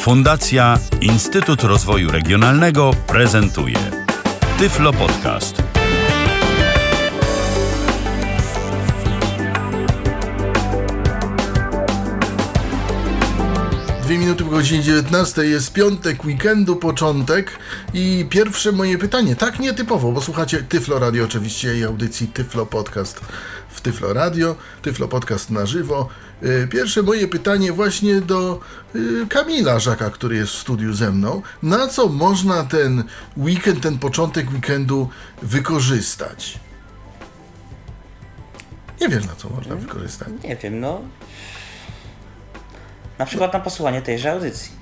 Fundacja 0.00 0.78
Instytut 1.00 1.62
Rozwoju 1.62 2.10
Regionalnego 2.10 2.90
prezentuje 3.06 3.76
Tyflo 4.58 4.92
Podcast. 4.92 5.62
Dwie 14.02 14.18
minuty 14.18 14.44
po 14.44 14.50
godzinie 14.50 14.82
19 14.82 15.44
jest 15.44 15.72
piątek, 15.72 16.24
weekendu, 16.24 16.76
początek 16.76 17.58
i 17.94 18.26
pierwsze 18.30 18.72
moje 18.72 18.98
pytanie, 18.98 19.36
tak 19.36 19.58
nietypowo, 19.58 20.12
bo 20.12 20.20
słuchacie 20.20 20.62
Tyflo 20.62 20.98
Radio 20.98 21.24
oczywiście 21.24 21.78
i 21.78 21.84
audycji 21.84 22.28
Tyflo 22.28 22.66
Podcast 22.66 23.20
w 23.68 23.80
Tyflo 23.80 24.12
Radio, 24.12 24.56
Tyflo 24.82 25.08
Podcast 25.08 25.50
na 25.50 25.66
żywo. 25.66 26.08
Y, 26.42 26.68
Pierwsze 26.70 27.02
moje 27.02 27.28
pytanie 27.28 27.72
właśnie 27.72 28.20
do 28.20 28.60
y, 28.94 29.26
Kamila 29.28 29.78
Żaka, 29.78 30.10
który 30.10 30.36
jest 30.36 30.52
w 30.52 30.58
studiu 30.58 30.92
ze 30.92 31.10
mną. 31.12 31.42
Na 31.62 31.88
co 31.88 32.08
można 32.08 32.64
ten 32.64 33.04
weekend, 33.36 33.80
ten 33.82 33.98
początek 33.98 34.50
weekendu 34.52 35.08
wykorzystać? 35.42 36.58
Nie 39.00 39.08
wiesz 39.08 39.26
na 39.26 39.34
co 39.34 39.48
można 39.48 39.76
wykorzystać. 39.76 40.28
Nie 40.44 40.56
wiem, 40.56 40.80
no. 40.80 41.00
Na 43.18 43.26
przykład 43.26 43.52
na 43.52 43.60
posłuchanie 43.60 44.02
tejże 44.02 44.32
audycji. 44.32 44.79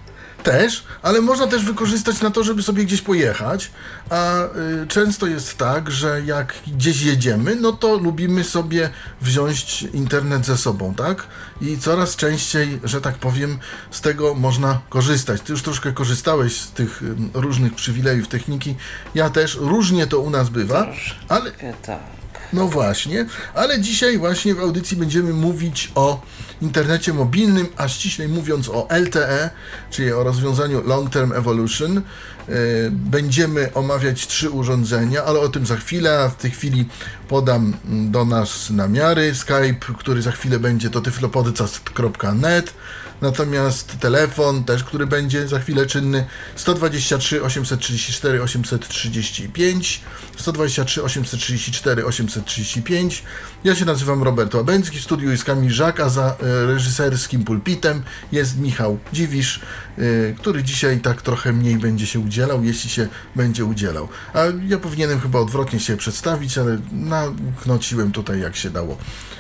Też, 0.48 0.84
ale 1.02 1.20
można 1.20 1.46
też 1.46 1.64
wykorzystać 1.64 2.20
na 2.20 2.30
to, 2.30 2.44
żeby 2.44 2.62
sobie 2.62 2.84
gdzieś 2.84 3.02
pojechać, 3.02 3.70
a 4.10 4.44
y, 4.82 4.86
często 4.86 5.26
jest 5.26 5.58
tak, 5.58 5.90
że 5.90 6.22
jak 6.26 6.54
gdzieś 6.66 7.02
jedziemy, 7.02 7.56
no 7.56 7.72
to 7.72 7.98
lubimy 7.98 8.44
sobie 8.44 8.90
wziąć 9.20 9.82
internet 9.82 10.46
ze 10.46 10.56
sobą, 10.56 10.94
tak? 10.94 11.26
I 11.60 11.78
coraz 11.78 12.16
częściej, 12.16 12.80
że 12.84 13.00
tak 13.00 13.14
powiem, 13.14 13.58
z 13.90 14.00
tego 14.00 14.34
można 14.34 14.80
korzystać. 14.88 15.40
Ty 15.40 15.52
już 15.52 15.62
troszkę 15.62 15.92
korzystałeś 15.92 16.60
z 16.60 16.70
tych 16.70 17.02
różnych 17.34 17.74
przywilejów 17.74 18.28
techniki, 18.28 18.76
ja 19.14 19.30
też, 19.30 19.54
różnie 19.54 20.06
to 20.06 20.20
u 20.20 20.30
nas 20.30 20.48
bywa, 20.48 20.86
ale 21.28 21.50
Tak. 21.82 22.17
No 22.52 22.68
właśnie, 22.68 23.26
ale 23.54 23.80
dzisiaj 23.80 24.18
właśnie 24.18 24.54
w 24.54 24.60
audycji 24.60 24.96
będziemy 24.96 25.32
mówić 25.32 25.92
o 25.94 26.22
internecie 26.62 27.12
mobilnym, 27.12 27.66
a 27.76 27.88
ściślej 27.88 28.28
mówiąc 28.28 28.68
o 28.68 28.88
LTE, 28.90 29.50
czyli 29.90 30.12
o 30.12 30.24
rozwiązaniu 30.24 30.82
Long 30.86 31.10
Term 31.10 31.32
Evolution. 31.32 31.94
Yy, 31.94 32.54
Będziemy 32.90 33.74
omawiać 33.74 34.26
trzy 34.26 34.50
urządzenia, 34.50 35.24
ale 35.24 35.40
o 35.40 35.48
tym 35.48 35.66
za 35.66 35.76
chwilę, 35.76 36.30
w 36.38 36.42
tej 36.42 36.50
chwili 36.50 36.88
podam 37.28 37.74
do 37.84 38.24
nas 38.24 38.70
namiary. 38.70 39.34
Skype, 39.34 39.94
który 39.98 40.22
za 40.22 40.32
chwilę 40.32 40.58
będzie, 40.58 40.90
to 40.90 41.00
tyflopodcast.net. 41.00 42.74
Natomiast 43.20 43.98
telefon 44.00 44.64
też, 44.64 44.84
który 44.84 45.06
będzie 45.06 45.48
za 45.48 45.58
chwilę 45.58 45.86
czynny 45.86 46.26
123 46.56 47.42
834 47.42 48.42
835 48.42 50.00
123 50.36 51.02
834 51.02 52.04
835 52.04 53.22
Ja 53.64 53.74
się 53.74 53.84
nazywam 53.84 54.22
Robert 54.22 54.54
Łabęcki, 54.54 54.98
w 54.98 55.02
studiu 55.02 55.30
jest 55.30 55.44
Kamil 55.44 55.70
Żak, 55.70 56.00
a 56.00 56.08
za 56.08 56.36
e, 56.40 56.66
reżyserskim 56.66 57.44
pulpitem 57.44 58.02
jest 58.32 58.58
Michał 58.58 58.98
Dziwisz, 59.12 59.60
e, 59.98 60.02
który 60.32 60.62
dzisiaj 60.62 61.00
tak 61.00 61.22
trochę 61.22 61.52
mniej 61.52 61.76
będzie 61.76 62.06
się 62.06 62.20
udzielał, 62.20 62.64
jeśli 62.64 62.90
się 62.90 63.08
będzie 63.36 63.64
udzielał. 63.64 64.08
A 64.34 64.40
ja 64.66 64.78
powinienem 64.78 65.20
chyba 65.20 65.38
odwrotnie 65.38 65.80
się 65.80 65.96
przedstawić, 65.96 66.58
ale 66.58 66.78
naknociłem 66.92 68.12
tutaj 68.12 68.40
jak 68.40 68.56
się 68.56 68.70
dało 68.70 68.98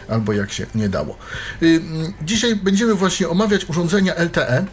albo 0.08 0.32
jak 0.32 0.52
się 0.52 0.66
nie 0.74 0.88
dało. 0.88 1.16
Y, 1.62 1.80
Dzisiaj 2.22 2.56
będziemy 2.56 2.94
właśnie 2.94 3.28
omawiać 3.28 3.68
urządzenia 3.68 4.14
LTE. 4.14 4.64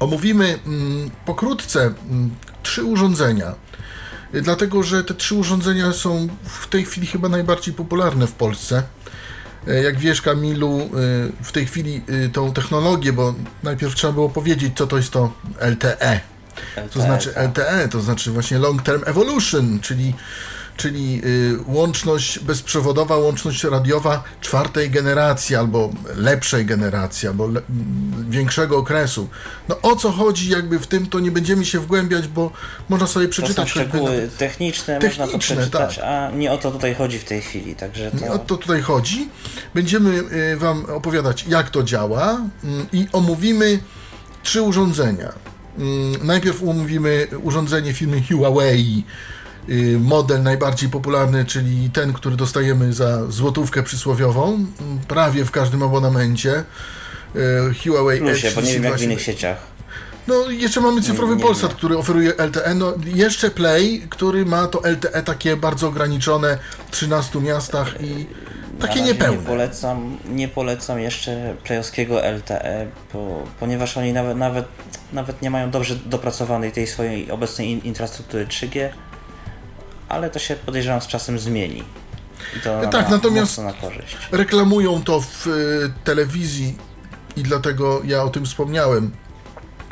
Omówimy 0.00 0.58
mm, 0.66 1.10
pokrótce 1.26 1.80
mm, 1.82 2.30
trzy 2.62 2.84
urządzenia, 2.84 3.54
y, 4.34 4.42
dlatego 4.42 4.82
że 4.82 5.04
te 5.04 5.14
trzy 5.14 5.34
urządzenia 5.34 5.92
są 5.92 6.28
w 6.44 6.66
tej 6.66 6.84
chwili 6.84 7.06
chyba 7.06 7.28
najbardziej 7.28 7.74
popularne 7.74 8.26
w 8.26 8.32
Polsce. 8.32 8.82
Y, 9.68 9.82
Jak 9.82 9.98
wiesz, 9.98 10.22
Kamilu, 10.22 10.90
w 11.42 11.52
tej 11.52 11.66
chwili 11.66 12.02
tą 12.32 12.52
technologię, 12.52 13.12
bo 13.12 13.34
najpierw 13.62 13.94
trzeba 13.94 14.12
było 14.12 14.28
powiedzieć, 14.28 14.72
co 14.76 14.86
to 14.86 14.96
jest 14.96 15.10
to 15.10 15.32
LTE. 15.60 16.20
To 16.74 16.80
LTE, 16.80 17.00
znaczy 17.02 17.30
tak. 17.34 17.44
LTE, 17.48 17.88
to 17.88 18.00
znaczy 18.00 18.30
właśnie 18.30 18.58
Long 18.58 18.82
Term 18.82 19.02
Evolution, 19.06 19.80
czyli, 19.80 20.14
czyli 20.76 21.20
y, 21.24 21.58
łączność 21.66 22.38
bezprzewodowa, 22.38 23.16
łączność 23.16 23.64
radiowa 23.64 24.24
czwartej 24.40 24.90
generacji, 24.90 25.56
albo 25.56 25.90
lepszej 26.16 26.66
generacji, 26.66 27.28
albo 27.28 27.46
le, 27.46 27.60
m, 27.70 28.26
większego 28.30 28.78
okresu. 28.78 29.28
No 29.68 29.80
o 29.82 29.96
co 29.96 30.10
chodzi 30.12 30.50
jakby 30.50 30.78
w 30.78 30.86
tym, 30.86 31.06
to 31.06 31.20
nie 31.20 31.30
będziemy 31.30 31.64
się 31.64 31.80
wgłębiać, 31.80 32.28
bo 32.28 32.50
można 32.88 33.06
sobie 33.06 33.26
To 33.26 33.32
przeczytać 33.32 33.72
choćby 33.72 33.88
szczegóły 33.88 34.28
techniczne, 34.38 34.94
można 34.94 35.10
to 35.26 35.32
Techniczne, 35.32 35.56
przeczytać, 35.56 35.96
tak. 35.96 36.04
a 36.04 36.30
nie 36.30 36.52
o 36.52 36.58
to 36.58 36.70
tutaj 36.70 36.94
chodzi 36.94 37.18
w 37.18 37.24
tej 37.24 37.40
chwili, 37.40 37.74
także 37.74 38.10
to... 38.10 38.16
Nie 38.24 38.30
o 38.32 38.38
to 38.38 38.56
tutaj 38.56 38.82
chodzi. 38.82 39.28
Będziemy 39.74 40.10
y, 40.52 40.56
Wam 40.56 40.84
opowiadać, 40.84 41.44
jak 41.48 41.70
to 41.70 41.82
działa 41.82 42.40
mm, 42.64 42.86
i 42.92 43.06
omówimy 43.12 43.78
trzy 44.42 44.62
urządzenia. 44.62 45.32
Mm, 45.78 46.26
Najpierw 46.26 46.62
omówimy 46.62 47.26
urządzenie 47.42 47.92
firmy 47.92 48.22
Huawei, 48.30 49.04
model 49.98 50.42
najbardziej 50.42 50.88
popularny, 50.88 51.44
czyli 51.44 51.90
ten, 51.90 52.12
który 52.12 52.36
dostajemy 52.36 52.92
za 52.92 53.30
złotówkę 53.30 53.82
przysłowiową, 53.82 54.66
prawie 55.08 55.44
w 55.44 55.50
każdym 55.50 55.82
abonamencie. 55.82 56.64
Y, 57.36 57.74
Huawei 57.84 58.20
Plusie, 58.20 58.50
bo 58.54 58.60
nie 58.60 58.72
wiem 58.72 58.84
jak 58.84 58.94
w 58.94 58.96
E32. 58.96 59.04
innych 59.04 59.22
sieciach. 59.22 59.56
No 60.26 60.50
jeszcze 60.50 60.80
mamy 60.80 61.02
cyfrowy 61.02 61.36
nie 61.36 61.42
Polsat, 61.42 61.70
wiem. 61.70 61.78
który 61.78 61.98
oferuje 61.98 62.30
LTE. 62.30 62.74
No 62.74 62.94
jeszcze 63.04 63.50
Play, 63.50 64.06
który 64.10 64.46
ma 64.46 64.66
to 64.66 64.82
LTE 64.90 65.22
takie 65.22 65.56
bardzo 65.56 65.88
ograniczone 65.88 66.58
w 66.88 66.90
13 66.90 67.40
miastach 67.40 67.94
i 68.00 68.26
takie 68.80 69.02
niepełne. 69.02 69.40
Nie 69.40 69.46
polecam, 69.46 70.18
nie 70.30 70.48
polecam 70.48 71.00
jeszcze 71.00 71.54
playowskiego 71.64 72.20
LTE, 72.30 72.86
bo, 73.12 73.42
ponieważ 73.60 73.96
oni 73.96 74.12
nawet, 74.12 74.36
nawet, 74.36 74.66
nawet 75.12 75.42
nie 75.42 75.50
mają 75.50 75.70
dobrze 75.70 75.96
dopracowanej 75.96 76.72
tej 76.72 76.86
swojej 76.86 77.30
obecnej 77.30 77.70
in, 77.70 77.80
infrastruktury 77.80 78.46
3G, 78.46 78.88
ale 80.08 80.30
to 80.30 80.38
się 80.38 80.56
podejrzewam 80.56 81.00
z 81.00 81.06
czasem 81.06 81.38
zmieni. 81.38 81.84
I 82.56 82.60
to 82.60 82.80
Tak, 82.92 83.08
na, 83.10 83.16
natomiast- 83.16 83.58
mocno 83.58 83.64
na 83.64 83.72
korzyść. 83.72 84.16
Reklamują 84.32 85.02
to 85.04 85.20
w 85.20 85.46
y, 85.46 85.50
telewizji 86.04 86.78
i 87.36 87.42
dlatego 87.42 88.00
ja 88.04 88.22
o 88.22 88.28
tym 88.30 88.44
wspomniałem. 88.44 89.10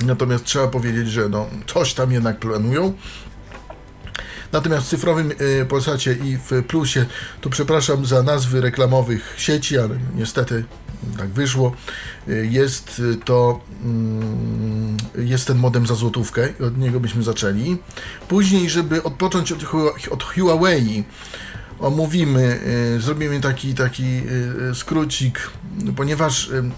Natomiast 0.06 0.44
trzeba 0.44 0.68
powiedzieć, 0.68 1.08
że 1.10 1.28
no, 1.28 1.46
coś 1.66 1.94
tam 1.94 2.12
jednak 2.12 2.38
planują. 2.38 2.92
Natomiast 4.52 4.86
w 4.86 4.88
cyfrowym 4.88 5.32
y, 5.40 5.66
Polsacie 5.68 6.12
i 6.12 6.36
w 6.50 6.62
Plusie, 6.68 7.06
to 7.40 7.50
przepraszam 7.50 8.06
za 8.06 8.22
nazwy 8.22 8.60
reklamowych 8.60 9.34
sieci, 9.36 9.78
ale 9.78 9.98
niestety 10.14 10.64
tak 11.18 11.28
wyszło, 11.28 11.72
y, 12.28 12.48
jest 12.50 12.98
y, 12.98 13.16
to 13.24 13.60
mm, 13.84 14.96
jest 15.18 15.46
ten 15.46 15.58
modem 15.58 15.86
za 15.86 15.94
złotówkę 15.94 16.48
i 16.60 16.62
od 16.62 16.78
niego 16.78 17.00
byśmy 17.00 17.22
zaczęli. 17.22 17.76
Później, 18.28 18.70
żeby 18.70 19.02
odpocząć 19.02 19.52
od, 19.52 19.62
od 20.10 20.22
Huawei, 20.22 21.04
omówimy, 21.80 22.60
y, 22.96 23.00
zrobimy 23.00 23.40
taki, 23.40 23.74
taki 23.74 24.22
skrócik, 24.74 25.50
ponieważ 25.96 26.48
y, 26.48 26.70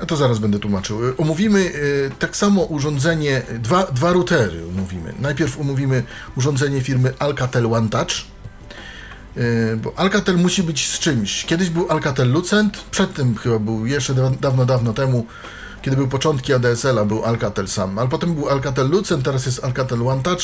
ja 0.00 0.06
to 0.06 0.16
zaraz 0.16 0.38
będę 0.38 0.58
tłumaczył. 0.58 0.98
Omówimy 1.18 1.72
tak 2.18 2.36
samo 2.36 2.62
urządzenie, 2.62 3.42
dwa, 3.58 3.86
dwa 3.86 4.12
routery 4.12 4.64
omówimy. 4.68 5.14
Najpierw 5.20 5.60
omówimy 5.60 6.02
urządzenie 6.36 6.80
firmy 6.80 7.12
Alcatel 7.18 7.74
One 7.74 7.88
Touch, 7.88 8.31
bo 9.76 9.92
Alcatel 9.96 10.36
musi 10.36 10.62
być 10.62 10.88
z 10.88 10.98
czymś. 10.98 11.44
Kiedyś 11.44 11.70
był 11.70 11.90
Alcatel 11.90 12.32
Lucent, 12.32 12.84
przedtem 12.90 13.36
chyba 13.36 13.58
był 13.58 13.86
jeszcze 13.86 14.14
da- 14.14 14.30
dawno, 14.30 14.66
dawno 14.66 14.92
temu, 14.92 15.26
kiedy 15.82 15.96
były 15.96 16.08
początki 16.08 16.52
ADSL-a, 16.52 17.04
był 17.04 17.24
Alcatel 17.24 17.68
sam, 17.68 17.98
ale 17.98 18.08
potem 18.08 18.34
był 18.34 18.48
Alcatel 18.48 18.88
Lucent, 18.88 19.24
teraz 19.24 19.46
jest 19.46 19.64
Alcatel 19.64 20.08
One 20.08 20.22
Touch, 20.22 20.42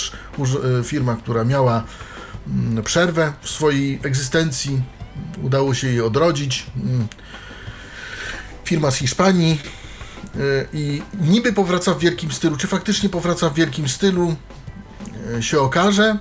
y, 0.80 0.84
firma, 0.84 1.16
która 1.16 1.44
miała 1.44 1.84
mm, 2.46 2.84
przerwę 2.84 3.32
w 3.40 3.50
swojej 3.50 4.00
egzystencji, 4.02 4.82
udało 5.42 5.74
się 5.74 5.86
jej 5.88 6.00
odrodzić. 6.00 6.66
Mm. 6.76 7.08
Firma 8.64 8.90
z 8.90 8.96
Hiszpanii 8.96 9.60
y, 10.36 10.68
i 10.72 11.02
niby 11.20 11.52
powraca 11.52 11.94
w 11.94 11.98
wielkim 11.98 12.32
stylu. 12.32 12.56
Czy 12.56 12.66
faktycznie 12.66 13.08
powraca 13.08 13.50
w 13.50 13.54
wielkim 13.54 13.88
stylu, 13.88 14.36
y, 15.38 15.42
się 15.42 15.60
okaże. 15.60 16.18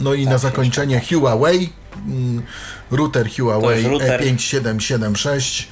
No 0.00 0.14
i 0.14 0.26
na 0.26 0.38
zakończenie 0.38 1.00
Huawei, 1.10 1.72
mm, 2.06 2.42
router 2.90 3.28
Huawei 3.36 3.76
jest 3.76 3.88
router- 3.90 4.20
E5776, 4.20 5.64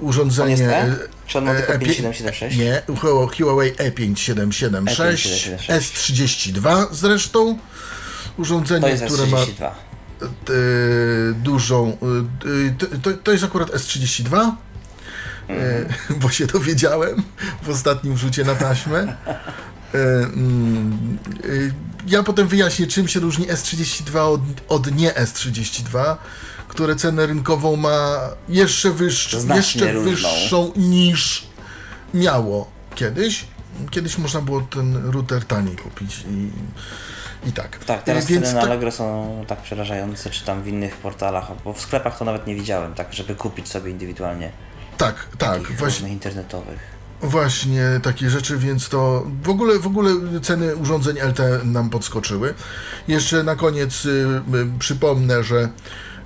On 0.00 0.06
urządzenie... 0.08 0.50
jest 0.50 0.62
E? 0.62 0.86
y, 0.88 1.08
Czy 1.26 1.38
on 1.38 1.44
ma 1.44 1.54
tylko 1.54 1.72
E- 1.72 1.76
E- 1.76 1.78
5776? 1.78 2.56
Nie, 2.58 2.82
Hu- 3.00 3.28
Huawei 3.38 3.72
E 3.78 3.90
E5776, 3.90 4.84
E5776. 4.84 5.78
S32 5.78 6.86
zresztą. 6.92 7.58
Urządzenie, 8.38 8.96
które 9.06 9.26
ma 9.26 9.36
S32. 9.38 9.64
e, 9.70 9.72
dużą. 11.34 11.96
e, 12.68 12.74
to, 12.78 12.86
to, 13.02 13.18
to 13.18 13.32
jest 13.32 13.44
akurat 13.44 13.70
S32. 13.70 14.52
mm. 15.48 15.88
bo 16.20 16.30
się 16.30 16.46
dowiedziałem 16.46 17.22
w 17.62 17.68
ostatnim 17.70 18.16
rzucie 18.18 18.44
na 18.44 18.54
taśmę. 18.54 19.16
E, 19.94 19.98
mm, 19.98 21.18
ja 22.06 22.22
potem 22.22 22.48
wyjaśnię, 22.48 22.86
czym 22.86 23.08
się 23.08 23.20
różni 23.20 23.46
S32 23.46 24.18
od, 24.18 24.40
od 24.68 24.96
nie 24.96 25.10
S32, 25.10 26.16
które 26.68 26.96
cenę 26.96 27.26
rynkową 27.26 27.76
ma 27.76 28.18
jeszcze, 28.48 28.90
wyższ, 28.90 29.36
jeszcze 29.54 29.92
wyższą 29.92 30.72
niż 30.76 31.46
miało 32.14 32.70
kiedyś. 32.94 33.44
Kiedyś 33.90 34.18
można 34.18 34.40
było 34.40 34.60
ten 34.60 35.10
router 35.10 35.44
taniej 35.44 35.76
kupić 35.76 36.24
i, 36.30 36.50
i 37.48 37.52
tak. 37.52 37.84
Tak, 37.84 38.02
teraz 38.02 38.26
Więc 38.26 38.46
ceny 38.46 38.54
na 38.54 38.60
Allegro 38.60 38.92
są 38.92 39.44
tak 39.48 39.62
przerażające, 39.62 40.30
czy 40.30 40.44
tam 40.44 40.62
w 40.62 40.68
innych 40.68 40.96
portalach, 40.96 41.62
bo 41.64 41.72
w 41.72 41.80
sklepach 41.80 42.18
to 42.18 42.24
nawet 42.24 42.46
nie 42.46 42.54
widziałem, 42.54 42.94
tak, 42.94 43.12
żeby 43.12 43.34
kupić 43.34 43.68
sobie 43.68 43.90
indywidualnie. 43.90 44.50
Tak, 44.96 45.28
tak. 45.38 45.72
Właśnie 45.72 46.08
internetowych. 46.08 46.95
Właśnie 47.22 48.00
takie 48.02 48.30
rzeczy, 48.30 48.58
więc 48.58 48.88
to 48.88 49.26
w 49.42 49.48
ogóle, 49.48 49.78
w 49.78 49.86
ogóle 49.86 50.10
ceny 50.42 50.76
urządzeń 50.76 51.16
LTE 51.16 51.60
nam 51.64 51.90
podskoczyły. 51.90 52.54
Jeszcze 53.08 53.42
na 53.42 53.56
koniec 53.56 54.04
y, 54.04 54.08
y, 54.08 54.42
przypomnę, 54.78 55.44
że 55.44 55.68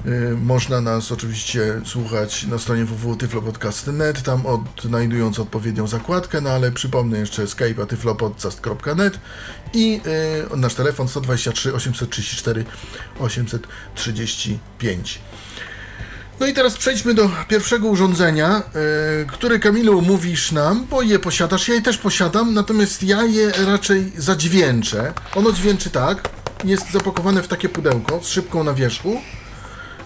y, 0.06 0.36
można 0.42 0.80
nas 0.80 1.12
oczywiście 1.12 1.80
słuchać 1.84 2.46
na 2.46 2.58
stronie 2.58 2.84
www.tyflopodcast.net, 2.84 4.22
tam 4.22 4.46
odnajdując 4.46 5.38
odpowiednią 5.38 5.86
zakładkę, 5.86 6.40
no 6.40 6.50
ale 6.50 6.72
przypomnę 6.72 7.18
jeszcze 7.18 7.44
skype'a 7.44 7.86
tyflopodcast.net 7.86 9.18
i 9.74 10.00
y, 10.52 10.56
nasz 10.56 10.74
telefon 10.74 11.08
123 11.08 11.74
834 11.74 12.64
835. 13.20 15.20
No 16.40 16.46
i 16.46 16.54
teraz 16.54 16.76
przejdźmy 16.76 17.14
do 17.14 17.30
pierwszego 17.48 17.88
urządzenia, 17.88 18.62
yy, 19.18 19.26
które 19.26 19.58
Kamilu 19.58 20.02
mówisz 20.02 20.52
nam, 20.52 20.86
bo 20.90 21.02
je 21.02 21.18
posiadasz, 21.18 21.68
ja 21.68 21.74
je 21.74 21.82
też 21.82 21.98
posiadam, 21.98 22.54
natomiast 22.54 23.02
ja 23.02 23.24
je 23.24 23.52
raczej 23.66 24.12
zadźwięczę. 24.16 25.12
Ono 25.34 25.52
dźwięczy 25.52 25.90
tak, 25.90 26.28
jest 26.64 26.90
zapakowane 26.90 27.42
w 27.42 27.48
takie 27.48 27.68
pudełko 27.68 28.20
z 28.22 28.28
szybką 28.28 28.64
na 28.64 28.74
wierzchu 28.74 29.20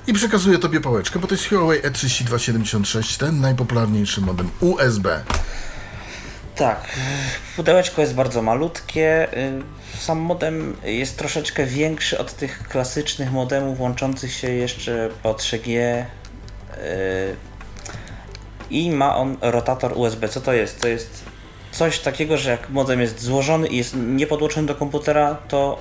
i 0.06 0.12
przekazuję 0.12 0.58
tobie 0.58 0.81
pałeczkę, 0.81 1.19
bo 1.19 1.26
to 1.26 1.34
jest 1.34 1.48
Huawei 1.48 1.81
E3276, 1.81 3.20
ten 3.20 3.40
najpopularniejszy 3.40 4.20
modem 4.20 4.50
USB. 4.60 5.25
Tak, 6.56 6.98
pudełeczko 7.56 8.00
jest 8.00 8.14
bardzo 8.14 8.42
malutkie. 8.42 9.28
Y, 9.38 9.62
sam 9.98 10.19
modem 10.19 10.76
jest 10.84 11.19
troszeczkę 11.19 11.66
większy 11.66 12.19
od 12.19 12.34
tych 12.34 12.69
klasycznych 12.69 13.32
modemów 13.32 13.81
łączących 13.81 14.32
się 14.32 14.50
jeszcze 14.50 15.08
po 15.22 15.34
3G 15.34 16.04
i 18.71 18.91
ma 18.91 19.17
on 19.17 19.37
rotator 19.41 19.93
USB. 19.97 20.29
Co 20.29 20.41
to 20.41 20.53
jest? 20.53 20.81
To 20.81 20.88
jest 20.88 21.25
coś 21.73 21.99
takiego, 21.99 22.37
że 22.37 22.50
jak 22.50 22.71
modem 22.71 23.00
jest 23.00 23.21
złożony 23.21 23.69
i 23.69 23.76
jest 23.76 23.97
niepodłączony 23.97 24.67
do 24.67 24.75
komputera, 24.75 25.37
to 25.49 25.79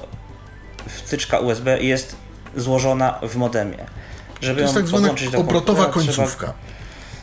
wtyczka 0.88 1.40
USB 1.40 1.84
jest 1.84 2.16
złożona 2.56 3.20
w 3.30 3.36
modemie. 3.36 3.86
Żeby 4.42 4.56
to 4.56 4.62
jest 4.62 4.74
tak 4.74 4.88
zwana 4.88 5.10
obrotowa 5.38 5.86
końcówka. 5.86 6.26
Trzeba, 6.26 6.54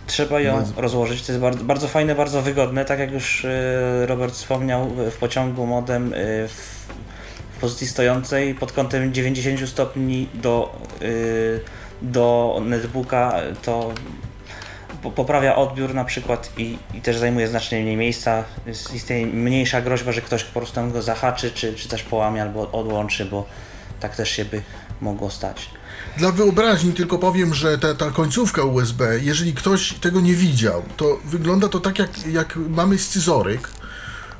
trzeba 0.07 0.41
ją 0.41 0.61
USB. 0.61 0.83
rozłożyć. 0.83 1.23
To 1.23 1.33
jest 1.33 1.43
bardzo, 1.43 1.65
bardzo 1.65 1.89
fajne, 1.89 2.15
bardzo 2.15 2.43
wygodne. 2.43 2.85
Tak 2.85 2.99
jak 2.99 3.13
już 3.13 3.45
e, 3.45 4.07
Robert 4.07 4.35
wspomniał, 4.35 4.91
w 5.11 5.17
pociągu 5.17 5.67
modem 5.67 6.15
e, 6.15 6.17
w, 6.49 6.81
pozycji 7.61 7.87
stojącej 7.87 8.55
pod 8.55 8.73
kątem 8.73 9.15
90 9.15 9.69
stopni 9.69 10.29
do 10.35 10.77
e, 11.03 11.07
do 12.03 12.57
netbooka, 12.65 13.35
to 13.63 13.93
poprawia 15.15 15.57
odbiór 15.57 15.95
na 15.95 16.05
przykład 16.05 16.53
i, 16.57 16.79
i 16.95 17.01
też 17.01 17.19
zajmuje 17.19 17.49
znacznie 17.49 17.81
mniej 17.81 17.97
miejsca. 17.97 18.45
Jest, 18.67 18.95
istnieje 18.95 19.27
mniejsza 19.27 19.81
groźba, 19.81 20.13
że 20.13 20.21
ktoś 20.21 20.45
po 20.45 20.61
prostu 20.61 20.81
go 20.93 21.03
zahaczy, 21.03 21.51
czy, 21.51 21.75
czy 21.75 21.89
też 21.89 22.03
połamie 22.03 22.43
albo 22.43 22.71
odłączy, 22.73 23.25
bo 23.25 23.47
tak 24.01 24.17
też 24.17 24.31
się 24.31 24.45
by 24.45 24.63
mogło 25.01 25.31
stać. 25.31 25.71
Dla 26.17 26.33
wyobraźni 26.33 26.93
tylko 26.93 27.19
powiem, 27.19 27.55
że 27.55 27.79
ta, 27.79 27.95
ta 27.95 28.11
końcówka 28.11 28.65
USB, 28.65 29.19
jeżeli 29.23 29.55
ktoś 29.55 29.93
tego 29.93 30.21
nie 30.21 30.35
widział, 30.35 30.83
to 30.97 31.19
wygląda 31.25 31.69
to 31.69 31.81
tak 31.81 31.99
jak, 31.99 32.27
jak 32.27 32.57
mamy 32.57 32.99
scyzoryk, 32.99 33.69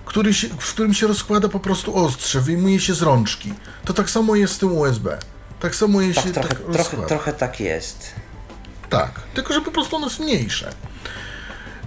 który 0.05 0.35
się, 0.35 0.49
w 0.49 0.75
którym 0.75 0.95
się 0.95 1.07
rozkłada 1.07 1.49
po 1.49 1.61
prostu 1.61 1.97
ostrze, 1.97 2.41
wyjmuje 2.41 2.81
się 2.81 2.95
z 2.95 3.03
rączki. 3.03 3.53
To 3.85 3.93
tak 3.93 4.11
samo 4.11 4.37
jest 4.37 4.55
z 4.55 4.59
tym 4.59 4.73
USB. 4.73 5.19
Tak 5.61 5.75
samo 5.75 6.01
jeśli 6.01 6.33
tak, 6.33 6.47
trochę, 6.47 6.65
tak 6.65 6.73
trochę, 6.73 7.07
trochę 7.07 7.33
tak 7.33 7.61
jest. 7.61 8.13
Tak, 8.91 9.11
tylko 9.35 9.55
że 9.55 9.61
po 9.61 9.71
prostu 9.71 9.97
ono 9.97 10.07
jest 10.07 10.21
mniejsze. 10.21 10.73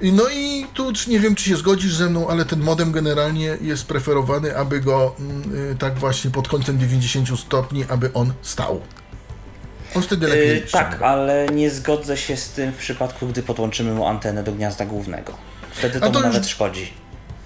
No 0.01 0.23
i 0.29 0.65
tu 0.73 0.91
nie 1.07 1.19
wiem, 1.19 1.35
czy 1.35 1.43
się 1.43 1.55
zgodzisz 1.55 1.95
ze 1.95 2.09
mną, 2.09 2.27
ale 2.27 2.45
ten 2.45 2.59
modem 2.59 2.91
generalnie 2.91 3.57
jest 3.61 3.85
preferowany, 3.85 4.57
aby 4.57 4.79
go 4.79 5.15
yy, 5.51 5.75
tak 5.79 5.99
właśnie 5.99 6.31
pod 6.31 6.47
kątem 6.47 6.79
90 6.79 7.39
stopni, 7.39 7.85
aby 7.89 8.13
on 8.13 8.33
stał. 8.41 8.81
On 9.95 10.01
wtedy 10.01 10.27
lepiej 10.27 10.55
yy, 10.55 10.61
Tak, 10.71 11.01
ale 11.01 11.45
nie 11.45 11.69
zgodzę 11.69 12.17
się 12.17 12.37
z 12.37 12.49
tym 12.49 12.71
w 12.71 12.77
przypadku, 12.77 13.27
gdy 13.27 13.43
podłączymy 13.43 13.93
mu 13.93 14.07
antenę 14.07 14.43
do 14.43 14.51
gniazda 14.51 14.85
głównego. 14.85 15.33
Wtedy 15.71 15.99
to, 15.99 16.09
to 16.09 16.19
mu 16.19 16.25
nawet 16.25 16.47
szkodzi. 16.47 16.93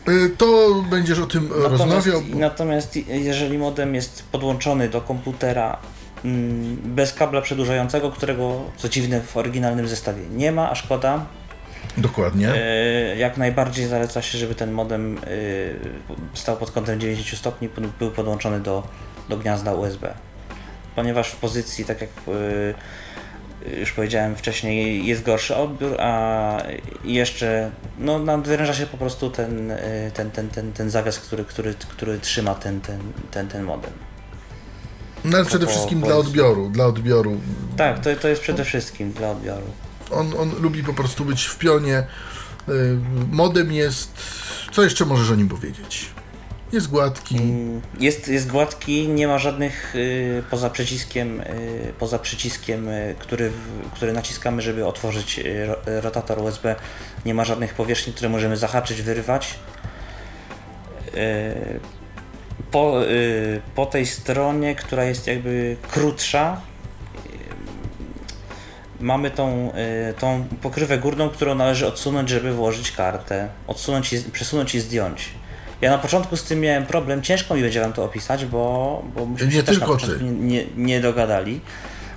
Yy, 0.07 0.29
to 0.37 0.75
będziesz 0.89 1.19
o 1.19 1.25
tym 1.25 1.49
natomiast, 1.49 1.71
rozmawiał. 1.71 2.21
Bo... 2.21 2.39
Natomiast 2.39 2.95
jeżeli 3.07 3.57
modem 3.57 3.95
jest 3.95 4.23
podłączony 4.31 4.89
do 4.89 5.01
komputera 5.01 5.77
Mm, 5.77 5.96
bez 6.83 7.13
kabla 7.13 7.41
przedłużającego, 7.41 8.11
którego 8.11 8.61
co 8.77 8.89
dziwne 8.89 9.21
w 9.21 9.37
oryginalnym 9.37 9.87
zestawie 9.87 10.21
nie 10.31 10.51
ma, 10.51 10.69
a 10.71 10.75
szkoda. 10.75 11.25
Dokładnie. 11.97 12.53
E, 12.53 13.17
jak 13.17 13.37
najbardziej 13.37 13.87
zaleca 13.87 14.21
się, 14.21 14.37
żeby 14.37 14.55
ten 14.55 14.71
modem 14.71 15.17
e, 15.17 15.19
stał 16.33 16.57
pod 16.57 16.71
kątem 16.71 16.99
90 16.99 17.39
stopni, 17.39 17.69
był 17.99 18.11
podłączony 18.11 18.59
do, 18.59 18.83
do 19.29 19.37
gniazda 19.37 19.73
USB. 19.73 20.13
Ponieważ 20.95 21.29
w 21.29 21.35
pozycji, 21.35 21.85
tak 21.85 22.01
jak 22.01 22.09
e, 23.67 23.79
już 23.79 23.91
powiedziałem 23.91 24.35
wcześniej, 24.35 25.05
jest 25.05 25.23
gorszy 25.23 25.55
odbiór, 25.55 26.01
a 26.01 26.63
jeszcze 27.03 27.71
no, 27.99 28.19
nadwyręża 28.19 28.73
się 28.73 28.85
po 28.85 28.97
prostu 28.97 29.29
ten, 29.29 29.73
ten, 30.13 30.31
ten, 30.31 30.49
ten, 30.49 30.73
ten 30.73 30.89
zawias, 30.89 31.19
który, 31.19 31.45
który, 31.45 31.73
który 31.73 32.19
trzyma 32.19 32.55
ten, 32.55 32.81
ten, 32.81 32.99
ten, 33.31 33.47
ten 33.47 33.63
modem. 33.63 34.06
No 35.25 35.37
ale 35.37 35.45
przede 35.45 35.67
wszystkim 35.67 36.01
dla 36.01 36.15
odbioru, 36.15 36.69
dla 36.69 36.85
odbioru. 36.85 37.41
Tak, 37.77 37.99
to, 37.99 38.15
to 38.15 38.27
jest 38.27 38.41
przede 38.41 38.63
wszystkim 38.63 39.11
dla 39.11 39.31
odbioru. 39.31 39.65
On, 40.11 40.33
on 40.39 40.51
lubi 40.61 40.83
po 40.83 40.93
prostu 40.93 41.25
być 41.25 41.45
w 41.45 41.57
pionie. 41.57 42.03
Y, 42.69 42.97
modem 43.31 43.71
jest... 43.71 44.11
Co 44.71 44.83
jeszcze 44.83 45.05
możesz 45.05 45.31
o 45.31 45.35
nim 45.35 45.49
powiedzieć? 45.49 46.09
Jest 46.71 46.89
gładki. 46.89 47.37
Mm, 47.37 47.81
jest, 47.99 48.27
jest 48.27 48.47
gładki, 48.47 49.07
nie 49.07 49.27
ma 49.27 49.39
żadnych 49.39 49.95
y, 49.95 50.43
poza 50.49 50.69
przyciskiem, 50.69 51.41
y, 51.41 51.93
poza 51.99 52.19
przyciskiem, 52.19 52.87
y, 52.87 53.15
który, 53.19 53.51
który 53.93 54.13
naciskamy, 54.13 54.61
żeby 54.61 54.85
otworzyć 54.85 55.39
y, 55.39 55.75
rotator 55.85 56.39
USB. 56.39 56.75
Nie 57.25 57.33
ma 57.33 57.45
żadnych 57.45 57.73
powierzchni, 57.73 58.13
które 58.13 58.29
możemy 58.29 58.57
zahaczyć, 58.57 59.01
wyrywać. 59.01 59.59
Po, 62.71 63.03
y, 63.03 63.61
po 63.75 63.85
tej 63.85 64.05
stronie, 64.05 64.75
która 64.75 65.03
jest 65.03 65.27
jakby 65.27 65.77
krótsza, 65.91 66.61
y, 67.25 67.29
mamy 68.99 69.31
tą, 69.31 69.71
y, 70.09 70.13
tą 70.13 70.47
pokrywę 70.61 70.97
górną, 70.97 71.29
którą 71.29 71.55
należy 71.55 71.87
odsunąć, 71.87 72.29
żeby 72.29 72.53
włożyć 72.53 72.91
kartę, 72.91 73.49
odsunąć 73.67 74.13
i, 74.13 74.19
przesunąć 74.19 74.75
i 74.75 74.79
zdjąć. 74.79 75.29
Ja 75.81 75.91
na 75.91 75.97
początku 75.97 76.37
z 76.37 76.43
tym 76.43 76.59
miałem 76.59 76.85
problem, 76.85 77.21
ciężko 77.21 77.55
mi 77.55 77.61
będzie 77.61 77.81
wam 77.81 77.93
to 77.93 78.03
opisać, 78.03 78.45
bo, 78.45 79.03
bo 79.15 79.25
myśmy 79.25 79.51
się 79.51 79.63
też 79.63 79.79
na 79.79 79.85
początku 79.85 80.23
nie, 80.23 80.31
nie, 80.31 80.65
nie 80.75 81.01
dogadali. 81.01 81.61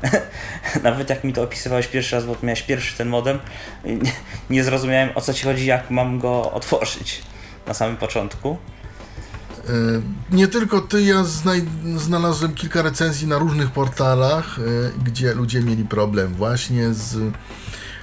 Nawet 0.82 1.10
jak 1.10 1.24
mi 1.24 1.32
to 1.32 1.42
opisywałeś 1.42 1.86
pierwszy 1.86 2.16
raz, 2.16 2.24
bo 2.24 2.36
miałeś 2.42 2.62
pierwszy 2.62 2.96
ten 2.96 3.08
modem, 3.08 3.38
nie, 3.84 4.12
nie 4.50 4.64
zrozumiałem 4.64 5.10
o 5.14 5.20
co 5.20 5.34
ci 5.34 5.44
chodzi, 5.44 5.66
jak 5.66 5.90
mam 5.90 6.18
go 6.18 6.52
otworzyć 6.52 7.22
na 7.66 7.74
samym 7.74 7.96
początku. 7.96 8.56
E, 9.68 10.36
nie 10.36 10.48
tylko 10.48 10.80
ty, 10.80 11.02
ja 11.02 11.24
znalazłem 11.96 12.54
kilka 12.54 12.82
recenzji 12.82 13.26
na 13.26 13.38
różnych 13.38 13.70
portalach, 13.70 14.58
e, 14.58 14.62
gdzie 15.04 15.34
ludzie 15.34 15.60
mieli 15.60 15.84
problem 15.84 16.34
właśnie 16.34 16.94
z 16.94 17.32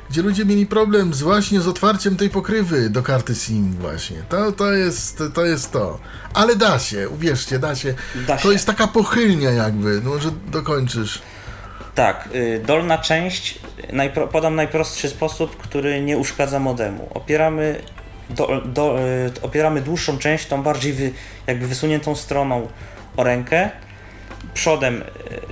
gdzie 0.10 0.22
ludzie 0.22 0.46
mieli 0.46 0.66
problem 0.66 1.14
z 1.14 1.22
właśnie 1.22 1.62
z 1.62 1.68
otwarciem 1.68 2.16
tej 2.16 2.30
pokrywy 2.30 2.90
do 2.90 3.04
karty 3.04 3.36
SIM 3.36 3.72
właśnie. 3.72 4.18
To, 4.30 4.52
to, 4.52 4.74
jest, 4.74 5.24
to 5.34 5.46
jest 5.46 5.72
to. 5.72 6.00
Ale 6.34 6.56
da 6.56 6.80
się, 6.80 7.10
uwierzcie, 7.10 7.60
da 7.60 7.76
się. 7.76 7.94
Da 8.28 8.38
to 8.38 8.44
się. 8.44 8.52
jest 8.52 8.68
taka 8.68 8.88
pochylnia 8.88 9.52
jakby, 9.52 10.02
no 10.04 10.20
że 10.20 10.30
dokończysz. 10.48 11.22
Tak, 11.96 12.30
y, 12.36 12.64
dolna 12.66 12.98
część, 12.98 13.60
najpro, 13.94 14.28
podam 14.28 14.56
najprostszy 14.56 15.10
sposób, 15.10 15.58
który 15.58 16.02
nie 16.02 16.18
uszkadza 16.18 16.60
modemu. 16.60 17.10
Opieramy 17.14 17.82
do, 18.30 18.62
do, 18.66 19.00
e, 19.00 19.04
opieramy 19.42 19.82
dłuższą 19.82 20.18
część, 20.18 20.46
tą 20.46 20.64
bardziej 20.64 20.94
wy, 20.94 21.12
jakby 21.48 21.68
wysuniętą 21.68 22.16
stroną 22.16 22.68
o 23.18 23.24
rękę, 23.24 23.70
przodem 24.54 25.04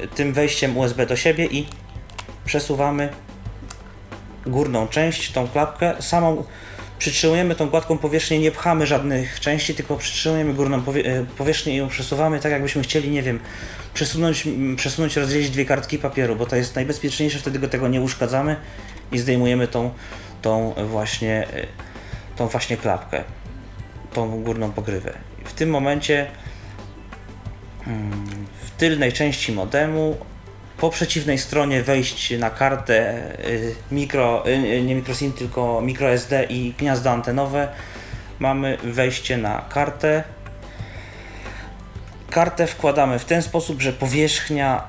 e, 0.03 0.07
tym 0.07 0.33
wejściem 0.33 0.77
USB 0.77 1.05
do 1.05 1.15
siebie 1.15 1.45
i 1.45 1.67
przesuwamy 2.45 3.09
górną 4.45 4.87
część, 4.87 5.31
tą 5.31 5.47
klapkę, 5.47 5.93
samą 5.99 6.43
przytrzymujemy 6.99 7.55
tą 7.55 7.69
gładką 7.69 7.97
powierzchnię, 7.97 8.39
nie 8.39 8.51
pchamy 8.51 8.87
żadnych 8.87 9.39
części, 9.39 9.75
tylko 9.75 9.97
przytrzymujemy 9.97 10.53
górną 10.53 10.77
e, 10.77 10.81
powierzchnię 11.37 11.73
i 11.73 11.77
ją 11.77 11.87
przesuwamy 11.87 12.39
tak, 12.39 12.51
jakbyśmy 12.51 12.81
chcieli, 12.81 13.09
nie 13.09 13.23
wiem, 13.23 13.39
przesunąć, 13.93 14.47
przesunąć, 14.75 15.15
rozdzielić 15.15 15.49
dwie 15.49 15.65
kartki 15.65 15.99
papieru, 15.99 16.35
bo 16.35 16.45
to 16.45 16.55
jest 16.55 16.75
najbezpieczniejsze, 16.75 17.39
wtedy 17.39 17.59
go 17.59 17.67
tego 17.67 17.87
nie 17.87 18.01
uszkadzamy 18.01 18.55
i 19.11 19.19
zdejmujemy 19.19 19.67
tą, 19.67 19.91
tą 20.41 20.73
właśnie 20.89 21.47
tą 22.35 22.47
właśnie 22.47 22.77
klapkę, 22.77 23.23
tą 24.13 24.43
górną 24.43 24.71
pokrywę. 24.71 25.13
W 25.45 25.53
tym 25.53 25.69
momencie 25.69 26.27
mm, 27.87 28.45
w 28.61 28.71
tylnej 28.71 29.13
części 29.13 29.51
modemu 29.51 30.17
po 30.77 30.89
przeciwnej 30.89 31.37
stronie 31.37 31.83
wejść 31.83 32.37
na 32.37 32.49
kartę 32.49 33.21
y, 33.45 33.75
mikro, 33.91 34.49
y, 34.49 34.81
nie 34.81 34.95
microSIM, 34.95 35.33
tylko 35.33 35.81
microSD 35.81 36.43
i 36.49 36.73
gniazdo 36.77 37.11
antenowe 37.11 37.67
mamy 38.39 38.77
wejście 38.83 39.37
na 39.37 39.65
kartę. 39.69 40.23
Kartę 42.29 42.67
wkładamy 42.67 43.19
w 43.19 43.25
ten 43.25 43.41
sposób, 43.41 43.81
że 43.81 43.93
powierzchnia, 43.93 44.83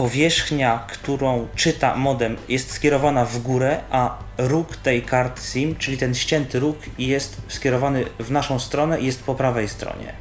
powierzchnia, 0.00 0.86
którą 0.92 1.48
czyta 1.54 1.96
modem 1.96 2.36
jest 2.48 2.72
skierowana 2.72 3.24
w 3.24 3.38
górę, 3.38 3.80
a 3.90 4.18
róg 4.38 4.76
tej 4.76 5.02
karty 5.02 5.42
SIM, 5.42 5.76
czyli 5.76 5.98
ten 5.98 6.14
ścięty 6.14 6.60
róg 6.60 6.76
jest 6.98 7.36
skierowany 7.48 8.04
w 8.20 8.30
naszą 8.30 8.58
stronę 8.58 9.00
i 9.00 9.06
jest 9.06 9.22
po 9.22 9.34
prawej 9.34 9.68
stronie. 9.68 10.12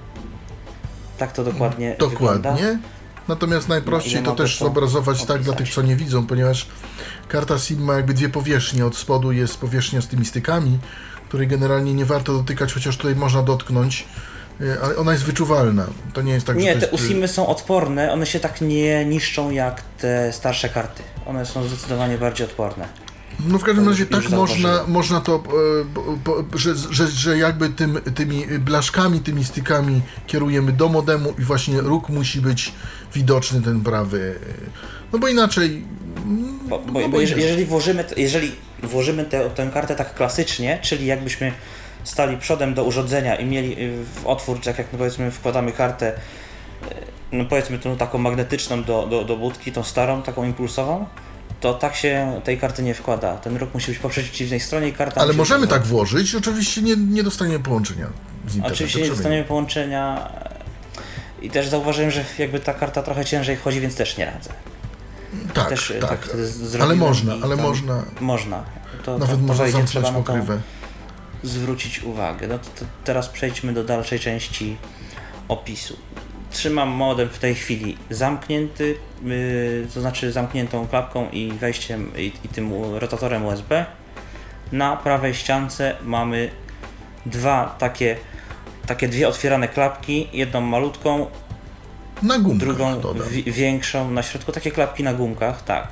Tak 1.17 1.31
to 1.31 1.43
dokładnie, 1.43 1.95
Dokładnie. 1.99 2.37
wygląda. 2.39 2.79
Natomiast 3.27 3.69
najprościej 3.69 4.21
No, 4.21 4.31
to 4.31 4.35
też 4.35 4.57
to 4.59 4.65
zobrazować 4.65 5.25
tak 5.25 5.27
dla 5.27 5.35
opisać? 5.53 5.57
tych, 5.57 5.75
co 5.75 5.81
nie 5.81 5.95
widzą, 5.95 6.27
ponieważ 6.27 6.67
karta 7.27 7.59
SIM 7.59 7.83
ma 7.83 7.93
jakby 7.93 8.13
dwie 8.13 8.29
powierzchnie. 8.29 8.85
Od 8.85 8.95
spodu 8.97 9.31
jest 9.31 9.57
powierzchnia 9.57 10.01
z 10.01 10.07
tymi 10.07 10.25
stykami, 10.25 10.79
której 11.27 11.47
generalnie 11.47 11.93
nie 11.93 12.05
warto 12.05 12.33
dotykać, 12.33 12.73
chociaż 12.73 12.97
tutaj 12.97 13.15
można 13.15 13.43
dotknąć, 13.43 14.05
ale 14.83 14.95
ona 14.97 15.11
jest 15.11 15.23
wyczuwalna. 15.23 15.87
To 16.13 16.21
nie 16.21 16.33
jest 16.33 16.45
tak, 16.45 16.57
Nie, 16.57 16.73
te 16.73 16.79
jest... 16.79 16.93
y, 16.93 16.95
USIMy 16.95 17.27
są 17.27 17.47
odporne, 17.47 18.11
one 18.11 18.25
się 18.25 18.39
tak 18.39 18.61
nie 18.61 19.05
niszczą 19.05 19.51
jak 19.51 19.81
te 19.97 20.33
starsze 20.33 20.69
karty. 20.69 21.03
One 21.25 21.45
są 21.45 21.63
zdecydowanie 21.63 22.17
bardziej 22.17 22.47
odporne. 22.47 22.87
No 23.47 23.59
w 23.59 23.63
każdym 23.63 23.89
razie 23.89 24.05
tak 24.05 24.29
można, 24.29 24.83
można 24.87 25.21
to, 25.21 25.43
e, 26.53 26.57
że, 26.57 26.75
że, 26.75 27.07
że 27.07 27.37
jakby 27.37 27.69
tym, 27.69 27.99
tymi 28.15 28.45
blaszkami, 28.47 29.19
tymi 29.19 29.43
stykami 29.45 30.01
kierujemy 30.27 30.71
do 30.71 30.89
modemu 30.89 31.33
i 31.39 31.41
właśnie 31.41 31.81
róg 31.81 32.09
musi 32.09 32.41
być 32.41 32.73
widoczny, 33.13 33.61
ten 33.61 33.81
prawy. 33.81 34.39
No 35.13 35.19
bo 35.19 35.27
inaczej... 35.27 35.83
Bo, 36.69 36.79
bo, 36.79 36.99
no 36.99 37.09
bo 37.09 37.21
jeżeli, 37.21 37.41
jeżeli 37.41 37.65
włożymy, 37.65 38.05
jeżeli 38.17 38.51
włożymy 38.83 39.25
tę 39.55 39.69
kartę 39.73 39.95
tak 39.95 40.15
klasycznie, 40.15 40.79
czyli 40.81 41.05
jakbyśmy 41.05 41.51
stali 42.03 42.37
przodem 42.37 42.73
do 42.73 42.83
urządzenia 42.83 43.35
i 43.35 43.45
mieli 43.45 43.83
y, 43.83 44.05
w 44.23 44.27
otwór, 44.27 44.59
tak 44.63 44.77
jak 44.77 44.87
no 44.93 44.97
powiedzmy 44.97 45.31
wkładamy 45.31 45.71
kartę, 45.71 46.11
y, 46.11 46.95
no 47.31 47.45
powiedzmy 47.45 47.79
tą 47.79 47.97
taką 47.97 48.17
magnetyczną 48.17 48.83
do, 48.83 49.07
do, 49.07 49.23
do 49.25 49.37
budki, 49.37 49.71
tą 49.71 49.83
starą, 49.83 50.21
taką 50.21 50.43
impulsową, 50.43 51.05
to 51.61 51.73
tak 51.73 51.95
się 51.95 52.41
tej 52.43 52.57
karty 52.57 52.83
nie 52.83 52.93
wkłada. 52.93 53.37
Ten 53.37 53.57
róg 53.57 53.73
musi 53.73 53.91
być 53.91 53.99
po 53.99 54.09
przeciwnej 54.09 54.59
stronie 54.59 54.87
i 54.87 54.93
karta 54.93 55.21
Ale 55.21 55.33
możemy 55.33 55.67
tak 55.67 55.83
włożyć, 55.83 56.35
oczywiście 56.35 56.81
nie, 56.81 56.95
nie 56.95 57.23
dostaniemy 57.23 57.59
połączenia 57.59 58.05
z 58.05 58.55
internetem. 58.55 58.73
Oczywiście 58.73 59.01
nie 59.01 59.09
dostaniemy 59.09 59.43
połączenia 59.43 60.29
i 61.41 61.49
też 61.49 61.67
zauważyłem, 61.67 62.11
że 62.11 62.25
jakby 62.37 62.59
ta 62.59 62.73
karta 62.73 63.03
trochę 63.03 63.25
ciężej 63.25 63.57
wchodzi, 63.57 63.79
więc 63.81 63.95
też 63.95 64.17
nie 64.17 64.25
radzę. 64.25 64.49
Tak, 65.53 65.69
też 65.69 65.91
y, 65.91 65.99
tak. 65.99 66.27
z- 66.43 66.81
ale 66.81 66.95
można, 66.95 67.33
ale 67.43 67.55
można. 67.55 68.03
Można. 68.19 68.63
To, 69.05 69.17
Nawet 69.17 69.35
to, 69.35 69.41
można 69.41 69.67
zamknąć 69.67 70.07
pokrywę. 70.09 70.59
Zwrócić 71.43 72.03
uwagę. 72.03 72.47
No 72.47 72.59
to, 72.59 72.65
to 72.65 72.85
teraz 73.03 73.29
przejdźmy 73.29 73.73
do 73.73 73.83
dalszej 73.83 74.19
części 74.19 74.77
opisu. 75.47 75.97
Trzymam 76.51 76.89
modem 76.89 77.29
w 77.29 77.39
tej 77.39 77.55
chwili 77.55 77.97
zamknięty, 78.09 78.95
yy, 79.23 79.87
to 79.93 80.01
znaczy 80.01 80.31
zamkniętą 80.31 80.87
klapką 80.87 81.29
i 81.29 81.51
wejściem 81.53 82.11
i, 82.17 82.31
i 82.45 82.47
tym 82.49 82.71
rotatorem 82.95 83.45
USB. 83.45 83.85
Na 84.71 84.97
prawej 84.97 85.33
ściance 85.33 85.95
mamy 86.03 86.51
dwa 87.25 87.75
takie, 87.79 88.17
takie 88.85 89.07
dwie 89.07 89.27
otwierane 89.27 89.67
klapki, 89.67 90.27
jedną 90.33 90.61
malutką, 90.61 91.27
Na 92.23 92.39
gumkach 92.39 92.67
drugą 92.67 93.01
wi- 93.29 93.43
większą 93.51 94.11
na 94.11 94.23
środku, 94.23 94.51
takie 94.51 94.71
klapki 94.71 95.03
na 95.03 95.13
gumkach, 95.13 95.63
tak. 95.63 95.87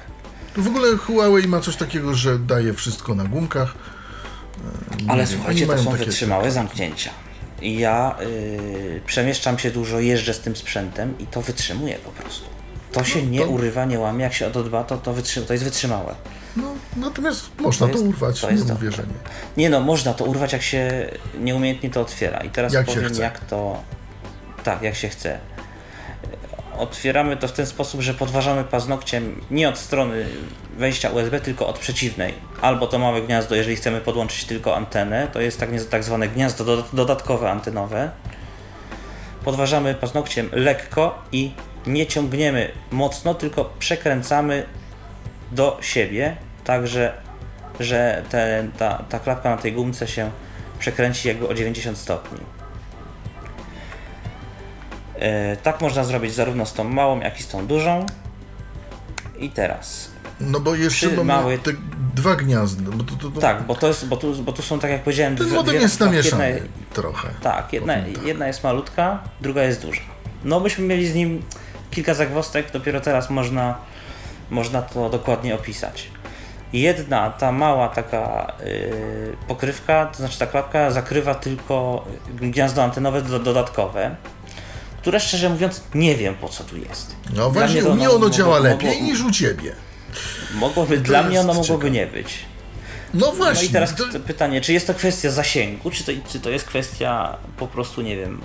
W 0.57 0.67
ogóle 0.67 0.97
Huawei 0.97 1.47
ma 1.47 1.59
coś 1.59 1.75
takiego, 1.75 2.13
że 2.15 2.39
daje 2.39 2.73
wszystko 2.73 3.15
na 3.15 3.23
gumkach. 3.23 3.75
Nie 5.03 5.11
Ale 5.11 5.25
wiem, 5.25 5.33
słuchajcie, 5.37 5.67
to 5.67 5.77
są 5.77 5.91
wytrzymałe 5.91 6.51
zamknięcia. 6.51 7.11
I 7.61 7.77
ja 7.79 8.15
y, 8.21 9.01
przemieszczam 9.05 9.59
się 9.59 9.71
dużo, 9.71 9.99
jeżdżę 9.99 10.33
z 10.33 10.39
tym 10.39 10.55
sprzętem 10.55 11.19
i 11.19 11.27
to 11.27 11.41
wytrzymuje 11.41 11.95
po 11.95 12.09
prostu. 12.11 12.45
To 12.91 13.03
się 13.03 13.23
nie 13.23 13.39
to- 13.39 13.47
urywa, 13.47 13.85
nie 13.85 13.99
łamie, 13.99 14.23
jak 14.23 14.33
się 14.33 14.47
o 14.47 14.49
to 14.49 14.63
to, 14.83 14.97
to, 14.97 15.13
wytrzy- 15.13 15.41
to 15.45 15.53
jest 15.53 15.65
wytrzymałe. 15.65 16.15
No, 16.57 16.63
natomiast 16.95 17.41
można 17.59 17.87
To 17.87 17.93
to, 17.93 17.99
jest- 17.99 18.09
urwać, 18.09 18.41
to 18.41 18.47
nie 18.51 18.53
jest 18.57 18.67
że 18.95 19.03
nie. 19.03 19.13
Nie 19.63 19.69
no, 19.69 19.79
można 19.81 20.13
to 20.13 20.25
urwać, 20.25 20.53
jak 20.53 20.61
się 20.61 21.09
nieumiejętnie 21.39 21.89
to 21.89 22.01
otwiera. 22.01 22.39
I 22.39 22.49
teraz 22.49 22.73
Jak 22.73 22.85
powiem, 22.85 23.13
jak 23.19 23.39
to. 23.39 23.83
Tak, 24.63 24.81
jak 24.81 24.95
się 24.95 25.09
chce. 25.09 25.39
Otwieramy 26.77 27.37
to 27.37 27.47
w 27.47 27.51
ten 27.51 27.65
sposób, 27.65 28.01
że 28.01 28.13
podważamy 28.13 28.63
paznokciem 28.63 29.41
nie 29.51 29.69
od 29.69 29.77
strony 29.77 30.25
wejścia 30.77 31.09
USB, 31.09 31.39
tylko 31.39 31.67
od 31.67 31.79
przeciwnej. 31.79 32.33
Albo 32.61 32.87
to 32.87 32.99
małe 32.99 33.21
gniazdo, 33.21 33.55
jeżeli 33.55 33.75
chcemy 33.75 34.01
podłączyć 34.01 34.45
tylko 34.45 34.75
antenę, 34.75 35.27
to 35.33 35.41
jest 35.41 35.59
tak, 35.59 35.69
tak 35.89 36.03
zwane 36.03 36.27
gniazdo 36.27 36.63
doda- 36.63 36.89
dodatkowe 36.93 37.51
antenowe. 37.51 38.11
Podważamy 39.43 39.93
paznokciem 39.93 40.49
lekko 40.51 41.23
i 41.31 41.51
nie 41.87 42.05
ciągniemy 42.07 42.71
mocno, 42.91 43.33
tylko 43.33 43.73
przekręcamy 43.79 44.65
do 45.51 45.77
siebie, 45.81 46.37
tak 46.63 46.87
że, 46.87 47.13
że 47.79 48.23
te, 48.29 48.67
ta, 48.77 49.03
ta 49.09 49.19
klapka 49.19 49.49
na 49.49 49.57
tej 49.57 49.73
gumce 49.73 50.07
się 50.07 50.31
przekręci 50.79 51.27
jakby 51.27 51.47
o 51.47 51.53
90 51.53 51.97
stopni. 51.97 52.56
E, 55.19 55.57
tak 55.57 55.81
można 55.81 56.03
zrobić 56.03 56.33
zarówno 56.33 56.65
z 56.65 56.73
tą 56.73 56.83
małą, 56.83 57.19
jak 57.19 57.39
i 57.39 57.43
z 57.43 57.47
tą 57.47 57.67
dużą. 57.67 58.05
I 59.39 59.49
teraz. 59.49 60.11
No 60.39 60.59
bo 60.59 60.75
jeszcze 60.75 61.07
mamy 61.09 61.23
małej- 61.23 61.59
te 61.59 61.71
dwa 62.15 62.35
gniazda. 62.35 62.91
Bo 62.91 63.03
to, 63.03 63.15
to, 63.15 63.29
to, 63.31 63.41
Tak, 63.41 63.63
bo 63.63 63.75
to 63.75 63.87
jest, 63.87 64.07
bo 64.07 64.17
tu, 64.17 64.35
bo 64.43 64.51
tu 64.51 64.61
są 64.61 64.79
tak 64.79 64.91
jak 64.91 65.03
powiedziałem, 65.03 65.35
Ten 65.35 65.47
dwie- 65.47 65.55
modem 65.55 65.75
dwie- 65.75 65.81
jest 65.81 65.99
tak, 65.99 66.07
namieszany 66.07 66.49
jedna- 66.49 66.67
trochę. 66.93 67.27
Tak, 67.41 67.73
jedna, 67.73 67.93
tak. 67.95 68.23
jedna 68.25 68.47
jest 68.47 68.63
malutka, 68.63 69.19
druga 69.41 69.63
jest 69.63 69.81
duża. 69.81 70.01
No 70.43 70.59
byśmy 70.61 70.85
mieli 70.85 71.07
z 71.07 71.15
nim 71.15 71.43
kilka 71.91 72.13
zagwostek, 72.13 72.71
dopiero 72.71 73.01
teraz 73.01 73.29
można, 73.29 73.75
można 74.49 74.81
to 74.81 75.09
dokładnie 75.09 75.55
opisać. 75.55 76.07
Jedna, 76.73 77.29
ta 77.29 77.51
mała 77.51 77.89
taka 77.89 78.53
yy, 78.65 79.37
pokrywka, 79.47 80.05
to 80.05 80.17
znaczy 80.17 80.39
ta 80.39 80.47
klapka 80.47 80.91
zakrywa 80.91 81.35
tylko 81.35 82.05
gniazdo 82.35 82.83
antenowe 82.83 83.21
do, 83.21 83.39
dodatkowe, 83.39 84.15
które 85.07 85.19
szczerze 85.19 85.49
mówiąc 85.49 85.81
nie 85.95 86.15
wiem 86.15 86.35
po 86.35 86.49
co 86.49 86.63
tu 86.63 86.77
jest. 86.77 87.15
No 87.29 87.33
Dla 87.35 87.49
właśnie, 87.49 87.83
u 87.83 87.87
to 87.87 87.95
mnie 87.95 88.03
ono 88.09 88.15
ono 88.15 88.25
mogło- 88.25 88.37
działa 88.37 88.55
mogło- 88.57 88.69
lepiej 88.69 89.01
niż 89.03 89.21
u 89.21 89.31
ciebie. 89.31 89.75
Mogłoby, 90.53 90.97
To 90.97 91.03
dla 91.03 91.23
mnie 91.23 91.39
ono 91.41 91.53
mogłoby 91.53 91.67
ciekawe. 91.67 91.91
nie 91.91 92.07
być. 92.07 92.37
No 93.13 93.25
No 93.27 93.31
właśnie. 93.33 93.67
i 93.67 93.69
teraz 93.69 93.95
to, 93.95 94.07
to 94.13 94.19
pytanie, 94.19 94.61
czy 94.61 94.73
jest 94.73 94.87
to 94.87 94.93
kwestia 94.93 95.31
zasięgu, 95.31 95.91
czy 95.91 96.03
to, 96.03 96.11
czy 96.29 96.39
to 96.39 96.49
jest 96.49 96.65
kwestia 96.65 97.37
po 97.57 97.67
prostu, 97.67 98.01
nie 98.01 98.17
wiem, 98.17 98.41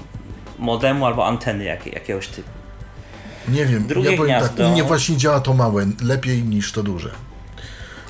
modemu 0.59 1.07
albo 1.07 1.27
anteny 1.27 1.65
jakiej, 1.65 1.93
jakiegoś 1.93 2.29
typu. 2.29 2.49
nie 3.49 3.67
wiem, 3.67 3.87
drugie 3.87 4.11
ja 4.11 4.17
powiem 4.17 4.41
tak, 4.41 4.43
gniazdo. 4.55 4.69
u 4.69 4.73
mnie 4.73 4.85
właśnie 4.85 5.17
działa 5.17 5.41
to 5.41 5.55
małe 5.55 5.87
lepiej 6.03 6.43
niż 6.43 6.73
to 6.73 6.83
duże. 6.83 7.11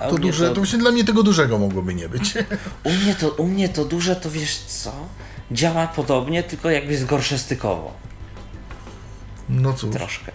A 0.00 0.08
To 0.08 0.18
duże, 0.18 0.48
to 0.48 0.54
właśnie 0.54 0.78
dla 0.78 0.90
mnie 0.90 1.04
tego 1.04 1.22
dużego 1.22 1.58
mogłoby 1.58 1.94
nie 1.94 2.08
być. 2.08 2.34
U 2.84 2.90
mnie, 2.92 3.14
to, 3.14 3.28
u 3.30 3.46
mnie 3.46 3.68
to 3.68 3.84
duże, 3.84 4.16
to 4.16 4.30
wiesz 4.30 4.56
co? 4.58 4.92
Działa 5.52 5.86
podobnie, 5.86 6.42
tylko 6.42 6.70
jakby 6.70 6.92
jest 6.92 7.06
gorsze 7.06 7.38
stykowo. 7.38 7.92
No 9.48 9.72
cóż, 9.72 9.94
Troszkę. 9.96 10.32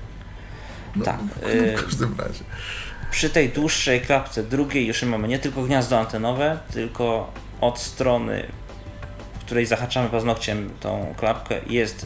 no, 0.95 1.05
tak, 1.05 1.19
no, 1.41 1.49
y- 1.49 1.77
w 1.77 1.81
każdym 1.83 2.15
razie. 2.17 2.43
Przy 3.11 3.29
tej 3.29 3.49
dłuższej 3.49 4.01
klapce 4.01 4.43
drugiej 4.43 4.87
już 4.87 5.03
mamy 5.03 5.27
nie 5.27 5.39
tylko 5.39 5.63
gniazdo 5.63 5.99
antenowe, 5.99 6.59
tylko 6.73 7.31
od 7.61 7.79
strony, 7.79 8.47
w 9.39 9.45
której 9.45 9.65
zahaczamy 9.65 10.09
paznokciem 10.09 10.69
tą 10.79 11.13
klapkę, 11.17 11.55
jest 11.67 12.05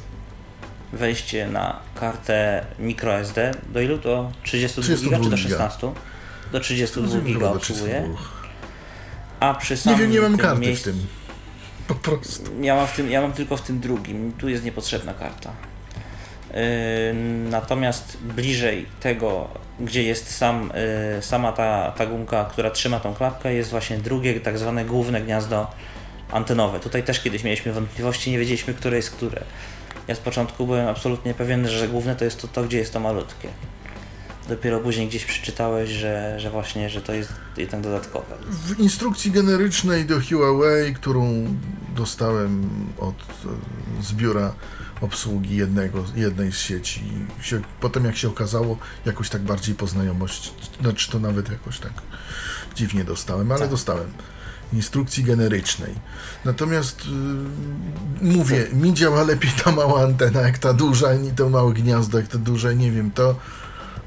wejście 0.93 1.48
na 1.48 1.79
kartę 1.96 2.65
microSD. 2.79 3.51
Do 3.70 3.81
ilu? 3.81 3.98
Do 3.98 4.31
32, 4.43 4.84
32 4.84 5.17
giga 5.17 5.24
czy 5.24 5.29
do 5.29 5.38
giga. 5.38 5.50
16? 5.50 5.93
Do 6.51 6.60
32 6.60 7.03
Rozumiem, 7.05 7.25
giga 7.25 7.50
obsługuje. 7.50 7.93
32. 7.93 8.17
A 9.39 9.53
przy 9.53 9.74
Nie 9.74 9.77
samym 9.77 10.00
wiem, 10.00 10.12
nie 10.12 10.22
mam 10.22 10.38
karty 10.38 10.60
miejscu, 10.62 10.89
w 10.89 10.93
tym. 10.93 11.08
Po 11.88 11.96
prostu. 11.96 12.51
Ja 12.62 12.75
mam, 12.75 12.88
w 12.88 12.91
tym, 12.91 13.12
ja 13.12 13.22
mam 13.22 13.34
tylko 13.34 13.58
w 13.58 13.62
tym 13.62 13.79
drugim. 13.79 14.34
Tu 14.34 14.50
jest 14.50 14.63
niepotrzebna 14.63 15.13
karta. 15.13 15.51
Natomiast 17.50 18.17
bliżej 18.17 18.86
tego, 19.00 19.48
gdzie 19.79 20.03
jest 20.03 20.36
sam, 20.38 20.72
sama 21.22 21.51
ta, 21.51 21.91
ta 21.91 22.05
gumka, 22.05 22.46
która 22.46 22.72
trzyma 22.72 23.00
tą 23.00 23.13
klapkę, 23.13 23.53
jest 23.53 23.70
właśnie 23.70 23.98
drugie, 23.98 24.39
tak 24.39 24.58
zwane 24.58 24.86
główne 24.86 25.22
gniazdo 25.22 25.67
antenowe. 26.31 26.79
Tutaj 26.79 27.03
też 27.03 27.20
kiedyś 27.20 27.43
mieliśmy 27.43 27.74
wątpliwości, 27.74 28.31
nie 28.31 28.39
wiedzieliśmy, 28.39 28.74
które 28.74 28.98
jest 28.98 29.12
które. 29.12 29.41
Ja 30.08 30.15
z 30.15 30.20
początku 30.20 30.65
byłem 30.65 30.88
absolutnie 30.88 31.34
pewien, 31.34 31.67
że 31.67 31.88
główne 31.88 32.15
to 32.15 32.25
jest 32.25 32.41
to, 32.41 32.48
to 32.48 32.63
gdzie 32.63 32.77
jest 32.77 32.93
to 32.93 33.00
malutkie. 33.00 33.50
Dopiero 34.50 34.79
później 34.79 35.08
gdzieś 35.08 35.25
przeczytałeś, 35.25 35.89
że, 35.89 36.39
że 36.39 36.50
właśnie, 36.50 36.89
że 36.89 37.01
to 37.01 37.13
jest 37.13 37.34
jednak 37.58 37.81
dodatkowe. 37.81 38.36
W 38.50 38.79
instrukcji 38.79 39.31
generycznej 39.31 40.05
do 40.05 40.15
Huawei, 40.22 40.93
którą 40.93 41.48
dostałem 41.96 42.70
od 42.98 43.15
e, 43.15 44.03
z 44.03 44.13
biura 44.13 44.53
obsługi 45.01 45.55
jednego, 45.55 46.03
jednej 46.15 46.51
z 46.51 46.58
sieci, 46.58 47.03
się, 47.41 47.62
potem 47.79 48.05
jak 48.05 48.17
się 48.17 48.29
okazało, 48.29 48.77
jakoś 49.05 49.29
tak 49.29 49.41
bardziej 49.41 49.75
po 49.75 49.88
znajomości, 49.88 50.51
znaczy 50.81 51.12
to 51.12 51.20
nawet 51.20 51.50
jakoś 51.50 51.79
tak 51.79 51.93
dziwnie 52.75 53.03
dostałem, 53.03 53.51
ale 53.51 53.62
tak. 53.62 53.70
dostałem 53.70 54.12
instrukcji 54.74 55.24
generycznej. 55.24 55.96
Natomiast 56.46 57.05
yy, 57.05 58.34
mówię, 58.34 58.67
mi 58.74 58.93
działa 58.93 59.24
lepiej 59.24 59.51
ta 59.63 59.72
mała 59.72 60.03
antena 60.03 60.41
jak 60.41 60.58
ta 60.58 60.74
duża, 60.74 61.13
i 61.13 61.31
to 61.31 61.50
małe 61.50 61.74
gniazdo 61.74 62.17
jak 62.17 62.27
to 62.27 62.38
duże, 62.38 62.75
nie 62.75 62.91
wiem, 62.91 63.12
to 63.12 63.36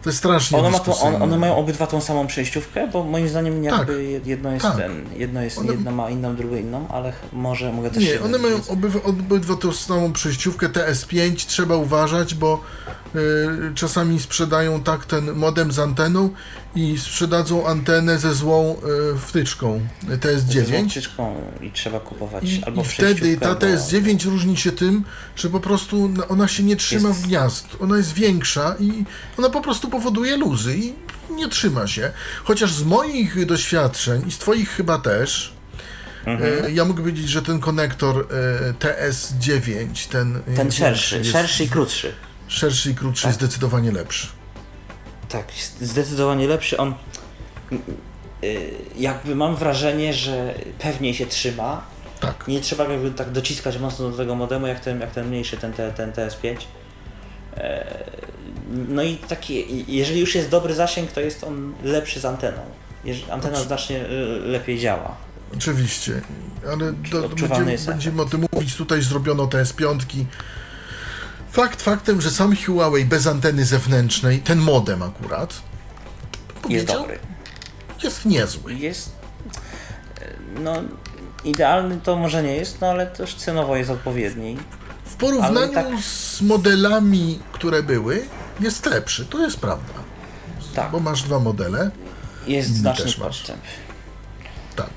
to 0.04 0.10
jest 0.10 0.18
strasznie 0.18 0.58
one, 0.58 0.70
ma 0.70 0.78
to, 0.78 1.00
on, 1.00 1.22
one 1.22 1.38
mają 1.38 1.56
obydwa 1.56 1.86
tą 1.86 2.00
samą 2.00 2.26
przejściówkę, 2.26 2.88
bo 2.88 3.04
moim 3.04 3.28
zdaniem 3.28 3.64
jakby 3.64 4.14
tak, 4.16 4.26
jedno 4.26 4.52
jest 4.52 4.62
tak. 4.62 4.76
ten, 4.76 5.04
jedno 5.16 5.42
jest, 5.42 5.58
one... 5.58 5.72
jedno 5.72 5.92
ma 5.92 6.10
inną, 6.10 6.36
drugie 6.36 6.60
inną, 6.60 6.88
ale 6.88 7.12
może 7.32 7.72
mogę 7.72 7.90
też 7.90 8.04
Nie, 8.04 8.22
one 8.22 8.38
mają 8.38 8.56
obydwa, 8.68 9.00
obydwa 9.02 9.56
tą 9.56 9.72
samą 9.72 10.12
przejściówkę, 10.12 10.68
TS5, 10.68 11.46
trzeba 11.46 11.76
uważać, 11.76 12.34
bo 12.34 12.60
y, 13.14 13.20
czasami 13.74 14.20
sprzedają 14.20 14.80
tak 14.82 15.04
ten 15.04 15.32
modem 15.32 15.72
z 15.72 15.78
anteną 15.78 16.30
i 16.76 16.98
sprzedadzą 16.98 17.66
antenę 17.66 18.18
ze 18.18 18.34
złą 18.34 18.76
y, 19.14 19.18
wtyczką 19.18 19.80
TS9. 20.08 20.82
Ze 20.82 20.88
wtyczką 20.90 21.52
i 21.60 21.70
trzeba 21.70 22.00
kupować 22.00 22.44
I, 22.44 22.64
albo 22.64 22.82
I 22.82 22.84
wtedy 22.84 23.36
ta 23.36 23.54
TS9 23.54 24.24
różni 24.24 24.56
się 24.56 24.72
tym, 24.72 25.04
że 25.36 25.50
po 25.50 25.60
prostu 25.60 26.10
ona 26.28 26.48
się 26.48 26.62
nie 26.62 26.76
trzyma 26.76 27.08
jest... 27.08 27.20
w 27.20 27.26
gniazd. 27.26 27.66
Ona 27.80 27.96
jest 27.96 28.12
większa 28.12 28.74
i 28.80 29.04
ona 29.38 29.50
po 29.50 29.60
prostu 29.60 29.88
powoduje 29.88 30.36
luzy 30.36 30.76
i 30.76 30.94
nie 31.30 31.48
trzyma 31.48 31.86
się. 31.86 32.10
Chociaż 32.44 32.72
z 32.72 32.82
moich 32.82 33.46
doświadczeń 33.46 34.22
i 34.28 34.30
z 34.30 34.38
twoich 34.38 34.70
chyba 34.70 34.98
też, 34.98 35.54
mhm. 36.26 36.64
E, 36.64 36.70
ja 36.70 36.84
mogę 36.84 37.02
powiedzieć, 37.02 37.28
że 37.28 37.42
ten 37.42 37.60
konektor 37.60 38.26
e, 38.30 38.72
TS9, 38.72 40.08
ten... 40.10 40.42
Ten 40.56 40.72
szerszy, 40.72 41.18
jest, 41.18 41.30
szerszy 41.30 41.64
i 41.64 41.68
krótszy. 41.68 42.12
Szerszy 42.48 42.90
i 42.90 42.94
krótszy, 42.94 43.24
tak? 43.24 43.34
zdecydowanie 43.34 43.92
lepszy. 43.92 44.26
Tak, 45.34 45.52
zdecydowanie 45.80 46.48
lepszy. 46.48 46.76
On 46.76 46.94
y, 48.42 48.70
jakby 48.96 49.34
mam 49.34 49.56
wrażenie, 49.56 50.12
że 50.12 50.54
pewniej 50.78 51.14
się 51.14 51.26
trzyma. 51.26 51.86
Tak. 52.20 52.48
Nie 52.48 52.60
trzeba 52.60 52.84
jakby 52.84 53.10
tak 53.10 53.30
dociskać 53.30 53.78
mocno 53.78 54.10
do 54.10 54.16
tego 54.16 54.34
modemu, 54.34 54.66
jak 54.66 54.80
ten, 54.80 55.00
jak 55.00 55.10
ten 55.10 55.28
mniejszy, 55.28 55.56
ten, 55.56 55.72
ten 55.72 56.12
TS5. 56.12 56.56
E, 57.56 57.86
no 58.88 59.02
i 59.02 59.16
taki, 59.16 59.84
jeżeli 59.96 60.20
już 60.20 60.34
jest 60.34 60.50
dobry 60.50 60.74
zasięg, 60.74 61.12
to 61.12 61.20
jest 61.20 61.44
on 61.44 61.74
lepszy 61.82 62.20
z 62.20 62.24
anteną. 62.24 62.60
Antena 63.30 63.56
znacznie 63.56 64.06
y, 64.06 64.40
lepiej 64.44 64.78
działa. 64.78 65.16
Oczywiście, 65.56 66.20
ale 66.72 66.92
do, 66.92 67.28
będziemy, 67.28 67.76
będziemy 67.86 68.22
o 68.22 68.24
tym 68.24 68.46
mówić. 68.52 68.76
Tutaj 68.76 69.02
zrobiono 69.02 69.46
TS5. 69.46 70.24
Fakt 71.54 71.82
faktem, 71.82 72.20
że 72.20 72.30
sam 72.30 72.56
Huawei 72.66 73.04
bez 73.04 73.26
anteny 73.26 73.64
zewnętrznej, 73.64 74.40
ten 74.40 74.58
modem 74.58 75.02
akurat, 75.02 75.62
jest 76.68 76.86
dobry. 76.86 77.18
Jest 78.02 78.24
niezły. 78.24 78.74
Jest. 78.74 79.12
No, 80.60 80.82
idealny 81.44 82.00
to 82.02 82.16
może 82.16 82.42
nie 82.42 82.56
jest, 82.56 82.80
no 82.80 82.86
ale 82.86 83.06
też 83.06 83.34
cenowo 83.34 83.76
jest 83.76 83.90
odpowiedni. 83.90 84.56
W 85.04 85.14
porównaniu 85.14 85.72
tak... 85.72 85.86
z 86.00 86.42
modelami, 86.42 87.40
które 87.52 87.82
były, 87.82 88.24
jest 88.60 88.86
lepszy, 88.86 89.26
to 89.26 89.38
jest 89.38 89.60
prawda. 89.60 89.94
Tak. 90.74 90.90
Bo 90.90 91.00
masz 91.00 91.22
dwa 91.22 91.38
modele. 91.38 91.90
Jest 92.46 92.74
znaczny 92.74 93.12
postęp. 93.12 93.62
Tak. 94.76 94.90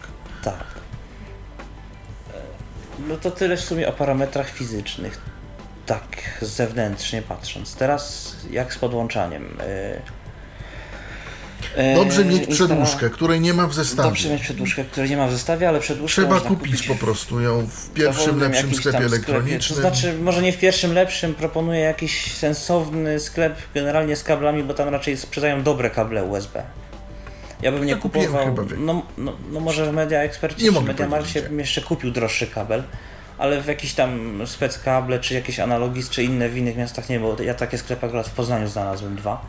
Tak. 0.44 0.66
No 3.08 3.18
to 3.18 3.32
tyle 3.32 3.58
w 3.58 3.62
sumie 3.62 3.90
o 3.90 3.94
parametrach 3.94 4.50
fizycznych 4.50 5.37
tak 5.88 6.08
zewnętrznie 6.42 7.22
patrząc. 7.22 7.76
Teraz 7.76 8.36
jak 8.52 8.74
z 8.74 8.78
podłączaniem? 8.78 9.44
Yy, 9.44 10.18
Dobrze 11.96 12.26
mieć 12.26 12.48
przedłużkę, 12.48 13.10
której 13.10 13.42
nie 13.42 13.54
ma 13.54 13.68
w 13.68 13.74
zestawie. 13.74 14.10
Dobrze 14.10 14.30
mieć 14.30 14.42
przedłużkę, 14.42 14.84
której 14.84 15.10
nie 15.10 15.18
ma 15.18 15.28
w 15.28 15.32
zestawie, 15.32 15.70
ale 15.70 15.80
przedłużkę 15.80 16.22
Trzeba 16.22 16.40
kupić, 16.40 16.72
kupić, 16.72 16.88
po 16.88 16.96
prostu 16.96 17.42
ją 17.42 17.68
w 17.68 17.90
pierwszym 17.90 18.40
lepszym 18.40 18.76
sklepie 18.76 18.98
elektronicznym. 18.98 19.76
To 19.76 19.82
znaczy, 19.82 20.18
może 20.18 20.42
nie 20.42 20.54
w 20.54 20.58
pierwszym 20.58 20.94
lepszym, 20.94 21.36
proponuję 21.36 21.80
jakiś 21.80 22.34
sensowny 22.34 23.20
sklep 23.20 23.56
generalnie 23.74 24.16
z 24.16 24.24
kablami, 24.24 24.64
bo 24.64 24.74
tam 24.74 24.90
raczej 24.90 25.18
sprzedają 25.18 25.64
dobre 25.64 25.90
kable 25.90 26.24
USB. 26.24 26.64
Ja 27.62 27.72
bym 27.72 27.86
nie 27.86 27.92
ja 27.92 27.98
kupował. 27.98 28.56
No, 28.78 29.06
no, 29.18 29.34
no, 29.52 29.60
może 29.60 29.92
w 29.92 29.94
Media 29.94 30.20
Expercie 30.20 30.74
czy 30.74 30.82
Media 30.82 31.08
Markcie 31.08 31.42
bym 31.42 31.60
jeszcze 31.60 31.82
kupił 31.82 32.12
droższy 32.12 32.48
kabel 32.48 32.84
ale 33.38 33.62
w 33.62 33.68
jakiś 33.68 33.94
tam 33.94 34.42
speckable, 34.48 35.20
czy 35.20 35.34
jakieś 35.34 35.60
analogis, 35.60 36.10
czy 36.10 36.24
inne 36.24 36.50
w 36.50 36.58
innych 36.58 36.78
miastach 36.78 37.10
nie, 37.10 37.20
bo 37.20 37.42
ja 37.42 37.54
takie 37.54 37.78
sklepy 37.78 38.06
akurat 38.06 38.28
w 38.28 38.32
Poznaniu 38.32 38.68
znalazłem 38.68 39.16
dwa. 39.16 39.42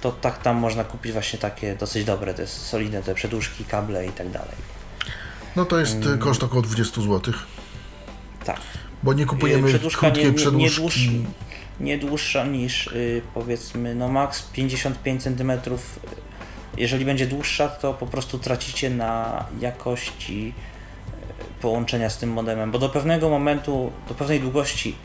To 0.00 0.12
tak 0.12 0.42
tam 0.42 0.56
można 0.56 0.84
kupić 0.84 1.12
właśnie 1.12 1.38
takie 1.38 1.76
dosyć 1.76 2.04
dobre, 2.04 2.34
te 2.34 2.46
solidne 2.46 3.02
te 3.02 3.14
przedłużki, 3.14 3.64
kable 3.64 4.06
i 4.06 4.12
tak 4.12 4.30
dalej. 4.30 4.54
No 5.56 5.64
to 5.64 5.78
jest 5.78 6.00
hmm. 6.00 6.18
koszt 6.18 6.42
około 6.42 6.62
20 6.62 7.00
zł. 7.00 7.34
Tak. 8.44 8.60
Bo 9.02 9.12
nie 9.12 9.26
kupujemy 9.26 9.68
Przedłużka 9.68 10.00
krótkie 10.00 10.24
nie, 10.24 10.30
nie, 10.30 10.34
przedłużki. 10.34 11.00
Nie, 11.00 11.18
dłuższa, 11.18 11.30
nie 11.80 11.98
dłuższa 11.98 12.44
niż 12.44 12.90
yy, 12.94 13.22
powiedzmy 13.34 13.94
no 13.94 14.08
max 14.08 14.42
55 14.42 15.22
cm. 15.22 15.52
Jeżeli 16.76 17.04
będzie 17.04 17.26
dłuższa, 17.26 17.68
to 17.68 17.94
po 17.94 18.06
prostu 18.06 18.38
tracicie 18.38 18.90
na 18.90 19.44
jakości 19.60 20.54
połączenia 21.60 22.10
z 22.10 22.18
tym 22.18 22.32
modemem, 22.32 22.70
bo 22.70 22.78
do 22.78 22.88
pewnego 22.88 23.28
momentu, 23.28 23.92
do 24.08 24.14
pewnej 24.14 24.40
długości 24.40 24.96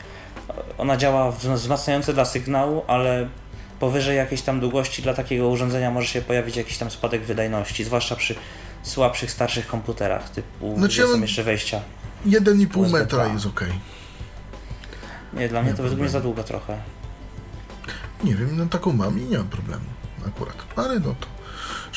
ona 0.78 0.96
działa 0.96 1.32
wzmacniająco 1.32 2.12
dla 2.12 2.24
sygnału, 2.24 2.82
ale 2.86 3.28
powyżej 3.80 4.16
jakiejś 4.16 4.42
tam 4.42 4.60
długości 4.60 5.02
dla 5.02 5.14
takiego 5.14 5.48
urządzenia 5.48 5.90
może 5.90 6.08
się 6.08 6.22
pojawić 6.22 6.56
jakiś 6.56 6.78
tam 6.78 6.90
spadek 6.90 7.22
wydajności, 7.22 7.84
zwłaszcza 7.84 8.16
przy 8.16 8.34
słabszych, 8.82 9.30
starszych 9.30 9.66
komputerach, 9.66 10.30
typu 10.30 10.78
znaczy, 10.78 10.94
gdzie 10.94 11.12
są 11.12 11.20
jeszcze 11.20 11.42
wejścia. 11.42 11.80
1,5 12.26 12.90
metra 12.90 13.26
jest 13.26 13.46
ok. 13.46 13.64
Nie, 15.32 15.48
dla 15.48 15.60
nie 15.60 15.66
mnie 15.66 15.74
to 15.74 15.82
według 15.82 16.00
mnie 16.00 16.08
za 16.08 16.20
długo 16.20 16.44
trochę. 16.44 16.78
Nie 18.24 18.34
wiem, 18.34 18.56
no 18.56 18.66
taką 18.66 18.92
mam 18.92 19.20
i 19.20 19.22
nie 19.22 19.38
mam 19.38 19.48
problemu 19.48 19.84
akurat, 20.26 20.56
ale 20.76 21.00
no 21.00 21.14
to 21.20 21.33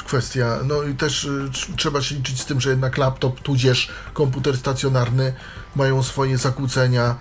kwestia, 0.03 0.60
no 0.65 0.83
i 0.83 0.93
też 0.93 1.23
y, 1.23 1.49
trzeba 1.77 2.01
się 2.01 2.15
liczyć 2.15 2.41
z 2.41 2.45
tym, 2.45 2.62
że 2.62 2.69
jednak 2.69 2.97
laptop 2.97 3.39
tudzież 3.39 3.89
komputer 4.13 4.57
stacjonarny 4.57 5.33
mają 5.75 6.03
swoje 6.03 6.38
zakłócenia 6.38 7.15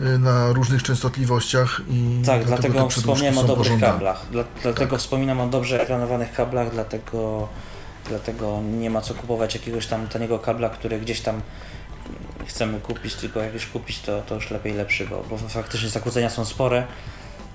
y, 0.00 0.18
na 0.18 0.52
różnych 0.52 0.82
częstotliwościach 0.82 1.80
i 1.88 2.22
tak, 2.26 2.44
dlatego, 2.44 2.72
dlatego 2.72 2.88
wspomniałem 2.88 3.38
o 3.38 3.42
dobrych 3.42 3.58
pożądane. 3.58 3.92
kablach. 3.92 4.26
Dla, 4.30 4.44
dlatego 4.62 4.90
tak. 4.90 5.00
wspominam 5.00 5.40
o 5.40 5.46
dobrze 5.46 5.82
ekranowanych 5.82 6.32
kablach, 6.32 6.70
dlatego, 6.70 7.48
dlatego 8.08 8.60
nie 8.78 8.90
ma 8.90 9.00
co 9.00 9.14
kupować 9.14 9.54
jakiegoś 9.54 9.86
tam 9.86 10.08
taniego 10.08 10.38
kabla, 10.38 10.68
który 10.68 11.00
gdzieś 11.00 11.20
tam 11.20 11.40
chcemy 12.46 12.80
kupić, 12.80 13.14
tylko 13.14 13.40
jak 13.40 13.54
już 13.54 13.66
kupić, 13.66 14.00
to, 14.00 14.22
to 14.22 14.34
już 14.34 14.50
lepiej 14.50 14.72
lepszy, 14.72 15.06
bo, 15.06 15.24
bo 15.30 15.38
faktycznie 15.38 15.88
zakłócenia 15.88 16.30
są 16.30 16.44
spore 16.44 16.86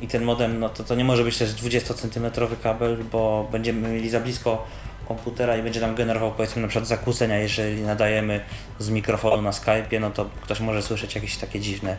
i 0.06 0.08
ten 0.08 0.24
modem, 0.24 0.60
no 0.60 0.70
to, 0.70 0.84
to 0.84 0.96
nie 0.96 1.06
może 1.06 1.24
być 1.24 1.38
też 1.38 1.54
20 1.54 1.94
cm 1.94 2.26
kabel, 2.63 2.98
bo 3.12 3.48
będziemy 3.52 3.89
mieli 3.89 4.10
za 4.10 4.20
blisko 4.20 4.68
komputera 5.08 5.58
i 5.58 5.63
będzie 5.63 5.82
nam 5.82 5.96
generował 5.96 6.32
powiedzmy 6.32 6.62
na 6.62 6.68
przykład 6.68 6.88
zakłócenia, 6.88 7.38
jeżeli 7.38 7.82
nadajemy 7.82 8.41
z 8.80 8.89
mikrofonu 8.89 9.41
na 9.41 9.52
Skype, 9.52 10.00
no 10.00 10.12
to 10.12 10.30
ktoś 10.41 10.60
może 10.60 10.82
słyszeć 10.82 11.15
jakieś 11.15 11.38
takie 11.38 11.60
dziwne 11.60 11.98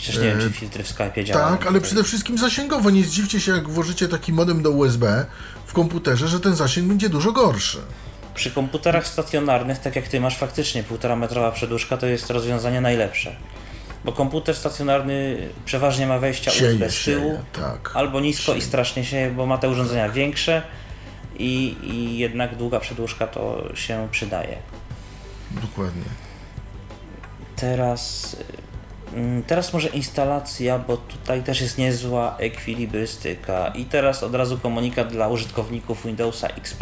Przecież 0.00 0.22
nie 0.22 0.28
wiem, 0.28 0.40
czy 0.40 0.46
e, 0.46 0.50
filtry 0.50 0.84
w 0.84 0.88
Skype 0.88 1.24
działają. 1.24 1.56
Tak, 1.56 1.66
ale 1.66 1.80
przede 1.80 2.04
wszystkim 2.04 2.38
zasięgowo. 2.38 2.90
Nie 2.90 3.04
zdziwcie 3.04 3.40
się, 3.40 3.52
jak 3.52 3.68
włożycie 3.68 4.08
taki 4.08 4.32
modem 4.32 4.62
do 4.62 4.70
USB 4.70 5.26
w 5.66 5.72
komputerze, 5.72 6.28
że 6.28 6.40
ten 6.40 6.56
zasięg 6.56 6.88
będzie 6.88 7.08
dużo 7.08 7.32
gorszy. 7.32 7.78
Przy 8.34 8.50
komputerach 8.50 9.06
stacjonarnych, 9.06 9.78
tak 9.78 9.96
jak 9.96 10.08
ty 10.08 10.20
masz 10.20 10.38
faktycznie 10.38 10.82
półtora 10.82 11.16
metrowa 11.16 11.52
przedłużka, 11.52 11.96
to 11.96 12.06
jest 12.06 12.30
rozwiązanie 12.30 12.80
najlepsze. 12.80 13.36
Bo 14.04 14.12
komputer 14.12 14.56
stacjonarny 14.56 15.48
przeważnie 15.64 16.06
ma 16.06 16.18
wejścia 16.18 16.50
sieje, 16.50 16.72
USB 16.72 16.90
z 16.90 17.04
tyłu, 17.04 17.30
sieje, 17.30 17.42
tak. 17.52 17.90
albo 17.94 18.20
nisko 18.20 18.46
sieje. 18.46 18.58
i 18.58 18.62
strasznie 18.62 19.04
się, 19.04 19.30
bo 19.36 19.46
ma 19.46 19.58
te 19.58 19.68
urządzenia 19.68 20.08
większe 20.08 20.62
i, 21.38 21.76
i 21.82 22.18
jednak 22.18 22.56
długa 22.56 22.80
przedłużka 22.80 23.26
to 23.26 23.64
się 23.74 24.08
przydaje. 24.10 24.56
Dokładnie. 25.50 26.04
Teraz 27.56 28.36
Mm, 29.14 29.42
Teraz 29.42 29.72
może 29.72 29.88
instalacja, 29.88 30.78
bo 30.78 30.96
tutaj 30.96 31.42
też 31.42 31.60
jest 31.60 31.78
niezła 31.78 32.36
ekwilibrystyka. 32.38 33.68
I 33.68 33.84
teraz 33.84 34.22
od 34.22 34.34
razu 34.34 34.58
komunikat 34.58 35.08
dla 35.08 35.28
użytkowników 35.28 36.06
Windowsa 36.06 36.48
XP, 36.48 36.80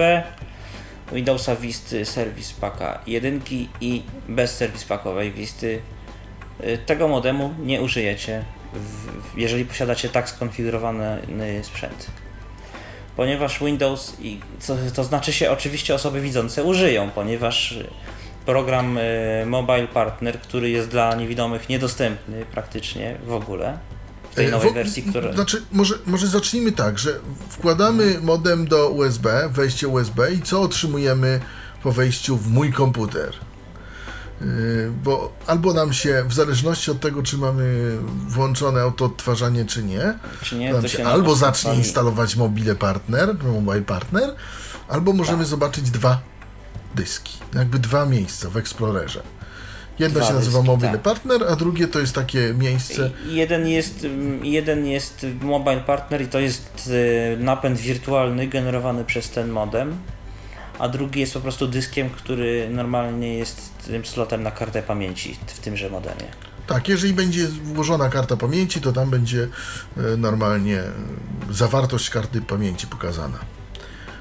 Windowsa 1.12 1.56
Visty 1.56 2.04
Service 2.04 2.54
Packa 2.60 3.00
1 3.06 3.40
i 3.80 4.02
bez 4.28 4.56
Service 4.56 4.86
Packowej 4.86 5.32
Visty. 5.32 5.80
Y, 6.64 6.78
Tego 6.86 7.08
modemu 7.08 7.54
nie 7.64 7.80
użyjecie, 7.82 8.44
w- 8.74 9.38
jeżeli 9.38 9.64
posiadacie 9.64 10.08
tak 10.08 10.28
skonfigurowany 10.30 11.18
sprzęt. 11.62 12.06
Ponieważ 13.16 13.58
Windows, 13.64 14.16
i 14.20 14.40
co, 14.60 14.76
to 14.94 15.04
znaczy 15.04 15.32
się 15.32 15.50
oczywiście 15.50 15.94
osoby 15.94 16.20
widzące 16.20 16.64
użyją, 16.64 17.10
ponieważ 17.10 17.78
program 18.46 18.98
y, 18.98 19.44
Mobile 19.46 19.86
Partner, 19.88 20.40
który 20.40 20.70
jest 20.70 20.88
dla 20.88 21.14
niewidomych 21.14 21.68
niedostępny 21.68 22.44
praktycznie 22.52 23.16
w 23.26 23.32
ogóle 23.32 23.78
w 24.30 24.34
tej 24.34 24.46
E, 24.46 24.50
nowej 24.50 24.68
wo- 24.68 24.74
wersji, 24.74 25.02
która... 25.02 25.32
Znaczy, 25.32 25.62
może, 25.72 25.94
może 26.06 26.26
zacznijmy 26.26 26.72
tak, 26.72 26.98
że 26.98 27.10
wkładamy 27.48 28.20
modem 28.20 28.68
do 28.68 28.90
USB, 28.90 29.48
wejście 29.50 29.88
USB 29.88 30.32
i 30.32 30.42
co 30.42 30.60
otrzymujemy 30.62 31.40
po 31.82 31.92
wejściu 31.92 32.36
w 32.36 32.50
mój 32.50 32.72
komputer? 32.72 33.32
Yy, 34.40 34.92
Bo 35.04 35.32
albo 35.46 35.74
nam 35.74 35.92
się, 35.92 36.24
w 36.28 36.34
zależności 36.34 36.90
od 36.90 37.00
tego, 37.00 37.22
czy 37.22 37.38
mamy 37.38 37.96
włączone 38.28 38.80
autoodtwarzanie, 38.80 39.64
czy 39.64 39.82
nie, 39.82 40.14
Czy 40.42 40.56
nie, 40.56 40.72
nam 40.72 40.82
się 40.82 40.88
się 40.88 41.06
albo 41.06 41.34
zacznie 41.34 41.74
instalować 41.74 42.36
mobile 42.36 42.74
partner, 42.74 43.34
mobile 43.44 43.82
partner, 43.82 44.34
albo 44.88 45.12
możemy 45.12 45.38
Tak. 45.38 45.46
zobaczyć 45.46 45.90
dwa 45.90 46.20
dyski, 46.94 47.38
jakby 47.54 47.78
dwa 47.78 48.06
miejsca 48.06 48.50
w 48.50 48.56
Explorerze. 48.56 49.22
Jedno 49.98 50.20
Dwa 50.20 50.28
się 50.28 50.34
nazywa 50.34 50.58
dyski, 50.58 50.70
mobile 50.70 50.92
tak. 50.92 51.02
partner, 51.02 51.44
a 51.48 51.56
drugie 51.56 51.88
to 51.88 51.98
jest 52.00 52.14
takie 52.14 52.54
miejsce, 52.58 53.10
Jeden 53.26 53.68
jest, 53.68 54.04
mm, 54.04 54.44
jeden 54.44 54.86
jest 54.86 55.26
Mobile 55.40 55.80
Partner 55.80 56.22
i 56.22 56.26
to 56.26 56.38
jest 56.38 56.90
y, 56.90 57.36
napęd 57.40 57.78
wirtualny 57.78 58.46
generowany 58.46 59.04
przez 59.04 59.30
ten 59.30 59.50
modem, 59.50 59.96
a 60.78 60.88
drugi 60.88 61.20
jest 61.20 61.34
po 61.34 61.40
prostu 61.40 61.68
dyskiem, 61.68 62.10
który 62.10 62.68
normalnie 62.70 63.34
jest 63.34 63.70
tym 63.86 64.04
slotem 64.04 64.42
na 64.42 64.50
kartę 64.50 64.82
pamięci 64.82 65.36
w 65.46 65.58
tymże 65.58 65.90
modemie. 65.90 66.28
Tak, 66.66 66.88
jeżeli 66.88 67.14
będzie 67.14 67.48
włożona 67.48 68.08
karta 68.08 68.36
pamięci, 68.36 68.80
to 68.80 68.92
tam 68.92 69.10
będzie 69.10 69.48
e, 69.96 70.16
normalnie 70.16 70.80
e, 70.80 70.92
zawartość 71.50 72.10
karty 72.10 72.40
pamięci 72.40 72.86
pokazana 72.86 73.38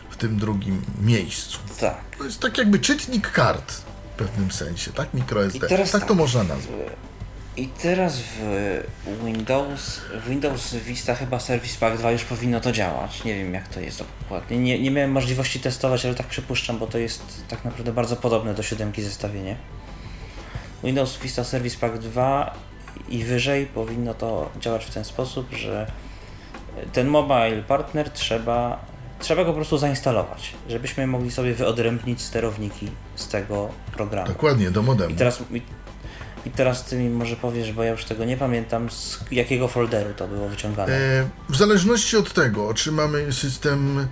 w 0.10 0.17
tym 0.17 0.38
drugim 0.38 0.82
miejscu. 1.02 1.60
Tak. 1.80 2.02
To 2.17 2.24
jest 2.24 2.39
tak 2.39 2.58
jakby 2.58 2.80
czytnik 2.80 3.32
kart 3.32 3.72
w 4.13 4.17
pewnym 4.17 4.52
sensie, 4.52 4.91
tak? 4.91 5.13
MicroSD. 5.13 5.67
Teraz 5.67 5.91
tak 5.91 6.02
to 6.02 6.08
tak. 6.08 6.17
można 6.17 6.43
nazwać. 6.43 6.78
I 7.58 7.67
teraz 7.67 8.20
w 8.20 8.84
Windows, 9.26 10.02
w 10.26 10.30
Windows 10.30 10.76
Vista 10.76 11.15
chyba 11.15 11.39
Service 11.39 11.80
Pack 11.80 11.98
2 11.98 12.12
już 12.12 12.24
powinno 12.24 12.60
to 12.60 12.72
działać. 12.72 13.24
Nie 13.24 13.36
wiem 13.36 13.54
jak 13.54 13.67
to 13.67 13.80
jest 13.80 14.04
dokładnie. 14.22 14.58
Nie, 14.58 14.80
nie 14.80 14.91
miałem 14.91 15.12
możliwości 15.12 15.60
testować, 15.60 16.06
ale 16.06 16.15
tak 16.15 16.28
przypuszczam, 16.28 16.78
bo 16.78 16.88
to 16.88 16.98
jest 16.98 17.43
tak 17.48 17.65
naprawdę 17.65 17.91
bardzo 17.91 18.15
podobne 18.15 18.54
do 18.54 18.63
siódemki 18.63 19.02
zestawienie. 19.02 19.56
Windows 20.84 21.17
Vista 21.17 21.43
Service 21.43 21.78
Pack 21.78 21.98
2 21.98 22.54
i 23.10 23.24
wyżej 23.24 23.65
powinno 23.65 24.13
to 24.13 24.50
działać 24.60 24.86
w 24.86 24.93
ten 24.93 25.06
sposób, 25.06 25.54
że 25.54 25.91
ten 26.93 27.08
mobile 27.08 27.63
partner 27.67 28.10
trzeba, 28.10 28.86
trzeba 29.20 29.43
go 29.43 29.50
po 29.50 29.56
prostu 29.56 29.78
zainstalować, 29.78 30.54
żebyśmy 30.70 31.08
mogli 31.08 31.32
sobie 31.32 31.54
wyodrębnić 31.54 32.22
sterowniki 32.22 32.91
z 33.15 33.28
tego 33.28 33.70
programu. 33.93 34.28
Dokładnie, 34.28 34.72
do 34.72 34.82
modemu. 34.82 35.13
I 35.13 35.17
teraz, 35.17 35.43
i, 36.47 36.49
teraz 36.49 36.83
ty 36.86 36.95
mi 36.97 37.10
może 37.10 37.36
powiesz, 37.36 37.71
bo 37.71 37.83
ja 37.83 37.91
już 37.91 38.03
tego 38.05 38.25
nie 38.25 38.38
pamiętam, 38.38 38.89
z 38.91 39.19
jakiego 39.31 39.67
folderu 39.67 40.13
to 40.13 40.27
było 40.27 40.47
wyciągane. 40.49 40.93
E, 40.93 41.27
w 41.49 41.55
zależności 41.57 42.17
od 42.17 42.33
tego, 42.33 42.73
czy 42.73 42.91
mamy 42.91 43.33
system 43.33 44.07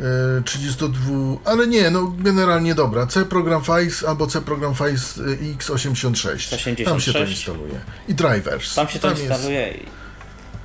e, 0.00 0.42
32, 0.44 1.00
ale 1.44 1.66
nie, 1.66 1.90
no 1.90 2.12
generalnie 2.18 2.74
dobra, 2.74 3.06
C 3.06 3.24
Program 3.24 3.64
Files 3.64 4.04
albo 4.04 4.26
C 4.26 4.40
Program 4.42 4.74
Files 4.74 5.18
e, 5.18 5.22
x86. 5.56 6.50
Tam 6.50 6.58
się 6.58 6.76
to 6.84 6.94
86. 6.94 7.32
instaluje. 7.46 7.80
I 8.08 8.14
drivers. 8.14 8.74
Tam 8.74 8.88
się 8.88 8.98
to 8.98 9.10
jest- 9.10 9.22
instaluje 9.22 9.74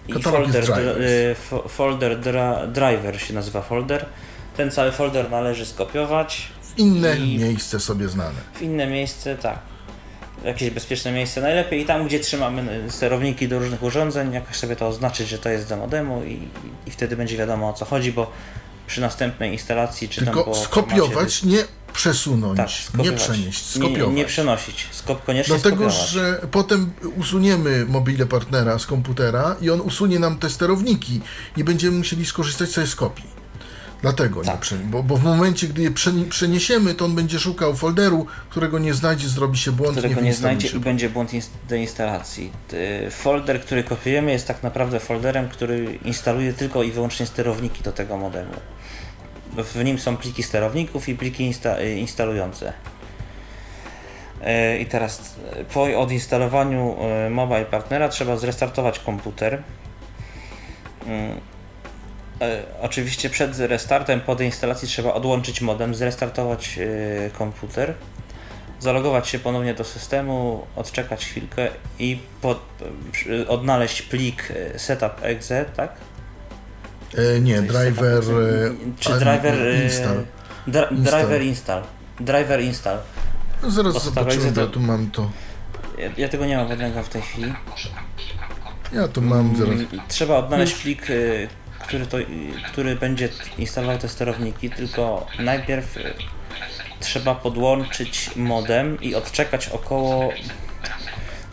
i- 0.08 0.12
i 0.12 0.24
folder, 0.24 0.56
jest 0.56 0.70
dr- 0.70 0.76
drivers. 0.76 1.00
y, 1.12 1.36
fo- 1.52 1.70
folder 1.70 2.20
dra, 2.20 2.68
driver 2.68 3.22
się 3.22 3.34
nazywa 3.34 3.62
folder. 3.62 4.06
Ten 4.58 4.72
cały 4.72 4.92
folder 4.92 5.32
należy 5.32 5.66
skopiować 5.66 6.48
W 6.76 6.80
inne 6.80 7.20
miejsce 7.20 7.80
sobie 7.80 8.08
znane. 8.10 8.40
w 8.54 8.62
inne 8.62 8.88
miejsce, 8.88 9.36
tak. 9.38 9.60
Jakieś 10.44 10.70
bezpieczne 10.70 11.12
miejsce 11.12 11.42
najlepiej 11.42 11.82
i 11.82 11.86
tam, 11.86 12.08
gdzie 12.08 12.20
trzymamy 12.20 12.86
sterowniki 12.90 13.48
do 13.48 13.60
różnych 13.60 13.84
urządzeń, 13.84 14.34
jakoś 14.34 14.56
sobie 14.56 14.76
to 14.76 14.88
oznaczyć, 14.88 15.28
że 15.30 15.38
to 15.38 15.50
jest 15.50 15.70
do 15.70 15.78
modemu 15.78 16.24
i, 16.24 16.48
i 16.88 16.92
wtedy 16.92 17.16
będzie 17.18 17.38
wiadomo 17.38 17.70
o 17.70 17.74
co 17.74 17.86
chodzi, 17.86 18.12
bo 18.14 18.32
przy 18.88 19.02
następnej 19.02 19.52
instalacji 19.52 20.10
czy 20.10 20.26
tam 20.26 20.34
Tylko 20.34 20.44
po 20.44 20.56
skopiować, 20.56 21.14
formacie 21.14 21.48
nie 21.48 21.64
przesunąć, 21.94 22.58
Tak, 22.58 22.68
nie 22.70 22.74
skopiować. 22.74 23.22
przenieść, 23.24 23.76
Nie, 23.76 23.82
skopiować. 23.82 24.16
nie 24.16 24.26
przenosić, 24.26 24.88
skop, 24.92 25.26
koniecznie 25.26 25.56
Dlatego, 25.56 25.92
skopiować. 25.92 26.10
że 26.10 26.42
potem 26.52 26.92
usuniemy 27.18 27.86
mobile 27.86 28.26
partnera 28.26 28.80
z 28.80 28.86
komputera 28.86 29.56
i 29.62 29.70
on 29.70 29.82
usunie 29.82 30.20
nam 30.20 30.38
te 30.40 30.50
sterowniki 30.50 31.22
i 31.58 31.64
będziemy 31.64 31.98
musieli 31.98 32.26
skorzystać 32.26 32.70
sobie 32.70 32.88
z 32.88 32.96
kopii. 32.96 33.35
Dlatego 34.06 34.40
nie 34.40 34.46
Tak. 34.46 34.60
prze... 34.60 34.76
bo, 34.76 35.04
bo 35.04 35.18
w 35.18 35.24
momencie, 35.24 35.68
gdy 35.68 35.82
je 35.82 35.92
przeni- 35.92 36.26
przeniesiemy, 36.30 36.94
to 36.94 37.06
on 37.06 37.16
będzie 37.16 37.40
szukał 37.40 37.76
folderu, 37.76 38.26
którego 38.50 38.80
nie 38.80 38.94
znajdzie, 38.94 39.28
zrobi 39.28 39.58
się 39.58 39.72
błąd, 39.72 39.92
którego 39.92 40.16
nie 40.16 40.22
wyinstaluje 40.22 40.56
znajdzie 40.60 40.70
się. 40.70 40.78
i 40.78 40.80
będzie 40.80 41.10
błąd 41.10 41.34
ins- 41.34 41.50
deinstalacji. 41.70 42.52
Ty- 42.68 43.08
Folder, 43.12 43.62
który 43.62 43.84
kopiujemy 43.84 44.32
jest 44.32 44.48
tak 44.48 44.64
naprawdę 44.64 45.00
folderem, 45.00 45.50
który 45.50 46.00
instaluje 46.06 46.54
tylko 46.54 46.84
i 46.84 46.92
wyłącznie 46.92 47.26
sterowniki 47.26 47.84
do 47.84 47.92
tego 47.92 48.18
modemu. 48.18 48.54
W 49.58 49.84
nim 49.84 50.00
są 50.00 50.18
pliki 50.18 50.44
sterowników 50.44 51.10
i 51.10 51.16
pliki 51.16 51.52
insta- 51.52 51.80
y, 51.82 51.96
instalujące. 52.00 52.74
E, 54.42 54.78
I 54.80 54.86
teraz 54.86 55.36
e, 55.54 55.64
po 55.66 55.84
odinstalowaniu 55.84 56.96
e, 57.02 57.30
Mobile 57.30 57.66
Partnera 57.66 58.10
trzeba 58.10 58.38
zrestartować 58.38 59.00
komputer. 59.00 59.64
E, 62.42 62.64
Oczywiście 62.82 63.30
przed 63.30 63.60
restartem, 63.60 64.22
po 64.22 64.36
deinstalacji 64.36 64.88
trzeba 64.88 65.14
odłączyć 65.14 65.62
modem, 65.62 65.96
zrestartować 65.96 66.80
e, 66.80 67.30
komputer 67.30 67.94
zalogować 68.80 69.28
się 69.30 69.40
ponownie 69.40 69.74
do 69.74 69.84
systemu, 69.84 70.66
odczekać 70.76 71.26
chwilkę 71.26 71.68
i 72.00 72.20
pod, 72.42 72.60
przy- 73.12 73.48
odnaleźć 73.48 74.02
plik 74.02 74.52
e, 74.76 74.80
setup.exe, 74.80 75.66
tak? 75.76 75.96
E, 77.36 77.40
nie, 77.40 77.62
driver... 77.62 78.24
e, 78.24 78.72
Czy 79.00 79.10
driver 79.14 79.68
e, 79.68 79.84
Install. 79.84 80.24
Dra, 80.68 80.88
driver 80.92 81.42
install. 81.42 81.84
Driver 82.20 82.62
install. 82.62 82.98
No 83.64 83.72
zaraz 83.72 84.04
zobaczymy, 84.04 84.52
ja 84.58 84.68
tu 84.68 84.80
mam 84.80 85.12
to. 85.12 85.32
Ja, 85.98 86.10
ja 86.18 86.30
tego 86.30 86.46
nie 86.46 86.58
mam 86.58 86.68
pod 86.68 86.80
ręką 86.80 87.04
w 87.04 87.10
tej 87.10 87.22
chwili. 87.22 87.54
Ja 88.94 89.08
tu 89.08 89.22
mam 89.22 89.56
zaraz. 89.56 89.74
Mm, 89.74 89.88
Trzeba 90.08 90.38
odnaleźć 90.38 90.74
plik, 90.76 91.08
który, 91.88 92.06
to, 92.06 92.18
który 92.72 92.96
będzie 92.96 93.30
instalował 93.58 93.98
te 93.98 94.10
sterowniki, 94.10 94.70
tylko 94.70 95.28
najpierw 95.40 95.98
y, 95.98 96.14
trzeba 97.00 97.36
podłączyć 97.36 98.32
modem 98.36 99.02
i 99.02 99.16
odczekać 99.16 99.70
około 99.70 100.30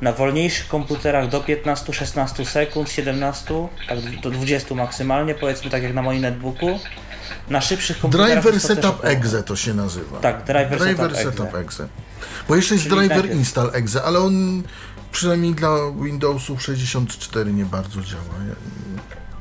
na 0.01 0.12
wolniejszych 0.12 0.68
komputerach 0.68 1.29
do 1.29 1.40
15-16 1.40 2.45
sekund, 2.45 2.90
17, 2.90 3.68
tak 3.88 4.21
do 4.21 4.31
20 4.31 4.75
maksymalnie, 4.75 5.35
powiedzmy 5.35 5.71
tak 5.71 5.83
jak 5.83 5.95
na 5.95 6.03
moim 6.03 6.21
netbooku. 6.21 6.79
Na 7.51 7.61
szybszych 7.61 7.99
komputerach 7.99 8.42
Driver 8.42 8.61
Setup 8.61 9.05
Exe 9.05 9.42
to 9.42 9.57
się 9.57 9.75
nazywa. 9.75 10.18
Tak, 10.21 10.45
driver 10.45 10.79
setup 10.81 11.05
exe. 11.05 11.25
setup 11.25 11.55
exe. 11.55 11.88
Bo 12.49 12.57
jeszcze 12.57 12.75
jest 12.75 12.85
Czyli 12.85 12.97
driver 12.97 13.16
najpierw- 13.16 13.38
install 13.38 13.71
exe, 13.75 14.03
ale 14.03 14.18
on 14.18 14.62
przynajmniej 15.12 15.55
dla 15.55 15.71
Windowsów 16.03 16.62
64 16.62 17.53
nie 17.53 17.64
bardzo 17.64 18.03
działa. 18.03 18.23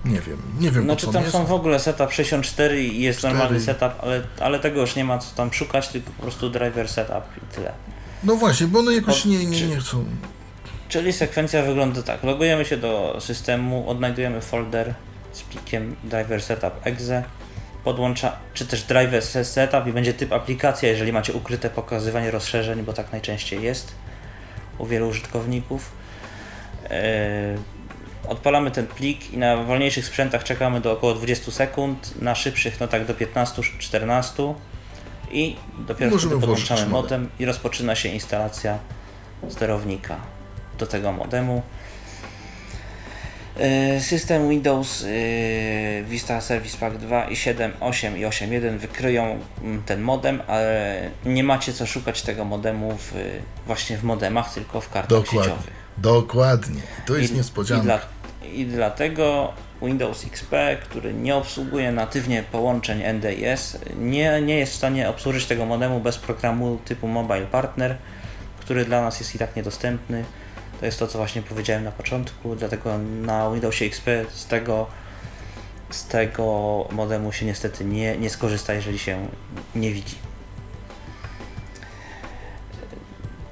Nie 0.06 0.22
wiem, 0.22 0.38
nie 0.60 0.72
wiem 0.72 0.84
Znaczy 0.84 1.08
tam 1.08 1.24
on 1.26 1.32
są 1.32 1.38
jest. 1.40 1.50
w 1.50 1.54
ogóle 1.54 1.80
setup 1.80 2.12
64 2.14 2.84
i 2.84 3.02
jest 3.02 3.20
Cztery. 3.20 3.34
normalny 3.34 3.60
setup, 3.60 3.92
ale, 4.02 4.22
ale 4.40 4.60
tego 4.60 4.82
już 4.82 4.96
nie 4.96 5.04
ma 5.04 5.18
co 5.18 5.36
tam 5.36 5.54
szukać, 5.54 5.88
tylko 5.88 6.12
po 6.12 6.22
prostu 6.22 6.50
driver 6.50 6.90
setup 6.90 7.24
i 7.38 7.56
tyle. 7.56 7.72
No 8.24 8.36
właśnie, 8.36 8.68
bo 8.68 8.80
one 8.80 8.94
jakoś 8.94 9.26
nie, 9.26 9.46
nie, 9.46 9.68
nie 9.68 9.78
chcą. 9.78 10.06
Czyli 10.90 11.14
sekwencja 11.14 11.64
wygląda 11.64 12.04
tak. 12.04 12.24
Logujemy 12.24 12.66
się 12.66 12.78
do 12.78 13.18
systemu, 13.20 13.90
odnajdujemy 13.90 14.42
folder 14.42 14.94
z 15.34 15.42
plikiem 15.42 15.96
driver 16.04 16.42
setup 16.44 16.74
exe, 16.84 17.24
podłącza, 17.84 18.36
czy 18.54 18.66
też 18.66 18.84
driver 18.84 19.22
se- 19.24 19.46
setup 19.46 19.88
i 19.88 19.94
będzie 19.94 20.14
typ 20.14 20.34
aplikacja, 20.34 20.90
jeżeli 20.90 21.14
macie 21.14 21.34
ukryte 21.34 21.70
pokazywanie 21.70 22.32
rozszerzeń, 22.32 22.84
bo 22.84 22.94
tak 22.94 23.12
najczęściej 23.12 23.64
jest 23.64 23.92
u 24.78 24.86
wielu 24.86 25.08
użytkowników. 25.08 25.92
Odpalamy 28.28 28.72
ten 28.72 28.88
plik 28.88 29.34
i 29.34 29.38
na 29.38 29.58
wolniejszych 29.58 30.06
sprzętach 30.06 30.44
czekamy 30.44 30.82
do 30.82 30.92
około 30.92 31.14
20 31.14 31.52
sekund, 31.52 32.22
na 32.22 32.36
szybszych 32.36 32.80
no 32.80 32.88
tak 32.88 33.06
do 33.06 33.14
15-14 33.14 34.54
i 35.32 35.56
dopiero 35.88 36.12
Możemy 36.12 36.32
wtedy 36.32 36.42
podłączamy 36.42 36.82
modem. 36.82 36.92
modem 36.92 37.30
i 37.40 37.46
rozpoczyna 37.46 37.96
się 37.96 38.10
instalacja 38.10 38.78
sterownika. 39.50 40.18
do 40.78 40.88
tego 40.88 41.12
modemu. 41.12 41.62
E, 43.60 44.00
system 44.00 44.50
Windows 44.50 45.04
e, 45.04 46.04
Vista 46.04 46.42
Service 46.42 46.78
Pack 46.78 46.98
2 46.98 47.26
i 47.26 47.36
7, 47.36 47.72
8 47.80 48.18
i 48.18 48.26
8.1 48.26 48.78
wykryją 48.78 49.40
mm, 49.64 49.84
ten 49.84 50.02
modem, 50.02 50.42
ale 50.48 51.10
nie 51.26 51.44
macie 51.44 51.74
co 51.74 51.86
szukać 51.86 52.22
tego 52.22 52.46
modemu 52.46 52.98
w, 52.98 53.14
właśnie 53.68 53.98
w 53.98 54.04
modemach, 54.04 54.54
tylko 54.54 54.82
w 54.82 54.90
kartach 54.90 55.10
Dokładnie. 55.10 55.44
sieciowych. 55.44 55.81
Dokładnie. 55.98 56.82
To 57.06 57.18
jest 57.18 57.34
I, 57.34 57.36
niespodzianka. 57.36 57.84
I, 57.84 57.86
dla, 57.86 58.00
I 58.54 58.66
dlatego 58.66 59.54
Windows 59.82 60.26
XP, 60.26 60.54
który 60.84 61.14
nie 61.14 61.36
obsługuje 61.36 61.92
natywnie 61.92 62.44
połączeń 62.52 63.04
NDIS, 63.14 63.78
nie, 63.96 64.42
nie 64.42 64.58
jest 64.58 64.74
w 64.74 64.76
stanie 64.76 65.10
obsłużyć 65.10 65.46
tego 65.46 65.66
modemu 65.66 66.00
bez 66.00 66.18
programu 66.18 66.80
typu 66.86 67.08
Mobile 67.08 67.46
Partner, 67.46 67.98
który 68.60 68.86
dla 68.86 69.02
nas 69.02 69.20
jest 69.20 69.36
i 69.36 69.40
tak 69.40 69.56
niedostępny. 69.56 70.26
To 70.80 70.86
jest 70.86 71.00
to, 71.00 71.08
co 71.08 71.18
właśnie 71.18 71.42
powiedziałem 71.42 71.84
na 71.84 71.92
początku, 71.92 72.56
dlatego 72.56 72.98
na 72.98 73.52
Windowsie 73.52 73.86
XP 73.86 74.08
z 74.34 74.46
tego, 74.46 74.88
z 75.90 76.06
tego 76.06 76.44
modemu 76.92 77.32
się 77.32 77.46
niestety 77.46 77.86
nie, 77.86 78.18
nie 78.18 78.30
skorzysta, 78.30 78.74
jeżeli 78.74 79.00
się 79.00 79.28
nie 79.76 79.92
widzi. 79.92 80.16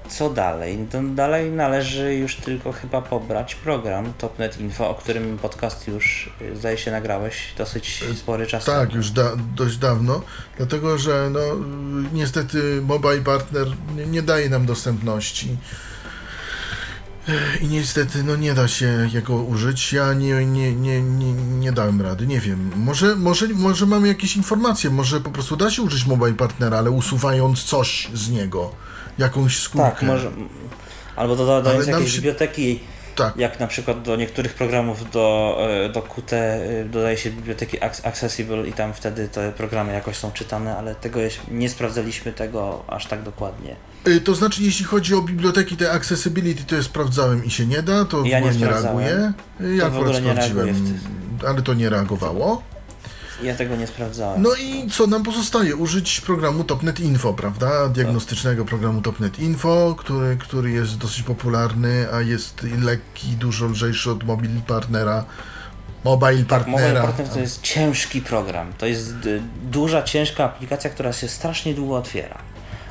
Co 0.10 0.30
dalej? 0.30 0.88
No, 0.93 1.15
dalej 1.15 1.52
należy 1.52 2.15
już 2.15 2.36
tylko 2.36 2.72
chyba 2.72 3.02
pobrać 3.02 3.56
program 3.56 4.13
Topnet 4.17 4.60
Info, 4.60 4.89
o 4.89 4.95
którym 4.95 5.38
podcast 5.38 5.88
już 5.88 6.30
y, 6.41 6.56
zdaje 6.56 6.78
się 6.78 6.91
nagrałeś 6.91 7.54
dosyć 7.58 8.04
spory 8.15 8.48
czas 8.48 8.65
Tak, 8.65 8.93
już 8.93 9.12
da, 9.12 9.32
dość 9.56 9.78
dawno, 9.78 10.22
dlatego 10.58 10.98
że 10.98 11.30
no, 11.32 11.39
niestety 12.13 12.82
Mobile 12.82 13.22
Partner 13.22 13.67
nie, 13.95 14.06
nie 14.06 14.22
daje 14.22 14.50
nam 14.50 14.65
dostępności. 14.65 15.58
I 17.62 17.67
niestety 17.67 18.24
no 18.24 18.36
nie 18.36 18.54
da 18.54 18.67
się 18.67 19.10
jego 19.13 19.36
użyć. 19.36 19.93
Ja 19.93 20.13
nie, 20.13 20.45
nie, 20.45 20.76
nie, 20.76 21.02
nie, 21.02 21.34
nie 21.34 21.72
dałem 21.72 22.02
rady, 22.02 22.28
nie 22.28 22.39
wiem. 22.39 22.72
Może, 22.76 23.15
może, 23.15 23.48
może 23.48 23.86
mamy 23.86 24.08
jakieś 24.08 24.36
informacje, 24.36 24.89
może 24.89 25.22
po 25.22 25.30
prostu 25.32 25.56
da 25.56 25.72
się 25.72 25.82
użyć 25.82 26.06
Mobile 26.06 26.34
Partnera, 26.34 26.78
ale 26.78 26.91
usuwając 26.91 27.63
coś 27.63 28.10
z 28.13 28.30
niego, 28.30 28.72
jakąś 29.17 29.60
skórkę. 29.60 29.89
Tak, 29.91 30.02
może. 30.02 30.32
Albo 31.15 31.36
dodając 31.36 31.67
Ale 31.67 31.78
nam 31.86 31.88
jakieś 32.00 32.10
się- 32.12 32.15
biblioteki, 32.17 32.80
Tak. 33.15 33.38
jak 33.38 33.60
na 33.60 33.67
przykład 33.67 34.02
do 34.02 34.15
niektórych 34.15 34.54
programów 34.54 35.12
do, 35.12 35.58
e, 35.86 35.89
do 35.89 36.02
Qt 36.02 36.34
e, 36.36 36.86
dodaje 36.86 37.17
się 37.17 37.30
biblioteki 37.32 37.78
Ac- 37.80 38.08
Accessible 38.08 38.67
i 38.67 38.74
tam 38.74 38.93
wtedy 38.93 39.28
te 39.28 39.52
programy 39.52 39.93
jakoś 39.93 40.15
są 40.15 40.32
czytane, 40.32 40.78
ale 40.78 40.95
tego 40.95 41.19
nie 41.52 41.69
sprawdzaliśmy 41.69 42.34
tego 42.34 42.84
aż 42.88 43.06
tak 43.08 43.24
dokładnie. 43.24 43.76
Y, 44.08 44.22
To 44.22 44.36
znaczy, 44.36 44.63
jeśli 44.63 44.86
chodzi 44.86 45.15
o 45.15 45.22
biblioteki, 45.22 45.78
te 45.78 45.91
accessibility, 45.91 46.63
to 46.63 46.76
ja 46.76 46.84
sprawdzałem 46.84 47.45
i 47.45 47.52
się 47.52 47.65
nie 47.65 47.82
da, 47.84 48.06
to 48.06 48.24
Ja 48.26 48.38
w 48.39 48.43
ogóle 48.43 48.54
nie 48.54 48.60
nie 48.60 48.67
reaguje. 48.67 49.34
Ja 49.78 49.89
To 49.89 49.95
akurat 49.98 50.15
sprawdziłem, 50.15 51.00
ale 51.48 51.62
to 51.62 51.74
nie 51.74 51.89
reagowało. 51.89 52.63
Ja 53.43 53.56
tego 53.56 53.75
nie 53.75 53.88
sprawdzałem. 53.88 54.41
No 54.41 54.49
i 54.56 54.89
co 54.91 55.08
nam 55.08 55.23
pozostaje? 55.23 55.75
Użyć 55.75 56.21
programu 56.21 56.63
Topnet 56.63 56.99
Info, 56.99 57.34
prawda? 57.34 57.89
Diagnostycznego 57.89 58.65
programu 58.65 59.02
Topnet 59.02 59.39
Info, 59.39 59.95
który, 59.97 60.38
który 60.38 60.71
jest 60.71 60.97
dosyć 60.97 61.23
popularny, 61.23 62.08
a 62.13 62.21
jest 62.21 62.63
lekki, 62.82 63.28
dużo 63.28 63.65
lżejszy 63.65 64.12
od 64.12 64.23
Mobile 64.23 64.62
Partnera. 64.67 65.25
Mobile. 66.06 66.43
Partner 66.43 67.30
to 67.30 67.39
jest 67.39 67.62
ciężki 67.62 68.21
program. 68.21 68.73
To 68.78 68.86
jest 68.86 69.10
y, 69.25 69.41
duża, 69.63 70.04
ciężka 70.04 70.43
aplikacja, 70.45 70.89
która 70.89 71.13
się 71.13 71.28
strasznie 71.28 71.73
długo 71.73 71.95
otwiera. 71.97 72.38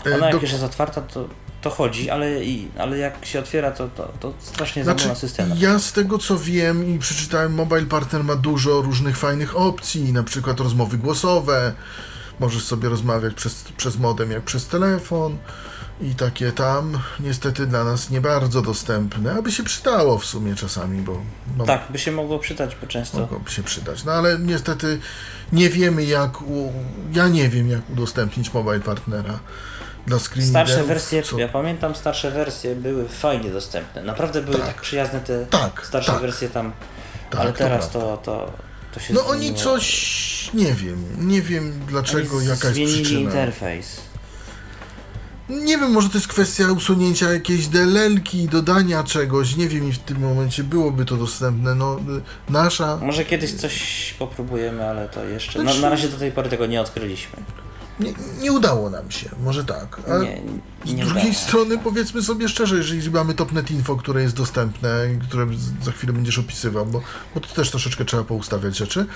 E, 0.06 0.14
Ona 0.14 0.26
jak 0.26 0.34
do- 0.34 0.40
już 0.40 0.52
jest 0.52 0.64
otwarta, 0.64 1.00
to, 1.00 1.28
to 1.62 1.70
chodzi, 1.70 2.10
ale, 2.10 2.44
i, 2.44 2.68
ale 2.78 2.98
jak 2.98 3.26
się 3.26 3.38
otwiera, 3.38 3.70
to, 3.70 3.88
to, 3.88 4.12
to 4.20 4.34
strasznie 4.38 4.84
Znaczy, 4.84 5.00
zamula 5.02 5.20
system. 5.20 5.50
ja 5.58 5.78
z 5.78 5.92
tego 5.92 6.18
co 6.18 6.38
wiem 6.38 6.94
i 6.94 6.98
przeczytałem, 6.98 7.54
Mobile 7.54 7.86
Partner 7.86 8.24
ma 8.24 8.36
dużo 8.36 8.82
różnych 8.82 9.16
fajnych 9.16 9.56
opcji, 9.56 10.12
na 10.12 10.22
przykład 10.22 10.60
rozmowy 10.60 10.98
głosowe. 10.98 11.72
Możesz 12.40 12.64
sobie 12.64 12.88
rozmawiać 12.88 13.34
przez, 13.34 13.64
przez 13.76 13.98
modem 13.98 14.30
jak 14.30 14.42
przez 14.42 14.66
telefon 14.66 15.36
i 16.00 16.14
takie 16.14 16.52
tam. 16.52 16.98
Niestety 17.20 17.66
dla 17.66 17.84
nas 17.84 18.10
nie 18.10 18.20
bardzo 18.20 18.62
dostępne, 18.62 19.32
aby 19.32 19.52
się 19.52 19.62
przydało 19.62 20.18
w 20.18 20.24
sumie 20.24 20.54
czasami, 20.54 21.02
bo 21.02 21.20
no, 21.56 21.64
Tak, 21.64 21.82
by 21.90 21.98
się 21.98 22.12
mogło 22.12 22.38
przydać, 22.38 22.76
bo 22.80 22.86
często. 22.86 23.18
mogłoby 23.18 23.50
się 23.50 23.62
przydać. 23.62 24.04
No 24.04 24.12
ale 24.12 24.38
niestety 24.38 24.98
nie 25.52 25.70
wiemy 25.70 26.04
jak, 26.04 26.42
u, 26.42 26.72
ja 27.12 27.28
nie 27.28 27.48
wiem 27.48 27.70
jak 27.70 27.90
udostępnić 27.90 28.54
Mobile 28.54 28.80
Partnera 28.80 29.38
dla 30.08 30.18
screen 30.18 30.48
Starsze 30.48 30.84
wersje, 30.84 31.22
ja 31.36 31.48
pamiętam, 31.48 31.94
starsze 31.94 32.30
wersje 32.30 32.74
były 32.76 33.08
fajnie 33.08 33.50
dostępne. 33.50 34.02
Naprawdę 34.02 34.42
były 34.42 34.56
Tak. 34.56 34.66
tak, 34.66 34.80
przyjazne 34.80 35.20
te 35.20 35.46
Tak, 35.46 35.86
starsze 35.86 36.12
tak. 36.12 36.20
wersje 36.20 36.48
tam, 36.48 36.72
Tak, 37.30 37.40
ale 37.40 37.52
teraz 37.52 37.90
to, 37.90 38.16
to, 38.16 38.52
to 38.94 39.00
się 39.00 39.14
No 39.14 39.26
oni 39.26 39.40
zmieniło. 39.40 39.64
coś, 39.64 40.50
nie 40.54 40.72
wiem, 40.74 41.04
nie 41.28 41.42
wiem 41.42 41.80
dlaczego, 41.88 42.36
Oni 42.36 42.46
jaka 42.46 42.68
jest 42.68 42.92
przyczyna. 42.92 43.20
interfejs. 43.20 44.00
Nie 45.48 45.78
wiem, 45.78 45.90
może 45.92 46.08
to 46.08 46.14
jest 46.18 46.28
kwestia 46.28 46.72
usunięcia 46.72 47.32
jakiejś 47.32 47.66
DLL-ki, 47.66 48.48
dodania 48.48 49.04
czegoś, 49.04 49.56
nie 49.56 49.68
wiem 49.68 49.88
i 49.88 49.92
w 49.92 49.98
tym 49.98 50.18
momencie 50.20 50.64
byłoby 50.64 51.04
to 51.04 51.16
dostępne, 51.16 51.74
no 51.74 52.00
nasza... 52.48 52.96
Może 52.96 53.24
kiedyś 53.24 53.52
coś 53.52 54.14
popróbujemy, 54.18 54.88
ale 54.88 55.08
to 55.08 55.24
jeszcze. 55.24 55.58
Na, 55.58 55.64
Znaczy- 55.64 55.80
na 55.82 55.88
razie 55.90 56.08
do 56.08 56.16
tej 56.18 56.32
pory 56.32 56.48
tego 56.48 56.66
nie 56.66 56.80
odkryliśmy. 56.80 57.36
Nie, 58.00 58.12
nie 58.40 58.52
udało 58.52 58.90
nam 58.90 59.11
się, 59.11 59.30
może 59.44 59.64
tak. 59.64 60.00
A 60.11 60.18
Nie, 60.18 60.42
z 60.84 60.94
nie 60.94 61.04
drugiej 61.04 61.22
udało 61.22 61.32
się. 61.34 61.38
strony 61.38 61.78
powiedzmy 61.78 62.22
sobie 62.22 62.48
szczerze, 62.48 62.76
jeżeli 62.76 63.11
mamy 63.11 63.34
Topnet 63.34 63.70
Info, 63.70 63.96
które 63.96 64.22
jest 64.22 64.37
dostępne, 64.37 64.90
i 65.16 65.18
które 65.28 65.46
za 65.82 65.92
chwilę 65.92 66.12
będziesz 66.12 66.38
opisywał, 66.38 66.87
bo, 66.87 67.02
bo 67.34 67.40
to 67.40 67.54
też 67.54 67.70
troszeczkę 67.70 68.04
trzeba 68.04 68.24
poustawiać 68.24 68.76
rzeczy, 68.76 69.06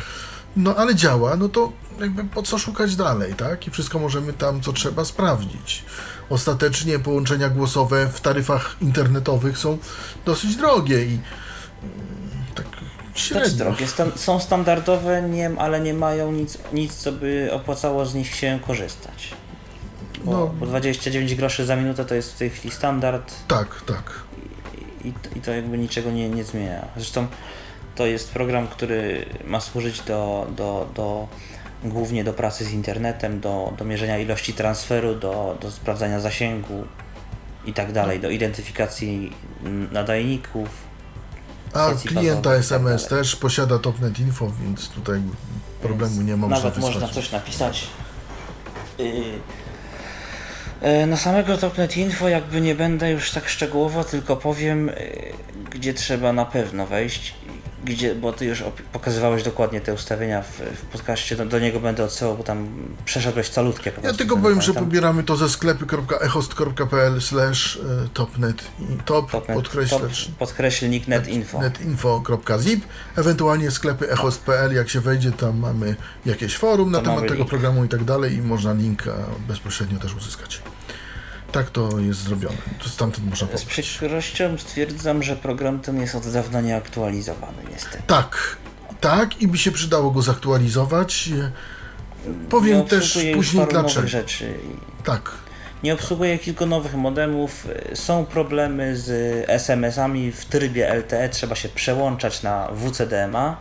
no 0.57 0.77
ale 0.77 0.95
działa, 0.95 1.37
no 1.37 1.49
to 1.49 1.73
jakby 2.01 2.25
po 2.25 2.42
co 2.42 2.59
szukać 2.59 2.97
dalej, 2.97 3.35
tak? 3.35 3.66
I 3.66 3.71
wszystko 3.71 3.99
możemy 3.99 4.33
tam, 4.33 4.61
co 4.61 4.73
trzeba, 4.73 5.05
sprawdzić. 5.05 5.85
Ostatecznie 6.31 6.99
połączenia 6.99 7.49
głosowe 7.49 8.09
w 8.12 8.21
taryfach 8.21 8.77
internetowych 8.81 9.59
są 9.59 9.79
dosyć 10.25 10.57
drogie 10.57 11.05
i 11.05 11.18
średnio. 13.14 13.57
drogie. 13.59 13.87
Stan- 13.87 14.12
są 14.18 14.40
standardowe, 14.40 15.22
nie, 15.22 15.51
ale 15.59 15.81
nie 15.81 15.94
mają 15.94 16.33
nic, 16.33 16.59
nic, 16.72 16.94
co 16.94 17.12
by 17.12 17.48
opłacało 17.53 18.07
z 18.07 18.14
nich 18.14 18.35
się 18.35 18.59
korzystać. 18.66 19.29
Bo, 20.25 20.33
No. 20.33 20.46
bo 20.46 20.66
29 20.66 21.35
groszy 21.35 21.66
za 21.66 21.77
minutę 21.77 22.05
to 22.05 22.14
jest 22.14 22.33
w 22.35 22.38
tej 22.38 22.51
chwili 22.51 22.75
standard 22.75 23.33
Tak, 23.48 23.83
tak. 23.87 24.12
i, 25.05 25.12
i 25.38 25.40
to 25.40 25.53
jakby 25.53 25.79
niczego 25.79 26.11
nie, 26.11 26.29
nie 26.31 26.44
zmienia. 26.44 26.85
Zresztą 26.96 27.27
to 27.96 28.07
jest 28.07 28.31
program, 28.33 28.68
który 28.68 29.27
ma 29.44 29.61
służyć 29.61 30.01
do, 30.01 30.46
do, 30.57 30.88
do 30.94 31.29
głównie 31.85 32.25
do 32.25 32.33
pracy 32.33 32.64
z 32.64 32.72
internetem, 32.72 33.40
do, 33.40 33.72
do 33.79 33.85
mierzenia 33.85 34.18
ilości 34.18 34.53
transferu, 34.55 35.14
do, 35.14 35.59
do 35.61 35.70
sprawdzania 35.70 36.20
zasięgu 36.20 36.85
i 37.66 37.72
tak 37.72 37.92
dalej, 37.92 38.20
do 38.20 38.31
identyfikacji 38.31 39.33
nadajników. 39.92 40.68
A 41.75 41.91
klienta 42.07 42.51
tak 42.51 42.61
SMS 42.61 43.07
też 43.07 43.37
posiada 43.37 43.79
Topnet 43.79 44.19
Info, 44.19 44.53
więc 44.63 44.89
tutaj 44.89 45.23
problemu 45.83 46.23
nie 46.23 46.37
ma. 46.37 46.49
Nawet 46.49 46.79
można 46.79 47.09
coś 47.09 47.33
napisać. 47.33 47.87
Yy, 48.99 51.07
Na 51.07 51.17
samego 51.17 51.59
Topnet 51.59 51.97
Info 51.97 52.29
jakby 52.29 52.61
nie 52.61 52.75
będę 52.75 53.11
już 53.11 53.31
tak 53.31 53.49
szczegółowo, 53.49 54.05
tylko 54.05 54.37
powiem, 54.37 54.87
yy, 54.87 55.33
gdzie 55.71 55.95
trzeba 55.95 56.33
na 56.33 56.45
pewno 56.45 56.87
wejść, 56.87 57.35
gdzie, 57.85 58.14
bo 58.14 58.33
ty 58.33 58.45
już 58.47 58.64
pokazywałeś 58.92 59.42
dokładnie 59.42 59.81
te 59.81 59.95
ustawienia 59.95 60.42
w, 60.42 60.61
w 60.75 60.81
podcaście, 60.92 61.37
do, 61.37 61.47
do 61.47 61.59
niego 61.59 61.81
będę 61.81 62.05
odsyłał, 62.05 62.37
bo 62.37 62.42
tam 62.45 62.68
przeszedłeś 63.05 63.49
calutkie 63.49 63.90
po 63.90 63.97
Ja 63.97 64.03
prostu, 64.03 64.18
tylko 64.18 64.37
nie 64.37 64.42
powiem, 64.42 64.62
że 64.62 64.66
pamiętam. 64.66 64.85
pobieramy 64.85 65.23
to 65.23 65.37
ze 65.37 65.49
sklepy.echost.pl 65.49 67.21
slash 67.21 67.77
e, 67.77 68.09
topnet 68.14 68.64
top, 69.05 69.31
podkreślacz 69.47 70.27
top, 70.27 70.35
podkreślnik 70.38 71.09
netinfo. 71.09 71.61
netinfo.zip, 71.61 72.85
ewentualnie 73.16 73.71
sklepy 73.71 74.11
echost.pl, 74.11 74.75
jak 74.75 74.88
się 74.88 75.01
wejdzie, 75.01 75.33
tam 75.33 75.59
mamy 75.59 75.97
jakieś 76.27 76.57
forum 76.57 76.90
na 76.90 76.99
To 76.99 77.05
temat 77.05 77.16
mamy 77.16 77.29
tego 77.29 77.38
link. 77.38 77.51
programu 77.51 77.85
i 77.85 77.88
tak 77.88 78.05
dalej 78.05 78.35
i 78.35 78.42
można 78.42 78.73
linka 78.73 79.12
bezpośrednio 79.49 79.99
też 79.99 80.14
uzyskać. 80.14 80.62
Tak 81.53 81.71
to 81.71 81.99
jest 82.01 82.21
zrobione. 82.21 82.57
To 82.83 82.88
stamtąd 82.88 83.31
można 83.31 83.57
Z 83.57 83.65
przykrością 83.65 84.59
stwierdzam, 84.59 85.23
że 85.23 85.37
program 85.37 85.81
ten 85.81 86.01
jest 86.01 86.15
od 86.15 86.33
dawna 86.33 86.61
nieaktualizowany 86.61 87.62
niestety. 87.73 88.03
Tak, 88.07 88.57
tak 89.01 89.41
i 89.43 89.49
by 89.49 89.59
się 89.59 89.73
przydało 89.73 90.11
go 90.11 90.23
zaktualizować. 90.23 91.31
Powiem 92.51 92.79
Nie 92.79 92.85
też 92.85 93.19
później 93.35 93.67
dlaczego. 93.71 94.09
rzeczy. 94.09 94.55
Tak, 95.05 95.31
Nie 95.83 95.95
obsługuje 95.95 96.38
kilku 96.38 96.67
nowych 96.67 96.95
modemów. 96.95 97.67
Są 97.95 98.27
problemy 98.27 98.97
z 98.97 99.11
SMS-ami 99.51 100.33
w 100.33 100.45
trybie 100.45 100.95
LTE. 100.95 101.29
Trzeba 101.29 101.55
się 101.55 101.69
przełączać 101.69 102.43
na 102.43 102.69
WCDMA. 102.73 103.57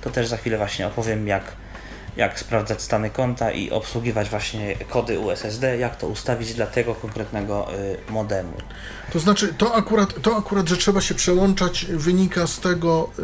To 0.00 0.10
też 0.10 0.26
za 0.26 0.36
chwilę 0.36 0.58
właśnie 0.58 0.86
opowiem, 0.86 1.28
jak, 1.28 1.52
jak 2.16 2.40
sprawdzać 2.40 2.82
stany 2.82 3.10
konta 3.10 3.50
i 3.50 3.70
obsługiwać 3.70 4.30
właśnie 4.30 4.76
kody 4.88 5.18
USSD, 5.18 5.78
jak 5.78 5.96
to 5.96 6.06
ustawić 6.06 6.54
dla 6.54 6.66
tego 6.66 6.94
konkretnego 6.94 7.68
y, 7.74 8.12
modemu. 8.12 8.52
To 9.12 9.18
znaczy, 9.18 9.54
to 9.58 9.74
akurat, 9.74 10.22
to 10.22 10.36
akurat, 10.36 10.68
że 10.68 10.76
trzeba 10.76 11.00
się 11.00 11.14
przełączać, 11.14 11.86
wynika 11.90 12.46
z 12.46 12.60
tego, 12.60 13.10
y, 13.18 13.22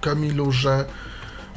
Kamilu, 0.00 0.52
że 0.52 0.84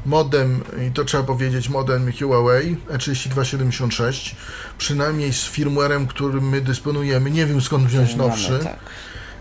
modem, 0.06 0.64
i 0.88 0.92
to 0.92 1.06
trzeba 1.06 1.24
powiedzieć, 1.24 1.70
modem 1.70 2.12
Huawei 2.20 2.78
E3276, 2.90 4.36
przynajmniej 4.78 5.34
z 5.34 5.46
firmwarem, 5.46 6.08
którym 6.08 6.50
my 6.50 6.62
dysponujemy, 6.62 7.32
nie 7.32 7.46
wiem 7.46 7.62
skąd 7.62 7.88
wziąć 7.88 8.16
Mamy, 8.16 8.30
nowszy, 8.30 8.60
tak. 8.64 8.78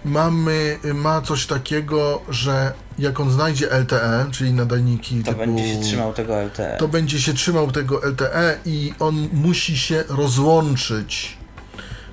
Mamy, 0.05 0.79
ma 0.95 1.21
coś 1.23 1.47
takiego, 1.47 2.23
że 2.29 2.73
jak 2.99 3.21
on 3.21 3.31
znajdzie 3.31 3.67
LTE, 3.71 4.27
czyli 4.33 4.53
nadajniki 4.53 5.23
To 5.23 5.33
typu... 5.33 5.39
będzie 5.39 5.75
się 5.75 5.81
trzymał 5.81 6.13
tego 6.13 6.43
LTE. 6.43 6.77
to 6.79 6.89
będzie 6.89 7.21
się 7.21 7.35
trzymał 7.35 7.73
tego 7.73 8.01
LTE 8.09 8.59
i 8.67 8.93
on 9.01 9.29
musi 9.33 9.79
się 9.79 10.05
rozłączyć, 10.09 11.39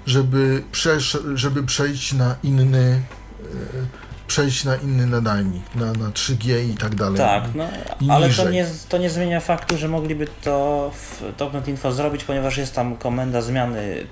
żeby, 0.05 0.63
przesz, 0.71 1.17
żeby 1.33 1.63
przejść 1.63 2.13
na 2.13 2.35
inny 2.43 3.01
e, 3.41 4.07
przejść 4.27 4.63
na 4.63 4.75
inny 4.75 5.05
nadajnik, 5.05 5.75
na, 5.75 5.85
na 5.85 6.09
3G 6.09 6.69
i 6.69 6.73
tak 6.73 6.95
dalej. 6.95 7.17
Tak, 7.17 7.43
no, 7.55 7.67
ale 8.13 8.29
to 8.29 8.49
nie, 8.49 8.65
to 8.89 8.97
nie 8.97 9.09
zmienia 9.09 9.39
faktu, 9.39 9.77
że 9.77 9.87
mogliby 9.87 10.27
to 10.43 10.91
w 10.93 11.23
Topnet 11.37 11.67
Info 11.67 11.91
zrobić, 11.91 12.23
ponieważ 12.23 12.57
jest 12.57 12.75
tam 12.75 12.97
komenda 12.97 13.41
zmiany, 13.41 14.07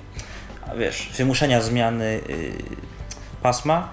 wiesz, 0.78 1.10
wymuszenia 1.18 1.62
zmiany 1.62 2.06
y, 2.30 2.54
pasma. 3.46 3.90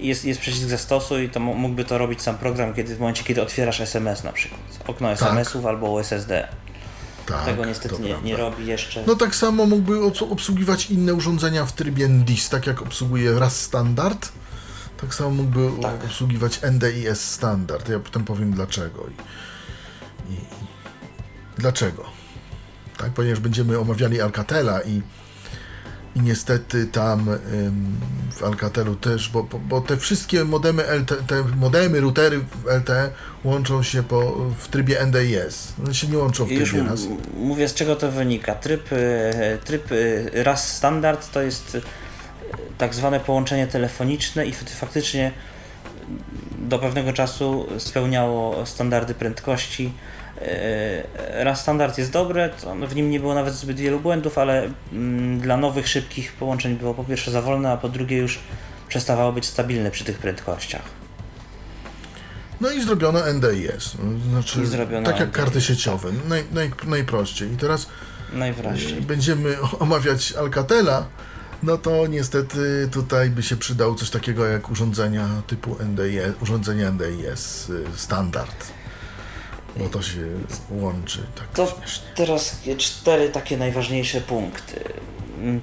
Jest, 0.00 0.24
jest 0.24 0.40
przycisk 0.40 0.68
zastosuj 0.68 1.24
i 1.24 1.28
to 1.30 1.40
mógłby 1.40 1.84
to 1.84 1.98
robić 1.98 2.22
sam 2.22 2.38
program, 2.38 2.74
kiedy 2.74 2.96
w 2.96 3.00
momencie, 3.00 3.24
kiedy 3.24 3.42
otwierasz 3.42 3.80
SMS 3.80 4.24
na 4.24 4.32
przykład. 4.32 4.60
Okno 4.86 5.10
SMS-ów 5.12 5.66
albo 5.66 6.00
SSD. 6.00 6.48
tak, 7.26 7.44
Tego 7.44 7.64
niestety 7.64 8.02
nie, 8.02 8.16
nie 8.22 8.36
robi 8.36 8.66
jeszcze. 8.66 9.02
No 9.06 9.14
tak 9.16 9.34
samo 9.34 9.66
mógłby 9.66 9.94
obs- 9.98 10.32
obsługiwać 10.32 10.90
inne 10.90 11.14
urządzenia 11.14 11.66
w 11.66 11.72
trybie 11.72 12.08
NDIS, 12.08 12.48
tak 12.48 12.66
jak 12.66 12.82
obsługuje 12.82 13.38
RAS 13.38 13.56
standard. 13.60 14.32
Tak 15.00 15.14
samo 15.14 15.30
mógłby 15.30 15.82
Tak. 15.82 16.04
obsługiwać 16.04 16.60
NDIS 16.62 17.20
standard. 17.20 17.88
Ja 17.88 17.98
potem 17.98 18.24
powiem 18.24 18.52
dlaczego. 18.52 19.06
I, 19.08 20.32
i, 20.32 20.36
dlaczego? 21.58 22.04
Tak, 22.98 23.10
ponieważ 23.10 23.40
będziemy 23.40 23.78
omawiali 23.78 24.20
Alcatela 24.20 24.80
i, 24.80 25.02
i 26.18 26.22
niestety 26.22 26.86
tam 26.86 27.28
ym, 27.28 28.00
w 28.30 28.42
Alcatelu 28.42 28.96
też, 28.96 29.28
bo, 29.28 29.42
bo, 29.42 29.58
bo 29.58 29.80
te 29.80 29.96
wszystkie 29.96 30.44
modemy 30.44 30.82
LTE, 30.82 31.16
te 31.16 31.44
modemy, 31.56 32.00
routery 32.00 32.40
LTE 32.78 33.10
łączą 33.44 33.82
się 33.82 34.02
po, 34.02 34.32
w 34.58 34.68
trybie 34.68 35.06
NDIS. 35.06 35.72
One 35.84 35.94
się 35.94 36.08
nie 36.08 36.18
łączą 36.18 36.44
w 36.44 36.50
Już 36.50 36.70
trybie 36.70 36.88
RAS. 36.88 37.00
mówię 37.34 37.68
z 37.68 37.74
czego 37.74 37.96
to 37.96 38.10
wynika. 38.10 38.54
Tryb, 38.54 38.92
e, 38.92 39.58
tryb 39.64 39.92
e, 39.92 40.42
RAS 40.42 40.76
standard 40.76 41.32
to 41.32 41.42
jest 41.42 41.74
e, 41.74 41.80
tak 42.78 42.94
zwane 42.94 43.20
połączenie 43.20 43.66
telefoniczne 43.66 44.46
i 44.46 44.52
faktycznie 44.52 45.32
do 46.58 46.78
pewnego 46.78 47.12
czasu 47.12 47.66
spełniało 47.78 48.66
standardy 48.66 49.14
prędkości. 49.14 49.92
E, 50.40 51.44
RAS 51.44 51.60
standard 51.60 51.98
jest 51.98 52.12
dobre, 52.12 52.48
to 52.48 52.74
w 52.74 52.94
nim 52.94 53.10
nie 53.10 53.20
było 53.20 53.34
nawet 53.34 53.54
zbyt 53.54 53.76
wielu 53.76 54.00
błędów, 54.00 54.38
ale 54.38 54.70
mm, 54.92 55.40
dla 55.40 55.56
nowych, 55.56 55.88
szybkich 55.88 56.32
połączeń 56.32 56.76
było 56.76 56.94
po 56.94 57.04
pierwsze 57.04 57.30
za 57.30 57.42
wolne, 57.42 57.72
a 57.72 57.76
po 57.76 57.88
drugie 57.88 58.16
już 58.16 58.38
przestawało 58.88 59.32
być 59.32 59.46
stabilne 59.46 59.90
przy 59.90 60.04
tych 60.04 60.18
prędkościach. 60.18 60.82
No 62.60 62.70
i 62.70 62.82
zrobiono 62.82 63.18
NDIS. 63.32 63.94
no, 64.02 64.30
Znaczy, 64.30 64.62
I 64.62 64.66
zrobiono 64.66 65.06
tak 65.06 65.20
jak 65.20 65.28
NDIS, 65.28 65.36
karty 65.36 65.60
sieciowe. 65.60 66.10
Naj, 66.28 66.44
naj, 66.52 66.70
najprościej. 66.86 67.52
I 67.52 67.56
teraz 67.56 67.86
Najwyraźniej. 68.32 69.00
będziemy 69.02 69.56
omawiać 69.78 70.32
Alcatela, 70.32 71.06
no 71.62 71.78
to 71.78 72.06
niestety 72.06 72.88
tutaj 72.92 73.30
by 73.30 73.42
się 73.42 73.56
przydało 73.56 73.94
coś 73.94 74.10
takiego 74.10 74.46
jak 74.46 74.70
urządzenia 74.70 75.28
typu 75.46 75.76
NDIS, 75.84 76.42
urządzenia 76.42 76.90
NDIS 76.90 77.68
y, 77.70 77.84
standard. 77.96 78.77
Bo 79.76 79.88
to 79.88 80.02
się 80.02 80.26
łączy 80.70 81.26
tak 81.34 81.48
To 81.48 81.66
śmiesznie. 81.66 82.08
teraz 82.14 82.56
cztery 82.78 83.28
takie 83.28 83.56
najważniejsze 83.56 84.20
punkty. 84.20 84.84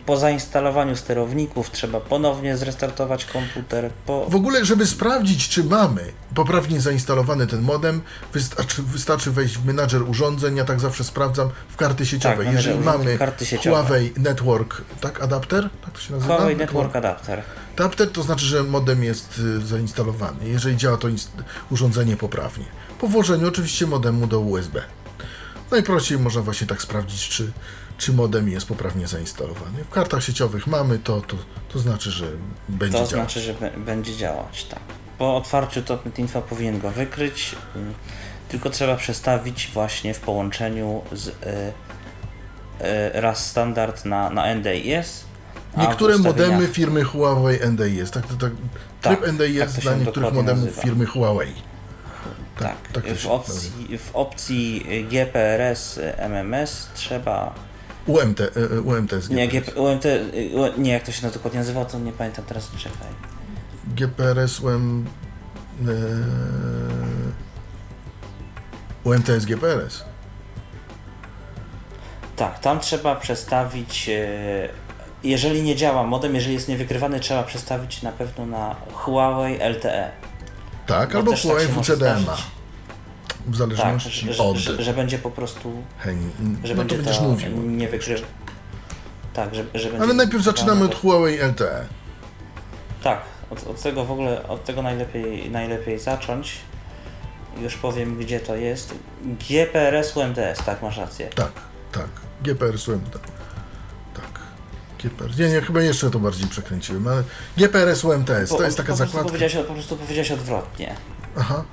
Po 0.06 0.18
zainstalowaniu 0.18 0.96
sterowników 0.96 1.72
trzeba 1.72 2.00
ponownie 2.00 2.58
zrestartować 2.58 3.26
komputer. 3.26 3.89
Po... 4.06 4.26
W 4.30 4.36
ogóle, 4.36 4.65
żeby 4.65 4.86
sprawdzić, 4.88 5.50
czy 5.50 5.63
mamy 5.63 6.02
poprawnie 6.36 6.82
zainstalowany 6.82 7.48
ten 7.48 7.62
modem, 7.62 8.02
wystarczy, 8.34 8.84
wystarczy 8.84 9.32
wejść 9.32 9.58
w 9.58 9.65
menadżer 9.65 10.10
urządzeń. 10.10 10.56
Ja 10.56 10.65
tak 10.65 10.80
zawsze 10.80 11.04
sprawdzam 11.04 11.50
w 11.70 11.76
karty 11.76 12.06
sieciowe. 12.06 12.38
menadżer 12.38 12.56
Jeżeli 12.56 12.80
mamy. 12.80 13.18
Huawei 13.63 14.13
Network, 14.18 14.82
tak, 15.02 15.22
adapter? 15.24 15.70
Tak 15.86 15.94
to 15.94 16.00
się 16.00 16.13
nazywa? 16.13 16.36
Huawei 16.38 16.56
Network 16.56 16.96
Adapter. 16.96 17.41
Adapter 17.76 18.12
to 18.12 18.24
znaczy, 18.24 18.46
że 18.46 18.63
modem 18.63 19.04
jest 19.04 19.39
y, 19.39 19.65
zainstalowany, 19.65 20.50
jeżeli 20.50 20.78
działa 20.78 20.98
to 20.98 21.08
urządzenie 21.72 22.18
poprawnie. 22.18 22.65
Po 23.00 23.08
włożeniu 23.08 23.48
oczywiście 23.48 23.88
modemu 23.88 24.28
do 24.28 24.40
USB. 24.40 24.82
Najprościej 25.72 26.18
można 26.20 26.42
właśnie 26.42 26.68
tak 26.68 26.82
sprawdzić, 26.82 27.30
czy, 27.30 27.52
czy 27.98 28.14
modem 28.14 28.50
jest 28.50 28.68
poprawnie 28.68 29.08
zainstalowany. 29.08 29.84
W 29.84 29.90
kartach 29.90 30.24
sieciowych 30.24 30.68
mamy 30.68 31.00
to, 31.00 31.22
to, 31.22 31.38
to 31.74 31.80
znaczy, 31.80 32.12
że 32.12 32.26
będzie 32.70 32.98
To 32.98 33.08
działać. 33.08 33.32
znaczy, 33.34 33.40
że 33.40 33.54
będzie 33.78 34.16
działać, 34.18 34.64
tak. 34.64 34.80
Po 35.18 35.36
otwarciu 35.38 35.82
Topnet 35.82 36.20
Info 36.20 36.42
powinien 36.42 36.80
go 36.80 36.92
wykryć, 36.92 37.56
mm, 37.76 37.94
tylko 38.50 38.70
trzeba 38.70 38.96
przestawić 38.96 39.70
właśnie 39.74 40.14
w 40.14 40.20
połączeniu 40.20 41.02
z 41.12 41.28
y, 41.28 41.32
y, 41.32 41.34
RAS 43.14 43.46
standard 43.46 44.06
na, 44.06 44.30
na 44.30 44.56
NDIS. 44.56 45.26
Niektóre 45.78 46.18
modemy 46.18 46.68
firmy 46.68 47.04
Huawei 47.04 47.60
NDIS, 47.70 48.12
tak, 48.12 48.28
to, 48.28 48.34
tak, 48.36 48.52
tryb 49.02 49.20
Tak, 49.22 49.34
NDIS 49.34 49.60
tak 49.60 49.72
to 49.72 49.82
dla 49.82 49.96
niektórych 49.96 50.34
modemów 50.34 50.66
nazywa. 50.66 50.82
firmy 50.82 51.06
Huawei. 51.06 51.54
Tak, 52.60 52.76
tak 52.94 53.08
w, 53.13 53.28
opcji, 53.28 53.98
w 53.98 54.15
opcji 54.15 54.86
GPRS 55.10 56.00
MMS 56.18 56.89
trzeba. 56.94 57.54
UMT, 58.08 58.39
y, 58.39 58.52
y, 58.58 58.82
UMT 58.82 59.12
jest 59.12 59.30
Nie. 59.30 59.48
GP, 59.48 59.72
UMT, 59.82 60.06
y, 60.06 60.30
nie, 60.78 60.91
jak 60.91 61.04
to 61.04 61.12
się 61.12 61.26
na 61.26 61.32
dokładnie 61.34 61.60
nazywa, 61.60 61.86
to 61.86 62.00
nie 62.00 62.12
pamiętam 62.12 62.46
teraz, 62.46 62.72
czekaj. 62.78 63.08
GPRS 63.88 64.60
UM, 64.60 65.06
y, 65.88 65.91
UMT 69.04 69.28
jest 69.28 69.46
GPRS. 69.46 70.04
Tak, 72.36 72.60
tam 72.60 72.80
trzeba 72.80 73.15
przestawić. 73.15 74.10
e, 74.10 74.70
Jeżeli 75.24 75.62
nie 75.63 75.76
działa 75.76 76.04
modem, 76.04 76.36
jeżeli 76.36 76.54
jest 76.54 76.68
niewykrywany, 76.68 77.20
trzeba 77.20 77.44
przestawić 77.44 78.02
na 78.02 78.12
pewno 78.12 78.46
na 78.46 78.76
Huawei 78.94 79.60
LTE. 79.62 80.12
Tak, 80.86 81.12
Bo 81.12 81.17
albo 81.17 81.32
też 81.32 81.41
tak. 81.41 81.52
W 83.45 83.45
Tak, 83.45 83.56
zależności 83.56 84.34
że, 84.34 84.43
od. 84.43 84.58
że, 84.58 84.84
że 84.84 84.93
będzie 84.93 85.19
po 85.19 85.32
prostu. 85.32 85.71
Heń, 86.00 86.32
Że 86.63 86.74
no 86.76 86.76
to 86.76 86.76
będzie 86.76 86.95
będziesz 86.95 87.17
to 87.17 87.24
mówił. 87.24 87.50
nie. 87.62 87.88
Tak, 89.34 89.56
że, 89.56 89.63
że 89.74 89.89
będzie 89.89 90.04
Ale 90.04 90.13
najpierw 90.13 90.43
zaczynamy 90.43 90.86
od 90.86 90.91
to- 90.91 90.98
Huawei 90.98 91.39
LTE. 91.39 91.86
Tak, 93.04 93.21
od, 93.50 93.67
od 93.67 93.82
tego 93.82 94.06
w 94.06 94.12
ogóle, 94.12 94.48
od 94.48 94.63
tego 94.65 94.82
najlepiej, 94.82 95.52
najlepiej 95.52 96.00
zacząć. 96.00 96.58
Już 97.62 97.76
powiem 97.76 98.17
gdzie 98.17 98.39
to 98.39 98.56
jest. 98.56 98.93
GPRS 99.24 100.17
UMTS, 100.17 100.65
tak 100.65 100.82
masz 100.82 100.98
rację. 100.98 101.28
Tak, 101.28 101.52
tak. 101.91 102.08
GPRS 102.41 102.88
UMT. 102.88 103.19
GPRS. 105.10 105.38
Nie, 105.38 105.50
nie, 105.50 105.62
chyba 105.62 105.82
jeszcze 105.82 106.12
to 106.12 106.20
bardziej 106.20 106.48
przekręciłem, 106.48 107.08
ale 107.08 107.24
GPRS 107.58 108.04
UMTS, 108.04 108.50
to 108.50 108.63
jest 108.63 108.78
taka 108.78 108.89
po 108.91 108.96
zakładka. 108.98 109.30
powiedziałeś, 109.30 109.68
po 109.68 109.74
prostu 109.74 109.96
powiedziałeś 109.98 110.32
odwrotnie. 110.32 110.96
Aha, 111.38 111.63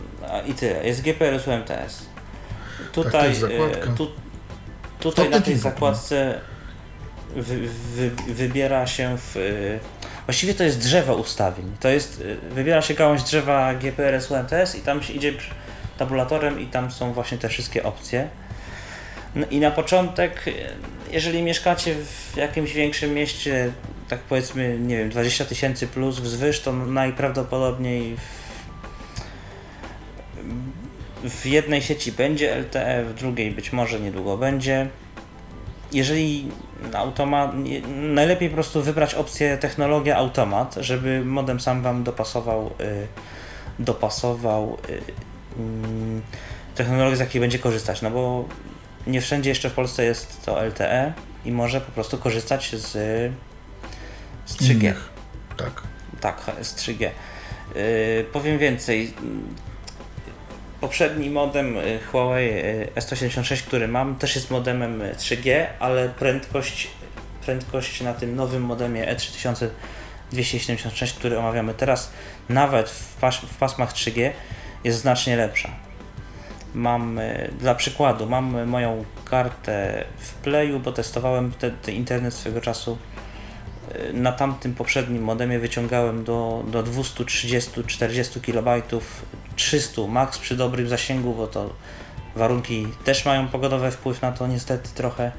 I 0.47 0.55
tyle. 0.55 0.87
Jest 0.87 1.03
GPRS 1.03 1.47
UMTS. 1.49 1.69
Tak, 1.69 2.87
to 2.93 3.05
Tutaj, 3.05 3.29
jest 3.29 3.41
zakładka. 3.41 3.91
e, 3.93 3.97
tu, 3.97 4.09
tutaj 5.01 5.31
na 5.31 5.41
tej 5.41 5.57
zakładce 5.57 6.41
wy, 7.37 7.59
wy, 7.95 8.11
wybiera 8.35 8.87
się 8.87 9.17
w. 9.19 9.37
e, 9.37 10.03
Właściwie 10.27 10.55
to 10.55 10.65
jest 10.65 10.79
drzewo 10.79 11.15
ustawień. 11.15 11.77
To 11.81 11.89
jest. 11.89 12.23
e, 12.51 12.55
Wybiera 12.55 12.83
się 12.83 12.95
gałąź 12.95 13.23
drzewa 13.23 13.75
GPRS 13.75 14.31
UMTS 14.31 14.75
i 14.75 14.81
tam 14.81 15.03
się 15.03 15.13
idzie 15.13 15.33
tabulatorem 15.99 16.61
i 16.61 16.67
tam 16.67 16.91
są 16.91 17.13
właśnie 17.13 17.39
te 17.39 17.49
wszystkie 17.49 17.83
opcje. 17.83 18.29
No 19.35 19.47
I 19.51 19.61
na 19.61 19.71
początek, 19.71 20.45
jeżeli 21.13 21.43
mieszkacie 21.43 21.95
w 21.95 22.37
jakimś 22.37 22.73
większym 22.73 23.15
mieście, 23.15 23.73
tak 24.09 24.21
powiedzmy, 24.21 24.79
nie 24.79 24.97
wiem, 24.97 25.11
20 25.11 25.45
tysięcy 25.45 25.87
plus 25.87 26.19
wzwyż, 26.19 26.61
to 26.61 26.73
najprawdopodobniej 26.73 28.17
w, 31.25 31.31
w 31.31 31.47
jednej 31.47 31.83
sieci 31.83 32.13
będzie 32.13 32.57
LTE, 32.57 33.05
w 33.05 33.15
drugiej 33.15 33.51
być 33.51 33.73
może 33.73 34.01
niedługo 34.01 34.37
będzie. 34.37 34.89
Jeżeli 35.93 36.49
automat, 36.95 37.53
najlepiej 37.91 38.49
po 38.49 38.55
prostu 38.55 38.83
wybrać 38.83 39.15
opcję 39.15 39.59
technologia 39.59 40.17
automat, 40.17 40.75
żeby 40.81 41.25
modem 41.25 41.61
sam 41.61 41.83
Wam 41.83 42.05
dopasował, 42.05 42.71
y, 42.81 43.07
dopasował 43.79 44.79
y, 44.89 45.01
mm, 45.59 46.23
technologię, 46.75 47.17
z 47.17 47.21
jakiej 47.21 47.41
będzie 47.41 47.59
korzystać, 47.59 48.03
no 48.03 48.11
bo 48.11 48.45
nie 49.07 49.21
wszędzie 49.21 49.51
jeszcze 49.51 49.71
w 49.71 49.73
Polsce 49.73 50.05
jest 50.05 50.45
to 50.45 50.65
LTE 50.65 51.13
i 51.45 51.53
może 51.53 51.81
po 51.81 51.93
prostu 51.93 52.19
korzystać 52.19 52.71
z, 52.71 52.91
z 54.47 54.57
3G. 54.57 54.71
Innych. 54.71 55.09
Tak. 55.57 55.83
Tak, 56.21 56.51
z 56.63 56.75
3G. 56.75 57.01
Yy, 57.01 57.11
powiem 58.33 58.59
więcej. 58.59 59.15
Poprzedni 60.81 61.31
modem 61.31 61.77
y, 61.77 62.01
Huawei 62.11 62.49
y, 62.49 62.89
S176, 62.97 63.67
który 63.67 63.89
mam, 63.89 64.17
też 64.17 64.35
jest 64.35 64.51
modemem 64.51 65.03
3G, 65.17 65.67
ale 65.79 66.09
prędkość, 66.09 66.89
prędkość 67.45 68.01
na 68.01 68.15
tym 68.15 68.37
nowym 68.37 68.63
modemie 68.63 69.07
E3276, 69.07 71.17
który 71.17 71.39
omawiamy 71.39 71.75
teraz, 71.75 72.13
nawet 72.49 72.91
w, 72.91 73.15
pas 73.15 73.37
w 73.37 73.57
pasmach 73.57 73.93
3G, 73.93 74.31
jest 74.85 74.99
znacznie 74.99 75.37
lepsza. 75.37 75.71
Mam, 76.75 77.19
y, 77.19 77.51
dla 77.59 77.75
przykładu, 77.75 78.29
mam 78.29 78.67
moją 78.67 79.05
kartę 79.25 80.05
w 80.19 80.35
Playu, 80.35 80.81
bo 80.81 80.93
testowałem 80.93 81.53
ten 81.83 81.95
internet 81.95 82.35
swego 82.35 82.61
czasu 82.61 82.99
na 84.13 84.33
tamtym 84.33 84.75
poprzednim 84.75 85.23
modemie 85.23 85.59
wyciągałem 85.59 86.25
do, 86.25 86.65
do 86.67 86.83
230-40 86.83 88.41
KB, 88.41 88.99
300 89.57 90.03
max 90.03 90.39
przy 90.39 90.57
dobrym 90.57 90.89
zasięgu, 90.89 91.35
bo 91.35 91.47
to 91.47 91.71
warunki 92.37 92.87
też 93.05 93.25
mają 93.25 93.49
pogodowy 93.49 93.91
wpływ 93.91 94.23
na 94.23 94.33
to 94.33 94.47
niestety 94.47 94.89
trochę. 94.95 95.33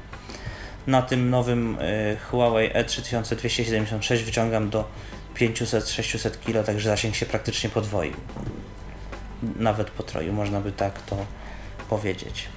Na 0.86 1.02
tym 1.02 1.30
nowym 1.30 1.78
y, 1.80 2.16
Huawei 2.30 2.70
E3276 2.70 4.24
wyciągam 4.24 4.70
do 4.70 4.84
500-600 5.36 6.30
kg, 6.46 6.66
także 6.66 6.88
zasięg 6.88 7.14
się 7.14 7.26
praktycznie 7.26 7.70
podwoił. 7.70 8.12
Nawet 9.56 9.90
potroił, 9.90 10.32
można 10.32 10.60
by 10.60 10.72
tak 10.72 11.02
to 11.02 11.16
powiedzieć. 11.88 12.48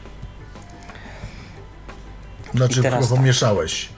Znaczy, 2.53 2.81
pomieszałeś. 3.09 3.89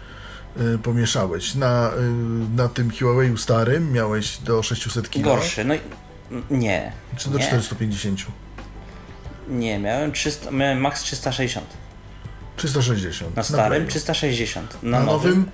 Y, 0.76 0.78
pomieszałeś. 0.78 1.56
Na, 1.56 1.92
y, 1.92 2.56
na 2.56 2.70
tym 2.70 2.92
Huawei 3.00 3.38
starym 3.38 3.92
miałeś 3.92 4.38
do 4.38 4.64
600 4.64 5.10
kg? 5.10 5.24
Gorszy, 5.24 5.66
no 5.66 5.74
nie. 6.50 6.92
Czy 7.18 7.30
do 7.30 7.38
nie. 7.38 7.48
450? 7.48 8.20
Nie, 9.48 9.80
miałem, 9.80 10.12
300, 10.12 10.52
miałem 10.52 10.80
max 10.80 11.02
360. 11.02 11.66
360. 12.56 13.36
Na 13.36 13.44
starym 13.44 13.84
na 13.84 13.90
360. 13.90 14.84
Na, 14.84 15.00
na 15.00 15.06
nowym? 15.06 15.52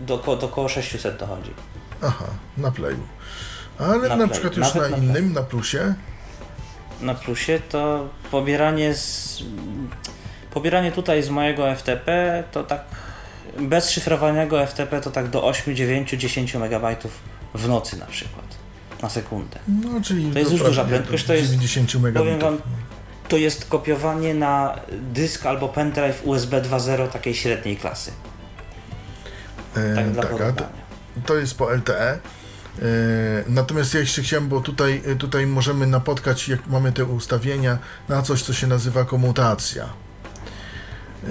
Do, 0.00 0.18
do, 0.18 0.36
do 0.36 0.46
około 0.46 0.68
600 0.68 1.16
dochodzi. 1.16 1.50
Aha, 2.02 2.26
na 2.56 2.70
playu. 2.70 2.98
Ale 3.78 4.08
na, 4.08 4.16
na 4.16 4.28
przykład 4.28 4.56
już 4.56 4.74
Nawet 4.74 4.90
na, 4.90 4.96
na 4.96 5.02
innym, 5.02 5.32
na 5.32 5.42
plusie? 5.42 5.94
Na 7.00 7.14
plusie 7.14 7.60
to 7.68 8.08
pobieranie 8.30 8.94
z... 8.94 9.42
Pobieranie 10.50 10.92
tutaj 10.92 11.22
z 11.22 11.30
mojego 11.30 11.74
FTP 11.74 12.44
to 12.52 12.64
tak 12.64 12.84
bez 13.60 13.90
szyfrowanego 13.90 14.66
FTP 14.66 15.00
to 15.00 15.10
tak 15.10 15.28
do 15.28 15.44
8, 15.44 15.76
9, 15.76 16.10
10 16.10 16.54
MB 16.54 16.96
w 17.54 17.68
nocy 17.68 17.96
na 17.96 18.06
przykład. 18.06 18.44
Na 19.02 19.08
sekundę. 19.08 19.58
No, 19.68 20.00
czyli 20.00 20.32
to 20.32 20.38
jest 20.38 20.52
już 20.52 20.62
duża 20.62 20.84
prędkość. 20.84 21.24
To 21.24 21.34
jest, 21.34 21.50
90 21.50 21.94
MB. 21.94 22.18
Powiem 22.18 22.38
wam, 22.38 22.58
to 23.28 23.36
jest 23.36 23.64
kopiowanie 23.64 24.34
na 24.34 24.76
dysk 24.92 25.46
albo 25.46 25.68
pendrive 25.68 26.26
USB 26.26 26.62
2.0 26.62 27.08
takiej 27.08 27.34
średniej 27.34 27.76
klasy. 27.76 28.12
E, 29.76 29.94
tak, 29.94 30.10
dla 30.10 30.22
tak 30.22 30.56
to, 30.56 30.64
to 31.26 31.34
jest 31.34 31.58
po 31.58 31.74
LTE. 31.74 32.18
E, 32.78 32.82
natomiast 33.48 33.94
ja 33.94 34.00
jeszcze 34.00 34.22
chciałem, 34.22 34.48
bo 34.48 34.60
tutaj, 34.60 35.02
tutaj 35.18 35.46
możemy 35.46 35.86
napotkać, 35.86 36.48
jak 36.48 36.66
mamy 36.66 36.92
te 36.92 37.04
ustawienia, 37.04 37.78
na 38.08 38.22
coś, 38.22 38.42
co 38.42 38.52
się 38.52 38.66
nazywa 38.66 39.04
komutacja. 39.04 39.88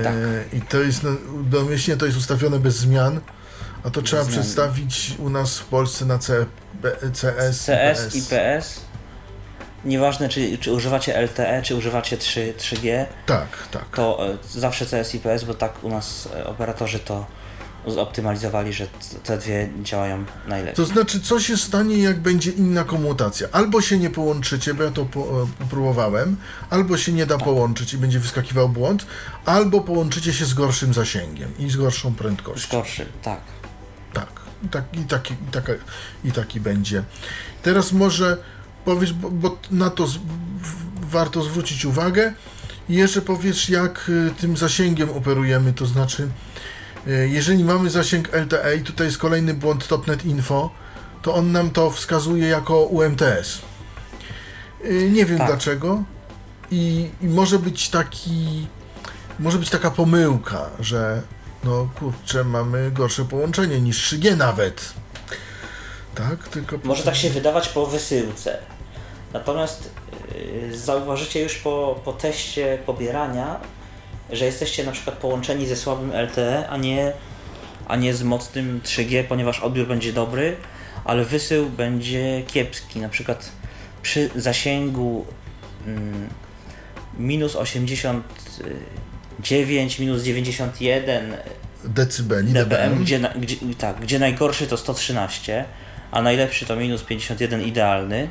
Tak. 0.03 0.13
E, 0.13 0.57
I 0.57 0.61
to 0.61 0.81
jest, 0.81 1.03
no, 1.03 1.09
domyślnie 1.43 1.97
to 1.97 2.05
jest 2.05 2.17
ustawione 2.17 2.59
bez 2.59 2.75
zmian, 2.75 3.19
a 3.83 3.89
to 3.89 4.01
bez 4.01 4.09
trzeba 4.09 4.23
zmian. 4.23 4.33
przedstawić 4.33 5.13
u 5.19 5.29
nas 5.29 5.57
w 5.59 5.65
Polsce 5.65 6.05
na 6.05 6.17
C, 6.17 6.45
B, 6.81 6.91
CS, 7.13 7.65
CS 7.65 8.15
i 8.15 8.21
PS. 8.21 8.81
Nieważne, 9.85 10.29
czy, 10.29 10.57
czy 10.57 10.71
używacie 10.71 11.21
LTE, 11.21 11.61
czy 11.61 11.75
używacie 11.75 12.17
3, 12.17 12.53
3G. 12.57 13.05
Tak, 13.25 13.47
tak. 13.71 13.85
To 13.95 14.27
e, 14.29 14.37
zawsze 14.51 14.85
CS 14.85 15.15
i 15.15 15.19
PS, 15.19 15.43
bo 15.43 15.53
tak 15.53 15.83
u 15.83 15.89
nas 15.89 16.29
operatorzy 16.45 16.99
to 16.99 17.25
zoptymalizowali, 17.88 18.73
że 18.73 18.88
te 19.23 19.38
dwie 19.38 19.69
działają 19.83 20.25
najlepiej. 20.47 20.75
To 20.75 20.86
znaczy, 20.86 21.21
co 21.21 21.39
się 21.39 21.57
stanie, 21.57 21.97
jak 21.97 22.19
będzie 22.19 22.51
inna 22.51 22.83
komutacja? 22.83 23.47
Albo 23.51 23.81
się 23.81 23.97
nie 23.97 24.09
połączycie, 24.09 24.73
bo 24.73 24.83
ja 24.83 24.91
to 24.91 25.05
po, 25.05 25.47
próbowałem, 25.69 26.38
albo 26.69 26.97
się 26.97 27.11
nie 27.11 27.25
da 27.25 27.38
połączyć 27.38 27.93
i 27.93 27.97
będzie 27.97 28.19
wyskakiwał 28.19 28.69
błąd, 28.69 29.05
albo 29.45 29.81
połączycie 29.81 30.33
się 30.33 30.45
z 30.45 30.53
gorszym 30.53 30.93
zasięgiem 30.93 31.51
i 31.59 31.69
z 31.69 31.75
gorszą 31.75 32.15
prędkością. 32.15 32.67
Z 32.67 32.71
gorszym, 32.71 33.07
tak. 33.21 33.41
Tak. 34.13 34.27
I, 34.63 34.67
tak, 34.67 34.83
i, 34.93 35.05
taki, 35.05 35.33
i, 35.33 35.51
taka, 35.51 35.73
i 36.23 36.31
taki 36.31 36.59
będzie. 36.59 37.03
Teraz 37.63 37.91
może 37.91 38.38
powiedz, 38.86 39.11
bo, 39.11 39.31
bo 39.31 39.57
na 39.71 39.89
to 39.89 40.07
z, 40.07 40.17
w, 40.17 41.09
warto 41.09 41.43
zwrócić 41.43 41.86
uwagę. 41.86 42.33
I 42.89 42.95
jeszcze 42.95 43.21
powiedz, 43.21 43.69
jak 43.69 44.09
y, 44.09 44.31
tym 44.41 44.57
zasięgiem 44.57 45.09
operujemy, 45.09 45.73
to 45.73 45.86
znaczy 45.86 46.27
E, 46.27 46.44
jeżeli 47.06 47.64
mamy 47.64 47.89
zasięg 47.89 48.34
LTE 48.34 48.76
i 48.78 48.82
tutaj 48.82 49.08
jest 49.08 49.18
kolejny 49.18 49.53
błąd 49.53 49.88
Topnet 49.88 50.26
Info, 50.26 50.70
to 51.22 51.36
on 51.36 51.51
nam 51.51 51.70
to 51.70 51.91
wskazuje 51.91 52.47
jako 52.47 52.82
UMTS. 52.82 53.62
E, 54.84 54.93
nie 54.93 55.26
wiem 55.26 55.38
tak. 55.38 55.47
dlaczego. 55.47 56.03
I, 56.72 57.10
I, 57.22 57.28
może 57.28 57.60
być 57.60 57.89
taki. 57.89 58.68
Może 59.39 59.58
być 59.58 59.70
taka 59.70 59.91
pomyłka, 59.91 60.70
że 60.80 61.22
no 61.64 61.89
kurczę, 61.99 62.43
mamy 62.43 62.91
gorsze 62.91 63.26
połączenie 63.26 63.82
niż 63.82 64.14
3G 64.14 64.38
nawet. 64.38 64.93
Tak, 66.16 66.47
tylko. 66.47 66.78
Może 66.84 67.03
tak 67.03 67.16
się 67.16 67.30
wydawać 67.30 67.70
po 67.70 67.86
wysyłce. 67.86 68.58
Natomiast 69.34 69.89
yy, 70.62 70.78
zauważycie 70.78 71.41
już 71.41 71.56
po, 71.56 72.01
po 72.06 72.14
teście 72.14 72.78
pobierania, 72.86 73.60
że 74.32 74.45
jesteście 74.45 74.84
na 74.84 74.91
przykład 74.91 75.17
połączeni 75.17 75.67
ze 75.67 75.76
słabym 75.76 76.11
LTE, 76.11 76.69
a 76.69 76.78
nie, 76.78 77.11
a 77.88 77.95
nie 77.95 78.13
z 78.13 78.23
mocnym 78.23 78.82
3G, 78.84 79.23
ponieważ 79.23 79.59
odbiór 79.59 79.88
będzie 79.88 80.13
dobry, 80.13 80.55
ale 81.05 81.26
wysył 81.26 81.69
będzie 81.69 82.43
kiepski. 82.47 82.99
Na 82.99 83.09
przykład 83.09 83.51
przy 84.01 84.30
zasięgu 84.36 85.26
mm, 85.88 86.30
minus 87.17 87.55
89, 87.55 89.99
minus 89.99 90.23
91 90.23 91.34
decybeli, 91.84 92.53
dBm, 92.53 93.03
gdzie, 93.03 93.19
gdzie, 93.36 93.55
tak, 93.78 93.99
gdzie 93.99 94.19
najgorszy 94.19 94.67
to 94.67 94.78
113, 94.78 95.65
a 96.11 96.21
najlepszy 96.21 96.65
to 96.65 96.76
minus 96.76 97.03
51 97.03 97.61
idealny. 97.61 98.30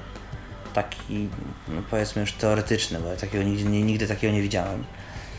Taki, 0.74 1.28
no 1.68 1.82
powiedzmy 1.90 2.20
już 2.20 2.32
teoretyczny, 2.32 3.00
bo 3.00 3.08
ja 3.08 3.16
takiego 3.16 3.44
nigdy, 3.44 3.64
nigdy 3.64 4.08
takiego 4.08 4.34
nie 4.34 4.42
widziałem. 4.42 4.84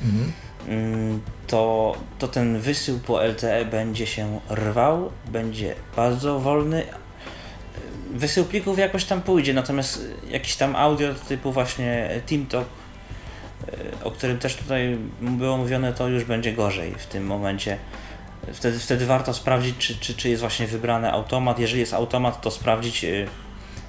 Mhm. 0.04 0.32
Mm, 0.68 1.22
to, 1.48 1.96
to 2.20 2.28
ten 2.28 2.60
wysył 2.60 3.00
po 3.00 3.24
LTE 3.24 3.66
będzie 3.66 4.08
się 4.08 4.40
rwał, 4.50 5.12
będzie 5.28 5.76
bardzo 5.96 6.40
wolny. 6.40 6.84
Wysył 8.14 8.46
plików 8.46 8.80
jakoś 8.80 9.06
tam 9.06 9.22
pójdzie, 9.22 9.54
natomiast 9.54 10.08
jakiś 10.30 10.56
tam 10.56 10.76
audio 10.76 11.14
typu 11.14 11.52
właśnie 11.52 12.10
TeamTalk, 12.26 12.68
e, 13.68 14.04
o 14.04 14.12
którym 14.12 14.38
też 14.38 14.56
tutaj 14.56 14.98
było 15.22 15.58
mówione, 15.58 15.94
to 15.94 16.08
już 16.08 16.24
będzie 16.24 16.54
gorzej 16.54 16.96
w 16.98 17.06
tym 17.06 17.26
momencie. 17.26 17.78
Wtedy, 18.54 18.80
wtedy 18.80 19.06
warto 19.06 19.34
sprawdzić, 19.34 19.78
czy, 19.78 20.00
czy, 20.00 20.14
czy 20.14 20.30
jest 20.30 20.42
właśnie 20.42 20.68
wybrany 20.68 21.12
automat. 21.12 21.60
Jeżeli 21.60 21.80
jest 21.80 21.94
automat, 21.94 22.42
to 22.42 22.52
sprawdzić, 22.52 23.04
e, 23.04 23.28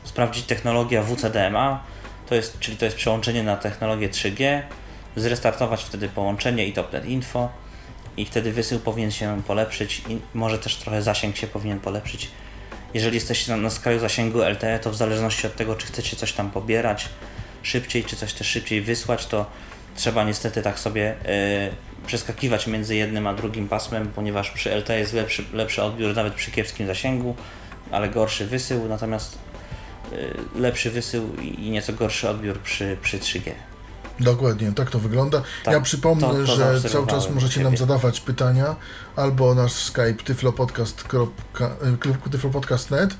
sprawdzić 0.05 0.45
technologia 0.45 1.03
WCDMA, 1.03 1.83
to 2.29 2.35
jest, 2.35 2.59
czyli 2.59 2.77
to 2.77 2.85
jest 2.85 2.97
przełączenie 2.97 3.43
na 3.43 3.57
technologię 3.57 4.09
3G 4.09 4.62
zrestartować 5.17 5.85
wtedy 5.85 6.09
połączenie 6.09 6.67
i 6.67 6.73
topnet 6.73 7.05
info 7.05 7.49
i 8.17 8.25
wtedy 8.25 8.53
wysył 8.53 8.81
powinien 8.81 9.11
się 9.11 9.43
polepszyć 9.47 10.03
i 10.09 10.19
może 10.35 10.59
też 10.59 10.77
trochę 10.77 11.03
zasięg 11.03 11.37
się 11.37 11.47
powinien 11.47 11.81
polepszyć. 11.81 12.31
Jeżeli 12.95 13.14
jesteście 13.14 13.53
na, 13.53 13.57
na 13.57 13.71
skraju 13.71 14.01
zasięgu 14.01 14.43
LTE, 14.43 14.79
to 14.79 14.91
w 14.91 14.97
zależności 14.97 15.47
od 15.47 15.57
tego, 15.57 15.75
czy 15.75 15.87
chcecie 15.87 16.17
coś 16.17 16.33
tam 16.33 16.51
pobierać 16.51 17.09
szybciej, 17.62 18.05
czy 18.05 18.17
coś 18.17 18.33
też 18.33 18.47
szybciej 18.47 18.83
wysłać, 18.83 19.27
to 19.27 19.47
trzeba 19.97 20.25
niestety 20.25 20.62
tak 20.62 20.79
sobie 20.79 21.14
yy, 21.25 22.07
przeskakiwać 22.07 22.67
między 22.67 22.97
jednym 22.97 23.27
a 23.27 23.35
drugim 23.35 23.69
pasmem, 23.69 24.09
ponieważ 24.14 24.51
przy 24.51 24.75
LTE 24.75 24.99
jest 24.99 25.12
lepszy, 25.12 25.45
lepszy 25.53 25.83
odbiór 25.83 26.17
nawet 26.17 26.35
przy 26.35 26.51
kiepskim 26.51 26.87
zasięgu, 26.87 27.35
ale 27.91 28.09
gorszy 28.09 28.47
wysył, 28.47 28.89
natomiast 28.89 29.39
yy, 30.12 30.35
lepszy 30.55 30.91
wysył 30.91 31.35
i 31.37 31.71
nieco 31.71 31.93
gorszy 31.93 32.29
odbiór 32.29 32.61
przy, 32.61 32.97
przy 33.03 33.19
3G. 33.19 33.53
Dokładnie, 34.21 34.73
tak 34.73 34.91
to 34.91 34.99
wygląda. 34.99 35.43
Tak, 35.64 35.75
ja 35.75 35.81
przypomnę, 35.81 36.29
to, 36.29 36.35
to 36.35 36.47
że 36.47 36.81
cały 36.81 37.07
czas 37.07 37.31
możecie 37.31 37.61
nam 37.61 37.77
zadawać 37.77 38.21
pytania 38.21 38.77
albo 39.17 39.55
nasz 39.55 39.73
Skype 39.73 40.25
tyflopodcast.net 40.25 43.11
E, 43.11 43.17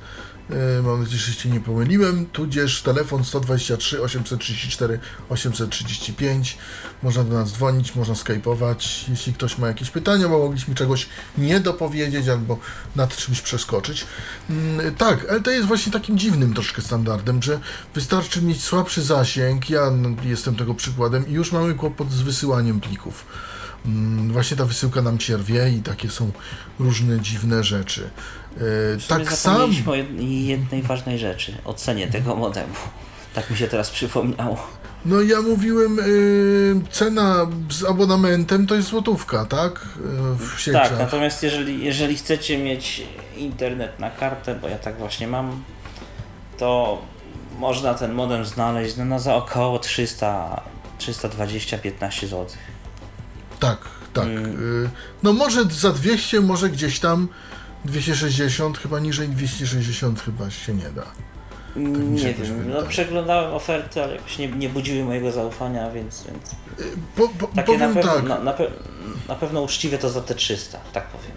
Mam 0.83 1.01
nadzieję, 1.01 1.19
że 1.19 1.33
się 1.33 1.49
nie 1.49 1.61
pomyliłem. 1.61 2.27
Tudzież 2.27 2.83
telefon 2.83 3.25
123 3.25 4.03
834 4.03 4.99
835. 5.29 6.59
Można 7.03 7.25
do 7.25 7.35
nas 7.35 7.53
dzwonić, 7.53 7.95
można 7.95 8.15
skypować. 8.15 9.05
Jeśli 9.09 9.33
ktoś 9.35 9.59
ma 9.59 9.69
jakieś 9.69 9.91
pytania, 9.91 10.29
bo 10.29 10.39
mogliśmy 10.39 10.75
czegoś 10.75 11.09
nie 11.39 11.61
dopowiedzieć 11.61 12.29
albo 12.29 12.59
nad 12.97 13.17
czymś 13.17 13.41
przeskoczyć. 13.41 14.07
Mm, 14.51 14.95
Tak, 14.95 15.33
LTE 15.33 15.53
jest 15.53 15.69
właśnie 15.69 15.93
takim 15.93 16.19
dziwnym 16.19 16.55
troszkę 16.55 16.83
standardem, 16.83 17.43
że 17.43 17.61
wystarczy 17.95 18.43
mieć 18.43 18.65
słabszy 18.65 19.03
zasięg. 19.03 19.71
Ja 19.71 19.93
jestem 20.25 20.57
tego 20.57 20.75
przykładem 20.75 21.29
i 21.29 21.33
już 21.33 21.53
mamy 21.53 21.75
kłopot 21.75 22.13
z 22.13 22.21
wysyłaniem 22.21 22.81
plików. 22.81 23.25
Mm, 23.87 24.33
Właśnie 24.33 24.57
ta 24.57 24.65
wysyłka 24.65 25.03
nam 25.03 25.19
cierwie 25.19 25.71
i 25.71 25.83
takie 25.83 26.11
są 26.11 26.33
różne 26.79 27.21
dziwne 27.21 27.65
rzeczy. 27.65 28.11
Tak 29.09 29.33
sam. 29.33 29.55
zapomnieliśmy 29.55 29.93
o 29.93 29.95
jed- 29.95 30.21
jednej 30.47 30.83
ważnej 30.83 31.19
rzeczy, 31.19 31.55
o 31.65 31.75
cenie 31.75 32.07
tego 32.09 32.37
modemu. 32.37 32.75
Tak 33.35 33.51
mi 33.51 33.57
się 33.57 33.69
teraz 33.69 33.91
przypomniało. 33.91 34.67
No 35.05 35.23
ja 35.23 35.43
mówiłem, 35.43 35.99
y, 35.99 36.81
cena 36.91 37.47
z 37.71 37.85
abonamentem 37.85 38.67
to 38.67 38.75
jest 38.75 38.89
złotówka, 38.89 39.45
tak? 39.45 39.73
Y, 39.75 40.57
w 40.57 40.61
sieciach. 40.61 40.89
Tak, 40.89 40.99
natomiast 40.99 41.43
jeżeli, 41.43 41.85
jeżeli 41.85 42.17
chcecie 42.17 42.59
mieć 42.59 43.03
internet 43.37 43.99
na 44.01 44.11
kartę, 44.11 44.55
bo 44.55 44.69
ja 44.69 44.79
tak 44.79 44.99
właśnie 44.99 45.29
mam, 45.29 45.63
to 46.59 47.03
można 47.59 47.95
ten 47.95 48.13
modem 48.13 48.45
znaleźć 48.45 48.97
no, 48.97 49.05
no 49.05 49.21
za 49.21 49.35
około 49.35 49.79
300, 49.79 50.63
320-15 50.99 52.21
zł. 52.27 52.47
tak, 53.61 53.79
tak. 54.13 54.25
Mm. 54.27 54.85
Y, 54.85 54.91
no 55.23 55.33
może 55.33 55.65
za 55.65 55.93
200, 55.93 56.41
może 56.41 56.71
gdzieś 56.71 57.01
tam 57.01 57.29
260, 57.87 58.79
chyba 58.79 58.99
niżej 59.01 59.29
260 59.29 60.21
chyba 60.21 60.51
się 60.51 60.75
nie 60.75 60.91
da. 60.91 61.05
się 61.75 61.81
nie 62.27 62.35
wiem, 62.35 62.71
no 62.71 62.83
przeglądałem 62.83 63.55
oferty, 63.55 64.03
ale 64.03 64.15
jakoś 64.17 64.39
nie, 64.39 64.49
nie 64.49 64.69
budziły 64.69 65.05
mojego 65.05 65.33
zaufania, 65.33 65.91
więc, 65.91 66.25
więc 66.25 66.51
Po, 67.17 67.29
po, 67.29 67.47
takie 67.47 67.79
na 67.79 67.95
tak, 68.03 68.23
na, 68.23 68.39
na, 68.39 68.53
pe- 68.53 68.71
na 69.29 69.35
pewno 69.35 69.61
uczciwie 69.63 69.99
to 69.99 70.11
za 70.11 70.21
te 70.21 70.35
300, 70.35 70.79
tak 70.93 71.07
powiem. 71.07 71.33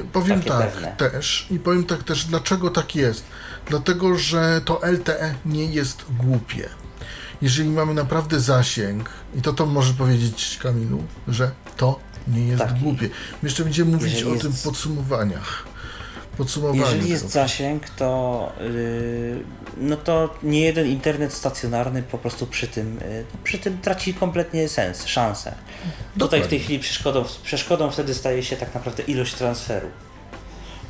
Y, 0.00 0.04
Powiem 0.12 0.38
Takie 0.38 0.50
tak 0.50 0.70
pewne. 0.72 0.94
też 0.96 1.46
i 1.50 1.58
powiem 1.58 1.84
tak 1.84 2.02
też, 2.02 2.24
dlaczego 2.24 2.70
tak 2.70 2.96
jest. 2.96 3.24
Dlatego, 3.68 4.18
że 4.18 4.60
to 4.64 4.80
LTE 4.92 5.34
nie 5.46 5.64
jest 5.64 6.04
głupie. 6.18 6.68
Jeżeli 7.42 7.70
mamy 7.70 7.94
naprawdę 7.94 8.40
zasięg, 8.40 9.10
i 9.34 9.42
to 9.42 9.52
to 9.52 9.66
może 9.66 9.94
powiedzieć 9.94 10.58
Kamilu, 10.62 11.02
że 11.28 11.50
to 11.76 11.98
nie 12.28 12.44
jest 12.46 12.62
Tak. 12.62 12.78
głupie. 12.78 13.08
My 13.42 13.48
jeszcze 13.48 13.64
będziemy 13.64 13.92
mówić 13.92 14.12
Jeżeli 14.12 14.30
o 14.30 14.34
jest- 14.34 14.42
tym 14.42 14.52
podsumowaniach. 14.64 15.64
Podsumowaniu 16.38 16.80
Jeżeli 16.80 17.08
jest 17.10 17.22
tego. 17.22 17.32
zasięg, 17.32 17.90
to 17.90 18.52
yy, 18.60 19.44
no 19.76 19.96
to 19.96 20.34
nie 20.42 20.60
jeden 20.60 20.86
internet 20.86 21.32
stacjonarny 21.32 22.02
po 22.02 22.18
prostu 22.18 22.46
przy 22.46 22.66
tym, 22.68 22.94
yy, 22.94 23.24
przy 23.44 23.58
tym 23.58 23.78
traci 23.78 24.14
kompletnie 24.14 24.68
sens, 24.68 25.06
szansę. 25.06 25.50
Tutaj 25.50 25.94
w 26.14 26.18
Dokładnie. 26.18 26.48
tej 26.48 26.60
chwili 26.60 26.78
przeszkodą, 26.78 27.24
przeszkodą 27.42 27.90
wtedy 27.90 28.14
staje 28.14 28.42
się 28.42 28.56
tak 28.56 28.74
naprawdę 28.74 29.02
ilość 29.02 29.34
transferu. 29.34 29.88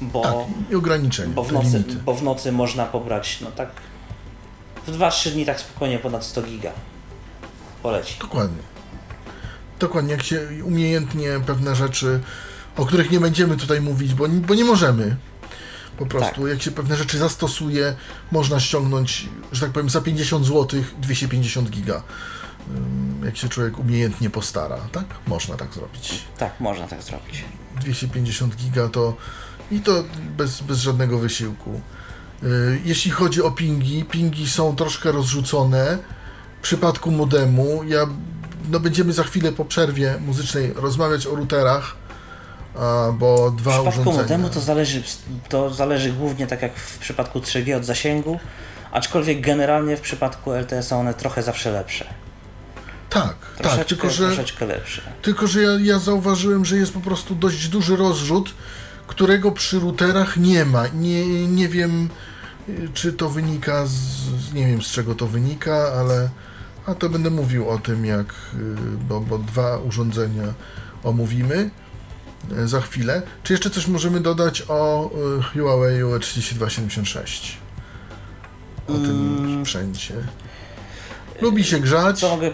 Bo, 0.00 0.22
Tak, 0.22 0.34
i 0.72 0.74
ograniczenia, 0.74 1.34
bo, 1.34 1.44
w 1.44 1.52
nocy, 1.52 1.66
limity. 1.78 1.94
bo 1.94 2.14
w 2.14 2.22
nocy 2.22 2.52
można 2.52 2.86
pobrać 2.86 3.38
no 3.40 3.50
tak 3.50 3.68
w 4.86 4.90
2-3 4.98 5.30
dni 5.30 5.46
tak 5.46 5.60
spokojnie 5.60 5.98
ponad 5.98 6.24
100 6.24 6.42
giga. 6.42 6.70
Poleci. 7.82 8.16
Dokładnie. 8.20 8.62
Dokładnie, 9.78 10.12
jak 10.12 10.22
się 10.22 10.48
umiejętnie 10.64 11.28
pewne 11.46 11.76
rzeczy, 11.76 12.20
o 12.76 12.86
których 12.86 13.10
nie 13.10 13.20
będziemy 13.20 13.56
tutaj 13.56 13.80
mówić, 13.80 14.14
bo, 14.14 14.28
bo 14.28 14.54
nie 14.54 14.64
możemy. 14.64 15.16
Po 15.98 16.06
prostu, 16.06 16.40
Tak. 16.40 16.50
jak 16.50 16.62
się 16.62 16.70
pewne 16.70 16.96
rzeczy 16.96 17.18
zastosuje, 17.18 17.94
można 18.32 18.60
ściągnąć, 18.60 19.28
że 19.52 19.60
tak 19.60 19.70
powiem, 19.70 19.90
za 19.90 20.00
50 20.00 20.46
zł 20.46 20.82
250 20.98 21.70
giga. 21.70 22.02
Jak 23.24 23.36
się 23.36 23.48
człowiek 23.48 23.78
umiejętnie 23.78 24.30
postara, 24.30 24.76
tak? 24.92 25.04
Można 25.26 25.56
tak 25.56 25.74
zrobić. 25.74 26.22
Tak, 26.38 26.60
można 26.60 26.86
tak 26.86 27.02
zrobić. 27.02 27.44
250 27.80 28.56
giga 28.56 28.88
to 28.88 29.16
i 29.70 29.80
to 29.80 30.04
bez, 30.36 30.60
bez 30.60 30.78
żadnego 30.78 31.18
wysiłku. 31.18 31.80
Y, 32.42 32.80
Jeśli 32.84 33.10
chodzi 33.10 33.42
o 33.42 33.50
pingi, 33.50 34.04
pingi 34.04 34.48
są 34.50 34.76
troszkę 34.76 35.12
rozrzucone. 35.12 35.98
W 36.60 36.62
przypadku 36.62 37.10
modemu, 37.10 37.84
ja, 37.84 38.06
no 38.70 38.80
będziemy 38.80 39.12
za 39.12 39.22
chwilę 39.24 39.52
po 39.52 39.64
przerwie 39.64 40.14
muzycznej 40.20 40.72
rozmawiać 40.76 41.26
o 41.26 41.34
routerach, 41.34 41.96
bo 43.18 43.50
W 43.50 43.56
dwa 43.56 43.70
przypadku 43.72 44.00
urządzenia. 44.00 44.22
modemu 44.22 44.48
to 44.48 44.60
zależy, 44.60 45.02
to 45.48 45.74
zależy 45.74 46.12
głównie 46.12 46.46
tak 46.46 46.62
jak 46.62 46.76
w 46.76 46.98
przypadku 46.98 47.38
3G 47.40 47.76
od 47.76 47.84
zasięgu, 47.84 48.40
aczkolwiek 48.92 49.40
generalnie 49.40 49.96
w 49.96 50.00
przypadku 50.00 50.52
LTE 50.52 50.82
są 50.82 51.00
one 51.00 51.14
trochę 51.14 51.42
zawsze 51.42 51.70
lepsze. 51.70 52.04
Tak, 53.10 53.22
tak, 53.22 53.56
Troszeczkę, 53.56 53.84
tylko 53.84 54.10
że, 54.10 54.26
troszeczkę 54.26 54.66
lepsze. 54.66 55.02
tylko 55.22 55.46
że 55.46 55.62
ja, 55.62 55.70
ja 55.80 55.98
zauważyłem, 55.98 56.64
że 56.64 56.76
jest 56.76 56.92
po 56.92 57.00
prostu 57.00 57.34
dość 57.34 57.68
duży 57.68 57.96
rozrzut, 57.96 58.54
którego 59.06 59.52
przy 59.52 59.80
routerach 59.80 60.36
nie 60.36 60.64
ma. 60.64 60.86
Nie, 60.88 61.46
nie 61.48 61.68
wiem, 61.68 62.08
y, 62.68 62.88
czy 62.94 63.12
to 63.12 63.30
wynika 63.30 63.86
z. 63.86 63.94
Nie 64.54 64.66
wiem 64.66 64.82
z 64.82 64.86
czego 64.86 65.14
to 65.14 65.26
wynika, 65.26 65.92
ale. 66.00 66.28
A 66.86 66.94
to 66.94 67.08
będę 67.08 67.30
mówił 67.30 67.68
o 67.70 67.78
tym, 67.78 68.06
jak. 68.06 68.26
y, 68.54 68.56
Bo, 69.08 69.20
bo 69.20 69.38
dwa 69.38 69.78
urządzenia 69.78 70.54
omówimy 71.04 71.70
y, 72.52 72.68
za 72.68 72.80
chwilę. 72.80 73.22
Czy 73.42 73.52
jeszcze 73.52 73.70
coś 73.70 73.86
możemy 73.86 74.20
dodać 74.20 74.62
o 74.68 75.10
y, 75.38 75.42
Huawei 75.58 76.02
UE3276? 76.02 77.52
O 78.88 78.92
tym 78.92 79.58
sprzęcie. 79.64 80.14
Lubi 81.40 81.64
się 81.64 81.80
grzać. 81.80 82.18
Co 82.20 82.28
mogę... 82.30 82.50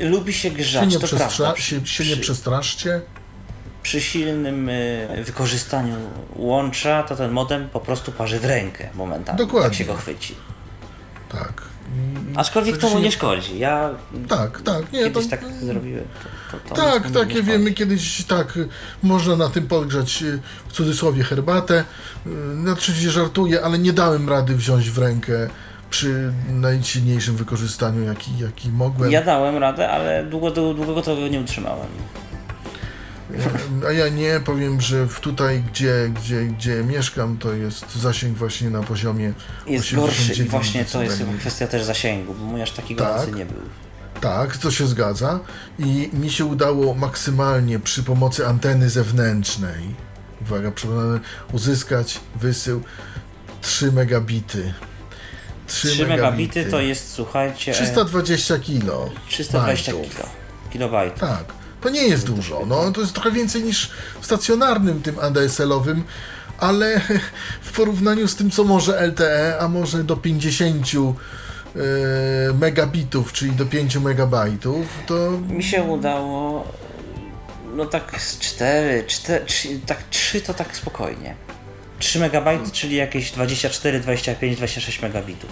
Lubi 0.00 0.32
się 0.32 0.48
Się 0.50 0.50
grzać, 0.50 0.90
nie, 0.92 0.98
to 0.98 1.08
prawda. 1.08 1.56
się, 1.56 1.86
się 1.86 2.04
nie 2.04 2.16
przestraszcie. 2.16 3.00
przy 3.82 4.00
silnym 4.00 4.70
wykorzystaniu 5.24 5.96
łącza, 6.36 7.02
to 7.02 7.16
ten 7.16 7.30
modem 7.30 7.68
po 7.68 7.80
prostu 7.80 8.12
parzy 8.12 8.40
w 8.40 8.44
rękę 8.44 8.88
momentami, 8.94 9.38
Dokładnie. 9.38 9.64
jak 9.68 9.74
się 9.74 9.84
go 9.84 9.94
chwyci. 9.94 10.34
Tak. 11.28 11.62
I- 12.34 12.36
Aczkolwiek 12.38 12.76
to 12.76 12.88
mu 12.90 12.98
nie 12.98 13.12
szkodzi. 13.12 13.58
Ja 13.58 13.90
Tak, 14.28 14.62
tak. 14.62 14.92
Nie, 14.92 15.04
kiedyś 15.04 15.24
to, 15.24 15.30
tak 15.30 15.40
zrobiłem. 15.62 16.04
To, 16.50 16.56
to, 16.68 16.74
to 16.74 16.74
tak, 16.74 17.10
tak, 17.10 17.28
nie 17.28 17.34
ja 17.36 17.42
wiemy, 17.42 17.72
kiedyś 17.72 18.24
tak, 18.24 18.58
można 19.02 19.36
na 19.36 19.48
tym 19.48 19.66
podgrzać 19.68 20.22
y, 20.22 20.40
w 20.68 20.72
cudzysłowie 20.72 21.22
herbatę. 21.24 21.78
Y, 22.26 22.30
No 22.54 22.72
oczywiście 22.72 23.10
żartuję, 23.10 23.62
ale 23.62 23.78
nie 23.78 23.92
dałem 23.92 24.28
rady 24.28 24.56
wziąć 24.56 24.90
w 24.90 24.98
rękę 24.98 25.48
przy 25.90 26.32
najsilniejszym 26.48 27.36
wykorzystaniu, 27.36 28.02
jaki, 28.04 28.38
jaki 28.38 28.68
mogłem. 28.70 29.10
Ja 29.10 29.22
dałem 29.24 29.56
radę, 29.56 29.90
ale 29.90 30.24
długo, 30.24 30.50
długo, 30.50 30.84
długo 30.84 31.02
tego 31.02 31.28
nie 31.28 31.40
utrzymałem. 31.40 31.86
A 33.88 33.92
ja 33.92 34.08
nie, 34.08 34.40
powiem, 34.44 34.80
że 34.80 35.06
tutaj, 35.20 35.62
gdzie, 35.72 36.10
gdzie, 36.14 36.44
gdzie 36.44 36.84
mieszkam, 36.84 37.38
to 37.38 37.52
jest 37.52 37.96
zasięg 37.96 38.38
właśnie 38.38 38.70
na 38.70 38.82
poziomie 38.82 39.32
Jest 39.66 39.94
gorszy 39.94 40.22
i 40.22 40.32
89 40.32 40.50
właśnie 40.50 40.84
to 40.84 41.02
jest 41.02 41.18
chyba 41.18 41.32
kwestia 41.32 41.66
też 41.66 41.84
zasięgu, 41.84 42.34
bo 42.34 42.44
mój 42.44 42.62
aż 42.62 42.70
taki 42.70 42.96
Tak. 42.96 43.08
gorący 43.08 43.32
nie 43.32 43.46
był. 43.46 43.62
Tak, 44.20 44.56
to 44.56 44.70
się 44.70 44.86
zgadza. 44.86 45.40
I 45.78 46.10
mi 46.12 46.30
się 46.30 46.44
udało 46.44 46.94
maksymalnie 46.94 47.78
przy 47.78 48.02
pomocy 48.02 48.46
anteny 48.46 48.90
zewnętrznej, 48.90 49.94
uwaga, 50.42 50.72
uzyskać 51.52 52.20
wysył 52.36 52.82
3 53.60 53.92
megabity. 53.92 54.74
3, 55.66 55.88
3 55.88 56.06
megabity 56.06 56.64
to 56.64 56.80
jest, 56.80 57.12
słuchajcie, 57.12 57.72
320 57.72 58.58
kilo. 58.58 59.10
320 59.28 59.92
bajtów. 59.92 60.16
kilo, 60.16 60.28
kilobajtów. 60.72 61.20
Tak, 61.20 61.44
to 61.80 61.90
nie 61.90 62.02
jest 62.02 62.26
dużo. 62.26 62.66
No, 62.66 62.92
to 62.92 63.00
jest 63.00 63.12
trochę 63.12 63.30
więcej 63.30 63.62
niż 63.62 63.90
w 64.20 64.26
stacjonarnym 64.26 65.02
tym 65.02 65.18
ADSL-owym, 65.18 66.02
ale 66.58 67.00
w 67.62 67.72
porównaniu 67.72 68.28
z 68.28 68.36
tym, 68.36 68.50
co 68.50 68.64
może 68.64 69.06
LTE, 69.06 69.58
a 69.60 69.68
może 69.68 70.04
do 70.04 70.16
50 70.16 70.86
e, 70.86 71.80
megabitów, 72.54 73.32
czyli 73.32 73.52
do 73.52 73.66
5 73.66 73.96
megabajtów, 73.96 74.86
to 75.06 75.30
Mi 75.48 75.62
się 75.62 75.82
udało, 75.82 76.64
no 77.76 77.86
tak 77.86 78.22
z 78.22 78.38
4, 78.38 79.04
4 79.06 79.44
3, 79.44 79.80
tak 79.86 79.98
3 80.10 80.40
to 80.40 80.54
tak 80.54 80.76
spokojnie. 80.76 81.34
3 81.98 82.18
megabajty, 82.18 82.70
czyli 82.70 82.96
jakieś 82.96 83.32
24, 83.32 84.00
25, 84.00 84.56
26 84.56 85.02
megabitów. 85.02 85.50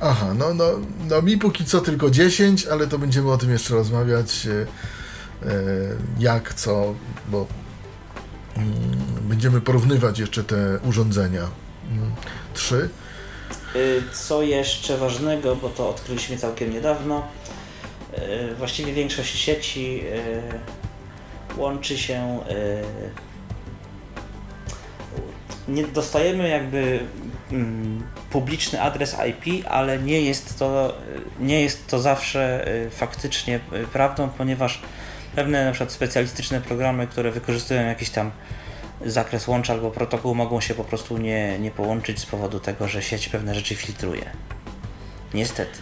Aha, 0.00 0.34
no, 0.38 0.54
no, 0.54 0.64
no 1.08 1.22
mi 1.22 1.38
póki 1.38 1.64
co 1.64 1.80
tylko 1.80 2.10
10, 2.10 2.66
ale 2.66 2.86
to 2.86 2.98
będziemy 2.98 3.32
o 3.32 3.38
tym 3.38 3.50
jeszcze 3.50 3.74
rozmawiać. 3.74 4.46
E, 5.42 5.46
Jak, 6.18 6.54
co, 6.54 6.94
bo 7.28 7.46
mm, 8.56 8.70
będziemy 9.22 9.60
porównywać 9.60 10.18
jeszcze 10.18 10.44
te 10.44 10.78
urządzenia. 10.88 11.48
Mm, 11.92 12.12
Trzy. 12.54 12.88
Y, 13.76 14.02
Co 14.12 14.42
jeszcze 14.42 14.96
ważnego, 14.98 15.56
bo 15.56 15.68
to 15.68 15.88
odkryliśmy 15.90 16.36
całkiem 16.36 16.72
niedawno, 16.72 17.22
y, 18.18 18.54
właściwie 18.54 18.92
większość 18.92 19.38
sieci 19.38 20.00
y, 21.56 21.60
łączy 21.60 21.98
się 21.98 22.40
y, 22.50 22.82
nie 25.68 25.84
dostajemy 25.86 26.48
jakby 26.48 27.00
mm, 27.52 28.02
publiczny 28.30 28.82
adres 28.82 29.16
IP, 29.28 29.66
ale 29.68 29.98
nie 29.98 30.20
jest 30.22 30.58
to, 30.58 30.94
nie 31.40 31.60
jest 31.62 31.86
to 31.86 31.98
zawsze 31.98 32.68
y, 32.86 32.90
faktycznie 32.90 33.60
y, 33.72 33.86
prawdą, 33.86 34.28
ponieważ 34.28 34.82
pewne 35.36 35.64
na 35.64 35.72
przykład 35.72 35.92
specjalistyczne 35.92 36.60
programy, 36.60 37.06
które 37.06 37.30
wykorzystują 37.30 37.82
jakiś 37.82 38.10
tam 38.10 38.30
zakres 39.06 39.48
łącza 39.48 39.72
albo 39.72 39.90
protokół 39.90 40.34
mogą 40.34 40.60
się 40.60 40.74
po 40.74 40.84
prostu 40.84 41.18
nie, 41.18 41.58
nie 41.58 41.70
połączyć 41.70 42.18
z 42.18 42.26
powodu 42.26 42.60
tego, 42.60 42.88
że 42.88 43.02
sieć 43.02 43.28
pewne 43.28 43.54
rzeczy 43.54 43.74
filtruje. 43.74 44.30
Niestety. 45.34 45.78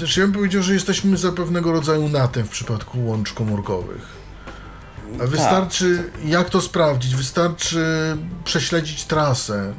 Też 0.00 0.16
ja 0.16 0.24
bym 0.24 0.32
powiedział, 0.32 0.62
że 0.62 0.74
jesteśmy 0.74 1.16
za 1.16 1.32
pewnego 1.32 1.72
rodzaju 1.72 2.08
natem 2.08 2.44
w 2.44 2.50
przypadku 2.50 3.06
łącz 3.06 3.32
komórkowych. 3.32 4.24
A 5.22 5.26
wystarczy, 5.26 6.10
jak 6.24 6.50
to 6.50 6.60
sprawdzić? 6.60 7.16
Wystarczy 7.16 7.86
prześledzić 8.44 9.04
trasę 9.04 9.74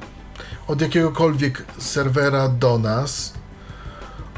od 0.67 0.81
jakiegokolwiek 0.81 1.65
serwera 1.77 2.49
do 2.49 2.79
nas. 2.79 3.33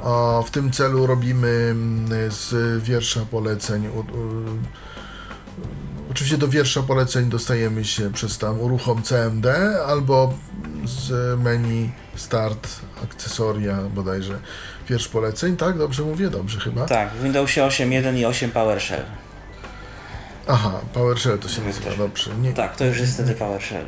O, 0.02 0.43
w 0.48 0.52
tym 0.52 0.72
celu 0.72 1.08
robimy 1.08 1.68
mm, 1.72 2.32
z 2.32 2.84
wiersza 2.84 3.20
poleceń. 3.32 3.89
Oczywiście 6.12 6.38
do 6.38 6.48
wiersza 6.48 6.84
poleceń 6.84 7.30
dostajemy 7.30 7.86
się 7.86 8.14
przez 8.14 8.38
tam 8.38 8.60
uruchom 8.60 9.04
CMD 9.04 9.45
albo 9.88 10.34
z 10.86 11.39
menu 11.39 11.91
Start, 12.16 12.68
akcesoria 13.04 13.78
bodajże 13.95 14.39
wiersz 14.89 15.08
poleceń, 15.08 15.58
tak? 15.58 15.78
Dobrze 15.78 16.04
mówię? 16.04 16.30
Dobrze 16.30 16.60
chyba? 16.60 16.86
Tak, 16.86 17.10
w 17.14 17.24
Windowsie 17.24 17.62
8.1 17.62 18.18
i 18.18 18.26
8 18.26 18.52
PowerShell. 18.52 19.04
Aha, 20.48 20.80
PowerShell 20.93 21.39
to 21.39 21.50
się 21.50 21.62
nazywa, 21.62 21.89
dobrze. 21.98 22.32
Nie, 22.41 22.54
Tak, 22.54 22.76
to 22.76 22.86
już 22.86 23.00
jest 23.00 23.14
wtedy 23.14 23.34
PowerShell. 23.36 23.86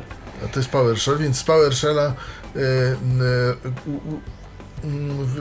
to 0.52 0.60
jest 0.60 0.70
PowerShell, 0.70 1.18
więc 1.18 1.38
z 1.38 1.44
PowerShella 1.44 2.14
y, 2.56 2.60
y, 2.60 2.96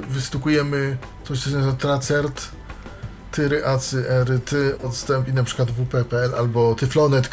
wystukujemy 0.10 0.98
coś, 1.28 1.40
co 1.40 1.50
się 1.50 1.56
nazywa 1.56 1.76
tracert, 1.76 2.50
tyry, 3.32 3.66
acy, 3.66 4.10
ery, 4.10 4.40
ty, 4.40 4.78
odstęp 4.84 5.28
i 5.28 5.34
na 5.34 5.44
przykład 5.44 5.70
wp.pl 5.72 6.36
albo 6.38 6.76
tyflonet. 6.76 7.30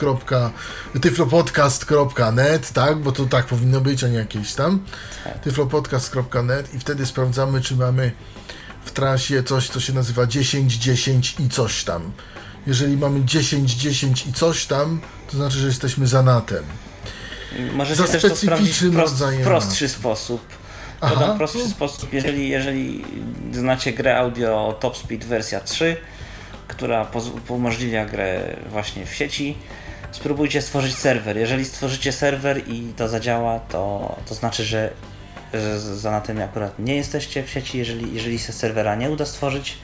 tyflopodcast.net, 1.02 2.72
tak, 2.72 2.98
bo 2.98 3.12
to 3.12 3.24
tak 3.26 3.46
powinno 3.46 3.80
być, 3.80 4.04
a 4.04 4.09
nie 4.09 4.16
jakieś 4.16 4.54
tam. 4.54 4.84
Tak. 5.24 5.40
tyflopodcast.net 5.40 6.74
i 6.74 6.78
wtedy 6.78 7.07
sprawdzamy, 7.07 7.61
czy 7.61 7.76
mamy 7.76 8.12
w 8.84 8.90
trasie 8.90 9.42
coś, 9.42 9.68
co 9.68 9.80
się 9.80 9.92
nazywa 9.92 10.26
10, 10.26 10.76
10 10.76 11.36
i 11.38 11.48
coś 11.48 11.84
tam. 11.84 12.12
Jeżeli 12.66 12.96
mamy 12.96 13.24
10, 13.24 13.72
10 13.72 14.26
i 14.26 14.32
coś 14.32 14.66
tam, 14.66 15.00
to 15.30 15.36
znaczy, 15.36 15.59
że 15.59 15.66
jesteśmy 15.66 16.07
za 16.07 16.22
natem. 16.22 16.64
Możecie 17.72 18.07
Za 18.07 18.12
też 18.12 18.22
to 18.22 18.36
sprawdzić 18.36 18.80
w, 18.80 18.92
prost, 18.92 19.14
w 19.14 19.44
prostszy 19.44 19.88
sposób. 19.88 20.40
Aha. 21.07 21.14
Podam 21.14 21.38
prostszy 21.38 21.68
sposób, 21.68 22.12
jeżeli, 22.12 22.48
jeżeli 22.48 23.04
znacie 23.52 23.92
grę 23.92 24.18
audio 24.18 24.76
Top 24.80 24.96
Speed 24.96 25.26
wersja 25.26 25.61
3, 25.61 25.96
która 26.68 27.11
umożliwia 27.48 28.04
grę 28.04 28.57
właśnie 28.70 29.07
w 29.07 29.14
sieci, 29.14 29.57
spróbujcie 30.11 30.62
stworzyć 30.62 30.94
serwer. 30.94 31.36
Jeżeli 31.36 31.64
stworzycie 31.64 32.12
serwer 32.12 32.68
i 32.68 32.92
to 32.96 33.09
zadziała, 33.09 33.61
to, 33.61 34.16
to 34.28 34.34
znaczy, 34.34 34.64
że, 34.64 34.92
że 35.54 35.78
za 35.78 36.11
na 36.11 36.20
tym 36.20 36.42
akurat 36.42 36.78
nie 36.78 36.96
jesteście 36.96 37.42
w 37.42 37.50
sieci. 37.50 37.78
Jeżeli, 37.78 38.14
jeżeli 38.14 38.38
się 38.38 38.52
serwera 38.52 38.94
nie 38.94 39.11
uda 39.11 39.26
stworzyć, 39.26 39.78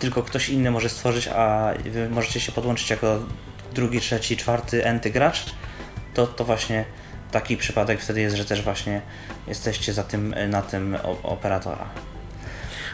tylko 0.00 0.22
ktoś 0.22 0.48
inny 0.48 0.70
może 0.70 0.88
stworzyć, 0.88 1.28
a 1.28 1.70
wy 1.84 2.08
możecie 2.10 2.40
się 2.40 2.52
podłączyć 2.52 2.90
jako 2.90 3.18
drugi, 3.74 4.00
trzeci, 4.00 4.36
czwarty, 4.36 4.84
enty 4.84 5.10
gracz, 5.10 5.44
to, 6.14 6.26
to 6.26 6.44
właśnie 6.44 6.84
taki 7.32 7.56
przypadek 7.56 8.00
wtedy 8.00 8.20
jest, 8.20 8.36
że 8.36 8.44
też 8.44 8.62
właśnie 8.62 9.02
jesteście 9.48 9.92
za 9.92 10.02
tym, 10.02 10.34
na 10.48 10.62
tym 10.62 10.96
operatora. 11.22 11.86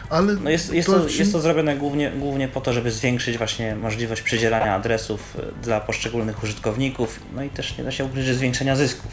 Ale 0.09 0.33
No 0.33 0.49
jest, 0.49 0.73
jest, 0.73 0.89
to, 0.89 1.07
jest 1.07 1.31
to 1.31 1.41
zrobione 1.41 1.77
głównie, 1.77 2.11
głównie 2.11 2.47
po 2.47 2.61
to, 2.61 2.73
żeby 2.73 2.91
zwiększyć 2.91 3.37
właśnie 3.37 3.75
możliwość 3.75 4.21
przydzielania 4.21 4.75
adresów 4.75 5.37
e, 5.39 5.63
dla 5.63 5.79
poszczególnych 5.79 6.43
użytkowników, 6.43 7.19
no 7.35 7.43
i 7.43 7.49
też 7.49 7.77
nie 7.77 7.83
da 7.83 7.91
się 7.91 8.05
ukryć, 8.05 8.25
że 8.25 8.33
zwiększenia 8.33 8.75
zysków, 8.75 9.11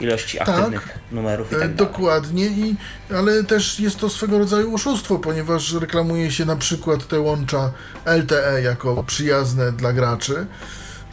ilości 0.00 0.40
aktywnych 0.40 0.98
numerów 1.12 1.52
i 1.52 1.54
E, 1.54 1.58
tak 1.58 1.74
dalej. 1.74 1.76
Dokładnie, 1.76 2.46
i, 2.46 2.76
ale 3.14 3.44
też 3.44 3.80
jest 3.80 3.98
to 3.98 4.08
swego 4.08 4.38
rodzaju 4.38 4.74
oszustwo, 4.74 5.18
ponieważ 5.18 5.72
reklamuje 5.72 6.30
się 6.30 6.44
na 6.44 6.56
przykład 6.56 7.08
te 7.08 7.20
łącza 7.20 7.72
LTE 8.06 8.62
jako 8.62 9.04
przyjazne 9.04 9.72
dla 9.72 9.92
graczy. 9.92 10.46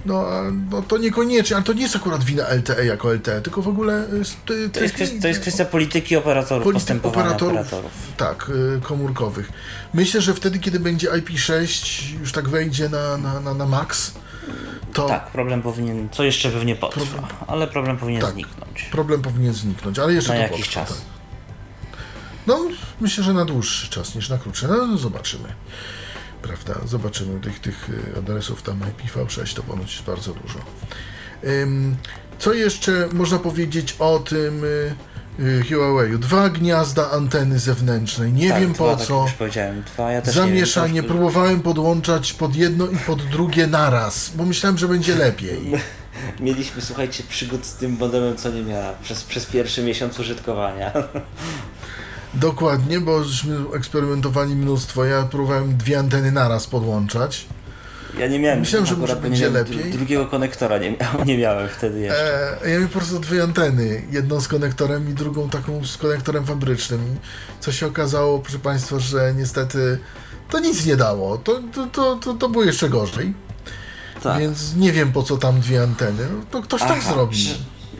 No, 0.05 0.25
no 0.71 0.81
to 0.81 0.97
niekoniecznie, 0.97 1.55
ale 1.55 1.65
to 1.65 1.73
nie 1.73 1.81
jest 1.81 1.95
akurat 1.95 2.23
wina 2.23 2.43
LTE 2.49 2.85
jako 2.85 3.13
LTE, 3.13 3.41
tylko 3.41 3.61
w 3.61 3.67
ogóle 3.67 4.03
y, 4.03 4.69
To 4.73 4.79
jest, 4.79 4.95
kwestia, 4.95 5.21
to 5.21 5.27
jest 5.27 5.39
kwestia 5.39 5.65
polityki 5.65 6.15
operatorów, 6.15 6.63
polityk 6.63 6.81
postępowania 6.81 7.25
operatorów, 7.25 7.57
operatorów. 7.59 7.91
Tak, 8.17 8.49
y, 8.77 8.81
komórkowych. 8.81 9.51
Myślę, 9.93 10.21
że 10.21 10.33
wtedy, 10.33 10.59
kiedy 10.59 10.79
będzie 10.79 11.09
IP6 11.11 12.19
już 12.19 12.31
tak 12.31 12.49
wejdzie 12.49 12.89
na, 12.89 13.17
na, 13.17 13.39
na, 13.39 13.53
na 13.53 13.65
max, 13.65 14.13
to 14.93 15.07
Tak, 15.07 15.27
problem 15.31 15.61
powinien, 15.61 16.09
co 16.11 16.23
jeszcze 16.23 16.49
pewnie 16.51 16.75
potrwa, 16.75 17.27
ale 17.47 17.67
problem 17.67 17.97
powinien 17.97 18.21
Tak. 18.21 18.33
zniknąć. 18.33 18.83
problem 18.91 19.21
powinien 19.21 19.53
zniknąć, 19.53 19.99
ale 19.99 20.13
jeszcze 20.13 20.33
Na 20.33 20.39
jakiś 20.39 20.65
potrwa, 20.65 20.85
czas. 20.85 20.89
tak. 20.97 21.05
No, 22.47 22.59
myślę, 23.01 23.23
że 23.23 23.33
na 23.33 23.45
dłuższy 23.45 23.89
czas 23.89 24.15
niż 24.15 24.29
na 24.29 24.37
krótszy. 24.37 24.67
No, 24.67 24.87
no 24.87 24.97
zobaczymy. 24.97 25.49
Prawda? 26.47 26.87
Zobaczymy 26.87 27.39
tych, 27.39 27.59
tych 27.59 27.89
y, 27.89 28.17
adresów 28.19 28.61
tam 28.61 28.79
IPv6 28.79 29.55
to 29.55 29.63
ponoć 29.63 29.93
jest 29.93 30.05
bardzo 30.05 30.33
dużo. 30.33 30.59
Co 32.39 32.53
jeszcze 32.53 33.07
można 33.13 33.39
powiedzieć 33.39 33.95
o 33.99 34.19
tym 34.19 34.63
y, 34.63 34.95
y, 35.39 35.63
Huawei'u? 35.69 36.17
Dwa 36.17 36.49
gniazda 36.49 37.11
anteny 37.11 37.59
zewnętrznej. 37.59 38.33
Nie 38.33 38.49
tak, 38.49 38.61
wiem 38.61 38.73
dwa, 38.73 38.85
po 38.85 38.95
tak 38.95 39.07
co. 39.07 39.25
powiedziałem, 39.37 39.83
dwa, 39.83 40.11
ja 40.11 40.21
też 40.21 40.35
Zamieszanie. 40.35 40.93
nie 40.93 41.01
wiem, 41.01 41.11
Próbowałem 41.11 41.61
podłączać 41.61 42.33
pod 42.33 42.55
jedno 42.55 42.87
i 42.87 42.97
pod 42.97 43.21
drugie 43.25 43.67
naraz, 43.67 44.31
bo 44.35 44.45
myślałem, 44.45 44.77
że 44.77 44.87
będzie 44.87 45.15
lepiej. 45.15 45.71
Mieliśmy, 46.39 46.81
słuchajcie, 46.81 47.23
przygód 47.29 47.65
z 47.65 47.75
tym 47.75 47.97
modemem, 47.99 48.37
co 48.37 48.49
nie 48.49 48.61
miała 48.61 48.93
przez, 49.03 49.23
przez 49.23 49.45
pierwszy 49.45 49.83
miesiąc 49.83 50.19
użytkowania. 50.19 50.91
Dokładnie, 52.35 52.99
bo 52.99 53.23
żeśmy 53.23 53.55
eksperymentowali 53.75 54.55
mnóstwo. 54.55 55.05
Ja 55.05 55.23
próbowałem 55.23 55.77
dwie 55.77 55.99
anteny 55.99 56.31
naraz 56.31 56.67
podłączać. 56.67 57.45
Ja 58.19 58.27
nie 58.27 58.39
miałem, 58.39 58.59
Myślałem, 58.59 58.85
że 58.85 58.95
może 58.97 59.15
będzie 59.15 59.49
lepiej. 59.49 59.91
drugiego 59.91 60.25
konektora 60.25 60.77
nie, 60.77 60.91
miał, 60.91 61.25
nie 61.25 61.37
miałem 61.37 61.69
wtedy 61.69 61.99
jeszcze. 61.99 62.61
E, 62.63 62.69
ja 62.69 62.73
miałem 62.75 62.87
po 62.87 62.97
prostu 62.99 63.19
dwie 63.19 63.43
anteny. 63.43 64.03
Jedną 64.11 64.41
z 64.41 64.47
konektorem 64.47 65.09
i 65.09 65.13
drugą 65.13 65.49
taką 65.49 65.85
z 65.85 65.97
konektorem 65.97 66.45
fabrycznym. 66.45 67.15
Co 67.59 67.71
się 67.71 67.87
okazało, 67.87 68.39
proszę 68.39 68.59
Państwa, 68.59 68.99
że 68.99 69.33
niestety 69.37 69.99
to 70.49 70.59
nic 70.59 70.85
nie 70.85 70.95
dało. 70.95 71.37
To, 71.37 71.59
to, 71.73 71.87
to, 71.87 72.15
to, 72.15 72.33
to 72.33 72.49
było 72.49 72.63
jeszcze 72.63 72.89
gorzej. 72.89 73.33
tak. 74.23 74.39
Więc 74.39 74.75
nie 74.75 74.91
wiem 74.91 75.11
po 75.11 75.23
co 75.23 75.37
tam 75.37 75.59
dwie 75.59 75.83
anteny. 75.83 76.23
No, 76.37 76.45
to 76.51 76.61
ktoś 76.61 76.81
tak 76.81 76.91
Aha, 77.01 77.13
zrobi. 77.13 77.37
że- 77.37 77.55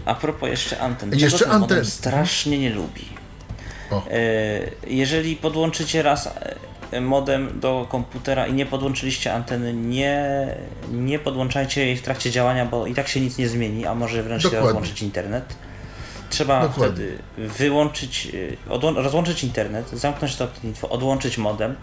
A 0.06 0.16
propos 0.16 0.50
jeszcze 0.50 0.80
anten. 0.80 1.12
Jeszcze 1.20 1.40
Czego 1.40 1.60
modem 1.60 1.78
anten. 1.78 1.92
strasznie 1.92 2.60
nie 2.60 2.70
lubi. 2.70 3.06
O. 3.92 4.04
E, 4.12 4.22
jeżeli 4.88 5.36
podłączycie 5.36 6.04
raz 6.04 6.30
e, 6.92 7.02
modem 7.02 7.60
do 7.60 7.88
komputera 7.90 8.48
i 8.48 8.54
nie 8.54 8.66
podłączyliście 8.66 9.34
anteny, 9.34 9.74
nie, 9.74 10.48
nie 10.92 11.20
podłączajcie 11.20 11.86
jej 11.86 11.98
w 11.98 12.02
trakcie 12.02 12.32
działania, 12.32 12.66
bo 12.66 12.88
i 12.88 12.94
tak 12.94 13.08
się 13.08 13.20
nic 13.22 13.38
nie 13.38 13.48
zmieni, 13.48 13.86
a 13.86 13.96
może 13.96 14.24
wręcz 14.24 14.42
się 14.44 14.50
Dokładnie. 14.50 14.68
rozłączyć 14.68 15.02
internet. 15.02 15.56
Trzeba 16.30 16.62
Dokładnie. 16.62 16.86
wtedy 16.88 17.18
wyłączyć, 17.38 18.28
e, 18.70 19.02
rozłączyć 19.02 19.44
internet, 19.44 19.90
zamknąć 19.90 20.36
to 20.36 20.48
info, 20.64 20.90
odłączyć 20.90 21.38
modem. 21.38 21.76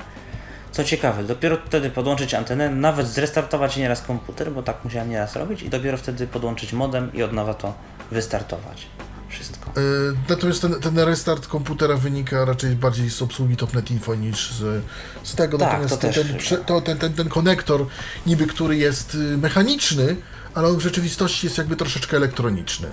Co 0.72 0.84
ciekawe, 0.84 1.24
dopiero 1.24 1.57
wtedy 1.66 1.90
podłączyć 1.90 2.34
antenę, 2.34 2.70
nawet 2.70 3.07
zrestartować 3.07 3.76
nieraz 3.76 4.03
komputer, 4.03 4.53
bo 4.53 4.62
tak 4.62 4.84
musiałem 4.84 5.11
nieraz 5.11 5.36
robić, 5.36 5.62
i 5.62 5.68
dopiero 5.68 5.96
wtedy 5.96 6.26
podłączyć 6.26 6.72
modem 6.72 7.12
i 7.14 7.22
od 7.22 7.32
nowa 7.32 7.55
to 7.55 7.74
wystartować. 8.11 8.86
Wszystko. 9.33 9.70
E, 9.70 9.80
Natomiast 10.28 10.62
ten, 10.62 10.74
ten 10.80 10.99
restart 10.99 11.47
komputera 11.47 11.97
wynika 11.97 12.45
raczej 12.45 12.76
bardziej 12.76 13.11
z 13.11 13.22
obsługi 13.22 13.57
Topnet 13.57 13.91
Info 13.91 14.14
niż 14.14 14.51
z, 14.53 14.85
z 15.22 15.35
tego. 15.35 15.59
Tak, 15.59 15.68
Natomiast 15.68 15.95
to 15.95 16.01
też 16.01 16.14
ten, 16.16 16.26
chyba. 16.26 16.39
prze- 16.39 16.57
to, 16.64 16.80
ten, 16.80 16.99
ten, 16.99 17.12
ten 17.14 17.28
konektor, 17.28 17.87
niby 18.26 18.47
który 18.47 18.76
jest 18.76 19.14
y, 19.14 19.18
mechaniczny, 19.39 20.16
ale 20.55 20.68
on 20.68 20.76
w 20.76 20.80
rzeczywistości 20.80 21.47
jest 21.47 21.59
jakby 21.59 21.76
troszeczkę 21.76 22.16
elektroniczny. 22.16 22.89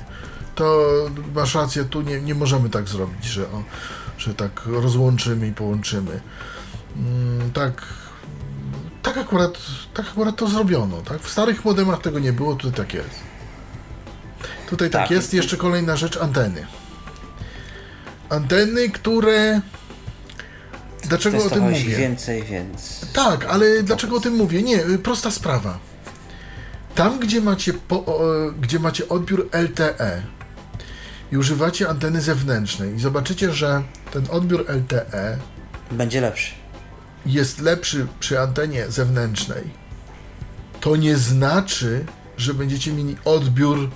To 0.56 0.86
masz 1.36 1.56
rację, 1.56 1.86
tu 1.86 2.02
nie, 2.02 2.22
nie 2.22 2.36
możemy 2.36 2.70
tak 2.70 2.88
zrobić, 2.88 3.26
że, 3.26 3.44
o, 3.44 3.64
że 4.18 4.34
tak 4.34 4.62
rozłączymy 4.66 5.48
i 5.48 5.52
połączymy. 5.52 6.20
Mm, 6.98 7.52
tak. 7.52 7.86
Tak 9.04 9.18
akurat, 9.18 9.58
tak 9.94 10.06
akurat 10.12 10.36
to 10.36 10.48
zrobiono. 10.48 11.02
Tak? 11.02 11.22
W 11.22 11.30
starych 11.32 11.66
modemach 11.66 12.02
tego 12.02 12.20
nie 12.20 12.34
było, 12.34 12.56
tutaj 12.56 12.78
tak 12.86 12.94
jest. 12.94 13.10
Tutaj 14.70 14.90
tak, 14.90 15.02
Tak, 15.02 15.12
jest. 15.12 15.34
Jeszcze 15.34 15.58
kolejna 15.58 15.96
rzecz, 15.98 16.18
anteny. 16.18 16.68
Anteny, 18.30 18.90
które... 18.90 19.62
Dlaczego 21.04 21.44
o 21.46 21.50
tym 21.50 21.64
mówię? 21.64 21.96
więcej, 21.96 22.44
więc... 22.44 23.06
Tak, 23.14 23.46
ale 23.46 23.84
dlaczego 23.84 24.16
o 24.16 24.20
tym 24.20 24.36
mówię? 24.36 24.64
Nie, 24.64 24.86
y, 24.86 25.00
prosta 25.00 25.32
sprawa. 25.32 25.80
Tam, 26.96 27.20
gdzie 27.20 27.42
macie, 27.42 27.74
po, 27.74 28.06
o, 28.06 28.52
gdzie 28.62 28.80
macie 28.80 29.10
odbiór 29.10 29.50
LTE, 29.52 30.22
i 31.32 31.38
używacie 31.38 31.90
anteny 31.90 32.22
zewnętrznej 32.22 32.96
i 32.96 33.00
zobaczycie, 33.00 33.54
że 33.54 33.84
ten 34.12 34.24
odbiór 34.30 34.66
LTE 34.70 35.38
Będzie 35.92 36.22
lepszy. 36.22 36.52
jest 37.26 37.60
lepszy 37.60 38.08
przy 38.20 38.40
antenie 38.40 38.86
zewnętrznej, 38.92 39.64
to 40.80 40.96
nie 40.96 41.18
znaczy, 41.18 42.06
że 42.38 42.54
będziecie 42.54 42.94
mieli 42.94 43.18
odbiór 43.26 43.90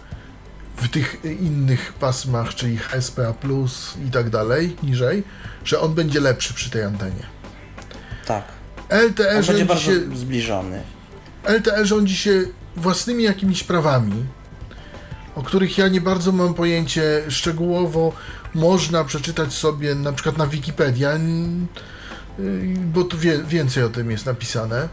w 0.77 0.89
tych 0.89 1.25
innych 1.25 1.93
pasmach, 1.93 2.55
czyli 2.55 2.77
HSPA 2.77 3.33
plus 3.33 3.93
i 4.07 4.11
tak 4.11 4.29
dalej, 4.29 4.75
niżej, 4.83 5.23
że 5.65 5.79
on 5.79 5.93
będzie 5.93 6.19
lepszy 6.19 6.53
przy 6.53 6.69
tej 6.69 6.83
antenie. 6.83 7.23
Tak. 8.25 8.43
LTE 8.89 9.39
On 9.39 9.45
będzie 9.45 9.65
bardzo 9.65 9.81
się, 9.81 10.15
zbliżony. 10.15 10.83
LTE 11.47 11.85
rządzi 11.85 12.17
się 12.17 12.43
własnymi 12.75 13.23
jakimiś 13.23 13.63
prawami, 13.63 14.25
o 15.35 15.43
których 15.43 15.77
ja 15.77 15.87
nie 15.87 16.01
bardzo 16.01 16.31
mam 16.31 16.53
pojęcie. 16.53 17.23
Szczegółowo 17.29 18.13
można 18.53 19.03
przeczytać 19.03 19.53
sobie 19.53 19.95
na 19.95 20.13
przykład 20.13 20.37
na 20.37 20.47
Wikipedia, 20.47 21.15
y, 21.15 21.19
bo 22.77 23.03
tu 23.03 23.17
wie, 23.17 23.43
więcej 23.43 23.83
o 23.83 23.89
tym 23.89 24.11
jest 24.11 24.25
napisane. 24.25 24.89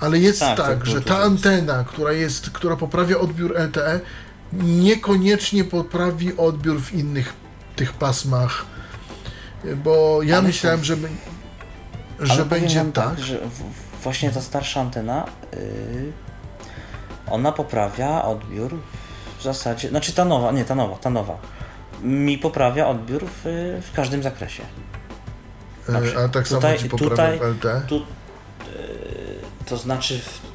Ale 0.00 0.18
jest 0.18 0.40
Tak, 0.40 0.56
tak, 0.56 0.66
tak, 0.66 0.86
że 0.86 0.92
dużo 0.94 1.04
ta 1.04 1.18
antena, 1.18 1.84
która 1.84 2.12
jest, 2.12 2.50
która 2.50 2.76
poprawia 2.76 3.18
odbiór 3.18 3.54
LTE, 3.56 4.00
niekoniecznie 4.52 5.64
poprawi 5.64 6.36
odbiór 6.36 6.80
w 6.80 6.92
innych 6.94 7.32
tych 7.76 7.92
pasmach. 7.92 8.64
Bo 9.84 10.22
ja 10.22 10.36
Ale 10.36 10.46
myślałem, 10.46 10.80
to- 10.80 10.84
że, 10.86 10.96
że 12.20 12.44
będzie 12.44 12.78
wam 12.78 12.92
tak. 12.92 13.18
że 13.20 13.38
właśnie 14.02 14.30
ta 14.30 14.40
starsza 14.40 14.80
antena, 14.80 15.26
yy, 15.52 16.12
ona 17.30 17.52
poprawia 17.52 18.24
odbiór 18.24 18.78
w 19.38 19.42
zasadzie, 19.42 19.88
znaczy 19.88 20.12
ta 20.12 20.24
nowa, 20.24 20.52
nie 20.52 20.64
ta 20.64 20.74
nowa, 20.74 20.96
ta 20.96 21.10
nowa, 21.10 21.38
mi 22.02 22.38
poprawia 22.38 22.88
odbiór 22.88 23.22
w, 23.26 23.42
w 23.82 23.92
każdym 23.96 24.22
zakresie. 24.22 24.62
Przykład 25.82 26.24
A 26.24 26.28
tak 26.28 26.48
tutaj- 26.48 26.78
samo 26.78 26.82
ci 26.82 26.88
poprawia 26.90 27.10
tutaj- 27.10 27.38
w 27.38 27.42
LTE? 27.42 27.82
Tu, 27.88 27.94
yy, 27.96 28.04
to 29.66 29.76
znaczy, 29.76 30.18
w, 30.18 30.40
yy, 30.44 30.51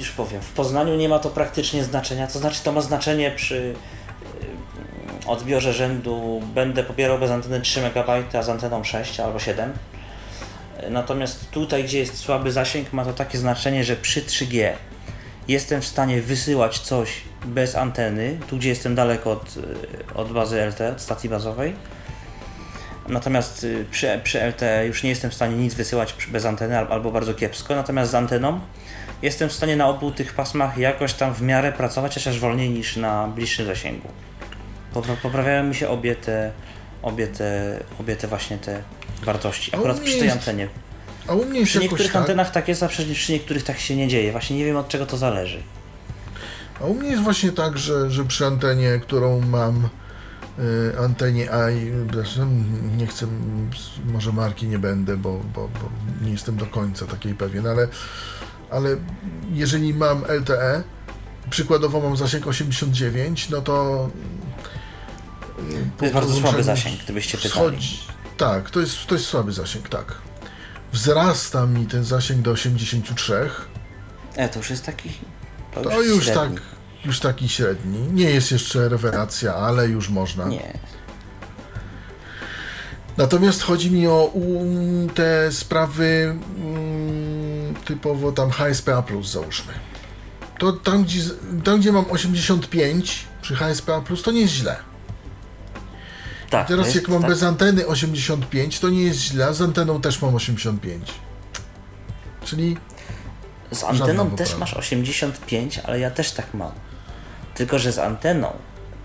już 0.00 0.10
powiem, 0.10 0.42
w 0.42 0.50
Poznaniu 0.52 0.96
nie 0.96 1.08
ma 1.08 1.18
to 1.18 1.30
praktycznie 1.30 1.84
znaczenia, 1.84 2.26
to 2.26 2.38
znaczy 2.38 2.62
to 2.62 2.72
ma 2.72 2.80
znaczenie 2.80 3.30
przy 3.30 3.74
yy, 5.24 5.28
odbiorze 5.30 5.72
rzędu 5.72 6.42
będę 6.54 6.84
pobierał 6.84 7.18
bez 7.18 7.30
anteny 7.30 7.60
3 7.60 7.80
MB, 7.80 8.34
a 8.34 8.42
z 8.42 8.48
anteną 8.48 8.84
6 8.84 9.20
albo 9.20 9.38
7. 9.38 9.72
Natomiast 10.90 11.50
tutaj, 11.50 11.84
gdzie 11.84 11.98
jest 11.98 12.18
słaby 12.18 12.52
zasięg, 12.52 12.92
ma 12.92 13.04
to 13.04 13.12
takie 13.12 13.38
znaczenie, 13.38 13.84
że 13.84 13.96
przy 13.96 14.22
3G 14.22 14.72
jestem 15.48 15.82
w 15.82 15.86
stanie 15.86 16.22
wysyłać 16.22 16.78
coś 16.78 17.20
bez 17.44 17.76
anteny, 17.76 18.38
tu 18.46 18.56
gdzie 18.56 18.68
jestem 18.68 18.94
daleko 18.94 19.32
od, 19.32 19.56
y, 19.56 20.14
od 20.14 20.32
bazy 20.32 20.60
LTE, 20.66 20.92
od 20.92 21.00
stacji 21.00 21.28
bazowej. 21.28 21.74
Natomiast 23.08 23.64
y, 23.64 23.84
przy, 23.90 24.20
przy 24.24 24.40
LTE 24.40 24.86
już 24.86 25.02
nie 25.02 25.10
jestem 25.10 25.30
w 25.30 25.34
stanie 25.34 25.56
nic 25.56 25.74
wysyłać 25.74 26.14
bez 26.28 26.44
anteny 26.44 26.78
al- 26.78 26.92
albo 26.92 27.10
bardzo 27.10 27.34
kiepsko. 27.34 27.74
Natomiast 27.74 28.10
z 28.10 28.14
anteną 28.14 28.60
jestem 29.22 29.48
w 29.48 29.52
stanie 29.52 29.76
na 29.76 29.88
obu 29.88 30.10
tych 30.10 30.34
pasmach 30.34 30.78
jakoś 30.78 31.14
tam 31.14 31.34
w 31.34 31.42
miarę 31.42 31.72
pracować, 31.72 32.14
chociaż 32.14 32.38
wolniej 32.40 32.70
niż 32.70 32.96
na 32.96 33.28
bliższym 33.28 33.66
zasięgu. 33.66 34.08
Popra- 34.94 35.16
Poprawiają 35.22 35.64
mi 35.64 35.74
się 35.74 35.88
obie 35.88 36.16
te, 36.16 36.52
obie 37.02 37.26
te, 37.26 37.78
obie 38.00 38.16
te 38.16 38.28
właśnie 38.28 38.58
te 38.58 38.82
wartości. 39.24 39.70
A 39.74 39.76
u 39.76 39.80
Akurat 39.80 39.96
mnie 39.96 40.06
przy 40.06 40.18
tej 40.18 40.24
jest 40.24 40.36
antenie. 40.36 40.68
A 41.28 41.34
u 41.34 41.44
mnie 41.44 41.64
Przy 41.64 41.78
niektórych 41.78 42.06
tak, 42.12 42.16
antenach 42.16 42.50
tak 42.50 42.68
jest, 42.68 42.82
a 42.82 42.88
przy, 42.88 43.06
przy 43.14 43.32
niektórych 43.32 43.62
tak 43.62 43.78
się 43.78 43.96
nie 43.96 44.08
dzieje. 44.08 44.32
Właśnie 44.32 44.56
nie 44.56 44.64
wiem 44.64 44.76
od 44.76 44.88
czego 44.88 45.06
to 45.06 45.16
zależy. 45.16 45.62
a 46.80 46.84
u 46.84 46.94
mnie 46.94 47.10
jest 47.10 47.22
właśnie 47.22 47.52
tak, 47.52 47.78
że, 47.78 48.10
że 48.10 48.24
przy 48.24 48.46
antenie, 48.46 48.98
którą 49.02 49.40
mam, 49.40 49.88
y, 50.58 50.98
antenie 50.98 51.52
A, 51.52 51.70
i- 51.70 51.92
zresztą 52.14 52.50
nie 52.96 53.06
chcę, 53.06 53.26
może 54.12 54.32
marki 54.32 54.66
nie 54.66 54.78
będę, 54.78 55.16
bo, 55.16 55.40
bo, 55.54 55.68
bo 55.68 55.90
nie 56.24 56.30
jestem 56.32 56.56
do 56.56 56.66
końca 56.66 57.06
takiej 57.06 57.34
pewien, 57.34 57.66
ale, 57.66 57.88
ale 58.70 58.96
jeżeli 59.52 59.94
mam 59.94 60.24
LTE, 60.40 60.82
przykładowo 61.50 62.00
mam 62.00 62.16
zasięg 62.16 62.46
89, 62.46 63.48
no 63.50 63.60
to 63.60 64.08
y, 65.58 65.98
To 65.98 66.04
jest 66.04 66.14
bardzo 66.14 66.34
słaby 66.34 66.62
zasięg, 66.62 67.04
gdybyście 67.04 67.38
pytali. 67.38 67.78
Tak, 68.36 68.70
to 68.70 68.80
jest, 68.80 69.06
to 69.06 69.14
jest 69.14 69.26
słaby 69.26 69.52
zasięg, 69.52 69.88
tak. 69.88 70.14
Wzrasta 70.92 71.66
mi 71.66 71.86
ten 71.86 72.04
zasięg 72.04 72.42
do 72.42 72.50
83, 72.50 73.50
E, 74.36 74.48
to 74.48 74.58
już 74.58 74.70
jest 74.70 74.86
taki. 74.86 75.10
To, 75.74 75.80
To 75.82 76.02
już 76.02 76.24
średni. 76.24 76.56
tak, 76.56 76.62
już 77.04 77.20
taki 77.20 77.48
średni. 77.48 77.98
Nie 78.12 78.30
jest 78.30 78.52
jeszcze 78.52 78.88
rewelacja, 78.88 79.54
ale 79.54 79.88
już 79.88 80.08
można. 80.08 80.44
Nie. 80.44 80.78
Natomiast 83.16 83.62
chodzi 83.62 83.90
mi 83.90 84.06
o 84.06 84.24
um, 84.24 85.10
te 85.10 85.52
sprawy 85.52 86.36
um, 86.64 86.89
typowo 87.90 88.32
tam 88.32 88.50
HSPA+, 88.50 89.02
załóżmy. 89.22 89.72
To 90.58 90.72
tam 90.72 91.04
gdzie, 91.04 91.20
tam, 91.64 91.80
gdzie 91.80 91.92
mam 91.92 92.04
85 92.10 93.24
przy 93.42 93.56
HSPA+, 93.56 94.02
to 94.24 94.30
nie 94.30 94.40
jest 94.40 94.52
źle. 94.52 94.76
Tak, 96.50 96.66
to 96.66 96.68
Teraz 96.68 96.86
jest, 96.86 96.96
jak 96.96 97.08
mam 97.08 97.20
tak, 97.20 97.30
bez 97.30 97.42
anteny 97.42 97.86
85, 97.86 98.80
to 98.80 98.88
nie 98.88 99.02
jest 99.02 99.18
źle, 99.18 99.46
a 99.46 99.52
z 99.52 99.62
anteną 99.62 100.00
też 100.00 100.22
mam 100.22 100.34
85. 100.34 101.10
Czyli 102.44 102.76
Z 103.72 103.84
anteną 103.84 104.30
też 104.30 104.56
masz 104.56 104.74
85, 104.74 105.78
ale 105.78 106.00
ja 106.00 106.10
też 106.10 106.32
tak 106.32 106.54
mam. 106.54 106.72
Tylko, 107.54 107.78
że 107.78 107.92
z 107.92 107.98
anteną 107.98 108.52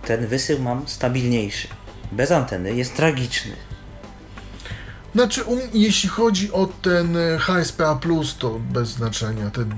ten 0.06 0.28
wysył 0.28 0.60
mam 0.60 0.88
stabilniejszy. 0.88 1.68
Bez 2.12 2.32
anteny 2.32 2.76
jest 2.76 2.96
tragiczny. 2.96 3.52
Znaczy, 5.16 5.44
um, 5.44 5.60
jeśli 5.74 6.10
chodzi 6.10 6.52
o 6.52 6.68
ten 6.82 7.18
e, 7.18 7.38
HSPA, 7.40 8.00
to 8.40 8.60
bez 8.60 8.90
znaczenia. 8.90 9.50
Ten, 9.50 9.76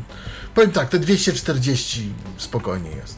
powiem 0.55 0.71
tak, 0.71 0.89
te 0.89 0.99
240 0.99 2.13
spokojnie 2.37 2.89
jest. 2.89 3.17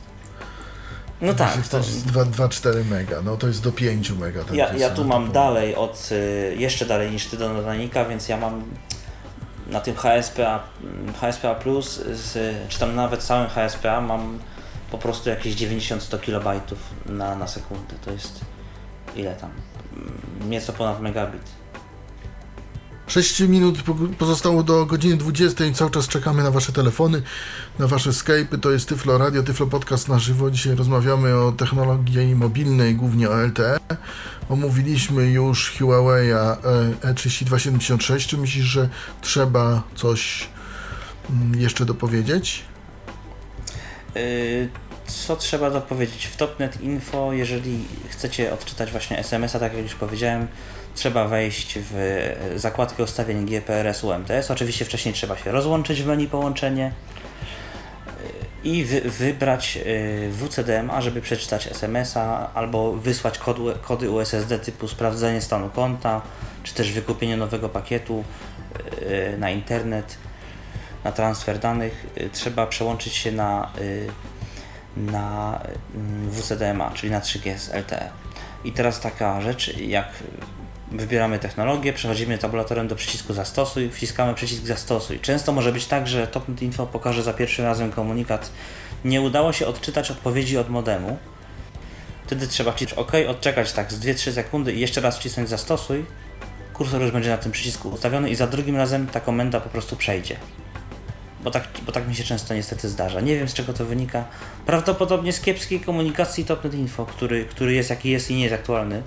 No 1.21 1.33
tak, 1.33 1.67
to, 1.67 1.79
2,4 1.79 2.85
mega, 2.85 3.21
no 3.21 3.37
to 3.37 3.47
jest 3.47 3.63
do 3.63 3.71
5 3.71 4.11
mega. 4.11 4.43
Ten 4.43 4.55
ja, 4.55 4.73
ja 4.73 4.89
tu 4.89 4.95
to 4.95 5.03
mam 5.03 5.21
powiem. 5.21 5.33
dalej 5.33 5.75
od, 5.75 6.09
y, 6.11 6.55
jeszcze 6.57 6.85
dalej 6.85 7.11
niż 7.11 7.25
ty 7.25 7.37
do 7.37 7.53
nadanika, 7.53 8.05
więc 8.05 8.29
ja 8.29 8.37
mam 8.37 8.63
na 9.67 9.79
tym 9.79 9.95
HSPA, 9.95 10.63
mm, 10.83 11.13
HSPA 11.13 11.55
Plus, 11.55 12.01
z, 12.13 12.57
czy 12.69 12.79
tam 12.79 12.95
nawet 12.95 13.23
całym 13.23 13.49
HSPA 13.49 14.01
mam 14.01 14.39
po 14.91 14.97
prostu 14.97 15.29
jakieś 15.29 15.55
90-100 15.55 16.19
kilobajtów 16.19 16.79
na, 17.05 17.35
na 17.35 17.47
sekundę. 17.47 17.95
To 18.05 18.11
jest 18.11 18.39
ile 19.15 19.35
tam? 19.35 19.51
Mm, 19.93 20.49
Nieco 20.49 20.73
ponad 20.73 21.01
megabit. 21.01 21.58
6 23.09 23.39
minut 23.39 23.81
po- 23.83 23.95
pozostało 24.17 24.63
do 24.63 24.85
godziny 24.85 25.17
20 25.17 25.65
i 25.65 25.73
cały 25.73 25.91
czas 25.91 26.07
czekamy 26.07 26.43
na 26.43 26.51
Wasze 26.51 26.71
telefony, 26.71 27.21
na 27.79 27.87
Wasze 27.87 28.09
Skype'y. 28.09 28.59
To 28.59 28.71
jest 28.71 28.89
Tyflo 28.89 29.17
Radio, 29.17 29.43
Tyflo 29.43 29.67
Podcast 29.67 30.07
na 30.07 30.19
żywo. 30.19 30.51
Dzisiaj 30.51 30.75
rozmawiamy 30.75 31.35
o 31.35 31.51
technologii 31.51 32.35
mobilnej, 32.35 32.95
głównie 32.95 33.29
o 33.29 33.45
LTE. 33.45 33.79
Omówiliśmy 34.49 35.31
już 35.31 35.77
Huawei 35.77 36.29
e, 36.31 36.55
E3276. 37.13 38.27
Czy 38.27 38.37
myślisz, 38.37 38.65
że 38.65 38.89
trzeba 39.21 39.83
coś 39.95 40.47
mm, 41.29 41.59
jeszcze 41.61 41.85
dopowiedzieć? 41.85 42.63
Yy, 44.15 44.69
Co 45.07 45.35
trzeba 45.35 45.71
dopowiedzieć? 45.71 46.25
W 46.25 46.37
Topnet 46.37 46.81
Info, 46.81 47.33
jeżeli 47.33 47.85
chcecie 48.09 48.53
odczytać 48.53 48.91
właśnie 48.91 49.19
SMS-a, 49.19 49.59
tak 49.59 49.73
jak 49.73 49.83
już 49.83 49.95
powiedziałem, 49.95 50.47
trzeba 50.95 51.27
wejść 51.27 51.79
w 51.81 52.35
zakładkę 52.55 53.03
ustawień 53.03 53.45
GPRS 53.45 54.03
UMTS. 54.03 54.51
Oczywiście 54.51 54.85
wcześniej 54.85 55.13
trzeba 55.13 55.37
się 55.37 55.51
rozłączyć 55.51 56.01
w 56.01 56.07
menu 56.07 56.27
połączenie 56.27 56.91
yy, 58.63 58.71
i 58.71 58.85
wy, 58.85 59.01
wybrać 59.01 59.75
yy, 59.75 60.31
WCDMA, 60.31 61.01
żeby 61.01 61.21
przeczytać 61.21 61.67
SMS-a 61.67 62.53
albo 62.53 62.93
wysłać 62.93 63.37
kod, 63.37 63.57
kody 63.81 64.09
USSD 64.09 64.59
typu 64.59 64.87
sprawdzenie 64.87 65.41
stanu 65.41 65.69
konta, 65.69 66.21
czy 66.63 66.73
też 66.73 66.91
wykupienie 66.91 67.37
nowego 67.37 67.69
pakietu 67.69 68.23
na 69.37 69.49
internet 69.49 70.17
na 71.03 71.11
transfer 71.11 71.59
danych 71.59 72.07
trzeba 72.31 72.67
przełączyć 72.67 73.13
się 73.13 73.31
na, 73.31 73.71
na 74.97 75.59
mm, 75.95 76.31
WCDMA, 76.31 76.91
czyli 76.91 77.11
na 77.11 77.19
3G 77.19 77.57
z 77.57 77.73
LTE. 77.73 78.09
I 78.63 78.71
teraz 78.71 78.99
taka 78.99 79.41
rzecz, 79.41 79.77
jak 79.77 80.07
wybieramy 80.91 81.39
technologię, 81.39 81.93
przechodzimy 81.93 82.37
tabulatorem 82.37 82.87
do 82.87 82.95
przycisku 82.95 83.33
zastosuj, 83.33 83.89
wciskamy 83.89 84.33
przycisk 84.33 84.63
zastosuj. 84.63 85.19
Często 85.19 85.51
może 85.51 85.71
być 85.71 85.85
tak, 85.85 86.07
że 86.07 86.27
Topnet 86.27 86.61
Info 86.61 86.85
pokaże 86.85 87.23
za 87.23 87.33
pierwszym 87.33 87.65
razem 87.65 87.91
komunikat 87.91 88.51
nie 89.05 89.21
udało 89.21 89.53
się 89.53 89.67
odczytać 89.67 90.11
odpowiedzi 90.11 90.57
od 90.57 90.69
modemu. 90.69 91.17
Wtedy 92.25 92.47
trzeba 92.47 92.71
wcisnąć 92.71 92.99
OK, 92.99 93.11
odczekać 93.27 93.71
tak 93.73 93.93
z 93.93 93.99
2-3 93.99 94.31
sekundy 94.31 94.73
i 94.73 94.79
jeszcze 94.79 95.01
raz 95.01 95.17
wcisnąć 95.17 95.49
zastosuj. 95.49 96.05
Kursor 96.73 97.01
już 97.01 97.11
będzie 97.11 97.29
na 97.29 97.37
tym 97.37 97.51
przycisku 97.51 97.89
ustawiony 97.89 98.29
i 98.29 98.35
za 98.35 98.47
drugim 98.47 98.75
razem 98.75 99.07
ta 99.07 99.19
komenda 99.19 99.59
po 99.59 99.69
prostu 99.69 99.95
przejdzie. 99.95 100.35
bo 101.43 101.51
tak, 101.51 101.67
bo 101.85 101.91
tak 101.91 102.07
mi 102.07 102.15
się 102.15 102.23
często 102.23 102.53
niestety 102.53 102.89
zdarza. 102.89 103.21
Nie 103.21 103.35
wiem 103.35 103.49
z 103.49 103.53
czego 103.53 103.73
to 103.73 103.85
wynika. 103.85 104.25
Prawdopodobnie 104.65 105.33
z 105.33 105.41
kiepskiej 105.41 105.79
komunikacji 105.79 106.45
Topnet 106.45 106.73
Info, 106.73 107.05
który, 107.05 107.45
który 107.45 107.73
jest 107.73 107.89
jaki 107.89 108.09
jest 108.09 108.31
i 108.31 108.35
nie 108.35 108.43
jest 108.43 108.55
aktualny 108.55 109.03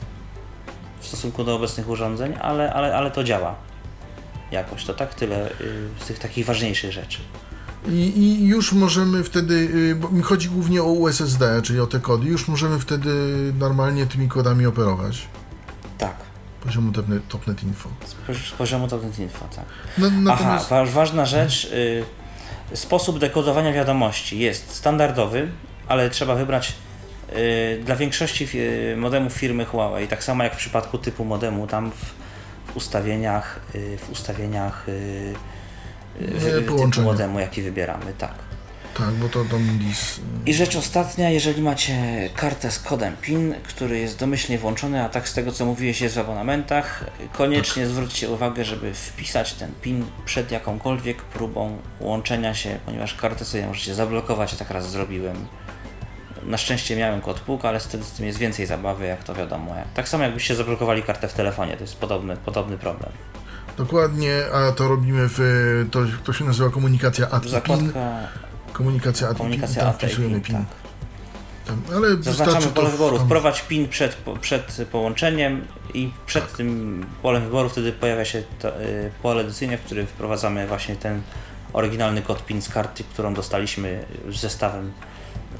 stosunku 1.12 1.44
do 1.44 1.54
obecnych 1.54 1.88
urządzeń, 1.88 2.34
ale, 2.40 2.72
ale, 2.72 2.96
ale 2.96 3.10
to 3.10 3.24
działa 3.24 3.54
jakoś. 4.50 4.84
To 4.84 4.94
tak 4.94 5.14
tyle 5.14 5.50
y, 5.50 5.88
z 6.00 6.06
tych 6.06 6.18
takich 6.18 6.46
ważniejszych 6.46 6.92
rzeczy. 6.92 7.18
I, 7.88 8.18
I, 8.18 8.46
już 8.46 8.72
możemy 8.72 9.24
wtedy, 9.24 9.54
y, 9.54 9.94
bo 9.94 10.08
mi 10.08 10.22
chodzi 10.22 10.48
głównie 10.48 10.82
o 10.82 10.86
USSD, 10.86 11.62
czyli 11.62 11.80
o 11.80 11.86
te 11.86 12.00
kody, 12.00 12.26
już 12.26 12.48
możemy 12.48 12.78
wtedy 12.78 13.10
normalnie 13.58 14.06
tymi 14.06 14.28
kodami 14.28 14.66
operować. 14.66 15.28
Tak. 15.98 16.16
Poziomu 16.64 16.92
Topnet, 16.92 17.28
Topnet 17.28 17.62
Info. 17.62 17.88
Z 18.48 18.50
poziomu 18.50 18.88
Topnet 18.88 19.18
Info, 19.18 19.44
tak. 19.56 19.64
No, 19.98 20.10
natomiast... 20.10 20.72
Aha, 20.72 20.84
ważna 20.84 21.26
rzecz. 21.26 21.64
Y, 22.72 22.76
sposób 22.76 23.18
dekodowania 23.18 23.72
wiadomości 23.72 24.38
jest 24.38 24.74
standardowy, 24.74 25.48
ale 25.88 26.10
trzeba 26.10 26.34
wybrać 26.34 26.74
dla 27.85 27.97
większości 27.97 28.49
y, 28.55 28.97
modemów 28.97 29.33
firmy 29.33 29.64
Huawei, 29.64 30.09
tak 30.09 30.24
samo 30.24 30.45
jak 30.45 30.55
w 30.55 30.57
przypadku 30.57 30.99
typu 30.99 31.24
modemu, 31.24 31.66
tam 31.66 31.91
w, 31.91 32.14
w 32.72 32.76
ustawieniach, 32.76 33.61
y, 33.74 33.99
w 33.99 34.11
ustawieniach 34.11 34.89
y, 34.89 35.35
y, 36.20 36.61
typu 36.61 37.03
modemu, 37.03 37.41
jaki 37.41 37.62
wybieramy, 37.62 38.12
tak. 38.18 38.35
Tak, 38.95 39.14
bo 39.14 39.28
to 39.28 39.45
dis... 39.78 40.20
I 40.47 40.55
rzecz 40.55 40.76
ostatnia, 40.76 41.30
jeżeli 41.30 41.62
macie 41.62 41.95
kartę 42.37 42.70
z 42.70 42.78
kodem 42.78 43.16
PIN, 43.20 43.55
który 43.68 43.99
jest 43.99 44.18
domyślnie 44.18 44.59
włączony, 44.59 45.05
a 45.05 45.09
tak 45.09 45.28
z 45.28 45.35
tego 45.35 45.53
co 45.53 45.66
mówiłeś 45.66 46.01
jest 46.01 46.14
w 46.14 46.18
abonamentach, 46.18 47.05
koniecznie 47.33 47.83
tak. 47.83 47.93
zwróćcie 47.93 48.28
uwagę, 48.28 48.64
żeby 48.64 48.95
wpisać 48.95 49.55
ten 49.55 49.72
PIN 49.83 50.05
przed 50.24 50.51
jakąkolwiek 50.51 51.22
próbą 51.22 51.78
łączenia 52.01 52.55
się, 52.55 52.78
ponieważ 52.87 53.14
kartę 53.14 53.45
sobie 53.45 53.66
możecie 53.66 53.95
zablokować, 53.95 54.53
ja 54.53 54.59
tak 54.59 54.70
raz 54.70 54.91
zrobiłem. 54.91 55.47
Na 56.47 56.59
szczęście 56.59 56.97
miałem 56.97 57.20
kod 57.20 57.40
PUK, 57.40 57.64
ale 57.64 57.80
wtedy 57.80 58.05
z 58.05 58.12
tym 58.12 58.26
jest 58.26 58.38
więcej 58.38 58.66
zabawy, 58.66 59.07
jak 59.07 59.24
to 59.24 59.34
wiadomo. 59.34 59.74
Tak 59.95 60.09
samo 60.09 60.24
jakbyście 60.24 60.55
zablokowali 60.55 61.03
kartę 61.03 61.28
w 61.28 61.32
telefonie, 61.32 61.76
to 61.76 61.84
jest 61.84 61.97
podobny, 61.97 62.36
podobny 62.36 62.78
problem. 62.78 63.12
Dokładnie, 63.76 64.43
a 64.53 64.72
to 64.72 64.88
robimy 64.88 65.28
w, 65.28 65.40
to, 65.90 66.01
to 66.24 66.32
się 66.32 66.45
nazywa 66.45 66.70
komunikacja 66.70 67.30
ATPIN. 67.30 67.93
Komunikacja 68.72 69.26
ATP, 69.26 69.38
Komunikacja 69.38 69.82
tam 69.82 69.93
wpisujemy 69.93 70.40
PIN. 70.40 70.57
Tak. 70.57 70.64
Tam, 71.66 71.82
ale 71.97 72.22
Zaznaczamy 72.22 72.66
pole 72.66 72.90
wyboru, 72.90 73.18
wprowadź 73.18 73.62
PIN 73.62 73.88
przed, 73.88 74.16
przed 74.40 74.86
połączeniem 74.93 75.66
i 75.95 76.12
przed 76.26 76.47
tak. 76.47 76.57
tym 76.57 77.07
polem 77.22 77.43
wyboru 77.43 77.68
wtedy 77.68 77.93
pojawia 77.93 78.24
się 78.24 78.43
to, 78.59 78.82
y, 78.82 79.11
pole 79.22 79.45
decyzyjne, 79.45 79.78
w 79.78 79.82
którym 79.82 80.07
wprowadzamy 80.07 80.66
właśnie 80.66 80.97
ten 80.97 81.22
oryginalny 81.72 82.22
kod 82.22 82.47
PIN 82.47 82.62
z 82.62 82.68
karty, 82.68 83.05
którą 83.05 83.34
dostaliśmy 83.34 84.05
z 84.30 84.40
zestawem 84.40 84.93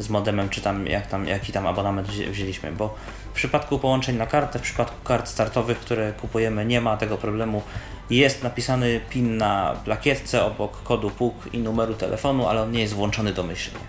z 0.03 0.09
modemem, 0.09 0.49
czy 0.49 0.61
tam, 0.61 0.87
jak 0.87 1.07
tam 1.07 1.27
jaki 1.27 1.53
tam 1.53 1.67
abonament 1.67 2.09
wzięliśmy, 2.09 2.73
bo 2.73 2.95
w 3.33 3.35
przypadku 3.35 3.79
połączeń 3.79 4.17
na 4.17 4.27
kartę, 4.27 4.59
w 4.59 4.63
przypadku 4.63 5.05
kart 5.05 5.29
startowych, 5.29 5.79
które 5.79 6.13
kupujemy, 6.13 6.67
nie 6.67 6.81
ma 6.81 6.97
tego 6.97 7.17
problemu 7.17 7.63
jest 8.11 8.43
napisany 8.43 9.01
PIN 9.11 9.37
na 9.37 9.77
plakietce 9.85 10.45
obok 10.45 10.83
kodu 10.83 11.11
PUK 11.11 11.35
i 11.53 11.59
numeru 11.59 11.95
telefonu, 11.95 12.47
ale 12.47 12.63
on 12.63 12.73
nie 12.73 12.81
jest 12.81 12.95
włączony 12.95 13.33
domyślnie. 13.33 13.81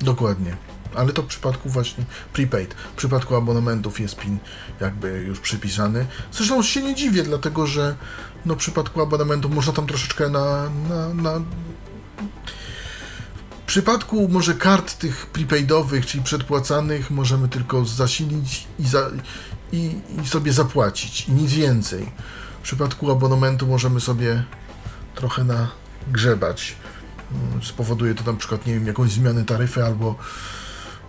Dokładnie. 0.00 0.56
Ale 0.94 1.12
to 1.12 1.22
w 1.22 1.26
przypadku 1.26 1.68
właśnie 1.68 2.04
prepaid. 2.32 2.74
W 2.74 2.94
przypadku 2.94 3.36
abonamentów 3.36 4.00
jest 4.00 4.16
PIN 4.16 4.38
jakby 4.80 5.08
już 5.08 5.40
przypisany. 5.40 6.06
Zresztą 6.32 6.62
się 6.62 6.82
nie 6.82 6.94
dziwię, 6.94 7.22
dlatego 7.22 7.66
że 7.66 7.94
no, 8.46 8.54
w 8.54 8.58
przypadku 8.58 9.02
abonamentów 9.02 9.54
można 9.54 9.72
tam 9.72 9.86
troszeczkę 9.86 10.28
na, 10.28 10.70
na, 10.88 11.14
na 11.14 11.40
w 13.72 13.74
przypadku 13.74 14.28
może 14.28 14.54
kart 14.54 14.98
tych 14.98 15.26
prepaidowych, 15.26 16.06
czyli 16.06 16.24
przedpłacanych, 16.24 17.10
możemy 17.10 17.48
tylko 17.48 17.84
zasilić 17.84 18.66
i, 18.78 18.86
za, 18.86 19.10
i, 19.72 19.96
i 20.22 20.26
sobie 20.26 20.52
zapłacić 20.52 21.28
i 21.28 21.32
nic 21.32 21.52
więcej. 21.52 22.12
W 22.60 22.62
przypadku 22.62 23.10
abonamentu 23.10 23.66
możemy 23.66 24.00
sobie 24.00 24.44
trochę 25.14 25.44
nagrzebać. 25.44 26.76
Mm, 27.32 27.62
spowoduje 27.62 28.14
to 28.14 28.32
na 28.32 28.38
przykład, 28.38 28.66
nie 28.66 28.74
wiem, 28.74 28.86
jakąś 28.86 29.10
zmianę 29.10 29.44
taryfy 29.44 29.84
albo 29.84 30.14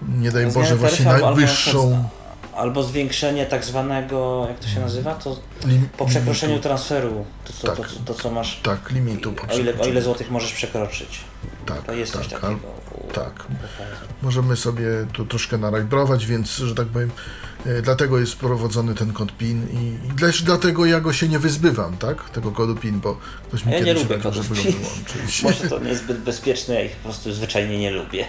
nie 0.07 0.31
daj 0.31 0.51
Boże, 0.51 0.75
właśnie 0.75 1.05
najwyższą. 1.05 2.09
Albo, 2.55 2.83
zwiększenie 2.83 3.45
tak 3.45 3.65
zwanego, 3.65 4.45
jak 4.49 4.59
to 4.59 4.67
się 4.67 4.79
nazywa, 4.79 5.15
to 5.15 5.37
Lim, 5.65 5.89
po 5.97 6.05
przekroczeniu 6.05 6.51
limitu. 6.51 6.67
transferu, 6.67 7.25
to 7.45 7.53
co, 7.53 7.67
tak, 7.67 7.75
to, 7.75 7.95
to, 8.05 8.13
co 8.13 8.31
masz. 8.31 8.59
Tak, 8.63 8.91
limitu. 8.91 9.33
O 9.53 9.57
ile, 9.57 9.79
o 9.79 9.85
ile 9.85 10.01
złotych 10.01 10.31
możesz 10.31 10.53
przekroczyć. 10.53 11.19
Tak, 11.65 11.81
to 11.83 11.93
jest 11.93 12.13
tak, 12.13 12.21
takiego. 12.27 12.59
tak. 13.13 13.45
Możemy 14.21 14.55
sobie 14.55 14.85
tu 15.13 15.25
troszkę 15.25 15.57
narajbrować, 15.57 16.25
więc, 16.25 16.49
że 16.49 16.75
tak 16.75 16.87
powiem, 16.87 17.11
dlatego 17.81 18.19
jest 18.19 18.35
prowadzony 18.35 18.95
ten 18.95 19.13
kod 19.13 19.37
PIN 19.37 19.67
i, 19.71 20.07
i 20.07 20.19
też 20.19 20.43
dlatego 20.43 20.85
ja 20.85 21.01
go 21.01 21.13
się 21.13 21.27
nie 21.27 21.39
wyzbywam, 21.39 21.97
tak? 21.97 22.29
Tego 22.29 22.51
kodu 22.51 22.75
PIN, 22.75 22.99
bo 22.99 23.17
ktoś 23.47 23.65
mi 23.65 23.71
ja 23.71 23.79
kiedyś 23.79 24.03
nie 24.09 24.15
lubię 24.15 24.31
żeby 24.31 24.55
PIN. 24.55 24.75
Może 25.43 25.67
to 25.69 25.79
niezbyt 25.79 26.17
bezpieczne, 26.17 26.75
ja 26.75 26.83
ich 26.83 26.95
po 26.95 27.03
prostu 27.03 27.33
zwyczajnie 27.33 27.79
nie 27.79 27.91
lubię. 27.91 28.27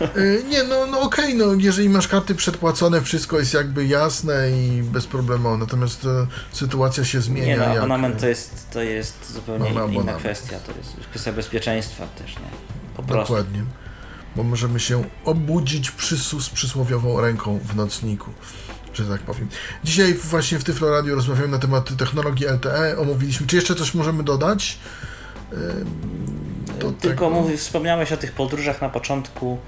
E, 0.00 0.42
nie, 0.48 0.64
no, 0.64 0.86
no 0.86 1.00
okej, 1.00 1.24
okay, 1.24 1.46
no 1.46 1.54
jeżeli 1.54 1.88
masz 1.88 2.08
karty 2.08 2.34
przedpłacone, 2.34 3.02
wszystko 3.02 3.38
jest 3.38 3.54
jakby 3.54 3.86
jasne 3.86 4.50
i 4.50 4.82
bez 4.82 5.06
problemu, 5.06 5.56
natomiast 5.56 6.04
e, 6.04 6.26
sytuacja 6.52 7.04
się 7.04 7.20
zmienia. 7.20 7.46
Nie, 7.46 7.56
no, 7.56 7.64
abonament 7.64 8.14
jak, 8.14 8.20
to, 8.20 8.28
jest, 8.28 8.70
to 8.70 8.82
jest 8.82 9.32
zupełnie 9.32 9.70
inna 9.70 10.12
kwestia, 10.12 10.60
to 10.66 10.72
jest 10.78 11.08
kwestia 11.10 11.32
bezpieczeństwa 11.32 12.06
też, 12.06 12.36
nie? 12.36 12.50
Po 12.96 13.02
prostu. 13.02 13.32
Dokładnie 13.32 13.64
bo 14.36 14.42
możemy 14.42 14.80
się 14.80 15.04
obudzić 15.24 15.90
przysu 15.90 16.40
z 16.40 16.50
przysłowiową 16.50 17.20
ręką 17.20 17.58
w 17.58 17.76
nocniku, 17.76 18.30
że 18.94 19.04
tak 19.04 19.20
powiem. 19.20 19.48
Dzisiaj 19.84 20.14
właśnie 20.14 20.58
w 20.58 20.64
Tyflo 20.64 20.90
Radio 20.90 21.14
rozmawiamy 21.14 21.48
na 21.48 21.58
temat 21.58 21.96
technologii 21.96 22.46
LTE, 22.46 22.98
omówiliśmy. 22.98 23.46
Czy 23.46 23.56
jeszcze 23.56 23.74
coś 23.74 23.94
możemy 23.94 24.22
dodać? 24.22 24.78
Do 26.80 26.92
Tylko 26.92 27.30
mówi, 27.30 27.56
wspomniałeś 27.56 28.12
o 28.12 28.16
tych 28.16 28.32
podróżach 28.32 28.82
na 28.82 28.88
początku 28.88 29.58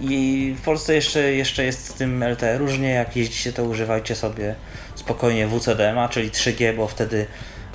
i 0.00 0.54
w 0.58 0.62
Polsce 0.62 0.94
jeszcze, 0.94 1.32
jeszcze 1.32 1.64
jest 1.64 1.88
z 1.88 1.92
tym 1.92 2.24
LTE 2.24 2.58
różnie, 2.58 2.90
jak 2.90 3.16
jeździcie 3.16 3.52
to 3.52 3.64
używajcie 3.64 4.16
sobie 4.16 4.54
spokojnie 4.94 5.48
WCDMA, 5.48 6.08
czyli 6.08 6.30
3G, 6.30 6.76
bo 6.76 6.88
wtedy 6.88 7.26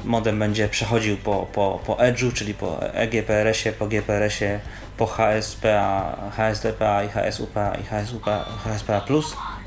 modem 0.03 0.39
będzie 0.39 0.69
przechodził 0.69 1.17
po, 1.17 1.47
po, 1.53 1.79
po 1.85 1.93
Edge'u, 1.93 2.33
czyli 2.33 2.53
po 2.53 2.93
EGPRS-ie, 2.93 3.73
po 3.73 3.87
GPRS-ie, 3.87 4.59
po 4.97 5.05
HSPA, 5.05 6.15
HSDPA 6.37 7.03
i 7.03 7.09
HSUPA 7.09 7.75
i 7.75 7.83
HSUPA, 7.83 8.45
HSPA+, 8.63 9.01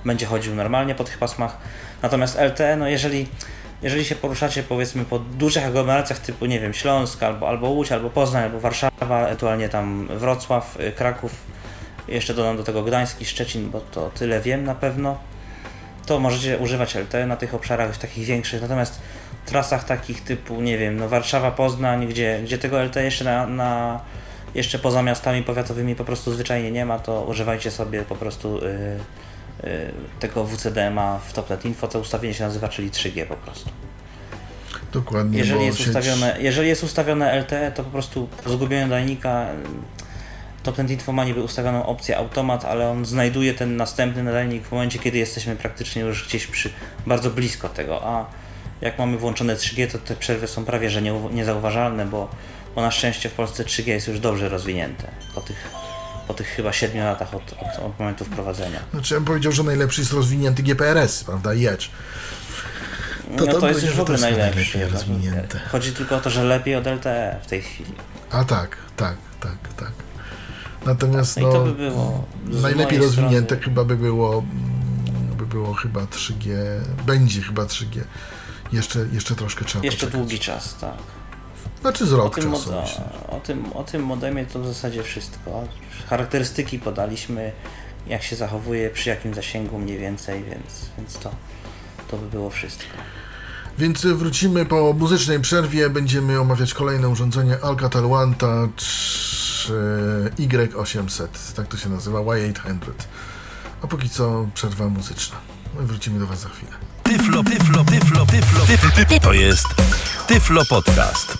będzie 0.04 0.26
chodził 0.26 0.54
normalnie 0.54 0.94
po 0.94 1.04
tych 1.04 1.18
pasmach. 1.18 1.58
Natomiast 2.02 2.38
LTE, 2.38 2.76
no 2.76 2.88
jeżeli, 2.88 3.28
jeżeli 3.82 4.04
się 4.04 4.14
poruszacie 4.14 4.62
powiedzmy 4.62 5.04
po 5.04 5.18
dużych 5.18 5.66
aglomeracjach 5.66 6.18
typu, 6.18 6.46
nie 6.46 6.60
wiem, 6.60 6.74
Śląsk, 6.74 7.22
albo, 7.22 7.48
albo 7.48 7.68
Łódź, 7.68 7.92
albo 7.92 8.10
Poznań, 8.10 8.42
albo 8.44 8.60
Warszawa, 8.60 9.26
ewentualnie 9.26 9.68
tam 9.68 10.08
Wrocław, 10.10 10.80
y, 10.80 10.92
Kraków, 10.92 11.34
jeszcze 12.08 12.34
dodam 12.34 12.56
do 12.56 12.64
tego 12.64 12.82
Gdański, 12.82 13.24
Szczecin, 13.24 13.70
bo 13.70 13.80
to 13.80 14.10
tyle 14.10 14.40
wiem 14.40 14.64
na 14.64 14.74
pewno, 14.74 15.18
to 16.06 16.20
możecie 16.20 16.58
używać 16.58 16.94
LTE 16.94 17.26
na 17.26 17.36
tych 17.36 17.54
obszarach 17.54 17.98
takich 17.98 18.24
większych, 18.24 18.62
natomiast 18.62 19.00
trasach 19.48 19.84
takich 19.84 20.24
typu, 20.24 20.60
nie 20.60 20.78
wiem, 20.78 20.96
no 20.96 21.08
Warszawa, 21.08 21.50
Poznań, 21.50 22.06
gdzie, 22.06 22.40
gdzie 22.44 22.58
tego 22.58 22.82
LTE 22.82 23.04
jeszcze 23.04 23.24
na, 23.24 23.46
na 23.46 24.00
jeszcze 24.54 24.78
poza 24.78 25.02
miastami 25.02 25.42
powiatowymi 25.42 25.94
po 25.94 26.04
prostu 26.04 26.32
zwyczajnie 26.32 26.70
nie 26.70 26.86
ma, 26.86 26.98
to 26.98 27.22
używajcie 27.22 27.70
sobie 27.70 28.02
po 28.02 28.16
prostu 28.16 28.60
yy, 28.64 28.98
yy, 29.62 29.70
tego 30.20 30.44
WCDMA 30.44 31.18
w 31.18 31.32
Topnet 31.32 31.64
Info, 31.64 31.88
to 31.88 32.00
ustawienie 32.00 32.34
się 32.34 32.44
nazywa, 32.44 32.68
czyli 32.68 32.90
3G 32.90 33.26
po 33.26 33.36
prostu. 33.36 33.70
Dokładnie. 34.92 35.38
Jeżeli 35.38 35.64
jest, 35.64 35.78
sieć... 35.78 35.86
ustawione, 35.86 36.36
jeżeli 36.40 36.68
jest 36.68 36.84
ustawione 36.84 37.40
LTE, 37.40 37.72
to 37.72 37.84
po 37.84 37.90
prostu 37.90 38.28
po 38.44 38.50
zgubieniu 38.50 38.82
nadajnika 38.82 39.46
Topnet 40.62 40.90
Info 40.90 41.12
ma 41.12 41.24
niby 41.24 41.42
ustawioną 41.42 41.86
opcję 41.86 42.16
automat, 42.16 42.64
ale 42.64 42.90
on 42.90 43.04
znajduje 43.04 43.54
ten 43.54 43.76
następny 43.76 44.22
nadajnik 44.22 44.64
w 44.64 44.72
momencie, 44.72 44.98
kiedy 44.98 45.18
jesteśmy 45.18 45.56
praktycznie 45.56 46.02
już 46.02 46.28
gdzieś 46.28 46.46
przy, 46.46 46.70
bardzo 47.06 47.30
blisko 47.30 47.68
tego, 47.68 48.04
a 48.04 48.26
jak 48.80 48.98
mamy 48.98 49.18
włączone 49.18 49.56
3G, 49.56 49.92
to 49.92 49.98
te 49.98 50.16
przerwy 50.16 50.48
są 50.48 50.64
prawie 50.64 50.90
że 50.90 51.02
nie, 51.02 51.12
niezauważalne, 51.32 52.06
bo, 52.06 52.28
bo 52.74 52.82
na 52.82 52.90
szczęście 52.90 53.28
w 53.28 53.32
Polsce 53.32 53.64
3G 53.64 53.88
jest 53.88 54.08
już 54.08 54.20
dobrze 54.20 54.48
rozwinięte 54.48 55.08
po 55.34 55.40
tych, 55.40 55.70
po 56.28 56.34
tych 56.34 56.46
chyba 56.46 56.72
7 56.72 57.04
latach 57.04 57.34
od, 57.34 57.52
od, 57.52 57.84
od 57.84 57.98
momentu 57.98 58.24
wprowadzenia. 58.24 58.80
Znaczy 58.90 59.14
ja 59.14 59.20
bym 59.20 59.26
powiedział, 59.26 59.52
że 59.52 59.62
najlepszy 59.62 60.00
jest 60.00 60.12
rozwinięty 60.12 60.62
GPRS, 60.62 61.24
prawda, 61.24 61.54
i 61.54 61.66
Edge. 61.66 61.88
To, 63.36 63.44
no 63.44 63.60
to, 63.60 63.68
jest 63.68 63.82
już 63.82 63.92
w 63.92 64.00
ogóle 64.00 64.18
najlepszy. 64.18 64.88
Rozwinięte. 64.88 65.58
Chodzi 65.58 65.92
tylko 65.92 66.16
o 66.16 66.20
to, 66.20 66.30
że 66.30 66.44
lepiej 66.44 66.76
od 66.76 66.86
LTE 66.86 67.40
w 67.42 67.46
tej 67.46 67.62
chwili. 67.62 67.92
A 68.30 68.44
tak, 68.44 68.76
tak, 68.96 69.16
tak, 69.40 69.58
tak. 69.76 69.92
Natomiast 70.86 71.40
no, 71.40 71.52
no, 71.52 71.64
by 71.64 71.72
było 71.72 72.24
najlepiej 72.46 72.98
rozwinięte 72.98 73.46
strony. 73.46 73.62
chyba 73.62 73.84
by 73.84 73.96
było 73.96 74.44
by 75.38 75.46
było 75.46 75.74
chyba 75.74 76.00
3G, 76.00 76.50
będzie 77.06 77.42
chyba 77.42 77.62
3G. 77.62 78.00
Jeszcze, 78.72 79.06
jeszcze 79.12 79.34
troszkę 79.34 79.64
trzeba 79.64 79.84
Jeszcze 79.84 80.06
poczekać. 80.06 80.20
długi 80.20 80.38
czas, 80.38 80.76
tak. 80.80 80.94
Znaczy 81.80 82.06
z 82.06 82.12
O 82.12 82.16
rok 82.16 82.34
tym, 82.34 82.52
czasu. 82.52 82.72
myślę. 82.82 83.04
o, 83.28 83.40
tym, 83.40 83.72
o 83.72 83.84
tym 83.84 84.02
modemie 84.04 84.46
to 84.46 84.58
w 84.60 84.66
zasadzie 84.66 85.02
wszystko. 85.02 85.64
Charakterystyki 86.10 86.78
podaliśmy, 86.78 87.52
jak 88.06 88.22
się 88.22 88.36
zachowuje, 88.36 88.90
przy 88.90 89.08
jakim 89.10 89.34
zasięgu 89.34 89.78
mniej 89.78 89.98
więcej, 89.98 90.44
więc, 90.44 90.64
więc 90.98 91.18
to, 91.18 91.30
to 92.10 92.16
by 92.16 92.26
było 92.30 92.50
wszystko. 92.50 92.84
Więc 93.78 94.06
wrócimy 94.06 94.66
po 94.66 94.92
muzycznej 94.92 95.40
przerwie. 95.40 95.90
Będziemy 95.90 96.40
omawiać 96.40 96.74
kolejne 96.74 97.08
urządzenie 97.08 97.56
Alcatel 97.62 98.12
One 98.12 98.34
Touch 98.34 98.70
e, 99.70 100.42
Y800. 100.42 101.26
Tak 101.56 101.66
to 101.68 101.76
się 101.76 101.88
nazywa, 101.88 102.18
Y800. 102.18 102.78
A 103.82 103.86
póki 103.86 104.08
co 104.10 104.46
przerwa 104.54 104.88
muzyczna. 104.88 105.36
I 105.84 105.86
wrócimy 105.86 106.18
do 106.18 106.26
Was 106.26 106.40
za 106.40 106.48
chwilę. 106.48 106.72
Tyflo, 107.08 107.42
tyflo, 107.42 107.84
tyflo, 107.84 108.26
tyflo, 108.26 108.66
tyflo, 108.66 108.90
tyflo. 108.90 109.20
To 109.20 109.32
jest 109.32 109.66
Tyflo 110.26 110.64
Podcast. 110.64 111.38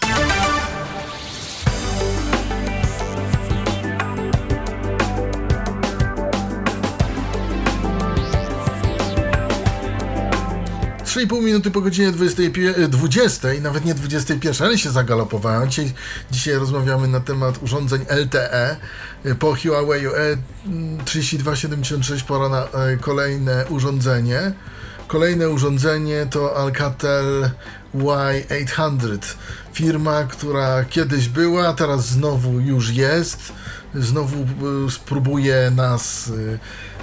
Pół 11.28 11.42
minuty 11.42 11.70
po 11.70 11.80
godzinie 11.80 12.12
20, 12.12 12.42
20, 12.88 13.48
nawet 13.62 13.84
nie 13.84 13.94
21, 13.94 14.66
ale 14.66 14.78
się 14.78 14.90
zagalopowałem. 14.90 15.70
Dzisiaj, 15.70 15.92
dzisiaj 16.30 16.54
rozmawiamy 16.54 17.08
na 17.08 17.20
temat 17.20 17.62
urządzeń 17.62 18.06
LTE. 18.08 18.76
Po 19.38 19.56
Huawei 19.56 20.06
E3276 20.06 22.24
pora 22.24 22.48
na 22.48 22.64
e, 22.64 22.96
kolejne 22.96 23.64
urządzenie. 23.68 24.52
Kolejne 25.09 25.48
urządzenie 25.48 26.26
to 26.30 26.56
Alcatel 26.56 27.50
Y800. 27.94 29.18
Firma, 29.72 30.24
która 30.24 30.84
kiedyś 30.84 31.28
była, 31.28 31.72
teraz 31.72 32.09
znowu 32.09 32.61
już 32.61 32.90
jest. 32.90 33.52
Znowu 33.94 34.36
e, 34.36 34.90
spróbuje 34.90 35.72
nas, 35.76 36.32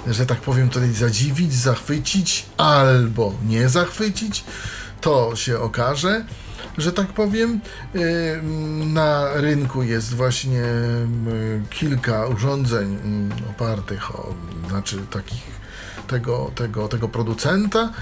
e, 0.06 0.12
że 0.12 0.26
tak 0.26 0.40
powiem, 0.40 0.68
tutaj 0.68 0.92
zadziwić, 0.92 1.54
zachwycić 1.54 2.46
albo 2.56 3.34
nie 3.48 3.68
zachwycić. 3.68 4.44
To 5.00 5.36
się 5.36 5.58
okaże 5.60 6.24
że 6.78 6.92
tak 6.92 7.06
powiem. 7.06 7.60
E, 7.94 7.98
Na 8.86 9.34
rynku 9.34 9.82
jest 9.82 10.14
właśnie 10.14 10.62
kilka 11.70 12.26
urządzeń 12.26 12.98
m, 13.04 13.30
opartych 13.50 14.14
o, 14.14 14.34
znaczy 14.68 14.98
takich 15.10 15.55
tego, 16.06 16.50
tego, 16.54 16.88
tego 16.88 17.08
producenta. 17.08 17.92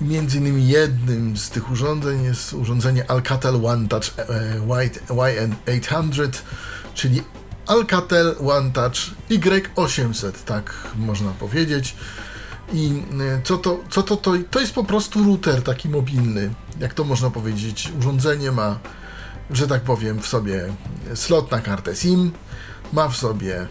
Między 0.00 0.38
innymi 0.38 0.68
jednym 0.68 1.36
z 1.36 1.50
tych 1.50 1.70
urządzeń 1.70 2.24
jest 2.24 2.52
urządzenie 2.52 3.10
Alcatel 3.10 3.66
One 3.66 3.88
Touch 3.88 4.04
e, 4.16 4.60
White 4.60 5.00
YN800, 5.00 6.30
czyli 6.94 7.22
Alcatel 7.66 8.36
One 8.48 8.70
Touch 8.70 8.96
Y800, 9.30 10.32
tak 10.44 10.74
można 10.96 11.30
powiedzieć. 11.30 11.96
I 12.72 13.02
e, 13.20 13.40
co 13.44 13.58
to, 13.58 13.80
co 13.90 14.02
to, 14.02 14.16
to, 14.16 14.32
to 14.50 14.60
jest 14.60 14.74
po 14.74 14.84
prostu 14.84 15.24
router 15.24 15.62
taki 15.62 15.88
mobilny, 15.88 16.54
jak 16.80 16.94
to 16.94 17.04
można 17.04 17.30
powiedzieć. 17.30 17.92
Urządzenie 17.98 18.52
ma, 18.52 18.78
że 19.50 19.66
tak 19.66 19.82
powiem, 19.82 20.20
w 20.20 20.26
sobie 20.26 20.72
slot 21.14 21.50
na 21.50 21.60
kartę 21.60 21.96
SIM, 21.96 22.32
ma 22.92 23.08
w 23.08 23.16
sobie, 23.16 23.66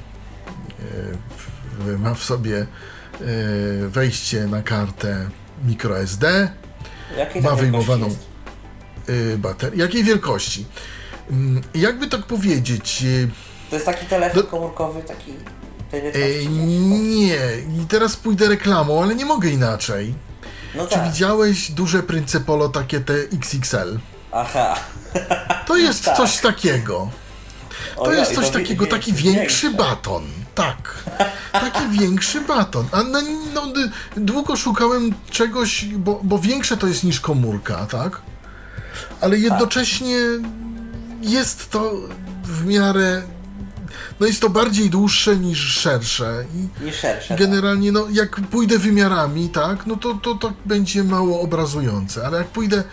e, 1.87 1.97
ma 1.97 2.13
w 2.13 2.23
sobie 2.23 2.57
e, 2.61 2.67
wejście 3.89 4.47
na 4.47 4.61
kartę 4.61 5.29
microSD, 5.65 6.23
Jakiej 7.17 7.41
ma 7.41 7.55
wyjmowaną 7.55 8.15
e, 9.33 9.37
baterię. 9.37 9.79
Jakiej 9.79 10.03
wielkości? 10.03 10.65
Mm, 11.31 11.61
Jakby 11.75 12.07
tak 12.07 12.25
powiedzieć, 12.25 13.03
e, 13.03 13.27
To 13.69 13.75
jest 13.75 13.85
taki 13.85 14.05
telefon 14.05 14.41
Do- 14.41 14.47
komórkowy, 14.47 15.01
taki 15.03 15.33
nie, 16.49 17.37
i 17.81 17.85
teraz 17.89 18.15
pójdę 18.15 18.47
reklamą, 18.47 19.03
ale 19.03 19.15
nie 19.15 19.25
mogę 19.25 19.49
inaczej. 19.49 20.13
No 20.75 20.87
Czy 20.87 20.93
tak. 20.95 21.03
widziałeś 21.11 21.71
duże 21.71 22.03
Principolo 22.03 22.69
takie 22.69 22.99
te 22.99 23.13
XXL? 23.13 23.99
Aha. 24.31 24.75
To 25.67 25.77
jest 25.77 26.05
Tak. 26.05 26.17
coś 26.17 26.37
takiego. 26.37 27.09
O 27.97 28.05
To 28.05 28.13
ja, 28.13 28.19
jest 28.19 28.35
coś 28.35 28.49
takiego, 28.49 28.85
taki 28.85 29.13
większy 29.13 29.69
baton. 29.73 30.23
Tak. 30.59 30.93
Taki 31.51 31.99
większy 31.99 32.41
baton. 32.41 32.85
A 32.91 33.03
no, 33.03 33.19
no, 33.53 33.63
długo 34.17 34.55
szukałem 34.55 35.13
czegoś, 35.31 35.85
bo, 35.85 36.19
bo 36.23 36.39
większe 36.39 36.77
to 36.77 36.87
jest 36.87 37.03
niż 37.03 37.19
komórka, 37.19 37.85
tak? 37.85 38.21
Ale 39.21 39.37
jednocześnie 39.37 40.17
jest 41.21 41.69
to 41.69 41.93
w 42.43 42.65
miarę. 42.65 43.21
No 44.19 44.27
jest 44.27 44.41
to 44.41 44.49
bardziej 44.49 44.89
dłuższe 44.89 45.37
niż 45.37 45.59
szersze. 45.59 46.45
I 46.55 46.83
Nie 46.85 46.93
szersze. 46.93 47.27
tak. 47.27 47.37
generalnie, 47.39 47.91
no 47.91 48.07
jak 48.11 48.35
pójdę 48.35 48.79
wymiarami, 48.79 49.49
tak, 49.49 49.85
no 49.85 49.95
to, 49.95 50.13
to, 50.13 50.35
to 50.35 50.53
będzie 50.65 51.03
mało 51.03 51.41
obrazujące, 51.41 52.25
ale 52.27 52.37
jak 52.37 52.47
pójdę 52.47 52.83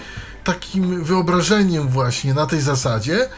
takim 0.44 1.04
wyobrażeniem 1.04 1.88
właśnie 1.88 2.34
na 2.34 2.46
tej 2.46 2.60
zasadzie, 2.60 3.28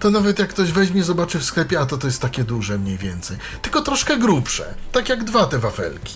to 0.00 0.10
nawet 0.10 0.38
jak 0.38 0.48
ktoś 0.48 0.72
weźmie, 0.72 1.04
zobaczy 1.04 1.38
w 1.38 1.44
sklepie, 1.44 1.80
a 1.80 1.86
to 1.86 1.98
to 1.98 2.06
jest 2.06 2.20
takie 2.22 2.44
duże 2.44 2.78
mniej 2.78 2.98
więcej. 2.98 3.36
Tylko 3.62 3.82
troszkę 3.82 4.16
grubsze, 4.16 4.74
tak 4.92 5.08
jak 5.08 5.24
dwa 5.24 5.46
te 5.46 5.58
wafelki. 5.58 6.14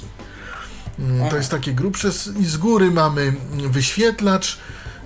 Mm, 0.98 1.30
To 1.30 1.36
jest 1.36 1.50
takie 1.50 1.72
grubsze 1.72 2.08
i 2.40 2.44
z 2.44 2.56
góry 2.56 2.90
mamy 2.90 3.32
wyświetlacz 3.70 4.58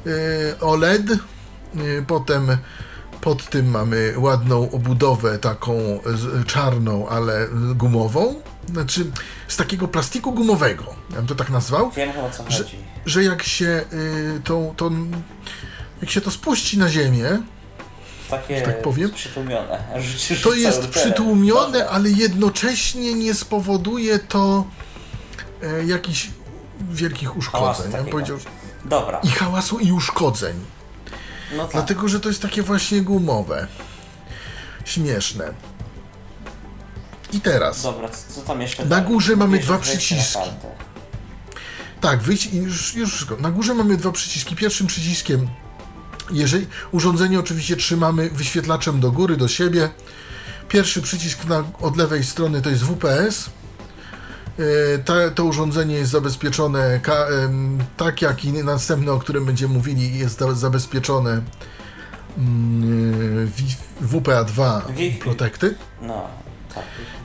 yy, 0.05 0.13
OLED, 0.61 1.11
yy, 1.75 2.05
potem 2.07 2.47
pod 3.21 3.51
tym 3.51 3.71
mamy 3.71 4.15
ładną 4.17 4.71
obudowę 4.71 5.39
taką 5.39 5.75
czarną, 6.47 7.09
ale 7.09 7.49
gumową, 7.75 8.35
znaczy 8.73 9.07
z 9.49 9.57
takiego 9.57 9.89
plastiku 9.89 10.33
gumowego, 10.33 10.85
ja 11.11 11.17
bym 11.17 11.27
to 11.27 11.35
tak 11.35 11.51
nazwał, 11.51 11.91
Wiem 11.91 12.11
o 12.11 12.31
co 12.31 12.51
że, 12.51 12.65
chodzi. 12.65 12.77
że 13.07 13.25
jak 13.25 13.43
się 13.43 13.85
y, 13.93 14.41
jak 16.01 16.11
się 16.11 16.21
to 16.21 16.31
spuści 16.31 16.79
na 16.79 16.89
ziemię, 16.89 17.39
Takie 18.31 18.63
tak 18.63 18.83
powiem, 18.83 19.11
przytłumione. 19.11 19.79
To 20.43 20.55
jest 20.55 20.89
przytłumione, 20.89 21.89
ale 21.89 22.11
jednocześnie 22.11 23.15
nie 23.15 23.35
spowoduje 23.35 24.19
to 24.19 24.65
e, 25.63 25.85
jakichś 25.85 26.31
wielkich 26.91 27.37
uszkodzeń. 27.37 27.93
Ja 27.93 28.05
powiedział, 28.05 28.39
Dobra. 28.85 29.21
i 29.21 29.29
hałasu, 29.29 29.79
i 29.79 29.93
uszkodzeń. 29.93 30.55
No 31.57 31.63
tak. 31.63 31.73
Dlatego, 31.73 32.09
że 32.09 32.21
to 32.21 32.29
jest 32.29 32.43
takie 32.43 32.63
właśnie 32.63 33.01
gumowe. 33.01 33.67
Śmieszne. 34.85 35.53
I 37.33 37.41
teraz. 37.41 37.83
Dobra, 37.83 38.09
co 38.35 38.41
tam 38.41 38.61
jeszcze? 38.61 38.85
Na 38.85 39.01
górze 39.01 39.37
mamy 39.37 39.51
Mówisz, 39.51 39.67
dwa 39.67 39.79
przyciski. 39.79 40.39
Tak, 42.01 42.23
wyjść 42.23 42.47
i 42.47 42.57
już, 42.57 42.95
już 42.95 43.15
wszystko. 43.15 43.37
Na 43.37 43.51
górze 43.51 43.75
mamy 43.75 43.97
dwa 43.97 44.13
przyciski. 44.13 44.57
Pierwszym 44.57 44.87
przyciskiem, 44.87 45.49
jeżeli 46.31 46.67
urządzenie 46.93 47.39
oczywiście 47.41 47.77
trzymamy 47.77 48.31
wyświetlaczem 48.31 49.01
do 49.01 49.13
góry, 49.13 49.37
do 49.37 49.49
siebie. 49.49 49.89
Pierwszy 50.69 51.03
przycisk 51.03 51.45
na, 51.45 51.65
od 51.81 51.97
lewej 51.97 52.25
strony 52.25 52.63
to 52.63 52.71
jest 52.71 52.83
WPS. 52.85 53.51
E, 54.95 54.99
Ta, 54.99 55.31
to 55.31 55.45
urządzenie 55.45 55.95
jest 55.95 56.11
zabezpieczone 56.11 57.01
ka, 57.03 57.27
tak 57.97 58.23
jak 58.23 58.45
i 58.45 58.53
następne, 58.53 59.13
o 59.13 59.19
którym 59.19 59.45
będziemy 59.45 59.75
mówili, 59.75 60.19
jest 60.19 60.39
za- 60.39 60.55
zabezpieczone 60.55 61.43
mm, 62.39 63.47
Wi- 63.57 63.77
WPA2 64.03 64.81
Wi-Fi. 64.97 65.19
Protected. 65.19 65.75
No, 66.03 66.27
tak. 66.75 66.85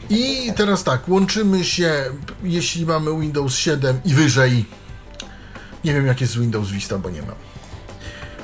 I 0.09 0.53
teraz 0.55 0.83
tak, 0.83 1.09
łączymy 1.09 1.63
się, 1.63 2.05
jeśli 2.43 2.85
mamy 2.85 3.19
Windows 3.21 3.55
7 3.55 3.99
i 4.05 4.13
wyżej. 4.13 4.65
Nie 5.83 5.93
wiem, 5.93 6.05
jak 6.05 6.21
jest 6.21 6.33
z 6.33 6.37
Windows 6.37 6.69
Vista, 6.69 6.97
bo 6.97 7.09
nie 7.09 7.21
mam. 7.21 7.35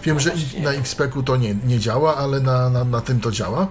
Wiem, 0.05 0.19
że 0.19 0.31
i 0.57 0.61
na 0.61 0.71
XP-ku 0.71 1.23
to 1.23 1.37
nie, 1.37 1.55
nie 1.55 1.79
działa, 1.79 2.17
ale 2.17 2.39
na, 2.39 2.69
na, 2.69 2.83
na 2.83 3.01
tym 3.01 3.19
to 3.19 3.31
działa. 3.31 3.67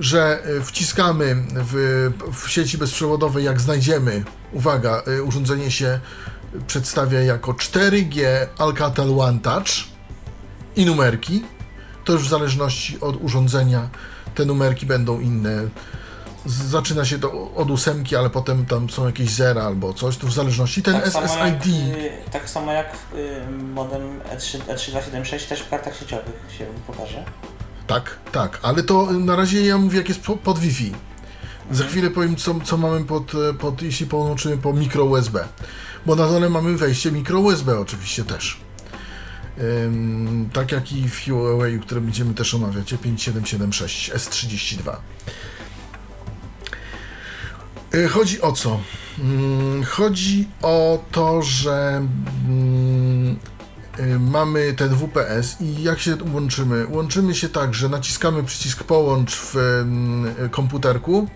Że 0.00 0.42
y, 0.46 0.64
wciskamy 0.64 1.36
w, 1.54 2.10
w 2.32 2.50
sieci 2.50 2.78
bezprzewodowej, 2.78 3.44
jak 3.44 3.60
znajdziemy, 3.60 4.24
uwaga, 4.52 5.02
y, 5.08 5.22
urządzenie 5.22 5.70
się 5.70 6.00
przedstawia 6.66 7.20
jako 7.20 7.52
4G 7.52 8.22
Alcatel 8.58 9.20
One 9.20 9.38
Touch 9.40 9.68
i 10.76 10.86
numerki. 10.86 11.44
To 12.04 12.12
już 12.12 12.22
w 12.22 12.28
zależności 12.28 13.00
od 13.00 13.22
urządzenia 13.22 13.88
te 14.34 14.44
numerki 14.44 14.86
będą 14.86 15.20
inne. 15.20 15.62
Zaczyna 16.46 17.04
się 17.04 17.18
to 17.18 17.50
od 17.54 17.70
ósemki, 17.70 18.16
ale 18.16 18.30
potem 18.30 18.66
tam 18.66 18.90
są 18.90 19.06
jakieś 19.06 19.30
zera 19.30 19.62
albo 19.62 19.94
coś, 19.94 20.16
to 20.16 20.26
w 20.26 20.32
zależności. 20.32 20.82
Ten 20.82 20.94
Tak 20.94 21.08
samo, 21.12 21.26
jak, 21.36 21.62
SSID, 21.62 21.66
y, 22.26 22.30
tak 22.30 22.50
samo 22.50 22.72
jak 22.72 22.96
y, 23.14 23.50
modem 23.74 24.20
E 24.30 24.36
E3, 24.36 24.58
E3276 24.58 25.48
też 25.48 25.60
w 25.60 25.68
kartach 25.68 25.96
sieciowych 25.96 26.34
się 26.58 26.66
pokaże. 26.86 27.24
tak, 27.86 28.18
tak, 28.32 28.58
ale 28.62 28.82
to 28.82 29.12
na 29.12 29.36
razie 29.36 29.66
ja 29.66 29.78
mówię, 29.78 29.98
jak 29.98 30.08
jest 30.08 30.20
po, 30.20 30.36
pod 30.36 30.58
Wi-Fi. 30.58 30.92
Za 31.70 31.84
chwilę 31.84 32.10
powiem, 32.10 32.36
co, 32.36 32.54
co 32.64 32.76
mamy 32.76 33.04
pod, 33.04 33.32
e, 33.34 33.54
pod, 33.54 33.82
jeśli 33.82 34.06
połączymy 34.06 34.58
po 34.58 34.72
mikro 34.72 35.04
USB. 35.04 35.48
Bo 36.06 36.16
na 36.16 36.28
dole 36.28 36.50
mamy 36.50 36.76
wejście 36.76 37.12
mikro 37.12 37.40
USB 37.40 37.78
oczywiście 37.78 38.24
też. 38.24 38.60
Ym, 39.84 40.50
tak 40.52 40.72
jak 40.72 40.92
i 40.92 41.08
w 41.08 41.24
Huawei, 41.24 41.80
które 41.80 42.00
będziemy 42.00 42.34
też 42.34 42.54
omawiać, 42.54 42.94
5776 43.02 44.10
S32. 44.12 44.96
Y, 47.94 48.08
Chodzi 48.08 48.40
o 48.40 48.52
co? 48.52 48.80
Mm, 49.18 49.84
Chodzi 49.84 50.48
o 50.62 51.04
to, 51.12 51.42
że 51.42 52.06
mm, 52.48 53.36
y, 54.00 54.18
mamy 54.18 54.72
ten 54.72 54.94
WPS 54.94 55.56
i 55.60 55.82
jak 55.82 55.98
się 55.98 56.16
łączymy? 56.32 56.86
Łączymy 56.88 57.34
się 57.34 57.48
tak, 57.48 57.74
że 57.74 57.88
naciskamy 57.88 58.44
przycisk 58.44 58.84
połącz 58.84 59.36
w 59.36 59.56
mm, 59.56 60.50
komputerku 60.50 61.28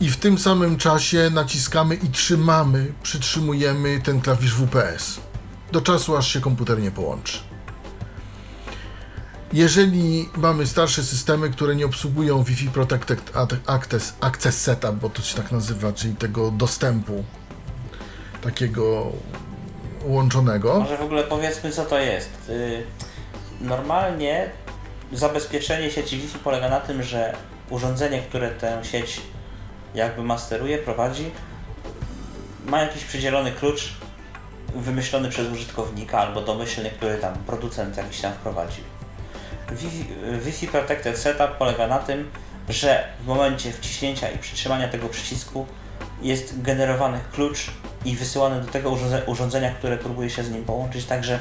i 0.00 0.10
w 0.10 0.16
tym 0.16 0.38
samym 0.38 0.76
czasie 0.76 1.30
naciskamy 1.30 1.94
i 1.94 2.08
trzymamy, 2.08 2.92
przytrzymujemy 3.02 4.00
ten 4.04 4.20
klawisz 4.20 4.54
WPS 4.54 5.20
do 5.72 5.80
czasu, 5.80 6.16
aż 6.16 6.32
się 6.32 6.40
komputer 6.40 6.80
nie 6.80 6.90
połączy. 6.90 7.47
Jeżeli 9.52 10.28
mamy 10.36 10.66
starsze 10.66 11.02
systemy, 11.02 11.50
które 11.50 11.76
nie 11.76 11.86
obsługują 11.86 12.42
Wi-Fi 12.42 12.68
Protected 12.68 13.32
Access, 13.66 14.14
Access 14.20 14.62
Setup, 14.62 14.94
bo 14.94 15.10
to 15.10 15.22
się 15.22 15.36
tak 15.36 15.52
nazywa, 15.52 15.92
czyli 15.92 16.14
tego 16.14 16.50
dostępu 16.50 17.24
takiego 18.42 19.12
łączonego, 20.04 20.80
Może 20.80 20.96
w 20.96 21.02
ogóle 21.02 21.22
powiedzmy 21.24 21.70
co 21.72 21.84
to 21.84 21.98
jest. 21.98 22.30
Y, 22.48 22.82
Normalnie 23.60 24.50
zabezpieczenie 25.12 25.90
sieci 25.90 26.18
Wi-Fi 26.18 26.38
polega 26.38 26.68
na 26.68 26.80
tym, 26.80 27.02
że 27.02 27.36
urządzenie, 27.70 28.22
które 28.22 28.50
tę 28.50 28.84
sieć 28.84 29.20
jakby 29.94 30.22
masteruje, 30.22 30.78
prowadzi, 30.78 31.30
ma 32.66 32.80
jakiś 32.80 33.04
przydzielony 33.04 33.52
klucz 33.52 33.92
wymyślony 34.74 35.28
przez 35.28 35.52
użytkownika 35.52 36.18
albo 36.18 36.40
domyślny, 36.40 36.90
który 36.90 37.16
tam 37.18 37.34
producent 37.34 37.96
jakiś 37.96 38.20
tam 38.20 38.32
wprowadzi. 38.32 38.82
Wi-Fi, 40.44 40.66
Protected 40.68 41.18
Setup 41.18 41.50
polega 41.58 41.86
na 41.86 41.98
tym, 41.98 42.30
że 42.68 43.04
w 43.22 43.26
momencie 43.26 43.72
wciśnięcia 43.72 44.30
i 44.30 44.38
przytrzymania 44.38 44.88
tego 44.88 45.08
przycisku 45.08 45.66
jest 46.22 46.62
generowany 46.62 47.18
klucz 47.32 47.70
i 48.04 48.16
wysyłany 48.16 48.60
do 48.60 48.66
tego 48.72 48.90
urządze- 48.90 49.22
urządzenia, 49.26 49.70
które 49.74 49.96
próbuje 49.96 50.30
się 50.30 50.44
z 50.44 50.50
nim 50.50 50.64
połączyć, 50.64 51.04
także 51.04 51.40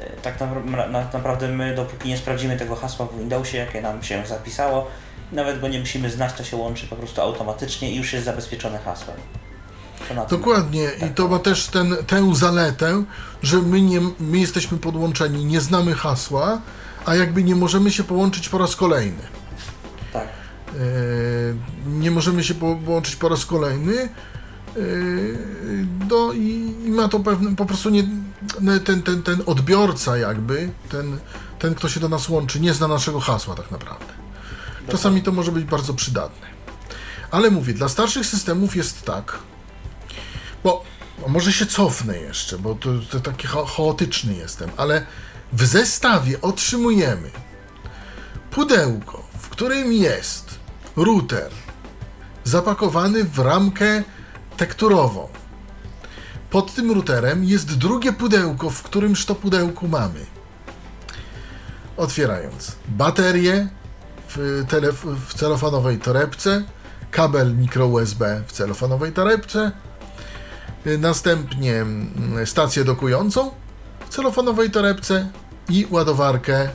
e, 0.00 0.10
tak 0.22 0.38
napra- 0.40 0.90
na, 0.90 1.08
naprawdę 1.12 1.48
my 1.48 1.74
dopóki 1.74 2.08
nie 2.08 2.18
sprawdzimy 2.18 2.56
tego 2.56 2.76
hasła 2.76 3.06
w 3.06 3.18
Windowsie, 3.18 3.58
jakie 3.58 3.82
nam 3.82 4.02
się 4.02 4.26
zapisało, 4.26 4.86
nawet 5.32 5.60
go 5.60 5.68
nie 5.68 5.80
musimy 5.80 6.10
znać, 6.10 6.32
to 6.32 6.44
się 6.44 6.56
łączy 6.56 6.86
po 6.86 6.96
prostu 6.96 7.20
automatycznie 7.20 7.90
i 7.90 7.96
już 7.96 8.12
jest 8.12 8.24
zabezpieczone 8.24 8.78
hasłem. 8.78 9.16
Dokładnie, 10.30 10.84
i 11.06 11.14
to 11.14 11.28
ma 11.28 11.38
też 11.38 11.66
ten, 11.66 11.96
tę 12.06 12.34
zaletę, 12.34 13.04
że 13.42 13.56
my, 13.56 13.80
nie, 13.80 14.00
my 14.20 14.38
jesteśmy 14.38 14.78
podłączeni, 14.78 15.44
nie 15.44 15.60
znamy 15.60 15.94
hasła, 15.94 16.60
a 17.08 17.14
jakby 17.14 17.42
nie 17.44 17.54
możemy 17.56 17.90
się 17.90 18.04
połączyć 18.04 18.48
po 18.48 18.58
raz 18.58 18.76
kolejny. 18.76 19.22
Tak. 20.12 20.28
E, 20.28 20.74
nie 21.86 22.10
możemy 22.10 22.44
się 22.44 22.54
po- 22.54 22.76
połączyć 22.76 23.16
po 23.16 23.28
raz 23.28 23.46
kolejny. 23.46 23.94
e, 23.98 24.08
Do, 26.06 26.32
i, 26.32 26.74
I 26.86 26.90
ma 26.90 27.08
to 27.08 27.20
pewne, 27.20 27.56
po 27.56 27.66
prostu 27.66 27.90
nie, 27.90 28.04
ne- 28.60 28.80
ten, 28.80 29.02
ten, 29.02 29.22
ten 29.22 29.42
odbiorca 29.46 30.16
jakby, 30.16 30.70
ten, 30.88 31.18
ten 31.58 31.74
kto 31.74 31.88
się 31.88 32.00
do 32.00 32.08
nas 32.08 32.28
łączy, 32.28 32.60
nie 32.60 32.74
zna 32.74 32.88
naszego 32.88 33.20
hasła 33.20 33.54
tak 33.54 33.70
naprawdę. 33.70 34.12
Czasami 34.88 35.22
to 35.22 35.32
może 35.32 35.52
być 35.52 35.64
bardzo 35.64 35.94
przydatne. 35.94 36.46
Ale 37.30 37.50
mówię, 37.50 37.74
dla 37.74 37.88
starszych 37.88 38.26
systemów 38.26 38.76
jest 38.76 39.02
tak, 39.02 39.38
bo 40.64 40.84
no 41.22 41.28
może 41.28 41.52
się 41.52 41.66
cofnę 41.66 42.18
jeszcze, 42.18 42.58
bo 42.58 42.74
to, 42.74 42.90
to 43.10 43.20
taki 43.20 43.46
cha- 43.46 43.66
chaotyczny 43.76 44.34
jestem, 44.34 44.70
ale 44.76 45.06
w 45.52 45.64
zestawie 45.64 46.40
otrzymujemy 46.40 47.30
pudełko, 48.50 49.22
w 49.38 49.48
którym 49.48 49.92
jest 49.92 50.58
router 50.96 51.50
zapakowany 52.44 53.24
w 53.24 53.38
ramkę 53.38 54.02
tekturową. 54.56 55.28
Pod 56.50 56.74
tym 56.74 56.92
routerem 56.92 57.44
jest 57.44 57.78
drugie 57.78 58.12
pudełko, 58.12 58.70
w 58.70 58.82
którymż 58.82 59.24
to 59.24 59.34
pudełku 59.34 59.88
mamy. 59.88 60.26
Otwierając 61.96 62.76
baterię 62.88 63.68
w, 64.28 64.64
telef- 64.68 65.16
w 65.28 65.34
celofanowej 65.34 65.98
torebce, 65.98 66.64
kabel 67.10 67.56
mikro 67.56 67.86
USB 67.86 68.42
w 68.46 68.52
celofanowej 68.52 69.12
torebce, 69.12 69.72
y, 70.86 70.98
następnie 70.98 71.74
mm, 71.74 72.46
stację 72.46 72.84
dokującą 72.84 73.50
celofanowej 74.08 74.70
torebce 74.70 75.30
i 75.68 75.86
ładowarkę 75.90 76.68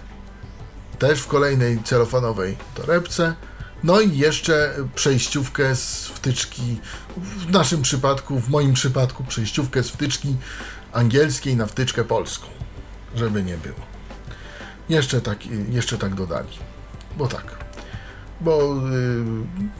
też 0.99 1.21
w 1.21 1.27
kolejnej 1.27 1.83
celofanowej 1.83 2.57
torebce. 2.75 3.35
No 3.83 4.01
i 4.01 4.17
jeszcze 4.17 4.75
przejściówkę 4.95 5.75
z 5.75 6.07
wtyczki, 6.07 6.79
w 7.17 7.51
naszym 7.51 7.81
przypadku, 7.81 8.39
w 8.39 8.49
moim 8.49 8.73
przypadku 8.73 9.23
przejściówkę 9.23 9.83
z 9.83 9.89
wtyczki 9.89 10.35
angielskiej 10.93 11.55
na 11.55 11.65
wtyczkę 11.65 12.03
polską, 12.03 12.47
żeby 13.15 13.43
nie 13.43 13.57
było. 13.57 13.79
Jeszcze 14.89 15.21
tak, 15.21 15.45
jeszcze 15.69 15.97
tak 15.97 16.15
dodali, 16.15 16.57
bo 17.17 17.27
tak, 17.27 17.57
bo, 18.41 18.75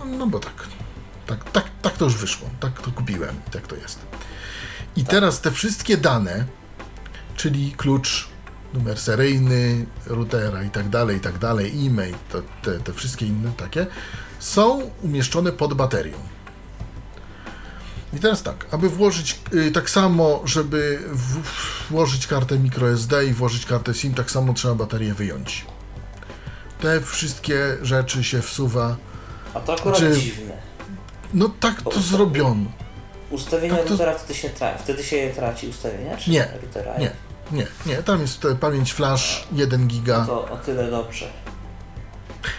yy, 0.05 0.17
no 0.17 0.27
bo 0.27 0.39
tak, 0.39 0.67
tak, 1.27 1.51
tak, 1.51 1.65
tak 1.81 1.97
to 1.97 2.05
już 2.05 2.15
wyszło, 2.15 2.49
tak 2.59 2.81
to 2.81 2.91
kupiłem, 2.91 3.35
tak 3.51 3.67
to 3.67 3.75
jest. 3.75 3.99
I 4.95 5.05
teraz 5.05 5.41
te 5.41 5.51
wszystkie 5.51 5.97
dane, 5.97 6.45
czyli 7.43 7.71
klucz, 7.71 8.27
numer 8.73 8.99
seryjny, 8.99 9.85
routera 10.05 10.63
i 10.63 10.69
tak 10.69 10.89
dalej, 10.89 11.17
i 11.17 11.19
tak 11.19 11.37
dalej, 11.37 11.87
e-mail, 11.87 12.15
to, 12.31 12.41
te, 12.61 12.79
te 12.79 12.93
wszystkie 12.93 13.25
inne 13.27 13.51
takie, 13.57 13.85
są 14.39 14.91
umieszczone 15.01 15.51
pod 15.51 15.73
baterią. 15.73 16.17
I 18.13 18.19
teraz 18.19 18.43
tak, 18.43 18.65
aby 18.71 18.89
włożyć 18.89 19.39
y, 19.53 19.71
tak 19.71 19.89
samo, 19.89 20.41
żeby 20.45 20.99
w, 21.11 21.41
włożyć 21.91 22.27
kartę 22.27 22.59
microSD 22.59 23.25
i 23.25 23.33
włożyć 23.33 23.65
kartę 23.65 23.93
SIM, 23.93 24.13
tak 24.13 24.31
samo 24.31 24.53
trzeba 24.53 24.75
baterię 24.75 25.13
wyjąć. 25.13 25.65
Te 26.81 27.01
wszystkie 27.01 27.77
rzeczy 27.81 28.23
się 28.23 28.41
wsuwa. 28.41 28.95
A 29.53 29.59
to 29.59 29.73
akurat 29.73 29.97
Znaczy- 29.99 30.19
dziwne. 30.21 30.53
No 31.33 31.49
tak 31.59 31.81
to 31.81 32.01
zrobiono. 32.01 32.71
Ustawienia 33.29 33.75
Tak 33.75 33.83
to- 33.83 33.89
routera 33.91 34.13
wtedy 34.13 34.39
się, 34.39 34.49
tra- 34.49 34.77
wtedy 34.79 35.03
się 35.03 35.31
traci 35.35 35.67
ustawienia? 35.67 36.17
Czy 36.17 36.31
Nie, 36.31 36.47
routera? 36.61 36.97
Nie, 36.97 37.11
nie, 37.53 37.67
nie. 37.85 37.95
Tam 38.03 38.21
jest 38.21 38.47
pamięć 38.59 38.93
flash 38.93 39.47
1 39.51 39.87
giga. 39.87 40.25
To 40.25 40.49
o 40.49 40.57
tyle 40.57 40.91
dobrze. 40.91 41.31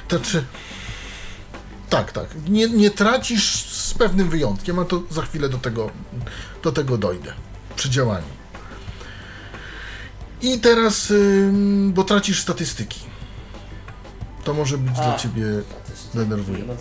To 0.08 0.20
czy. 0.20 0.44
Tak, 1.90 2.12
tak. 2.12 2.26
Nie, 2.48 2.68
nie 2.68 2.90
tracisz 2.90 3.66
z 3.66 3.94
pewnym 3.94 4.28
wyjątkiem, 4.28 4.78
a 4.78 4.84
to 4.84 5.02
za 5.10 5.22
chwilę 5.22 5.48
do 5.48 5.58
tego, 5.58 5.90
do 6.62 6.72
tego 6.72 6.98
dojdę 6.98 7.32
przy 7.76 7.90
działaniu. 7.90 8.26
I 10.42 10.58
teraz, 10.60 11.12
bo 11.88 12.04
tracisz 12.04 12.40
statystyki. 12.42 13.00
To 14.44 14.54
może 14.54 14.78
być 14.78 14.94
dla 14.94 15.14
A. 15.14 15.18
ciebie 15.18 15.44
Statystyki, 15.70 16.18
denerwujące. 16.18 16.66
No 16.66 16.74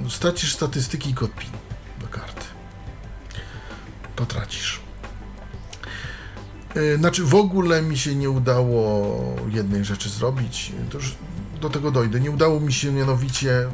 tak. 0.00 0.12
Stracisz 0.12 0.52
statystyki 0.54 1.10
i 1.10 1.14
kod 1.14 1.34
PIN 1.34 1.50
do 2.00 2.06
karty. 2.06 2.44
To 4.16 4.26
tracisz. 4.26 4.80
Yy, 6.74 6.96
Znaczy, 6.96 7.24
w 7.24 7.34
ogóle 7.34 7.82
mi 7.82 7.98
się 7.98 8.14
nie 8.14 8.30
udało 8.30 9.16
jednej 9.48 9.84
rzeczy 9.84 10.08
zrobić. 10.10 10.72
To 10.90 10.98
już 10.98 11.14
do 11.60 11.70
tego 11.70 11.90
dojdę. 11.90 12.20
Nie 12.20 12.30
udało 12.30 12.60
mi 12.60 12.72
się 12.72 12.92
mianowicie 12.92 13.66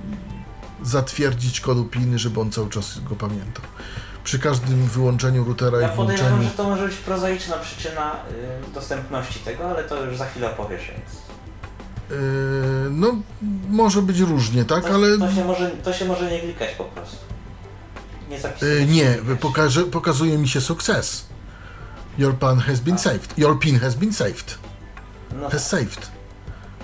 zatwierdzić 0.82 1.60
kodu 1.60 1.84
PIN, 1.84 2.18
żeby 2.18 2.40
on 2.40 2.50
cały 2.52 2.70
czas 2.70 3.00
go 3.08 3.14
pamiętał. 3.16 3.64
Przy 4.24 4.38
każdym 4.38 4.84
wyłączeniu 4.86 5.44
routera 5.44 5.80
Ja 5.80 5.92
i 5.92 5.96
podejrzewam, 5.96 6.30
włączeniu. 6.32 6.50
że 6.50 6.56
to 6.56 6.64
może 6.64 6.86
być 6.88 6.96
prozaiczna 6.96 7.56
przyczyna 7.56 8.12
y, 8.70 8.74
dostępności 8.74 9.40
tego, 9.40 9.70
ale 9.70 9.84
to 9.84 10.04
już 10.04 10.16
za 10.16 10.26
chwilę 10.26 10.50
opowiesz, 10.50 10.82
więc... 10.88 11.26
Yy, 12.10 12.16
no, 12.90 13.14
może 13.68 14.02
być 14.02 14.18
różnie, 14.20 14.64
tak, 14.64 14.84
To, 14.84 14.94
ale. 14.94 15.18
to, 15.18 15.32
się 15.32 15.44
może, 15.44 15.70
to 15.70 15.92
się 15.92 16.04
może 16.04 16.30
nie 16.30 16.40
klikać 16.40 16.68
po 16.78 16.84
prostu. 16.84 17.16
Nie 18.30 18.40
zapisywać. 18.40 18.78
Yy, 18.78 18.86
nie, 18.86 19.18
pokaże, 19.40 19.82
pokazuje 19.82 20.38
mi 20.38 20.48
się 20.48 20.60
sukces. 20.60 21.26
Your 22.18 22.34
PIN 22.34 22.58
has 22.58 22.80
been 22.80 22.98
saved. 22.98 23.38
Your 23.38 23.58
PIN 23.58 23.78
has 23.78 23.94
been 23.94 24.12
saved. 24.12 24.58
No, 25.40 25.48
has 25.50 25.68
saved. 25.68 26.10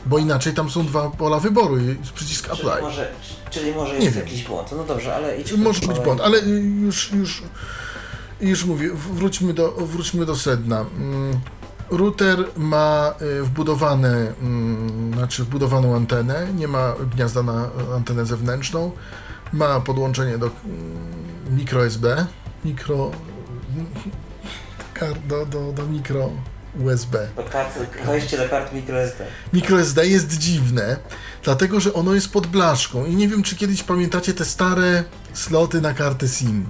Bo 0.07 0.19
inaczej 0.19 0.55
tam 0.55 0.71
są 0.71 0.87
dwa 0.87 1.11
pola 1.11 1.41
wyboru 1.41 1.79
i 1.79 1.97
przycisk 2.15 2.49
czyli, 2.49 2.61
apply. 2.69 2.83
może, 2.83 3.13
czyli 3.51 3.73
może 3.73 3.95
jest 3.95 4.17
wiem. 4.17 4.25
jakiś 4.25 4.45
błąd. 4.45 4.69
No 4.77 4.85
dobrze, 4.85 5.15
ale 5.15 5.41
idź 5.41 5.53
Może 5.53 5.87
być 5.87 6.01
błąd, 6.01 6.21
ale 6.21 6.39
już, 6.85 7.13
już, 7.13 7.43
już 8.41 8.65
mówię, 8.65 8.91
wróćmy 8.95 9.55
do, 9.55 9.73
wróćmy 9.73 10.27
do 10.27 10.37
sedna. 10.37 10.81
Mm, 10.81 11.41
Router 11.91 12.39
ma 12.57 13.15
y, 13.41 13.43
wbudowane, 13.43 14.33
mm, 14.41 15.15
znaczy 15.15 15.45
wbudowaną 15.45 15.97
antenę, 15.97 16.47
nie 16.55 16.69
ma 16.69 16.95
gniazda 17.15 17.43
na 17.43 17.69
antenę 17.97 18.27
zewnętrzną, 18.27 18.93
ma 19.53 19.81
podłączenie 19.81 20.39
do 20.39 20.47
mm, 20.47 21.57
micro 21.57 21.87
SD, 21.87 22.27
mikro, 22.65 23.11
kar- 25.07 25.19
do, 25.29 25.47
do, 25.47 25.73
do 25.73 25.87
mikro 25.87 26.31
USB. 26.81 27.29
Do 27.37 27.43
kart, 27.43 27.79
wejście 28.07 28.37
do 28.37 28.49
kart 28.49 28.73
microSD. 28.73 29.25
MicroSD 29.53 30.07
jest 30.07 30.39
dziwne, 30.39 30.97
dlatego 31.43 31.81
że 31.81 31.93
ono 31.93 32.15
jest 32.15 32.33
pod 32.33 32.47
blaszką. 32.47 33.05
I 33.05 33.17
nie 33.17 33.29
wiem, 33.29 33.43
czy 33.43 33.57
kiedyś 33.57 33.83
pamiętacie 33.83 34.35
te 34.35 34.45
stare 34.45 35.05
sloty 35.33 35.81
na 35.81 35.95
karty 35.95 36.29
SIM, 36.29 36.67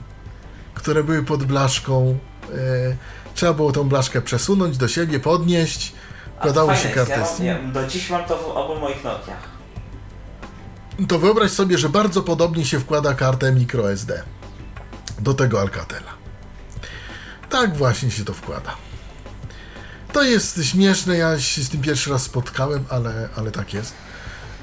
które 0.74 1.04
były 1.04 1.22
pod 1.22 1.44
blaszką. 1.44 2.18
E, 2.54 2.96
trzeba 3.34 3.52
było 3.52 3.72
tą 3.72 3.88
blaszkę 3.88 4.22
przesunąć 4.22 4.76
do 4.78 4.88
siebie, 4.88 5.20
podnieść. 5.20 5.92
Wkładało 6.38 6.74
się 6.74 6.88
kartę 6.88 7.12
ja 7.20 7.26
SIM. 7.36 7.44
ja, 7.46 7.58
Do 7.62 7.86
dziś 7.86 8.10
mam 8.10 8.24
to 8.24 8.36
w 8.38 8.46
obu 8.56 8.80
moich 8.80 9.04
Nokiach. 9.04 9.52
To 11.08 11.18
wyobraź 11.18 11.50
sobie, 11.50 11.78
że 11.78 11.88
bardzo 11.88 12.22
podobnie 12.22 12.64
się 12.64 12.80
wkłada 12.80 13.14
kartę 13.14 13.52
microSD 13.52 14.22
do 15.18 15.34
tego 15.34 15.60
Alcatela. 15.60 16.21
Tak 17.52 17.76
właśnie 17.76 18.10
się 18.10 18.24
to 18.24 18.32
wkłada. 18.34 18.76
To 20.12 20.22
jest 20.22 20.64
śmieszne, 20.64 21.16
ja 21.16 21.40
się 21.40 21.62
z 21.62 21.68
tym 21.70 21.80
pierwszy 21.80 22.10
raz 22.10 22.22
spotkałem, 22.22 22.84
ale, 22.88 23.28
ale 23.36 23.50
tak 23.50 23.74
jest. 23.74 23.94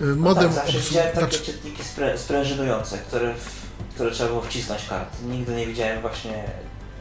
Y, 0.01 0.05
Modem 0.05 0.43
tak, 0.43 0.53
zawsze 0.53 0.77
obsłu- 0.77 0.87
widziałem 0.89 1.09
takie 1.15 1.19
znaczy- 1.37 1.45
czytniki 1.45 1.83
sprę, 1.83 2.17
sprężynujące, 2.17 2.97
które, 2.97 3.33
w, 3.35 3.93
które 3.95 4.11
trzeba 4.11 4.29
było 4.29 4.41
wcisnąć 4.41 4.85
karty. 4.89 5.17
Nigdy 5.25 5.55
nie 5.55 5.67
widziałem 5.67 6.01
właśnie 6.01 6.43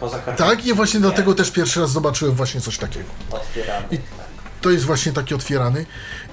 poza 0.01 0.19
kartą. 0.19 0.45
Tak, 0.45 0.67
i 0.67 0.75
właśnie 0.75 1.01
dlatego 1.01 1.35
też 1.35 1.51
pierwszy 1.51 1.81
raz 1.81 1.91
zobaczyłem 1.91 2.35
właśnie 2.35 2.61
coś 2.61 2.79
takiego. 2.79 3.09
Otwieramy. 3.31 3.87
I- 3.91 3.99
Tak. 3.99 4.29
To 4.61 4.71
jest 4.71 4.85
właśnie 4.85 5.13
taki 5.13 5.35
otwierany. 5.35 5.87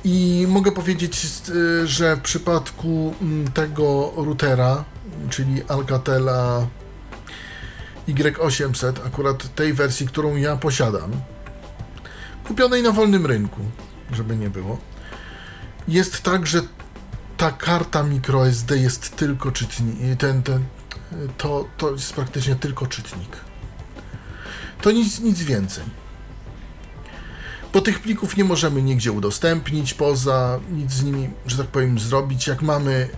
I 0.03 0.45
mogę 0.49 0.71
powiedzieć, 0.71 1.25
y, 1.49 1.87
że 1.87 2.15
w 2.15 2.21
przypadku 2.21 3.13
mm, 3.21 3.51
tego 3.51 4.13
routera, 4.15 4.83
czyli 5.29 5.63
Alcatela 5.67 6.67
Y800, 8.07 8.93
akurat 9.07 9.55
tej 9.55 9.73
wersji, 9.73 10.07
którą 10.07 10.35
ja 10.35 10.55
posiadam, 10.55 11.11
kupionej 12.47 12.83
na 12.83 12.91
wolnym 12.91 13.25
rynku, 13.25 13.61
żeby 14.11 14.37
nie 14.37 14.49
było, 14.49 14.77
jest 15.87 16.21
tak, 16.21 16.47
że 16.47 16.61
ta 17.37 17.51
karta 17.51 18.03
microSD 18.03 18.77
jest 18.77 19.15
tylko 19.15 19.51
czytnik. 19.51 19.95
Ten, 20.17 20.43
ten, 20.43 20.65
to, 21.37 21.67
to 21.77 21.91
jest 21.91 22.13
praktycznie 22.13 22.55
tylko 22.55 22.87
czytnik. 22.87 23.37
To 24.81 24.91
nic, 24.91 25.19
nic 25.19 25.43
więcej 25.43 25.83
bo 27.75 27.81
tych 27.81 27.99
plików 27.99 28.37
nie 28.37 28.43
możemy 28.43 28.81
nigdzie 28.81 29.11
udostępnić, 29.11 29.93
poza 29.93 30.59
nic 30.71 30.91
z 30.91 31.03
nimi, 31.03 31.29
że 31.47 31.57
tak 31.57 31.67
powiem, 31.67 31.99
zrobić. 31.99 32.47
Jak 32.47 32.61
mamy, 32.61 33.09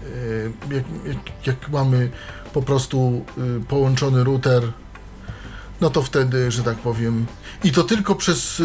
e, 0.71 0.75
jak, 0.75 0.83
jak, 1.05 1.47
jak 1.47 1.69
mamy 1.69 2.09
po 2.53 2.61
prostu 2.61 3.25
e, 3.37 3.65
połączony 3.65 4.23
router, 4.23 4.63
no 5.81 5.89
to 5.89 6.03
wtedy, 6.03 6.51
że 6.51 6.63
tak 6.63 6.77
powiem, 6.77 7.25
i 7.63 7.71
to 7.71 7.83
tylko 7.83 8.15
przez 8.15 8.59
e, 8.59 8.63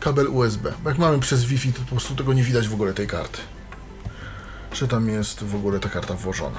kabel 0.00 0.28
USB. 0.28 0.72
Jak 0.86 0.98
mamy 0.98 1.18
przez 1.18 1.44
Wi-Fi, 1.44 1.72
to 1.72 1.80
po 1.80 1.90
prostu 1.90 2.14
tego 2.14 2.32
nie 2.32 2.42
widać 2.42 2.68
w 2.68 2.74
ogóle 2.74 2.94
tej 2.94 3.06
karty. 3.06 3.38
Że 4.72 4.88
tam 4.88 5.08
jest 5.08 5.44
w 5.44 5.54
ogóle 5.54 5.80
ta 5.80 5.88
karta 5.88 6.14
włożona. 6.14 6.58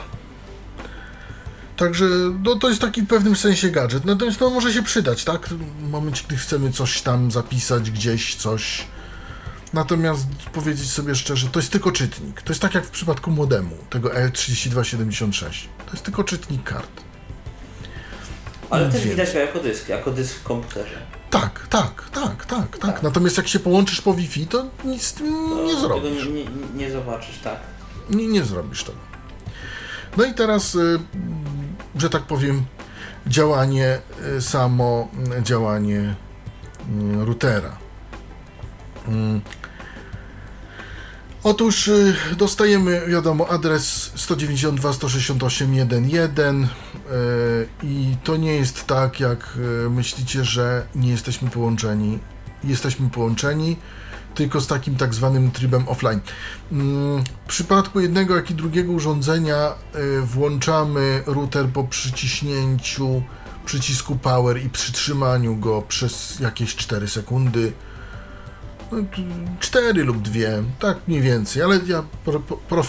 Także 1.77 2.05
no, 2.43 2.55
to 2.55 2.69
jest 2.69 2.81
taki 2.81 3.01
w 3.01 3.07
pewnym 3.07 3.35
sensie 3.35 3.69
gadżet. 3.69 4.05
Natomiast 4.05 4.41
no, 4.41 4.49
może 4.49 4.73
się 4.73 4.83
przydać, 4.83 5.23
tak? 5.23 5.47
W 5.47 5.89
momencie, 5.89 6.23
gdy 6.27 6.37
chcemy 6.37 6.71
coś 6.71 7.01
tam 7.01 7.31
zapisać, 7.31 7.91
gdzieś 7.91 8.35
coś. 8.35 8.87
Natomiast 9.73 10.27
powiedzieć 10.53 10.91
sobie 10.91 11.15
szczerze, 11.15 11.47
to 11.47 11.59
jest 11.59 11.71
tylko 11.71 11.91
czytnik. 11.91 12.41
To 12.41 12.51
jest 12.51 12.61
tak 12.61 12.75
jak 12.75 12.85
w 12.85 12.89
przypadku 12.89 13.31
modemu, 13.31 13.77
tego 13.89 14.09
E3276. 14.09 15.67
To 15.95 15.97
jest 15.97 16.05
tylko 16.05 16.23
czytnik 16.23 16.63
kart. 16.63 17.01
Ale 18.69 18.91
też 18.91 19.07
widać 19.07 19.33
go 19.33 19.39
jako 19.39 19.59
dysk, 19.59 19.89
jako 19.89 20.11
dysk 20.11 20.35
w 20.35 20.43
komputerze. 20.43 20.95
Tak, 21.29 21.67
tak, 21.69 22.09
tak, 22.13 22.45
tak, 22.45 22.77
tak. 22.77 22.77
Tak. 22.93 23.03
Natomiast 23.03 23.37
jak 23.37 23.47
się 23.47 23.59
połączysz 23.59 24.01
po 24.01 24.13
Wi-Fi, 24.13 24.47
to 24.47 24.65
nic 24.85 25.03
z 25.03 25.13
tym 25.13 25.65
nie 25.65 25.75
zrobisz. 25.75 26.27
Nie, 26.27 26.45
nie, 26.75 26.91
zobaczysz, 26.91 27.37
tak. 27.37 27.57
Nie, 28.09 28.27
nie 28.27 28.43
zrobisz 28.43 28.83
tego. 28.83 28.97
No 30.17 30.25
i 30.25 30.33
teraz, 30.33 30.75
y, 30.75 30.99
że 31.95 32.09
tak 32.09 32.21
powiem, 32.21 32.65
działanie, 33.27 33.99
y, 34.37 34.41
samo 34.41 35.07
y, 35.39 35.43
działanie 35.43 36.15
y, 37.21 37.25
routera. 37.25 37.77
Otóż 41.45 41.87
y, 41.87 42.15
dostajemy, 42.37 43.01
wiadomo, 43.07 43.49
adres 43.49 44.11
192.168.1.1 44.17 46.63
y, 46.63 46.67
i 47.83 48.15
to 48.23 48.37
nie 48.37 48.55
jest 48.55 48.85
tak, 48.85 49.19
jak 49.19 49.57
y, 49.85 49.89
myślicie, 49.89 50.43
że 50.43 50.85
nie 50.95 51.09
jesteśmy 51.09 51.49
połączeni. 51.49 52.19
Jesteśmy 52.63 53.09
połączeni, 53.09 53.77
tylko 54.35 54.61
z 54.61 54.67
takim 54.67 54.95
tak 54.95 55.13
zwanym 55.13 55.51
trybem 55.51 55.89
offline. 55.89 56.19
Mm, 56.71 57.23
W 57.23 57.47
przypadku 57.47 57.99
jednego, 57.99 58.35
jak 58.35 58.51
i 58.51 58.55
drugiego 58.55 58.91
urządzenia 58.91 59.73
włączamy 60.23 61.23
router 61.25 61.69
po 61.69 61.83
przyciśnięciu 61.83 63.23
przycisku 63.65 64.15
power 64.15 64.65
i 64.65 64.69
przytrzymaniu 64.69 65.55
go 65.55 65.81
przez 65.81 66.39
jakieś 66.39 66.75
4 66.75 67.07
sekundy. 67.07 67.73
4 69.59 70.03
lub 70.03 70.21
2, 70.21 70.39
tak 70.79 70.97
mniej 71.07 71.21
więcej, 71.21 71.63
ale 71.63 71.79
ja 71.85 72.03
pro, 72.25 72.39
pro, 72.39 72.83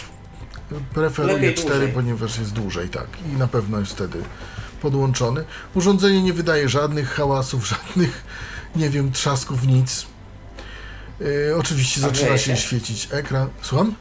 preferuję 0.94 1.34
Lepiej 1.34 1.54
4, 1.54 1.70
dłużej. 1.74 1.92
ponieważ 1.94 2.38
jest 2.38 2.52
dłużej, 2.52 2.88
tak, 2.88 3.06
i 3.32 3.36
na 3.36 3.46
pewno 3.48 3.78
jest 3.80 3.92
wtedy 3.92 4.22
podłączony. 4.82 5.44
Urządzenie 5.74 6.22
nie 6.22 6.32
wydaje 6.32 6.68
żadnych 6.68 7.08
hałasów, 7.10 7.68
żadnych, 7.76 8.24
nie 8.76 8.90
wiem, 8.90 9.12
trzasków, 9.12 9.66
nic. 9.66 10.06
Yy, 11.20 11.56
oczywiście 11.58 12.00
A 12.00 12.08
zaczyna 12.08 12.38
się 12.38 12.56
się? 12.56 12.62
świecić 12.62 13.08
ekran. 13.12 13.48
Słucham? 13.62 13.94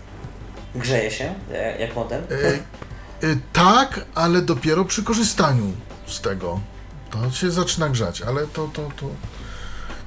Grzeje 0.75 1.11
się, 1.11 1.33
e, 1.53 1.79
jak 1.81 1.95
modem. 1.95 2.23
Yy, 2.29 3.29
yy, 3.29 3.37
tak, 3.53 4.05
ale 4.15 4.41
dopiero 4.41 4.85
przy 4.85 5.03
korzystaniu 5.03 5.73
z 6.07 6.21
tego. 6.21 6.59
To 7.11 7.31
się 7.31 7.51
zaczyna 7.51 7.89
grzać, 7.89 8.21
ale 8.21 8.47
to, 8.47 8.67
to, 8.73 8.91
to 8.97 9.09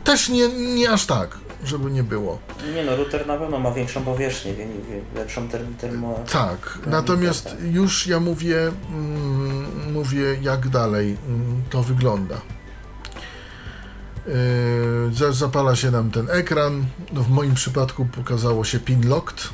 też 0.04 0.28
nie, 0.28 0.48
nie 0.48 0.90
aż 0.90 1.06
tak, 1.06 1.38
żeby 1.64 1.90
nie 1.90 2.02
było. 2.02 2.38
Nie 2.74 2.84
no, 2.84 2.96
router 2.96 3.26
na 3.26 3.36
pewno 3.36 3.58
ma 3.58 3.70
większą 3.72 4.04
powierzchnię, 4.04 4.54
wie- 4.54 4.66
wie- 4.66 5.20
lepszą 5.20 5.48
term, 5.48 5.74
termo... 5.74 6.20
Tak, 6.32 6.78
natomiast 6.86 7.56
już 7.72 8.06
ja 8.06 8.20
mówię, 8.20 8.72
mm, 8.90 9.92
mówię 9.92 10.22
jak 10.42 10.68
dalej 10.68 11.16
mm, 11.28 11.62
to 11.70 11.82
wygląda. 11.82 12.40
Yy, 14.26 14.34
za- 15.14 15.32
zapala 15.32 15.76
się 15.76 15.90
nam 15.90 16.10
ten 16.10 16.26
ekran. 16.30 16.84
No 17.12 17.22
w 17.22 17.28
moim 17.30 17.54
przypadku 17.54 18.04
pokazało 18.04 18.64
się 18.64 18.80
pin 18.80 19.08
locked, 19.08 19.48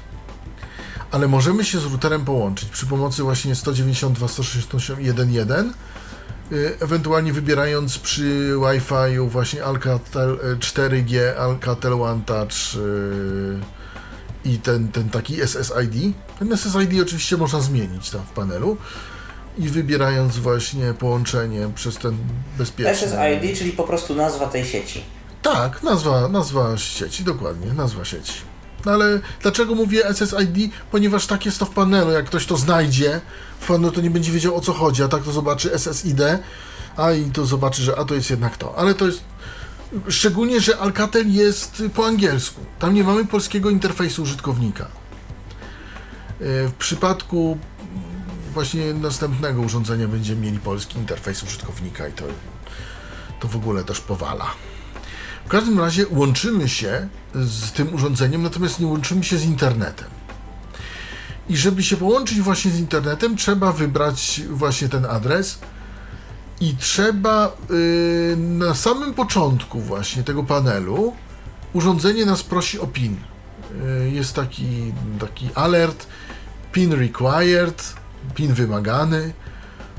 ale 1.10 1.28
możemy 1.28 1.64
się 1.64 1.78
z 1.78 1.84
routerem 1.84 2.24
połączyć 2.24 2.68
przy 2.68 2.86
pomocy 2.86 3.22
właśnie 3.22 3.54
192.168.1.1, 3.54 5.64
yy, 5.64 5.72
ewentualnie 6.80 7.32
wybierając 7.32 7.98
przy 7.98 8.54
Wi-Fi 8.56 9.18
właśnie 9.28 9.64
Alcatel 9.64 10.38
e, 10.52 10.56
4G, 10.56 11.36
Alcatel 11.38 11.92
One 11.92 12.20
Touch 12.26 12.74
yy, 12.74 14.52
i 14.52 14.58
ten, 14.58 14.88
ten 14.88 15.10
taki 15.10 15.34
SSID. 15.34 16.14
Ten 16.38 16.56
SSID 16.56 17.02
oczywiście 17.02 17.36
można 17.36 17.60
zmienić 17.60 18.10
tam 18.10 18.22
w 18.22 18.30
panelu 18.30 18.76
i 19.58 19.68
wybierając 19.68 20.38
właśnie 20.38 20.94
połączenie 20.94 21.68
przez 21.74 21.96
ten 21.96 22.16
bezpieczny... 22.58 22.94
SSID, 22.94 23.58
czyli 23.58 23.72
po 23.72 23.84
prostu 23.84 24.14
nazwa 24.14 24.46
tej 24.46 24.64
sieci. 24.64 25.04
Tak, 25.42 25.82
nazwa, 25.82 26.28
nazwa 26.28 26.76
sieci, 26.76 27.24
dokładnie, 27.24 27.72
nazwa 27.72 28.04
sieci. 28.04 28.53
No 28.86 28.92
ale 28.92 29.20
dlaczego 29.42 29.74
mówię 29.74 30.14
SSID? 30.14 30.72
Ponieważ 30.90 31.26
tak 31.26 31.46
jest 31.46 31.58
to 31.58 31.66
w 31.66 31.70
panelu. 31.70 32.10
Jak 32.10 32.24
ktoś 32.26 32.46
to 32.46 32.56
znajdzie 32.56 33.20
w 33.60 33.66
panelu, 33.66 33.92
to 33.92 34.00
nie 34.00 34.10
będzie 34.10 34.32
wiedział 34.32 34.56
o 34.56 34.60
co 34.60 34.72
chodzi, 34.72 35.02
a 35.02 35.08
tak 35.08 35.22
to 35.22 35.32
zobaczy 35.32 35.78
SSID, 35.78 36.20
a 36.96 37.12
i 37.12 37.30
to 37.30 37.46
zobaczy, 37.46 37.82
że 37.82 37.98
a 37.98 38.04
to 38.04 38.14
jest 38.14 38.30
jednak 38.30 38.56
to. 38.56 38.78
Ale 38.78 38.94
to 38.94 39.06
jest. 39.06 39.20
Szczególnie, 40.08 40.60
że 40.60 40.78
Alcatel 40.78 41.32
jest 41.32 41.82
po 41.94 42.06
angielsku. 42.06 42.60
Tam 42.78 42.94
nie 42.94 43.04
mamy 43.04 43.24
polskiego 43.24 43.70
interfejsu 43.70 44.22
użytkownika. 44.22 44.86
Yy, 46.40 46.68
W 46.68 46.72
przypadku 46.78 47.58
właśnie 48.54 48.94
następnego 48.94 49.60
urządzenia 49.60 50.08
będziemy 50.08 50.40
mieli 50.40 50.58
polski 50.58 50.98
interfejs 50.98 51.42
użytkownika 51.42 52.08
i 52.08 52.12
to, 52.12 52.24
to 53.40 53.48
w 53.48 53.56
ogóle 53.56 53.84
też 53.84 54.00
powala. 54.00 54.46
Każdym 55.54 55.80
razie 55.80 56.06
łączymy 56.10 56.68
się 56.68 57.08
z 57.34 57.72
tym 57.72 57.94
urządzeniem, 57.94 58.42
natomiast 58.42 58.80
nie 58.80 58.86
łączymy 58.86 59.24
się 59.24 59.38
z 59.38 59.44
internetem. 59.44 60.08
I 61.48 61.56
żeby 61.56 61.82
się 61.82 61.96
połączyć 61.96 62.40
właśnie 62.40 62.70
z 62.70 62.78
internetem, 62.78 63.36
trzeba 63.36 63.72
wybrać 63.72 64.42
właśnie 64.50 64.88
ten 64.88 65.04
adres 65.04 65.58
i 66.60 66.76
trzeba 66.76 67.56
yy, 67.70 68.36
na 68.36 68.74
samym 68.74 69.14
początku 69.14 69.80
właśnie 69.80 70.22
tego 70.22 70.44
panelu 70.44 71.12
urządzenie 71.72 72.26
nas 72.26 72.42
prosi 72.42 72.80
o 72.80 72.86
PIN. 72.86 73.16
Yy, 74.00 74.10
jest 74.10 74.34
taki, 74.34 74.92
taki 75.20 75.50
alert 75.54 76.06
PIN 76.72 76.92
required, 76.92 77.94
PIN 78.34 78.54
wymagany. 78.54 79.32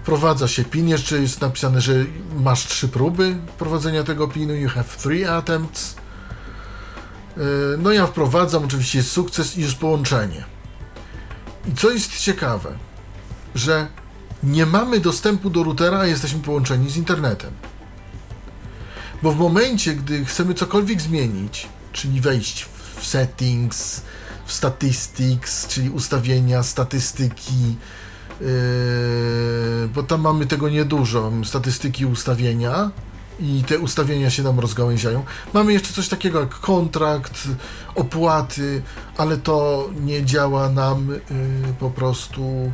Wprowadza 0.05 0.47
się 0.47 0.65
PIN, 0.65 0.87
jeszcze 0.87 1.17
jest 1.17 1.41
napisane, 1.41 1.81
że 1.81 1.93
masz 2.35 2.67
trzy 2.67 2.87
próby 2.87 3.37
wprowadzenia 3.47 4.03
tego 4.03 4.27
PINu, 4.27 4.55
you 4.55 4.69
have 4.69 4.85
three 5.03 5.25
attempts. 5.25 5.95
No 7.77 7.91
ja 7.91 8.07
wprowadzam, 8.07 8.63
oczywiście 8.63 8.97
jest 8.97 9.11
sukces 9.11 9.57
i 9.57 9.61
jest 9.61 9.75
połączenie. 9.75 10.45
I 11.67 11.75
co 11.75 11.89
jest 11.91 12.19
ciekawe, 12.19 12.77
że 13.55 13.87
nie 14.43 14.65
mamy 14.65 14.99
dostępu 14.99 15.49
do 15.49 15.63
routera, 15.63 15.99
a 15.99 16.05
jesteśmy 16.05 16.39
połączeni 16.39 16.89
z 16.89 16.97
internetem. 16.97 17.51
Bo 19.23 19.31
w 19.31 19.37
momencie, 19.37 19.95
gdy 19.95 20.25
chcemy 20.25 20.53
cokolwiek 20.53 21.01
zmienić, 21.01 21.67
czyli 21.91 22.21
wejść 22.21 22.65
w 22.95 23.05
settings, 23.05 24.01
w 24.45 24.53
statistics, 24.53 25.67
czyli 25.67 25.89
ustawienia, 25.89 26.63
statystyki, 26.63 27.75
bo 29.95 30.03
tam 30.03 30.21
mamy 30.21 30.45
tego 30.45 30.69
niedużo, 30.69 31.31
statystyki 31.43 32.05
ustawienia 32.05 32.91
i 33.39 33.63
te 33.67 33.79
ustawienia 33.79 34.29
się 34.29 34.43
nam 34.43 34.59
rozgałęziają. 34.59 35.23
Mamy 35.53 35.73
jeszcze 35.73 35.93
coś 35.93 36.07
takiego 36.07 36.39
jak 36.39 36.49
kontrakt, 36.49 37.33
opłaty, 37.95 38.81
ale 39.17 39.37
to 39.37 39.89
nie 40.01 40.25
działa 40.25 40.69
nam 40.69 41.09
yy, 41.09 41.73
po 41.79 41.89
prostu 41.89 42.71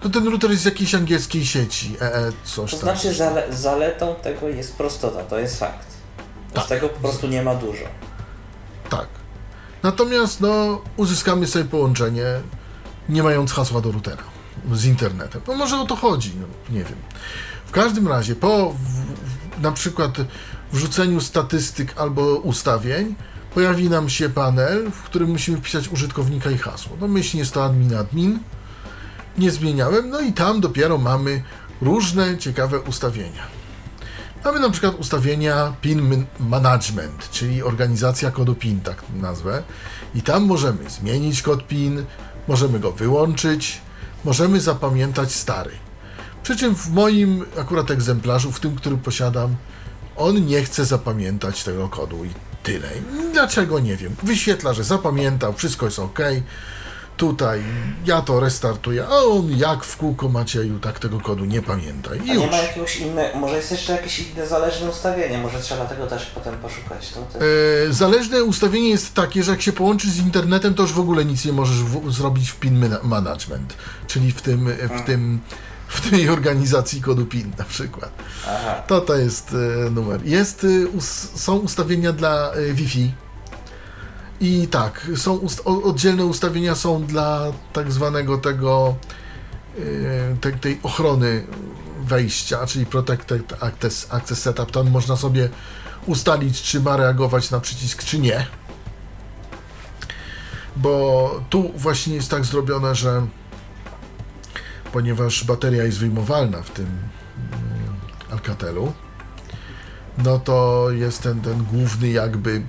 to 0.00 0.10
ten 0.10 0.28
router 0.28 0.50
jest 0.50 0.62
z 0.62 0.64
jakiejś 0.64 0.94
angielskiej 0.94 1.46
sieci, 1.46 1.96
EE, 2.00 2.32
coś 2.44 2.70
To 2.70 2.76
tam. 2.76 2.84
znaczy 2.84 3.14
zale 3.14 3.46
zaletą 3.52 4.14
tego 4.22 4.48
jest 4.48 4.76
prostota, 4.76 5.22
to 5.24 5.38
jest 5.38 5.58
fakt. 5.58 5.86
Tak. 6.52 6.64
Z 6.64 6.68
tego 6.68 6.88
po 6.88 7.00
prostu 7.00 7.26
nie 7.26 7.42
ma 7.42 7.54
dużo. 7.54 7.84
Tak. 8.90 9.06
Natomiast 9.82 10.40
no, 10.40 10.82
uzyskamy 10.96 11.46
sobie 11.46 11.64
połączenie, 11.64 12.26
nie 13.08 13.22
mając 13.22 13.52
hasła 13.52 13.80
do 13.80 13.92
routera 13.92 14.29
z 14.72 14.84
internetem. 14.84 15.42
No 15.48 15.54
może 15.54 15.80
o 15.80 15.86
to 15.86 15.96
chodzi, 15.96 16.32
no, 16.40 16.74
nie 16.74 16.84
wiem. 16.84 16.98
W 17.66 17.70
każdym 17.70 18.08
razie, 18.08 18.34
po 18.34 18.72
w, 18.72 19.62
na 19.62 19.72
przykład 19.72 20.16
wrzuceniu 20.72 21.20
statystyk 21.20 21.94
albo 21.96 22.36
ustawień, 22.36 23.14
pojawi 23.54 23.90
nam 23.90 24.08
się 24.08 24.28
panel, 24.28 24.90
w 24.90 25.02
którym 25.02 25.30
musimy 25.30 25.58
wpisać 25.58 25.88
użytkownika 25.88 26.50
i 26.50 26.58
hasło. 26.58 26.96
No 27.00 27.08
myślnie 27.08 27.40
jest 27.40 27.54
to 27.54 27.64
admin 27.64 27.94
admin. 27.94 28.38
Nie 29.38 29.50
zmieniałem, 29.50 30.10
no 30.10 30.20
i 30.20 30.32
tam 30.32 30.60
dopiero 30.60 30.98
mamy 30.98 31.42
różne 31.80 32.38
ciekawe 32.38 32.80
ustawienia. 32.80 33.60
Mamy 34.44 34.60
na 34.60 34.70
przykład 34.70 34.94
ustawienia 34.94 35.72
PIN 35.80 36.26
Management, 36.40 37.30
czyli 37.30 37.62
organizacja 37.62 38.30
kodu 38.30 38.54
PIN, 38.54 38.80
tak 38.80 39.02
nazwę. 39.20 39.62
I 40.14 40.22
tam 40.22 40.44
możemy 40.44 40.90
zmienić 40.90 41.42
kod 41.42 41.66
PIN, 41.66 42.04
możemy 42.48 42.80
go 42.80 42.92
wyłączyć, 42.92 43.80
możemy 44.24 44.60
zapamiętać 44.60 45.32
stary. 45.32 45.70
Przy 46.42 46.56
czym 46.56 46.74
w 46.74 46.90
moim 46.90 47.44
akurat 47.58 47.90
egzemplarzu, 47.90 48.52
w 48.52 48.60
tym, 48.60 48.76
który 48.76 48.96
posiadam, 48.96 49.56
on 50.16 50.46
nie 50.46 50.62
chce 50.62 50.84
zapamiętać 50.84 51.64
tego 51.64 51.88
kodu 51.88 52.24
i 52.24 52.30
tyle. 52.62 52.88
Dlaczego 53.32 53.78
nie 53.78 53.96
wiem. 53.96 54.16
Wyświetla, 54.22 54.74
że 54.74 54.84
zapamiętał, 54.84 55.52
wszystko 55.52 55.86
jest 55.86 55.98
ok. 55.98 56.18
Tutaj 57.20 57.60
ja 58.06 58.22
to 58.22 58.40
restartuję, 58.40 59.04
a 59.06 59.16
on 59.18 59.50
jak 59.56 59.84
w 59.84 59.96
kółko 59.96 60.28
Macieju, 60.28 60.78
tak 60.78 60.98
tego 60.98 61.20
kodu 61.20 61.44
nie 61.44 61.62
pamięta. 61.62 62.14
I 62.14 62.30
A 62.30 62.34
już. 62.34 62.42
nie 62.44 62.50
ma 62.50 62.56
jakiegoś 62.56 62.96
innego, 62.96 63.38
może 63.38 63.56
jest 63.56 63.70
jeszcze 63.70 63.92
jakieś 63.92 64.18
inne 64.18 64.46
zależne 64.46 64.90
ustawienie, 64.90 65.38
może 65.38 65.60
trzeba 65.60 65.84
tego 65.84 66.06
też 66.06 66.26
potem 66.26 66.54
poszukać. 66.58 67.12
To. 67.12 67.20
E, 67.88 67.92
Zależne 67.92 68.44
ustawienie 68.44 68.88
jest 68.90 69.14
takie, 69.14 69.42
że 69.42 69.50
jak 69.50 69.62
się 69.62 69.72
połączysz 69.72 70.10
z 70.10 70.18
internetem, 70.18 70.74
to 70.74 70.82
już 70.82 70.92
w 70.92 71.00
ogóle 71.00 71.24
nic 71.24 71.44
nie 71.44 71.52
możesz 71.52 71.76
w, 71.76 72.12
zrobić 72.12 72.50
w 72.50 72.56
PIN 72.56 72.80
mana- 72.80 73.02
management, 73.02 73.74
czyli 74.06 74.32
w 74.32 74.42
tym, 74.42 74.66
w 74.98 75.06
tym, 75.06 75.40
w 75.88 76.10
tej 76.10 76.28
organizacji 76.28 77.00
kodu 77.02 77.26
PIN 77.26 77.52
na 77.58 77.64
przykład. 77.64 78.10
Aha. 78.48 78.82
To 78.86 79.00
to 79.00 79.14
jest 79.16 79.52
e, 79.86 79.90
numer. 79.90 80.20
Jest, 80.24 80.64
e, 80.84 80.88
us, 80.88 81.28
są 81.34 81.56
ustawienia 81.58 82.12
dla 82.12 82.52
e, 82.52 82.72
Wi-Fi. 82.74 83.10
I 84.40 84.68
tak, 84.68 85.06
są 85.16 85.32
ust, 85.36 85.62
oddzielne 85.64 86.24
ustawienia 86.24 86.74
są 86.74 87.04
dla 87.06 87.52
tak 87.72 87.92
zwanego 87.92 88.38
tego 88.38 88.96
e, 89.78 90.36
te, 90.40 90.52
tej 90.52 90.80
ochrony 90.82 91.46
wejścia, 92.02 92.66
czyli 92.66 92.86
Protected 92.86 93.62
Access, 93.62 94.06
access 94.10 94.42
Setup. 94.42 94.70
Tam 94.70 94.90
można 94.90 95.16
sobie 95.16 95.48
ustalić, 96.06 96.62
czy 96.62 96.80
ma 96.80 96.96
reagować 96.96 97.50
na 97.50 97.60
przycisk, 97.60 98.04
czy 98.04 98.18
nie. 98.18 98.46
Bo 100.76 101.40
tu 101.50 101.72
właśnie 101.76 102.14
jest 102.14 102.30
tak 102.30 102.44
zrobione, 102.44 102.94
że 102.94 103.26
ponieważ 104.92 105.44
bateria 105.44 105.84
jest 105.84 105.98
wyjmowalna 105.98 106.62
w 106.62 106.70
tym 106.70 106.86
mm, 106.86 107.00
Alcatelu, 108.30 108.92
no 110.18 110.38
to 110.38 110.86
jest 110.90 111.22
ten, 111.22 111.40
ten 111.40 111.64
główny 111.64 112.08
jakby 112.08 112.62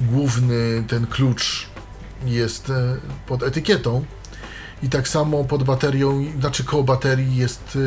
główny 0.00 0.84
ten 0.88 1.06
klucz 1.06 1.66
jest 2.26 2.70
e, 2.70 2.96
pod 3.26 3.42
etykietą 3.42 4.04
i 4.82 4.88
tak 4.88 5.08
samo 5.08 5.44
pod 5.44 5.64
baterią, 5.64 6.24
znaczy 6.40 6.64
koło 6.64 6.82
baterii 6.82 7.36
jest 7.36 7.62
e, 7.76 7.78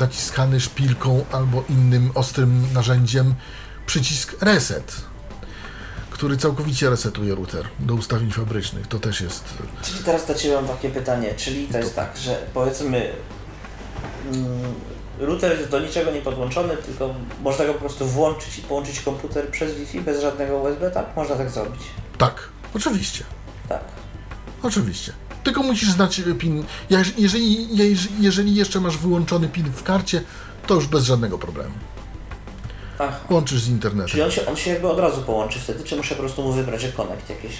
naciskany 0.00 0.60
szpilką 0.60 1.24
albo 1.32 1.64
innym 1.68 2.10
ostrym 2.14 2.72
narzędziem 2.74 3.34
przycisk 3.86 4.36
reset, 4.42 4.96
który 6.10 6.36
całkowicie 6.36 6.90
resetuje 6.90 7.34
router 7.34 7.68
do 7.78 7.94
ustawień 7.94 8.30
fabrycznych. 8.30 8.86
To 8.86 8.98
też 8.98 9.20
jest 9.20 9.44
Czyli 9.82 10.04
teraz 10.04 10.26
do 10.26 10.34
Ciebie 10.34 10.54
mam 10.54 10.68
takie 10.68 10.90
pytanie, 10.90 11.34
czyli 11.36 11.68
to 11.68 11.78
jest 11.78 11.96
tak, 11.96 12.16
że 12.16 12.46
powiedzmy 12.54 13.12
mm, 14.32 14.74
router 15.20 15.58
jest 15.58 15.70
do 15.70 15.80
niczego 15.80 16.10
nie 16.10 16.20
podłączony, 16.20 16.76
tylko 16.76 17.14
można 17.42 17.64
go 17.64 17.72
po 17.74 17.80
prostu 17.80 18.06
włączyć 18.06 18.58
i 18.58 18.62
połączyć 18.62 19.00
komputer 19.00 19.48
przez 19.50 19.74
Wi-Fi 19.74 20.00
bez 20.00 20.22
żadnego 20.22 20.56
USB, 20.56 20.90
tak? 20.90 21.16
Można 21.16 21.36
tak 21.36 21.50
zrobić. 21.50 21.82
tak, 22.18 22.48
oczywiście. 22.74 23.24
Tak. 23.68 23.84
Oczywiście. 24.62 25.12
Tylko 25.44 25.62
musisz 25.62 25.90
znać 25.90 26.20
e, 26.20 26.34
PIN. 26.34 26.64
Jeżeli, 27.18 27.68
jeżeli, 28.20 28.54
jeszcze 28.54 28.80
masz 28.80 28.98
wyłączony 28.98 29.48
PIN 29.48 29.64
w 29.64 29.82
karcie, 29.82 30.22
to 30.66 30.74
już 30.74 30.86
bez 30.86 31.04
żadnego 31.04 31.38
problemu. 31.38 31.74
Aha. 32.98 33.16
Łączysz 33.30 33.58
z 33.60 33.62
Czyli 33.62 33.74
internetem. 33.74 34.22
on 34.24 34.30
się, 34.30 34.46
on 34.46 34.56
się 34.56 34.70
jakby 34.70 34.88
od 34.88 34.98
razu 34.98 35.22
połączy 35.22 35.58
wtedy, 35.60 35.84
czy 35.84 35.96
muszę 35.96 36.14
po 36.14 36.20
prostu 36.20 36.42
mu 36.42 36.52
wybrać 36.52 36.86
connect 36.96 37.30
jakieś? 37.30 37.52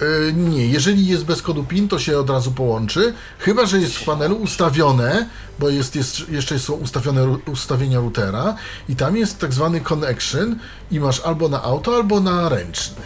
E, 0.00 0.32
nie, 0.32 0.66
jeżeli 0.66 1.06
jest 1.06 1.24
bez 1.24 1.42
kodu 1.42 1.64
PIN, 1.64 1.88
to 1.88 1.98
się 1.98 2.18
od 2.18 2.30
razu 2.30 2.52
połączy. 2.52 3.14
Chyba, 3.38 3.66
że 3.66 3.78
jest 3.78 3.96
w 3.96 4.04
panelu 4.04 4.36
ustawione, 4.36 5.26
bo 5.58 5.68
jest, 5.68 5.96
jest, 5.96 6.28
jeszcze 6.28 6.58
są 6.58 6.72
ustawione 6.72 7.28
ustawienia 7.28 7.98
routera 7.98 8.54
i 8.88 8.96
tam 8.96 9.16
jest 9.16 9.38
tak 9.38 9.52
zwany 9.52 9.80
connection 9.80 10.58
i 10.90 11.00
masz 11.00 11.20
albo 11.20 11.48
na 11.48 11.62
auto, 11.62 11.94
albo 11.94 12.20
na 12.20 12.48
ręczny, 12.48 13.02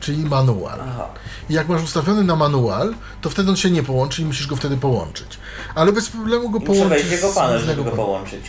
czyli 0.00 0.18
manual. 0.24 0.80
Aha. 0.88 1.08
I 1.50 1.54
jak 1.54 1.68
masz 1.68 1.82
ustawiony 1.82 2.24
na 2.24 2.36
manual, 2.36 2.94
to 3.20 3.30
wtedy 3.30 3.50
on 3.50 3.56
się 3.56 3.70
nie 3.70 3.82
połączy 3.82 4.22
i 4.22 4.24
musisz 4.24 4.46
go 4.46 4.56
wtedy 4.56 4.76
połączyć. 4.76 5.38
Ale 5.74 5.92
bez 5.92 6.08
problemu 6.08 6.50
go 6.50 6.58
I 6.58 6.60
muszę 6.60 6.72
połączyć. 6.72 6.88
wejść 6.90 7.06
w 7.08 7.12
jego 7.12 7.34
panel, 7.34 7.58
żeby 7.60 7.84
go 7.84 7.90
połączyć. 7.90 8.44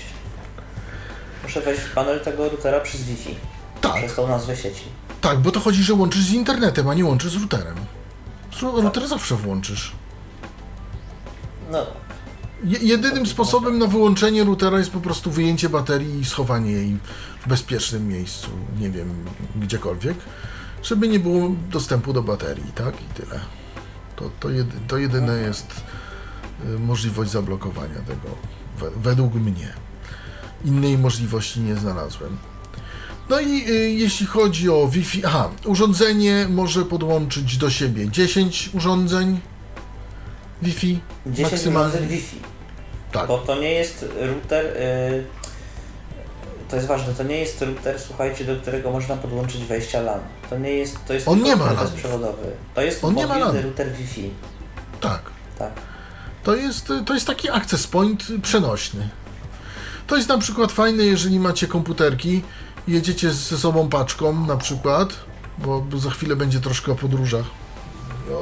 Muszę 1.43 1.61
wejść 1.61 1.81
w 1.81 1.93
panel 1.93 2.19
tego 2.19 2.49
routera 2.49 2.79
przez 2.79 3.01
Wi-Fi. 3.03 3.35
Tak. 3.81 3.95
Przez 3.95 4.15
tą 4.15 4.27
nazwę 4.27 4.55
sieci. 4.57 4.83
Tak, 5.21 5.39
bo 5.39 5.51
to 5.51 5.59
chodzi, 5.59 5.83
że 5.83 5.93
łączysz 5.93 6.23
z 6.23 6.33
internetem, 6.33 6.87
a 6.87 6.93
nie 6.93 7.05
łączysz 7.05 7.31
z 7.31 7.35
routerem. 7.41 7.75
Router 8.61 9.07
zawsze 9.07 9.35
włączysz. 9.35 9.91
No, 11.71 11.85
Je- 12.63 12.79
jedynym 12.79 13.25
sposobem 13.25 13.79
na 13.79 13.87
wyłączenie 13.87 14.43
routera 14.43 14.77
jest 14.79 14.91
po 14.91 14.99
prostu 14.99 15.31
wyjęcie 15.31 15.69
baterii 15.69 16.19
i 16.19 16.25
schowanie 16.25 16.71
jej 16.71 16.97
w 17.45 17.47
bezpiecznym 17.47 18.07
miejscu, 18.07 18.49
nie 18.79 18.89
wiem, 18.89 19.25
gdziekolwiek, 19.55 20.17
żeby 20.83 21.07
nie 21.07 21.19
było 21.19 21.49
dostępu 21.71 22.13
do 22.13 22.23
baterii, 22.23 22.71
tak? 22.75 23.01
I 23.01 23.05
tyle. 23.21 23.39
To, 24.15 24.29
to, 24.39 24.49
jedy, 24.49 24.71
to 24.87 24.97
jedyne 24.97 25.37
jest 25.37 25.81
y, 26.65 26.79
możliwość 26.79 27.31
zablokowania 27.31 27.99
tego, 28.07 28.29
we, 28.79 28.91
według 28.91 29.33
mnie. 29.33 29.73
Innej 30.65 30.97
możliwości 30.97 31.59
nie 31.59 31.75
znalazłem. 31.75 32.37
No 33.29 33.39
i 33.39 33.69
y, 33.69 33.89
jeśli 33.91 34.25
chodzi 34.25 34.69
o 34.69 34.87
Wi-Fi, 34.87 35.25
aha, 35.25 35.49
urządzenie 35.65 36.47
może 36.49 36.85
podłączyć 36.85 37.57
do 37.57 37.69
siebie 37.69 38.09
10 38.11 38.69
urządzeń 38.73 39.39
Wi-Fi 40.61 40.99
10 41.25 41.51
maksymalnie. 41.51 41.89
urządzeń 41.89 42.09
Wi-Fi. 42.09 42.37
Tak. 43.11 43.27
Bo 43.27 43.37
to 43.37 43.55
nie 43.55 43.71
jest 43.71 44.05
router. 44.21 44.65
y, 44.65 45.23
to 46.69 46.75
jest 46.75 46.87
ważne, 46.87 47.13
to 47.13 47.23
nie 47.23 47.37
jest 47.37 47.61
router, 47.61 47.99
słuchajcie, 47.99 48.45
do 48.45 48.55
którego 48.55 48.91
można 48.91 49.15
podłączyć 49.17 49.63
wejścia 49.65 50.01
LAN. 50.01 50.19
To 50.49 50.57
nie 50.59 50.69
jest. 50.71 50.97
To 51.07 51.13
jest 51.13 51.27
On 51.27 51.43
nie 51.43 51.55
ma 51.55 51.65
LAN. 51.65 51.75
bezprzewodowy. 51.85 52.51
To 52.75 52.81
jest 52.81 53.03
On 53.03 53.15
nie 53.15 53.27
ma 53.27 53.37
LAN. 53.37 53.57
router 53.61 53.91
Wi-Fi. 53.93 54.29
Tak. 55.01 55.21
Tak. 55.59 55.71
To 56.43 56.55
jest, 56.55 56.91
to 57.05 57.13
jest 57.13 57.27
taki 57.27 57.49
access 57.49 57.87
point 57.87 58.27
przenośny. 58.41 59.09
To 60.07 60.15
jest 60.15 60.29
na 60.29 60.37
przykład 60.37 60.71
fajne, 60.71 61.03
jeżeli 61.03 61.39
macie 61.39 61.67
komputerki, 61.67 62.41
jedziecie 62.87 63.33
ze 63.33 63.57
sobą 63.57 63.89
paczką 63.89 64.45
na 64.45 64.57
przykład, 64.57 65.09
bo 65.57 65.83
za 65.97 66.09
chwilę 66.09 66.35
będzie 66.35 66.59
troszkę 66.59 66.91
o 66.91 66.95
podróżach, 66.95 67.45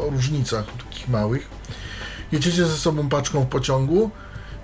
o 0.08 0.10
różnicach 0.10 0.66
takich 0.90 1.10
małych. 1.10 1.50
Jedziecie 2.32 2.66
ze 2.66 2.78
sobą 2.78 3.10
paczką 3.10 3.42
w 3.44 3.48
pociągu 3.48 4.12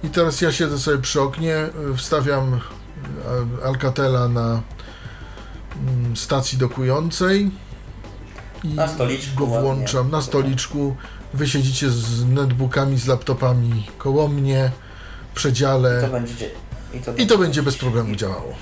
i 0.03 0.09
teraz 0.09 0.41
ja 0.41 0.51
siedzę 0.51 0.79
sobie 0.79 0.97
przy 0.97 1.21
oknie, 1.21 1.55
y, 1.93 1.97
wstawiam 1.97 2.53
y, 2.53 2.59
Al- 3.63 3.67
Alcatela 3.67 4.27
na 4.27 4.61
mm, 5.87 6.17
stacji 6.17 6.57
dokującej 6.57 7.51
i 8.63 8.67
Na 8.67 8.87
stoliczku 8.87 9.35
go 9.37 9.43
ładnie. 9.45 9.61
włączam 9.61 10.11
na 10.11 10.21
stoliczku. 10.21 10.95
Wy 11.33 11.47
siedzicie 11.47 11.89
z 11.89 12.25
netbookami, 12.25 12.97
z 12.99 13.07
laptopami 13.07 13.87
koło 13.97 14.27
mnie, 14.27 14.71
w 15.31 15.35
przedziale. 15.35 16.01
To 16.01 16.07
będzie, 16.07 16.49
i 16.93 16.99
to, 16.99 17.13
I 17.15 17.27
to 17.27 17.37
będzie 17.37 17.63
bez 17.63 17.77
problemu 17.77 18.15
działało. 18.15 18.53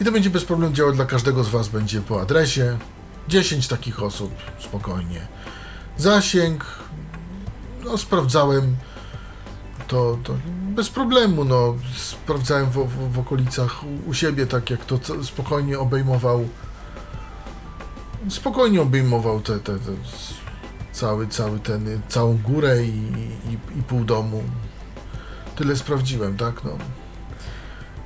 I 0.00 0.04
to 0.04 0.12
będzie 0.12 0.30
bez 0.30 0.44
problemu 0.44 0.74
działało 0.74 0.96
dla 0.96 1.04
każdego 1.04 1.44
z 1.44 1.48
Was, 1.48 1.68
będzie 1.68 2.00
po 2.00 2.20
adresie. 2.20 2.78
10 3.28 3.68
takich 3.68 4.02
osób, 4.02 4.34
spokojnie. 4.58 5.26
Zasięg, 5.96 6.64
no 7.84 7.98
sprawdzałem 7.98 8.76
to, 9.88 10.18
to 10.24 10.34
bez 10.74 10.88
problemu, 10.90 11.44
no 11.44 11.74
sprawdzałem 11.96 12.70
w, 12.70 12.76
w, 12.76 13.12
w 13.12 13.18
okolicach 13.18 13.84
u, 13.84 14.10
u 14.10 14.14
siebie, 14.14 14.46
tak 14.46 14.70
jak 14.70 14.84
to 14.84 14.98
spokojnie 15.24 15.78
obejmował 15.78 16.48
spokojnie 18.28 18.82
obejmował 18.82 19.40
te, 19.40 19.58
te, 19.60 19.78
te 19.78 19.92
cały, 20.92 21.26
cały 21.26 21.58
ten, 21.58 22.00
całą 22.08 22.38
górę 22.38 22.84
i, 22.84 22.88
i, 23.50 23.78
i 23.78 23.82
pół 23.82 24.04
domu. 24.04 24.42
Tyle 25.56 25.76
sprawdziłem, 25.76 26.36
tak, 26.36 26.64
no. 26.64 26.70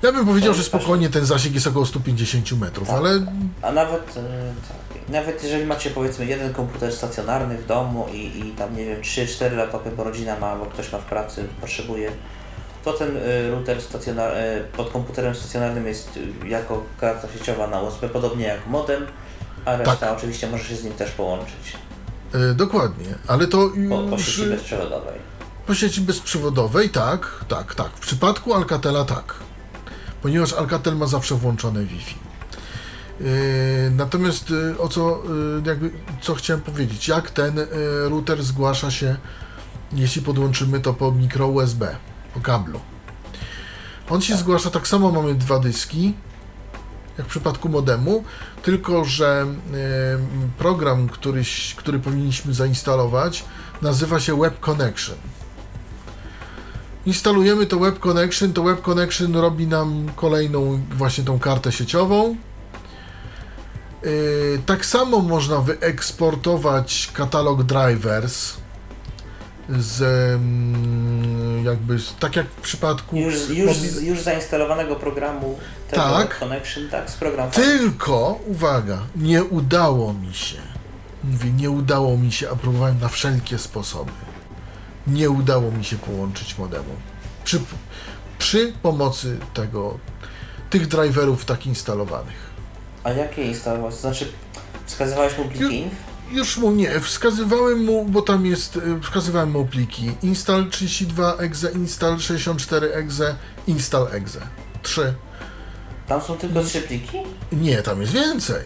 Ja 0.05 0.13
bym 0.13 0.27
powiedział, 0.27 0.55
że 0.55 0.63
spokojnie 0.63 1.11
ten 1.11 1.27
zasięg 1.27 1.55
jest 1.55 1.67
około 1.67 1.87
150 1.87 2.53
metrów, 2.61 2.89
Tak. 2.89 2.97
ale 2.97 3.27
A 3.63 3.73
nawet, 3.73 4.17
e, 4.17 4.53
tak, 4.69 5.09
nawet 5.09 5.43
jeżeli 5.43 5.67
macie 5.67 5.91
powiedzmy 5.91 6.27
jeden 6.27 6.53
komputer 6.53 6.93
stacjonarny 6.93 7.59
w 7.59 7.67
domu 7.67 8.07
i, 8.13 8.39
i 8.39 8.53
tam 8.59 8.77
nie 8.77 8.85
wiem 8.85 9.03
3-4 9.03 9.57
laptopy, 9.57 9.91
bo 9.91 10.05
rodzina 10.05 10.39
ma, 10.39 10.57
bo 10.57 10.67
ktoś 10.67 10.93
ma 10.93 10.99
w 10.99 11.05
pracy, 11.05 11.49
potrzebuje, 11.61 12.11
to 12.85 12.93
ten 12.93 13.17
e, 13.17 13.51
router 13.51 13.83
stacjonar, 13.83 14.33
e, 14.35 14.61
pod 14.77 14.91
komputerem 14.91 15.35
stacjonarnym 15.35 15.87
jest 15.87 16.19
jako 16.47 16.83
karta 17.01 17.29
sieciowa 17.39 17.67
na 17.67 17.81
USB, 17.81 18.09
podobnie 18.09 18.45
jak 18.45 18.67
modem, 18.67 19.07
a 19.65 19.77
reszta 19.77 19.97
Tak. 19.97 20.17
oczywiście 20.19 20.51
może 20.51 20.65
się 20.65 20.77
z 20.77 20.85
nim 20.85 20.93
też 20.93 21.11
połączyć 21.11 21.77
dokładnie. 22.55 23.15
Ale 23.27 23.47
to 23.47 23.71
po, 23.89 23.99
po 23.99 24.17
już 24.17 24.27
sieci 24.27 24.47
bezprzewodowej. 24.49 25.19
po 25.67 25.75
sieci 25.75 26.01
bezprzewodowej, 26.01 26.91
tak, 26.91 27.45
tak, 27.49 27.75
tak. 27.75 27.89
W 27.89 28.01
przypadku 28.01 28.55
Alcatela 28.55 29.05
tak. 29.05 29.35
Ponieważ 30.25 30.53
Alcatel 30.53 30.97
ma 30.97 31.07
zawsze 31.07 31.35
włączone 31.35 31.85
Wi-Fi. 31.85 32.15
Yy, 33.21 33.27
natomiast 33.91 34.51
yy, 34.51 34.79
o 34.79 34.89
co, 34.89 35.23
yy, 35.57 35.63
jakby, 35.67 35.91
co 36.21 36.35
chciałem 36.35 36.63
powiedzieć, 36.63 37.09
jak 37.09 37.31
ten 37.31 37.61
router 38.09 38.43
zgłasza 38.43 38.91
się, 38.91 39.17
jeśli 39.93 40.23
podłączymy 40.23 40.81
to 40.81 40.95
po 40.95 41.13
mikro 41.13 41.47
USB, 41.49 41.97
po 42.35 42.41
kablu. 42.41 42.81
On 44.11 44.21
się 44.21 44.37
zgłasza, 44.37 44.71
tak 44.71 44.89
samo 44.89 45.13
mamy 45.13 45.35
dwa 45.35 45.59
dyski, 45.59 46.15
jak 47.19 47.27
w 47.27 47.31
przypadku 47.31 47.69
modemu, 47.69 48.25
tylko 48.63 49.05
że 49.05 49.47
program, 50.59 51.09
któryś, 51.09 51.75
który 51.75 51.99
powinniśmy 51.99 52.55
zainstalować, 52.55 53.45
nazywa 53.83 54.21
się 54.21 54.41
Web 54.41 54.61
Connection. 54.61 55.17
Instalujemy 57.07 57.67
to 57.67 57.79
Web 57.79 57.99
Connection, 57.99 58.53
to 58.53 58.63
Web 58.63 58.83
Connection 58.83 59.37
robi 59.37 59.67
nam 59.67 60.09
kolejną 60.17 60.81
właśnie 60.91 61.25
tą 61.25 61.39
kartę 61.39 61.73
sieciową. 61.73 62.37
Yy, 64.03 64.11
tak 64.67 64.87
samo 64.87 65.21
można 65.21 65.61
wyeksportować 65.61 67.11
katalog 67.15 67.63
drivers 67.63 68.57
z 69.69 70.03
mm, 70.03 71.65
jakby, 71.65 71.97
tak 72.21 72.37
jak 72.37 72.47
w 72.47 72.61
przypadku 72.61 73.17
Już, 73.17 73.49
już, 73.49 74.03
już 74.03 74.21
zainstalowanego 74.21 74.97
programu 74.97 75.59
tego 75.91 76.03
Tak. 76.03 76.39
Connection, 76.39 76.89
tak, 76.89 77.11
z 77.11 77.15
programu. 77.15 77.53
Tylko, 77.53 78.41
uwaga, 78.47 78.99
nie 79.17 79.45
udało 79.45 80.13
mi 80.13 80.35
się. 80.35 80.59
Mówię, 81.25 81.51
nie 81.51 81.71
udało 81.71 82.19
mi 82.19 82.33
się, 82.33 82.51
a 82.51 82.57
próbowałem 82.57 83.01
na 83.01 83.09
wszelkie 83.09 83.59
sposoby. 83.59 84.13
Nie 85.07 85.31
udało 85.31 85.71
mi 85.71 85.85
się 85.85 85.97
połączyć 85.97 86.59
modemu. 86.59 86.91
Przy, 87.45 87.61
przy 88.39 88.73
pomocy 88.83 89.39
tego, 89.55 89.99
tych 90.71 90.87
driverów 90.89 91.45
tak 91.45 91.67
instalowanych. 91.67 92.55
A 93.05 93.11
jakie 93.11 93.43
instalować? 93.45 93.95
To 93.95 94.01
znaczy, 94.01 94.33
wskazywałeś 94.87 95.39
mu 95.39 95.45
pliki? 95.45 95.65
Ju- 95.65 95.91
Już 96.31 96.57
mu 96.59 96.71
nie, 96.73 97.01
wskazywałem 97.01 97.85
mu, 97.85 98.05
bo 98.05 98.23
tam 98.23 98.47
jest, 98.47 98.77
y, 98.77 98.81
wskazywałem 99.03 99.51
mu 99.51 99.67
pliki. 99.67 100.11
Install 100.23 100.71
32 100.71 101.37
exe, 101.37 101.73
install 101.73 102.19
64 102.21 102.93
exe, 102.95 103.35
install 103.67 104.07
exe. 104.13 104.41
Trzy. 104.83 105.15
Tam 106.07 106.21
są 106.23 106.37
tylko 106.37 106.63
trzy 106.65 106.81
pliki? 106.81 107.19
Nie, 107.53 107.83
tam 107.83 108.01
jest 108.01 108.13
więcej. 108.13 108.63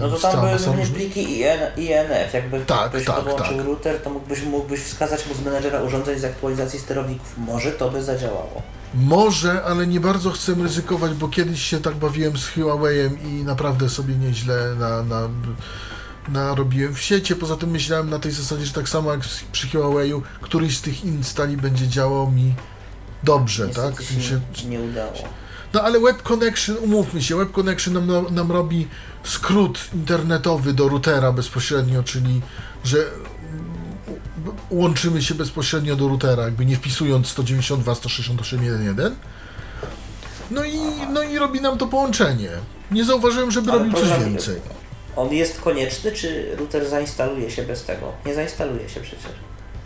No 0.00 0.08
to 0.10 0.16
tam 0.16 0.40
były 0.40 0.52
różnych- 0.52 0.92
pliki 0.92 1.40
IN, 1.40 1.46
INF. 1.76 2.34
Jakby 2.34 2.60
Tak, 2.60 2.88
ktoś 2.88 3.04
tak, 3.04 3.16
podłączył 3.16 3.56
tak. 3.56 3.66
router, 3.66 4.02
to 4.02 4.10
mógłbyś, 4.10 4.42
mógłbyś 4.42 4.80
wskazać 4.80 5.26
mu 5.26 5.34
z 5.34 5.40
menedżera 5.44 5.82
urządzeń 5.82 6.18
z 6.18 6.24
aktualizacji 6.24 6.78
sterowników. 6.78 7.34
Może 7.38 7.72
to 7.72 7.90
by 7.90 8.02
zadziałało. 8.02 8.62
Może, 8.94 9.62
ale 9.64 9.86
nie 9.86 10.00
bardzo 10.00 10.30
chcę 10.30 10.54
ryzykować, 10.54 11.14
bo 11.14 11.28
kiedyś 11.28 11.62
się 11.62 11.80
tak 11.80 11.94
bawiłem 11.94 12.36
z 12.38 12.46
Huawei'em 12.56 13.10
i 13.28 13.44
naprawdę 13.44 13.88
sobie 13.88 14.14
nieźle 14.14 14.74
na, 14.78 15.02
na, 15.02 15.28
narobiłem 16.28 16.94
w 16.94 17.00
sieci. 17.00 17.36
Poza 17.36 17.56
tym 17.56 17.70
myślałem 17.70 18.10
na 18.10 18.18
tej 18.18 18.32
zasadzie, 18.32 18.66
że 18.66 18.72
tak 18.72 18.88
samo 18.88 19.10
jak 19.12 19.20
przy 19.52 19.66
Huawei'u, 19.68 20.20
któryś 20.40 20.78
z 20.78 20.82
tych 20.82 21.04
instali 21.04 21.56
będzie 21.56 21.88
działał 21.88 22.30
mi 22.30 22.54
dobrze, 23.22 23.66
Niestety 23.66 23.96
tak? 23.96 24.06
się 24.06 24.20
Się, 24.22 24.40
nie 24.68 24.80
udało. 24.80 25.12
No 25.74 25.82
ale 25.82 26.00
Web 26.00 26.22
Connection, 26.22 26.76
umówmy 26.76 27.22
się, 27.22 27.36
Web 27.36 27.52
Connection 27.52 28.06
nam, 28.06 28.34
nam 28.34 28.52
robi 28.52 28.88
skrót 29.24 29.78
internetowy 29.94 30.72
do 30.72 30.88
routera 30.88 31.32
bezpośrednio, 31.32 32.02
czyli 32.02 32.40
że 32.84 32.98
łączymy 34.70 35.22
się 35.22 35.34
bezpośrednio 35.34 35.96
do 35.96 36.08
routera, 36.08 36.42
jakby 36.42 36.66
nie 36.66 36.76
wpisując 36.76 37.34
192.168.1.1. 37.34 39.10
No 40.50 40.64
i, 40.64 40.78
no 41.12 41.22
i 41.22 41.38
robi 41.38 41.60
nam 41.60 41.78
to 41.78 41.86
połączenie. 41.86 42.50
Nie 42.90 43.04
zauważyłem, 43.04 43.50
żeby 43.50 43.70
Ale 43.70 43.78
robił 43.78 43.92
coś 43.94 44.24
więcej. 44.24 44.60
On 45.16 45.32
jest 45.32 45.60
konieczny, 45.60 46.12
czy 46.12 46.56
router 46.56 46.88
zainstaluje 46.88 47.50
się 47.50 47.62
bez 47.62 47.84
tego? 47.84 48.12
Nie 48.26 48.34
zainstaluje 48.34 48.88
się 48.88 49.00
przecież. 49.00 49.30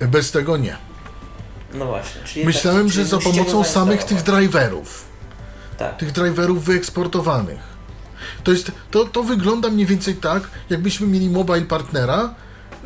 Bez 0.00 0.30
tego 0.30 0.56
nie. 0.56 0.76
No 1.74 1.86
właśnie. 1.86 2.44
Myślałem, 2.44 2.82
tak, 2.82 2.92
że 2.92 3.04
za 3.04 3.18
pomocą 3.18 3.64
samych 3.64 4.04
tych 4.04 4.22
driverów. 4.22 5.08
Tak. 5.78 5.96
tych 5.96 6.12
driverów 6.12 6.64
wyeksportowanych. 6.64 7.60
To, 8.44 8.50
jest, 8.50 8.72
to, 8.90 9.04
to 9.04 9.22
wygląda 9.22 9.70
mniej 9.70 9.86
więcej 9.86 10.14
tak, 10.14 10.42
jakbyśmy 10.70 11.06
mieli 11.06 11.30
mobile 11.30 11.60
partnera, 11.62 12.34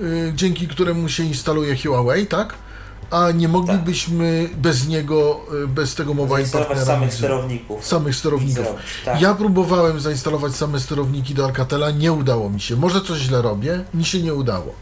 y, 0.03 0.33
dzięki 0.35 0.69
któremu 0.69 1.09
się 1.09 1.23
instaluje 1.23 1.77
Huawei, 1.77 2.27
tak? 2.27 2.55
A 3.11 3.31
nie 3.31 3.49
moglibyśmy 3.49 4.49
bez 4.57 4.89
niego, 4.89 5.41
y, 5.65 5.69
bez 5.69 5.95
tego 5.95 6.15
mobile 6.15 6.45
partnera 6.49 6.85
samych 6.85 7.15
sterowników. 7.15 7.87
samych 7.87 8.17
sterowników. 8.17 8.65
zrobić, 8.65 8.83
tak. 9.05 9.21
Ja 9.21 9.35
próbowałem 9.35 10.01
zainstalować 10.01 10.55
same 10.55 10.81
sterowniki 10.81 11.35
do 11.35 11.45
Alcatela, 11.45 11.91
nie 11.91 12.13
udało 12.13 12.51
mi 12.51 12.61
się. 12.61 12.77
Może 12.77 13.01
coś 13.01 13.19
źle 13.19 13.43
robię, 13.43 13.85
mi 13.95 14.05
się 14.05 14.23
nie 14.23 14.35
udało. 14.35 14.75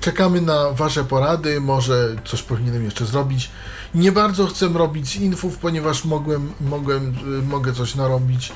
Czekamy 0.00 0.40
na 0.40 0.70
Wasze 0.70 1.04
porady, 1.04 1.60
może 1.60 2.16
coś 2.24 2.42
powinienem 2.42 2.84
jeszcze 2.84 3.06
zrobić. 3.06 3.50
Nie 3.96 4.12
bardzo 4.12 4.46
chcę 4.46 4.68
robić 4.68 5.16
infów, 5.16 5.58
ponieważ 5.58 6.04
mogłem, 6.04 6.52
mogłem, 6.60 7.14
y, 7.38 7.42
mogę 7.42 7.72
coś 7.72 7.94
narobić. 7.94 8.52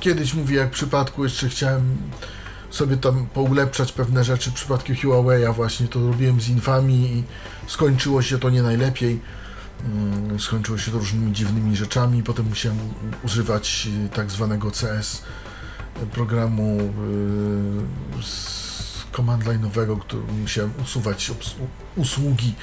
Kiedyś 0.00 0.34
mówię, 0.34 0.56
jak 0.56 0.68
w 0.68 0.72
przypadku 0.72 1.24
jeszcze 1.24 1.48
chciałem 1.48 1.96
sobie 2.70 2.96
tam 2.96 3.26
poulepszać 3.26 3.92
pewne 3.92 4.24
rzeczy 4.24 4.50
w 4.50 4.54
przypadku 4.54 4.92
Huawei'a 4.92 5.54
właśnie 5.54 5.88
to 5.88 6.06
robiłem 6.06 6.40
z 6.40 6.48
infami 6.48 6.94
i 6.94 7.24
skończyło 7.66 8.22
się 8.22 8.38
to 8.38 8.50
nie 8.50 8.62
najlepiej. 8.62 9.20
Mm, 9.84 10.40
Skończyło 10.40 10.78
się 10.78 10.90
to 10.90 10.98
różnymi 10.98 11.32
dziwnymi 11.32 11.76
rzeczami. 11.76 12.22
Potem 12.22 12.48
musiałem 12.48 12.78
używać 13.24 13.88
y, 14.06 14.08
tak 14.08 14.30
zwanego 14.30 14.70
CS 14.70 15.22
programu 16.12 16.78
y, 18.18 18.22
z 18.22 19.06
command 19.16 19.44
line'owego, 19.44 19.98
który 19.98 20.22
musiałem 20.42 20.72
usuwać 20.82 21.32
usługi 21.96 22.54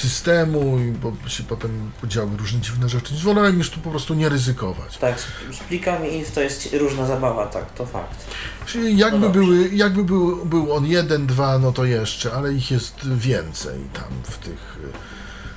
systemu, 0.00 0.78
i 0.78 0.92
bo 0.92 1.12
się 1.28 1.42
potem 1.42 1.90
podziały 2.00 2.36
różne 2.36 2.60
dziwne 2.60 2.88
rzeczy. 2.88 3.14
Wolałem 3.22 3.58
już 3.58 3.70
tu 3.70 3.80
po 3.80 3.90
prostu 3.90 4.14
nie 4.14 4.28
ryzykować. 4.28 4.98
Tak, 4.98 5.20
z, 5.52 5.58
plikami 5.68 6.14
inf 6.14 6.30
to 6.30 6.40
jest 6.40 6.68
różna 6.80 7.06
zabawa, 7.06 7.46
tak, 7.46 7.74
to 7.74 7.86
fakt. 7.86 8.24
Czyli 8.66 8.98
jakby, 8.98 9.18
No 9.18 9.30
były, 9.30 9.68
jakby 9.68 10.04
był, 10.04 10.46
był 10.46 10.72
on 10.72 10.86
jeden, 10.86 11.26
dwa, 11.26 11.58
no 11.58 11.72
to 11.72 11.84
jeszcze, 11.84 12.32
ale 12.32 12.52
ich 12.54 12.70
jest 12.70 13.08
więcej 13.08 13.80
tam 13.92 14.08
w 14.22 14.38
tych, 14.38 14.78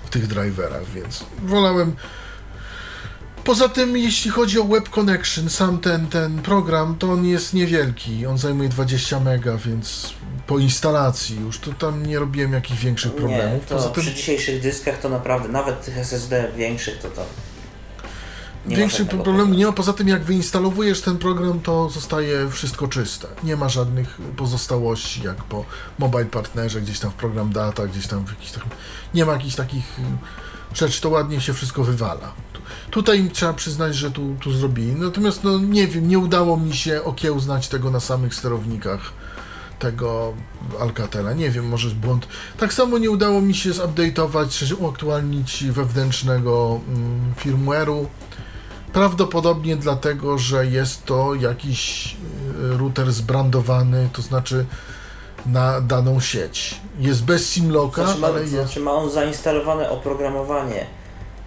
w 0.05 0.09
tych 0.09 0.27
driverach, 0.27 0.85
więc 0.95 1.25
wolałem. 1.43 1.95
Poza 3.43 3.69
tym, 3.69 3.97
jeśli 3.97 4.31
chodzi 4.31 4.59
o 4.59 4.63
Web 4.63 4.89
Connection, 4.89 5.49
sam 5.49 5.79
ten, 5.79 6.07
ten 6.07 6.41
program, 6.41 6.95
to 6.95 7.11
on 7.11 7.25
jest 7.25 7.53
niewielki. 7.53 8.25
On 8.25 8.37
zajmuje 8.37 8.69
20 8.69 9.19
mega, 9.19 9.57
więc 9.57 10.13
po 10.47 10.59
instalacji 10.59 11.39
już 11.39 11.59
to 11.59 11.73
tam 11.73 12.05
nie 12.05 12.19
robiłem 12.19 12.53
jakichś 12.53 12.81
większych 12.81 13.13
Nie, 13.13 13.19
problemów. 13.19 13.65
to 13.65 13.75
Poza 13.75 13.89
tym, 13.89 14.03
przy 14.03 14.13
dzisiejszych 14.13 14.61
dyskach 14.61 14.99
to 14.99 15.09
naprawdę, 15.09 15.49
nawet 15.49 15.85
tych 15.85 15.97
SSD 15.97 16.51
większych 16.57 16.97
to 16.97 17.07
to 17.09 17.25
Nie 18.65 18.75
Większym 18.75 19.07
problemu 19.07 19.53
nie 19.53 19.65
ma. 19.65 19.71
Poza 19.71 19.93
tym, 19.93 20.07
jak 20.07 20.23
wyinstalowujesz 20.23 21.01
ten 21.01 21.17
program, 21.17 21.59
to 21.59 21.89
zostaje 21.89 22.49
wszystko 22.49 22.87
czyste. 22.87 23.27
Nie 23.43 23.55
ma 23.55 23.69
żadnych 23.69 24.17
pozostałości, 24.37 25.23
jak 25.23 25.43
po 25.43 25.65
Mobile 25.99 26.25
Partnerze, 26.25 26.81
gdzieś 26.81 26.99
tam 26.99 27.11
w 27.11 27.13
program 27.13 27.51
data, 27.51 27.87
gdzieś 27.87 28.07
tam 28.07 28.25
w 28.25 28.29
jakichś 28.29 28.51
tak... 28.51 28.63
Nie 29.13 29.25
ma 29.25 29.33
jakichś 29.33 29.55
takich 29.55 29.85
rzeczy, 30.73 31.01
to 31.01 31.09
ładnie 31.09 31.41
się 31.41 31.53
wszystko 31.53 31.83
wywala. 31.83 32.33
Tu- 32.91 33.03
Tutaj 33.03 33.30
trzeba 33.34 33.53
przyznać, 33.53 33.95
że 33.95 34.11
tu, 34.11 34.35
tu 34.41 34.52
zrobili. 34.52 34.91
Natomiast, 34.91 35.44
no 35.44 35.60
nie 35.60 35.88
wiem, 35.88 36.07
nie 36.07 36.19
udało 36.19 36.57
mi 36.57 36.76
się 36.76 37.03
okiełznać 37.03 37.68
tego 37.68 37.91
na 37.91 37.99
samych 37.99 38.35
sterownikach 38.35 39.14
tego 39.80 40.34
Alcatela. 40.80 41.34
Nie 41.34 41.49
wiem, 41.49 41.68
może 41.68 41.90
błąd. 41.90 42.27
Tak 42.57 42.73
samo 42.73 42.98
nie 42.98 43.11
udało 43.11 43.41
mi 43.41 43.56
się 43.56 43.72
zupdate'ować, 43.72 44.49
czy 44.68 44.76
uaktualnić 44.76 45.64
wewnętrznego 45.64 46.80
mm, 46.88 47.34
firmware'u. 47.45 48.06
Prawdopodobnie 48.94 49.76
dlatego, 49.76 50.38
że 50.38 50.65
jest 50.68 51.06
to 51.06 51.35
jakiś 51.35 52.14
y, 52.73 52.77
router 52.77 53.11
zbrandowany, 53.11 54.10
to 54.14 54.22
znaczy 54.22 54.65
na 55.45 55.81
daną 55.81 56.19
sieć. 56.19 56.81
Jest 56.99 57.23
bez 57.23 57.49
simlocka, 57.49 58.06
Znaczy 58.06 58.26
ale 58.26 58.41
jest... 58.41 58.53
znaczy 58.53 58.80
ma 58.80 58.91
on 58.91 59.10
zainstalowane 59.10 59.90
oprogramowanie 59.90 60.85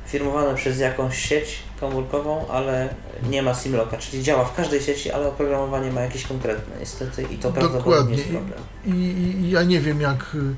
firmowane 0.07 0.55
przez 0.55 0.79
jakąś 0.79 1.19
sieć 1.19 1.59
komórkową, 1.81 2.49
ale 2.49 2.95
nie 3.31 3.43
ma 3.43 3.55
simlocka, 3.55 3.97
czyli 3.97 4.23
działa 4.23 4.45
w 4.45 4.55
każdej 4.55 4.81
sieci, 4.83 5.11
ale 5.11 5.29
oprogramowanie 5.29 5.91
ma 5.93 6.01
jakieś 6.01 6.27
konkretne 6.27 6.77
niestety 6.81 7.23
i 7.23 7.39
to 7.39 7.53
prawdopodobnie 7.53 8.17
jest 8.17 8.29
problem. 8.29 8.59
I, 8.87 8.91
i, 8.91 9.51
ja 9.51 9.63
nie 9.63 9.81
wiem, 9.81 10.01
jak. 10.01 10.35
y, 10.35 10.55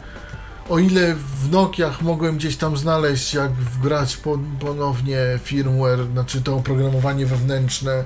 O 0.69 0.79
ile 0.79 1.15
w 1.15 1.51
Nokiach 1.51 2.03
mogłem 2.03 2.37
gdzieś 2.37 2.57
tam 2.57 2.77
znaleźć, 2.77 3.35
jak 3.35 3.53
wgrać 3.53 4.17
pon- 4.17 4.57
ponownie 4.61 5.19
firmware, 5.43 6.07
znaczy 6.13 6.43
to 6.43 6.57
oprogramowanie 6.57 7.27
wewnętrzne, 7.27 8.05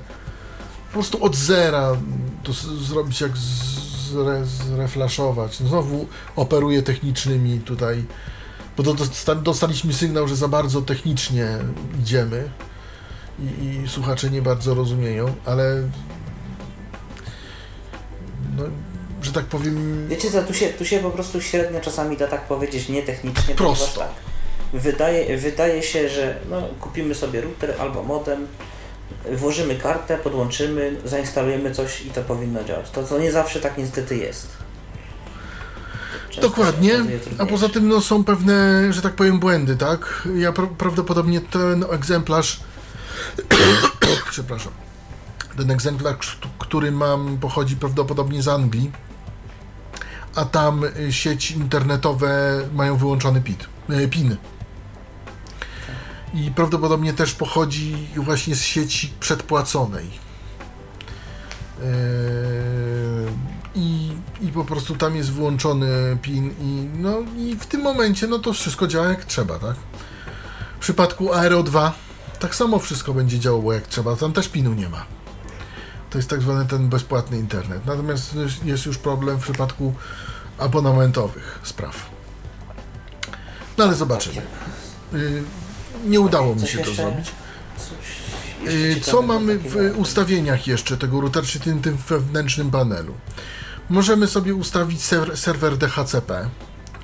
po 0.87 0.93
prostu 0.93 1.25
od 1.25 1.37
zera 1.37 1.97
to 2.43 2.53
z- 2.53 2.67
zrobić, 2.67 3.21
jak 3.21 3.37
zre, 3.37 4.45
zreflaszować. 4.47 5.57
Znowu 5.57 6.07
operuję 6.37 6.83
technicznymi 6.83 7.59
tutaj, 7.61 8.05
bo 8.77 8.83
do- 8.83 8.95
dosta- 8.95 9.35
dostaliśmy 9.43 9.93
sygnał, 9.93 10.29
że 10.29 10.37
za 10.37 10.49
bardzo 10.49 10.83
technicznie 10.83 11.49
idziemy 12.01 12.49
i, 13.39 13.65
i 13.85 13.89
słuchacze 13.89 14.31
nie 14.31 14.43
bardzo 14.43 14.75
rozumieją, 14.75 15.35
ale 15.45 15.83
no, 18.57 18.63
że 19.23 19.33
tak 19.33 19.45
powiem, 19.45 20.09
Wiecie 20.09 20.31
co, 20.31 20.43
tu 20.43 20.55
się, 20.55 20.69
tu 20.69 20.85
się 20.85 20.99
po 20.99 21.11
prostu 21.11 21.41
średnio 21.41 21.81
czasami 21.81 22.17
da 22.17 22.27
tak 22.27 22.41
powiedzieć 22.47 22.89
nietechnicznie, 22.89 23.55
Prosto. 23.55 24.01
tak, 24.01 24.11
wydaje, 24.73 25.37
wydaje 25.37 25.83
się, 25.83 26.09
że 26.09 26.39
no, 26.51 26.63
kupimy 26.81 27.15
sobie 27.15 27.41
router 27.41 27.75
albo 27.79 28.03
modem, 28.03 28.47
włożymy 29.33 29.77
kartę, 29.77 30.19
podłączymy, 30.19 30.97
zainstalujemy 31.05 31.71
coś 31.75 32.07
i 32.07 32.11
to 32.11 32.23
powinno 32.23 32.65
działać. 32.65 32.91
To, 32.91 33.03
to 33.03 33.19
nie 33.19 33.33
zawsze 33.33 33.61
tak 33.61 33.79
niestety 33.79 34.17
jest. 34.17 34.62
Dokładnie, 36.41 36.95
a 37.39 37.47
poza 37.47 37.69
tym 37.69 37.89
no, 37.89 38.01
są 38.01 38.25
pewne, 38.25 38.93
że 38.93 39.03
tak 39.03 39.15
powiem, 39.15 39.39
błędy, 39.39 39.77
tak? 39.77 40.29
Ja 40.37 40.53
pra 40.53 40.67
prawdopodobnie 40.67 41.41
ten 41.41 41.85
egzemplarz, 41.91 42.61
przepraszam, 44.31 44.73
ten 45.57 45.71
egzemplarz, 45.71 46.17
kt- 46.17 46.49
który 46.59 46.93
mam, 46.93 47.39
pochodzi 47.39 47.77
prawdopodobnie 47.77 48.43
z 48.43 48.49
Anglii, 48.49 48.93
a 50.35 50.45
tam 50.45 50.85
y, 50.85 51.13
sieci 51.13 51.55
internetowe 51.55 52.61
mają 52.75 52.97
wyłączony 52.97 53.41
PIT, 53.41 53.67
y, 53.91 54.09
PIN. 54.09 54.37
I 56.35 56.51
prawdopodobnie 56.51 57.13
też 57.13 57.33
pochodzi 57.35 58.09
właśnie 58.17 58.55
z 58.57 58.63
sieci 58.63 59.13
przedpłaconej. 59.21 60.07
Yy, 61.81 63.12
I, 63.75 64.13
I 64.41 64.49
po 64.49 64.65
prostu 64.65 64.97
tam 64.97 65.17
jest 65.17 65.33
włączony 65.33 66.17
PIN 66.23 66.55
i 66.61 66.89
no 66.99 67.19
i 67.37 67.57
w 67.57 67.67
tym 67.67 67.81
momencie 67.83 68.27
no 68.27 68.39
to 68.39 68.53
wszystko 68.53 68.87
działa 68.87 69.07
jak 69.09 69.25
trzeba, 69.25 69.59
tak? 69.59 69.77
W 70.77 70.81
przypadku 70.81 71.35
Aero 71.35 71.63
2 71.63 71.93
tak 72.39 72.55
samo 72.55 72.79
wszystko 72.79 73.15
będzie 73.15 73.39
działało 73.39 73.73
jak 73.73 73.87
trzeba, 73.87 74.17
tam 74.17 74.33
też 74.33 74.49
PIN-u 74.49 74.75
nie 74.75 74.89
ma. 74.89 75.07
To 76.11 76.19
jest 76.19 76.31
tak 76.31 76.43
zwany 76.43 76.67
ten 76.67 76.89
bezpłatny 76.89 77.39
internet. 77.39 77.87
Natomiast 77.87 78.35
jest- 78.65 78.87
już 78.87 78.99
problem 78.99 79.39
w 79.39 79.43
przypadku 79.43 79.95
abonamentowych 80.59 81.59
spraw. 81.63 82.11
No 83.79 83.85
ale 83.85 83.95
zobaczymy. 83.95 84.43
Yy, 85.13 85.43
nie 86.07 86.21
udało 86.21 86.55
mi 86.55 86.69
się 86.69 86.79
to 86.79 86.95
zrobić. 86.95 87.33
Y, 88.69 89.01
Co 89.01 89.23
mamy 89.23 89.59
w 89.59 89.95
ustawieniach 89.97 90.67
jeszcze 90.67 90.97
tego 90.97 91.21
routera, 91.21 91.47
czy 91.47 91.61
tym, 91.61 91.83
tym 91.83 91.97
wewnętrznym 91.97 92.71
panelu? 92.71 93.15
Możemy 93.93 94.27
sobie 94.27 94.55
ustawić 94.55 95.03
serwer, 95.05 95.37
serwer 95.37 95.77
DHCP, 95.77 96.49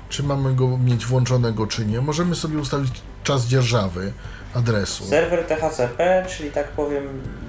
czy 0.09 0.23
mamy 0.23 0.55
go 0.55 0.77
mieć 0.77 1.05
włączonego, 1.05 1.67
czy 1.67 1.85
nie. 1.85 2.01
Możemy 2.01 2.35
sobie 2.35 2.57
ustawić 2.57 2.91
czas 3.23 3.45
dzierżawy 3.45 4.13
adresu. 4.53 5.05
Serwer 5.05 5.45
THCP, 5.47 6.25
czyli 6.29 6.51
tak 6.51 6.67
powiem 6.67 7.03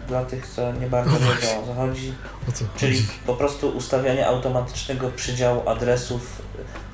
dla 0.09 0.25
tych, 0.25 0.47
co 0.47 0.73
nie 0.73 0.87
bardzo 0.87 1.11
No 1.11 1.19
wiedzą 1.19 1.63
o 1.63 1.67
co 1.67 1.75
chodzi, 1.75 2.15
czyli 2.77 2.97
chodzi? 2.97 3.09
po 3.27 3.35
prostu 3.35 3.69
ustawianie 3.69 4.27
automatycznego 4.27 5.11
przydziału 5.17 5.69
adresów 5.69 6.43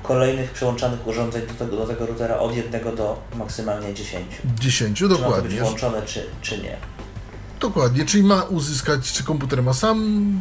kolejnych 0.03 0.51
przyłączanych 0.51 1.07
urządzeń 1.07 1.47
do 1.47 1.53
tego, 1.53 1.77
do 1.77 1.87
tego 1.87 2.05
routera 2.05 2.37
od 2.39 2.55
jednego 2.55 2.91
do 2.91 3.19
maksymalnie 3.35 3.93
10. 3.93 4.25
10, 4.59 4.97
Czy 4.97 5.03
ma 5.03 5.09
to 5.09 5.15
być 5.15 5.23
dokładnie. 5.23 5.59
włączone, 5.61 6.01
czy, 6.01 6.25
czy 6.41 6.57
nie. 6.57 6.77
Dokładnie, 7.59 8.05
czyli 8.05 8.23
ma 8.23 8.43
uzyskać, 8.43 9.11
czy 9.11 9.23
komputer 9.23 9.63
ma 9.63 9.73
sam 9.73 10.31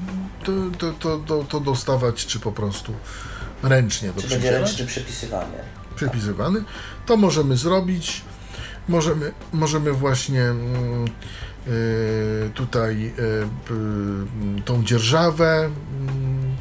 to, 0.44 0.52
to, 0.78 0.92
to, 0.92 1.18
to, 1.18 1.44
to 1.44 1.60
dostawać, 1.60 2.26
czy 2.26 2.40
po 2.40 2.52
prostu 2.52 2.92
ręcznie 3.62 4.12
to 4.12 4.22
Czy 4.22 4.28
będzie 4.28 4.50
ręcznie 4.50 4.86
przypisywanie. 4.86 5.58
przypisywany, 5.96 6.64
to 7.06 7.16
możemy 7.16 7.56
zrobić. 7.56 8.22
Możemy, 8.88 9.32
możemy 9.52 9.92
właśnie 9.92 10.42
mm, 10.42 11.04
y, 11.68 12.50
tutaj 12.54 13.12
y, 13.18 13.48
mm, 13.70 14.62
tą 14.64 14.84
dzierżawę 14.84 15.70
mm, 16.00 16.56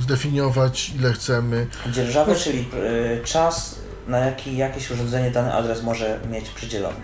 zdefiniować, 0.00 0.90
ile 0.90 1.12
chcemy. 1.12 1.66
Dzierżawę, 1.92 2.34
czyli 2.36 2.68
y, 3.20 3.24
czas, 3.24 3.78
na 4.06 4.18
jaki 4.18 4.56
jakieś 4.56 4.90
urządzenie 4.90 5.30
dany 5.30 5.54
adres 5.54 5.82
może 5.82 6.20
mieć 6.30 6.48
przydzielony. 6.48 7.00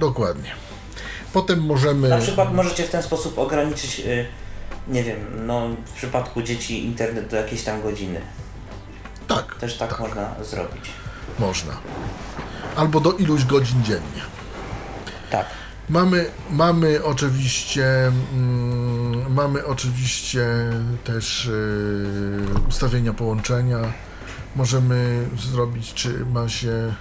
Dokładnie. 0.00 0.65
Potem 1.32 1.60
możemy. 1.60 2.08
Na 2.08 2.18
przykład 2.18 2.54
możecie 2.54 2.84
w 2.84 2.90
ten 2.90 3.02
sposób 3.02 3.38
ograniczyć, 3.38 4.00
y, 4.00 4.26
nie 4.88 5.04
wiem, 5.04 5.18
no 5.46 5.68
w 5.86 5.92
przypadku 5.92 6.42
dzieci 6.42 6.84
internet 6.84 7.30
do 7.30 7.36
jakiejś 7.36 7.62
tam 7.62 7.82
godziny. 7.82 8.20
Tak, 9.28 9.54
Też 9.54 9.76
tak, 9.78 10.00
można 10.00 10.34
zrobić. 10.44 10.84
można. 11.38 11.72
Albo 12.76 13.00
do 13.00 13.12
iluś 13.12 13.44
godzin 13.44 13.82
dziennie. 13.84 14.22
Tak. 15.30 15.46
Mamy, 15.88 16.30
mamy 16.50 17.04
oczywiście 17.04 17.86
mm, 18.32 19.34
mamy 19.34 19.64
oczywiście 19.66 20.46
też 21.04 21.46
y, 21.46 22.44
ustawienia 22.68 23.12
połączenia. 23.12 23.78
Możemy 24.56 25.28
zrobić, 25.38 25.94
czy 25.94 26.26
ma 26.26 26.48
się 26.48 26.94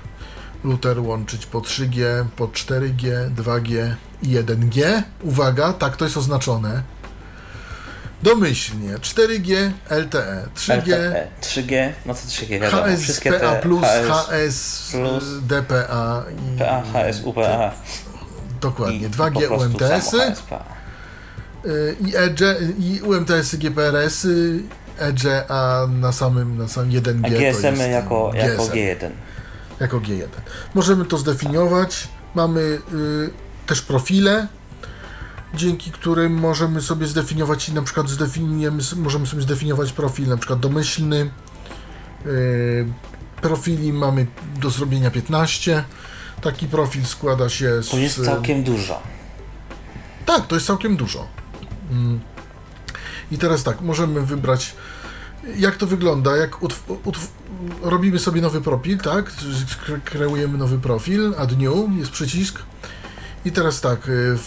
router 0.64 1.00
łączyć 1.00 1.46
po 1.46 1.60
3G, 1.60 2.26
po 2.36 2.48
4G, 2.48 3.30
2G 3.36 3.96
i 4.24 4.28
1G. 4.28 5.02
Uwaga, 5.22 5.74
tak 5.74 5.98
to 5.98 6.06
jest 6.06 6.18
oznaczone. 6.18 6.82
Domyślnie 8.24 8.94
4G, 8.94 9.72
LTE, 9.90 10.48
3G, 10.56 10.78
LTE, 10.78 11.28
3G, 11.42 11.92
no 12.06 12.14
to 12.14 12.20
3G 12.20 12.60
wiadomo. 12.60 12.98
Wszystkie 12.98 13.32
te 13.32 13.40
HSPA+, 13.40 13.62
HS, 13.62 14.30
HS, 14.30 14.92
plus, 14.92 15.24
DPA 15.42 16.24
i 16.56 16.60
PA, 16.60 16.84
HS, 16.84 17.22
UPA 17.24 17.72
dokładnie 18.62 19.08
i 19.08 19.10
2G 19.10 19.48
po 19.48 19.48
prostu 19.48 19.66
UMTS-y. 19.66 20.34
Y, 21.66 21.96
i 22.08 22.16
Edge, 22.16 22.44
i 22.80 23.02
UMTS-y, 23.02 23.58
GPRS-y, 23.58 24.60
Edge, 25.00 25.26
a 25.50 25.88
na 25.88 26.12
samym, 26.12 26.58
na 26.58 26.68
samym 26.68 26.92
1G 26.92 27.26
A 27.26 27.30
to 27.30 27.58
GSM 27.60 27.66
jest 27.66 27.90
jako, 27.90 28.32
jako 28.34 28.64
GSM, 28.64 28.74
G1. 28.74 29.10
Jako 29.80 30.00
G1. 30.00 30.28
Możemy 30.74 31.06
to 31.06 31.18
zdefiniować. 31.18 32.08
Mamy 32.36 32.62
y, 32.62 32.80
też 33.66 33.82
profile, 33.82 34.48
dzięki 35.54 35.92
którym 35.92 36.34
możemy 36.34 36.82
sobie 36.82 37.08
zdefiniować 37.08 37.70
i 37.70 37.74
na 37.74 37.82
przykład 37.82 38.10
zdefiniujemy, 38.10 38.84
możemy 38.96 39.28
sobie 39.28 39.42
zdefiniować 39.42 39.92
profil 39.92 40.28
na 40.28 40.38
przykład 40.38 40.60
domyślny. 40.60 41.30
Y, 42.26 42.88
profili 43.42 43.94
mamy 43.94 44.28
do 44.62 44.70
zrobienia 44.70 45.12
15. 45.12 45.84
Taki 46.42 46.68
profil 46.68 47.06
składa 47.06 47.50
się 47.50 47.84
z... 47.84 47.90
To 47.90 47.98
jest 47.98 48.26
całkiem 48.26 48.64
dużo. 48.64 49.02
Tak, 50.26 50.48
to 50.48 50.56
jest 50.56 50.68
całkiem 50.68 50.98
dużo. 50.98 51.28
Mm. 51.92 52.20
I 53.32 53.38
teraz 53.38 53.64
tak, 53.64 53.82
możemy 53.82 54.22
wybrać, 54.22 54.76
jak 55.58 55.76
to 55.78 55.88
wygląda, 55.88 56.38
jak 56.38 56.58
robimy 57.82 58.20
sobie 58.20 58.42
nowy 58.42 58.62
profil, 58.62 58.98
tak? 58.98 59.32
Kre- 59.32 60.02
Kreujemy 60.04 60.58
nowy 60.58 60.78
profil, 60.80 61.34
add 61.38 61.58
new, 61.58 61.98
jest 61.98 62.12
przycisk 62.12 62.60
I 63.46 63.52
teraz 63.52 63.82
tak, 63.82 64.08
y, 64.08 64.38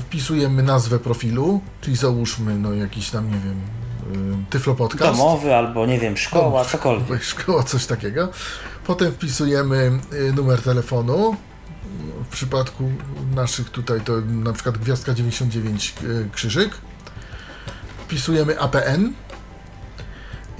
wpisujemy 0.00 0.62
nazwę 0.62 0.98
profilu, 0.98 1.60
czyli 1.80 1.96
załóżmy, 1.96 2.54
no 2.58 2.72
jakiś 2.74 3.10
tam, 3.10 3.26
nie 3.30 3.38
wiem, 3.44 3.60
y, 4.42 4.44
Tyflo 4.50 4.74
Podcast. 4.74 5.18
Domowy 5.18 5.54
albo, 5.56 5.86
nie 5.86 5.98
wiem, 5.98 6.16
szkoła, 6.16 6.64
cokolwiek. 6.64 7.22
Szkoła, 7.34 7.62
coś 7.62 7.86
takiego. 7.86 8.28
Potem 8.86 9.12
wpisujemy 9.12 10.00
y, 10.12 10.32
numer 10.32 10.62
telefonu. 10.62 11.36
W 12.24 12.32
przypadku 12.32 12.90
naszych 13.34 13.70
tutaj 13.70 14.00
to 14.00 14.12
na 14.20 14.52
przykład 14.52 14.78
gwiazdka 14.78 15.14
99 15.14 15.94
y, 16.02 16.28
krzyżyk. 16.32 16.70
Wpisujemy 18.04 18.60
APN. 18.60 19.12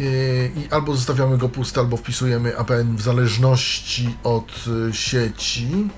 Y, 0.01 0.53
I 0.57 0.69
albo 0.71 0.97
zostawiamy 0.97 1.39
go 1.39 1.49
pusty, 1.49 1.81
albo 1.81 1.97
wpisujemy 1.97 2.59
APN 2.59 2.97
w 2.97 3.03
zależności 3.03 4.17
od 4.25 4.65
y, 4.89 4.95
sieci. 4.95 5.89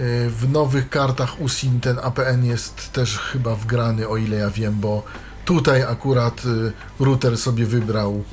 Y, 0.00 0.30
W 0.30 0.52
nowych 0.52 0.88
kartach 0.88 1.40
USIM 1.40 1.80
ten 1.80 1.98
APN 1.98 2.44
jest 2.44 2.92
też 2.92 3.18
chyba 3.18 3.54
wgrany, 3.54 4.08
o 4.08 4.16
ile 4.16 4.36
ja 4.36 4.50
wiem, 4.50 4.74
bo 4.80 5.02
tutaj 5.44 5.82
akurat 5.82 6.42
y, 6.44 6.72
router 7.04 7.38
sobie 7.38 7.66
wybrał. 7.66 8.24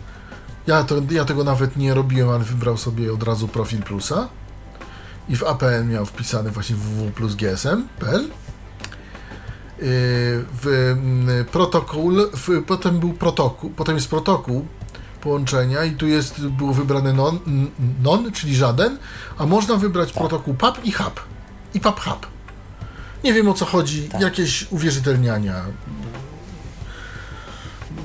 Ja, 0.68 0.84
to, 0.84 0.96
ja 1.12 1.26
tego 1.26 1.44
nawet 1.44 1.78
nie 1.78 1.94
robiłem, 1.94 2.30
ale 2.30 2.44
wybrał 2.44 2.78
sobie 2.78 3.14
od 3.14 3.24
razu 3.24 3.48
profil 3.48 3.84
plusa. 3.84 4.28
I 5.30 5.36
w 5.36 5.44
APN 5.44 5.90
miał 5.90 6.06
wpisany 6.06 6.52
właśnie 6.52 6.76
www 6.76 7.12
plus. 7.12 7.36
W 9.80 10.94
mm, 10.98 11.46
protokół, 11.46 12.12
w, 12.34 12.64
potem 12.68 13.00
był 13.00 13.14
protokół, 13.14 13.70
potem 13.70 13.96
jest 13.96 14.10
protokół 14.10 14.66
połączenia 15.22 15.86
i 15.86 15.92
tu 15.92 16.08
jest, 16.08 16.48
było 16.48 16.74
wybrane 16.74 17.14
non, 17.14 17.40
non 18.04 18.32
czyli 18.32 18.56
żaden, 18.56 18.98
a 19.38 19.46
można 19.46 19.76
wybrać 19.76 20.14
protokół 20.14 20.54
PAP 20.54 20.86
i 20.86 20.92
HAP. 20.92 21.20
I 21.74 21.80
PAP 21.80 22.00
HAP. 22.00 22.26
Nie 23.24 23.34
wiem 23.34 23.48
o 23.48 23.54
co 23.54 23.66
chodzi, 23.66 24.04
Tak. 24.10 24.22
jakieś 24.22 24.72
uwierzytelniania. 24.72 25.64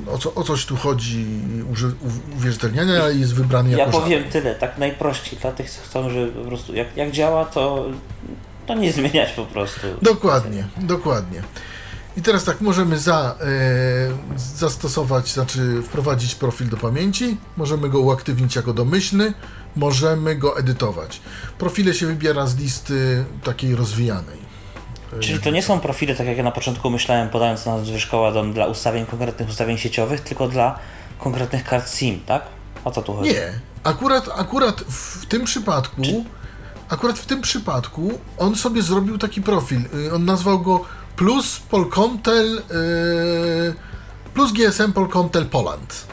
O, 0.06 0.18
co, 0.18 0.34
o 0.34 0.42
coś 0.42 0.66
tu 0.66 0.76
chodzi, 0.76 1.26
uży, 1.72 1.92
uwierzytelniania, 2.36 3.08
jest 3.08 3.34
wybrany 3.34 3.70
Ja 3.70 3.78
jako 3.78 3.92
powiem 3.92 4.18
żaden. 4.18 4.32
tyle, 4.32 4.54
tak 4.54 4.78
najprościej 4.78 5.38
dla 5.38 5.52
tych, 5.52 5.70
co 5.70 5.82
chcą, 5.82 6.10
że 6.10 6.26
po 6.26 6.44
prostu 6.44 6.74
jak, 6.74 6.96
jak 6.96 7.10
działa, 7.10 7.44
to, 7.44 7.86
to 8.66 8.74
nie 8.74 8.92
zmieniać 8.92 9.32
po 9.32 9.44
prostu. 9.44 9.86
Dokładnie, 10.02 10.64
dokładnie. 10.76 11.42
I 12.16 12.22
teraz 12.22 12.44
tak, 12.44 12.60
możemy 12.60 12.98
za, 12.98 13.34
e, 13.40 14.38
zastosować, 14.38 15.32
znaczy 15.32 15.82
wprowadzić 15.82 16.34
profil 16.34 16.68
do 16.68 16.76
pamięci, 16.76 17.36
możemy 17.56 17.88
go 17.88 18.00
uaktywnić 18.00 18.56
jako 18.56 18.72
domyślny, 18.72 19.34
możemy 19.76 20.36
go 20.36 20.58
edytować. 20.58 21.20
Profile 21.58 21.94
się 21.94 22.06
wybiera 22.06 22.46
z 22.46 22.56
listy 22.56 23.24
takiej 23.44 23.76
rozwijanej. 23.76 24.52
Czyli 25.20 25.40
to 25.40 25.50
nie 25.50 25.62
są 25.62 25.80
profile, 25.80 26.14
tak 26.14 26.26
jak 26.26 26.36
ja 26.36 26.42
na 26.42 26.50
początku 26.50 26.90
myślałem, 26.90 27.28
podając 27.28 27.66
nazwę 27.66 28.00
szkoła 28.00 28.32
dom 28.32 28.52
dla 28.52 28.66
ustawień, 28.66 29.06
konkretnych 29.06 29.48
ustawień 29.48 29.78
sieciowych, 29.78 30.20
tylko 30.20 30.48
dla 30.48 30.78
konkretnych 31.18 31.64
kart 31.64 31.94
SIM, 31.94 32.20
tak? 32.26 32.42
O 32.84 32.90
co 32.90 33.02
tu 33.02 33.14
chodzi? 33.14 33.30
Nie, 33.30 33.52
akurat, 33.84 34.28
akurat 34.36 34.80
w 34.80 35.26
tym 35.26 35.44
przypadku, 35.44 36.02
akurat 36.92 37.18
w 37.18 37.26
tym 37.26 37.40
przypadku 37.40 38.18
on 38.38 38.56
sobie 38.56 38.82
zrobił 38.82 39.18
taki 39.18 39.42
profil. 39.42 39.82
Y, 39.94 40.14
On 40.14 40.24
nazwał 40.24 40.60
go 40.60 40.84
plus 41.16 41.60
Polkomtel, 41.60 42.58
y, 42.58 43.74
plus 44.34 44.52
GSM 44.52 44.92
Polkomtel 44.92 45.46
Poland. 45.46 46.06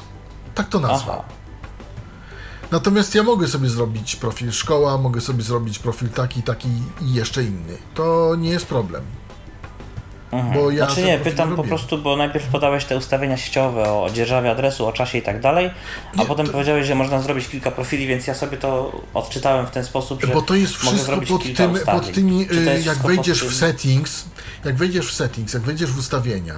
Tak 0.55 0.69
to 0.69 0.79
nazwał. 0.79 1.15
Aha. 1.19 1.39
Natomiast 2.71 3.15
ja 3.15 3.23
mogę 3.23 3.47
sobie 3.47 3.69
zrobić 3.69 4.15
profil 4.15 4.51
szkoła, 4.51 4.97
mogę 4.97 5.21
sobie 5.21 5.43
zrobić 5.43 5.79
profil 5.79 6.09
taki, 6.09 6.43
taki 6.43 6.69
i 7.01 7.13
jeszcze 7.13 7.43
inny. 7.43 7.77
To 7.93 8.35
nie 8.37 8.49
jest 8.49 8.65
problem. 8.65 9.03
Mhm. 10.31 10.53
Bo 10.53 10.71
ja 10.71 10.85
znaczy 10.85 11.03
nie, 11.03 11.17
pytam 11.17 11.55
po 11.55 11.63
prostu, 11.63 11.97
bo 11.97 12.15
najpierw 12.17 12.47
podałeś 12.47 12.85
te 12.85 12.97
ustawienia 12.97 13.37
sieciowe 13.37 13.83
o 13.93 14.09
dzierżawie 14.13 14.51
adresu, 14.51 14.87
o 14.87 14.91
czasie 14.91 15.17
i 15.17 15.21
tak 15.21 15.41
dalej, 15.41 15.71
a 16.17 16.21
Nie, 16.21 16.25
potem 16.25 16.45
to- 16.45 16.51
powiedziałeś, 16.51 16.87
że 16.87 16.95
można 16.95 17.21
zrobić 17.21 17.47
kilka 17.47 17.71
profili, 17.71 18.07
więc 18.07 18.27
ja 18.27 18.33
sobie 18.35 18.57
to 18.57 18.91
odczytałem 19.13 19.67
w 19.67 19.71
ten 19.71 19.85
sposób, 19.85 20.21
że 20.21 20.33
Bo 20.33 20.41
to 20.41 20.55
jest 20.55 20.83
mogę 20.83 20.97
wszystko 20.97 21.05
zrobić 21.11 21.29
pod, 21.29 21.43
kilka 21.43 21.67
tym, 21.67 21.79
pod 21.85 22.11
tymi, 22.11 22.47
jak 22.85 22.97
wejdziesz 22.97 23.43
w 23.43 23.55
settings, 23.55 24.25
jak 24.65 24.75
wejdziesz 24.75 25.07
w 25.07 25.13
settings, 25.13 25.53
jak 25.53 25.63
wejdziesz 25.63 25.91
w 25.91 25.99
ustawienia 25.99 26.55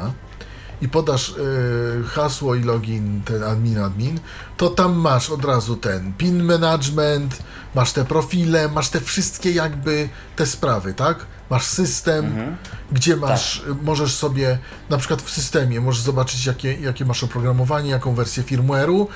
i 0.82 0.90
podasz 0.90 1.30
y, 1.30 2.04
hasło 2.08 2.56
i 2.56 2.64
login, 2.64 3.22
ten 3.26 3.44
admin, 3.44 3.80
admin, 3.80 4.20
to 4.58 4.70
tam 4.70 4.96
masz 4.96 5.30
od 5.30 5.46
razu 5.46 5.76
ten 5.76 6.14
pin 6.14 6.44
management, 6.44 7.44
masz 7.76 7.92
te 7.92 8.06
profile, 8.06 8.70
masz 8.70 8.90
te 8.90 9.02
wszystkie 9.02 9.52
jakby 9.52 10.10
te 10.36 10.46
sprawy, 10.46 10.94
tak? 10.94 11.26
Masz 11.50 11.64
system, 11.66 12.26
Mhm. 12.26 12.58
gdzie 12.92 13.12
Tak. 13.18 13.22
masz, 13.30 13.58
y, 13.58 13.84
możesz 13.84 14.14
sobie, 14.16 14.58
na 14.90 14.98
przykład 14.98 15.22
w 15.22 15.30
systemie, 15.30 15.82
możesz 15.82 16.02
zobaczyć, 16.02 16.46
jakie, 16.46 16.74
jakie 16.74 17.06
masz 17.06 17.24
oprogramowanie, 17.24 17.90
jaką 17.90 18.16
wersję 18.16 18.44
firmware'u, 18.44 19.08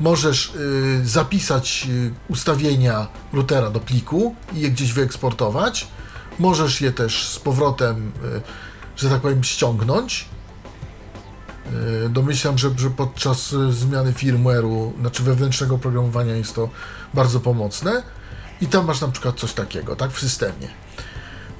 możesz 0.00 0.52
y, 0.54 1.00
zapisać 1.04 1.86
y, 1.90 2.12
ustawienia 2.28 3.06
routera 3.32 3.70
do 3.70 3.80
pliku 3.80 4.34
i 4.52 4.60
je 4.60 4.70
gdzieś 4.70 4.92
wyeksportować, 4.92 5.86
możesz 6.38 6.80
je 6.80 6.92
też 6.92 7.28
z 7.28 7.38
powrotem, 7.38 8.12
y, 8.24 8.40
że 8.96 9.10
tak 9.10 9.20
powiem, 9.20 9.44
ściągnąć. 9.44 10.28
Y, 11.72 12.08
Domyślam, 12.08 12.58
że, 12.58 12.70
że 12.76 12.90
podczas 12.90 13.52
y, 13.52 13.72
zmiany 13.72 14.12
firmware'u, 14.12 15.00
znaczy 15.00 15.22
wewnętrznego 15.22 15.74
oprogramowania 15.74 16.36
jest 16.36 16.54
to 16.54 16.68
bardzo 17.14 17.40
pomocne. 17.40 18.02
I 18.60 18.66
tam 18.66 18.86
masz 18.86 19.00
na 19.00 19.08
przykład 19.08 19.36
coś 19.36 19.52
takiego, 19.52 19.96
tak, 19.96 20.10
w 20.10 20.18
systemie. 20.18 20.68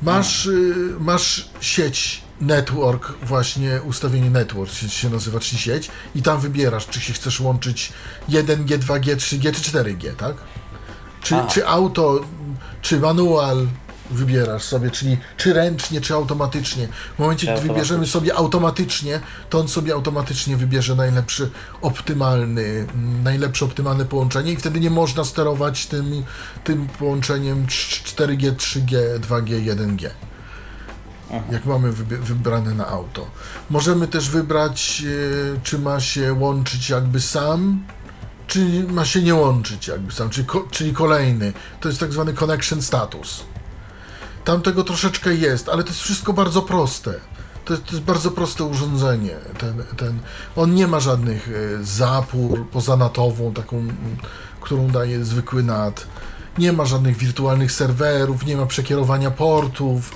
Masz, 0.02 0.46
y, 0.46 0.94
masz 0.98 1.48
sieć 1.60 2.24
network, 2.40 3.12
właśnie 3.22 3.80
ustawienie 3.82 4.30
network 4.30 4.72
się, 4.72 4.88
się 4.88 5.10
nazywa, 5.10 5.40
czyli 5.40 5.58
sieć, 5.58 5.90
i 6.14 6.22
tam 6.22 6.40
wybierasz, 6.40 6.86
czy 6.86 7.00
się 7.00 7.12
chcesz 7.12 7.40
łączyć 7.40 7.92
1G, 8.28 8.78
2G, 8.78 9.16
3G 9.16 9.52
czy 9.52 9.70
4G, 9.70 10.14
tak? 10.14 10.36
Czy, 11.22 11.34
czy 11.50 11.68
auto, 11.68 12.20
czy 12.82 13.00
manual 13.00 13.66
wybierasz 14.10 14.62
sobie, 14.62 14.90
czyli 14.90 15.18
czy 15.36 15.52
ręcznie, 15.52 16.00
czy 16.00 16.14
automatycznie. 16.14 16.88
W 17.16 17.18
momencie, 17.18 17.46
gdy 17.46 17.68
wybierzemy 17.68 18.06
sobie 18.06 18.34
automatycznie, 18.34 19.20
to 19.50 19.60
on 19.60 19.68
sobie 19.68 19.94
automatycznie 19.94 20.56
wybierze 20.56 20.94
najlepszy 20.94 21.50
optymalny, 21.82 22.62
mm, 22.62 23.22
najlepsze 23.22 23.64
optymalne 23.64 24.04
połączenie 24.04 24.52
i 24.52 24.56
wtedy 24.56 24.80
nie 24.80 24.90
można 24.90 25.24
sterować 25.24 25.86
tym, 25.86 26.24
tym 26.64 26.86
połączeniem 26.98 27.66
4G, 27.66 28.52
3G, 28.56 29.18
2G, 29.20 29.60
1G. 29.64 30.10
Jak 31.50 31.64
mamy 31.66 31.92
wybrane 31.92 32.74
na 32.74 32.86
auto. 32.88 33.26
Możemy 33.70 34.08
też 34.08 34.30
wybrać, 34.30 35.02
e, 35.56 35.60
czy 35.62 35.78
ma 35.78 36.00
się 36.00 36.32
łączyć 36.34 36.90
jakby 36.90 37.20
sam, 37.20 37.82
czy 38.46 38.84
ma 38.88 39.04
się 39.04 39.22
nie 39.22 39.34
łączyć 39.34 39.88
jakby 39.88 40.12
sam, 40.12 40.30
czyli, 40.30 40.46
ko- 40.46 40.68
czyli 40.70 40.92
kolejny. 40.92 41.52
To 41.80 41.88
jest 41.88 42.00
tak 42.00 42.12
zwany 42.12 42.32
connection 42.32 42.82
status. 42.82 43.44
Tam 44.44 44.62
tego 44.62 44.84
troszeczkę 44.84 45.34
jest, 45.34 45.68
ale 45.68 45.82
to 45.82 45.88
jest 45.88 46.00
wszystko 46.00 46.32
bardzo 46.32 46.62
proste. 46.62 47.14
To 47.64 47.72
jest, 47.72 47.84
to 47.84 47.92
jest 47.92 48.04
bardzo 48.04 48.30
proste 48.30 48.64
urządzenie. 48.64 49.36
Ten, 49.58 49.84
ten, 49.96 50.18
on 50.56 50.74
nie 50.74 50.86
ma 50.86 51.00
żadnych 51.00 51.48
e, 51.48 51.84
zapór 51.84 52.66
poza 52.70 52.96
natową, 52.96 53.54
taką, 53.54 53.86
którą 54.60 54.88
daje 54.88 55.24
zwykły 55.24 55.62
NAT. 55.62 56.06
Nie 56.58 56.72
ma 56.72 56.84
żadnych 56.84 57.16
wirtualnych 57.16 57.72
serwerów, 57.72 58.46
nie 58.46 58.56
ma 58.56 58.66
przekierowania 58.66 59.30
portów. 59.30 60.10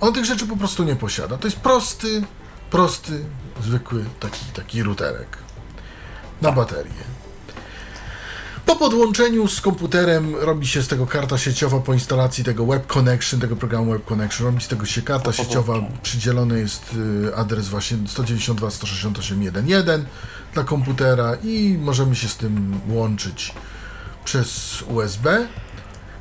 On 0.00 0.12
tych 0.12 0.24
rzeczy 0.24 0.46
po 0.46 0.56
prostu 0.56 0.84
nie 0.84 0.96
posiada. 0.96 1.38
To 1.38 1.46
jest 1.46 1.60
prosty, 1.60 2.22
prosty, 2.70 3.24
zwykły 3.62 4.04
taki, 4.20 4.44
taki 4.44 4.82
routerek 4.82 5.38
na 6.42 6.52
baterię. 6.52 7.17
Po 8.68 8.76
podłączeniu 8.76 9.48
z 9.48 9.60
komputerem 9.60 10.36
robi 10.36 10.66
się 10.66 10.82
z 10.82 10.88
tego 10.88 11.06
karta 11.06 11.38
sieciowa 11.38 11.80
po 11.80 11.94
instalacji 11.94 12.44
tego 12.44 12.66
Web 12.66 12.86
Connection, 12.86 13.40
tego 13.40 13.56
programu 13.56 13.92
Web 13.92 14.04
Connection. 14.04 14.46
Robi 14.46 14.64
z 14.64 14.68
tego 14.68 14.86
się 14.86 15.02
karta 15.02 15.32
sieciowa. 15.32 15.74
Przydzielony 16.02 16.58
jest 16.58 16.82
y, 17.28 17.36
adres 17.36 17.68
właśnie 17.68 17.98
192.168.1.1 17.98 20.02
dla 20.54 20.64
komputera 20.64 21.36
i 21.44 21.78
możemy 21.80 22.16
się 22.16 22.28
z 22.28 22.36
tym 22.36 22.80
łączyć 22.88 23.54
przez 24.24 24.82
USB. 24.82 25.46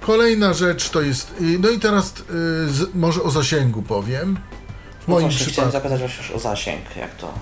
Kolejna 0.02 0.53
rzecz 0.53 0.90
to 0.90 1.02
jest. 1.02 1.32
y, 1.41 1.60
No 1.60 1.69
i 1.69 1.80
teraz 1.80 2.10
y, 2.10 2.14
z, 2.74 2.95
może 2.95 3.24
o 3.24 3.32
zasięgu 3.32 3.82
powiem. 3.82 4.36
W 4.99 5.07
No 5.07 5.14
moim, 5.14 5.30
właśnie 5.30 5.45
chciałem 5.45 5.53
przypadku, 5.72 5.72
zapytać 5.72 5.99
właśnie 5.99 6.36
o 6.36 6.40
zasięg, 6.40 6.95
jak 6.95 7.15
to... 7.15 7.34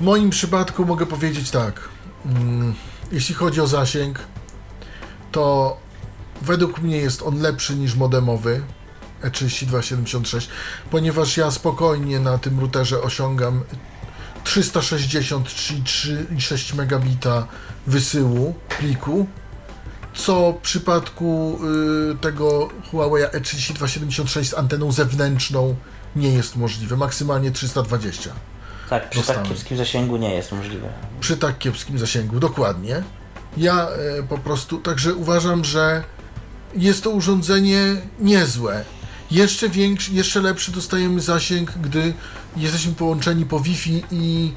moim 0.00 0.30
przypadku 0.30 0.84
mogę 0.84 1.06
powiedzieć 1.06 1.50
tak. 1.50 1.80
Mm, 2.26 2.74
jeśli 3.14 3.34
chodzi 3.34 3.60
o 3.60 3.66
zasięg, 3.66 4.18
to 5.32 5.76
według 6.42 6.82
mnie 6.82 6.96
jest 6.96 7.22
on 7.22 7.40
lepszy 7.40 7.76
niż 7.76 7.94
modemowy 7.94 8.62
E 9.22 9.30
E3276, 9.30 10.48
ponieważ 10.90 11.36
ja 11.36 11.50
spokojnie 11.50 12.20
na 12.20 12.38
tym 12.38 12.60
routerze 12.60 13.02
osiągam 13.02 13.62
360 14.44 15.48
czyli 15.48 15.82
3,6 15.82 16.74
megabita 16.74 17.46
wysyłu 17.86 18.54
pliku 18.78 19.26
co 20.14 20.52
w 20.52 20.62
przypadku 20.62 21.60
y, 22.12 22.16
tego 22.16 22.70
Huawei 22.90 23.22
E 23.22 23.28
E3276 23.28 24.44
z 24.44 24.54
anteną 24.54 24.92
zewnętrzną 24.92 25.76
nie 26.16 26.32
jest 26.32 26.56
możliwe. 26.56 26.96
Maksymalnie 26.96 27.50
320 27.50 28.30
Tak, 28.94 29.10
przy 29.10 29.18
Dostałem. 29.18 29.42
tak 29.42 29.50
kiepskim 29.50 29.76
zasięgu 29.76 30.16
nie 30.16 30.34
jest 30.34 30.52
możliwe. 30.52 30.88
przy 31.20 31.36
tak 31.36 31.58
kiepskim 31.58 31.98
zasięgu, 31.98 32.40
dokładnie. 32.40 33.02
Ja 33.56 33.88
e, 33.88 34.22
po 34.22 34.38
prostu, 34.38 34.78
także 34.78 35.14
uważam, 35.14 35.64
że 35.64 36.04
jest 36.76 37.02
to 37.02 37.10
urządzenie 37.10 37.96
niezłe. 38.18 38.84
Jeszcze 39.30 39.68
większy, 39.68 40.12
jeszcze 40.12 40.40
lepszy 40.40 40.72
dostajemy 40.72 41.20
zasięg, 41.20 41.72
gdy 41.82 42.14
jesteśmy 42.56 42.92
połączeni 42.92 43.46
po 43.46 43.60
Wi-Fi 43.60 44.02
i 44.10 44.52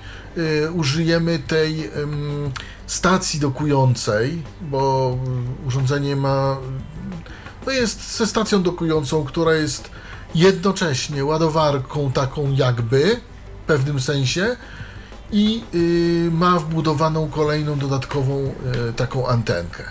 e, 0.66 0.72
użyjemy 0.72 1.40
tej 1.40 1.86
em, 1.86 2.52
stacji 2.88 3.40
dokującej, 3.40 4.44
bo 4.62 5.18
urządzenie 5.68 6.16
ma, 6.16 6.58
no 7.66 7.72
jest 7.72 8.18
ze 8.18 8.28
stacją 8.28 8.64
dokującą, 8.64 9.24
która 9.26 9.54
jest 9.54 9.90
jednocześnie 10.36 11.26
ładowarką 11.26 12.12
taką 12.12 12.52
jakby, 12.52 13.22
pewnym 13.68 14.00
sensie, 14.00 14.56
i 15.32 15.64
y, 15.74 16.30
ma 16.32 16.60
wbudowaną 16.60 17.30
kolejną 17.30 17.80
dodatkową 17.80 18.54
y, 18.90 18.94
taką 18.94 19.28
antenkę, 19.28 19.84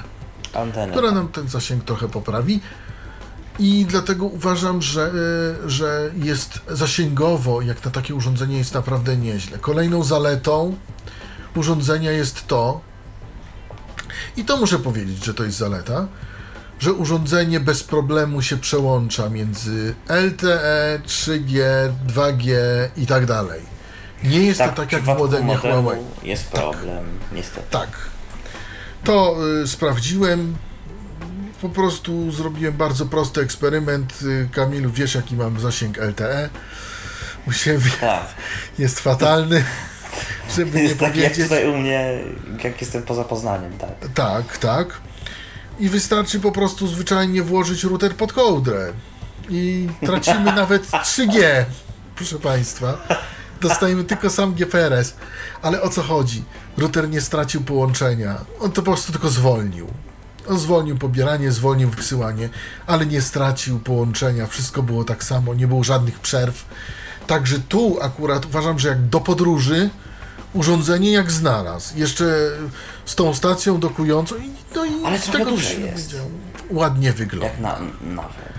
Anteny. 0.54 0.92
która 0.92 1.10
nam 1.10 1.28
ten 1.28 1.48
zasięg 1.48 1.84
trochę 1.84 2.08
poprawi. 2.08 2.60
I 3.58 3.86
dlatego 3.88 4.26
uważam, 4.26 4.82
że, 4.82 5.12
y, 5.64 5.70
że 5.70 6.10
jest 6.16 6.60
zasięgowo, 6.68 7.62
jak 7.62 7.84
na 7.84 7.90
takie 7.90 8.14
urządzenie, 8.14 8.58
jest 8.58 8.74
naprawdę 8.74 9.16
nieźle. 9.16 9.58
Kolejną 9.58 10.02
zaletą 10.02 10.76
urządzenia 11.56 12.12
jest 12.12 12.46
to, 12.46 12.80
i 14.36 14.44
to 14.44 14.56
muszę 14.56 14.78
powiedzieć, 14.78 15.24
że 15.24 15.34
to 15.34 15.44
jest 15.44 15.56
zaleta, 15.58 16.08
że 16.78 16.92
urządzenie 16.92 17.60
bez 17.60 17.84
problemu 17.84 18.42
się 18.42 18.56
przełącza 18.56 19.28
między 19.28 19.94
LTE, 20.08 21.00
3G, 21.06 21.60
2G 22.14 22.52
i 22.96 23.06
tak 23.06 23.26
dalej. 23.26 23.60
Nie 24.24 24.42
jest 24.42 24.60
to 24.60 24.68
tak 24.68 24.92
jak 24.92 25.02
w 25.02 25.06
modemie 25.06 25.56
Huawei. 25.56 26.00
Jest 26.22 26.44
problem, 26.50 27.04
niestety. 27.32 27.66
Tak. 27.70 27.88
To 29.04 29.36
y, 29.62 29.66
sprawdziłem. 29.68 30.56
Po 31.62 31.68
prostu 31.68 32.30
zrobiłem 32.32 32.74
bardzo 32.76 33.06
prosty 33.06 33.40
eksperyment. 33.40 34.22
Y, 34.22 34.48
Kamilu, 34.52 34.90
wiesz 34.90 35.14
jaki 35.14 35.36
mam 35.36 35.60
zasięg 35.60 35.98
LTE? 35.98 36.48
U 37.48 37.52
siebie 37.52 37.90
Tak. 38.00 38.26
jest 38.78 39.00
fatalny. 39.00 39.64
Żeby 40.56 40.78
nie 40.78 40.82
Jest 40.84 40.98
tak 40.98 41.16
jak 41.16 41.32
powiedzieć. 41.32 41.44
tutaj 41.44 41.68
u 41.68 41.76
mnie, 41.78 42.18
jak 42.64 42.80
jestem 42.80 43.02
poza 43.02 43.24
Poznaniem, 43.24 43.72
tak. 43.78 43.90
Tak, 44.14 44.58
tak. 44.58 45.00
I 45.78 45.88
wystarczy 45.88 46.40
po 46.40 46.52
prostu 46.52 46.86
zwyczajnie 46.86 47.42
włożyć 47.42 47.84
router 47.84 48.16
pod 48.16 48.32
kołdrę. 48.32 48.92
I 49.48 49.88
tracimy 50.06 50.52
nawet 50.62 50.86
3G, 50.90 51.64
proszę 52.16 52.38
Państwa. 52.38 52.98
Dostajemy 53.60 54.04
tylko 54.04 54.30
sam 54.30 54.54
GPRS. 54.54 55.14
Ale 55.62 55.82
o 55.82 55.88
co 55.88 56.02
chodzi? 56.02 56.44
Router 56.78 57.08
nie 57.08 57.20
stracił 57.20 57.60
połączenia. 57.60 58.44
On 58.60 58.72
to 58.72 58.82
po 58.82 58.90
prostu 58.90 59.12
tylko 59.12 59.28
zwolnił. 59.28 59.86
On 60.48 60.58
zwolnił 60.58 60.98
pobieranie, 60.98 61.52
zwolnił 61.52 61.90
wysyłanie, 61.90 62.48
ale 62.86 63.06
nie 63.06 63.22
stracił 63.22 63.78
połączenia. 63.78 64.46
Wszystko 64.46 64.82
było 64.82 65.04
tak 65.04 65.24
samo, 65.24 65.54
nie 65.54 65.66
było 65.66 65.84
żadnych 65.84 66.18
przerw. 66.18 66.64
Także 67.26 67.58
tu 67.58 67.98
akurat 68.02 68.46
uważam, 68.46 68.78
że 68.78 68.88
jak 68.88 69.08
do 69.08 69.20
podróży, 69.20 69.90
urządzenie 70.56 71.12
jak 71.12 71.32
znalazł. 71.32 71.98
Jeszcze 71.98 72.50
z 73.04 73.14
tą 73.14 73.34
stacją 73.34 73.80
dokującą. 73.80 74.36
I, 74.36 74.50
no 74.74 74.84
i 74.84 75.04
Ale 75.04 75.18
z 75.18 75.26
tego 75.26 75.50
duże 75.50 75.74
jest. 75.74 76.16
Ładnie 76.70 77.12
wygląda. 77.12 77.46
Jak 77.46 77.60
na, 77.60 77.78
nawet. 78.14 78.56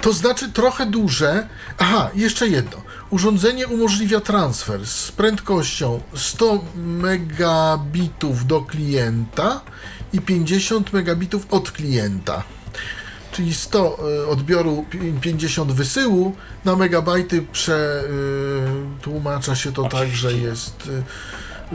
To 0.00 0.12
znaczy 0.12 0.52
trochę 0.52 0.86
duże. 0.86 1.48
Aha, 1.78 2.10
jeszcze 2.14 2.48
jedno. 2.48 2.82
Urządzenie 3.10 3.66
umożliwia 3.66 4.20
transfer 4.20 4.86
z 4.86 5.12
prędkością 5.12 6.00
100 6.14 6.64
megabitów 6.76 8.46
do 8.46 8.60
klienta 8.60 9.60
i 10.12 10.20
50 10.20 10.92
megabitów 10.92 11.46
od 11.50 11.70
klienta. 11.70 12.42
Czyli 13.34 13.54
100 13.54 13.98
y, 14.24 14.26
odbioru, 14.26 14.84
pi- 14.90 15.12
50 15.20 15.72
wysyłu 15.72 16.36
na 16.64 16.76
megabajty 16.76 17.42
przetłumacza 17.52 19.54
się 19.56 19.72
to 19.72 19.88
tak, 19.88 20.08
że 20.08 20.32
jest, 20.32 20.86
y, 20.86 21.02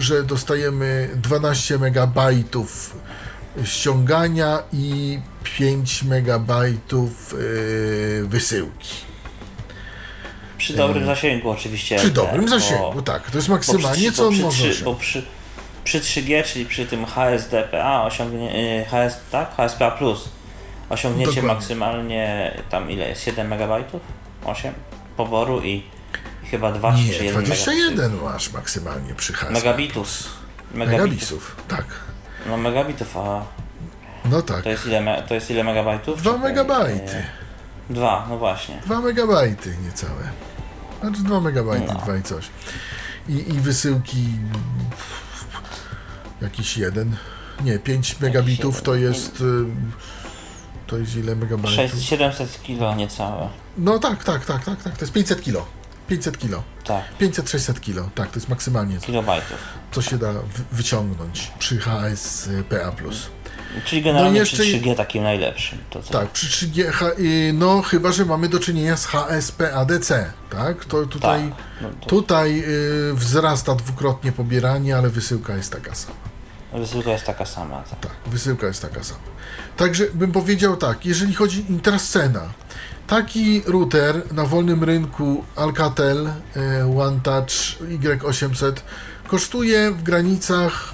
że 0.02 0.24
dostajemy 0.24 1.10
12 1.16 1.78
megabajtów 1.78 2.96
ściągania 3.64 4.64
i 4.74 5.20
5 5.44 6.04
megabajtów 6.04 7.36
wysyłki. 8.24 8.90
Przy 10.58 10.74
dobrym 10.74 11.06
zasięgu 11.06 11.50
oczywiście. 11.50 11.96
Przy 11.98 12.12
dobrym 12.12 12.42
bo- 12.46 12.52
zasięgu, 12.52 13.02
tak. 13.02 13.32
To 13.32 13.38
jest 13.38 13.50
maksymalnie, 13.50 14.12
przy, 14.12 14.18
co 14.18 14.28
on 14.28 14.34
przy, 14.34 14.42
może. 14.42 14.70
trzy- 14.74 14.84
Bo 14.84 14.96
przy, 14.96 15.24
przy 15.84 16.00
3G, 16.02 16.44
czyli 16.44 16.66
przy 16.66 16.86
tym 16.86 17.06
HSDPA 17.06 18.04
osiągnie, 18.04 18.56
y, 18.82 18.86
HS, 18.86 19.18
tak? 19.32 19.56
HSPA 19.56 19.92
Plus 19.92 20.30
osiągniecie 20.90 21.32
Dokładnie. 21.32 21.54
maksymalnie 21.54 22.52
tam 22.70 22.92
ile 22.92 23.10
jest? 23.10 23.22
7 23.24 23.48
megabajtów? 23.48 24.02
8 24.46 24.74
poboru 25.18 25.62
i 25.62 25.84
chyba 26.52 26.72
2 26.72 26.92
czy 26.92 26.98
Nie, 26.98 27.12
1 27.12 27.44
21 27.44 28.16
masz 28.24 28.54
maksymalnie 28.54 29.16
przy 29.16 29.34
hasle. 29.34 29.54
megabitów. 29.54 30.24
Megabitów. 30.74 31.02
Megabitów, 31.02 31.56
tak. 31.68 31.86
No 32.48 32.58
megabitów, 32.58 33.18
a 33.18 33.44
No 34.26 34.42
tak. 34.42 34.64
to 34.64 34.70
jest 34.70 34.86
ile, 34.86 35.24
to 35.28 35.34
jest 35.34 35.52
ile 35.52 35.64
megabajtów? 35.64 36.22
Dwa 36.22 36.32
Czekaj, 36.34 36.50
megabajty. 36.50 37.16
e, 37.16 37.24
Dwa, 37.90 38.26
no 38.30 38.38
właśnie. 38.38 38.82
2 38.86 39.02
megabajty 39.02 39.78
niecałe. 39.86 40.24
Znaczy 41.02 41.24
2 41.24 41.42
megabajty, 41.42 41.94
No. 41.94 42.00
2 42.00 42.18
i 42.18 42.24
coś. 42.24 42.46
I, 43.30 43.34
I 43.34 43.60
wysyłki 43.60 44.28
jakiś 46.42 46.78
jeden. 46.78 47.16
Nie, 47.64 47.80
5 47.80 48.20
megabitów 48.20 48.82
to 48.82 48.96
jest. 48.96 49.44
To 50.90 50.98
jest 50.98 51.16
ile 51.16 51.36
megabajtów? 51.36 51.76
6, 51.92 52.04
700 52.10 52.64
kilo 52.64 52.96
niecałe. 52.96 53.50
No 53.78 54.00
tak, 54.00 54.24
tak, 54.24 54.46
tak, 54.46 54.66
tak, 54.66 54.84
tak. 54.84 54.94
To 54.98 55.02
jest 55.02 55.14
500 55.14 55.42
kilo. 55.42 55.66
500 56.08 56.38
kilo. 56.38 56.64
Tak, 56.86 57.04
500-600 57.22 57.80
kilo. 57.80 58.10
Tak, 58.16 58.30
to 58.32 58.36
jest 58.36 58.50
maksymalnie 58.50 58.98
kilobajtów. 58.98 59.58
co 59.92 60.02
się 60.02 60.18
da 60.18 60.34
wy- 60.34 60.40
wyciągnąć 60.72 61.52
przy 61.60 61.78
HSPA+. 61.78 62.92
Czyli 63.86 64.02
generalnie 64.02 64.40
jeszcze 64.40 64.58
przy 64.58 64.68
je- 64.68 64.82
3G 64.82 64.96
takim 64.96 65.24
najlepszym. 65.24 65.80
To 65.90 66.04
co? 66.04 66.14
Tak, 66.14 66.30
przy 66.30 66.48
3G, 66.68 66.92
H- 66.92 67.12
y, 67.20 67.52
no 67.54 67.82
chyba, 67.82 68.12
że 68.12 68.26
mamy 68.26 68.50
do 68.50 68.60
czynienia 68.60 68.98
z 68.98 69.06
HSPADC, 69.06 70.34
tak? 70.50 70.86
To 70.86 71.06
tutaj, 71.06 71.50
Tak, 71.50 71.58
no 71.82 71.90
to 72.02 72.06
tutaj 72.10 72.64
y, 73.12 73.14
wzrasta 73.14 73.76
dwukrotnie 73.76 74.32
pobieranie, 74.32 74.98
ale 74.98 75.10
wysyłka 75.10 75.56
jest 75.56 75.72
taka 75.72 75.96
sama. 75.96 76.29
Wysyłka 76.74 77.12
jest 77.12 77.26
taka 77.26 77.46
sama. 77.46 77.84
Tak. 77.90 78.00
Tak, 78.00 78.12
wysyłka 78.26 78.68
jest 78.68 78.82
taka 78.82 79.04
sama. 79.04 79.20
Także 79.78 80.06
bym 80.14 80.32
powiedział 80.32 80.78
tak, 80.78 81.06
jeżeli 81.06 81.34
chodzi 81.34 81.74
i 81.74 81.80
teraz 81.80 82.10
cena. 82.10 82.42
Taki 83.08 83.62
router 83.66 84.34
na 84.34 84.46
wolnym 84.46 84.84
rynku 84.84 85.44
Alcatel 85.56 86.28
y, 86.28 86.32
One 87.02 87.20
Touch 87.24 87.50
Y800 87.82 88.74
kosztuje 89.28 89.92
w 89.92 90.04
granicach 90.04 90.94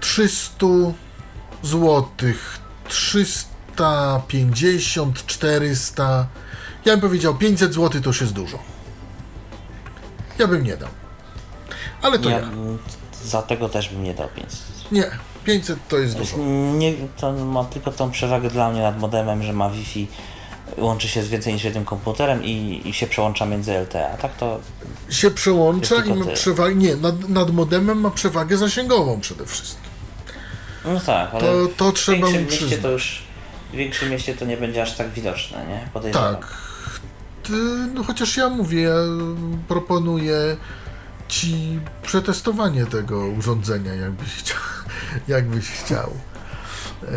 300 0.00 0.66
złotych, 1.62 2.58
350, 2.88 5.26
400. 5.26 6.26
Ja 6.84 6.92
bym 6.92 7.00
powiedział 7.00 7.34
500 7.34 7.74
zł 7.74 8.02
to 8.02 8.08
już 8.08 8.20
jest 8.20 8.32
dużo. 8.32 8.58
Ja 10.38 10.46
bym 10.46 10.64
nie 10.64 10.76
dał. 10.76 10.88
Ale 12.02 12.18
to 12.18 12.30
Ja, 12.30 12.38
ja. 12.38 12.46
Za 13.26 13.42
tego 13.42 13.68
też 13.68 13.88
bym 13.88 14.04
nie 14.04 14.14
dał 14.14 14.28
500. 14.28 14.60
Nie, 14.92 15.04
500 15.44 15.78
to 15.88 15.98
jest 15.98 16.16
dużo. 16.16 16.36
nie, 16.78 16.92
to 17.16 17.32
ma 17.32 17.64
tylko 17.64 17.92
tą 17.92 18.10
przewagę 18.10 18.50
dla 18.50 18.70
mnie 18.70 18.82
nad 18.82 18.98
modemem, 19.00 19.42
że 19.42 19.52
ma 19.52 19.70
Wi-Fi, 19.70 20.06
łączy 20.78 21.08
się 21.08 21.22
z 21.22 21.28
więcej 21.28 21.52
niż 21.54 21.64
jednym 21.64 21.84
komputerem 21.84 22.44
i, 22.44 22.82
i 22.84 22.92
się 22.92 23.06
przełącza 23.06 23.46
między 23.46 23.72
LTE. 23.78 24.12
A 24.12 24.16
tak 24.16 24.36
to 24.36 24.60
Się 25.10 25.30
przełącza 25.30 25.94
i 26.04 26.14
ma 26.14 26.24
tyle. 26.24 26.36
przewagę. 26.36 26.74
Nie, 26.74 26.96
nad, 26.96 27.28
nad 27.28 27.50
modemem 27.50 28.00
ma 28.00 28.10
przewagę 28.10 28.56
zasięgową 28.56 29.20
przede 29.20 29.46
wszystkim. 29.46 29.90
No 30.84 31.00
tak, 31.00 31.30
ale 31.34 31.40
To- 31.42 31.68
to 31.76 31.90
w 31.90 31.94
trzeba 31.94 32.28
większym 32.28 32.44
mieście 32.66 32.78
to 32.78 32.90
już 32.90 33.22
w 33.72 33.76
większym 33.76 34.10
mieście 34.10 34.34
to 34.34 34.44
nie 34.44 34.56
będzie 34.56 34.82
aż 34.82 34.96
tak 34.96 35.10
widoczne, 35.10 35.66
nie? 35.68 35.88
Podejrzewam. 35.92 36.34
Tak. 36.36 36.54
No 37.94 38.02
chociaż 38.04 38.36
ja 38.36 38.48
mówię, 38.48 38.82
ja 38.82 38.94
proponuję 39.68 40.56
ci 41.28 41.80
przetestowanie 42.02 42.86
tego 42.86 43.26
urządzenia, 43.26 43.94
jakbyś 43.94 44.28
chciał. 44.28 44.58
Jakbyś 45.28 45.70
chciał. 45.70 46.10
E, 47.02 47.08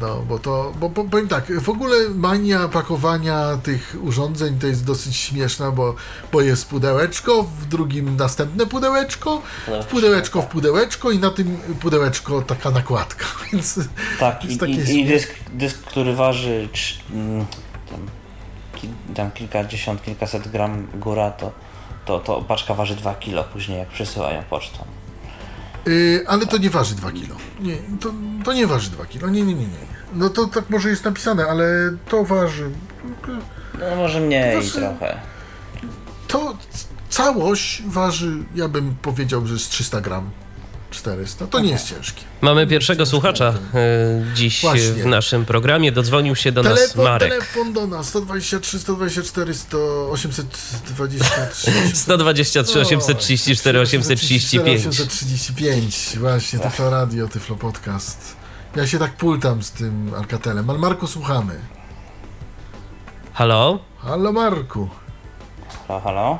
no, 0.00 0.22
bo 0.28 0.38
to, 0.38 0.72
bo, 0.80 0.88
bo 0.88 1.04
powiem 1.04 1.28
tak, 1.28 1.60
w 1.60 1.68
ogóle 1.68 1.96
mania 2.14 2.68
pakowania 2.68 3.58
tych 3.62 3.96
urządzeń 4.02 4.58
to 4.58 4.66
jest 4.66 4.84
dosyć 4.84 5.16
śmieszna, 5.16 5.70
bo, 5.70 5.94
bo 6.32 6.40
jest 6.40 6.68
pudełeczko, 6.68 7.42
w 7.42 7.66
drugim 7.66 8.16
następne 8.16 8.66
pudełeczko, 8.66 9.42
w 9.82 9.86
pudełeczko 9.86 10.42
w 10.42 10.46
pudełeczko 10.46 11.10
i 11.10 11.18
na 11.18 11.30
tym 11.30 11.56
pudełeczko 11.80 12.42
taka 12.42 12.70
nakładka, 12.70 13.24
więc 13.52 13.80
Tak, 14.20 14.44
i, 14.44 14.70
i, 14.70 15.00
i 15.00 15.04
dysk, 15.04 15.34
dysk, 15.52 15.82
który 15.82 16.14
waży 16.14 16.68
mm, 17.12 17.46
tam, 17.90 18.00
tam 19.14 19.30
kilkadziesiąt, 19.30 20.02
kilkaset 20.02 20.48
gram 20.48 20.86
góra, 20.94 21.30
to, 21.30 21.52
to, 22.04 22.18
to 22.18 22.42
paczka 22.42 22.74
waży 22.74 22.96
2 22.96 23.14
kilo 23.14 23.44
później, 23.44 23.78
jak 23.78 23.88
przesyłają 23.88 24.42
pocztą. 24.50 24.84
Yy, 25.86 26.24
ale 26.26 26.46
to 26.46 26.58
nie 26.58 26.70
waży 26.70 26.94
2 26.94 27.12
kilo. 27.12 27.36
Nie, 27.60 27.76
to, 28.00 28.10
to 28.44 28.52
nie 28.52 28.66
waży 28.66 28.90
2 28.90 29.06
kilo. 29.06 29.28
Nie, 29.28 29.42
nie, 29.42 29.54
nie, 29.54 29.66
nie. 29.66 29.86
No 30.14 30.30
to 30.30 30.46
tak 30.46 30.70
może 30.70 30.88
jest 30.88 31.04
napisane, 31.04 31.46
ale 31.46 31.66
to 32.08 32.24
waży. 32.24 32.70
No 33.78 33.96
może 33.96 34.20
mniej 34.20 34.56
Waży- 34.56 34.72
trochę. 34.72 35.20
To 36.28 36.56
całość 37.08 37.82
waży, 37.86 38.32
ja 38.54 38.68
bym 38.68 38.94
powiedział, 39.02 39.46
że 39.46 39.58
z 39.58 39.68
300 39.68 40.00
gram. 40.00 40.30
400. 40.94 41.46
To 41.46 41.60
nie 41.60 41.70
jest 41.70 41.88
ciężkie. 41.88 42.22
Mamy 42.40 42.66
pierwszego 42.66 43.06
słuchacza 43.06 43.54
e, 43.74 44.34
dziś 44.34 44.60
Właśnie. 44.60 44.82
w 44.82 45.06
naszym 45.06 45.44
programie. 45.44 45.92
Dodzwonił 45.92 46.36
się 46.36 46.52
do 46.52 46.62
nas 46.62 46.74
Telefon, 46.78 47.04
Marek. 47.04 47.30
telefon 47.30 47.72
do 47.72 47.86
nas 47.86 48.08
123, 48.08 48.78
124, 48.78 49.54
100, 49.54 50.10
823. 50.10 51.72
123 51.94 52.80
834 52.80 53.80
835. 53.80 54.86
835, 54.86 56.18
właśnie, 56.18 56.58
Tyflo 56.58 56.90
Radio, 56.90 57.28
Tyflo 57.28 57.56
Podcast. 57.56 58.36
Ja 58.76 58.86
się 58.86 58.98
tak 58.98 59.16
pultam 59.16 59.62
z 59.62 59.70
tym 59.70 60.14
Alcatelem. 60.16 60.70
Ale 60.70 60.78
Marku, 60.78 61.06
słuchamy. 61.06 61.60
Halo? 63.32 63.78
Halo 63.98 64.32
Marku. 64.32 64.88
Halo, 65.88 66.00
halo? 66.00 66.38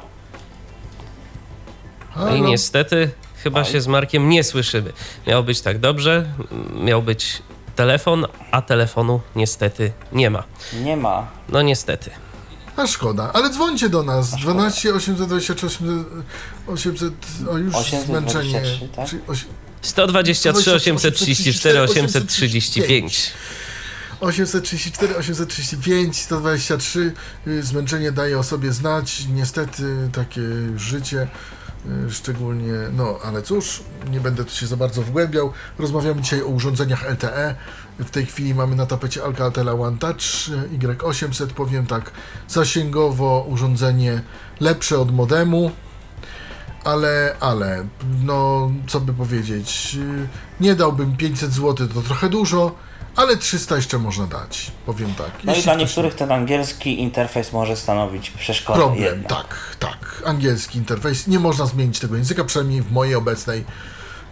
No 2.17 2.35
i 2.37 2.43
niestety 2.43 3.11
chyba 3.45 3.65
się 3.65 3.81
z 3.81 3.87
Markiem 3.87 4.29
nie 4.29 4.45
słyszymy. 4.45 4.93
Miał 5.27 5.45
być 5.45 5.61
tak 5.61 5.79
dobrze, 5.79 6.27
miał 6.75 7.03
być 7.03 7.43
telefon, 7.77 8.27
a 8.51 8.63
telefonu 8.63 9.21
niestety 9.37 9.93
nie 10.13 10.31
ma. 10.31 10.45
Nie 10.83 10.97
ma. 10.97 11.27
No 11.49 11.63
niestety. 11.63 12.11
A 12.77 12.87
szkoda, 12.87 13.31
ale 13.35 13.51
dzwońcie 13.51 13.89
do 13.89 14.03
nas. 14.03 14.31
12 14.31 14.95
823 14.95 15.67
800, 15.67 16.07
800 16.67 17.13
o 17.51 17.59
już 17.59 17.75
823, 17.75 18.07
zmęczenie. 18.07 18.89
tak? 18.97 19.09
Czy 19.09 19.19
osi- 19.29 19.47
123 19.83 20.73
834 20.75 21.81
835. 21.83 23.33
834, 24.21 25.17
835, 25.17 26.17
123. 26.23 27.13
y, 27.47 27.63
Zmęczenie 27.63 28.13
daje 28.13 28.39
o 28.39 28.43
sobie 28.43 28.73
znać. 28.73 29.25
Niestety 29.33 29.83
takie 30.13 30.41
życie. 30.77 31.29
Y, 32.07 32.11
Szczególnie, 32.11 32.73
no 32.97 33.19
ale 33.25 33.43
cóż, 33.43 33.83
nie 34.11 34.21
będę 34.21 34.45
tu 34.45 34.51
się 34.51 34.67
za 34.67 34.77
bardzo 34.77 35.03
wgłębiał. 35.03 35.53
Rozmawiamy 35.79 36.23
dzisiaj 36.23 36.43
o 36.43 36.47
urządzeniach 36.47 37.11
LTE. 37.11 37.55
W 37.99 38.11
tej 38.11 38.27
chwili 38.27 38.55
mamy 38.55 38.77
na 38.77 38.87
tapecie 38.87 39.25
Alcatela 39.25 39.73
One 39.73 39.99
Touch 39.99 40.49
y, 40.73 40.79
Y800. 40.79 41.47
Powiem 41.47 41.87
tak, 41.87 42.11
zasięgowo 42.49 43.47
urządzenie 43.49 44.23
lepsze 44.61 44.99
od 44.99 45.15
modemu. 45.15 45.71
Ale, 46.85 47.37
ale, 47.41 47.87
no 48.23 48.71
co 48.87 49.01
by 49.01 49.15
powiedzieć, 49.15 49.99
y, 50.01 50.29
nie 50.61 50.75
dałbym 50.75 51.17
500 51.17 51.53
zł, 51.53 51.89
to 51.89 52.03
trochę 52.03 52.29
dużo, 52.29 52.75
ale 53.17 53.37
300 53.37 53.77
jeszcze 53.77 53.99
można 53.99 54.27
dać, 54.27 54.73
powiem 54.87 55.15
tak. 55.15 55.31
No 55.45 55.55
i 55.55 55.63
dla 55.63 55.75
niektórych 55.75 56.15
ten 56.15 56.33
angielski 56.33 57.01
interfejs 57.01 57.53
może 57.53 57.77
stanowić 57.77 58.31
przeszkodę 58.31 58.81
problem, 58.81 59.05
jednak. 59.05 59.29
tak, 59.29 59.77
tak, 59.79 60.23
angielski 60.27 60.79
interfejs, 60.79 61.27
nie 61.27 61.39
można 61.39 61.67
zmienić 61.67 62.01
tego 62.01 62.17
języka, 62.17 62.45
przynajmniej 62.45 62.83
w 62.83 62.93
mojej 62.93 63.15
obecnej 63.15 63.65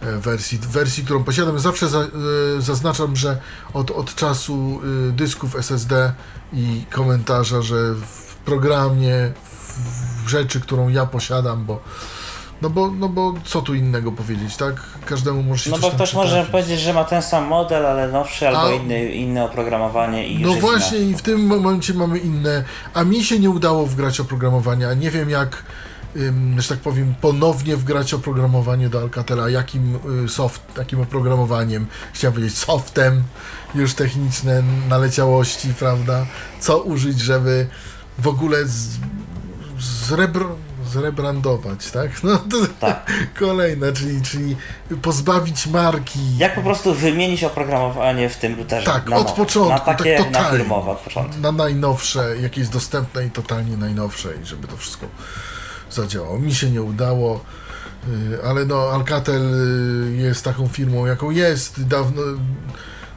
e, 0.00 0.18
wersji, 0.18 0.58
wersji, 0.58 1.04
którą 1.04 1.24
posiadam. 1.24 1.58
Zawsze 1.58 1.88
za, 1.88 2.00
e, 2.00 2.08
zaznaczam, 2.58 3.16
że 3.16 3.38
od, 3.74 3.90
od 3.90 4.14
czasu 4.14 4.80
e, 5.08 5.12
dysków 5.12 5.56
SSD 5.56 6.12
i 6.52 6.84
komentarza, 6.90 7.62
że 7.62 7.94
w 7.94 8.34
programie, 8.44 9.32
w 10.24 10.28
rzeczy, 10.28 10.60
którą 10.60 10.88
ja 10.88 11.06
posiadam, 11.06 11.64
bo 11.64 11.82
no 12.62 12.70
bo, 12.70 12.90
no 12.90 13.08
bo 13.08 13.34
co 13.44 13.62
tu 13.62 13.74
innego 13.74 14.12
powiedzieć, 14.12 14.56
tak? 14.56 14.74
Każdemu 15.06 15.42
może 15.42 15.64
się 15.64 15.70
No 15.70 15.78
bo 15.78 15.90
ktoś 15.90 16.14
może 16.14 16.44
powiedzieć, 16.44 16.80
że 16.80 16.92
ma 16.92 17.04
ten 17.04 17.22
sam 17.22 17.46
model, 17.46 17.86
ale 17.86 18.08
nowszy 18.12 18.48
albo 18.48 18.60
A- 18.60 18.72
inny, 18.72 19.12
inne 19.12 19.44
oprogramowanie 19.44 20.28
i 20.28 20.42
No 20.42 20.54
właśnie 20.54 20.98
i 20.98 21.14
w 21.14 21.22
tym 21.22 21.46
momencie 21.46 21.94
mamy 21.94 22.18
inne, 22.18 22.64
a 22.94 23.04
mi 23.04 23.24
się 23.24 23.38
nie 23.38 23.50
udało 23.50 23.86
wgrać 23.86 24.20
oprogramowania, 24.20 24.94
nie 24.94 25.10
wiem 25.10 25.30
jak, 25.30 25.64
że 26.58 26.68
tak 26.68 26.78
powiem, 26.78 27.14
ponownie 27.20 27.76
wgrać 27.76 28.14
oprogramowanie 28.14 28.88
do 28.88 29.00
Alcatela, 29.00 29.50
jakim 29.50 29.98
y, 30.24 30.28
soft, 30.28 30.62
jakim 30.78 31.00
oprogramowaniem, 31.00 31.86
chciałem 32.12 32.34
powiedzieć 32.34 32.58
softem, 32.58 33.22
już 33.74 33.94
techniczne 33.94 34.62
naleciałości, 34.88 35.74
prawda, 35.78 36.26
co 36.60 36.82
użyć, 36.82 37.20
żeby 37.20 37.66
w 38.18 38.28
ogóle 38.28 38.66
z, 38.66 38.98
zrebr, 39.78 40.46
zrebrandować, 40.92 41.90
tak? 41.90 42.22
No 42.22 42.38
to 42.38 42.56
Tak. 42.80 43.12
kolejne, 43.38 43.92
czyli, 43.92 44.22
czyli 44.22 44.56
pozbawić 45.02 45.66
marki. 45.66 46.36
Jak 46.38 46.54
po 46.54 46.62
prostu 46.62 46.94
wymienić 46.94 47.44
oprogramowanie 47.44 48.28
w 48.28 48.36
tym 48.36 48.56
routerze? 48.58 48.86
Tak, 48.86 49.08
na 49.08 49.16
od 49.16 49.24
nowe. 49.26 49.36
początku, 49.36 49.70
Na 49.72 49.78
takie, 49.78 50.16
tak 50.16 50.26
na 50.30 50.38
totalnie. 50.38 50.58
firmowe 50.58 50.90
od 50.90 50.98
początku. 50.98 51.40
Na 51.40 51.52
najnowsze, 51.52 52.36
jakie 52.42 52.60
jest 52.60 52.72
dostępne 52.72 53.26
i 53.26 53.30
totalnie 53.30 53.76
najnowsze 53.76 54.28
i 54.42 54.46
żeby 54.46 54.68
to 54.68 54.76
wszystko 54.76 55.06
zadziałało. 55.90 56.38
Mi 56.38 56.54
się 56.54 56.70
nie 56.70 56.82
udało, 56.82 57.40
y, 58.08 58.44
ale 58.44 58.64
no 58.64 58.76
Alcatel 58.92 59.42
y, 60.12 60.16
jest 60.16 60.44
taką 60.44 60.68
firmą, 60.68 61.06
jaką 61.06 61.30
jest. 61.30 61.86
Dawno, 61.86 62.22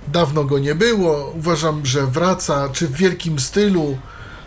dawno 0.07 0.43
go 0.43 0.59
nie 0.59 0.75
było. 0.75 1.29
Uważam, 1.37 1.85
że 1.85 2.07
wraca, 2.07 2.69
czy 2.73 2.87
w 2.87 2.91
wielkim 2.93 3.39
stylu. 3.39 3.97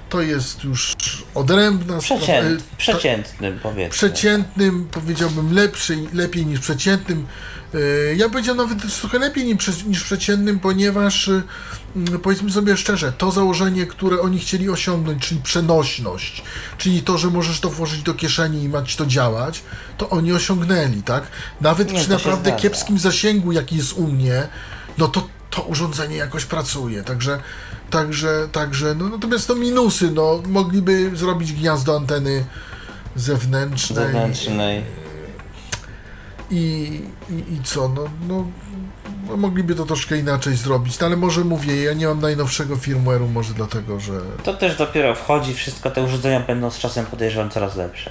To 0.09 0.21
jest 0.21 0.65
już 0.65 0.97
odrębna 1.35 2.01
sprawa. 2.01 2.23
Przecięt, 2.23 2.61
Y, 2.61 2.77
przeciętnym 2.77 3.59
powiedzmy. 3.63 3.91
przeciętnym, 3.91 4.89
powiedziałbym 4.91 5.55
lepszy, 5.55 5.99
lepiej 6.13 6.47
niż 6.47 6.61
przeciętnym. 6.61 7.27
Yy, 7.75 7.81
Ja 8.17 8.29
powiedziałbym 8.29 8.69
nawet 8.69 9.01
trochę 9.01 9.19
lepiej 9.19 9.45
niż, 9.55 9.85
niż 9.85 10.03
przeciętnym, 10.05 10.61
ponieważ 10.61 11.27
yy, 11.27 11.43
mm, 11.97 12.21
powiedzmy 12.21 12.51
sobie 12.53 12.77
szczerze, 12.77 13.13
to 13.13 13.31
założenie, 13.33 13.87
które 13.87 14.21
oni 14.21 14.39
chcieli 14.39 14.71
osiągnąć, 14.71 15.27
czyli 15.29 15.41
przenośność, 15.41 16.43
czyli 16.79 17.03
to, 17.03 17.19
że 17.19 17.31
możesz 17.31 17.61
to 17.61 17.71
włożyć 17.71 18.03
do 18.03 18.15
kieszeni 18.15 18.63
i 18.63 18.69
mać 18.69 18.97
to 18.97 19.07
działać, 19.07 19.63
to 19.99 20.11
oni 20.11 20.33
osiągnęli, 20.33 21.03
tak? 21.03 21.27
Nawet 21.61 21.93
Nie, 21.93 21.99
przy 22.01 22.11
naprawdę 22.11 22.53
kiepskim 22.53 22.99
zasięgu, 22.99 23.53
jaki 23.53 23.77
jest 23.77 23.93
u 23.93 24.07
mnie, 24.07 24.49
no 24.99 25.09
to 25.09 25.29
to 25.51 25.63
urządzenie 25.63 26.17
jakoś 26.17 26.45
pracuje, 26.45 27.03
także 27.05 27.41
Także, 27.91 28.49
także, 28.53 28.95
no 28.95 29.09
natomiast 29.09 29.47
to 29.49 29.55
minusy, 29.55 30.11
no 30.11 30.43
mogliby 30.47 31.17
zrobić 31.17 31.53
gniazdo 31.53 31.97
anteny 31.97 32.45
zewnętrznej 33.17 34.07
zewnętrznej. 34.07 34.85
i, 36.51 37.01
i, 37.31 37.55
i 37.55 37.63
co, 37.65 37.89
no, 37.89 38.05
no, 38.29 38.47
no 39.29 39.37
mogliby 39.37 39.75
to 39.75 39.85
troszkę 39.87 40.19
inaczej 40.19 40.57
zrobić, 40.57 41.01
no 41.01 41.07
ale 41.07 41.17
może 41.17 41.45
mówię, 41.45 41.83
ja 41.83 41.93
nie 41.93 42.07
mam 42.07 42.21
najnowszego 42.21 42.77
firmware'u, 42.77 43.29
może 43.33 43.55
dlatego, 43.55 44.01
że 44.01 44.13
To 44.45 44.55
też 44.55 44.77
dopiero 44.77 45.15
wchodzi, 45.15 45.55
wszystko 45.55 45.91
te 45.91 46.03
urządzenia 46.03 46.41
będą 46.41 46.71
z 46.71 46.79
czasem 46.79 47.07
podejrzewam 47.07 47.51
coraz 47.51 47.77
lepsze. 47.77 48.11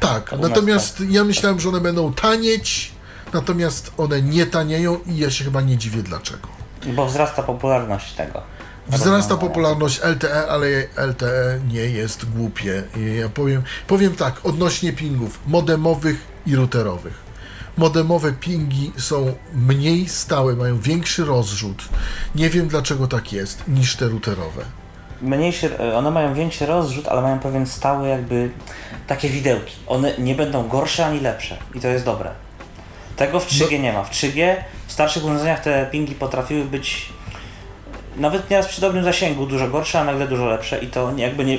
tak, 0.00 0.32
U 0.32 0.36
natomiast 0.48 1.00
ja 1.08 1.24
myślałem, 1.24 1.60
że 1.60 1.68
one 1.68 1.80
będą 1.80 2.12
tanieć, 2.12 2.92
natomiast 3.32 3.92
one 3.96 4.22
nie 4.22 4.46
tanieją 4.46 4.98
i 5.06 5.16
ja 5.16 5.30
się 5.30 5.44
chyba 5.44 5.60
nie 5.60 5.76
dziwię 5.76 6.02
dlaczego. 6.02 6.48
Bo 6.86 7.06
wzrasta 7.06 7.42
popularność 7.42 8.12
tego. 8.12 8.55
Wzrasta 8.88 9.36
popularność 9.36 10.00
LTE, 10.04 10.48
ale 10.48 10.66
LTE 10.96 11.60
nie 11.68 11.80
jest 11.80 12.30
głupie. 12.30 12.82
Ja 13.20 13.28
powiem, 13.28 13.62
powiem 13.86 14.14
tak, 14.14 14.40
odnośnie 14.46 14.92
pingów 14.92 15.40
modemowych 15.46 16.26
i 16.46 16.56
routerowych. 16.56 17.26
Modemowe 17.76 18.32
pingi 18.32 18.92
są 18.96 19.34
mniej 19.54 20.08
stałe, 20.08 20.56
mają 20.56 20.80
większy 20.80 21.24
rozrzut. 21.24 21.88
Nie 22.34 22.50
wiem 22.50 22.68
dlaczego 22.68 23.06
tak 23.08 23.32
jest, 23.32 23.62
niż 23.68 23.96
te 23.96 24.08
routerowe. 24.08 24.62
Mniejszy, 25.22 25.78
e, 25.78 25.96
one 25.96 26.10
mają 26.10 26.34
większy 26.34 26.66
rozrzut, 26.66 27.08
ale 27.08 27.22
mają 27.22 27.38
pewien 27.38 27.66
stały 27.66 28.08
jakby 28.08 28.50
takie 29.06 29.28
widełki. 29.28 29.76
One 29.86 30.18
nie 30.18 30.34
będą 30.34 30.68
gorsze 30.68 31.06
ani 31.06 31.20
lepsze 31.20 31.56
i 31.74 31.80
to 31.80 31.88
jest 31.88 32.04
dobre. 32.04 32.30
Tego 33.16 33.40
w 33.40 33.46
3G 33.46 33.80
nie 33.80 33.92
ma. 33.92 34.04
W 34.04 34.10
3G 34.10 34.56
w 34.86 34.92
starszych 34.92 35.24
urządzeniach 35.24 35.60
te 35.60 35.88
pingi 35.92 36.14
potrafiły 36.14 36.64
być 36.64 37.12
nawet 38.18 38.50
nieraz 38.50 38.66
przy 38.66 38.80
dobrym 38.80 39.04
zasięgu 39.04 39.46
dużo 39.46 39.68
gorsze, 39.68 40.00
a 40.00 40.04
nagle 40.04 40.28
dużo 40.28 40.46
lepsze 40.46 40.78
i 40.78 40.86
to 40.86 41.12
jakby 41.16 41.44
nie, 41.44 41.58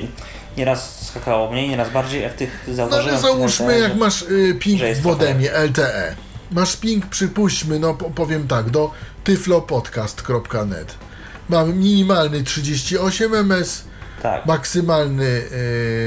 nieraz 0.58 1.06
skakało 1.08 1.52
mniej, 1.52 1.70
nieraz 1.70 1.90
bardziej, 1.92 2.26
a 2.26 2.30
w 2.30 2.34
tych 2.34 2.64
No 2.68 2.74
zauważyłem... 2.76 3.16
tych 3.16 3.22
załóżmy, 3.22 3.66
LTE, 3.66 3.80
jak 3.80 3.92
że- 3.92 3.98
masz 3.98 4.22
y, 4.22 4.56
ping 4.60 4.82
w 4.96 5.04
modemie 5.06 5.52
LTE. 5.52 6.16
masz 6.52 6.78
ping, 6.78 7.06
przypuśćmy, 7.06 7.80
no 7.80 7.94
po- 7.94 8.10
powiem 8.10 8.48
tak, 8.48 8.70
do 8.70 8.92
tyflopodcast.net. 9.24 10.96
Mam 11.50 11.74
minimalny 11.78 12.44
38 12.44 13.36
ms, 13.52 13.84
Tak. 14.24 14.46
maksymalny 14.46 15.44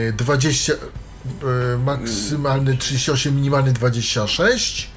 e, 0.09 0.13
20, 0.13 0.73
e, 0.73 0.77
maksymalny 1.79 2.77
38, 2.77 3.35
minimalny 3.37 3.73
26, 3.73 4.91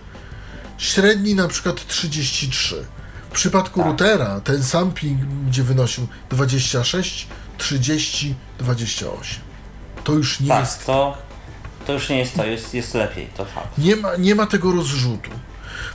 średni 0.78 1.36
na 1.36 1.48
przykład 1.48 1.88
33. 1.88 2.86
W 3.34 3.36
przypadku 3.36 3.80
Tak. 3.80 3.88
routera 3.88 4.40
ten 4.40 4.64
sam 4.64 4.92
ping 4.92 5.20
będzie 5.26 5.64
wynosił 5.64 6.08
26, 6.30 7.28
30, 7.58 8.36
28. 8.60 9.42
To 10.04 10.14
już 10.14 10.40
nie 10.40 10.48
tak, 10.48 10.60
jest 10.60 10.86
to, 10.86 11.18
to 11.88 11.94
już 11.94 12.10
nie 12.10 12.18
jest 12.20 12.36
to, 12.36 12.46
jest, 12.46 12.74
jest 12.74 12.94
lepiej, 12.94 13.28
to 13.38 13.46
fakt. 13.46 13.78
nie 13.78 13.96
ma, 13.96 14.16
nie 14.16 14.36
ma 14.36 14.46
tego 14.48 14.72
rozrzutu. 14.72 15.30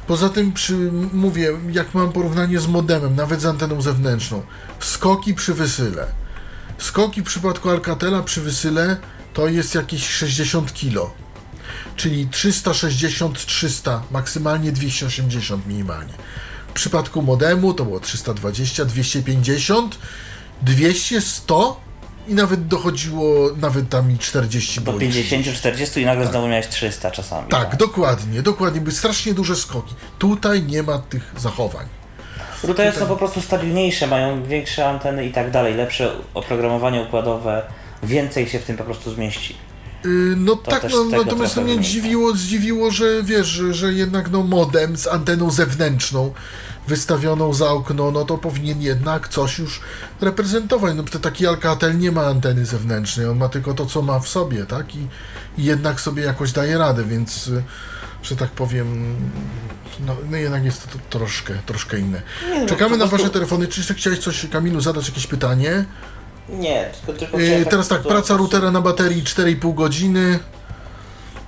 Poza 0.07 0.29
tym, 0.29 0.53
przy, 0.53 0.75
mówię, 1.13 1.51
jak 1.73 1.95
mam 1.95 2.13
porównanie 2.13 2.61
z 2.61 2.67
modemem, 2.67 3.17
nawet 3.17 3.41
z 3.41 3.47
anteną 3.47 3.83
zewnętrzną, 3.83 4.43
skoki 4.81 5.35
przy 5.35 5.55
wysyle. 5.55 6.07
Skoki 6.79 7.23
w 7.23 7.25
przypadku 7.25 7.71
Alcatela 7.71 8.23
przy 8.23 8.41
wysyle 8.41 8.97
to 9.35 9.49
jest 9.49 9.75
jakieś 9.75 10.09
60 10.09 10.73
kg. 10.75 11.11
Czyli 11.97 12.27
360-300, 12.29 14.01
maksymalnie 14.11 14.73
280 14.73 15.67
minimalnie. 15.67 16.15
W 16.69 16.73
przypadku 16.73 17.23
modemu 17.23 17.75
to 17.75 17.85
było 17.85 18.01
320, 18.01 18.85
250, 18.85 19.99
200, 20.63 21.21
100 21.21 21.81
i 22.29 22.35
nawet 22.35 22.67
dochodziło 22.67 23.51
nawet 23.57 23.89
tam 23.89 24.13
i 24.13 24.19
40 24.19 24.81
Do 24.81 24.93
było 24.93 25.05
i 25.05 25.11
30. 25.11 25.53
50-40 25.53 26.01
i 26.01 26.05
nagle 26.05 26.27
znowu 26.27 26.49
miałeś 26.49 26.67
300 26.67 27.11
czasami. 27.11 27.49
Tak, 27.49 27.77
dokładnie, 27.77 28.43
dokładnie. 28.43 28.81
Były 28.81 28.93
strasznie 28.93 29.35
duże 29.35 29.57
skoki. 29.57 29.95
Tutaj 30.19 30.63
nie 30.63 30.83
ma 30.83 30.99
tych 30.99 31.33
zachowań. 31.37 31.87
Routery 32.63 32.99
są 32.99 33.07
po 33.07 33.17
prostu 33.17 33.41
stabilniejsze, 33.41 34.07
mają 34.07 34.45
większe 34.45 34.89
anteny 34.89 35.27
i 35.27 35.33
tak 35.33 35.51
dalej, 35.51 35.75
lepsze 35.75 36.13
oprogramowanie 36.35 37.01
układowe, 37.01 37.63
więcej 38.03 38.49
się 38.49 38.59
w 38.59 38.65
tym 38.65 38.77
po 38.77 38.85
prostu 38.85 39.15
zmieści. 39.15 39.57
Yy, 40.05 40.35
no 40.37 40.57
tak, 40.57 40.83
też 40.83 40.93
no, 40.93 41.05
natomiast 41.05 41.55
to 41.55 41.61
mnie 41.61 41.71
wynika. 41.73 41.89
zdziwiło, 41.91 42.33
zdziwiło, 42.37 42.91
że 42.91 43.23
wiesz, 43.23 43.47
że, 43.47 43.75
że 43.75 43.93
jednak 43.93 44.31
no 44.31 44.43
modem 44.43 44.97
z 44.97 45.07
anteną 45.07 45.51
zewnętrzną 45.51 46.33
wystawioną 46.89 47.55
za 47.55 47.71
okno, 47.71 48.11
no 48.11 48.25
to 48.25 48.39
powinien 48.39 48.83
jednak 48.83 49.29
coś 49.29 49.59
już 49.59 49.81
reprezentować. 50.21 50.95
No 50.97 51.03
to 51.03 51.19
taki 51.19 51.47
Alcatel 51.47 51.99
nie 51.99 52.13
ma 52.13 52.27
anteny 52.27 52.67
zewnętrznej, 52.67 53.27
on 53.27 53.39
ma 53.39 53.49
tylko 53.49 53.75
to, 53.75 53.87
co 53.87 54.03
ma 54.03 54.19
w 54.21 54.29
sobie, 54.29 54.67
tak? 54.67 54.97
I, 54.97 55.07
i 55.59 55.65
jednak 55.65 56.01
sobie 56.01 56.23
jakoś 56.23 56.53
daje 56.53 56.79
radę, 56.79 57.05
więc 57.05 57.49
y, 57.49 57.63
że 58.23 58.37
tak 58.37 58.51
powiem, 58.51 59.17
no, 60.07 60.17
no 60.31 60.37
jednak 60.37 60.65
jest 60.65 60.83
to, 60.93 60.99
to 60.99 61.19
troszkę, 61.19 61.55
troszkę 61.67 61.99
inne. 61.99 62.23
Nie, 62.51 62.61
no, 62.61 62.67
Czekamy 62.67 62.91
po 62.91 62.97
na 62.97 63.09
prostu- 63.09 63.17
wasze 63.17 63.31
telefony. 63.31 63.69
Czy 63.69 63.81
jeszcze 63.81 63.95
chciałeś 63.95 64.19
coś, 64.19 64.47
Kamilu, 64.53 64.81
zadać 64.81 65.09
jakieś 65.09 65.27
pytanie? 65.27 65.85
Nie, 66.49 66.91
tylko, 67.07 67.21
tylko 67.21 67.39
Yy, 67.39 67.67
teraz 67.67 67.89
tak, 67.89 68.03
do- 68.03 68.09
praca 68.09 68.37
routera 68.37 68.71
na 68.71 68.81
baterii 68.81 69.23
4,5 69.25 69.75
godziny. 69.75 70.39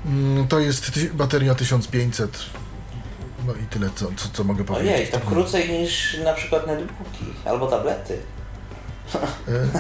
Mm, 0.07 0.49
To 0.49 0.59
jest 0.59 0.93
ty, 0.95 1.11
bateria 1.15 1.55
1500. 1.55 2.39
No 3.47 3.53
i 3.53 3.67
tyle, 3.71 3.91
co, 3.95 4.07
co, 4.17 4.29
co 4.33 4.45
mogę 4.45 4.65
powiedzieć. 4.65 4.93
Ojej, 4.95 5.09
to 5.09 5.21
krócej 5.21 5.71
niż 5.81 6.17
na 6.25 6.33
przykład 6.33 6.67
netbooki 6.67 7.25
albo 7.45 7.67
tablety. 7.67 8.19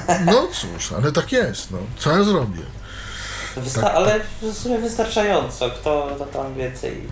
E, 0.09 0.24
No 0.24 0.48
cóż, 0.52 0.92
ale 0.92 1.12
tak 1.12 1.32
jest. 1.32 1.70
No. 1.70 1.78
Co 1.98 2.10
ja 2.18 2.24
zrobię? 2.24 2.60
Wysta- 3.56 3.80
Tak. 3.80 3.94
Ale 3.94 4.20
w 4.42 4.59
sumie 4.59 4.78
wystarczająco. 4.78 5.70
Kto 5.70 6.10
to 6.18 6.24
tam 6.26 6.55
więcej, 6.55 7.02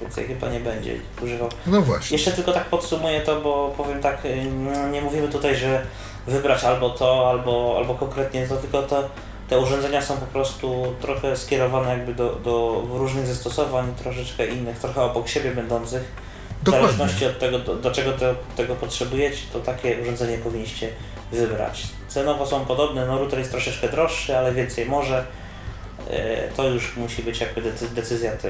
więcej 0.00 0.26
chyba 0.26 0.48
nie 0.48 0.60
będzie 0.60 1.00
używał. 1.22 1.48
No 1.66 1.82
właśnie. 1.82 2.16
Jeszcze 2.16 2.32
tylko 2.32 2.52
tak 2.52 2.64
podsumuję 2.64 3.20
to, 3.20 3.40
bo 3.40 3.74
powiem 3.76 4.00
tak, 4.02 4.24
y, 4.24 4.44
no, 4.44 4.88
nie 4.88 5.02
mówimy 5.02 5.28
tutaj, 5.28 5.56
że 5.56 5.86
wybrać 6.26 6.64
albo 6.64 6.90
to, 6.90 7.30
albo, 7.30 7.74
albo 7.78 7.94
konkretnie 7.94 8.46
to, 8.46 8.56
tylko 8.56 8.82
to, 8.82 9.08
te 9.48 9.58
urządzenia 9.58 10.02
są 10.02 10.16
po 10.16 10.26
prostu 10.26 10.94
trochę 11.00 11.36
skierowane 11.36 11.90
jakby 11.90 12.14
do, 12.14 12.34
do 12.34 12.84
różnych 12.94 13.26
zastosowań, 13.26 13.94
troszeczkę 14.02 14.46
innych, 14.46 14.78
trochę 14.78 15.02
obok 15.02 15.28
siebie 15.28 15.50
będących. 15.50 16.02
W 16.60 16.64
Dokładnie. 16.64 16.88
zależności 16.88 17.26
od 17.26 17.38
tego, 17.38 17.58
do, 17.58 17.74
do 17.74 17.90
czego 17.90 18.12
te, 18.12 18.34
tego 18.56 18.74
potrzebujecie, 18.74 19.42
to 19.52 19.60
takie 19.60 20.02
urządzenie 20.02 20.38
powinniście 20.38 20.88
wybrać. 21.32 21.82
Cenowo 22.08 22.46
są 22.46 22.64
podobne, 22.64 23.06
no 23.06 23.18
router 23.18 23.38
jest 23.38 23.50
troszeczkę 23.50 23.88
droższy, 23.88 24.38
ale 24.38 24.52
więcej 24.52 24.86
może. 24.86 25.24
E, 26.12 26.48
To 26.56 26.68
już 26.68 26.96
musi 26.96 27.22
być 27.22 27.40
jakby 27.40 27.62
decy- 27.62 27.88
decyzja 27.94 28.32
te, 28.36 28.48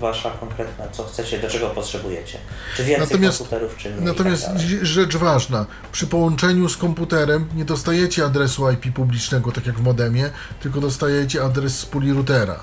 wasza 0.00 0.30
konkretna, 0.30 0.88
co 0.88 1.04
chcecie, 1.04 1.38
do 1.38 1.48
czego 1.48 1.70
potrzebujecie. 1.70 2.38
Czy 2.76 2.84
więcej 2.84 3.06
Natomiast- 3.08 3.38
komputerów, 3.38 3.76
czy 3.76 3.90
mniej. 3.90 4.04
Natomiast 4.04 4.42
i 4.42 4.46
tak 4.76 4.86
rzecz 4.86 5.16
ważna, 5.16 5.66
przy 5.92 6.06
połączeniu 6.06 6.68
z 6.68 6.76
komputerem 6.76 7.48
nie 7.54 7.64
dostajecie 7.64 8.24
adresu 8.24 8.70
IP 8.70 8.92
publicznego, 8.94 9.52
tak 9.52 9.66
jak 9.66 9.76
w 9.78 9.82
modemie, 9.82 10.30
tylko 10.60 10.80
dostajecie 10.80 11.44
adres 11.44 11.78
z 11.78 11.86
puli 11.86 12.12
routera. 12.12 12.60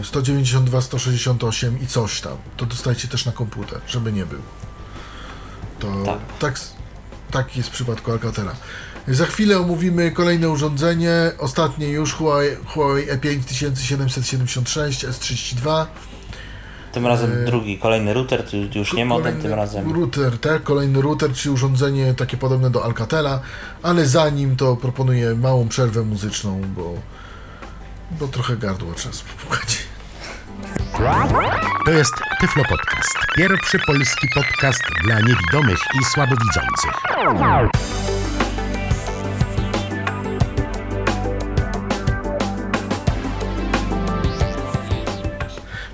E, 0.00 0.04
192, 0.04 0.80
168 0.80 1.80
i 1.82 1.86
coś 1.86 2.20
tam. 2.20 2.36
To 2.56 2.66
dostajecie 2.66 3.08
też 3.08 3.26
na 3.26 3.32
komputer, 3.32 3.80
żeby 3.88 4.12
nie 4.12 4.26
był. 4.26 4.40
To 5.78 5.86
Tak. 6.04 6.18
tak, 6.38 6.60
tak 7.30 7.56
jest 7.56 7.68
w 7.68 7.72
przypadku 7.72 8.12
Alcatela. 8.12 8.54
Za 9.08 9.26
chwilę 9.26 9.58
omówimy 9.58 10.10
kolejne 10.10 10.48
urządzenie, 10.50 11.32
ostatnie 11.38 11.88
już 11.88 12.12
Huawei, 12.12 12.56
Huawei 12.66 13.10
E 13.10 13.16
E5776 13.16 15.08
S32. 15.08 15.86
Tym 16.92 17.06
razem 17.06 17.32
e, 17.32 17.44
drugi, 17.44 17.78
kolejny 17.78 18.14
router, 18.14 18.44
tu 18.72 18.78
już 18.78 18.92
nie 18.92 19.04
modem, 19.04 19.42
tym 19.42 19.52
razem. 19.52 19.92
Router, 19.92 20.38
tak, 20.38 20.62
kolejny 20.62 21.02
router, 21.02 21.32
czyli 21.32 21.54
urządzenie 21.54 22.14
takie 22.14 22.36
podobne 22.36 22.70
do 22.70 22.84
Alcatela, 22.84 23.40
ale 23.82 24.06
zanim 24.06 24.56
to 24.56 24.76
proponuję 24.76 25.34
małą 25.34 25.68
przerwę 25.68 26.02
muzyczną, 26.02 26.60
bo, 26.76 26.94
bo 28.10 28.28
trochę 28.28 28.56
gardło 28.56 28.92
trzeba 28.92 29.14
spłukać. 29.14 29.78
To 31.84 31.90
jest 31.90 32.14
Tyflo 32.40 32.62
Podcast. 32.64 33.18
Pierwszy 33.36 33.78
polski 33.86 34.28
podcast 34.34 34.82
dla 35.04 35.20
niewidomych 35.20 35.78
i 36.00 36.04
słabowidzących. 36.04 36.92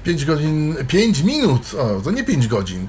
5 0.05 0.25
godzin, 0.25 0.77
5 0.89 1.23
minut, 1.23 1.75
o, 1.75 2.01
to 2.01 2.11
nie 2.11 2.25
5 2.25 2.49
godzin. 2.49 2.89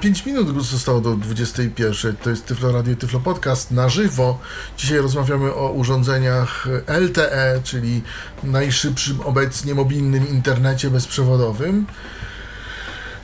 5 0.00 0.26
minut 0.26 0.64
zostało 0.66 1.00
do 1.00 1.16
21. 1.16 2.16
To 2.16 2.30
jest 2.30 2.46
Tyflo 2.46 2.72
Radio, 2.72 2.96
Tyflo 2.96 3.20
Podcast 3.20 3.70
na 3.70 3.88
żywo. 3.88 4.38
Dzisiaj 4.76 4.98
rozmawiamy 4.98 5.54
o 5.54 5.72
urządzeniach 5.72 6.68
LTE, 6.86 7.60
czyli 7.64 8.02
najszybszym 8.44 9.20
obecnie 9.20 9.74
mobilnym 9.74 10.28
internecie 10.28 10.90
bezprzewodowym. 10.90 11.86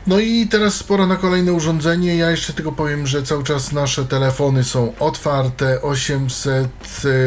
No 0.06 0.18
i 0.18 0.46
teraz 0.46 0.82
pora 0.82 1.06
na 1.06 1.16
kolejne 1.16 1.52
urządzenie. 1.52 2.16
Ja 2.16 2.30
jeszcze 2.30 2.52
tylko 2.52 2.72
powiem, 2.72 3.06
że 3.06 3.22
cały 3.22 3.44
czas 3.44 3.72
nasze 3.72 4.04
telefony 4.04 4.64
są 4.64 4.92
otwarte 4.98 5.82
800, 5.82 6.68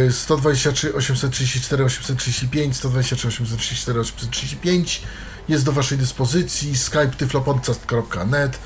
e, 0.08 0.12
123, 0.12 0.94
834, 0.94 1.84
835, 1.86 2.76
123, 2.76 3.28
834, 3.28 4.00
835 4.00 5.02
jest 5.50 5.66
do 5.66 5.72
Waszej 5.72 5.98
dyspozycji. 5.98 6.78
Skype 6.78 7.12
tyflopodcast.net 7.18 8.60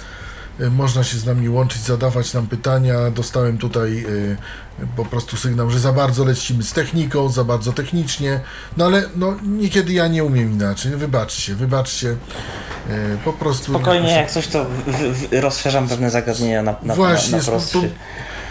E, 0.60 0.70
Można 0.70 1.04
się 1.04 1.18
z 1.18 1.26
nami 1.26 1.50
łączyć, 1.50 1.82
zadawać 1.82 2.34
nam 2.34 2.48
pytania. 2.48 3.12
Dostałem 3.12 3.58
tutaj 3.58 4.06
e, 4.80 4.86
po 4.96 5.06
prostu 5.06 5.38
sygnał, 5.38 5.70
że 5.70 5.80
za 5.80 5.94
bardzo 5.94 6.26
lecimy 6.26 6.64
z 6.64 6.74
techniką, 6.74 7.30
za 7.30 7.44
bardzo 7.44 7.74
technicznie. 7.74 8.40
No 8.78 8.86
ale 8.86 9.04
no, 9.16 9.36
niekiedy 9.44 9.94
ja 9.94 10.08
nie 10.08 10.24
umiem 10.24 10.52
inaczej. 10.52 10.92
Wybaczcie, 10.92 11.56
wybaczcie. 11.56 12.16
E, 12.90 13.18
Po 13.26 13.34
prostu. 13.34 13.72
Spokojnie, 13.72 14.12
jak 14.12 14.32
coś 14.32 14.48
to 14.48 14.66
w, 14.66 14.94
w, 15.14 15.42
rozszerzam 15.42 15.88
pewne 15.88 16.10
zagadnienia 16.10 16.62
na, 16.62 16.76
na, 16.84 16.96
Właśnie, 16.96 17.32
na, 17.32 17.38
na 17.38 17.44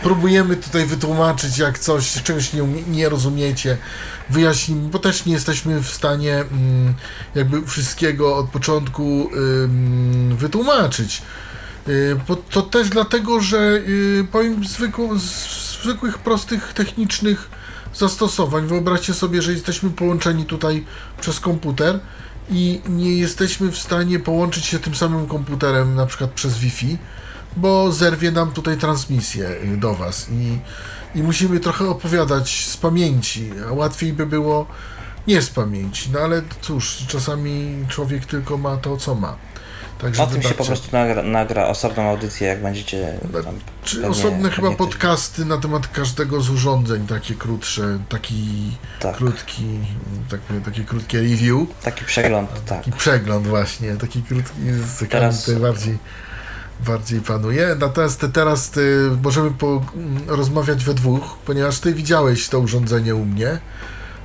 próbujemy 0.05 0.57
tutaj 0.57 0.87
wytłumaczyć, 0.87 1.59
jak 1.59 1.79
coś, 1.79 2.23
czegoś 2.23 2.53
nie, 2.53 2.63
nie 2.89 3.09
rozumiecie, 3.09 3.79
wyjaśnimy, 4.31 4.89
bo 4.91 4.99
też 4.99 5.27
nie 5.27 5.33
jesteśmy 5.33 5.83
w 5.83 5.89
stanie 5.89 6.35
mm, 6.35 6.95
jakby 7.35 7.67
wszystkiego 7.67 8.37
od 8.37 8.49
początku 8.49 9.31
wytłumaczyć. 10.31 11.23
Y, 11.89 12.17
to 12.51 12.63
też 12.63 12.89
dlatego, 12.89 13.41
że 13.41 13.59
y, 13.59 14.27
powiem 14.33 14.63
zwykłych, 15.83 16.19
prostych, 16.19 16.73
technicznych 16.73 17.49
zastosowań. 17.95 18.67
Wyobraźcie 18.67 19.15
sobie, 19.15 19.43
że 19.43 19.53
jesteśmy 19.53 19.91
połączeni 19.91 20.45
tutaj 20.45 20.85
przez 21.21 21.41
komputer 21.41 22.01
i 22.51 22.81
nie 22.89 23.17
jesteśmy 23.17 23.71
w 23.73 23.79
stanie 23.79 24.19
połączyć 24.21 24.65
się 24.65 24.79
tym 24.79 24.95
samym 24.95 25.27
komputerem, 25.27 25.95
na 25.95 26.07
przykład 26.07 26.31
przez 26.31 26.59
Wi-Fi, 26.59 26.99
bo 27.57 27.93
zerwie 27.93 28.31
nam 28.31 28.53
tutaj 28.53 28.77
transmisję 28.77 29.49
y, 29.49 29.77
do 29.77 29.95
Was 29.95 30.27
i, 30.33 30.59
i 31.19 31.23
musimy 31.23 31.61
trochę 31.61 31.89
opowiadać 31.89 32.67
z 32.67 32.77
pamięci, 32.77 33.51
a 33.69 33.73
łatwiej 33.73 34.13
by 34.13 34.27
było 34.27 34.67
nie 35.27 35.43
z 35.43 35.51
pamięci, 35.51 36.11
no 36.13 36.21
ale 36.21 36.43
cóż, 36.61 37.05
czasami 37.09 37.85
człowiek 37.89 38.27
tylko 38.27 38.59
ma 38.59 38.77
to, 38.77 38.97
co 38.97 39.15
ma. 39.15 39.37
Także 39.99 40.23
O 40.23 40.27
tym 40.27 40.43
się 40.43 40.49
po 40.55 40.65
prostu 40.65 40.89
nagra, 40.93 41.23
nagra 41.23 41.67
osobną 41.67 42.11
audycję, 42.11 42.49
jak 42.49 42.63
będziecie 42.63 43.19
tam 43.45 43.55
Czy 43.85 43.97
pewnie- 43.97 44.11
osobne 44.11 44.51
chyba 44.51 44.69
pewnie 44.71 44.77
coś- 44.77 44.77
podcasty 44.89 45.45
na 45.45 45.59
temat 45.59 45.89
każdego 45.89 46.41
z 46.41 46.51
urządzeń, 46.51 47.07
takie 47.07 47.35
krótsze, 47.35 47.99
taki 48.09 48.71
Tak. 49.01 49.17
krótki, 49.17 49.65
tak, 50.31 50.41
takie 50.65 50.85
krótkie 50.85 51.21
review, 51.21 51.69
Taki 51.83 52.05
przegląd, 52.05 52.51
tak. 52.53 52.65
taki 52.65 52.93
przegląd 52.93 53.47
właśnie, 53.47 53.97
taki 53.97 54.23
krótki, 54.23 54.61
z 54.87 55.09
Teraz- 55.09 55.51
bardziej, 55.51 55.99
bardziej 56.81 57.21
panuje. 57.21 57.77
Natomiast 57.81 58.21
te- 58.21 58.29
teraz 58.29 58.71
ty, 58.71 59.11
możemy 59.23 59.49
mm, 59.49 60.23
rozmawiać 60.27 60.85
we 60.85 60.95
dwóch, 60.95 61.23
ponieważ 61.47 61.79
ty 61.81 61.95
widziałeś 61.95 62.49
to 62.49 62.61
urządzenie 62.61 63.15
u 63.15 63.25
mnie, 63.25 63.59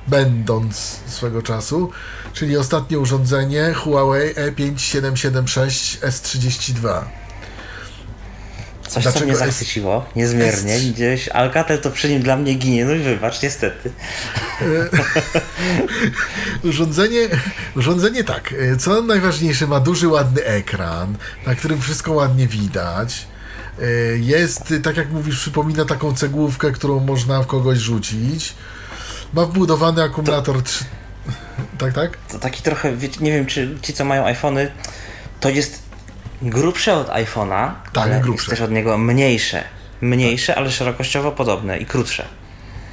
będąc 0.08 1.00
swego 1.06 1.42
czasu, 1.42 1.90
czyli 2.32 2.56
ostatnie 2.56 2.98
urządzenie 2.98 3.74
Huawei 3.74 4.30
E 4.36 4.52
E5776 4.52 5.98
S32. 6.06 7.02
Coś, 8.90 9.02
Dlaczego 9.02 9.20
co 9.20 9.26
mnie 9.26 9.36
zachwyciło 9.36 10.04
niezmiernie. 10.16 10.74
S- 10.74 10.90
Gdzieś 10.90 11.28
Alcatel 11.28 11.78
to 11.80 11.90
przy 11.90 12.08
nim 12.08 12.22
dla 12.22 12.36
mnie 12.36 12.54
ginie, 12.54 12.84
no 12.84 12.94
i 12.94 12.98
wybacz, 12.98 13.42
niestety. 13.42 13.90
Urządzenie, 16.64 17.28
urządzenie 17.76 18.24
tak, 18.24 18.52
y, 18.52 18.76
co 18.76 19.02
najważniejsze, 19.02 19.66
ma 19.66 19.80
duży, 19.80 20.08
ładny 20.08 20.44
ekran, 20.44 21.16
na 21.46 21.54
którym 21.54 21.80
wszystko 21.80 22.12
ładnie 22.12 22.46
widać. 22.46 23.26
Y, 23.82 24.18
Jest, 24.22 24.74
tak 24.82 24.96
jak 24.96 25.10
mówisz, 25.10 25.40
przypomina 25.40 25.84
taką 25.84 26.14
cegłówkę, 26.14 26.72
którą 26.72 27.00
można 27.00 27.42
w 27.42 27.46
kogoś 27.46 27.78
rzucić. 27.78 28.54
Ma 29.32 29.44
wbudowany 29.44 30.02
akumulator 30.02 30.62
3... 30.62 30.84
Tak, 31.78 31.92
tak? 31.94 32.16
To 32.32 32.38
taki 32.38 32.62
trochę, 32.62 32.92
nie 33.20 33.32
wiem, 33.32 33.46
czy 33.46 33.76
ci, 33.82 33.92
co 33.92 34.04
mają 34.04 34.24
iPhony, 34.26 34.70
to 35.40 35.48
jest 35.48 35.82
grubsze 36.42 36.94
od 36.94 37.08
iPhone'a, 37.08 37.70
Tak, 37.92 38.04
ale 38.04 38.20
grubsze. 38.20 38.42
jest 38.42 38.50
też 38.50 38.60
od 38.60 38.70
niego 38.70 38.98
mniejsze. 38.98 39.64
Mniejsze, 40.00 40.54
ale 40.54 40.70
szerokościowo 40.70 41.32
podobne 41.32 41.78
i 41.78 41.86
krótsze. 41.86 42.24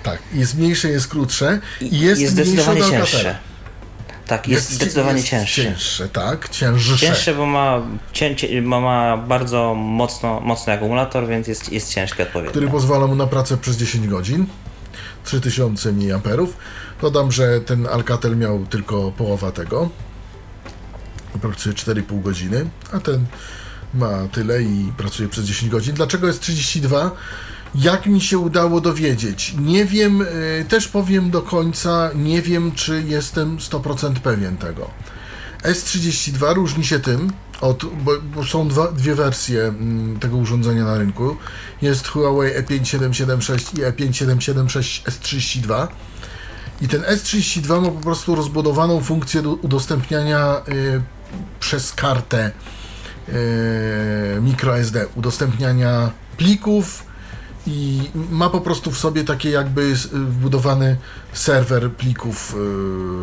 Tak. 0.04 0.20
Jest 0.34 0.58
mniejsze, 0.58 0.90
jest 0.90 1.08
krótsze 1.08 1.60
i 1.82 2.00
jest, 2.00 2.22
jest 2.22 2.34
zdecydowanie 2.34 2.82
cięższe. 2.82 3.38
Tak, 4.28 4.48
jest, 4.48 4.72
zdecydowanie 4.72 5.18
jest 5.18 5.30
cięższy. 5.30 5.64
Cięższe, 5.64 6.10
tak. 6.10 6.50
Cięższe. 6.50 6.98
Cięższe, 6.98 7.36
bo 7.36 7.46
ma, 7.46 7.82
cię, 8.14 8.36
cię, 8.36 8.62
ma 8.62 9.18
bardzo 9.18 9.74
mocno, 9.76 10.40
mocny 10.40 10.74
akumulator, 10.74 11.28
więc 11.28 11.48
jest, 11.48 11.72
jest 11.72 11.94
ciężki 11.94 12.22
odpowiednio. 12.22 12.52
który 12.52 12.68
pozwala 12.68 13.08
mu 13.08 13.16
na 13.16 13.28
pracę 13.28 13.58
przez 13.58 13.78
10 13.78 14.08
godzin. 14.08 14.46
3000 15.24 15.92
mAh. 15.92 16.50
Dodam, 17.02 17.32
że 17.32 17.62
ten 17.62 17.88
Alcatel 17.88 18.38
miał 18.38 18.66
tylko 18.66 19.12
połowa 19.12 19.52
tego. 19.52 19.90
Pracuje 21.42 21.76
4,5 21.76 22.22
godziny, 22.22 22.70
a 22.94 23.00
ten 23.00 23.26
ma 23.94 24.28
tyle 24.32 24.64
i 24.64 24.92
pracuje 24.98 25.30
przez 25.30 25.46
10 25.46 25.72
godzin. 25.72 25.96
Dlaczego 25.96 26.28
jest 26.28 26.42
32? 26.42 27.12
Jak 27.76 28.06
mi 28.06 28.22
się 28.22 28.40
udało 28.40 28.82
dowiedzieć? 28.82 29.56
Nie 29.60 29.86
wiem, 29.86 30.22
y, 30.22 30.66
też 30.70 30.88
powiem 30.88 31.32
do 31.32 31.42
końca, 31.42 32.10
nie 32.16 32.42
wiem, 32.42 32.72
czy 32.72 33.04
jestem 33.08 33.58
100% 33.58 34.14
pewien 34.14 34.58
tego. 34.58 34.90
S32 35.64 36.54
różni 36.54 36.86
się 36.86 37.00
tym, 37.00 37.32
od, 37.62 37.86
bo, 37.86 38.12
bo 38.36 38.44
są 38.44 38.68
dwa, 38.68 38.92
dwie 38.92 39.16
wersje 39.16 39.64
mm, 39.64 40.20
tego 40.20 40.38
urządzenia 40.38 40.86
na 40.86 40.98
rynku. 40.98 41.38
Jest 41.82 42.08
Huawei 42.08 42.52
E 42.52 42.64
E5776 42.64 43.80
i 43.80 43.84
E 43.84 43.92
E5776 43.92 45.04
S32. 45.04 45.88
I 46.82 46.88
ten 46.88 47.02
S32 47.02 47.82
ma 47.82 47.92
po 47.92 48.02
prostu 48.02 48.36
rozbudowaną 48.36 49.02
funkcję 49.02 49.42
do 49.42 49.54
udostępniania 49.54 50.62
y, 50.70 51.02
przez 51.60 51.94
kartę 51.94 52.52
y, 53.30 54.42
microSD, 54.42 55.06
udostępniania 55.16 56.12
plików 56.38 57.08
i 57.68 58.10
ma 58.32 58.50
po 58.50 58.62
prostu 58.62 58.92
w 58.92 58.98
sobie 58.98 59.24
takie 59.24 59.50
jakby 59.50 59.94
wbudowany 60.12 60.98
serwer 61.34 61.92
plików, 61.92 62.56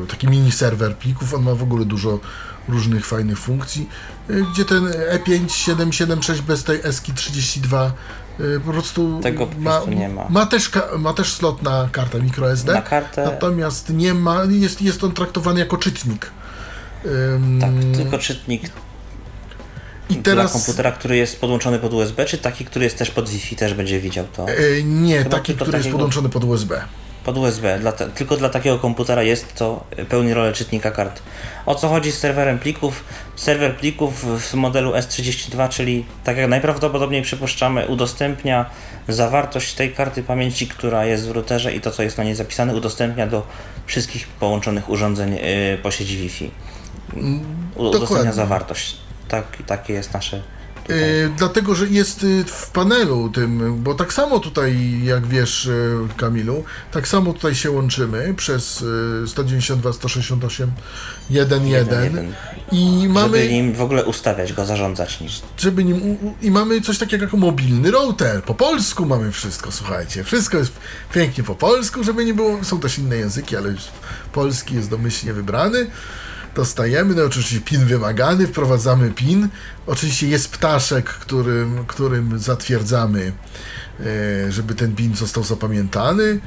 y, 0.04 0.06
taki 0.06 0.28
mini 0.28 0.52
serwer 0.52 0.96
plików. 0.96 1.34
On 1.34 1.42
ma 1.42 1.54
w 1.54 1.62
ogóle 1.62 1.84
dużo 1.84 2.20
różnych 2.68 3.06
fajnych 3.06 3.38
funkcji, 3.38 3.88
y, 4.30 4.44
gdzie 4.52 4.64
ten 4.64 4.84
E5776 4.86 6.40
bez 6.40 6.64
tej 6.64 6.82
ESKI32 6.82 7.90
y, 8.40 8.60
po 8.60 8.72
prostu 8.72 9.20
Tego 9.22 9.46
po 9.46 9.58
ma, 9.58 9.70
prostu 9.70 9.90
nie 9.90 10.08
ma. 10.08 10.26
Ma 10.28 10.46
też, 10.46 10.70
ma 10.98 11.12
też 11.12 11.32
slot 11.32 11.62
na 11.62 11.88
kartę 11.92 12.18
microSD. 12.18 12.72
Na 12.72 12.82
kartę, 12.82 13.24
Natomiast 13.24 13.90
nie 13.90 14.14
ma, 14.14 14.44
jest, 14.44 14.82
jest 14.82 15.04
on 15.04 15.12
traktowany 15.12 15.60
jako 15.60 15.76
czytnik. 15.76 16.30
Tak, 17.60 17.70
tylko 17.96 18.18
czytnik 18.18 18.62
I 20.10 20.14
dla 20.14 20.22
teraz 20.22 20.52
komputera, 20.52 20.92
który 20.92 21.16
jest 21.16 21.40
podłączony 21.40 21.78
pod 21.78 21.92
USB, 21.94 22.24
czy 22.24 22.38
taki, 22.38 22.64
który 22.64 22.84
jest 22.84 22.98
też 22.98 23.10
pod 23.10 23.28
Wi-Fi, 23.28 23.56
też 23.56 23.74
będzie 23.74 24.00
widział 24.00 24.24
to? 24.36 24.46
e, 24.48 24.82
nie 24.82 25.18
Chyba 25.18 25.30
taki, 25.30 25.54
który 25.54 25.66
jest 25.70 25.78
takiego- 25.78 25.92
podłączony 25.92 26.28
pod 26.28 26.44
USB. 26.44 26.80
Pod 27.24 27.38
USB. 27.38 27.78
Dla 27.78 27.92
te, 27.92 28.08
tylko 28.10 28.36
dla 28.36 28.48
takiego 28.48 28.78
komputera 28.78 29.22
jest 29.22 29.54
to 29.54 29.84
pełni 30.08 30.34
rolę 30.34 30.52
czytnika 30.52 30.90
kart. 30.90 31.22
O 31.66 31.74
co 31.74 31.88
chodzi 31.88 32.12
z 32.12 32.18
serwerem 32.18 32.58
plików? 32.58 33.04
Serwer 33.36 33.76
plików 33.76 34.24
w 34.50 34.54
modelu 34.54 34.92
S32, 34.92 35.68
czyli 35.68 36.04
tak 36.24 36.36
jak 36.36 36.48
najprawdopodobniej 36.50 37.22
przypuszczamy, 37.22 37.86
udostępnia 37.88 38.70
zawartość 39.08 39.74
tej 39.74 39.92
karty 39.92 40.22
pamięci, 40.22 40.66
która 40.68 41.04
jest 41.06 41.28
w 41.28 41.30
routerze 41.30 41.74
i 41.74 41.80
to, 41.80 41.90
co 41.90 42.02
jest 42.02 42.18
na 42.18 42.24
niej 42.24 42.34
zapisane, 42.34 42.74
udostępnia 42.74 43.26
do 43.26 43.46
wszystkich 43.86 44.26
połączonych 44.26 44.90
urządzeń 44.90 45.34
yy, 45.34 45.78
po 45.82 45.90
sieci 45.90 46.16
Wi-Fi. 46.16 46.50
Dokładnie. 47.92 48.32
zawartość. 48.32 48.96
Tak, 49.28 49.44
takie 49.66 49.92
jest 49.92 50.14
nasze. 50.14 50.42
E, 50.88 51.28
dlatego, 51.36 51.74
że 51.74 51.86
jest 51.86 52.24
y, 52.24 52.44
w 52.46 52.70
panelu 52.70 53.30
tym, 53.34 53.82
bo 53.82 53.94
tak 53.94 54.12
samo 54.12 54.38
tutaj, 54.38 55.00
jak 55.04 55.26
wiesz, 55.26 55.66
y, 55.66 55.96
Kamilu, 56.16 56.64
tak 56.92 57.08
samo 57.08 57.32
tutaj 57.32 57.54
się 57.54 57.70
łączymy 57.70 58.34
przez 58.34 58.82
y, 58.82 59.28
192, 59.28 59.92
168, 59.92 60.72
1.1 61.30 61.66
jeden. 61.66 62.32
i 62.72 63.08
mamy, 63.08 63.38
Żeby 63.38 63.52
nim 63.52 63.72
w 63.74 63.80
ogóle 63.82 64.04
ustawiać 64.04 64.52
go, 64.52 64.64
zarządzać 64.64 65.20
nim. 65.20 65.30
żeby 65.58 65.84
nim, 65.84 65.96
u- 66.02 66.34
i 66.42 66.50
mamy 66.50 66.80
coś 66.80 66.98
takiego 66.98 67.24
jak 67.24 67.32
mobilny 67.34 67.90
router. 67.90 68.42
Po 68.42 68.54
polsku 68.54 69.06
mamy 69.06 69.32
wszystko, 69.32 69.72
słuchajcie. 69.72 70.24
Wszystko 70.24 70.58
jest 70.58 70.72
pięknie 71.14 71.44
po 71.44 71.54
polsku, 71.54 72.04
żeby 72.04 72.24
nie 72.24 72.34
było, 72.34 72.64
są 72.64 72.80
też 72.80 72.98
inne 72.98 73.16
języki, 73.16 73.56
ale 73.56 73.74
polski 74.32 74.74
jest 74.74 74.90
domyślnie 74.90 75.32
wybrany. 75.32 75.86
Dostajemy, 76.54 77.14
no 77.14 77.24
oczywiście 77.24 77.60
PIN 77.60 77.84
wymagany, 77.84 78.46
wprowadzamy 78.46 79.10
PIN. 79.10 79.48
Oczywiście 79.86 80.28
jest 80.28 80.52
ptaszek, 80.52 81.06
którym, 81.06 81.84
którym 81.86 82.38
zatwierdzamy, 82.38 83.32
e, 84.00 84.52
żeby 84.52 84.74
ten 84.74 84.96
PIN 84.96 85.16
został 85.16 85.44
zapamiętany. 85.44 86.40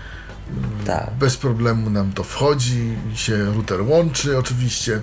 Tak. 0.85 1.11
Bez 1.19 1.37
problemu 1.37 1.89
nam 1.89 2.11
to 2.11 2.23
wchodzi, 2.23 2.95
się 3.15 3.45
router 3.45 3.81
łączy 3.81 4.37
oczywiście. 4.37 5.01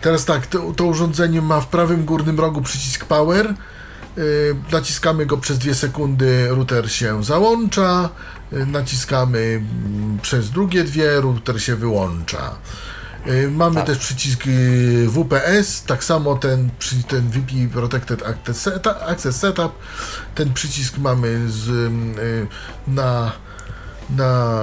Teraz 0.00 0.24
tak, 0.24 0.46
to, 0.46 0.72
to 0.72 0.84
urządzenie 0.84 1.42
ma 1.42 1.60
w 1.60 1.66
prawym 1.66 2.04
górnym 2.04 2.40
rogu 2.40 2.62
przycisk 2.62 3.04
power. 3.04 3.54
Yy, 4.16 4.56
naciskamy 4.72 5.26
go 5.26 5.36
przez 5.36 5.58
dwie 5.58 5.74
sekundy, 5.74 6.48
router 6.48 6.92
się 6.92 7.24
załącza. 7.24 8.08
Yy, 8.52 8.66
naciskamy 8.66 9.38
mm, 9.38 10.18
przez 10.22 10.50
drugie 10.50 10.84
dwie, 10.84 11.20
router 11.20 11.62
się 11.62 11.76
wyłącza. 11.76 12.56
Yy, 13.26 13.50
Mamy 13.50 13.74
Tak. 13.76 13.86
też 13.86 13.98
przycisk 13.98 14.46
yy, 14.46 15.08
WPS, 15.08 15.82
tak 15.82 16.04
samo 16.04 16.34
ten, 16.36 16.70
ten 17.08 17.30
VP 17.30 17.52
Protected 17.72 18.22
Access 19.08 19.36
Setup. 19.36 19.72
Ten 20.34 20.52
przycisk 20.52 20.98
mamy 20.98 21.50
z, 21.50 21.66
yy, 21.66 22.46
na 22.88 23.32
na 24.10 24.58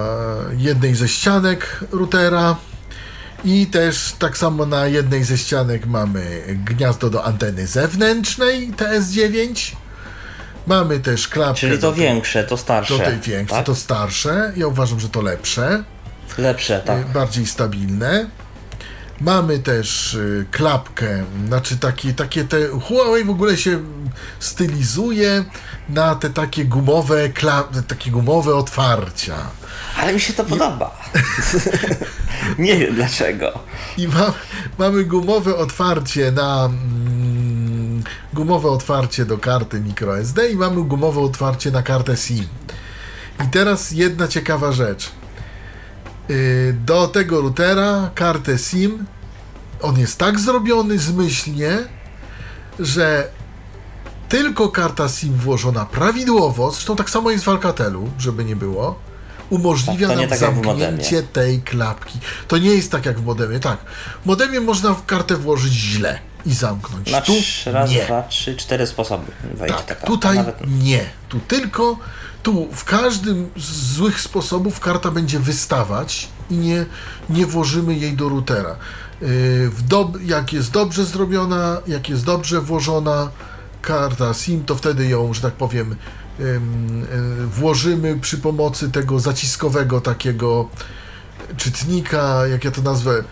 jednej 0.57 0.95
ze 0.95 1.07
ścianek 1.07 1.79
routera 1.91 2.55
i 3.45 3.67
też 3.67 4.13
tak 4.19 4.37
samo 4.37 4.65
na 4.65 4.87
jednej 4.87 5.23
ze 5.23 5.37
ścianek 5.37 5.85
mamy 5.85 6.43
gniazdo 6.47 7.09
do 7.09 7.23
anteny 7.23 7.67
zewnętrznej 7.67 8.71
TS9. 8.71 9.71
Mamy 10.67 10.99
też 10.99 11.27
klapkę 11.27 11.59
Czyli 11.59 11.79
to 11.79 11.93
większe, 11.93 12.43
to 12.43 12.57
starsze. 12.57 12.97
do 12.97 13.03
tej 13.03 13.19
większej, 13.19 13.57
tak? 13.57 13.65
to 13.65 13.75
starsze. 13.75 14.53
Ja 14.55 14.67
uważam, 14.67 14.99
że 14.99 15.09
to 15.09 15.21
lepsze, 15.21 15.83
Lepsze, 16.37 16.81
tak. 16.85 17.07
bardziej 17.07 17.45
stabilne. 17.45 18.29
Mamy 19.21 19.59
też 19.59 20.13
y, 20.13 20.45
klapkę, 20.51 21.23
znaczy 21.47 21.77
takie, 21.77 22.13
takie 22.13 22.43
te. 22.43 22.67
Huawei 22.67 23.23
w 23.23 23.29
ogóle 23.29 23.57
się 23.57 23.79
stylizuje 24.39 25.43
na 25.89 26.15
te 26.15 26.29
takie 26.29 26.65
gumowe, 26.65 27.29
kla, 27.29 27.63
takie 27.87 28.11
gumowe 28.11 28.55
otwarcia. 28.55 29.35
Ale 29.97 30.13
mi 30.13 30.19
się 30.19 30.33
to 30.33 30.43
podoba. 30.43 30.97
nie 32.59 32.77
wiem 32.77 32.95
dlaczego. 32.95 33.59
I 33.97 34.07
ma, 34.07 34.33
mamy 34.77 35.03
gumowe 35.03 35.55
otwarcie 35.55 36.31
na. 36.31 36.65
Mm, 36.65 38.03
gumowe 38.33 38.69
otwarcie 38.69 39.25
do 39.25 39.37
karty 39.37 39.79
microSD 39.79 40.39
i 40.51 40.55
mamy 40.55 40.83
gumowe 40.83 41.21
otwarcie 41.21 41.71
na 41.71 41.83
kartę 41.83 42.17
SIM. 42.17 42.47
I 43.45 43.47
teraz 43.51 43.91
jedna 43.91 44.27
ciekawa 44.27 44.71
rzecz. 44.71 45.11
Yy, 46.29 46.73
Do 46.85 47.07
tego 47.07 47.41
routera 47.41 48.09
kartę 48.15 48.57
SIM 48.57 49.05
on 49.81 49.99
jest 49.99 50.17
tak 50.19 50.39
zrobiony 50.39 50.99
zmyślnie, 50.99 51.77
że 52.79 53.27
tylko 54.29 54.69
karta 54.69 55.09
SIM 55.09 55.33
włożona 55.33 55.85
prawidłowo, 55.85 56.71
zresztą 56.71 56.95
tak 56.95 57.09
samo 57.09 57.31
jest 57.31 57.43
w 57.43 57.49
Alcatelu, 57.49 58.09
żeby 58.19 58.45
nie 58.45 58.55
było, 58.55 58.99
umożliwia 59.49 60.07
Tak, 60.07 60.17
nam 60.17 60.27
tak 60.27 60.39
zamknięcie 60.39 61.23
tej 61.23 61.61
klapki. 61.61 62.19
To 62.47 62.57
nie 62.57 62.69
jest 62.69 62.91
tak 62.91 63.05
jak 63.05 63.19
w 63.19 63.25
modemie, 63.25 63.59
tak. 63.59 63.77
W 64.23 64.25
modemie 64.25 64.61
można 64.61 64.93
w 64.93 65.05
kartę 65.05 65.35
włożyć 65.35 65.73
źle 65.73 66.19
i 66.45 66.53
zamknąć. 66.53 67.11
Na 67.11 67.21
tu 67.21 67.33
raz, 67.65 67.89
nie. 67.91 68.05
dwa, 68.05 68.23
trzy, 68.23 68.55
cztery 68.55 68.87
sposoby 68.87 69.31
wejdzie 69.53 69.75
Tak, 69.75 69.85
taka. 69.85 70.07
tutaj 70.07 70.37
Nawet 70.37 70.55
nie. 70.67 71.05
Tu 71.29 71.39
tylko, 71.39 71.97
tu 72.43 72.67
w 72.71 72.83
każdym 72.83 73.49
z 73.57 73.93
złych 73.93 74.21
sposobów 74.21 74.79
karta 74.79 75.11
będzie 75.11 75.39
wystawać 75.39 76.29
i 76.49 76.55
nie, 76.55 76.85
nie 77.29 77.45
włożymy 77.45 77.95
jej 77.95 78.13
do 78.13 78.29
routera. 78.29 78.75
W 79.69 79.81
dob- 79.89 80.21
jak 80.25 80.53
jest 80.53 80.71
dobrze 80.71 81.05
zrobiona, 81.05 81.81
jak 81.87 82.09
jest 82.09 82.25
dobrze 82.25 82.61
włożona 82.61 83.29
karta 83.81 84.33
SIM, 84.33 84.65
to 84.65 84.75
wtedy 84.75 85.07
ją, 85.07 85.33
że 85.33 85.41
tak 85.41 85.53
powiem, 85.53 85.95
yy, 86.39 86.61
włożymy 87.47 88.19
przy 88.19 88.37
pomocy 88.37 88.91
tego 88.91 89.19
zaciskowego 89.19 90.01
takiego 90.01 90.69
czytnika, 91.57 92.47
jak 92.47 92.63
ja 92.63 92.71
to 92.71 92.81
nazwę, 92.81 93.23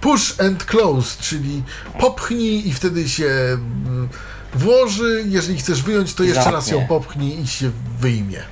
push 0.00 0.40
and 0.40 0.64
close, 0.64 1.22
czyli 1.22 1.62
popchnij 2.00 2.68
i 2.68 2.72
wtedy 2.72 3.08
się 3.08 3.26
mm, 3.26 4.08
włoży. 4.56 5.24
Jeżeli 5.26 5.58
chcesz 5.58 5.82
wyjąć, 5.82 6.14
to 6.14 6.22
jeszcze 6.24 6.50
raz 6.50 6.68
ją 6.70 6.86
popchnij 6.86 7.40
i 7.40 7.46
się 7.46 7.70
wyjmie. 8.00 8.42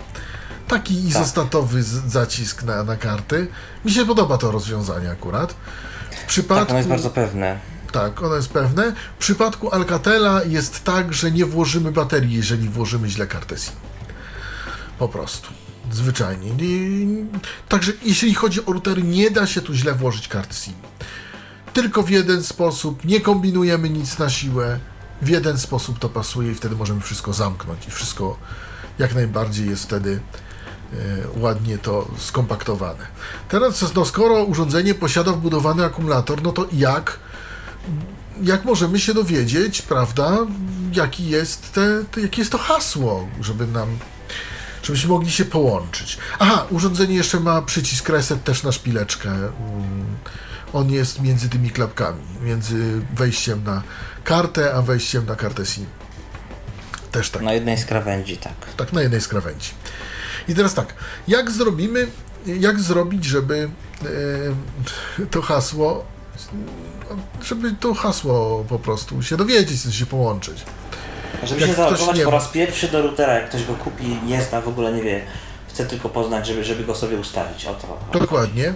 Taki 0.68 0.94
izostatowy 0.94 1.82
z- 1.82 1.86
zacisk 2.12 2.62
na, 2.62 2.82
na 2.84 2.96
karty. 2.96 3.46
Mi 3.84 3.92
się 3.92 4.06
podoba 4.06 4.38
to 4.38 4.50
rozwiązanie 4.50 5.10
akurat. 5.10 5.54
W 6.22 6.26
przypadku, 6.26 6.60
tak, 6.64 6.68
ono 6.70 6.78
jest 6.78 6.88
bardzo 6.88 7.10
pewne. 7.10 7.58
tak, 7.92 8.22
ono 8.22 8.34
jest 8.34 8.48
pewne. 8.48 8.92
W 9.16 9.18
przypadku 9.18 9.70
Alcatela 9.74 10.44
jest 10.44 10.84
tak, 10.84 11.14
że 11.14 11.30
nie 11.30 11.46
włożymy 11.46 11.92
baterii, 11.92 12.34
jeżeli 12.36 12.68
włożymy 12.68 13.08
źle 13.10 13.26
kartę 13.26 13.58
SIM. 13.58 13.72
Po 14.98 15.08
prostu. 15.08 15.48
Zwyczajnie. 15.92 16.50
Nie, 16.50 17.24
także 17.68 17.92
jeśli 18.02 18.34
chodzi 18.34 18.66
o 18.66 18.72
routery, 18.72 19.02
nie 19.02 19.30
da 19.30 19.46
się 19.46 19.60
tu 19.60 19.74
źle 19.74 19.94
włożyć 19.94 20.28
karty 20.28 20.54
SIM. 20.54 20.74
Tylko 21.72 22.02
w 22.02 22.10
jeden 22.10 22.42
sposób, 22.44 23.04
nie 23.04 23.20
kombinujemy 23.20 23.90
nic 23.90 24.18
na 24.18 24.30
siłę. 24.30 24.78
W 25.22 25.28
jeden 25.28 25.58
sposób 25.58 25.98
to 25.98 26.08
pasuje 26.08 26.52
i 26.52 26.54
wtedy 26.54 26.76
możemy 26.76 27.00
wszystko 27.00 27.32
zamknąć 27.32 27.88
i 27.88 27.90
wszystko 27.90 28.36
jak 28.98 29.14
najbardziej 29.14 29.68
jest 29.68 29.82
wtedy 29.82 30.20
e, 30.92 30.96
ładnie 31.40 31.78
to 31.78 32.08
skompaktowane. 32.18 33.06
Teraz, 33.48 33.94
no, 33.94 34.04
skoro 34.04 34.44
urządzenie 34.44 34.94
posiada 34.94 35.32
wbudowany 35.32 35.84
akumulator, 35.84 36.42
no 36.42 36.52
to 36.52 36.66
jak 36.72 37.18
jak 38.42 38.64
możemy 38.64 39.00
się 39.00 39.14
dowiedzieć, 39.14 39.82
prawda, 39.82 40.38
jaki 40.92 41.28
jest, 41.28 41.72
te, 41.72 42.04
te, 42.10 42.20
jakie 42.20 42.40
jest 42.40 42.52
to 42.52 42.58
hasło, 42.58 43.28
żeby 43.40 43.66
nam, 43.66 43.98
żebyśmy 44.82 45.08
mogli 45.08 45.30
się 45.30 45.44
połączyć. 45.44 46.18
Aha, 46.38 46.66
urządzenie 46.70 47.14
jeszcze 47.14 47.40
ma 47.40 47.62
przycisk 47.62 48.08
reset 48.08 48.44
też 48.44 48.62
na 48.62 48.72
szpileczkę. 48.72 49.30
Mm, 49.30 49.52
On 50.72 50.90
jest 50.90 51.22
między 51.22 51.48
tymi 51.48 51.70
klapkami, 51.70 52.22
między 52.42 53.00
wejściem 53.14 53.64
na 53.64 53.82
kartę, 54.24 54.74
a 54.74 54.82
wejściem 54.82 55.26
na 55.26 55.36
kartę 55.36 55.66
SIM. 55.66 55.86
Też 57.12 57.30
tak 57.30 57.42
Na 57.42 57.52
jednej 57.52 57.78
z 57.78 57.84
krawędzi, 57.84 58.36
tak. 58.36 58.52
tak 58.76 58.92
na 58.92 59.02
jednej 59.02 59.20
z 59.20 59.28
krawędzi. 59.28 59.70
I 60.48 60.54
teraz 60.54 60.74
tak, 60.74 60.94
jak 61.28 61.50
zrobimy, 61.50 62.06
jak 62.46 62.80
zrobić, 62.80 63.24
żeby 63.24 63.68
e, 65.20 65.26
to 65.26 65.42
hasło, 65.42 66.04
żeby 67.42 67.74
to 67.80 67.94
hasło 67.94 68.64
po 68.68 68.78
prostu 68.78 69.22
się 69.22 69.36
dowiedzieć, 69.36 69.94
się 69.94 70.06
połączyć. 70.06 70.62
Żeby 71.42 71.60
Jak 71.60 71.70
się 71.70 71.76
zalogować 71.76 72.20
po 72.20 72.30
raz 72.30 72.48
pierwszy 72.48 72.88
do 72.88 73.02
routera, 73.02 73.34
jak 73.34 73.48
ktoś 73.48 73.64
go 73.64 73.74
kupi, 73.74 74.18
nie 74.26 74.42
zna, 74.42 74.60
w 74.60 74.68
ogóle 74.68 74.92
nie 74.92 75.02
wie, 75.02 75.20
chce 75.68 75.86
tylko 75.86 76.08
poznać, 76.08 76.46
żeby, 76.46 76.64
żeby 76.64 76.84
go 76.84 76.94
sobie 76.94 77.16
ustawić. 77.16 77.66
O 77.66 77.74
to. 77.74 78.18
Dokładnie. 78.18 78.74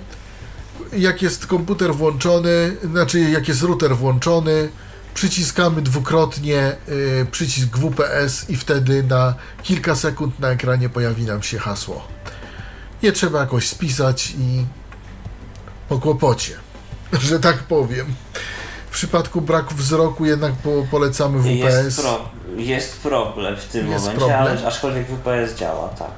Jak 0.92 1.22
jest 1.22 1.46
komputer 1.46 1.94
włączony, 1.94 2.76
znaczy 2.84 3.20
jak 3.20 3.48
jest 3.48 3.62
router 3.62 3.96
włączony, 3.96 4.68
przyciskamy 5.18 5.82
dwukrotnie 5.82 6.76
y, 6.88 7.26
przycisk 7.30 7.76
WPS 7.76 8.50
i 8.50 8.56
wtedy 8.56 9.02
na 9.02 9.34
kilka 9.62 9.94
sekund 9.94 10.40
na 10.40 10.48
ekranie 10.48 10.88
pojawi 10.88 11.24
nam 11.24 11.42
się 11.42 11.58
hasło. 11.58 12.06
Nie 13.02 13.12
trzeba 13.12 13.40
jakoś 13.40 13.68
spisać 13.68 14.34
i 14.38 14.64
po 15.88 15.98
kłopocie, 15.98 16.56
że 17.28 17.40
tak 17.40 17.58
powiem. 17.58 18.14
W 18.90 18.90
przypadku 18.90 19.40
braku 19.40 19.74
wzroku 19.74 20.26
jednak 20.26 20.52
po, 20.52 20.86
polecamy 20.90 21.38
WPS. 21.38 21.84
Jest, 21.84 22.00
pro, 22.00 22.30
jest 22.56 23.00
problem 23.00 23.56
w 23.56 23.64
tym 23.64 23.90
Jest 23.90 24.04
momencie, 24.04 24.26
problem. 24.26 24.40
ale 24.58 24.66
aczkolwiek 24.66 25.06
WPS 25.06 25.58
działa, 25.58 25.88
tak. 25.88 26.10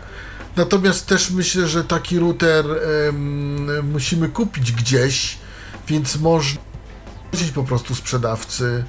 Natomiast 0.56 1.06
też 1.06 1.30
myślę, 1.30 1.66
że 1.66 1.84
taki 1.84 2.18
router 2.18 2.64
em, 3.08 3.92
musimy 3.92 4.28
kupić 4.28 4.72
gdzieś, 4.72 5.38
więc 5.88 6.16
można 6.16 6.69
prosić 7.30 7.50
po 7.50 7.64
prostu 7.64 7.94
sprzedawcy, 7.94 8.84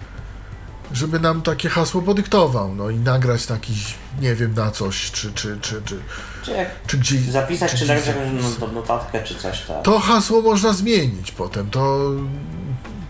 żeby 0.94 1.20
nam 1.20 1.42
takie 1.42 1.70
hasło 1.70 2.02
podyktował, 2.02 2.76
no 2.76 2.90
i 2.90 2.96
nagrać 2.96 3.46
taki, 3.46 3.74
nie 4.22 4.36
wiem, 4.36 4.54
na 4.54 4.72
coś, 4.72 5.12
czy, 5.12 5.34
czy, 5.34 5.58
czy, 5.62 5.82
czy, 5.86 6.00
Czy 6.44 6.54
czy 6.88 6.98
gdzieś... 6.98 7.22
zapisać, 7.22 7.72
czy 7.72 7.78
gdzieś 7.78 7.88
nagrać 7.88 8.08
jakąś 8.08 8.60
not- 8.60 8.74
notatkę, 8.74 9.24
czy 9.24 9.36
coś 9.36 9.62
tak. 9.62 9.82
To 9.84 10.00
hasło 10.00 10.42
można 10.42 10.74
zmienić 10.74 11.32
potem, 11.32 11.70
to, 11.70 12.12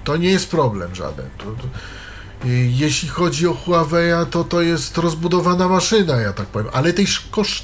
to 0.04 0.18
nie 0.18 0.30
jest 0.30 0.50
problem 0.50 0.96
żaden. 0.96 1.30
To, 1.38 1.44
to, 1.46 1.68
jeśli 2.70 3.10
chodzi 3.10 3.48
o 3.48 3.54
Huawei'a, 3.54 4.26
to 4.26 4.44
to 4.44 4.62
jest 4.62 4.98
rozbudowana 4.98 5.68
maszyna, 5.68 6.16
ja 6.22 6.34
tak 6.34 6.46
powiem, 6.48 6.70
ale 6.74 6.94
też 6.94 7.20
koszt, 7.32 7.64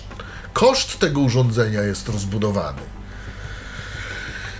koszt 0.54 1.00
tego 1.00 1.22
urządzenia 1.22 1.82
jest 1.82 2.10
rozbudowany. 2.10 2.82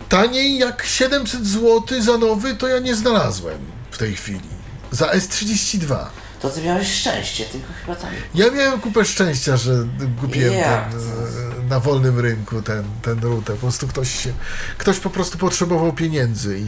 Taniej 0.10 0.58
jak 0.58 0.84
700 0.86 1.48
zł 1.48 2.02
za 2.02 2.18
nowy, 2.18 2.56
to 2.56 2.68
ja 2.68 2.80
nie 2.80 2.96
znalazłem 2.96 3.60
w 3.92 3.98
tej 3.98 4.16
chwili. 4.16 4.50
Za 4.92 5.08
S32. 5.08 6.06
To 6.42 6.50
ty 6.50 6.62
miałeś 6.62 6.94
szczęście, 6.94 7.46
tylko 7.46 7.68
chyba 7.82 7.96
tam... 7.96 8.10
Ja 8.36 8.52
miałem 8.52 8.82
kupę 8.82 9.06
szczęścia, 9.06 9.58
że 9.58 9.88
kupiłem 10.22 10.54
ten, 10.54 10.64
e, 10.64 11.70
na 11.70 11.80
wolnym 11.80 12.20
rynku 12.20 12.62
ten, 12.62 12.84
ten 13.02 13.20
router. 13.20 13.56
Po 13.56 13.62
prostu 13.62 13.88
ktoś 13.88 14.24
się, 14.24 14.34
ktoś 14.78 15.00
po 15.00 15.10
prostu 15.10 15.38
potrzebował 15.38 15.94
pieniędzy 15.94 16.60
i 16.60 16.66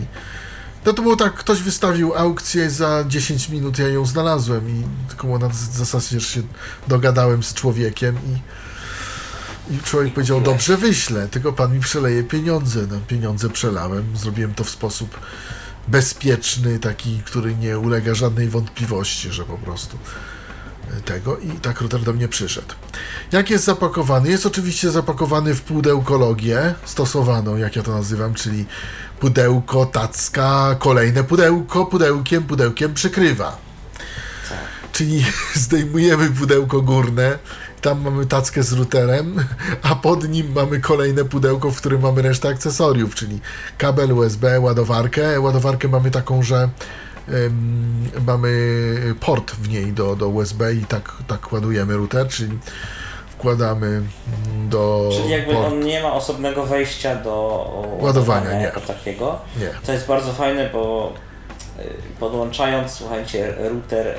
no 0.86 0.94
to 0.94 1.02
było 1.02 1.16
tak, 1.16 1.34
ktoś 1.34 1.62
wystawił 1.62 2.16
aukcję 2.16 2.70
za 2.70 3.04
10 3.08 3.50
minut, 3.50 3.80
ja 3.80 3.88
ją 3.88 4.06
znalazłem 4.06 4.70
i 4.70 4.84
tylko 5.08 5.38
na 5.38 5.50
zasadzie 5.74 6.20
że 6.20 6.28
się 6.28 6.42
dogadałem 6.88 7.44
z 7.44 7.54
człowiekiem 7.54 8.16
i, 8.16 8.40
i 9.70 9.78
człowiek 9.78 10.14
powiedział, 10.14 10.42
dobrze 10.42 10.78
wyślę, 10.78 11.28
tylko 11.28 11.54
pan 11.54 11.74
mi 11.74 11.80
przeleje 11.80 12.24
pieniądze. 12.24 12.80
No, 12.92 13.00
pieniądze 13.08 13.50
przelałem, 13.50 14.18
zrobiłem 14.18 14.54
to 14.54 14.64
w 14.64 14.70
sposób 14.70 15.20
bezpieczny, 15.88 16.80
taki, 16.80 17.22
który 17.26 17.56
nie 17.56 17.80
ulega 17.80 18.14
żadnej 18.14 18.50
wątpliwości, 18.50 19.32
że 19.32 19.46
po 19.46 19.58
prostu 19.58 19.98
tego 21.06 21.38
i 21.38 21.50
tak 21.52 21.82
router 21.82 22.02
do 22.02 22.14
mnie 22.14 22.28
przyszedł. 22.28 22.74
Jak 23.32 23.50
jest 23.50 23.66
zapakowany? 23.66 24.30
Jest 24.30 24.46
oczywiście 24.46 24.92
zapakowany 24.92 25.56
w 25.56 25.62
pudełkologię 25.62 26.76
stosowaną, 26.86 27.58
jak 27.58 27.76
ja 27.76 27.84
to 27.84 27.92
nazywam, 27.92 28.34
czyli 28.34 28.66
pudełko, 29.20 29.86
tacka, 29.86 30.76
kolejne 30.80 31.24
pudełko, 31.24 31.86
pudełkiem, 31.86 32.44
pudełkiem 32.44 32.94
przykrywa. 32.94 33.58
Czyli 34.92 35.26
zdejmujemy 35.56 36.30
pudełko 36.30 36.82
górne, 36.82 37.40
tam 37.82 38.02
mamy 38.02 38.26
tackę 38.26 38.64
z 38.64 38.74
routerem, 38.74 39.46
a 39.82 39.96
pod 39.96 40.30
nim 40.30 40.52
mamy 40.52 40.80
kolejne 40.80 41.26
pudełko, 41.26 41.72
w 41.72 41.78
którym 41.78 42.02
mamy 42.02 42.22
resztę 42.22 42.50
akcesoriów, 42.50 43.16
czyli 43.16 43.40
kabel 43.78 44.14
USB, 44.14 44.60
ładowarkę. 44.60 45.40
Ładowarkę 45.42 45.88
mamy 45.88 46.12
taką, 46.12 46.44
że 46.44 46.70
em, 47.28 48.10
mamy 48.28 48.50
port 49.20 49.52
w 49.52 49.70
niej 49.70 49.94
do, 49.94 50.16
do 50.16 50.28
USB 50.30 50.74
i 50.74 50.86
tak, 50.86 51.12
tak 51.28 51.52
ładujemy 51.52 51.98
router, 51.98 52.28
czyli 52.28 52.60
wkładamy 53.38 53.88
mm, 53.88 54.70
do 54.70 55.10
Czyli 55.14 55.30
jakby 55.30 55.54
port- 55.54 55.68
on 55.68 55.80
nie 55.80 56.04
ma 56.04 56.14
osobnego 56.14 56.66
wejścia 56.66 57.16
do 57.16 57.98
Ładowania, 58.00 58.54
nie. 58.54 58.64
jako 58.64 58.82
takiego. 58.82 59.40
Nie. 59.60 59.70
To 59.86 59.92
jest 59.92 60.08
bardzo 60.08 60.34
fajne, 60.34 60.70
bo 60.74 61.14
y, 61.80 61.84
podłączając, 62.20 62.92
słuchajcie, 62.92 63.54
router 63.70 64.16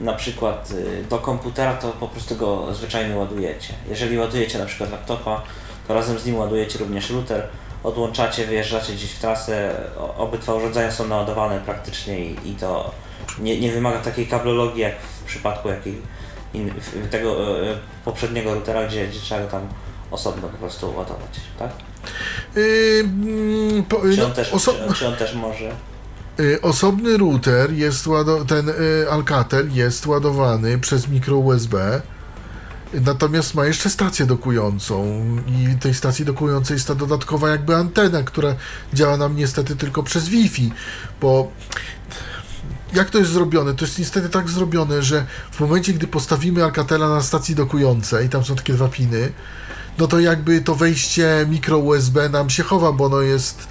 na 0.00 0.12
przykład 0.12 0.70
y, 0.70 1.04
do 1.10 1.18
komputera, 1.18 1.74
to 1.74 1.88
po 1.88 2.08
prostu 2.08 2.36
go 2.36 2.74
zwyczajnie 2.74 3.16
ładujecie. 3.16 3.74
Jeżeli 3.88 4.18
ładujecie 4.18 4.58
na 4.58 4.66
przykład 4.66 4.90
laptopa, 4.90 5.42
to 5.88 5.94
razem 5.94 6.18
z 6.18 6.26
nim 6.26 6.36
ładujecie 6.36 6.78
również 6.78 7.10
router, 7.10 7.48
odłączacie, 7.84 8.46
wyjeżdżacie 8.46 8.92
gdzieś 8.92 9.10
w 9.10 9.20
trasę, 9.20 9.74
obydwa 10.18 10.54
urządzenia 10.54 10.90
są 10.90 11.08
naładowane 11.08 11.60
praktycznie 11.60 12.24
i, 12.24 12.50
i 12.50 12.54
to 12.54 12.90
nie, 13.38 13.60
nie 13.60 13.72
wymaga 13.72 13.98
takiej 13.98 14.26
kablologii 14.26 14.80
jak 14.80 15.00
w 15.00 15.24
przypadku 15.24 15.68
jakiej 15.68 16.02
in, 16.54 16.74
tego 17.10 17.60
y, 17.64 17.76
poprzedniego 18.04 18.54
routera, 18.54 18.86
gdzie, 18.86 19.08
gdzie 19.08 19.20
trzeba 19.20 19.40
go 19.40 19.46
tam 19.48 19.68
osobno 20.10 20.48
po 20.48 20.58
prostu 20.58 20.86
ładować, 20.96 21.40
tak? 21.58 21.70
Yy, 22.56 23.00
mm, 23.00 23.84
po, 23.84 24.00
Czy 24.00 24.16
no, 24.16 24.24
on 24.24 24.32
też, 24.32 24.52
oso- 24.52 24.88
czy, 24.88 24.94
czy 24.94 25.08
on 25.08 25.16
też 25.16 25.34
może? 25.34 25.70
Y, 26.40 26.60
Osobny 26.62 27.16
router 27.16 27.72
jest 27.72 28.08
ten 28.48 28.68
y, 28.68 28.72
Alcatel 29.10 29.72
jest 29.72 30.06
ładowany 30.06 30.78
przez 30.78 31.08
mikro 31.08 31.36
USB. 31.36 32.02
Natomiast 32.94 33.54
ma 33.54 33.66
jeszcze 33.66 33.90
stację 33.90 34.26
dokującą 34.26 35.26
i 35.46 35.78
tej 35.80 35.94
stacji 35.94 36.24
dokującej 36.24 36.74
jest 36.74 36.88
ta 36.88 36.94
dodatkowa 36.94 37.48
jakby 37.48 37.76
antena, 37.76 38.22
która 38.22 38.54
działa 38.94 39.16
nam 39.16 39.36
niestety 39.36 39.76
tylko 39.76 40.02
przez 40.02 40.28
Wi-Fi, 40.28 40.72
bo 41.20 41.50
jak 42.94 43.10
to 43.10 43.18
jest 43.18 43.30
zrobione? 43.30 43.74
To 43.74 43.84
jest 43.84 43.98
niestety 43.98 44.28
tak 44.28 44.48
zrobione, 44.48 45.02
że 45.02 45.26
w 45.52 45.60
momencie, 45.60 45.92
gdy 45.92 46.06
postawimy 46.06 46.64
Alcatela 46.64 47.08
na 47.08 47.22
stacji 47.22 47.54
dokującej, 47.54 48.28
tam 48.28 48.44
są 48.44 48.56
takie 48.56 48.72
dwa 48.72 48.88
piny, 48.88 49.32
no 49.98 50.06
to 50.06 50.20
jakby 50.20 50.60
to 50.60 50.74
wejście 50.74 51.46
mikro 51.48 51.78
USB 51.78 52.28
nam 52.28 52.50
się 52.50 52.62
chowa, 52.62 52.92
bo 52.92 53.04
ono 53.04 53.20
jest 53.20 53.68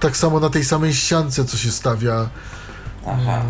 tak 0.00 0.16
samo 0.16 0.40
na 0.40 0.50
tej 0.50 0.64
samej 0.64 0.94
ściance, 0.94 1.44
co 1.44 1.56
się 1.56 1.70
stawia 1.70 2.28
Aha. 3.06 3.42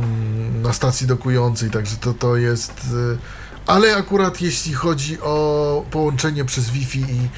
na 0.63 0.73
stacji 0.73 1.07
dokującej, 1.07 1.71
także 1.71 1.97
to, 1.97 2.15
to 2.15 2.37
jest. 2.37 2.73
y, 3.15 3.19
Ale 3.67 3.97
akurat 3.97 4.41
jeśli 4.41 4.75
chodzi 4.75 5.21
o 5.21 5.85
połączenie 5.91 6.45
przez 6.45 6.71
Wi-Fi 6.71 7.01
i 7.01 7.29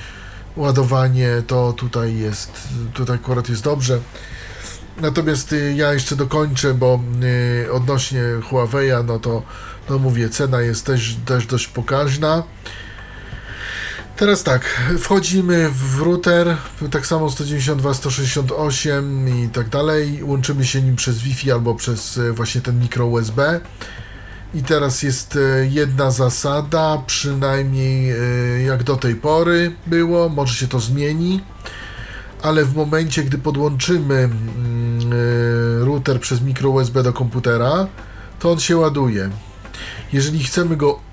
ładowanie, 0.56 1.42
to 1.46 1.72
tutaj 1.72 2.16
jest, 2.16 2.52
tutaj 2.94 3.16
akurat 3.16 3.48
jest 3.48 3.62
dobrze. 3.62 4.00
Natomiast 5.00 5.52
y, 5.52 5.74
ja 5.76 5.92
jeszcze 5.92 6.16
dokończę, 6.16 6.74
bo 6.74 7.00
y, 7.64 7.72
odnośnie 7.72 8.22
Huawei'a, 8.50 9.04
no 9.04 9.18
to 9.18 9.42
no 9.90 9.98
mówię, 9.98 10.28
cena 10.28 10.60
jest 10.60 10.86
też, 10.86 11.16
też 11.26 11.46
dość 11.46 11.66
pokaźna. 11.66 12.42
Teraz 14.20 14.42
tak, 14.42 14.80
wchodzimy 14.98 15.70
w 15.70 16.00
router, 16.00 16.56
tak 16.90 17.06
samo 17.06 17.30
192, 17.30 17.94
168 17.94 19.44
i 19.44 19.48
tak 19.48 19.68
dalej. 19.68 20.24
Łączymy 20.24 20.64
się 20.64 20.82
nim 20.82 20.96
przez 20.96 21.18
Wi-Fi 21.18 21.52
albo 21.52 21.74
przez 21.74 22.18
e, 22.18 22.32
właśnie 22.32 22.60
ten 22.60 22.80
mikro 22.80 23.06
USB. 23.06 23.60
I 24.54 24.62
teraz 24.62 25.02
jest 25.02 25.36
e, 25.36 25.66
jedna 25.66 26.10
zasada, 26.10 27.02
przynajmniej 27.06 28.10
e, 28.10 28.16
jak 28.62 28.82
do 28.82 28.96
tej 28.96 29.14
pory 29.14 29.72
było, 29.86 30.28
może 30.28 30.54
się 30.54 30.68
to 30.68 30.80
zmieni, 30.80 31.40
ale 32.42 32.64
w 32.64 32.76
momencie, 32.76 33.22
gdy 33.22 33.38
podłączymy 33.38 34.14
mm, 34.16 35.12
router 35.84 36.20
przez 36.20 36.40
mikro 36.40 36.70
USB 36.70 37.02
do 37.02 37.12
komputera, 37.12 37.86
to 38.38 38.50
on 38.52 38.60
się 38.60 38.76
ładuje. 38.76 39.30
Jeżeli 40.12 40.44
chcemy 40.44 40.76
go 40.76 41.09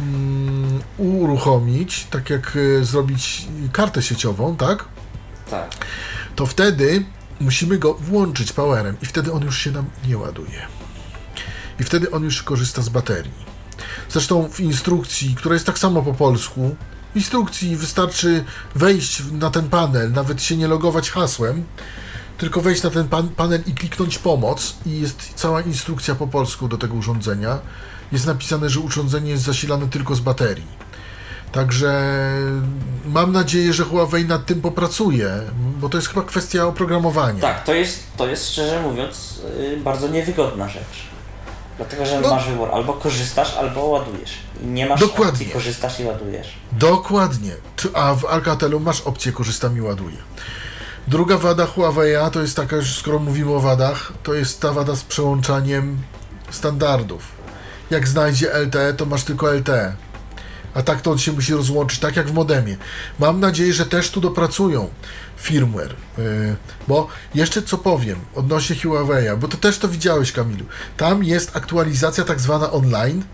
mm, 0.00 0.80
uruchomić, 0.98 2.06
tak 2.10 2.30
jak 2.30 2.58
e, 2.80 2.84
zrobić 2.84 3.48
kartę 3.72 4.02
sieciową, 4.02 4.56
tak? 4.56 4.84
Tak. 5.50 5.70
To 6.36 6.46
wtedy 6.46 7.04
musimy 7.40 7.78
go 7.78 7.94
włączyć 7.94 8.52
powerem 8.52 8.96
i 9.02 9.06
wtedy 9.06 9.32
on 9.32 9.42
już 9.42 9.58
się 9.58 9.70
nam 9.70 9.84
nie 10.08 10.18
ładuje. 10.18 10.66
I 11.80 11.84
wtedy 11.84 12.10
on 12.10 12.24
już 12.24 12.42
korzysta 12.42 12.82
z 12.82 12.88
baterii. 12.88 13.56
Zresztą 14.08 14.48
w 14.48 14.60
instrukcji, 14.60 15.34
która 15.34 15.54
jest 15.54 15.66
tak 15.66 15.78
samo 15.78 16.02
po 16.02 16.14
polsku, 16.14 16.76
w 17.12 17.16
instrukcji 17.16 17.76
wystarczy 17.76 18.44
wejść 18.74 19.22
na 19.32 19.50
ten 19.50 19.68
panel, 19.68 20.12
nawet 20.12 20.42
się 20.42 20.56
nie 20.56 20.68
logować 20.68 21.10
hasłem, 21.10 21.64
tylko 22.38 22.60
wejść 22.60 22.82
na 22.82 22.90
ten 22.90 23.08
pan, 23.08 23.28
panel 23.28 23.62
i 23.66 23.74
kliknąć 23.74 24.18
pomoc 24.18 24.76
i 24.86 25.00
jest 25.00 25.32
cała 25.34 25.60
instrukcja 25.60 26.14
po 26.14 26.26
polsku 26.26 26.68
do 26.68 26.78
tego 26.78 26.94
urządzenia. 26.94 27.58
Jest 28.12 28.26
napisane, 28.26 28.70
że 28.70 28.80
urządzenie 28.80 29.30
jest 29.30 29.42
zasilane 29.42 29.88
tylko 29.88 30.14
z 30.14 30.20
baterii. 30.20 30.76
Także 31.52 32.02
mam 33.06 33.32
nadzieję, 33.32 33.72
że 33.72 33.84
Huawei 33.84 34.24
nad 34.24 34.46
tym 34.46 34.60
popracuje, 34.60 35.30
bo 35.80 35.88
to 35.88 35.98
jest 35.98 36.08
chyba 36.08 36.22
kwestia 36.22 36.66
oprogramowania. 36.66 37.40
Tak, 37.40 37.64
to 37.64 37.74
jest, 37.74 38.00
to 38.16 38.26
jest 38.28 38.50
szczerze 38.52 38.82
mówiąc 38.82 39.40
y, 39.60 39.76
bardzo 39.76 40.08
niewygodna 40.08 40.68
rzecz. 40.68 41.06
Dlatego, 41.76 42.06
że 42.06 42.20
No. 42.20 42.30
masz 42.30 42.48
wybór, 42.48 42.68
albo 42.72 42.92
korzystasz, 42.92 43.54
albo 43.56 43.84
ładujesz. 43.84 44.30
I 44.62 44.66
nie 44.66 44.86
masz 44.86 45.00
Dokładnie. 45.00 45.30
opcji 45.32 45.46
korzystasz 45.46 46.00
i 46.00 46.04
ładujesz. 46.04 46.48
Dokładnie. 46.72 47.52
A 47.94 48.14
w 48.14 48.24
Alcatelu 48.24 48.80
masz 48.80 49.00
opcję 49.00 49.32
korzystam 49.32 49.76
i 49.76 49.80
ładuję. 49.80 50.16
Druga 51.08 51.38
wada 51.38 51.64
Huawei'a 51.66 52.30
to 52.30 52.40
jest 52.42 52.56
taka, 52.56 52.76
skoro 53.00 53.18
mówimy 53.18 53.54
o 53.54 53.60
wadach, 53.60 54.12
to 54.22 54.34
jest 54.34 54.60
ta 54.60 54.72
wada 54.72 54.96
z 54.96 55.02
przełączaniem 55.04 55.98
standardów. 56.50 57.35
Jak 57.90 58.08
znajdzie 58.08 58.52
LTE, 58.52 58.94
to 58.94 59.06
masz 59.06 59.24
tylko 59.24 59.52
LTE. 59.52 59.96
A 60.74 60.82
tak 60.82 61.00
to 61.00 61.10
on 61.10 61.18
się 61.18 61.32
musi 61.32 61.54
rozłączyć, 61.54 62.00
tak 62.00 62.16
jak 62.16 62.28
w 62.28 62.32
modemie. 62.32 62.76
Mam 63.18 63.40
nadzieję, 63.40 63.72
że 63.72 63.86
też 63.86 64.10
tu 64.10 64.20
dopracują 64.20 64.88
firmware. 65.36 65.94
Yy, 66.18 66.56
bo 66.88 67.08
jeszcze 67.34 67.62
co 67.62 67.78
powiem 67.78 68.18
odnośnie 68.34 68.76
Huawei'a, 68.76 69.38
bo 69.38 69.48
to 69.48 69.56
też 69.56 69.78
to 69.78 69.88
widziałeś, 69.88 70.32
Kamilu. 70.32 70.64
Tam 70.96 71.24
jest 71.24 71.56
aktualizacja 71.56 72.24
tak 72.24 72.40
zwana 72.40 72.72
online. 72.72 73.24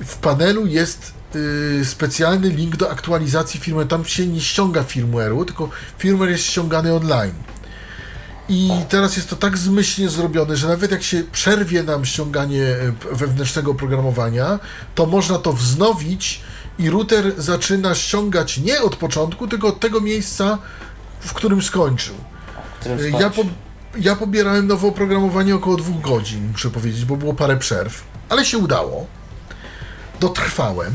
W 0.00 0.16
panelu 0.16 0.66
jest 0.66 1.12
yy, 1.34 1.84
specjalny 1.84 2.48
link 2.48 2.76
do 2.76 2.90
aktualizacji 2.90 3.60
firmware. 3.60 3.88
Tam 3.88 4.04
się 4.04 4.26
nie 4.26 4.40
ściąga 4.40 4.82
firmware'u, 4.82 5.44
tylko 5.44 5.68
firmware 5.98 6.30
jest 6.30 6.44
ściągany 6.44 6.94
online. 6.94 7.34
I 8.48 8.70
teraz 8.88 9.16
jest 9.16 9.30
to 9.30 9.36
tak 9.36 9.58
zmyślnie 9.58 10.08
zrobione, 10.08 10.56
że 10.56 10.68
nawet 10.68 10.90
jak 10.90 11.02
się 11.02 11.22
przerwie 11.32 11.82
nam 11.82 12.04
ściąganie 12.04 12.62
e, 12.62 12.92
wewnętrznego 13.12 13.70
oprogramowania, 13.70 14.58
to 14.94 15.06
można 15.06 15.38
to 15.38 15.52
wznowić 15.52 16.40
i 16.78 16.90
router 16.90 17.42
zaczyna 17.42 17.94
ściągać 17.94 18.58
nie 18.58 18.82
od 18.82 18.96
początku, 18.96 19.48
tylko 19.48 19.68
od 19.68 19.80
tego 19.80 20.00
miejsca, 20.00 20.58
w 21.20 21.32
którym 21.34 21.62
skończył. 21.62 22.14
w 22.76 22.80
którym 22.80 23.14
E, 23.14 23.20
Ja, 23.20 23.30
po, 23.30 23.42
ja 23.98 24.16
pobierałem 24.16 24.66
nowe 24.66 24.88
oprogramowanie 24.88 25.54
około 25.54 25.76
dwóch 25.76 26.00
godzin, 26.00 26.48
muszę 26.52 26.70
powiedzieć, 26.70 27.04
bo 27.04 27.16
było 27.16 27.34
parę 27.34 27.56
przerw, 27.56 28.04
ale 28.28 28.44
się 28.44 28.58
udało. 28.58 29.06
Dotrwałem. 30.20 30.94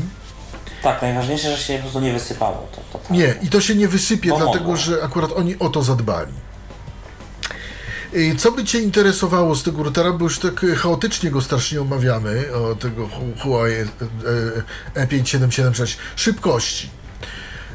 Tak, 0.82 1.02
najważniejsze, 1.02 1.56
że 1.56 1.62
się 1.62 1.74
po 1.74 1.80
prostu 1.82 2.00
nie 2.00 2.12
wysypało. 2.12 2.68
To, 2.72 2.80
to 2.92 2.98
tak. 2.98 3.10
Nie, 3.10 3.34
i 3.42 3.48
to 3.48 3.60
się 3.60 3.74
nie 3.74 3.88
wysypie, 3.88 4.28
dlatego 4.28 4.58
mogło. 4.58 4.76
że 4.76 5.02
akurat 5.04 5.32
oni 5.32 5.58
o 5.58 5.68
to 5.68 5.82
zadbali. 5.82 6.32
Co 8.38 8.52
by 8.52 8.64
Cię 8.64 8.80
interesowało 8.80 9.54
z 9.54 9.62
tego 9.62 9.82
routera, 9.82 10.12
bo 10.12 10.24
już 10.24 10.38
tak 10.38 10.60
chaotycznie 10.76 11.30
go 11.30 11.40
strasznie 11.40 11.80
omawiamy, 11.80 12.54
o 12.54 12.74
tego 12.74 13.06
Hu- 13.08 13.32
Huawei 13.42 13.74
e, 13.74 13.86
e, 14.96 15.06
E5776. 15.06 15.96
Szybkości. 16.16 16.90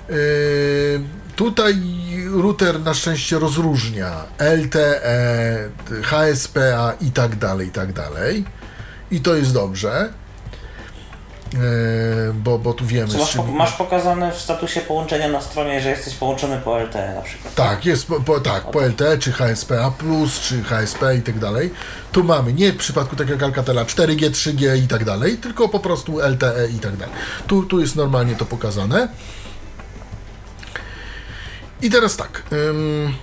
Y, 0.09 0.99
Tutaj 1.35 1.75
router 2.31 2.79
na 2.79 2.93
szczęście 2.93 3.39
rozróżnia 3.39 4.23
LTE, 4.39 5.69
HSPA 6.03 6.93
i 7.01 7.11
tak 7.11 7.35
dalej, 7.35 7.67
i 7.67 7.71
tak 7.71 7.93
dalej. 7.93 8.45
I 9.11 9.21
to 9.21 9.35
jest 9.35 9.53
dobrze. 9.53 10.13
Y, 11.53 12.33
Bo, 12.33 12.59
bo 12.59 12.73
tu 12.73 12.85
wiemy, 12.85 13.17
masz, 13.17 13.31
czym... 13.31 13.55
masz 13.55 13.73
pokazane 13.73 14.31
w 14.31 14.37
statusie 14.37 14.81
połączenia 14.81 15.27
na 15.27 15.41
stronie, 15.41 15.81
że 15.81 15.89
jesteś 15.89 16.15
połączony 16.15 16.57
po 16.57 16.79
LTE 16.79 17.15
na 17.15 17.21
przykład. 17.21 17.55
Tak, 17.55 17.85
jest 17.85 18.07
po, 18.07 18.21
po, 18.21 18.39
tak, 18.39 18.71
po 18.71 18.81
LTE, 18.81 19.17
czy 19.17 19.31
HSPA+, 19.31 19.93
czy 20.41 20.63
HSP 20.63 21.15
i 21.15 21.21
tak 21.21 21.39
dalej. 21.39 21.73
Tu 22.11 22.23
mamy, 22.23 22.53
nie 22.53 22.71
w 22.71 22.77
przypadku 22.77 23.15
tak 23.15 23.29
jak 23.29 23.43
Alcatela 23.43 23.85
4G, 23.85 24.29
3G 24.29 24.77
i 24.83 24.87
tak 24.87 25.05
dalej, 25.05 25.37
tylko 25.37 25.69
po 25.69 25.79
prostu 25.79 26.19
LTE 26.19 26.67
i 26.75 26.79
tak 26.79 26.97
dalej. 26.97 27.15
Tu, 27.47 27.63
tu 27.63 27.79
jest 27.79 27.95
normalnie 27.95 28.35
to 28.35 28.45
pokazane. 28.45 29.07
I 31.81 31.89
teraz 31.89 32.17
tak. 32.17 32.43
ym, 32.51 33.13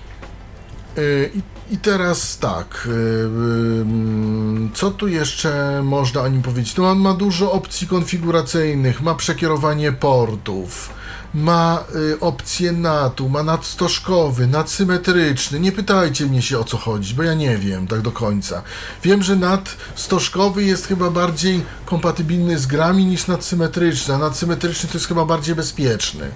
y, 0.99 1.31
i, 1.71 1.79
teraz 1.79 2.39
tak. 2.39 2.87
y, 2.87 2.91
ym, 2.91 4.71
co 4.75 4.91
tu 4.91 5.09
jeszcze 5.09 5.81
można 5.83 6.21
o 6.21 6.29
nim 6.29 6.43
powiedzieć? 6.43 6.77
No 6.77 6.91
on 6.91 6.99
ma 6.99 7.15
dużo 7.15 7.53
opcji 7.53 7.87
konfiguracyjnych, 7.89 9.03
ma 9.03 9.15
przekierowanie 9.15 9.93
portów, 9.93 10.91
ma 11.35 11.85
y, 12.15 12.21
opcję 12.21 12.73
NAT-u, 12.73 13.29
ma 13.29 13.43
NAT 13.43 13.65
stożkowy, 13.67 14.47
NAT 14.47 14.71
symetryczny. 14.71 15.61
Nie 15.61 15.73
pytajcie 15.73 16.27
mnie 16.27 16.43
się 16.43 16.59
o 16.59 16.65
co 16.65 16.77
chodzi, 16.77 17.15
bo 17.15 17.23
ja 17.23 17.35
nie 17.35 17.57
wiem 17.59 17.87
tak 17.87 18.01
do 18.01 18.13
końca. 18.13 18.63
Wiem, 19.03 19.23
że 19.23 19.37
NAT 19.37 19.77
stożkowy 19.95 20.65
jest 20.65 20.87
chyba 20.87 21.11
bardziej 21.11 21.63
kompatybilny 21.87 22.59
z 22.59 22.67
grami 22.67 23.05
niż 23.07 23.27
NAT 23.27 23.45
symetryczny, 23.45 24.15
a 24.15 24.19
NAT 24.19 24.37
symetryczny 24.37 24.89
to 24.89 24.95
jest 24.99 25.09
chyba 25.09 25.25
bardziej 25.25 25.55
bezpieczny. 25.55 26.31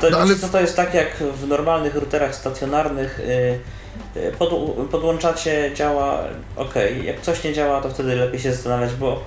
To, 0.00 0.10
No, 0.10 0.18
ale- 0.18 0.36
co 0.36 0.48
to 0.48 0.60
jest 0.60 0.76
tak 0.76 0.94
jak 0.94 1.22
w 1.42 1.46
normalnych 1.46 1.94
routerach 1.94 2.34
stacjonarnych. 2.34 3.18
y, 3.18 3.22
y, 3.22 3.60
Pod, 4.38 4.50
podłączacie, 4.90 5.70
działa 5.74 6.18
ok. 6.56 6.74
Jak 7.04 7.20
coś 7.20 7.44
nie 7.44 7.52
działa, 7.52 7.80
to 7.80 7.90
wtedy 7.90 8.16
lepiej 8.16 8.40
się 8.40 8.52
zastanawiać, 8.52 8.94
bo, 8.94 9.24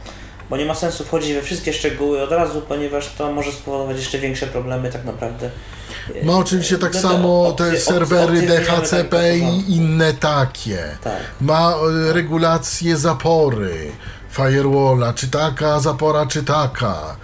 bo 0.49 0.57
nie 0.57 0.65
ma 0.65 0.76
sensu 0.76 1.03
wchodzić 1.03 1.34
we 1.34 1.41
wszystkie 1.41 1.73
szczegóły 1.73 2.22
od 2.23 2.31
razu, 2.31 2.61
ponieważ 2.61 3.14
to 3.18 3.31
może 3.31 3.52
spowodować 3.52 3.98
jeszcze 3.98 4.19
większe 4.19 4.48
problemy 4.48 4.91
tak 4.91 5.06
naprawdę. 5.06 5.49
Y, 6.15 6.26
Ma 6.26 6.34
oczywiście 6.38 6.77
tak 6.77 6.91
te 6.91 6.99
samo 7.02 7.44
opcje- 7.44 7.56
te 7.72 7.80
serwery 7.80 8.23
opcje 8.23 8.41
wymiany 8.41 8.65
DHCP 8.65 9.10
tak 9.18 9.35
i 9.68 9.76
inne 9.76 10.14
takie. 10.14 10.84
Tak. 11.03 11.14
Ma 11.41 11.73
e, 12.10 12.14
regulację 12.14 12.98
zapory 12.98 13.91
firewalla, 14.31 15.14
czy 15.14 15.27
taka 15.27 15.80
zapora, 15.80 16.26
czy 16.26 16.44
taka. 16.44 17.15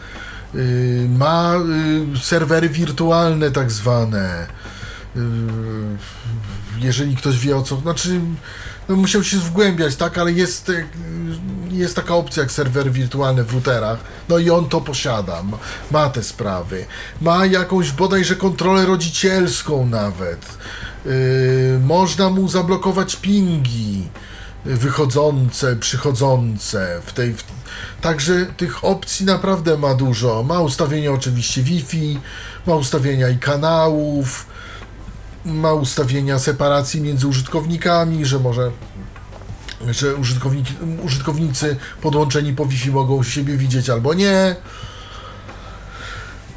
Y, 0.56 1.08
Ma 1.10 1.54
y, 2.16 2.20
serwery 2.20 2.70
wirtualne 2.70 3.52
tak 3.52 3.72
zwane. 3.72 4.48
Jeżeli 6.80 7.16
ktoś 7.16 7.40
wie 7.40 7.58
o 7.58 7.64
co, 7.64 7.78
znaczy 7.78 8.20
no 8.90 8.96
musiał 8.96 9.24
się 9.24 9.38
wgłębiać, 9.38 9.96
tak, 9.96 10.18
ale 10.18 10.32
jest, 10.32 10.70
yy, 10.70 10.86
jest 11.72 11.96
taka 11.96 12.16
opcja 12.16 12.44
jak 12.44 12.52
serwery 12.52 12.92
wirtualne 12.92 13.44
w 13.44 13.54
routerach, 13.54 14.00
no 14.30 14.38
i 14.38 14.50
on 14.50 14.70
to 14.70 14.82
posiada, 14.82 15.44
ma, 15.44 15.58
ma 15.92 16.10
te 16.10 16.24
sprawy, 16.24 16.86
ma 17.22 17.46
jakąś 17.46 17.92
bodajże 17.92 18.36
kontrolę 18.36 18.86
rodzicielską 18.86 19.86
nawet, 19.86 20.58
yy, 21.06 21.12
można 21.84 22.30
mu 22.30 22.48
zablokować 22.48 23.16
pingi 23.16 24.10
wychodzące, 24.66 25.76
przychodzące 25.76 27.02
w 27.06 27.14
tej, 27.14 27.34
w, 27.34 27.44
także 28.02 28.46
tych 28.58 28.86
opcji 28.86 29.26
naprawdę 29.26 29.78
ma 29.78 29.94
dużo, 29.94 30.44
ma 30.44 30.60
ustawienia 30.60 31.12
oczywiście 31.12 31.64
Wi-Fi, 31.64 32.20
ma 32.68 32.76
ustawienia 32.76 33.30
i 33.30 33.38
kanałów, 33.38 34.53
ma 35.46 35.74
ustawienia 35.74 36.40
separacji 36.40 37.02
między 37.02 37.28
użytkownikami, 37.28 38.26
że 38.26 38.40
może 38.40 38.72
że 39.90 40.16
użytkowniki, 40.16 40.74
użytkownicy 41.04 41.78
podłączeni 42.02 42.54
po 42.54 42.66
Wi-Fi 42.66 42.92
mogą 42.92 43.24
siebie 43.24 43.58
widzieć 43.58 43.90
albo 43.90 44.14
nie. 44.14 44.56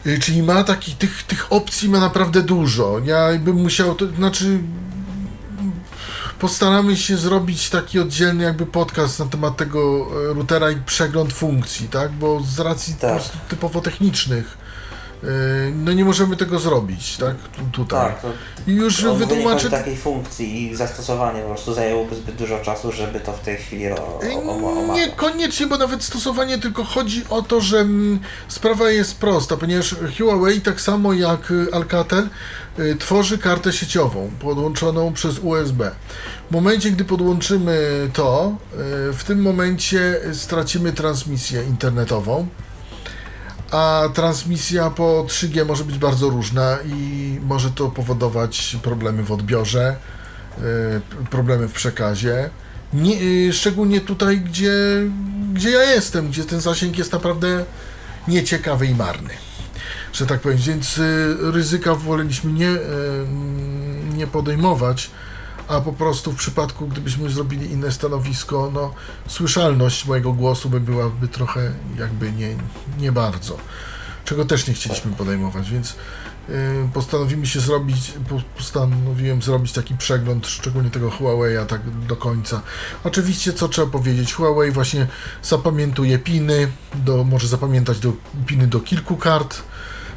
Y, 0.06 0.18
Czyli 0.18 0.42
ma 0.42 0.64
takich, 0.64 0.98
tych, 0.98 1.22
tych 1.22 1.52
opcji 1.52 1.88
ma 1.88 2.00
naprawdę 2.00 2.42
dużo. 2.42 2.98
Ja 3.04 3.38
bym 3.38 3.56
musiał, 3.56 3.94
to 3.94 4.06
znaczy 4.06 4.58
postaramy 6.38 6.96
się 6.96 7.16
zrobić 7.16 7.70
taki 7.70 8.00
oddzielny 8.00 8.44
jakby 8.44 8.66
podcast 8.66 9.18
na 9.18 9.26
temat 9.26 9.56
tego 9.56 10.06
e, 10.30 10.34
routera 10.34 10.70
i 10.70 10.76
przegląd 10.76 11.32
funkcji, 11.32 11.88
tak? 11.88 12.12
Bo 12.12 12.40
z 12.40 12.58
racji 12.60 12.94
po 12.94 13.00
Tak. 13.00 13.10
prostu 13.10 13.38
typowo 13.48 13.80
technicznych 13.80 14.58
no 15.74 15.92
nie 15.92 16.04
możemy 16.04 16.36
tego 16.36 16.58
zrobić, 16.58 17.16
tak? 17.16 17.36
Tu, 17.36 17.62
tutaj. 17.72 18.06
Tak, 18.06 18.22
to 18.22 18.28
I 18.66 18.74
już 18.74 19.04
wytłumaczę. 19.04 19.70
takiej 19.70 19.96
funkcji 19.96 20.62
i 20.62 20.76
zastosowanie 20.76 21.40
po 21.40 21.48
prostu 21.48 21.74
zajęłoby 21.74 22.16
zbyt 22.16 22.34
dużo 22.34 22.58
czasu, 22.58 22.92
żeby 22.92 23.20
to 23.20 23.32
w 23.32 23.40
tej 23.40 23.56
chwili 23.56 23.92
o, 23.92 23.96
o, 23.96 24.20
o, 24.46 24.80
omawiać. 24.80 24.96
Niekoniecznie, 24.96 25.66
bo 25.66 25.78
nawet 25.78 26.02
stosowanie, 26.02 26.58
tylko 26.58 26.84
chodzi 26.84 27.24
o 27.30 27.42
to, 27.42 27.60
że 27.60 27.78
mm, 27.78 28.20
sprawa 28.48 28.90
jest 28.90 29.18
prosta, 29.18 29.56
ponieważ 29.56 29.94
Huawei, 30.18 30.60
tak 30.60 30.80
samo 30.80 31.12
jak 31.12 31.50
y, 31.50 31.66
Alcatel, 31.72 32.28
y, 32.78 32.96
tworzy 32.96 33.38
kartę 33.38 33.72
sieciową 33.72 34.30
podłączoną 34.40 35.12
przez 35.12 35.38
USB. 35.38 35.90
W 36.50 36.54
momencie, 36.54 36.90
gdy 36.90 37.04
podłączymy 37.04 38.08
to, 38.12 38.56
y, 39.10 39.12
w 39.12 39.24
tym 39.24 39.42
momencie 39.42 40.20
stracimy 40.32 40.92
transmisję 40.92 41.64
internetową. 41.64 42.46
A 43.70 44.08
transmisja 44.14 44.90
po 44.90 45.24
3G 45.28 45.66
może 45.66 45.84
być 45.84 45.98
bardzo 45.98 46.28
różna 46.28 46.78
i 46.84 47.40
może 47.42 47.70
to 47.70 47.88
powodować 47.88 48.76
problemy 48.82 49.22
w 49.22 49.32
odbiorze, 49.32 49.96
y, 50.58 51.26
problemy 51.30 51.68
w 51.68 51.72
przekazie. 51.72 52.50
Nie, 52.92 53.22
y, 53.22 53.52
szczególnie 53.52 54.00
tutaj, 54.00 54.40
gdzie, 54.40 54.72
gdzie 55.52 55.70
ja 55.70 55.82
jestem, 55.82 56.28
gdzie 56.28 56.44
ten 56.44 56.60
zasięg 56.60 56.98
jest 56.98 57.12
naprawdę 57.12 57.64
nieciekawy 58.28 58.86
i 58.86 58.94
marny. 58.94 59.34
Że 60.12 60.26
tak 60.26 60.40
powiem, 60.40 60.58
więc 60.58 60.98
y, 60.98 61.36
ryzyka 61.40 61.94
woleliśmy 61.94 62.52
nie, 62.52 62.70
nie 64.14 64.26
podejmować, 64.26 65.10
a 65.68 65.80
po 65.80 65.92
prostu 65.92 66.32
w 66.32 66.36
przypadku, 66.36 66.86
gdybyśmy 66.88 67.30
zrobili 67.30 67.70
inne 67.72 67.92
stanowisko, 67.92 68.70
no 68.74 68.94
słyszalność 69.28 70.06
mojego 70.06 70.32
głosu 70.32 70.70
by 70.70 70.80
byłaby 70.80 71.28
trochę 71.28 71.72
jakby 71.98 72.32
nie, 72.32 72.48
nie 72.98 73.12
bardzo. 73.12 73.56
Czego 74.24 74.44
też 74.44 74.66
nie 74.68 74.74
chcieliśmy 74.74 75.12
podejmować, 75.12 75.70
więc 75.70 75.90
y, 75.90 76.88
postanowimy 76.94 77.46
się 77.46 77.60
zrobić, 77.60 78.12
po- 78.28 78.56
postanowiłem 78.56 79.42
zrobić 79.42 79.72
taki 79.72 79.94
przegląd, 79.94 80.46
szczególnie 80.46 80.90
tego 80.90 81.10
Huawei'a 81.10 81.66
tak 81.66 81.80
do 82.06 82.16
końca. 82.16 82.60
Oczywiście, 83.04 83.52
co 83.52 83.68
trzeba 83.68 83.86
powiedzieć, 83.90 84.34
Huawei 84.34 84.70
właśnie 84.70 85.06
zapamiętuje 85.42 86.18
piny, 86.18 86.68
do, 86.94 87.24
może 87.24 87.48
zapamiętać 87.48 87.98
do, 88.00 88.12
piny 88.46 88.66
do 88.66 88.80
kilku 88.80 89.16
kart 89.16 89.62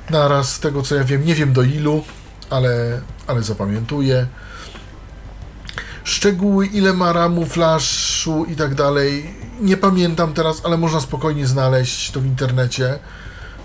naraz, 0.10 0.54
z 0.56 0.60
tego 0.60 0.82
co 0.82 0.96
ja 0.96 1.04
wiem, 1.04 1.26
nie 1.26 1.36
wiem 1.36 1.54
do 1.54 1.64
ilu, 1.64 2.04
ale, 2.50 3.02
ale 3.28 3.44
zapamiętuje. 3.44 4.28
Szczegóły, 6.10 6.66
ile 6.66 6.94
ma 6.94 7.14
ramu, 7.14 7.46
flashu 7.46 8.46
i 8.46 8.56
tak 8.56 8.76
dalej, 8.76 9.36
nie 9.62 9.78
pamiętam 9.78 10.34
teraz, 10.34 10.62
ale 10.66 10.78
można 10.78 11.02
spokojnie 11.02 11.48
znaleźć 11.48 12.12
to 12.12 12.20
w 12.20 12.26
internecie. 12.26 13.00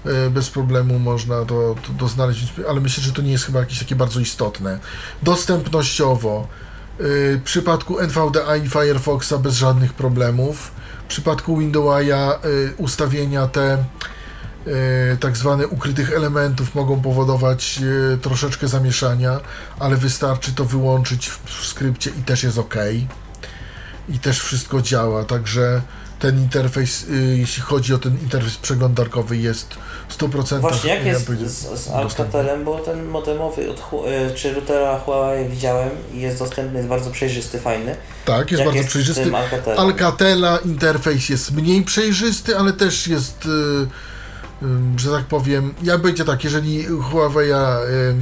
E, 0.07 0.31
Bez 0.31 0.51
problemu 0.51 0.99
można 0.99 1.45
to, 1.45 1.75
to, 1.83 1.93
to 1.99 2.09
znaleźć, 2.09 2.53
ale 2.69 2.81
myślę, 2.81 3.03
że 3.03 3.12
to 3.12 3.23
nie 3.23 3.33
jest 3.33 3.45
chyba 3.45 3.61
jakieś 3.61 3.79
takie 3.79 3.97
bardzo 3.97 4.21
istotne. 4.21 4.79
Dostępnościowo, 5.23 6.47
e, 6.47 7.03
w 7.37 7.43
przypadku 7.45 7.99
NVDA 8.01 8.57
i 8.57 8.69
Firefoxa 8.69 9.35
bez 9.43 9.55
żadnych 9.55 9.93
problemów. 9.93 10.73
W 11.05 11.09
przypadku 11.09 11.57
Windowsa 11.57 12.07
e, 12.07 12.39
ustawienia 12.77 13.47
te 13.47 13.85
tak 15.20 15.36
zwane 15.36 15.66
ukrytych 15.69 16.12
elementów 16.12 16.74
mogą 16.74 17.01
powodować 17.01 17.81
e, 18.15 18.16
troszeczkę 18.16 18.69
zamieszania, 18.69 19.41
ale 19.78 19.97
wystarczy 19.97 20.53
to 20.53 20.65
wyłączyć 20.65 21.28
w, 21.28 21.66
skrypcie 21.66 22.11
i 22.11 22.23
też 22.23 22.43
jest 22.43 22.59
ok. 22.59 22.74
I 24.09 24.19
też 24.19 24.41
wszystko 24.41 24.82
działa, 24.82 25.24
także 25.24 25.82
ten 26.19 26.39
interfejs, 26.39 27.03
y, 27.09 27.36
jeśli 27.39 27.62
chodzi 27.62 27.95
o 27.95 27.99
ten 27.99 28.19
interfejs 28.23 28.57
przeglądarkowy 28.57 29.36
jest 29.36 29.74
w 30.09 30.19
100% 30.19 30.61
Właśnie 30.61 30.91
jak 30.91 31.05
ja 31.05 31.12
jest 31.12 31.27
z, 31.27 31.81
z. 31.81 31.91
Alcatelem, 31.91 32.65
bo 32.65 32.78
ten 32.78 33.05
modemowy 33.05 33.70
od, 33.70 33.82
czy 34.35 34.55
routera 34.55 34.99
Huawei 34.99 35.49
widziałem 35.49 35.91
i 36.15 36.20
jest 36.20 36.39
dostępny, 36.39 36.77
jest 36.78 36.89
bardzo 36.89 37.11
przejrzysty, 37.11 37.59
fajny. 37.59 37.97
Tak, 38.24 38.51
jest 38.51 38.61
jak 38.61 38.66
bardzo 38.66 38.78
jest 38.78 38.89
przejrzysty. 38.89 39.36
Alcatelem? 39.36 39.78
Alcatela 39.78 40.59
interfejs 40.65 41.28
jest 41.28 41.53
mniej 41.53 41.82
przejrzysty, 41.82 42.59
ale 42.59 42.73
też 42.73 43.07
jest, 43.07 43.49
że 44.97 45.11
tak 45.11 45.24
powiem, 45.24 45.74
ja 45.82 45.99
będzie 45.99 46.24
tak, 46.24 46.45
jeżeli 46.45 46.89
Huawei'a 46.89 47.78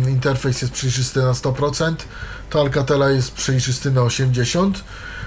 y, 0.07 0.11
interfejs 0.11 0.63
jest 0.63 0.75
przejrzysty 0.75 1.23
na 1.23 1.33
100%, 1.33 1.95
to 2.51 2.61
Alcatela 2.61 3.11
jest 3.11 3.33
przejrzysty 3.33 3.91
na 3.91 4.01
80%. 4.01 4.73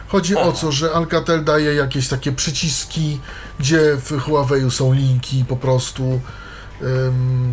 Chodzi 0.08 0.36
o 0.36 0.52
to, 0.52 0.72
że 0.72 0.92
Alcatel 0.92 1.44
daje 1.44 1.74
jakieś 1.74 2.08
takie 2.08 2.32
przyciski, 2.32 3.20
gdzie 3.60 3.98
w 3.98 4.12
Huawei'u 4.12 4.70
są 4.70 4.94
linki 4.94 5.46
po 5.48 5.58
prostu. 5.58 6.22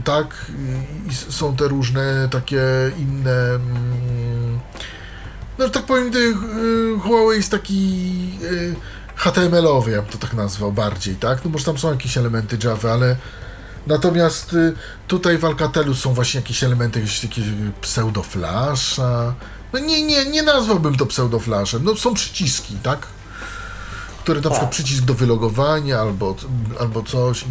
Tak, 0.04 0.46
i, 1.10 1.14
są 1.14 1.56
te 1.56 1.68
różne 1.68 2.28
takie 2.30 2.62
inne. 2.98 3.54
mm, 3.54 4.60
no, 5.58 5.64
że 5.64 5.70
tak 5.70 5.82
powiem, 5.82 6.10
y, 6.16 6.34
Huawei 7.00 7.36
jest 7.36 7.50
taki 7.50 8.30
y, 8.42 8.74
HTML-owy, 9.16 9.90
ja 9.90 10.02
bym 10.02 10.10
to 10.10 10.18
tak 10.18 10.34
nazwał 10.34 10.72
bardziej, 10.72 11.14
tak? 11.14 11.44
No 11.44 11.50
może 11.50 11.64
tam 11.64 11.78
są 11.78 11.90
jakieś 11.90 12.18
elementy 12.18 12.58
Java, 12.64 12.92
ale 12.92 13.16
natomiast 13.86 14.52
y, 14.52 14.74
tutaj 15.08 15.38
w 15.38 15.44
Alcatelu 15.44 15.94
są 15.94 16.14
właśnie 16.14 16.40
jakieś 16.40 16.64
elementy, 16.64 17.00
jakieś 17.00 17.20
takie 17.20 17.42
pseudoflasha. 17.80 19.34
No 19.72 19.78
nie, 19.78 20.02
nie, 20.02 20.26
nie 20.26 20.42
nazwałbym 20.42 20.96
to 20.96 21.06
pseudoflashem, 21.06 21.84
no 21.84 21.96
są 21.96 22.14
przyciski, 22.14 22.76
tak? 22.82 23.06
Które 24.22 24.40
na 24.40 24.50
przykład 24.50 24.70
przycisk 24.70 25.04
do 25.04 25.14
wylogowania 25.14 26.00
albo, 26.00 26.36
albo 26.80 27.02
coś 27.02 27.42
i, 27.42 27.46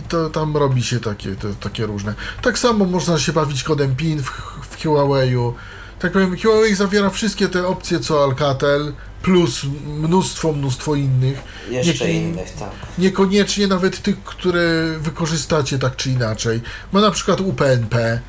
i 0.00 0.02
to 0.02 0.30
tam 0.30 0.56
robi 0.56 0.82
się 0.82 1.00
takie, 1.00 1.36
to, 1.36 1.48
takie 1.60 1.86
różne. 1.86 2.14
Tak 2.42 2.58
samo 2.58 2.84
można 2.84 3.18
się 3.18 3.32
bawić 3.32 3.62
kodem 3.62 3.96
PIN 3.96 4.22
w, 4.22 4.30
w 4.70 4.84
Huawei'u. 4.84 5.52
Tak 5.98 6.12
powiem, 6.12 6.36
Huawei 6.38 6.74
zawiera 6.74 7.10
wszystkie 7.10 7.48
te 7.48 7.66
opcje 7.66 8.00
co 8.00 8.24
Alcatel, 8.24 8.92
plus 9.22 9.64
mnóstwo, 9.86 10.52
mnóstwo 10.52 10.94
innych. 10.94 11.42
Jeszcze 11.70 12.10
innych, 12.12 12.50
tak. 12.50 12.70
Niekoniecznie 12.98 13.66
nawet 13.66 14.02
tych, 14.02 14.24
które 14.24 14.94
wykorzystacie 14.98 15.78
tak 15.78 15.96
czy 15.96 16.10
inaczej. 16.10 16.60
Ma 16.92 17.00
na 17.00 17.10
przykład 17.10 17.40
UPnP, 17.40 17.94
e, 17.98 18.20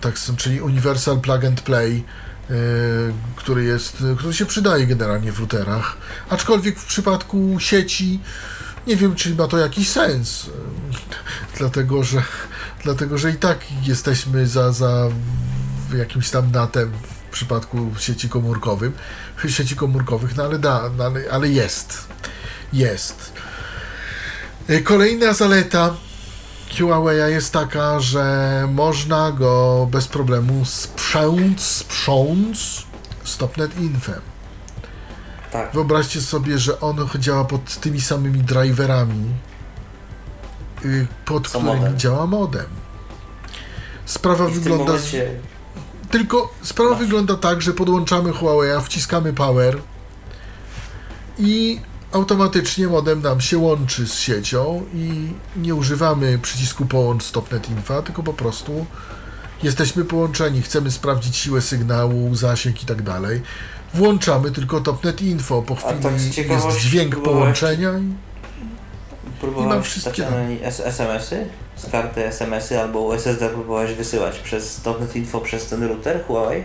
tak, 0.00 0.14
czyli 0.36 0.60
Universal 0.60 1.20
Plug 1.20 1.44
and 1.44 1.60
Play, 1.60 2.04
e, 2.50 2.54
który 3.36 3.64
jest, 3.64 3.96
który 4.16 4.34
się 4.34 4.46
przydaje 4.46 4.86
generalnie 4.86 5.32
w 5.32 5.38
routerach. 5.40 5.96
Aczkolwiek 6.30 6.78
w 6.78 6.86
przypadku 6.86 7.56
sieci 7.58 8.20
nie 8.86 8.96
wiem, 8.96 9.14
czy 9.14 9.34
ma 9.34 9.48
to 9.48 9.58
jakiś 9.58 9.88
sens. 9.88 10.50
Dlatego, 11.58 12.02
że, 12.04 12.22
dlatego, 12.82 13.18
że 13.18 13.30
i 13.30 13.36
tak 13.36 13.58
jesteśmy 13.82 14.46
za, 14.46 14.72
za 14.72 15.08
jakimś 15.94 16.30
tam 16.30 16.50
natem 16.52 16.92
w 16.92 17.30
przypadku 17.32 17.90
sieci 17.98 18.28
komórkowym, 18.28 18.92
sieci 19.48 19.76
komórkowych, 19.76 20.36
no 20.36 20.44
ale 20.44 20.58
da, 20.58 20.82
no 20.96 21.04
ale, 21.04 21.20
ale 21.30 21.48
jest. 21.48 22.08
Jest. 22.72 23.32
Y, 24.70 24.82
Kolejna 24.82 25.32
zaleta 25.32 25.94
Huawei'a 26.70 27.26
jest 27.28 27.52
taka, 27.52 28.00
że 28.00 28.24
można 28.72 29.32
go 29.32 29.88
bez 29.90 30.08
problemu 30.08 30.64
sprząc, 30.64 31.62
sprząc 31.62 32.82
stopnet 33.24 33.80
infem. 33.80 34.20
Tak. 35.52 35.72
Wyobraźcie 35.72 36.20
sobie, 36.20 36.58
że 36.58 36.80
on 36.80 37.08
działa 37.18 37.44
pod 37.44 37.80
tymi 37.80 38.00
samymi 38.00 38.40
driverami, 38.40 39.24
y, 40.84 41.06
pod 41.24 41.48
Co 41.48 41.58
którymi 41.58 41.80
modem. 41.80 41.98
działa 41.98 42.26
modem. 42.26 42.66
Sprawa 44.04 44.48
I 44.48 44.52
wygląda. 44.52 44.84
momencie 44.84 45.30
Tylko 46.10 46.54
sprawa 46.62 46.94
wygląda 46.94 47.36
tak, 47.36 47.62
że 47.62 47.72
podłączamy 47.72 48.32
Huawei, 48.32 48.84
wciskamy 48.84 49.32
power 49.32 49.78
i 51.38 51.80
automatycznie 52.12 52.86
modem 52.86 53.22
nam 53.22 53.40
się 53.40 53.58
łączy 53.58 54.06
z 54.06 54.14
siecią 54.14 54.84
i 54.94 55.32
nie 55.56 55.74
używamy 55.74 56.38
przycisku 56.38 56.86
połącz 56.86 57.22
stopnet 57.24 57.70
info, 57.70 58.02
tylko 58.02 58.22
po 58.22 58.32
prostu 58.32 58.86
jesteśmy 59.62 60.04
połączeni, 60.04 60.62
chcemy 60.62 60.90
sprawdzić 60.90 61.36
siłę 61.36 61.62
sygnału, 61.62 62.34
zasięg 62.34 62.82
i 62.82 62.86
tak 62.86 63.02
dalej. 63.02 63.42
Włączamy 63.94 64.50
tylko 64.50 64.80
topnet 64.80 65.22
info, 65.22 65.62
po 65.62 65.74
tak 65.74 65.98
chwili 65.98 66.14
jest 66.14 66.30
ciekawości 66.30 66.88
dźwięk 66.88 67.16
połączenia 67.16 67.90
i 67.98 68.14
Anali- 70.30 70.58
S- 70.62 70.80
SMS-y? 70.84 71.46
Z 71.76 71.90
karty 71.90 72.24
SMS-y 72.26 72.80
albo 72.80 73.00
USSD 73.00 73.48
próbowałeś 73.48 73.92
wysyłać 73.94 74.38
przez 74.38 74.80
Topnet 74.80 75.16
Info 75.16 75.40
przez 75.40 75.66
ten 75.66 75.82
router 75.88 76.24
Huawei? 76.26 76.62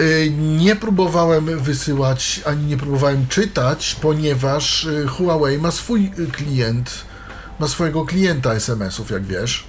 Y, 0.00 0.30
Nie 0.38 0.76
próbowałem 0.76 1.58
wysyłać, 1.58 2.40
ani 2.44 2.64
nie 2.64 2.76
próbowałem 2.76 3.26
czytać, 3.28 3.96
ponieważ 4.02 4.84
y, 4.84 5.06
Huawei 5.08 5.58
ma 5.58 5.70
swój 5.70 6.12
y, 6.18 6.26
klient, 6.26 6.90
ma 7.58 7.68
swojego 7.68 8.04
klienta 8.04 8.54
SMS-ów, 8.54 9.10
jak 9.10 9.22
wiesz. 9.24 9.64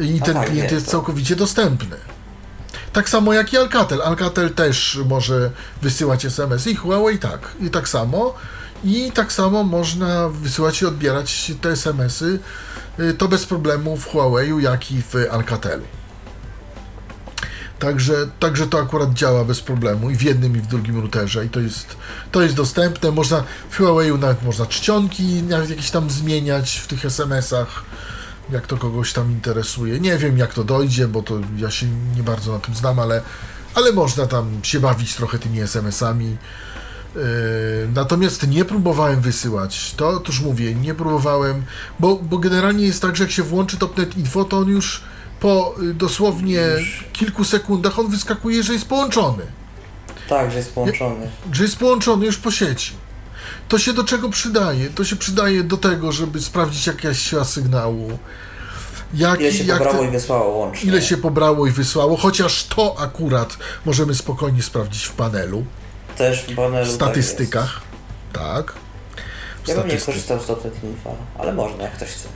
I 0.00 0.18
A 0.22 0.24
ten 0.24 0.34
tak, 0.34 0.50
klient 0.50 0.72
jest 0.72 0.86
to- 0.86 0.92
całkowicie 0.92 1.36
dostępny. 1.36 1.96
Tak 2.92 3.08
samo 3.08 3.32
jak 3.32 3.52
i 3.52 3.56
Alcatel. 3.56 4.02
Alcatel 4.02 4.50
też 4.54 4.98
może 5.08 5.50
wysyłać 5.82 6.24
SMS 6.24 6.66
i 6.66 6.74
Huawei 6.76 7.18
tak. 7.18 7.48
I 7.60 7.70
tak 7.70 7.88
samo. 7.88 8.34
I 8.84 9.12
tak 9.12 9.32
samo 9.32 9.64
można 9.64 10.28
wysyłać 10.28 10.82
i 10.82 10.86
odbierać 10.86 11.52
te 11.60 11.70
SMS-y. 11.70 12.38
y, 13.00 13.14
To 13.14 13.28
bez 13.28 13.46
problemu 13.46 13.96
w 13.96 14.06
Huawei, 14.06 14.62
jak 14.62 14.92
i 14.92 15.02
w 15.02 15.14
Alcatelu. 15.30 15.84
Także, 17.78 18.14
także 18.40 18.66
to 18.66 18.80
akurat 18.80 19.14
działa 19.14 19.44
bez 19.44 19.60
problemu 19.60 20.10
i 20.10 20.16
w 20.16 20.22
jednym 20.22 20.56
i 20.56 20.60
w 20.60 20.66
drugim 20.66 21.00
routerze 21.00 21.44
i 21.44 21.48
to 21.48 21.60
jest, 21.60 21.96
to 22.32 22.42
jest 22.42 22.54
dostępne. 22.54 23.10
Można 23.10 23.44
w 23.70 23.76
Huawei 23.76 24.12
nawet 24.12 24.42
można 24.42 24.66
czcionki 24.66 25.42
nawet 25.42 25.70
jakieś 25.70 25.90
tam 25.90 26.10
zmieniać 26.10 26.78
w 26.78 26.86
tych 26.86 27.04
SMS-ach, 27.04 27.84
jak 28.50 28.66
to 28.66 28.76
kogoś 28.76 29.12
tam 29.12 29.32
interesuje. 29.32 30.00
Nie 30.00 30.18
wiem 30.18 30.38
jak 30.38 30.54
to 30.54 30.64
dojdzie, 30.64 31.08
bo 31.08 31.22
to 31.22 31.40
ja 31.56 31.70
się 31.70 31.86
nie 32.16 32.22
bardzo 32.22 32.52
na 32.52 32.58
tym 32.58 32.74
znam, 32.74 32.98
ale, 32.98 33.22
ale 33.74 33.92
można 33.92 34.26
tam 34.26 34.60
się 34.62 34.80
bawić 34.80 35.14
trochę 35.14 35.38
tymi 35.38 35.60
SMS-ami. 35.60 36.36
Yy, 37.14 37.22
Natomiast 37.94 38.48
nie 38.48 38.64
próbowałem 38.64 39.20
wysyłać. 39.20 39.94
To 39.96 40.08
otóż 40.08 40.40
mówię, 40.40 40.74
nie 40.74 40.94
próbowałem, 40.94 41.62
bo, 42.00 42.16
bo 42.16 42.38
generalnie 42.38 42.84
jest 42.86 43.02
tak, 43.02 43.16
że 43.16 43.24
jak 43.24 43.30
się 43.30 43.42
włączy 43.42 43.76
Topnet 43.76 44.16
Info, 44.18 44.44
to 44.44 44.58
on 44.58 44.68
już 44.68 45.00
po 45.40 45.74
y, 45.82 45.94
dosłownie 45.94 46.62
kilku 47.12 47.44
sekundach 47.44 47.98
on 47.98 48.08
wyskakuje, 48.08 48.62
że 48.62 48.72
jest 48.72 48.84
połączony. 48.88 49.42
Tak, 50.28 50.50
że 50.50 50.56
jest 50.58 50.72
połączony. 50.74 51.28
Że 51.52 51.62
jest 51.62 51.76
połączony 51.76 52.26
już 52.26 52.36
po 52.36 52.50
sieci. 52.50 52.92
To 53.68 53.78
się 53.78 53.92
do 53.92 54.04
czego 54.04 54.28
przydaje? 54.28 54.90
To 54.90 55.04
się 55.04 55.16
przydaje 55.16 55.64
do 55.64 55.76
tego, 55.76 56.12
żeby 56.12 56.40
sprawdzić 56.40 56.86
jakaś 56.86 57.18
siła 57.18 57.44
sygnału. 57.44 58.18
Jak, 59.14 59.40
Ile 59.40 59.52
się 59.52 59.64
jak 59.64 59.78
pobrało 59.78 59.98
te- 60.02 60.08
i 60.08 60.10
wysłało 60.10 60.56
łącznie. 60.58 60.88
ile 60.88 61.02
się 61.02 61.16
pobrało 61.16 61.66
i 61.66 61.70
wysłało, 61.70 62.16
chociaż 62.16 62.64
to 62.64 62.96
akurat 63.00 63.56
możemy 63.84 64.14
spokojnie 64.14 64.62
sprawdzić 64.62 65.04
w 65.04 65.12
panelu, 65.12 65.64
Też 66.18 66.42
w 66.44 66.50
w 66.52 66.56
tak 66.56 66.86
statystykach. 66.86 67.80
Tak. 68.32 68.72
W 68.72 69.68
jest. 69.68 69.68
Ja 69.68 69.74
bym 69.84 69.88
nie 69.88 69.98
korzystał 70.00 70.40
z 70.40 70.46
Topnet 70.46 70.84
Info, 70.84 71.14
ale 71.38 71.52
można 71.52 71.82
jak 71.82 71.92
ktoś 71.92 72.08
chce. 72.08 72.28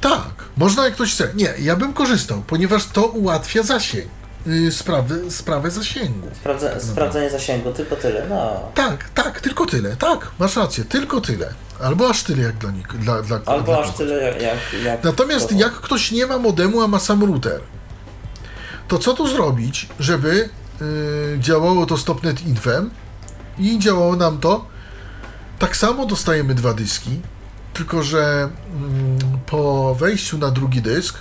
Tak, 0.00 0.30
można 0.56 0.84
jak 0.84 0.94
ktoś 0.94 1.12
chce. 1.14 1.28
Nie, 1.34 1.54
ja 1.58 1.76
bym 1.76 1.92
korzystał, 1.92 2.42
ponieważ 2.46 2.86
to 2.86 3.06
ułatwia 3.06 3.62
zasięg. 3.62 4.06
Yy, 4.46 4.72
sprawy, 4.72 5.30
sprawę 5.30 5.70
zasięgu. 5.70 6.28
Sprawdza, 6.40 6.80
sprawdzenie 6.80 7.30
zasięgu, 7.30 7.72
tylko 7.72 7.96
tyle. 7.96 8.26
No. 8.28 8.60
Tak, 8.74 9.08
tak, 9.14 9.40
tylko 9.40 9.66
tyle. 9.66 9.96
Tak, 9.96 10.30
masz 10.38 10.56
rację, 10.56 10.84
tylko 10.84 11.20
tyle. 11.20 11.54
Albo 11.80 12.08
aż 12.08 12.22
tyle 12.22 12.42
jak 12.42 12.56
dla 12.58 12.70
nik- 12.70 12.96
dla, 12.98 13.22
dla, 13.22 13.40
Albo 13.46 13.62
dla 13.64 13.78
aż 13.78 13.82
kogoś. 13.86 13.96
tyle 13.98 14.22
jak. 14.22 14.42
jak, 14.42 14.58
jak 14.84 15.04
Natomiast 15.04 15.48
kogo. 15.48 15.60
jak 15.60 15.72
ktoś 15.72 16.10
nie 16.12 16.26
ma 16.26 16.38
modemu, 16.38 16.82
a 16.82 16.88
ma 16.88 16.98
sam 16.98 17.24
router, 17.24 17.60
to 18.88 18.98
co 18.98 19.14
tu 19.14 19.28
zrobić, 19.28 19.88
żeby 19.98 20.48
yy, 20.80 21.36
działało 21.40 21.86
to 21.86 21.96
Stopnet 21.98 22.46
Infem 22.46 22.90
i 23.58 23.78
działało 23.78 24.16
nam 24.16 24.38
to? 24.38 24.66
Tak 25.58 25.76
samo 25.76 26.06
dostajemy 26.06 26.54
dwa 26.54 26.74
dyski, 26.74 27.20
tylko 27.74 28.02
że 28.02 28.48
mm, 28.76 29.18
po 29.46 29.94
wejściu 29.94 30.38
na 30.38 30.50
drugi 30.50 30.82
dysk 30.82 31.18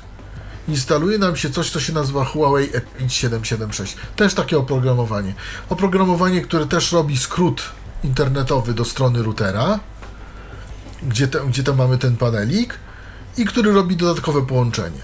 instaluje 0.67 1.17
nam 1.17 1.35
się 1.35 1.49
coś, 1.49 1.69
co 1.69 1.79
się 1.79 1.93
nazywa 1.93 2.25
Huawei 2.25 2.69
E 2.75 2.81
E5776. 2.81 3.95
Też 4.15 4.33
takie 4.33 4.57
oprogramowanie. 4.57 5.33
Oprogramowanie, 5.69 6.41
które 6.41 6.65
też 6.65 6.91
robi 6.91 7.17
skrót 7.17 7.61
internetowy 8.03 8.73
do 8.73 8.85
strony 8.85 9.23
routera, 9.23 9.79
gdzie, 11.03 11.27
te, 11.27 11.39
gdzie 11.39 11.63
tam 11.63 11.77
mamy 11.77 11.97
ten 11.97 12.17
panelik 12.17 12.75
i 13.37 13.45
który 13.45 13.71
robi 13.71 13.95
dodatkowe 13.95 14.45
połączenie. 14.45 15.01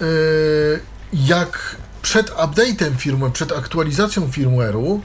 Yy, 0.00 0.80
Jak 1.12 1.76
przed 2.02 2.30
update'em 2.30 2.96
firmware, 2.96 3.32
przed 3.32 3.52
aktualizacją 3.52 4.28
firmware'u 4.28 5.00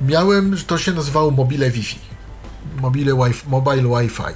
miałem, 0.00 0.56
to 0.66 0.78
się 0.78 0.92
nazywało 0.92 1.30
mobile 1.30 1.70
Wi-Fi. 1.70 1.98
Mobile 2.80 3.14
Wi-Fi, 3.14 3.48
mobile 3.48 3.82
Wi-Fi. 3.82 4.34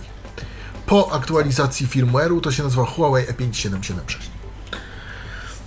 Po 0.87 1.13
aktualizacji 1.13 1.87
firmware'u 1.87 2.41
to 2.41 2.53
się 2.53 2.63
nazywa 2.63 2.85
Huawei 2.85 3.25
E 3.29 3.33
E5776. 3.33 4.01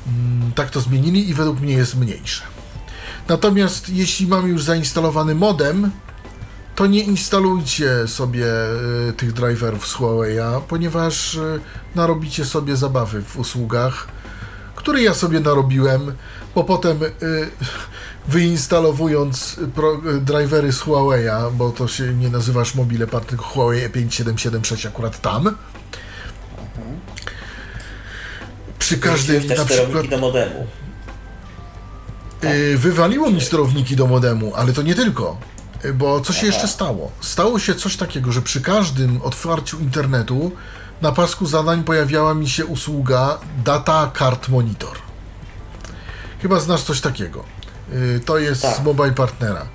Mm, 0.07 0.51
Tak 0.55 0.69
to 0.69 0.81
zmienili 0.81 1.29
i 1.29 1.33
według 1.33 1.59
mnie 1.59 1.73
jest 1.73 1.95
mniejsze. 1.95 2.43
Natomiast 3.27 3.89
jeśli 3.89 4.27
mam 4.27 4.47
już 4.47 4.63
zainstalowany 4.63 5.35
modem, 5.35 5.91
to 6.75 6.85
nie 6.85 7.03
instalujcie 7.03 8.07
sobie 8.07 8.45
y, 9.09 9.13
tych 9.13 9.33
driverów 9.33 9.87
z 9.87 9.95
Huawei'a, 9.95 10.61
ponieważ 10.61 11.35
y, 11.35 11.59
narobicie 11.95 12.45
sobie 12.45 12.75
zabawy 12.75 13.21
w 13.21 13.37
usługach, 13.37 14.07
które 14.75 15.01
ja 15.01 15.13
sobie 15.13 15.39
narobiłem, 15.39 16.13
bo 16.55 16.63
potem 16.63 17.03
y, 17.03 17.09
wyinstalowując 18.27 19.59
pro, 19.75 20.01
drivery 20.21 20.71
z 20.73 20.79
Huawei'a, 20.81 21.51
bo 21.51 21.71
to 21.71 21.87
się 21.87 22.13
nie 22.13 22.29
nazywasz 22.29 22.75
mobile 22.75 23.07
part, 23.07 23.27
tylko 23.29 23.45
Huawei 23.45 23.81
E 23.83 23.89
E5776 23.89 24.87
akurat 24.87 25.21
tam. 25.21 25.55
Przy 28.79 28.97
każdym 28.97 29.47
na 29.47 29.65
przykład 29.65 30.07
do 30.07 30.17
modemu. 30.17 30.67
y, 32.43 32.77
wywaliło 32.77 33.31
mi 33.31 33.41
sterowniki 33.41 33.95
do 33.95 34.07
modemu, 34.07 34.55
ale 34.55 34.73
to 34.73 34.81
nie 34.81 34.95
tylko. 34.95 35.37
Y, 35.85 35.93
Bo 35.93 36.21
co 36.21 36.33
się 36.33 36.39
Aha. 36.39 36.47
jeszcze 36.47 36.67
stało? 36.67 37.11
Stało 37.21 37.59
się 37.59 37.75
coś 37.75 37.97
takiego, 37.97 38.31
że 38.31 38.41
przy 38.41 38.61
każdym 38.61 39.21
otwarciu 39.21 39.79
internetu 39.79 40.51
na 41.01 41.11
pasku 41.11 41.45
zadań 41.45 41.83
pojawiała 41.83 42.33
mi 42.33 42.49
się 42.49 42.65
usługa 42.65 43.37
Data 43.65 44.11
Card 44.19 44.49
Monitor. 44.49 44.97
Chyba 46.41 46.59
znasz 46.59 46.81
coś 46.83 47.01
takiego. 47.01 47.43
Y, 47.93 48.19
To 48.25 48.37
jest 48.37 48.61
Tak. 48.61 48.77
z 48.77 48.83
Mobile 48.83 49.11
Partnera. 49.11 49.65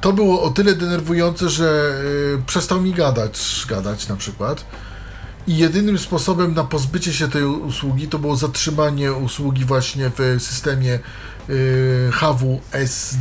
To 0.00 0.12
było 0.12 0.42
o 0.42 0.50
tyle 0.50 0.74
denerwujące, 0.74 1.48
że 1.48 2.00
y, 2.38 2.42
przestał 2.46 2.80
mi 2.80 2.92
gadać, 2.94 3.66
gadać 3.68 4.08
na 4.08 4.16
przykład. 4.16 4.64
I 5.46 5.56
jedynym 5.56 5.98
sposobem 5.98 6.54
na 6.54 6.64
pozbycie 6.64 7.12
się 7.12 7.28
tej 7.28 7.44
usługi 7.44 8.08
to 8.08 8.18
było 8.18 8.36
zatrzymanie 8.36 9.12
usługi 9.12 9.64
właśnie 9.64 10.10
w 10.18 10.36
systemie 10.42 10.98
y, 11.50 12.10
HWS 12.12 13.14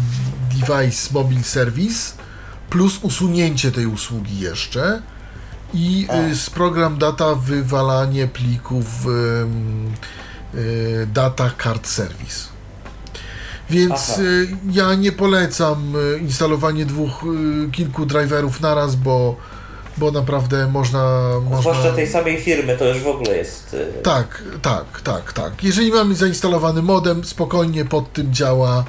Device 0.51 1.13
Mobile 1.13 1.43
Service 1.43 2.13
plus 2.69 2.99
usunięcie 3.01 3.71
tej 3.71 3.85
usługi 3.85 4.39
jeszcze 4.39 5.01
i 5.73 6.07
z 6.33 6.49
program 6.49 6.97
data 6.97 7.35
wywalanie 7.35 8.27
plików 8.27 8.85
Data 11.13 11.51
Card 11.63 11.87
Service. 11.87 12.56
Więc 13.69 13.93
Aha. 13.93 14.21
y, 14.21 14.47
ja 14.71 14.95
nie 14.95 15.11
polecam 15.11 15.95
y, 15.95 16.19
instalowanie 16.19 16.85
dwóch, 16.85 17.23
y, 17.67 17.71
kilku 17.71 18.05
driverów 18.05 18.61
naraz, 18.61 18.95
bo, 18.95 19.35
bo 19.97 20.11
naprawdę 20.11 20.67
można, 20.67 21.21
można... 21.43 21.61
Zwłaszcza 21.61 21.91
tej 21.91 22.07
samej 22.07 22.41
firmy, 22.41 22.77
to 22.77 22.85
już 22.85 22.99
w 22.99 23.07
ogóle 23.07 23.37
jest. 23.37 23.75
Tak, 24.03 24.43
tak, 24.61 25.01
tak, 25.03 25.33
tak. 25.33 25.63
Jeżeli 25.63 25.91
mamy 25.91 26.15
zainstalowany 26.15 26.81
modem, 26.81 27.23
spokojnie 27.23 27.85
pod 27.85 28.13
tym 28.13 28.33
działa 28.33 28.85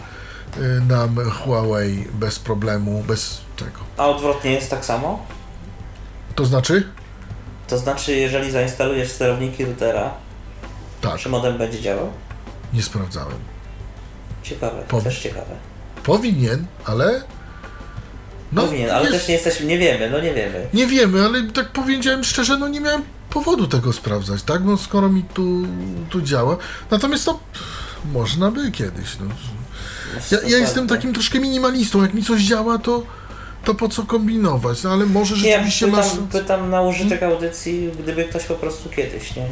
nam 0.89 1.17
Huawei 1.31 2.05
bez 2.15 2.39
problemu, 2.39 3.05
bez 3.09 3.41
tego. 3.57 3.79
A 3.97 4.07
odwrotnie 4.07 4.53
jest 4.53 4.71
tak 4.71 4.85
samo? 4.85 5.27
To 6.35 6.45
znaczy? 6.45 6.89
To 7.69 7.79
znaczy, 7.79 8.17
jeżeli 8.17 8.51
zainstalujesz 8.51 9.11
sterowniki 9.11 9.65
routera, 9.65 10.11
Tak, 11.01 11.17
czy 11.21 11.29
modem 11.29 11.59
będzie 11.59 11.81
działał? 11.81 12.13
nie 12.73 12.83
sprawdzałem. 12.83 13.39
Ciekawe, 14.49 14.83
Po- 14.89 15.01
też 15.01 15.19
ciekawe. 15.19 15.57
Powinien, 16.05 16.65
ale. 16.85 17.23
No, 18.53 18.63
Powinien, 18.63 18.91
ale 18.91 19.05
jest- 19.05 19.19
też 19.19 19.29
nie 19.29 19.35
jesteśmy, 19.35 19.67
nie 19.67 19.79
wiemy, 19.79 20.11
no 20.11 20.21
nie 20.21 20.35
wiemy. 20.35 20.67
Nie 20.75 20.87
wiemy, 20.87 21.25
ale 21.25 21.43
tak 21.43 21.69
powiedziałem 21.73 22.25
szczerze, 22.25 22.57
no 22.59 22.69
nie 22.69 22.81
miałem 22.81 23.03
powodu 23.31 23.67
tego 23.67 23.93
sprawdzać, 23.93 24.43
tak? 24.43 24.65
No 24.65 24.77
skoro 24.77 25.09
mi 25.09 25.23
tu, 25.35 25.67
tu 26.11 26.23
działa. 26.23 26.57
Natomiast 26.91 27.25
to 27.25 27.41
można 28.13 28.51
by 28.51 28.71
kiedyś. 28.71 29.17
No. 29.21 29.27
Ja, 30.31 30.39
ja 30.49 30.59
jestem 30.59 30.89
takim 30.89 31.13
troszkę 31.13 31.41
minimalistą. 31.41 32.03
Jak 32.03 32.15
mi 32.15 32.25
coś 32.25 32.41
działa, 32.43 32.79
to, 32.79 33.03
to 33.65 33.75
po 33.75 33.89
co 33.89 34.03
kombinować? 34.03 34.83
No 34.83 34.93
ale 34.93 35.07
może 35.07 35.35
Nie, 35.37 35.41
rzeczywiście 35.53 35.87
pytam, 35.87 36.01
masz. 36.01 36.13
pytam 36.33 36.71
na 36.71 36.83
użytek 36.83 37.23
audycji, 37.23 37.91
gdyby 38.03 38.25
ktoś 38.25 38.45
po 38.45 38.55
prostu 38.55 38.89
kiedyś, 38.89 39.37
nie? 39.37 39.47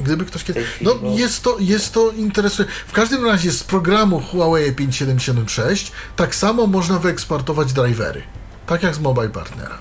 Gdyby 0.00 0.24
ktoś 0.24 0.42
w 0.42 0.44
kiedy. 0.44 0.60
tej 0.60 0.68
chwili, 0.68 0.90
No 1.02 1.10
jest 1.18 1.42
to, 1.42 1.56
jest 1.60 1.92
to 1.92 2.10
interesujące. 2.10 2.74
W 2.86 2.92
każdym 2.92 3.24
razie 3.26 3.52
z 3.52 3.64
programu 3.64 4.20
Huawei 4.20 4.72
5776 4.72 5.92
tak 6.16 6.34
samo 6.34 6.66
można 6.66 6.98
wyeksportować 6.98 7.72
drivery. 7.72 8.22
Tak 8.66 8.82
jak 8.82 8.94
z 8.94 8.98
Mobile 8.98 9.28
Partnera. 9.28 9.78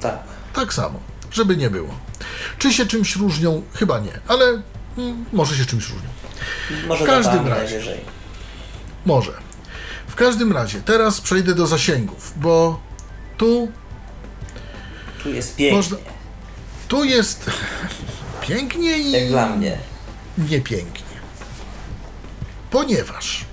Tak. 0.00 0.18
Tak 0.54 0.74
samo, 0.74 1.00
żeby 1.30 1.56
nie 1.56 1.70
było. 1.70 1.94
Czy 2.58 2.72
się 2.72 2.86
czymś 2.86 3.16
różnią? 3.16 3.62
Chyba 3.74 3.98
nie, 3.98 4.12
ale 4.28 4.62
mm, 4.98 5.24
może 5.32 5.56
się 5.56 5.64
czymś 5.64 5.88
różnią. 5.90 6.08
Może 6.88 7.04
W 7.04 7.06
każdym 7.06 7.46
razie. 7.48 7.62
najwyżej. 7.74 8.00
Może. 9.06 9.32
W 10.08 10.14
każdym 10.14 10.52
razie, 10.52 10.80
teraz 10.80 11.20
przejdę 11.20 11.54
do 11.54 11.66
zasięgów, 11.66 12.32
bo 12.36 12.80
tu, 13.38 13.68
Tu 15.22 15.28
jest 15.30 15.56
pięknie, 15.56 15.76
Można- 15.76 15.96
tu 16.88 17.04
jest 17.04 17.50
pięknie 18.56 18.98
i 18.98 19.12
jak 19.12 19.28
dla 19.28 19.48
mnie. 19.48 19.78
niepięknie. 20.38 21.12
Ponieważ, 22.70 23.44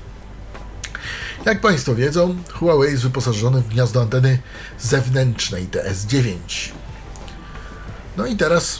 jak 1.45 1.61
Państwo 1.61 1.95
wiedzą, 1.95 2.35
Huawei 2.53 2.91
jest 2.91 3.03
wyposażony 3.03 3.61
w 3.61 3.67
gniazdo 3.67 4.01
anteny 4.01 4.39
zewnętrznej 4.79 5.67
TS9. 5.67 6.37
No 8.17 8.25
i 8.25 8.37
teraz 8.37 8.79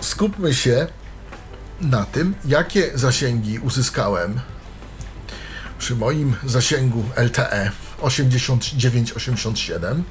skupmy 0.00 0.54
się 0.54 0.86
na 1.80 2.04
tym, 2.04 2.34
jakie 2.44 2.90
zasięgi 2.94 3.58
uzyskałem 3.58 4.40
przy 5.78 5.96
moim 5.96 6.36
zasięgu 6.44 7.04
LTE 7.16 7.70
8987 8.00 10.04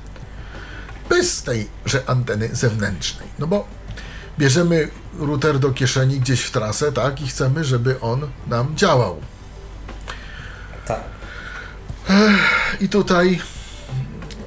bez 1.09 1.43
tejże 1.43 2.03
anteny 2.05 2.49
zewnętrznej. 2.55 3.27
No 3.39 3.47
bo 3.47 3.78
bierzemy 4.39 4.87
router 5.19 5.59
do 5.59 5.71
kieszeni 5.71 6.19
gdzieś 6.19 6.41
w 6.41 6.51
trasę, 6.51 6.91
tak, 6.91 7.21
i 7.21 7.27
chcemy, 7.27 7.63
żeby 7.63 7.99
on 8.01 8.27
nam 8.47 8.75
działał. 8.75 9.21
Tak. 10.85 11.03
I 12.81 12.89
tutaj 12.89 13.41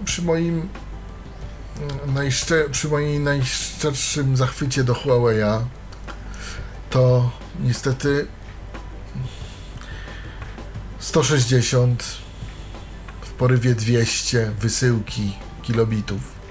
przy 0.05 0.23
moim 0.23 0.55
mm, 0.55 2.14
najszcze, 2.14 2.64
przy 2.70 2.89
mojej 2.89 3.20
najszczerszym 3.20 4.36
zachwycie 4.36 4.85
do 4.85 4.94
Huawei'a 4.94 5.60
to 6.90 7.31
niestety 7.60 8.27
160 10.98 12.05
w 13.23 13.31
porywie 13.31 13.74
200 13.74 14.52
wysyłki 14.60 15.32
kilobitów. 15.62 16.41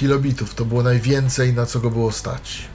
Kilobitów 0.00 0.54
to 0.54 0.64
było 0.64 0.82
najwięcej, 0.82 1.52
na 1.54 1.66
co 1.66 1.80
go 1.80 1.90
było 1.90 2.12
stać. 2.12 2.68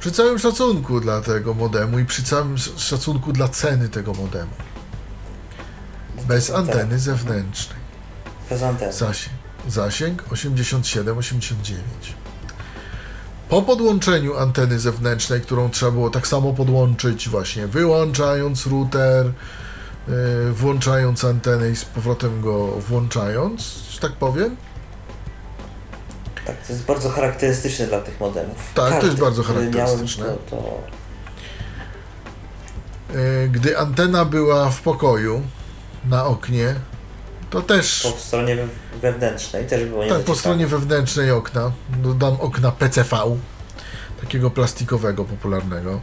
Przy 0.00 0.12
całym 0.12 0.38
szacunku 0.38 1.00
dla 1.00 1.20
tego 1.20 1.54
modemu 1.54 1.98
i 1.98 2.04
przy 2.04 2.22
całym 2.22 2.54
sz- 2.54 2.80
szacunku 2.80 3.32
dla 3.32 3.48
ceny 3.48 3.88
tego 3.88 4.12
modemu. 4.14 4.50
Bez 6.28 6.50
anteny 6.50 6.98
zewnętrznej. 6.98 7.78
Bez 8.50 8.62
anteny. 8.62 8.92
Zasięg, 8.92 9.32
zasięg 9.68 10.22
87-89. 10.28 11.74
Po 13.48 13.62
podłączeniu 13.62 14.36
anteny 14.36 14.78
zewnętrznej, 14.78 15.40
którą 15.40 15.70
trzeba 15.70 15.92
było 15.92 16.10
tak 16.10 16.26
samo 16.26 16.52
podłączyć, 16.52 17.28
właśnie 17.28 17.66
wyłączając 17.66 18.66
router, 18.66 19.26
yy, 20.08 20.52
włączając 20.52 21.24
antenę 21.24 21.70
i 21.70 21.76
z 21.76 21.84
powrotem 21.84 22.40
go 22.40 22.66
włączając, 22.66 23.62
że 23.90 24.00
tak 24.00 24.12
powiem. 24.12 24.56
Tak, 26.50 26.66
to 26.66 26.72
jest 26.72 26.84
bardzo 26.84 27.10
charakterystyczne 27.10 27.86
dla 27.86 28.00
tych 28.00 28.20
modemów. 28.20 28.56
Tak, 28.74 29.00
to 29.00 29.06
jest 29.06 29.18
bardzo 29.18 29.42
który 29.42 29.58
miałem, 29.58 29.72
charakterystyczne. 29.72 30.24
To, 30.24 30.36
to 30.56 30.80
Yy, 33.14 33.48
Gdy 33.48 33.78
antena 33.78 34.24
była 34.24 34.70
w 34.70 34.80
pokoju, 34.82 35.42
na 36.04 36.24
oknie, 36.24 36.74
to 37.50 37.62
też 37.62 38.02
po 38.02 38.10
stronie 38.18 38.56
we- 38.56 38.66
wewnętrznej 39.00 39.66
też 39.66 39.88
było 39.88 40.06
Tak, 40.06 40.22
po 40.22 40.34
stronie 40.34 40.66
wewnętrznej 40.66 41.30
okna. 41.30 41.72
Dodam 41.88 42.36
okna 42.40 42.72
PCV, 42.72 43.36
takiego 44.20 44.50
plastikowego, 44.50 45.24
popularnego. 45.24 46.00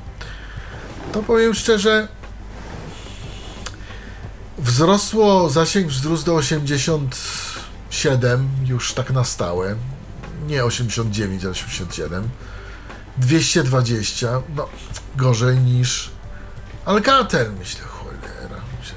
To 1.11 1.23
powiem 1.23 1.53
szczerze, 1.53 2.07
wzrosło, 4.57 5.49
zasięg 5.49 5.87
wzrósł 5.87 6.25
do 6.25 6.35
87, 6.35 8.49
już 8.65 8.93
tak 8.93 9.11
na 9.11 9.23
stałe. 9.23 9.75
Nie 10.47 10.65
89, 10.65 11.43
ale 11.43 11.51
87. 11.51 12.29
220, 13.17 14.41
no 14.55 14.69
gorzej 15.15 15.57
niż 15.57 16.11
Alcatel, 16.85 17.53
myślę, 17.59 17.85
cholera. 17.85 18.61
Myślę, 18.79 18.95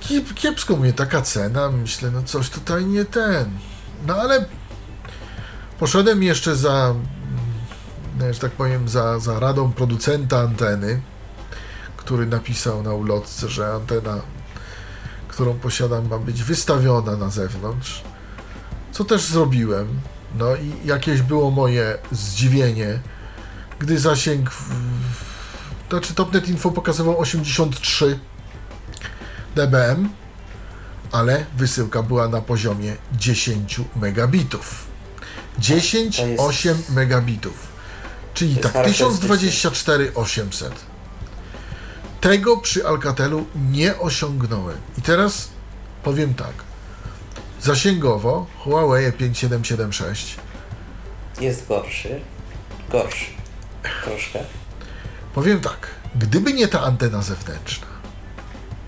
Kiep, 0.00 0.34
kiepsko 0.34 0.76
mnie 0.76 0.92
taka 0.92 1.22
cena, 1.22 1.70
myślę, 1.70 2.10
no 2.10 2.22
coś 2.22 2.50
tutaj 2.50 2.86
nie 2.86 3.04
ten. 3.04 3.50
No 4.06 4.14
ale 4.14 4.44
poszedłem 5.78 6.22
jeszcze 6.22 6.56
za, 6.56 6.94
mm, 8.20 8.34
że 8.34 8.40
tak 8.40 8.52
powiem, 8.52 8.88
za, 8.88 9.18
za 9.18 9.40
radą 9.40 9.72
producenta 9.72 10.38
anteny, 10.38 11.00
który 11.96 12.26
napisał 12.26 12.82
na 12.82 12.92
ulotce, 12.92 13.48
że 13.48 13.72
antena, 13.72 14.20
którą 15.28 15.54
posiadam, 15.58 16.08
ma 16.08 16.18
być 16.18 16.42
wystawiona 16.42 17.16
na 17.16 17.30
zewnątrz. 17.30 18.02
Co 18.92 19.04
też 19.04 19.22
zrobiłem. 19.22 20.00
No 20.34 20.56
i 20.56 20.86
jakieś 20.86 21.22
było 21.22 21.50
moje 21.50 21.98
zdziwienie, 22.12 22.98
gdy 23.78 23.98
zasięg, 23.98 24.50
w, 24.50 24.72
znaczy 25.90 26.14
Topnet 26.14 26.48
Info 26.48 26.70
pokazywał 26.70 27.20
83 27.20 28.18
dBm, 29.54 30.08
ale 31.12 31.46
wysyłka 31.56 32.02
była 32.02 32.28
na 32.28 32.40
poziomie 32.40 32.96
10 33.12 33.80
megabitów. 33.96 34.86
10, 35.58 36.16
To 36.16 36.26
jest- 36.26 36.42
8 36.42 36.82
megabitów. 36.88 37.68
Czyli 38.34 38.56
tak, 38.56 38.72
charakterystyczne. 38.72 39.12
1024 39.28 40.12
800. 40.14 40.72
Tego 42.20 42.56
przy 42.56 42.86
Alcatelu 42.86 43.46
nie 43.70 43.98
osiągnąłem. 43.98 44.76
I 44.98 45.02
teraz 45.02 45.48
powiem 46.02 46.34
tak. 46.34 46.52
Zasięgowo 47.62 48.46
Huawei 48.58 49.12
5776 49.12 50.36
Jest 51.40 51.68
gorszy. 51.68 52.20
Gorszy. 52.90 53.26
Troszkę. 54.04 54.38
Powiem 55.34 55.60
tak, 55.60 55.88
gdyby 56.14 56.52
nie 56.52 56.68
ta 56.68 56.82
antena 56.82 57.22
zewnętrzna, 57.22 57.86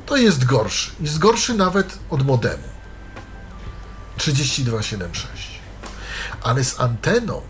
to 0.06 0.16
jest 0.16 0.44
gorszy. 0.44 0.90
Jest 1.00 1.18
gorszy 1.18 1.54
nawet 1.54 1.98
od 2.10 2.26
modemu. 2.26 2.62
3276. 4.16 5.60
Ale 6.42 6.64
z 6.64 6.80
anteną 6.80 7.40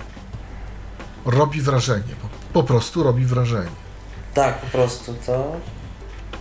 robi 1.27 1.63
wrażenie. 1.63 2.15
Po, 2.23 2.29
po 2.53 2.63
prostu 2.63 3.03
robi 3.03 3.25
wrażenie. 3.25 3.71
Tak, 4.35 4.61
po 4.61 4.67
prostu 4.67 5.15
to... 5.27 5.57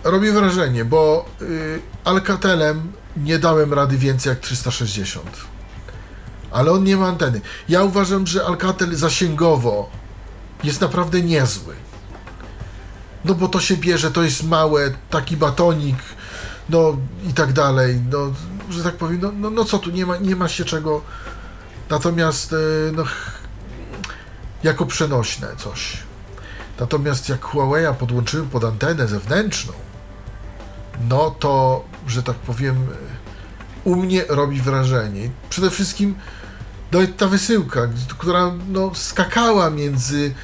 Robi 0.04 0.30
wrażenie, 0.30 0.84
bo 0.84 1.26
y, 1.42 1.80
Alcatelem 2.04 2.92
nie 3.16 3.38
dałem 3.38 3.74
rady 3.74 3.98
więcej 3.98 4.30
jak 4.30 4.40
360. 4.40 5.36
Ale 6.50 6.72
on 6.72 6.84
nie 6.84 6.96
ma 6.96 7.06
anteny. 7.06 7.40
Ja 7.68 7.82
uważam, 7.82 8.26
że 8.26 8.46
Alcatel 8.46 8.96
zasięgowo 8.96 9.90
jest 10.64 10.80
naprawdę 10.80 11.22
niezły. 11.22 11.74
No 13.24 13.34
bo 13.34 13.48
to 13.48 13.60
się 13.60 13.76
bierze, 13.76 14.10
to 14.10 14.22
jest 14.22 14.42
małe, 14.42 14.92
taki 15.10 15.36
batonik, 15.36 15.96
no 16.68 16.96
i 17.30 17.32
tak 17.32 17.52
dalej. 17.52 18.00
No, 18.10 18.32
że 18.70 18.82
tak 18.82 18.96
powiem, 18.96 19.20
no, 19.20 19.32
no, 19.32 19.50
no 19.50 19.64
co 19.64 19.78
tu, 19.78 19.90
nie 19.90 20.06
ma, 20.06 20.16
nie 20.16 20.36
ma 20.36 20.48
się 20.48 20.64
czego. 20.64 21.02
Natomiast, 21.90 22.52
y, 22.52 22.92
no, 22.96 23.04
jako 24.62 24.86
przenośne 24.86 25.48
coś. 25.56 25.96
Natomiast 26.80 27.28
jak 27.28 27.40
Huawei'a 27.40 27.94
podłączyłem 27.94 28.48
pod 28.48 28.64
antenę 28.64 29.08
zewnętrzną, 29.08 29.72
no 31.08 31.30
to, 31.30 31.84
że 32.06 32.22
tak 32.22 32.36
powiem, 32.36 32.86
u 33.84 33.96
mnie 33.96 34.24
robi 34.28 34.60
wrażenie. 34.60 35.30
Przede 35.50 35.70
wszystkim 35.70 36.14
no, 36.92 36.98
ta 37.16 37.26
wysyłka, 37.26 37.88
która 38.18 38.52
no, 38.68 38.94
skakała 38.94 39.70
między 39.70 40.34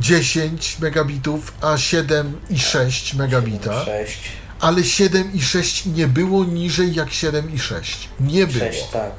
10 0.00 0.78
megabitów 0.78 1.52
a 1.60 1.74
7,6 1.74 3.16
megabita, 3.16 3.84
6. 3.84 4.20
ale 4.60 4.80
7,6 4.80 5.94
nie 5.94 6.06
było 6.06 6.44
niżej 6.44 6.94
jak 6.94 7.08
7,6. 7.08 8.08
Nie 8.20 8.46
było. 8.46 8.64
6, 8.64 8.84
tak. 8.92 9.12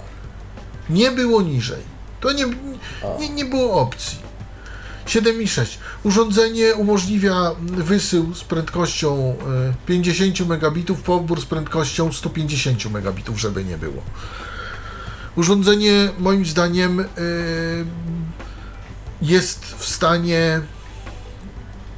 Nie 0.90 1.12
było 1.12 1.42
niżej. 1.42 1.82
To 2.20 2.32
nie, 2.32 2.46
nie, 3.20 3.30
nie 3.30 3.46
było 3.46 3.74
opcji. 3.74 4.18
7,6. 5.06 5.78
Urządzenie 6.04 6.76
umożliwia 6.76 7.52
wysył 7.62 8.36
z 8.36 8.44
prędkością 8.44 9.36
e, 9.70 9.74
50 9.86 10.48
megabitów, 10.48 11.02
pobór 11.02 11.42
z 11.42 11.46
prędkością 11.46 12.12
150 12.12 12.92
megabitów, 12.92 13.40
żeby 13.40 13.64
nie 13.64 13.78
było. 13.78 14.04
Urządzenie 15.36 16.10
moim 16.20 16.46
zdaniem 16.46 17.00
e, 17.00 17.06
jest 19.22 19.66
w 19.66 19.86
stanie 19.86 20.62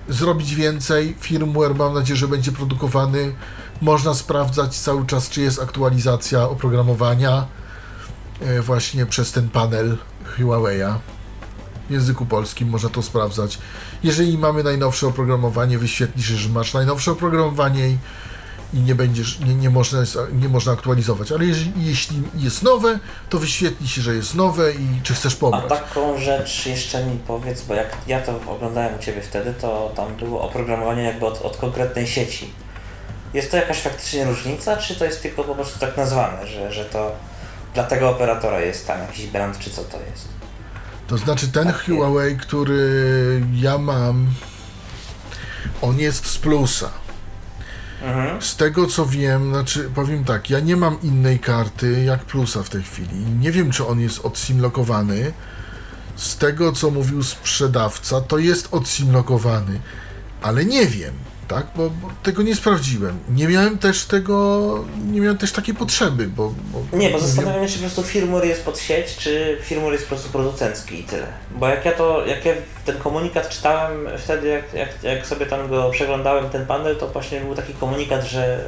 zrobić 0.09 0.55
więcej. 0.55 1.15
Firmware 1.19 1.75
mam 1.75 1.93
nadzieję, 1.93 2.17
że 2.17 2.27
będzie 2.27 2.51
produkowany. 2.51 3.35
Można 3.81 4.13
sprawdzać 4.13 4.79
cały 4.79 5.05
czas, 5.05 5.29
czy 5.29 5.41
jest 5.41 5.61
aktualizacja 5.61 6.49
oprogramowania 6.49 7.45
e, 8.41 8.61
właśnie 8.61 9.05
przez 9.05 9.31
ten 9.31 9.49
panel 9.49 9.97
Huawei'a. 10.37 10.95
W 11.89 11.91
języku 11.91 12.25
polskim 12.25 12.69
można 12.69 12.89
to 12.89 13.01
sprawdzać. 13.01 13.57
Jeżeli 14.03 14.37
mamy 14.37 14.63
najnowsze 14.63 15.07
oprogramowanie, 15.07 15.77
wyświetli 15.77 16.23
się, 16.23 16.35
że 16.35 16.49
masz 16.49 16.73
najnowsze 16.73 17.11
oprogramowanie 17.11 17.87
i, 17.89 17.97
i 18.73 18.79
nie 18.79 18.95
będziesz, 18.95 19.39
nie, 19.39 19.55
nie, 19.55 19.69
można, 19.69 19.99
nie 20.33 20.49
można 20.49 20.71
aktualizować. 20.71 21.31
Ale 21.31 21.45
jeżeli, 21.45 21.71
jeśli 21.77 22.21
jest 22.35 22.63
nowe, 22.63 22.99
to 23.29 23.39
wyświetli 23.39 23.87
się, 23.87 24.01
że 24.01 24.15
jest 24.15 24.35
nowe 24.35 24.71
i 24.73 25.01
czy 25.03 25.13
chcesz 25.13 25.33
A 25.33 25.37
pobrać. 25.37 25.69
taką 25.69 26.17
rzecz 26.17 26.65
jeszcze 26.65 27.05
mi 27.05 27.17
powiedz, 27.27 27.61
bo 27.61 27.73
jak 27.73 27.97
ja 28.07 28.21
to 28.21 28.39
oglądałem 28.47 28.95
u 28.99 29.03
Ciebie 29.03 29.21
wtedy, 29.21 29.53
to 29.61 29.91
tam 29.95 30.15
było 30.15 30.41
oprogramowanie 30.41 31.03
jakby 31.03 31.25
od, 31.25 31.41
od 31.41 31.57
konkretnej 31.57 32.07
sieci. 32.07 32.51
Jest 33.33 33.51
to 33.51 33.57
jakaś 33.57 33.77
faktycznie 33.81 34.25
różnica, 34.25 34.77
czy 34.77 34.95
to 34.95 35.05
jest 35.05 35.21
tylko 35.21 35.43
po 35.43 35.55
prostu 35.55 35.79
tak 35.79 35.97
nazwane, 35.97 36.47
że, 36.47 36.73
że 36.73 36.85
to 36.85 37.11
dla 37.73 37.83
tego 37.83 38.09
operatora 38.09 38.59
jest 38.59 38.87
tam 38.87 38.99
jakiś 38.99 39.27
brand, 39.27 39.59
czy 39.59 39.69
co 39.69 39.81
to 39.83 39.97
jest? 40.11 40.27
To 41.07 41.17
znaczy 41.17 41.47
ten 41.47 41.67
Takie. 41.67 41.95
Huawei, 41.95 42.37
który 42.37 43.43
ja 43.53 43.77
mam, 43.77 44.27
on 45.81 45.99
jest 45.99 46.25
z 46.25 46.37
plusa. 46.37 46.89
Mhm. 48.01 48.41
Z 48.41 48.55
tego 48.55 48.87
co 48.87 49.05
wiem, 49.05 49.49
znaczy 49.49 49.89
powiem 49.95 50.23
tak, 50.23 50.49
ja 50.49 50.59
nie 50.59 50.75
mam 50.75 51.01
innej 51.01 51.39
karty 51.39 52.03
jak 52.03 52.25
plusa 52.25 52.63
w 52.63 52.69
tej 52.69 52.83
chwili. 52.83 53.17
Nie 53.39 53.51
wiem, 53.51 53.71
czy 53.71 53.87
on 53.87 53.99
jest 53.99 54.25
odsimlokowany. 54.25 55.33
Z 56.15 56.37
tego 56.37 56.71
co 56.71 56.91
mówił 56.91 57.23
sprzedawca, 57.23 58.21
to 58.21 58.37
jest 58.37 58.67
odsimlokowany, 58.71 59.79
ale 60.41 60.65
nie 60.65 60.85
wiem, 60.85 61.13
tak? 61.47 61.67
Bo, 61.75 61.89
bo 61.89 62.09
tego 62.23 62.43
nie 62.43 62.55
sprawdziłem. 62.55 63.19
Nie 63.29 63.47
miałem 63.47 63.77
też 63.77 64.05
tego, 64.05 64.85
nie 65.11 65.21
miałem 65.21 65.37
też 65.37 65.51
takiej 65.51 65.75
potrzeby, 65.75 66.27
bo. 66.27 66.53
bo 66.91 66.97
Nie, 66.97 67.09
bo 67.09 67.19
zastanawiam 67.19 67.67
się, 67.67 67.73
czy 67.73 67.75
po 67.75 67.81
prostu 67.81 68.03
firmware 68.03 68.45
jest 68.45 68.63
pod 68.63 68.79
sieć, 68.79 69.17
czy 69.17 69.57
firmware 69.61 69.93
jest 69.93 70.03
po 70.03 70.09
prostu 70.09 70.29
producencki 70.29 70.99
i 70.99 71.03
tyle. 71.03 71.27
Bo 71.59 71.67
jak 71.67 71.85
ja 71.85 71.91
to, 71.91 72.25
jak 72.25 72.45
ja 72.45 72.53
ten 72.85 72.97
komunikat 72.97 73.49
czytałem 73.49 74.07
wtedy, 74.17 74.47
jak, 74.47 74.73
jak, 74.73 75.03
jak 75.03 75.27
sobie 75.27 75.45
tam 75.45 75.69
go 75.69 75.89
przeglądałem, 75.89 76.49
ten 76.49 76.65
panel, 76.65 76.95
to 76.95 77.07
właśnie 77.07 77.41
był 77.41 77.55
taki 77.55 77.73
komunikat, 77.73 78.25
że, 78.25 78.59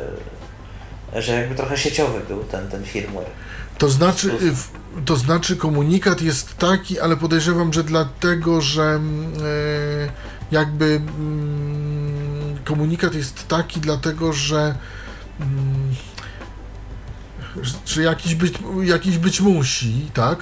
że 1.16 1.34
jakby 1.34 1.56
trochę 1.56 1.78
sieciowy 1.78 2.20
był 2.28 2.44
ten, 2.44 2.68
ten 2.68 2.84
firmware. 2.84 3.30
To 3.78 3.90
znaczy, 3.90 4.32
to 5.06 5.16
znaczy 5.16 5.56
komunikat 5.56 6.22
jest 6.22 6.58
taki, 6.58 7.00
ale 7.00 7.18
podejrzewam, 7.18 7.74
że 7.74 7.84
dlatego, 7.84 8.62
że 8.62 8.84
mm, 8.84 9.34
e, 9.34 10.10
jakby 10.52 10.86
mm, 10.86 11.77
komunikat 12.68 13.16
jest 13.16 13.48
taki, 13.48 13.80
dlatego, 13.80 14.34
że 14.34 14.76
mm, 15.40 15.96
że- 17.62 17.74
że 17.86 18.04
jakiś 18.04 18.36
być, 18.36 18.54
jakiś 18.84 19.18
być 19.18 19.42
musi, 19.42 20.10
tak? 20.14 20.40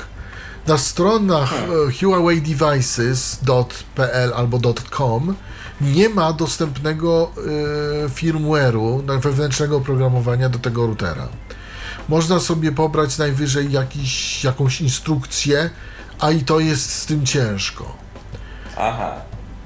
Na 0.68 0.78
stronach 0.78 1.54
e, 1.54 1.58
huaweidevices.pl 2.00 4.34
albo 4.36 4.60
.com 4.98 5.36
nie 5.82 6.10
ma 6.10 6.34
dostępnego 6.34 7.32
e, 8.06 8.10
firmware'u, 8.10 9.20
wewnętrznego 9.20 9.78
oprogramowania 9.78 10.50
do 10.50 10.60
tego 10.60 10.88
routera. 10.88 11.28
Można 12.10 12.40
sobie 12.40 12.72
pobrać 12.72 13.18
najwyżej 13.18 13.72
jakiś, 13.72 14.44
jakąś 14.44 14.82
instrukcję, 14.82 15.70
a 16.20 16.32
i 16.32 16.42
to 16.44 16.60
jest 16.60 16.92
z 16.94 17.06
tym 17.06 17.26
ciężko. 17.26 17.96
Aha. 18.78 19.12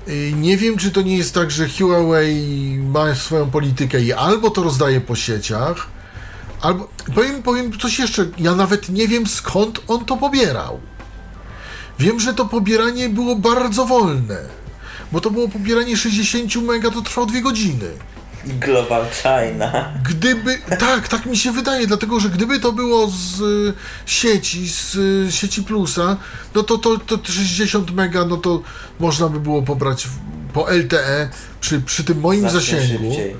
Y, 0.10 0.34
Nie 0.36 0.58
wiem, 0.58 0.78
czy 0.78 0.92
to 0.92 1.02
nie 1.02 1.18
jest 1.18 1.34
tak, 1.34 1.52
że 1.52 1.70
Huawei 1.70 2.80
ma 2.84 3.16
swoją 3.16 3.52
politykę 3.52 4.02
i 4.02 4.14
albo 4.14 4.50
to 4.50 4.64
rozdaje 4.64 5.02
po 5.02 5.16
sieciach, 5.16 5.88
albo. 6.62 6.90
Powiem, 7.16 7.44
powiem 7.44 7.80
coś 7.80 8.00
jeszcze. 8.00 8.26
Ja 8.38 8.56
nawet 8.56 8.90
nie 8.90 9.08
wiem 9.08 9.28
skąd 9.28 9.82
on 9.88 10.06
to 10.06 10.18
pobierał. 10.18 10.80
Wiem, 12.00 12.20
że 12.20 12.34
to 12.34 12.46
pobieranie 12.46 13.10
było 13.10 13.36
bardzo 13.36 13.86
wolne, 13.86 14.38
bo 15.12 15.22
to 15.22 15.32
było 15.32 15.50
pobieranie 15.50 15.98
60 15.98 16.56
mega, 16.56 16.92
to 16.92 17.02
trwało 17.02 17.28
2 17.28 17.42
godziny. 17.42 17.92
Global 18.46 19.06
China. 19.12 19.94
Gdyby, 20.10 20.58
tak, 20.80 21.08
tak 21.08 21.26
mi 21.26 21.38
się 21.38 21.52
wydaje, 21.52 21.88
dlatego 21.88 22.20
że 22.20 22.30
gdyby 22.30 22.60
to 22.60 22.72
było 22.72 23.08
z 23.08 23.42
y, 23.42 23.74
sieci, 24.06 24.70
z 24.70 24.96
y, 24.96 25.32
sieci 25.32 25.64
plusa, 25.64 26.18
no 26.56 26.64
to, 26.64 26.78
to, 26.78 26.98
to 26.98 27.18
60 27.32 27.92
mega, 27.92 28.26
no 28.26 28.38
to 28.38 28.62
można 29.00 29.30
by 29.30 29.40
było 29.40 29.62
pobrać 29.62 30.08
po 30.54 30.72
LTE 30.72 31.30
przy, 31.62 31.82
przy 31.82 32.04
tym 32.04 32.20
moim 32.20 32.50
Znacznie 32.50 32.60
zasięgu, 32.60 33.04
szybciej. 33.10 33.36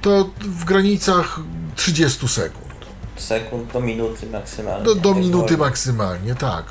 to 0.00 0.30
w 0.40 0.64
granicach 0.64 1.40
30 1.76 2.28
sekund. 2.28 2.72
Sekund 3.16 3.72
do 3.72 3.80
minuty 3.80 4.26
maksymalnie. 4.26 4.84
Do, 4.84 4.94
do 4.94 5.08
Jak 5.08 5.18
minuty 5.18 5.56
maksymalnie, 5.56 6.34
tak. 6.34 6.64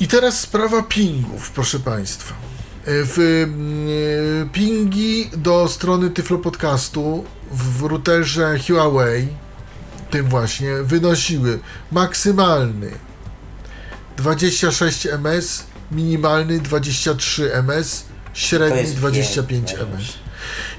I 0.00 0.08
teraz 0.08 0.40
sprawa 0.40 0.82
pingów, 0.82 1.50
proszę 1.50 1.78
Państwa. 1.78 2.47
W 2.90 3.44
mm, 3.44 4.48
pingi 4.48 5.30
do 5.36 5.68
strony 5.68 6.10
Tyflo 6.10 6.38
Podcastu 6.38 7.24
w 7.50 7.82
routerze 7.82 8.58
Huawei, 8.66 9.28
tym 10.10 10.28
właśnie, 10.28 10.72
wynosiły 10.82 11.58
maksymalny 11.92 12.90
26 14.16 15.06
ms, 15.06 15.64
minimalny 15.92 16.60
23 16.60 17.54
ms, 17.54 18.04
średni 18.34 18.78
jest 18.78 18.94
25 18.94 19.70
piękne 19.70 19.86
ms. 19.86 20.00
już. 20.00 20.18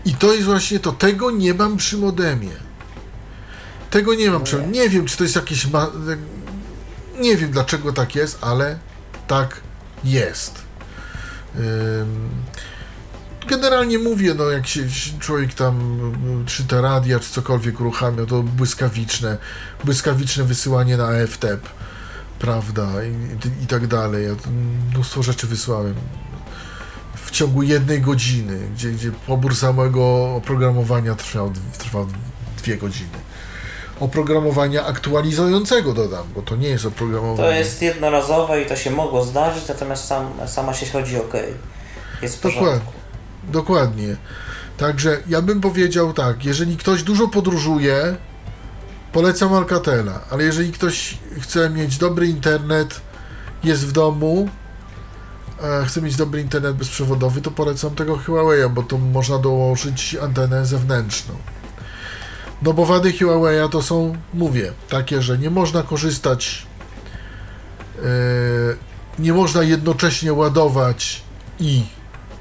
I 0.06 0.14
to 0.14 0.34
jest 0.34 0.46
właśnie 0.46 0.80
to. 0.80 0.92
Tego 0.92 1.32
nie 1.32 1.54
mam 1.54 1.78
przy 1.78 1.98
modemie. 1.98 2.52
Tego 3.90 4.16
nie 4.16 4.32
mam 4.32 4.44
przy. 4.44 4.68
Nie 4.68 4.90
wiem, 4.90 5.06
czy 5.06 5.18
to 5.18 5.24
jest 5.24 5.36
jakieś. 5.36 5.66
Ma... 5.66 5.92
Nie 7.20 7.38
wiem 7.38 7.52
dlaczego 7.52 7.94
tak 7.94 8.16
jest, 8.16 8.38
ale 8.42 8.80
tak 9.28 9.62
jest. 10.04 10.69
Generalnie 13.48 14.00
mówię, 14.00 14.34
no 14.34 14.50
jak 14.50 14.68
się 14.68 14.82
człowiek 15.20 15.54
tam 15.54 16.00
y, 16.44 16.46
czy 16.46 16.64
te 16.64 16.82
radia, 16.82 17.20
czy 17.20 17.30
cokolwiek 17.32 17.80
uruchamia, 17.80 18.26
to 18.26 18.44
błyskawiczne, 18.44 19.38
błyskawiczne 19.84 20.44
wysyłanie 20.44 20.98
na 20.98 21.08
AFTEP, 21.08 21.70
prawda, 22.40 22.88
i, 23.04 23.64
i 23.64 23.68
tak 23.68 23.88
dalej. 23.88 24.26
Ja 24.26 24.36
mnóstwo 24.92 25.24
rzeczy 25.24 25.48
wysłałem 25.48 25.96
w 27.16 27.32
ciągu 27.32 27.64
jednej 27.64 28.02
godziny, 28.02 28.60
gdzie, 28.76 28.92
gdzie 28.92 29.12
pobór 29.12 29.56
samego 29.56 30.36
oprogramowania 30.36 31.16
trwał, 31.16 31.54
trwał 31.78 32.08
dwie 32.58 32.78
godziny. 32.78 33.29
Oprogramowania 34.00 34.86
aktualizującego 34.86 35.94
dodam, 35.94 36.24
bo 36.36 36.42
to 36.42 36.56
nie 36.56 36.68
jest 36.68 36.86
oprogramowanie. 36.86 37.50
To 37.50 37.56
jest 37.56 37.82
jednorazowe 37.82 38.62
i 38.62 38.66
to 38.66 38.76
się 38.76 38.92
mogło 38.92 39.24
zdarzyć, 39.24 39.68
natomiast 39.68 40.06
sam, 40.06 40.34
sama 40.46 40.74
sieć 40.74 40.92
chodzi 40.92 41.18
ok. 41.18 41.34
Jest 42.22 42.38
w 42.38 42.40
porządku. 42.40 42.70
Dokładnie. 42.70 44.08
Dokładnie. 44.08 44.16
Także 44.78 45.18
ja 45.28 45.42
bym 45.42 45.62
powiedział 45.62 46.14
tak, 46.14 46.46
jeżeli 46.46 46.78
ktoś 46.78 47.04
dużo 47.04 47.28
podróżuje, 47.28 48.16
polecam 49.12 49.54
Alcatela, 49.54 50.20
ale 50.30 50.44
jeżeli 50.44 50.72
ktoś 50.72 51.18
chce 51.42 51.70
mieć 51.70 51.98
dobry 51.98 52.28
internet, 52.28 53.02
jest 53.64 53.88
w 53.88 53.92
domu, 53.92 54.50
e, 55.64 55.86
chce 55.86 56.02
mieć 56.02 56.16
dobry 56.16 56.42
internet 56.42 56.76
bezprzewodowy, 56.76 57.42
to 57.42 57.52
polecam 57.52 57.96
tego 57.96 58.16
Huawei'a, 58.16 58.70
bo 58.70 58.84
to 58.84 58.98
można 58.98 59.38
dołożyć 59.38 60.16
antenę 60.22 60.66
zewnętrzną. 60.66 61.36
No 62.62 62.74
bo 62.74 62.86
wady 62.86 63.12
Huawei'a 63.14 63.70
to 63.70 63.82
są, 63.82 64.16
mówię, 64.34 64.72
takie, 64.90 65.22
że 65.22 65.38
nie 65.38 65.50
można 65.50 65.84
korzystać, 65.84 66.66
e, 67.98 68.02
nie 69.20 69.34
można 69.34 69.64
jednocześnie 69.64 70.34
ładować 70.34 71.22
i 71.60 71.84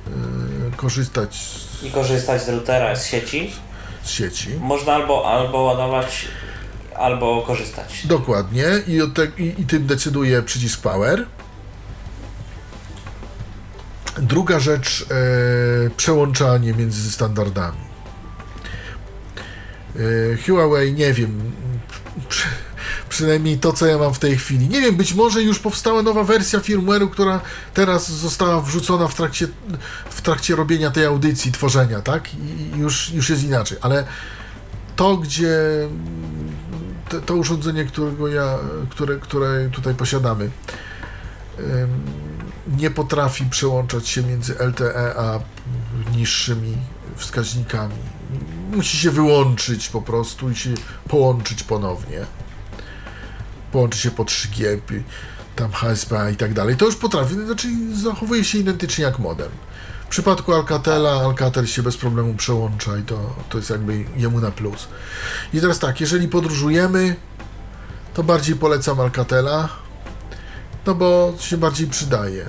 e, 0.06 0.76
korzystać 0.76 1.34
z, 1.36 1.82
I 1.84 1.90
korzystać 1.90 2.42
z 2.42 2.48
routera, 2.48 2.96
z 2.96 3.06
sieci. 3.06 3.52
z 4.02 4.10
sieci. 4.10 4.48
Można 4.60 4.92
albo, 4.92 5.26
albo 5.30 5.62
ładować, 5.62 6.28
albo 6.96 7.42
korzystać. 7.42 8.06
Dokładnie. 8.06 8.64
I, 8.86 9.00
te, 9.14 9.42
i, 9.42 9.60
I 9.60 9.66
tym 9.66 9.86
decyduje 9.86 10.42
przycisk 10.42 10.80
Power. 10.80 11.26
Druga 14.18 14.60
rzecz, 14.60 15.06
e, 15.10 15.90
przełączanie 15.90 16.74
między 16.74 17.10
standardami. 17.10 17.87
E, 19.96 20.36
Huawei, 20.46 20.92
nie 20.92 21.12
wiem, 21.12 21.52
przy, 22.28 22.48
Przynajmniej 23.08 23.58
to, 23.58 23.72
co 23.72 23.86
ja 23.86 23.98
mam 23.98 24.14
w 24.14 24.18
tej 24.18 24.36
chwili. 24.36 24.68
Nie 24.68 24.80
wiem, 24.80 24.96
być 24.96 25.14
może 25.14 25.42
już 25.42 25.58
powstała 25.58 26.02
nowa 26.02 26.24
wersja 26.24 26.58
firmware'u, 26.58 27.10
która 27.10 27.40
teraz 27.74 28.10
została 28.12 28.60
wrzucona 28.60 29.08
w 29.08 29.14
trakcie, 29.14 29.48
w 30.10 30.22
trakcie 30.22 30.56
robienia 30.56 30.90
tej 30.90 31.04
audycji, 31.04 31.52
tworzenia, 31.52 32.00
tak? 32.00 32.34
I 32.34 32.78
już, 32.78 33.10
już 33.10 33.30
jest 33.30 33.44
inaczej, 33.44 33.78
ale 33.80 34.04
to, 34.96 35.16
gdzie 35.16 35.58
to, 37.08 37.20
to 37.20 37.34
urządzenie, 37.34 37.84
którego 37.84 38.28
ja, 38.28 38.58
które, 38.90 39.16
które 39.16 39.68
tutaj 39.72 39.94
posiadamy, 39.94 40.50
nie 42.78 42.90
potrafi 42.90 43.44
przełączać 43.44 44.08
się 44.08 44.22
między 44.22 44.54
LTE 44.54 45.14
a 45.16 45.40
niższymi 46.16 46.76
wskaźnikami. 47.16 48.17
Musi 48.72 48.96
się 48.96 49.10
wyłączyć 49.10 49.88
po 49.88 50.02
prostu 50.02 50.50
i 50.50 50.56
się 50.56 50.70
połączyć 51.08 51.62
ponownie. 51.62 52.20
Połączy 53.72 53.98
się 53.98 54.10
po 54.10 54.24
3G, 54.24 54.80
pi- 54.80 55.02
tam 55.56 55.72
HSPA 55.72 56.30
i 56.30 56.36
tak 56.36 56.54
dalej. 56.54 56.76
To 56.76 56.84
już 56.86 56.96
potrafi, 56.96 57.34
znaczy 57.34 57.68
zachowuje 57.94 58.44
się 58.44 58.58
identycznie 58.58 59.04
jak 59.04 59.18
modem. 59.18 59.48
W 60.04 60.10
przypadku 60.10 60.54
Alcatela, 60.54 61.10
Alcatel 61.12 61.66
się 61.66 61.82
bez 61.82 61.96
problemu 61.96 62.34
przełącza 62.34 62.96
i 62.98 63.02
to, 63.02 63.34
to 63.48 63.58
jest 63.58 63.70
jakby 63.70 64.04
jemu 64.16 64.40
na 64.40 64.50
plus. 64.50 64.88
I 65.54 65.60
teraz 65.60 65.78
tak, 65.78 66.00
jeżeli 66.00 66.28
podróżujemy, 66.28 67.16
to 68.14 68.22
bardziej 68.22 68.56
polecam 68.56 69.00
Alcatela, 69.00 69.68
no 70.86 70.94
bo 70.94 71.34
się 71.40 71.56
bardziej 71.56 71.86
przydaje. 71.86 72.46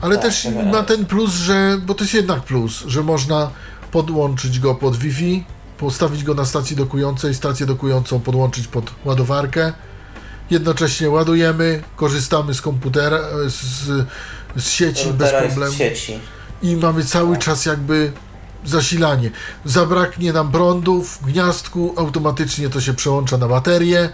Ale 0.00 0.14
Tak, 0.16 0.24
też 0.24 0.48
ma 0.72 0.82
ten 0.82 1.06
plus, 1.06 1.30
że, 1.30 1.78
bo 1.86 1.94
to 1.94 2.04
jest 2.04 2.14
jednak 2.14 2.40
plus, 2.42 2.84
że 2.86 3.02
można 3.02 3.50
podłączyć 3.94 4.60
go 4.60 4.74
pod 4.74 4.96
Wi-Fi, 4.96 5.44
postawić 5.78 6.24
go 6.24 6.34
na 6.34 6.44
stacji 6.44 6.76
dokującej, 6.76 7.34
stację 7.34 7.66
dokującą 7.66 8.20
podłączyć 8.20 8.66
pod 8.66 8.90
ładowarkę, 9.04 9.72
jednocześnie 10.50 11.10
ładujemy, 11.10 11.82
korzystamy 11.96 12.54
z 12.54 12.60
komputera, 12.60 13.18
z, 13.46 14.06
z 14.56 14.68
sieci 14.70 15.12
bez 15.12 15.32
problemu 15.32 15.74
sieci. 15.74 16.18
i 16.62 16.76
mamy 16.76 17.04
cały 17.04 17.38
czas 17.38 17.66
jakby 17.66 18.12
zasilanie. 18.64 19.30
Zabraknie 19.64 20.32
nam 20.32 20.52
prądu 20.52 21.02
w 21.02 21.22
gniazdku, 21.26 21.94
automatycznie 21.96 22.68
to 22.68 22.80
się 22.80 22.94
przełącza 22.94 23.38
na 23.38 23.48
baterię, 23.48 24.10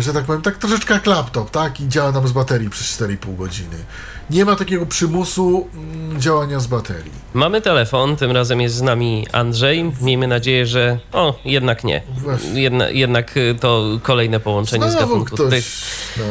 że 0.00 0.12
tak 0.12 0.24
powiem, 0.24 0.42
tak 0.42 0.58
troszeczkę 0.58 0.94
jak 0.94 1.06
laptop, 1.06 1.50
tak? 1.50 1.80
I 1.80 1.88
działa 1.88 2.12
nam 2.12 2.28
z 2.28 2.32
baterii 2.32 2.70
przez 2.70 3.00
4,5 3.00 3.36
godziny. 3.36 3.76
Nie 4.30 4.44
ma 4.44 4.56
takiego 4.56 4.86
przymusu 4.86 5.68
mm, 5.74 6.20
działania 6.20 6.60
z 6.60 6.66
baterii. 6.66 7.12
Mamy 7.34 7.60
telefon, 7.60 8.16
tym 8.16 8.30
razem 8.30 8.60
jest 8.60 8.74
z 8.74 8.82
nami 8.82 9.26
Andrzej. 9.32 9.92
Miejmy 10.00 10.28
nadzieję, 10.28 10.66
że. 10.66 10.98
O, 11.12 11.38
jednak 11.44 11.84
nie. 11.84 12.02
Jedna, 12.54 12.88
jednak 12.88 13.36
y, 13.36 13.56
to 13.60 13.98
kolejne 14.02 14.40
połączenie 14.40 14.90
z 14.90 14.94
gatunku 14.94 15.34
ktoś... 15.34 15.50
tych. 15.50 15.64
No, 16.16 16.24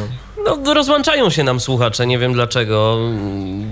No, 0.64 0.74
rozłączają 0.74 1.30
się 1.30 1.44
nam 1.44 1.60
słuchacze, 1.60 2.06
nie 2.06 2.18
wiem 2.18 2.32
dlaczego, 2.32 2.98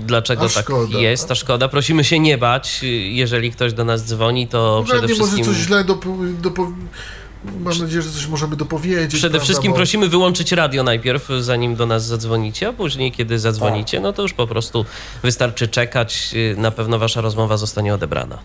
dlaczego 0.05 0.45
A 0.45 0.49
tak 0.49 0.63
szkoda. 0.63 0.99
jest, 0.99 1.31
a 1.31 1.35
szkoda. 1.35 1.67
Prosimy 1.67 2.03
się 2.03 2.19
nie 2.19 2.37
bać, 2.37 2.79
jeżeli 3.09 3.51
ktoś 3.51 3.73
do 3.73 3.85
nas 3.85 4.05
dzwoni, 4.05 4.47
to 4.47 4.83
przede 4.85 5.01
pewnie 5.01 5.15
może 5.15 5.31
wszystkim... 5.31 5.53
coś 5.55 5.63
źle 5.63 5.83
dopo... 5.83 6.09
dopo... 6.41 6.71
Mam 7.43 7.77
nadzieję, 7.79 8.01
że 8.01 8.11
coś 8.11 8.27
możemy 8.27 8.55
dopowiedzieć. 8.55 9.11
Przede 9.15 9.29
prawda, 9.31 9.43
wszystkim 9.45 9.71
bo- 9.71 9.75
prosimy 9.77 10.07
wyłączyć 10.07 10.51
radio 10.51 10.83
najpierw, 10.83 11.27
zanim 11.39 11.75
do 11.75 11.85
nas 11.85 12.05
zadzwonicie, 12.05 12.67
a 12.67 12.73
później, 12.73 13.11
kiedy 13.11 13.39
zadzwonicie, 13.39 13.99
no 13.99 14.13
to 14.13 14.21
już 14.21 14.33
po 14.33 14.47
prostu 14.47 14.85
wystarczy 15.23 15.67
czekać. 15.67 16.29
y, 16.33 16.55
Na 16.57 16.71
pewno 16.71 16.99
wasza 16.99 17.21
rozmowa 17.21 17.57
zostanie 17.57 17.93
odebrana. 17.93 18.39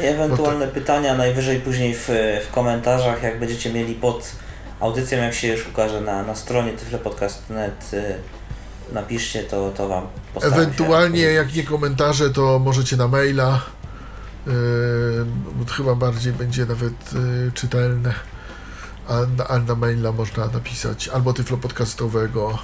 Ewentualne 0.00 0.68
pytania 0.68 1.14
najwyżej 1.14 1.60
później 1.60 1.94
w, 1.94 2.08
w 2.48 2.54
komentarzach, 2.54 3.22
jak 3.22 3.40
będziecie 3.40 3.72
mieli 3.72 3.94
pod 3.94 4.32
audycją, 4.80 5.18
jak 5.18 5.34
się 5.34 5.48
już 5.48 5.68
ukaże 5.68 6.00
na, 6.00 6.22
na 6.22 6.34
stronie 6.34 6.72
tyflopodcast.net, 6.72 7.90
y, 7.94 8.14
napiszcie, 8.92 9.42
to, 9.42 9.70
to 9.76 9.88
Wam 9.88 10.06
postaram 10.34 10.58
Ewentualnie, 10.60 11.18
się 11.20 11.32
jak 11.32 11.54
nie 11.54 11.62
komentarze, 11.62 12.30
to 12.30 12.58
możecie 12.58 12.96
na 12.96 13.08
maila. 13.08 13.60
Yy, 14.46 15.64
to 15.66 15.72
chyba 15.74 15.94
bardziej 15.94 16.32
będzie 16.32 16.66
nawet 16.66 17.12
yy, 17.12 17.52
czytelne. 17.54 18.14
A 19.08 19.14
a 19.48 19.58
na 19.58 19.74
maila 19.74 20.12
można 20.12 20.46
napisać 20.46 21.08
albo 21.08 21.32
tyflopodcastowego, 21.32 22.58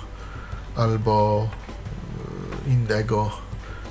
albo 0.76 1.49
yy, 2.67 2.73
innego. 2.73 3.31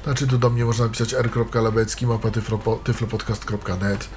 Znaczy 0.03 0.27
tu 0.27 0.37
do 0.37 0.49
mnie 0.49 0.65
można 0.65 0.85
napisać 0.85 1.13
r.labecki 1.13 2.07
mapa 2.07 2.29
tyflopo- 2.29 2.83
tyflopodcast.net 2.83 4.07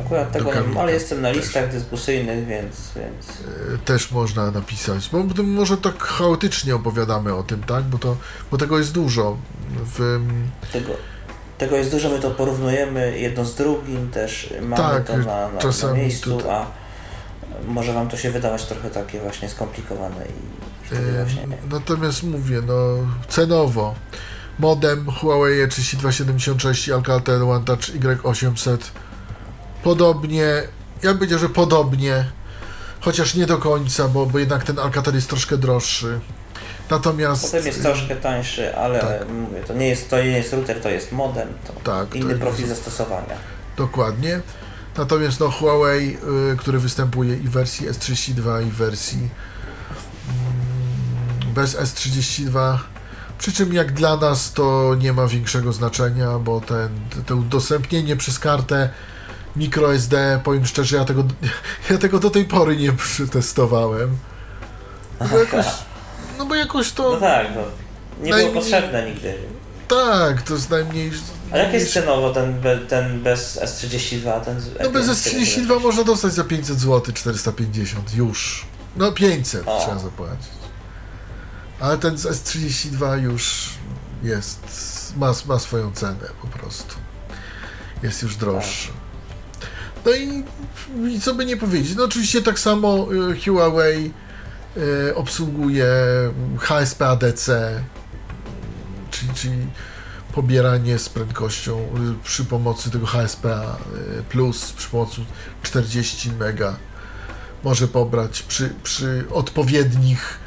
Akurat 0.00 0.32
tego 0.32 0.54
nie 0.54 0.60
mam, 0.60 0.78
ale 0.78 0.92
jestem 0.92 1.20
na 1.22 1.28
też. 1.28 1.36
listach 1.36 1.70
dyskusyjnych, 1.70 2.46
więc, 2.46 2.92
więc 2.96 3.26
Yy, 3.70 3.78
też 3.78 4.10
można 4.10 4.50
napisać. 4.50 5.08
Bo 5.12 5.42
może 5.42 5.76
tak 5.76 6.02
chaotycznie 6.02 6.74
opowiadamy 6.74 7.34
o 7.34 7.42
tym, 7.42 7.62
tak? 7.62 7.84
Bo, 7.84 7.98
to, 7.98 8.16
bo 8.50 8.58
tego 8.58 8.78
jest 8.78 8.92
dużo. 8.92 9.36
W, 9.98 10.20
tego, 10.72 10.92
tego 11.60 11.76
jest 11.76 11.90
dużo, 11.90 12.10
my 12.10 12.18
to 12.18 12.30
porównujemy 12.30 13.18
jedno 13.18 13.44
z 13.44 13.54
drugim, 13.54 14.10
też 14.10 14.54
mamy 14.62 14.82
Tak, 14.82 15.06
to 15.06 15.16
na, 15.16 15.24
na, 15.24 15.88
na 15.88 15.94
miejscu, 15.94 16.38
a 16.50 16.66
może 17.66 17.92
Wam 17.92 18.08
to 18.08 18.16
się 18.16 18.30
wydawać 18.30 18.64
trochę 18.64 18.90
takie 18.90 19.20
właśnie 19.20 19.48
skomplikowane 19.48 20.24
i, 20.26 20.86
wtedy 20.86 21.06
Yy, 21.06 21.24
właśnie 21.24 21.46
nie. 21.46 21.56
Natomiast 21.70 22.22
mówię, 22.22 22.62
no 22.66 22.74
cenowo 23.28 23.94
modem 24.58 25.06
Huawei 25.10 25.68
3276 25.68 26.88
i 26.88 26.92
Alcatel 26.92 27.42
One 27.42 27.64
Touch 27.64 27.80
Y800 27.80 28.78
podobnie, 29.82 30.44
ja 31.02 31.10
bym 31.10 31.18
powiedział, 31.18 31.38
że 31.38 31.48
podobnie 31.48 32.24
chociaż 33.00 33.34
nie 33.34 33.46
do 33.46 33.58
końca, 33.58 34.08
bo, 34.08 34.26
bo 34.26 34.38
jednak 34.38 34.64
ten 34.64 34.78
Alcatel 34.78 35.14
jest 35.14 35.28
troszkę 35.28 35.56
droższy 35.56 36.20
natomiast 36.90 37.42
Potem 37.42 37.66
jest 37.66 37.82
troszkę 37.82 38.16
tańszy, 38.16 38.76
ale 38.76 39.00
tak. 39.00 39.28
mówię, 39.28 39.62
to 39.66 39.74
nie 39.74 39.88
jest, 39.88 40.10
to 40.10 40.16
nie 40.18 40.24
jest 40.38 40.52
router, 40.52 40.80
to 40.82 40.88
jest 40.88 41.12
modem, 41.12 41.48
to 41.66 41.72
Tak, 41.72 42.08
to 42.08 42.14
inny 42.14 42.28
jest- 42.28 42.40
profil 42.40 42.66
zastosowania. 42.66 43.34
Dokładnie. 43.76 44.40
Natomiast 44.96 45.40
no 45.40 45.50
Huawei, 45.50 46.16
y, 46.52 46.56
który 46.56 46.78
występuje 46.78 47.34
i 47.34 47.40
w 47.48 47.50
wersji 47.50 47.88
S32 47.88 48.66
i 48.66 48.70
w 48.70 48.74
wersji 48.74 49.18
mm, 50.28 51.54
bez 51.54 51.76
S32. 51.76 52.78
Przy 53.38 53.52
czym 53.52 53.72
jak 53.74 53.92
dla 53.92 54.16
nas 54.16 54.52
to 54.52 54.96
nie 54.98 55.12
ma 55.12 55.26
większego 55.26 55.72
znaczenia, 55.72 56.38
bo 56.38 56.60
ten, 56.60 56.88
to 57.26 57.36
udostępnienie 57.36 58.16
przez 58.16 58.38
kartę 58.38 58.88
microSD, 59.56 60.40
powiem 60.44 60.66
szczerze, 60.66 60.96
ja 60.96 61.04
tego, 61.04 61.24
ja 61.90 61.98
tego 61.98 62.18
do 62.18 62.30
tej 62.30 62.44
pory 62.44 62.76
nie 62.76 62.92
przetestowałem. 62.92 64.16
Jakoś, 65.20 65.66
no 66.40 66.46
bo 66.46 66.54
jakoś 66.54 66.92
to, 66.92 67.12
No 67.12 67.20
tak, 67.20 67.46
no, 67.54 67.60
nie 67.60 68.30
było 68.30 68.36
Najmniej- 68.36 68.54
potrzebne 68.54 69.10
nigdy. 69.10 69.34
tak, 69.88 70.42
to 70.42 70.54
jest 70.54 70.70
najmniej... 70.70 71.12
A 71.52 71.56
jak 71.58 71.72
jest 71.72 71.92
cenowo 71.92 72.32
ten, 72.32 72.62
ten 72.88 73.22
bez 73.22 73.58
S32? 73.62 74.40
Ten 74.40 74.60
z- 74.60 74.68
No 74.82 74.90
bez 74.90 75.06
z 75.06 75.22
tego 75.24 75.36
S32 75.36 75.60
wydać? 75.62 75.82
można 75.82 76.04
dostać 76.04 76.32
za 76.32 76.44
500 76.44 76.80
zł, 76.80 77.14
450 77.14 78.14
już. 78.14 78.66
No 78.96 79.12
500 79.12 79.68
O. 79.68 79.80
trzeba 79.80 79.98
zapłacić. 79.98 80.48
Ale 81.80 81.98
ten 81.98 82.18
z 82.18 82.26
S32 82.26 83.22
już 83.22 83.68
jest, 84.22 84.60
ma, 85.16 85.32
ma 85.46 85.58
swoją 85.58 85.92
cenę 85.92 86.26
po 86.42 86.46
prostu. 86.58 86.94
Jest 88.02 88.22
już 88.22 88.36
droższy. 88.36 88.88
No 90.04 90.12
i, 90.12 90.44
i 91.14 91.20
co 91.20 91.34
by 91.34 91.44
nie 91.46 91.56
powiedzieć, 91.56 91.96
no 91.96 92.04
oczywiście 92.04 92.42
tak 92.42 92.58
samo 92.58 93.06
y, 93.32 93.40
Huawei 93.44 94.12
obsługuje 95.14 95.86
HSP 96.58 97.02
ADC, 97.08 97.48
czyli, 99.10 99.32
czyli 99.34 99.66
pobieranie 100.32 100.98
z 100.98 101.08
prędkością 101.08 101.78
y, 101.80 102.24
przy 102.24 102.44
pomocy 102.44 102.90
tego 102.90 103.06
HSPA 103.06 103.76
y, 104.18 104.22
plus 104.22 104.72
przy 104.72 104.88
pomocy 104.88 105.20
40 105.62 106.32
mega 106.32 106.76
może 107.64 107.88
pobrać 107.88 108.42
przy, 108.42 108.74
przy 108.82 109.24
odpowiednich, 109.30 110.38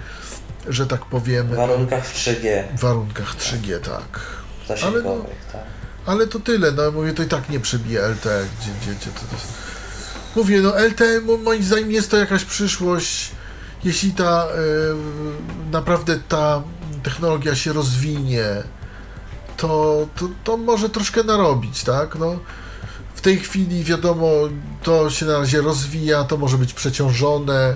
że 0.67 0.87
tak 0.87 1.05
powiem, 1.05 1.47
W 1.47 1.55
warunkach 1.55 2.05
w 2.07 2.15
3G 2.15 2.63
warunkach 2.77 3.35
3G, 3.37 3.79
tak. 3.79 4.19
zasięgowych, 4.67 5.45
tak. 5.51 5.61
Ale 6.05 6.27
to 6.27 6.39
tyle, 6.39 6.71
no 6.71 6.91
mówię, 6.91 7.13
to 7.13 7.23
i 7.23 7.27
tak 7.27 7.49
nie 7.49 7.59
przebije 7.59 8.01
LTE, 8.01 8.45
gdzie, 8.61 8.71
gdzie, 8.81 8.91
gdzie 8.99 9.11
to, 9.11 9.19
to. 9.19 9.35
Mówię, 10.35 10.61
no 10.61 10.79
LTE 10.79 11.21
mo- 11.21 11.37
moim 11.37 11.63
zdaniem 11.63 11.91
jest 11.91 12.11
to 12.11 12.17
jakaś 12.17 12.43
przyszłość, 12.45 13.31
jeśli 13.83 14.11
ta 14.11 14.45
y, 14.45 15.71
naprawdę 15.71 16.19
ta 16.29 16.61
technologia 17.03 17.55
się 17.55 17.73
rozwinie, 17.73 18.45
to, 19.57 20.07
to, 20.19 20.25
to 20.43 20.57
może 20.57 20.89
troszkę 20.89 21.23
narobić, 21.23 21.83
tak? 21.83 22.15
No, 22.15 22.39
w 23.15 23.21
tej 23.21 23.37
chwili 23.39 23.83
wiadomo, 23.83 24.27
to 24.83 25.09
się 25.09 25.25
na 25.25 25.37
razie 25.39 25.61
rozwija, 25.61 26.23
to 26.23 26.37
może 26.37 26.57
być 26.57 26.73
przeciążone. 26.73 27.75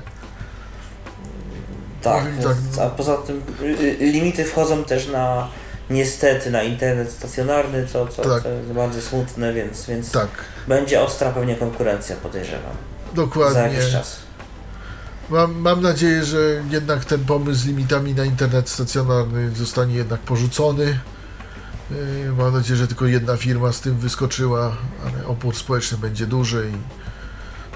Tak, 2.01 2.23
więc- 2.33 2.45
tak, 2.77 2.85
a 2.85 2.89
poza 2.89 3.17
tym 3.17 3.41
y, 3.61 3.65
y, 3.65 3.97
limity 4.11 4.45
wchodzą 4.45 4.83
też 4.83 5.07
na 5.07 5.47
niestety 5.89 6.51
na 6.51 6.63
internet 6.63 7.11
stacjonarny, 7.11 7.87
co, 7.87 8.07
co, 8.07 8.21
Tak. 8.23 8.43
co 8.43 8.49
jest 8.49 8.71
bardzo 8.71 9.01
smutne, 9.01 9.53
więc, 9.53 9.85
więc 9.85 10.11
Tak. 10.11 10.27
będzie 10.67 11.01
ostra 11.01 11.31
pewnie 11.31 11.55
konkurencja, 11.55 12.15
podejrzewam. 12.15 12.73
za 13.09 13.15
Dokładnie. 13.15 13.61
jakiś 13.61 13.91
czas. 13.91 14.26
Mam, 15.29 15.55
mam 15.59 15.81
nadzieję, 15.81 16.25
że 16.25 16.63
jednak 16.69 17.05
ten 17.05 17.25
pomysł 17.25 17.61
z 17.61 17.65
limitami 17.65 18.13
na 18.13 18.25
internet 18.25 18.69
stacjonarny 18.69 19.51
zostanie 19.51 19.95
jednak 19.95 20.19
porzucony. 20.19 20.99
Yy, 21.91 22.33
Mam 22.37 22.53
nadzieję, 22.53 22.77
że 22.77 22.87
tylko 22.87 23.05
jedna 23.05 23.37
firma 23.37 23.73
z 23.73 23.81
tym 23.81 23.97
wyskoczyła, 23.97 24.77
ale 25.05 25.27
opór 25.27 25.55
społeczny 25.55 25.97
będzie 25.97 26.27
duży. 26.27 26.71
I, 26.73 26.77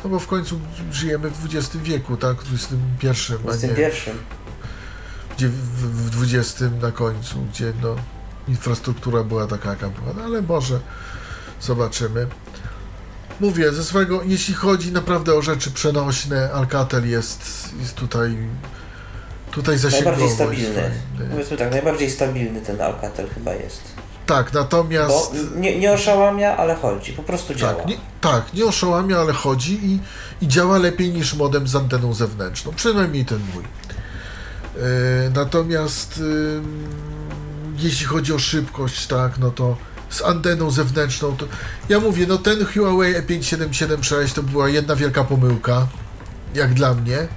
no 0.03 0.09
bo 0.09 0.19
w 0.19 0.27
końcu 0.27 0.59
żyjemy 0.91 1.29
w 1.29 1.45
XX 1.45 1.77
wieku, 1.77 2.17
tak? 2.17 2.37
W 2.37 2.53
XXI, 2.53 2.77
pierwszym. 3.01 3.37
gdzie 5.37 5.47
w, 5.49 6.11
w 6.11 6.23
XX 6.23 6.63
na 6.81 6.91
końcu, 6.91 7.41
gdzie 7.51 7.73
no, 7.81 7.95
infrastruktura 8.47 9.23
była 9.23 9.47
taka, 9.47 9.69
jaka 9.69 9.89
była. 9.89 10.13
No 10.17 10.23
ale 10.23 10.41
może 10.41 10.79
zobaczymy. 11.61 12.27
Mówię, 13.39 13.71
ze 13.71 13.83
swojego, 13.83 14.23
jeśli 14.23 14.53
chodzi 14.53 14.91
naprawdę 14.91 15.33
o 15.33 15.41
rzeczy 15.41 15.71
przenośne, 15.71 16.51
Alcatel 16.53 17.09
jest, 17.09 17.69
jest 17.79 17.95
tutaj 17.95 18.37
tutaj 19.51 19.77
zasięgowo. 19.77 20.17
Najbardziej 20.17 20.35
stabilny. 20.35 20.91
Powiedzmy 21.31 21.57
tak, 21.57 21.71
najbardziej 21.71 22.09
stabilny 22.09 22.61
ten 22.61 22.81
Alcatel 22.81 23.29
chyba 23.29 23.53
jest. 23.53 23.81
Tak, 24.25 24.51
Bo 24.51 24.59
natomiast... 24.59 25.35
nie, 25.55 25.79
nie 25.79 25.91
oszałamia, 25.91 26.57
ale 26.57 26.75
chodzi. 26.75 27.13
Po 27.13 27.23
prostu 27.23 27.55
działa. 27.55 27.73
Tak 27.73 27.87
nie, 27.87 27.95
tak, 28.21 28.53
nie 28.53 28.65
oszałamia, 28.65 29.17
ale 29.17 29.33
chodzi 29.33 29.79
i, 29.85 29.99
i 30.41 30.47
działa 30.47 30.77
lepiej 30.77 31.09
niż 31.09 31.33
modem 31.33 31.67
z 31.67 31.75
anteną 31.75 32.13
zewnętrzną. 32.13 32.71
Przynajmniej 32.75 33.25
ten 33.25 33.39
mój. 33.53 33.63
E, 33.63 33.69
natomiast 35.35 36.23
jeśli 37.77 38.05
chodzi 38.05 38.33
o 38.33 38.39
szybkość, 38.39 39.07
tak, 39.07 39.37
no 39.39 39.51
to 39.51 39.77
z 40.11 40.21
anteną 40.21 40.71
zewnętrzną, 40.71 41.37
to 41.37 41.45
ja 41.89 41.99
mówię, 41.99 42.25
no 42.27 42.37
ten 42.37 42.65
Huawei 42.65 43.15
E 43.15 43.21
E5776 43.21 44.33
to 44.35 44.43
była 44.43 44.69
jedna 44.69 44.95
wielka 44.95 45.23
pomyłka, 45.23 45.87
jak 46.55 46.73
dla 46.73 46.93
mnie, 46.93 47.27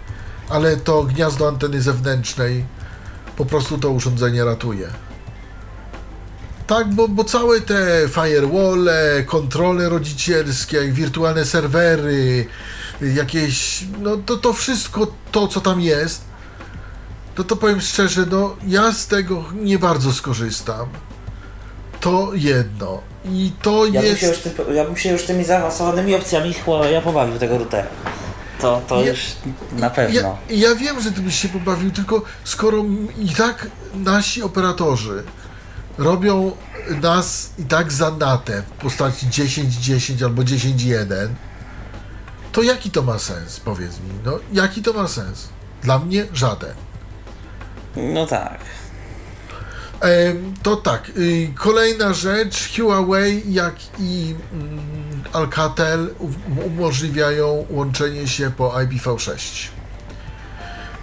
ale 0.49 0.77
to 0.77 1.03
gniazdo 1.03 1.49
anteny 1.49 1.83
zewnętrznej 1.83 2.65
po 3.37 3.45
prostu 3.45 3.79
to 3.79 3.91
urządzenie 3.91 4.45
ratuje. 4.45 4.89
Tak, 6.67 6.95
bo, 6.95 7.09
bo 7.09 7.25
całe 7.25 7.61
te 7.61 8.09
firewall, 8.09 8.89
kontrole 9.27 9.89
rodzicielskie, 9.89 10.93
wirtualne 10.93 11.45
serwery, 11.45 12.47
jakieś, 13.01 13.85
no 14.01 14.17
to, 14.17 14.37
to 14.37 14.53
wszystko 14.53 15.07
to, 15.33 15.49
co 15.49 15.61
tam 15.61 15.81
jest, 15.81 16.25
no 17.39 17.45
to 17.45 17.57
powiem 17.57 17.81
szczerze, 17.81 18.27
no 18.31 18.57
ja 18.67 18.93
z 18.93 19.07
tego 19.07 19.45
nie 19.55 19.79
bardzo 19.79 20.13
skorzystam. 20.13 20.89
To 22.05 22.31
jedno. 22.35 23.01
I 23.25 23.53
to 23.63 23.87
Ja 23.87 24.03
bym, 24.03 24.17
się 24.17 24.27
już 24.27 24.45
jest... 24.45 24.61
ja 24.75 24.85
bym 24.85 24.97
się 24.97 25.13
już 25.13 25.23
tymi 25.23 25.45
zaawansowanymi 25.45 26.15
opcjami 26.15 26.55
Huawei 26.55 27.03
pobawił 27.03 27.39
tego 27.39 27.59
routera. 27.59 27.89
To, 28.61 28.83
to 28.89 29.01
Ja- 29.01 29.11
już 29.11 29.21
na 29.73 29.91
pewno. 29.91 30.21
Ja, 30.21 30.57
ja 30.57 30.75
wiem, 30.75 31.01
że 31.01 31.13
ty 31.13 31.21
byś 31.21 31.35
się 31.43 31.49
pobawił, 31.49 31.91
tylko 31.91 32.23
skoro 32.45 32.85
i 33.19 33.29
tak 33.35 33.67
nasi 33.95 34.43
operatorzy 34.43 35.23
robią 35.99 36.53
nas 37.03 37.51
i 37.59 37.65
tak 37.65 37.93
za 37.93 38.11
natę 38.11 38.63
w 38.63 38.83
postaci 38.83 39.27
10-10 39.27 40.25
albo 40.25 40.43
10-1, 40.43 41.07
to 42.53 42.63
jaki 42.63 42.91
to 42.91 43.03
ma 43.03 43.19
sens, 43.19 43.61
powiedz 43.61 43.93
mi? 44.01 44.11
No, 44.25 44.39
jaki 44.53 44.83
to 44.83 44.93
ma 44.93 45.09
sens? 45.09 45.49
Dla 45.83 45.99
mnie 45.99 46.27
żaden. 46.33 46.75
No 47.97 48.27
tak. 48.27 48.59
To 50.63 50.77
tak, 50.77 51.11
y, 51.17 51.51
kolejna 51.55 52.13
rzecz, 52.15 52.77
Huawei 52.77 53.43
jak 53.55 53.75
i 53.99 54.35
mm, 54.53 54.79
Alcatel 55.33 56.15
umożliwiają 56.67 57.67
łączenie 57.71 58.29
się 58.29 58.51
po 58.51 58.69
IPv6. 58.71 59.69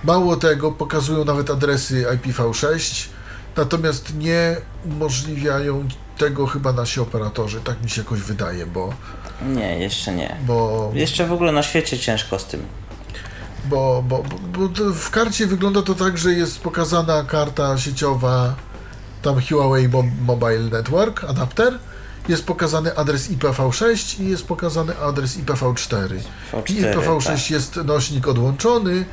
Mało 0.04 0.36
tego, 0.36 0.72
pokazują 0.72 1.26
nawet 1.26 1.50
adresy 1.50 2.06
IPv6, 2.16 3.08
natomiast 3.58 4.16
nie 4.18 4.56
umożliwiają 4.86 5.88
tego 6.18 6.48
chyba 6.48 6.74
nasi 6.74 7.00
operatorzy, 7.00 7.60
tak 7.62 7.84
mi 7.84 7.90
się 7.90 8.02
jakoś 8.02 8.20
wydaje, 8.20 8.66
bo, 8.66 8.94
Nie, 9.48 9.80
jeszcze 9.80 10.12
nie. 10.16 10.36
bo, 10.48 10.92
Jeszcze 10.94 11.28
w 11.28 11.32
ogóle 11.32 11.52
na 11.52 11.64
świecie 11.64 12.00
ciężko 12.00 12.40
z 12.40 12.46
tym. 12.46 12.66
bo, 13.66 14.04
bo, 14.08 14.24
bo, 14.58 14.92
w 14.94 15.10
karcie 15.10 15.48
wygląda 15.48 15.82
to 15.82 15.94
tak, 15.96 16.18
że 16.18 16.34
jest 16.34 16.60
pokazana 16.60 17.24
karta 17.24 17.78
sieciowa, 17.78 18.56
tam 19.22 19.42
Huawei 19.42 19.90
Mo- 19.90 20.04
Mobile 20.22 20.60
Network, 20.60 21.24
adapter, 21.24 21.80
jest 22.28 22.46
pokazany 22.46 22.96
adres 22.96 23.32
IPv6 23.32 24.22
i 24.22 24.30
jest 24.30 24.46
pokazany 24.46 24.98
adres 24.98 25.38
IPv4. 25.38 26.16
I 26.16 26.82
V4, 26.82 26.94
IPv6 26.94 27.26
tak. 27.26 27.52
jest 27.52 27.76
nośnik 27.76 28.28
odłączony, 28.28 29.06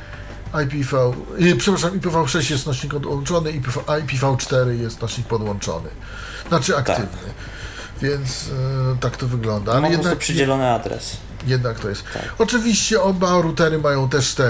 IPv, 0.63 1.13
y, 1.39 1.55
przepraszam, 1.55 1.99
IPv6 1.99 2.51
jest 2.51 2.65
nośnik 2.65 2.93
odłączony, 2.93 3.51
IPv, 3.51 3.79
a 3.87 3.91
IPv4 3.99 4.69
jest 4.69 5.01
nośnik 5.01 5.27
podłączony. 5.27 5.89
Znaczy 6.49 6.77
aktywny. 6.77 7.17
Więc 8.01 8.47
y, 8.47 8.51
tak 8.99 9.17
to 9.17 9.27
wygląda. 9.27 9.71
Ale 9.71 9.81
prostu 9.81 10.01
jednak, 10.01 10.19
przydzielony 10.19 10.69
adres. 10.71 11.17
jednak 11.47 11.79
to 11.79 11.89
jest. 11.89 12.03
Tak. 12.13 12.33
Oczywiście 12.37 13.01
oba 13.01 13.41
routery 13.41 13.79
mają 13.79 14.09
też 14.09 14.35
te 14.35 14.49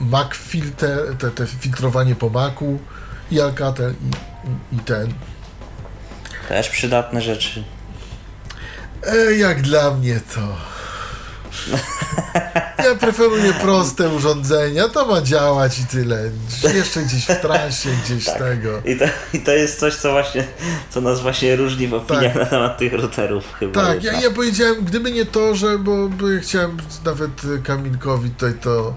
Mac 0.00 0.34
filter, 0.34 1.16
te, 1.18 1.30
te 1.30 1.46
filtrowanie 1.46 2.14
po 2.14 2.30
Macu 2.30 2.78
i 3.30 3.40
Alcatel 3.40 3.92
i, 3.92 4.37
i, 4.72 4.78
ten. 4.78 5.12
Też 6.48 6.68
przydatne 6.68 7.22
rzeczy. 7.22 7.64
E, 9.06 9.34
jak 9.34 9.62
dla 9.62 9.90
mnie 9.90 10.20
to. 10.34 10.40
Ja 12.84 12.94
preferuję 12.94 13.52
proste 13.52 14.08
urządzenia, 14.08 14.88
to 14.88 15.06
ma 15.06 15.22
działać 15.22 15.78
i 15.78 15.84
tyle. 15.86 16.30
Jeszcze 16.74 17.02
gdzieś 17.02 17.24
w 17.24 17.40
trasie, 17.40 17.88
gdzieś 18.04 18.24
Tak. 18.24 18.38
tego. 18.38 18.82
I 18.84 18.96
to, 18.96 19.04
I 19.32 19.40
to 19.40 19.52
jest 19.52 19.80
coś, 19.80 19.94
co 19.94 20.12
właśnie, 20.12 20.44
co 20.90 21.00
nas 21.00 21.20
właśnie 21.20 21.56
różni 21.56 21.88
w 21.88 21.94
opiniach 21.94 22.32
Tak. 22.32 22.34
na 22.34 22.46
temat 22.46 22.78
tych 22.78 22.92
routerów 22.92 23.44
chyba. 23.58 23.84
Tak, 23.86 24.04
ja, 24.04 24.20
ja 24.20 24.30
powiedziałem, 24.30 24.84
gdyby 24.84 25.12
nie 25.12 25.26
to, 25.26 25.54
że, 25.54 25.78
bo, 25.78 26.08
bo 26.08 26.30
ja 26.30 26.40
chciałem 26.40 26.76
nawet 27.04 27.30
Kamilkowi 27.64 28.30
tutaj 28.30 28.54
to 28.54 28.94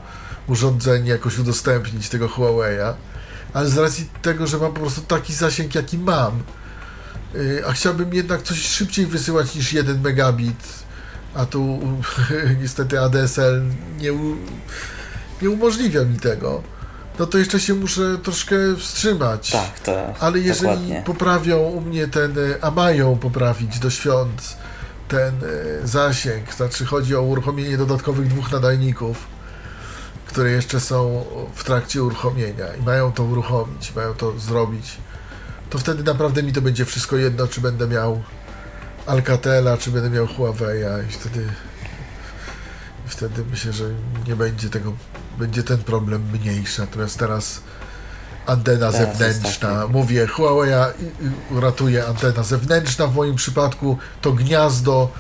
urządzenie 0.48 1.10
jakoś 1.10 1.40
udostępnić, 1.40 2.10
tego 2.10 2.28
Huawei'a, 2.28 2.94
ale 3.54 3.70
z 3.70 3.78
racji 3.78 4.10
tego, 4.22 4.48
że 4.48 4.58
mam 4.58 4.74
po 4.74 4.80
prostu 4.80 5.02
taki 5.02 5.34
zasięg, 5.34 5.76
jaki 5.76 5.98
mam, 5.98 6.44
yy, 7.34 7.64
a 7.68 7.72
chciałbym 7.72 8.14
jednak 8.14 8.42
coś 8.42 8.60
szybciej 8.68 9.06
wysyłać 9.06 9.56
niż 9.56 9.74
1 9.74 10.02
megabit, 10.02 10.64
a 11.34 11.46
tu 11.46 11.80
niestety 12.62 13.00
ADSL 13.00 13.62
nie, 14.00 14.12
nie 15.42 15.50
umożliwia 15.50 16.06
mi 16.06 16.20
tego, 16.20 16.64
no 17.20 17.26
to 17.26 17.38
jeszcze 17.38 17.60
się 17.60 17.74
muszę 17.74 18.18
troszkę 18.24 18.56
wstrzymać. 18.78 19.50
Tak, 19.52 19.80
to 19.80 20.14
Ale 20.20 20.40
jeżeli 20.40 20.72
dokładnie. 20.72 21.04
poprawią 21.06 21.58
u 21.60 21.82
mnie 21.82 22.08
ten, 22.08 22.32
e, 22.32 22.64
a 22.64 22.72
mają 22.72 23.18
poprawić 23.18 23.80
do 23.80 23.90
świąt 23.90 24.58
ten 25.08 25.34
e, 25.84 25.88
zasięg, 25.88 26.54
znaczy 26.54 26.86
chodzi 26.86 27.16
o 27.16 27.22
uruchomienie 27.22 27.78
dodatkowych 27.78 28.28
dwóch 28.28 28.52
nadajników, 28.52 29.18
które 30.32 30.51
jeszcze 30.51 30.80
są 30.80 31.26
w 31.56 31.64
trakcie 31.64 32.03
uruchomienia 32.03 32.76
i 32.80 32.84
mają 32.84 33.11
to 33.11 33.24
uruchomić, 33.24 33.95
mają 33.95 34.14
to 34.14 34.40
zrobić, 34.40 34.98
to 35.69 35.77
wtedy 35.77 36.03
naprawdę 36.03 36.43
mi 36.43 36.53
to 36.53 36.61
będzie 36.61 36.85
wszystko 36.85 37.18
jedno, 37.18 37.48
czy 37.48 37.61
będę 37.61 37.88
miał 37.88 38.24
Alcatela, 39.06 39.77
czy 39.77 39.92
będę 39.92 40.10
miał 40.10 40.26
Huawei'a 40.26 41.08
i 41.10 41.11
wtedy 41.11 41.48
i 43.06 43.10
wtedy 43.10 43.43
myślę, 43.51 43.74
że 43.74 43.85
nie 44.27 44.35
będzie 44.35 44.69
tego, 44.69 44.93
będzie 45.40 45.64
ten 45.64 45.77
problem 45.77 46.24
mniejszy, 46.34 46.82
natomiast 46.82 47.19
teraz 47.19 47.61
antena 48.45 48.92
Teraz 48.92 49.18
zewnętrzna. 49.18 49.88
Mówię, 49.88 50.27
Huawei 50.27 50.72
ratuje 51.56 52.08
antena 52.08 52.43
zewnętrzna. 52.43 53.08
W 53.08 53.16
moim 53.16 53.35
przypadku 53.35 53.98
to 54.22 54.32
gniazdo 54.32 55.11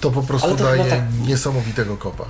to 0.00 0.10
po 0.10 0.22
prostu 0.22 0.56
to 0.56 0.64
daje 0.64 0.84
tak- 0.84 1.14
niesamowitego 1.26 1.96
kopa. 1.96 2.24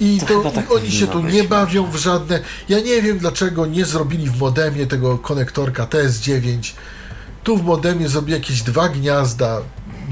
I 0.00 0.20
To 0.20 0.42
to, 0.42 0.50
tak 0.50 0.70
i 0.70 0.74
oni 0.74 0.90
się 0.90 1.06
tu 1.06 1.22
nie 1.22 1.44
bawią 1.44 1.90
w 1.90 1.96
żadne. 1.96 2.40
Ja 2.68 2.80
nie 2.80 3.02
wiem 3.02 3.18
dlaczego 3.18 3.66
nie 3.66 3.84
zrobili 3.84 4.30
w 4.30 4.40
modemie 4.40 4.86
tego 4.86 5.18
konektorka 5.18 5.86
TS9. 5.86 6.72
Tu 7.44 7.56
w 7.56 7.64
modemie 7.64 8.08
zrobili 8.08 8.32
jakieś 8.32 8.62
dwa 8.62 8.88
gniazda. 8.88 9.60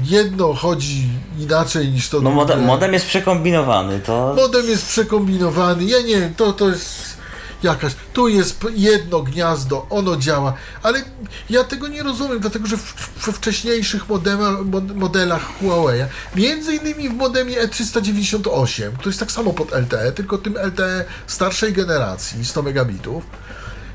Jedno 0.03 0.53
chodzi 0.53 1.09
inaczej 1.39 1.87
niż 1.87 2.09
to 2.09 2.21
No 2.21 2.31
modem, 2.31 2.65
modem 2.65 2.93
jest 2.93 3.05
przekombinowany, 3.05 3.99
to 3.99 4.33
Modem 4.35 4.67
jest 4.69 4.85
przekombinowany. 4.87 5.83
Ja 5.83 6.01
nie 6.01 6.19
wiem, 6.19 6.35
to, 6.35 6.53
to 6.53 6.69
jest 6.69 7.18
jakaś. 7.63 7.95
Tu 8.13 8.27
jest 8.27 8.65
jedno 8.75 9.19
gniazdo, 9.21 9.85
ono 9.89 10.15
działa, 10.17 10.53
ale 10.83 11.03
ja 11.49 11.63
tego 11.63 11.87
nie 11.87 12.03
rozumiem, 12.03 12.39
dlatego 12.39 12.67
że 12.67 12.77
we 13.25 13.31
wcześniejszych 13.31 14.09
modema, 14.09 14.51
mod- 14.51 14.95
modelach 14.95 15.41
Huawei, 15.59 16.01
między 16.35 16.75
innymi 16.75 17.09
w 17.09 17.13
modemie 17.13 17.61
E 17.61 17.67
E398, 17.67 18.91
to 19.03 19.09
jest 19.09 19.19
tak 19.19 19.31
samo 19.31 19.53
pod 19.53 19.71
LTE, 19.71 20.11
tylko 20.11 20.37
tym 20.37 20.57
LTE 20.57 21.05
starszej 21.27 21.73
generacji, 21.73 22.45
100 22.45 22.61
megabitów. 22.63 23.23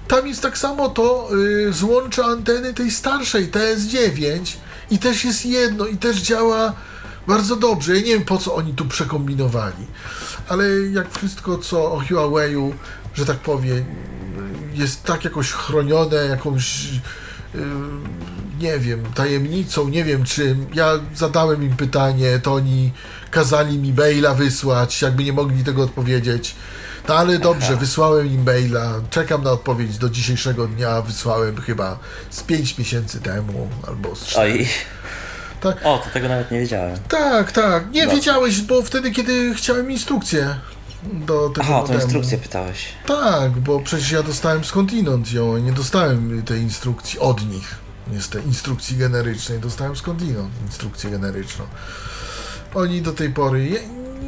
Tam 0.08 0.26
jest 0.26 0.42
tak 0.42 0.58
samo 0.58 0.88
to 0.88 1.28
y, 1.68 1.72
złącze 1.72 2.24
anteny 2.24 2.74
tej 2.74 2.90
starszej 2.90 3.50
TS9 3.50 4.56
i 4.90 4.98
też 4.98 5.24
jest 5.24 5.46
jedno 5.46 5.86
i 5.86 5.96
też 5.96 6.16
działa 6.16 6.72
bardzo 7.26 7.56
dobrze. 7.56 7.94
Ja 7.96 8.00
nie 8.00 8.06
wiem 8.14 8.24
po 8.24 8.38
co 8.38 8.54
oni 8.54 8.74
tu 8.74 8.84
przekombinowali. 8.84 9.86
ale 10.48 10.64
jak 10.92 11.18
wszystko, 11.18 11.58
co 11.58 11.92
o 11.92 12.00
Huawei'u, 12.00 12.72
że 13.14 13.26
tak 13.26 13.36
powiem, 13.36 13.84
jest 14.74 15.02
tak 15.04 15.24
jakoś 15.24 15.50
chronione, 15.52 16.16
jakąś 16.16 16.84
yy, 17.54 17.60
nie 18.60 18.78
wiem, 18.78 19.02
tajemnicą, 19.14 19.88
nie 19.88 20.04
wiem 20.04 20.24
czym. 20.24 20.66
Ja 20.74 20.92
zadałem 21.14 21.62
im 21.62 21.76
pytanie, 21.76 22.38
to 22.42 22.54
oni 22.54 22.92
kazali 23.30 23.78
mi 23.78 23.92
maila 23.92 24.34
wysłać, 24.34 25.02
jakby 25.02 25.24
nie 25.24 25.32
mogli 25.32 25.64
tego 25.64 25.82
odpowiedzieć. 25.82 26.54
No 27.08 27.14
ale 27.14 27.38
dobrze, 27.38 27.76
wysłałem 27.76 28.26
im 28.26 28.42
maila, 28.44 28.92
czekam 29.10 29.42
na 29.42 29.50
odpowiedź 29.50 29.98
do 29.98 30.10
dzisiejszego 30.10 30.66
dnia, 30.66 31.02
wysłałem 31.02 31.60
chyba 31.60 31.98
z 32.30 32.42
5 32.42 32.78
miesięcy 32.78 33.20
temu, 33.20 33.68
albo 33.88 34.16
z 34.16 34.26
4. 34.26 34.52
Oj. 34.52 34.68
Tak. 35.60 35.76
O, 35.84 35.98
to 35.98 36.10
tego 36.10 36.28
nawet 36.28 36.50
nie 36.50 36.58
wiedziałem. 36.60 36.96
Tak, 37.08 37.52
tak, 37.52 37.90
nie 37.90 38.06
No. 38.06 38.12
wiedziałeś, 38.12 38.60
bo 38.60 38.82
wtedy, 38.82 39.10
kiedy 39.10 39.54
chciałem 39.54 39.90
instrukcję 39.90 40.54
do 41.12 41.48
tego 41.48 41.60
Aha, 41.60 41.74
to 41.74 41.80
modemu. 41.80 42.02
instrukcję 42.02 42.38
pytałeś. 42.38 42.88
Tak, 43.06 43.52
bo 43.52 43.80
przecież 43.80 44.10
ja 44.10 44.22
dostałem 44.22 44.64
skądinąd 44.64 45.32
ją, 45.32 45.58
nie 45.58 45.72
dostałem 45.72 46.42
tej 46.42 46.60
instrukcji 46.60 47.18
od 47.18 47.48
nich. 47.50 47.74
Niestety, 48.12 48.46
instrukcji 48.46 48.96
generycznej, 48.96 49.58
dostałem 49.58 49.96
skądinąd 49.96 50.50
instrukcję 50.66 51.10
generyczną. 51.10 51.64
Oni 52.74 53.02
do 53.02 53.12
tej 53.12 53.30
pory, 53.30 53.80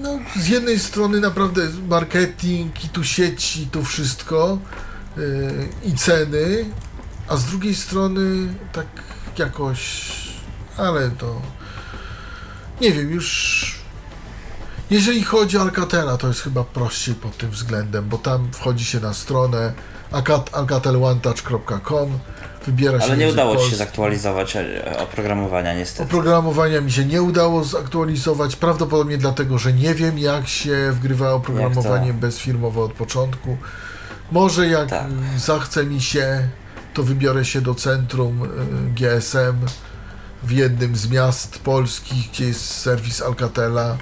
no, 0.02 0.18
z 0.36 0.48
jednej 0.48 0.78
strony 0.78 1.20
naprawdę 1.20 1.68
marketing 1.88 2.84
i 2.84 2.88
tu 2.88 3.04
sieci, 3.04 3.62
i 3.62 3.66
tu 3.66 3.84
wszystko 3.84 4.58
yy, 5.16 5.68
i 5.84 5.94
ceny, 5.94 6.64
a 7.28 7.36
z 7.36 7.44
drugiej 7.44 7.74
strony 7.74 8.54
tak 8.72 8.86
jakoś, 9.38 10.12
ale 10.76 11.10
to 11.10 11.42
nie 12.80 12.92
wiem, 12.92 13.10
już 13.10 13.75
jeżeli 14.90 15.22
chodzi 15.24 15.58
o 15.58 15.60
Alcatela, 15.60 16.16
to 16.16 16.28
jest 16.28 16.40
chyba 16.40 16.64
prościej 16.64 17.14
pod 17.14 17.36
tym 17.36 17.50
względem, 17.50 18.08
bo 18.08 18.18
tam 18.18 18.48
wchodzi 18.52 18.84
się 18.84 19.00
na 19.00 19.14
stronę 19.14 19.72
alcat- 20.12 20.48
alcatelonetouch.com, 20.52 22.18
wybiera 22.66 23.00
się 23.00 23.04
Ale 23.06 23.16
nie 23.16 23.28
udało 23.28 23.50
ci 23.52 23.56
się 23.56 23.62
polski. 23.62 23.76
zaktualizować 23.78 24.56
e, 24.56 24.96
oprogramowania 24.98 25.74
niestety. 25.74 26.02
Oprogramowania 26.04 26.80
mi 26.80 26.92
się 26.92 27.04
nie 27.04 27.22
udało 27.22 27.64
zaktualizować, 27.64 28.56
prawdopodobnie 28.56 29.18
dlatego, 29.18 29.58
że 29.58 29.72
nie 29.72 29.94
wiem 29.94 30.18
jak 30.18 30.48
się 30.48 30.92
wgrywa 30.92 31.32
oprogramowanie 31.32 32.12
to? 32.12 32.18
bezfirmowe 32.18 32.80
od 32.80 32.92
początku. 32.92 33.56
Może 34.32 34.66
jak 34.68 34.88
Tak. 34.90 35.06
zachce 35.36 35.84
mi 35.84 36.00
się, 36.00 36.48
to 36.94 37.02
wybiorę 37.02 37.44
się 37.44 37.60
do 37.60 37.74
centrum 37.74 38.42
y, 38.44 38.48
GSM 38.94 39.56
w 40.42 40.50
jednym 40.50 40.96
z 40.96 41.08
miast 41.10 41.58
polskich, 41.58 42.30
gdzie 42.30 42.44
jest 42.46 42.64
serwis 42.70 43.22
Alcatela. 43.22 43.96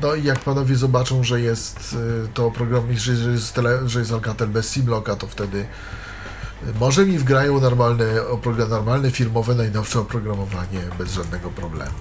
No 0.00 0.14
i 0.14 0.24
jak 0.24 0.38
panowie 0.38 0.76
zobaczą, 0.76 1.24
że 1.24 1.40
jest 1.40 1.96
y, 2.24 2.28
to 2.34 2.50
program, 2.50 2.96
że, 2.96 3.12
jest 3.12 3.54
tele, 3.54 3.88
że 3.88 3.98
jest 3.98 4.12
Alcatel 4.12 4.48
bez 4.48 4.70
Simlocka, 4.70 5.16
to 5.16 5.26
wtedy 5.26 5.66
może 6.80 7.06
mi 7.06 7.18
wgrają 7.18 7.60
normalne, 7.60 8.04
normalne 8.68 9.10
firmowe, 9.10 9.54
najnowsze 9.54 10.00
oprogramowanie 10.00 10.80
bez 10.98 11.12
żadnego 11.12 11.50
problemu. 11.50 11.94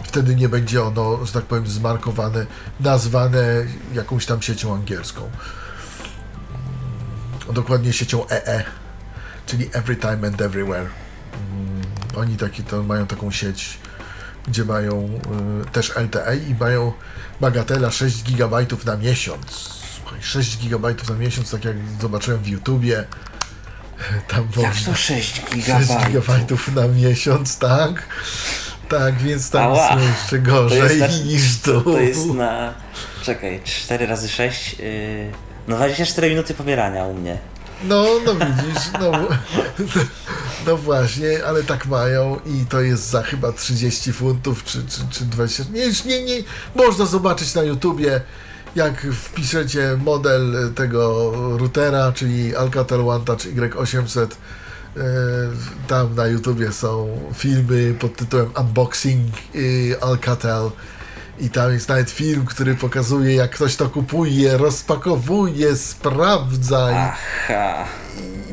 I 0.00 0.04
wtedy 0.04 0.36
nie 0.36 0.48
będzie 0.48 0.82
ono, 0.84 1.26
że 1.26 1.32
tak 1.32 1.44
powiem, 1.44 1.66
zmarkowane, 1.66 2.46
nazwane 2.80 3.66
jakąś 3.92 4.26
tam 4.26 4.42
siecią 4.42 4.74
angielską. 4.74 5.22
Mm, 7.44 7.54
Dokładnie 7.54 7.92
siecią 7.92 8.28
EE, 8.28 8.64
czyli 9.46 9.68
Every 9.72 9.96
Time 9.96 10.28
and 10.28 10.40
Everywhere. 10.40 10.86
Mm, 11.52 11.82
Oni 12.16 12.36
taki, 12.36 12.62
to 12.64 12.82
mają 12.82 13.06
taką 13.06 13.30
sieć, 13.30 13.78
gdzie 14.48 14.64
mają 14.64 15.20
y, 15.66 15.70
też 15.70 15.92
LTE 15.96 16.36
i 16.36 16.54
mają 16.54 16.92
bagatela 17.40 17.90
6 17.90 18.22
GB 18.22 18.66
na 18.84 18.96
miesiąc. 18.96 19.46
Słuchaj, 20.00 20.18
6 20.22 20.58
GB 20.68 20.94
na 21.08 21.14
miesiąc, 21.14 21.50
tak 21.50 21.64
jak 21.64 21.76
zobaczyłem 22.00 22.42
w 22.42 22.46
YouTubie. 22.48 23.04
Tam 24.28 24.48
Jak 24.56 24.74
to 24.84 24.94
6 24.94 25.34
6 25.34 25.42
gigabajtów? 25.54 26.06
gigabajtów 26.06 26.74
na 26.74 26.88
miesiąc, 26.88 27.58
tak? 27.58 28.02
Tak, 28.88 29.18
więc 29.18 29.50
tam 29.50 29.62
Ała. 29.62 29.94
jest 29.94 30.06
jeszcze 30.20 30.38
gorzej 30.38 30.98
na- 31.00 31.06
niż 31.06 31.58
tu. 31.60 31.80
To 31.80 32.00
jest 32.00 32.26
na... 32.26 32.74
Czekaj, 33.22 33.60
4 33.64 34.06
razy 34.06 34.28
6... 34.28 34.78
Yy... 34.78 35.30
No 35.68 35.76
24 35.76 36.28
minuty 36.30 36.54
pobierania 36.54 37.04
u 37.04 37.14
mnie. 37.14 37.38
No, 37.84 38.06
no 38.26 38.34
widzisz, 38.34 38.82
no, 39.00 39.12
no 40.66 40.76
właśnie, 40.76 41.44
ale 41.46 41.62
tak 41.62 41.86
mają 41.86 42.40
i 42.46 42.66
to 42.66 42.80
jest 42.80 43.10
za 43.10 43.22
chyba 43.22 43.52
30 43.52 44.12
funtów 44.12 44.64
czy, 44.64 44.82
czy, 44.86 45.00
czy 45.10 45.24
20. 45.24 45.64
Nie, 45.72 45.86
nie, 46.06 46.24
nie, 46.24 46.42
można 46.74 47.06
zobaczyć 47.06 47.54
na 47.54 47.62
YouTubie, 47.62 48.20
jak 48.76 49.06
wpiszecie 49.12 49.98
model 50.04 50.72
tego 50.74 51.32
routera, 51.58 52.12
czyli 52.12 52.56
Alcatel 52.56 53.08
One 53.08 53.24
Touch 53.24 53.40
Y800. 53.40 54.26
e, 54.26 55.00
Tam 55.88 56.14
na 56.14 56.26
YouTubie 56.26 56.72
są 56.72 57.18
filmy 57.34 57.94
pod 57.94 58.16
tytułem 58.16 58.50
Unboxing 58.60 59.26
y, 59.54 59.96
Alcatel. 60.00 60.70
I 61.42 61.50
tam 61.50 61.72
jest 61.72 61.88
nawet 61.88 62.10
film, 62.10 62.46
który 62.46 62.74
pokazuje, 62.74 63.34
jak 63.34 63.50
ktoś 63.50 63.76
to 63.76 63.88
kupuje, 63.88 64.56
rozpakowuje, 64.56 65.76
sprawdza. 65.76 66.88
Aha. 67.48 67.84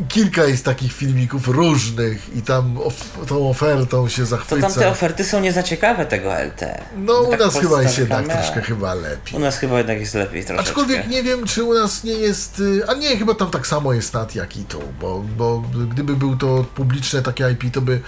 kilka 0.08 0.46
jest 0.46 0.66
takich 0.66 0.94
filmików 0.94 1.48
różnych 1.48 2.36
i 2.36 2.42
tam 2.42 2.78
of, 2.78 2.94
tą 3.28 3.50
ofertą 3.50 4.10
się 4.10 4.22
To 4.22 4.26
zachwyca. 4.28 4.62
tam 4.68 4.74
te 4.74 4.90
oferty 4.90 5.24
są 5.24 5.40
nie 5.40 5.54
za 5.54 5.64
ciekawe 5.64 6.06
tego 6.06 6.34
LT. 6.44 6.62
no 6.98 7.14
u 7.22 7.30
Tak 7.32 7.40
nas 7.40 7.60
chyba 7.60 7.82
jest 7.82 7.98
jednak 7.98 8.28
troszkę 8.28 8.62
chyba 8.62 8.94
lepiej. 8.94 9.36
U 9.36 9.40
nas 9.40 9.58
chyba 9.58 9.78
jednak 9.78 10.00
jest 10.00 10.14
lepiej 10.14 10.46
troszeczkę. 10.46 10.70
Aczkolwiek 10.70 11.08
nie 11.08 11.24
wiem, 11.24 11.46
czy 11.46 11.64
u 11.64 11.74
nas 11.74 12.04
nie 12.04 12.14
jest. 12.14 12.60
y, 12.60 12.82
A 12.88 12.94
nie, 12.94 13.18
chyba 13.18 13.34
tam 13.36 13.52
tak 13.52 13.68
samo 13.68 13.94
jest 13.94 14.14
NAT 14.14 14.36
jak 14.36 14.58
i 14.58 14.64
tu, 14.64 14.80
bo, 15.02 15.24
bo 15.38 15.64
gdyby 15.92 16.16
był 16.16 16.38
to 16.38 16.66
publiczne 16.76 17.22
takie 17.22 17.52
IP, 17.52 17.74
to 17.74 17.82
by 17.82 18.02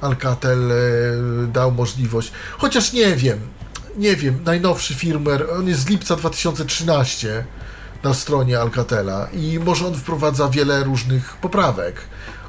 Alcatel 0.00 0.72
e, 0.72 0.76
dał 1.46 1.72
możliwość. 1.72 2.32
Chociaż 2.58 2.92
nie 2.92 3.16
wiem, 3.16 3.38
nie 3.96 4.16
wiem, 4.16 4.38
najnowszy 4.44 4.94
firmware, 4.94 5.46
on 5.58 5.68
jest 5.68 5.80
z 5.80 5.88
lipca 5.88 6.16
2013 6.16 7.44
na 8.02 8.14
stronie 8.14 8.60
Alcatela 8.60 9.28
i 9.32 9.58
może 9.58 9.86
on 9.86 9.94
wprowadza 9.94 10.48
wiele 10.48 10.84
różnych 10.84 11.36
poprawek, 11.36 12.00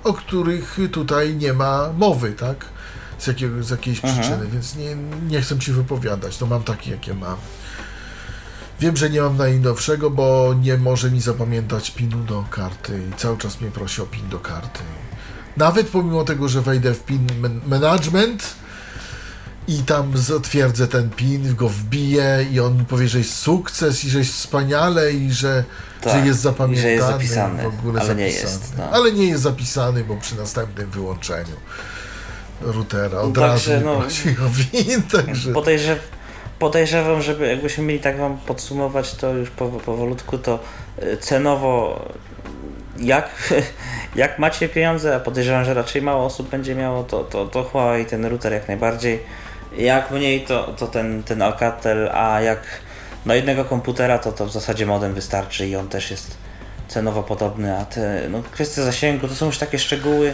o 0.03 0.13
których 0.13 0.77
tutaj 0.91 1.35
nie 1.35 1.53
ma 1.53 1.89
mowy, 1.97 2.33
tak? 2.33 2.65
Z, 3.19 3.27
jakiego, 3.27 3.63
z 3.63 3.69
jakiejś 3.69 3.99
przyczyny, 3.99 4.47
więc 4.51 4.75
nie, 4.75 4.95
nie 5.27 5.41
chcę 5.41 5.59
ci 5.59 5.71
wypowiadać, 5.71 6.37
to 6.37 6.45
mam 6.45 6.63
takie, 6.63 6.91
jakie 6.91 7.13
mam. 7.13 7.37
Wiem, 8.79 8.97
że 8.97 9.09
nie 9.09 9.21
mam 9.21 9.37
najnowszego, 9.37 10.09
bo 10.09 10.55
nie 10.61 10.77
może 10.77 11.11
mi 11.11 11.21
zapamiętać 11.21 11.91
pinu 11.91 12.17
do 12.23 12.43
karty 12.49 13.01
i 13.09 13.19
cały 13.19 13.37
czas 13.37 13.61
mnie 13.61 13.71
prosi 13.71 14.01
o 14.01 14.05
pin 14.05 14.29
do 14.29 14.39
karty. 14.39 14.79
Nawet 15.57 15.87
pomimo 15.87 16.23
tego, 16.23 16.49
że 16.49 16.61
wejdę 16.61 16.93
w 16.93 17.03
pin 17.03 17.27
man- 17.41 17.61
management 17.67 18.55
i 19.67 19.77
tam 19.79 20.17
zatwierdzę 20.17 20.87
ten 20.87 21.09
pin, 21.09 21.55
go 21.55 21.69
wbiję 21.69 22.45
i 22.51 22.59
on 22.59 22.77
mi 22.77 22.85
powie, 22.85 23.07
że 23.07 23.17
jest 23.17 23.35
sukces 23.35 24.05
i 24.05 24.09
że 24.09 24.19
jest 24.19 24.33
wspaniale 24.33 25.11
i 25.11 25.31
że, 25.31 25.63
Tak, 26.01 26.13
że 26.13 26.25
jest 26.25 26.39
zapamiętany. 26.39 26.81
że 26.81 26.91
jest 26.91 27.07
zapisany, 27.07 27.63
w 27.63 27.65
ogóle 27.65 28.01
ale 28.01 28.15
nie 28.15 28.31
zapisany. 28.31 28.51
jest, 28.53 28.77
no. 28.77 28.89
Ale 28.91 29.11
nie 29.11 29.27
jest 29.27 29.43
zapisany, 29.43 30.03
bo 30.03 30.15
przy 30.17 30.35
następnym 30.37 30.89
wyłączeniu 30.89 31.55
routera 32.61 33.19
od 33.19 33.33
Także, 33.33 33.73
razu 33.73 33.85
no, 33.85 33.99
prosi 33.99 34.29
o 34.29 34.71
pin, 34.71 35.01
także... 35.03 35.51
Podejrzew, 35.53 35.99
podejrzewam, 36.59 37.21
żeby 37.21 37.47
jakbyśmy 37.47 37.83
mieli 37.83 37.99
tak 37.99 38.17
wam 38.19 38.37
podsumować 38.37 39.13
to 39.13 39.33
już 39.33 39.49
po, 39.49 39.67
powolutku, 39.69 40.37
to 40.37 40.59
y, 41.03 41.17
cenowo 41.17 42.01
jak, 42.99 43.53
jak 44.15 44.39
macie 44.39 44.69
pieniądze, 44.69 45.15
a 45.15 45.19
podejrzewam, 45.19 45.65
że 45.65 45.73
raczej 45.73 46.01
mało 46.01 46.25
osób 46.25 46.49
będzie 46.49 46.75
miało, 46.75 47.03
to, 47.03 47.23
to, 47.23 47.45
to 47.45 47.63
Huawei 47.63 48.05
ten 48.05 48.25
router 48.25 48.53
jak 48.53 48.67
najbardziej. 48.67 49.19
Jak 49.77 50.11
mniej, 50.11 50.41
to, 50.45 50.73
to 50.77 50.87
ten, 50.87 51.23
ten 51.23 51.41
Alcatel, 51.41 52.09
a 52.13 52.41
jak 52.41 52.59
na 53.25 53.35
jednego 53.35 53.65
komputera, 53.65 54.19
to, 54.19 54.31
to 54.31 54.45
w 54.45 54.51
zasadzie 54.51 54.85
modem 54.85 55.13
wystarczy 55.13 55.67
i 55.67 55.75
on 55.75 55.87
też 55.87 56.11
jest 56.11 56.37
cenowo 56.87 57.23
podobny, 57.23 57.77
a 57.77 57.85
te 57.85 58.21
no, 58.29 58.43
kwestie 58.51 58.83
zasięgu 58.83 59.27
to 59.27 59.35
są 59.35 59.45
już 59.45 59.57
takie 59.57 59.79
szczegóły, 59.79 60.33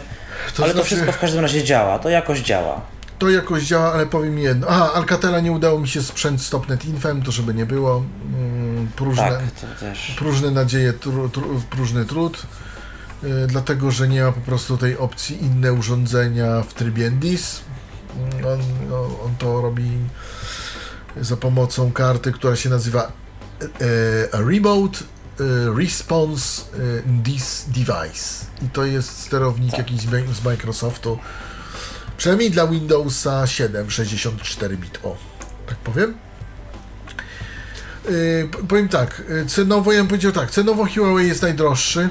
To 0.55 0.63
ale 0.63 0.73
to 0.73 0.77
znaczy- 0.79 0.85
wszystko 0.85 1.11
w 1.11 1.19
każdym 1.19 1.41
razie 1.41 1.63
działa, 1.63 1.99
to 1.99 2.09
jakoś 2.09 2.39
działa. 2.39 2.81
To 3.19 3.29
jakoś 3.29 3.63
działa, 3.63 3.93
ale 3.93 4.05
powiem 4.05 4.39
jedno. 4.39 4.67
Aha, 4.69 4.91
Alcatela 4.95 5.39
nie 5.39 5.51
udało 5.51 5.79
mi 5.79 5.87
się 5.87 6.03
sprzęt 6.03 6.41
Stopnet 6.41 6.85
Infem, 6.85 7.21
to 7.21 7.31
żeby 7.31 7.53
nie 7.53 7.65
było. 7.65 8.03
Mm, 8.33 8.87
próżne, 8.95 9.23
Tak, 9.23 9.39
to 9.61 9.79
też. 9.85 10.15
próżne 10.17 10.51
nadzieje, 10.51 10.93
tru, 10.93 11.29
tru, 11.29 11.61
próżny 11.69 12.05
trud. 12.05 12.43
y, 13.23 13.27
dlatego, 13.47 13.91
że 13.91 14.07
nie 14.07 14.23
ma 14.23 14.31
po 14.31 14.41
prostu 14.41 14.77
tej 14.77 14.97
opcji 14.97 15.43
inne 15.43 15.73
urządzenia 15.73 16.61
w 16.61 16.73
trybie 16.73 17.11
NDIS. 17.11 17.61
On, 18.47 18.59
no, 18.89 19.19
on 19.25 19.35
to 19.39 19.61
robi 19.61 19.91
za 21.21 21.37
pomocą 21.37 21.91
karty, 21.91 22.31
która 22.31 22.55
się 22.55 22.69
nazywa 22.69 23.11
e, 23.61 24.35
a 24.35 24.37
Remote 24.49 24.99
e, 24.99 25.43
Response 25.79 26.61
e, 27.05 27.09
NDIS 27.09 27.65
Device. 27.67 28.45
I 28.65 28.69
to 28.73 28.85
jest 28.85 29.19
sterownik 29.19 29.71
Tak. 29.71 29.77
jakiś 29.79 29.99
z 30.01 30.05
Mi- 30.05 30.33
z 30.35 30.43
Microsoftu. 30.45 31.19
Przynajmniej 32.17 32.51
dla 32.51 32.67
Windowsa 32.67 33.47
7, 33.47 33.91
64 33.91 34.77
bit. 34.77 34.99
O, 35.03 35.17
tak 35.67 35.77
powiem. 35.77 36.13
Yy, 38.09 38.49
powiem 38.67 38.89
tak, 38.89 39.21
cenowo 39.47 39.91
ja 39.91 39.99
bym 39.99 40.07
powiedział 40.07 40.31
tak, 40.31 40.51
cenowo 40.51 40.85
Huawei 40.95 41.27
jest 41.27 41.41
najdroższy. 41.41 42.09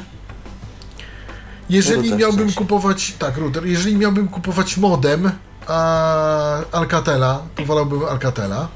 Jeżeli 1.71 2.01
Router 2.03 2.17
w 2.17 2.21
miałbym 2.21 2.39
sensie. 2.41 2.57
kupować, 2.59 3.15
tak, 3.19 3.37
router, 3.37 3.67
jeżeli 3.67 3.97
miałbym 3.97 4.29
kupować 4.29 4.77
modem 4.77 5.31
a 5.69 6.59
Alcatela, 6.73 7.43
to 7.57 7.65
wolałbym 7.65 8.05
Alcatela. 8.05 8.69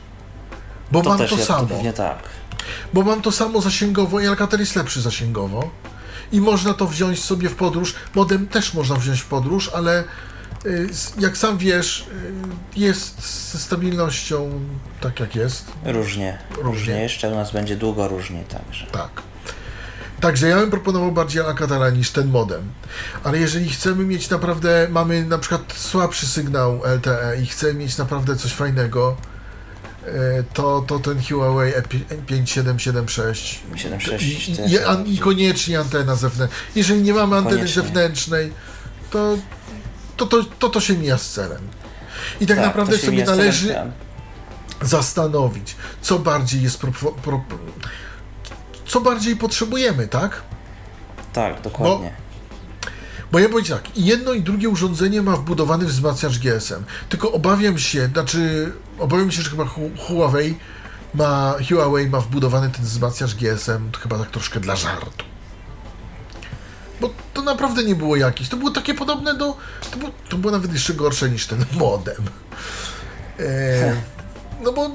Bo 0.92 1.02
To 1.02 1.08
mam 1.08 1.18
też 1.18 1.30
to 1.30 1.38
samo. 1.38 1.66
pewnie 1.68 1.92
tak. 1.92 2.18
Bo 2.92 3.02
mam 3.02 3.22
to 3.22 3.32
samo 3.32 3.60
zasięgowo 3.60 4.20
i 4.20 4.26
Alcatel 4.26 4.60
jest 4.60 4.76
lepszy 4.76 5.00
zasięgowo. 5.02 5.70
I 6.32 6.40
można 6.40 6.74
to 6.74 6.86
wziąć 6.86 7.22
sobie 7.24 7.48
w 7.48 7.54
podróż. 7.54 7.94
Modem 8.14 8.46
też 8.48 8.74
można 8.74 8.96
wziąć 8.96 9.20
w 9.20 9.26
podróż, 9.26 9.70
ale 9.74 10.04
y, 10.66 10.88
jak 11.18 11.36
sam 11.36 11.58
wiesz, 11.58 12.06
y, 12.76 12.80
jest 12.80 13.20
ze 13.52 13.58
stabilnością 13.58 14.50
tak 15.00 15.20
jak 15.20 15.36
jest. 15.36 15.64
Różnie. 15.84 16.38
Różnie. 16.50 16.62
Różnie. 16.64 17.02
Jeszcze 17.02 17.28
u 17.30 17.34
nas 17.34 17.52
będzie 17.52 17.76
długo 17.76 18.08
różnie 18.08 18.44
także. 18.44 18.86
Tak. 18.86 19.22
Także 20.20 20.48
ja 20.48 20.56
bym 20.56 20.70
proponował 20.70 21.12
bardziej 21.12 21.42
Alcatela 21.42 21.90
niż 21.90 22.10
ten 22.10 22.28
modem. 22.28 22.62
Ale 23.24 23.38
jeżeli 23.38 23.68
chcemy 23.70 24.04
mieć 24.04 24.30
naprawdę, 24.30 24.86
mamy 24.90 25.24
na 25.24 25.38
przykład 25.38 25.72
słabszy 25.76 26.26
sygnał 26.26 26.80
LTE 26.96 27.36
i 27.42 27.46
chcemy 27.46 27.74
mieć 27.74 27.98
naprawdę 27.98 28.36
coś 28.36 28.52
fajnego, 28.52 29.16
e, 30.06 30.10
to, 30.54 30.84
to 30.86 30.98
ten 30.98 31.22
Huawei 31.22 31.72
E 31.74 31.82
E5776 31.82 33.56
7.6 33.74 34.22
i, 34.22 34.72
i, 34.72 34.78
an- 34.84 35.06
I 35.06 35.18
koniecznie 35.18 35.80
antena 35.80 36.14
zewnętrzna. 36.14 36.58
Jeżeli 36.74 37.02
nie 37.02 37.14
mamy 37.14 37.36
anteny 37.36 37.56
Koniecznie. 37.56 37.82
zewnętrznej, 37.82 38.52
to 39.10 39.36
to, 40.16 40.26
to, 40.26 40.44
to 40.44 40.68
to 40.68 40.80
się 40.80 40.94
mija 40.98 41.18
z 41.18 41.30
celem. 41.30 41.62
I 42.40 42.46
tak, 42.46 42.56
Tak, 42.56 42.66
naprawdę 42.66 42.98
sobie 42.98 43.24
należy 43.24 43.68
celem. 43.68 43.92
zastanowić, 44.82 45.76
co 46.02 46.18
bardziej 46.18 46.62
jest 46.62 46.78
pro, 46.78 46.92
pro, 46.92 47.44
co 48.86 49.00
bardziej 49.00 49.36
potrzebujemy, 49.36 50.08
tak? 50.08 50.42
Tak, 51.32 51.60
dokładnie. 51.60 52.12
Bo 53.32 53.38
ja 53.38 53.48
powiem 53.48 53.64
tak, 53.64 53.98
jedno 53.98 54.32
i 54.32 54.42
drugie 54.42 54.68
urządzenie 54.68 55.22
ma 55.22 55.36
wbudowany 55.36 55.86
wzmacniacz 55.86 56.38
GSM. 56.38 56.84
Tylko 57.08 57.32
obawiam 57.32 57.78
się, 57.78 58.06
znaczy 58.06 58.72
obawiam 58.98 59.30
się, 59.30 59.42
że 59.42 59.50
chyba 59.50 59.64
Hu- 59.64 59.90
Huawei 60.08 60.58
ma, 61.14 61.54
Huawei 61.68 62.06
ma 62.08 62.20
wbudowany 62.20 62.70
ten 62.70 62.84
wzmacniacz 62.84 63.34
GSM, 63.34 63.90
to 63.92 64.00
chyba 64.00 64.18
tak 64.18 64.30
troszkę 64.30 64.60
dla 64.60 64.76
żartu. 64.76 65.24
Bo 67.00 67.10
to 67.34 67.42
naprawdę 67.42 67.84
nie 67.84 67.94
było 67.94 68.16
jakieś. 68.16 68.48
To 68.48 68.56
było 68.56 68.70
takie 68.70 68.94
podobne 68.94 69.34
do. 69.34 69.56
To 69.90 69.96
było, 69.96 70.10
to 70.28 70.36
było 70.36 70.52
nawet 70.52 70.72
jeszcze 70.72 70.94
gorsze 70.94 71.30
niż 71.30 71.46
ten 71.46 71.64
modem. 71.78 72.24
E, 73.40 73.96
no 74.62 74.72
bo 74.72 74.90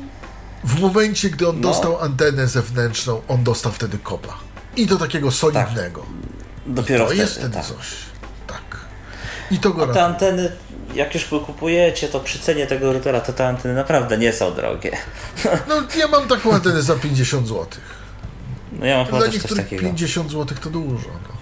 w 0.63 0.79
momencie, 0.79 1.29
gdy 1.29 1.49
on 1.49 1.55
No. 1.61 1.69
dostał 1.69 2.01
antenę 2.01 2.47
zewnętrzną, 2.47 3.21
on 3.27 3.43
dostał 3.43 3.71
wtedy 3.71 3.97
kopa. 3.97 4.37
I 4.77 4.87
to 4.87 4.97
takiego 4.97 5.31
solidnego. 5.31 6.05
Dopiero 6.65 6.99
To 6.99 7.05
wtedy, 7.05 7.21
jest 7.21 7.33
wtedy 7.37 7.53
tak. 7.53 7.65
coś. 7.65 7.87
Tak. 8.47 8.61
I 9.51 9.57
to 9.59 9.69
go 9.69 9.79
Te 9.81 9.85
ratuje. 9.87 10.05
anteny, 10.05 10.51
jak 10.95 11.13
już 11.13 11.29
go 11.29 11.39
kupujecie, 11.39 12.07
to 12.07 12.19
przy 12.19 12.39
cenie 12.39 12.67
tego 12.67 12.93
routera, 12.93 13.19
to 13.21 13.33
te 13.33 13.47
anteny 13.47 13.73
naprawdę 13.75 14.17
nie 14.17 14.33
są 14.33 14.53
drogie. 14.53 14.97
No 15.69 15.75
ja 15.97 16.07
mam 16.07 16.27
taką 16.27 16.51
antenę 16.53 16.81
za 16.81 16.95
50 16.95 17.47
zł. 17.47 17.65
No 18.71 18.85
ja 18.85 18.97
mam 18.97 19.05
chyba 19.05 19.17
Dla 19.17 19.27
niektórych 19.27 19.63
takiego. 19.63 19.81
50 19.83 20.31
zł 20.31 20.57
to 20.63 20.69
dużo. 20.69 21.07
No. 21.07 21.40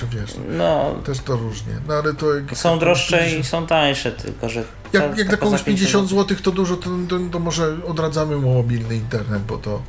Także 0.00 0.20
wiesz, 0.20 0.30
No, 0.48 0.94
też 1.04 1.18
to 1.18 1.36
różnie. 1.36 1.72
No 1.88 1.94
ale 1.94 2.14
to 2.14 2.26
są 2.54 2.78
droższe 2.78 3.18
50 3.18 3.44
i 3.44 3.48
są 3.48 3.66
tańsze, 3.66 4.12
tylko 4.12 4.48
że... 4.48 4.64
Jak, 4.92 5.02
ta- 5.10 5.16
jak 5.18 5.28
dla 5.28 5.36
komuś 5.36 5.58
za 5.58 5.64
50 5.64 6.08
zł 6.08 6.36
to 6.42 6.50
dużo, 6.52 6.76
to, 6.76 6.90
to, 7.08 7.16
to 7.32 7.38
może 7.38 7.76
odradzamy 7.86 8.36
mu 8.36 8.54
mobilny 8.54 8.94
internet, 8.94 9.42
bo 9.42 9.58
to, 9.58 9.82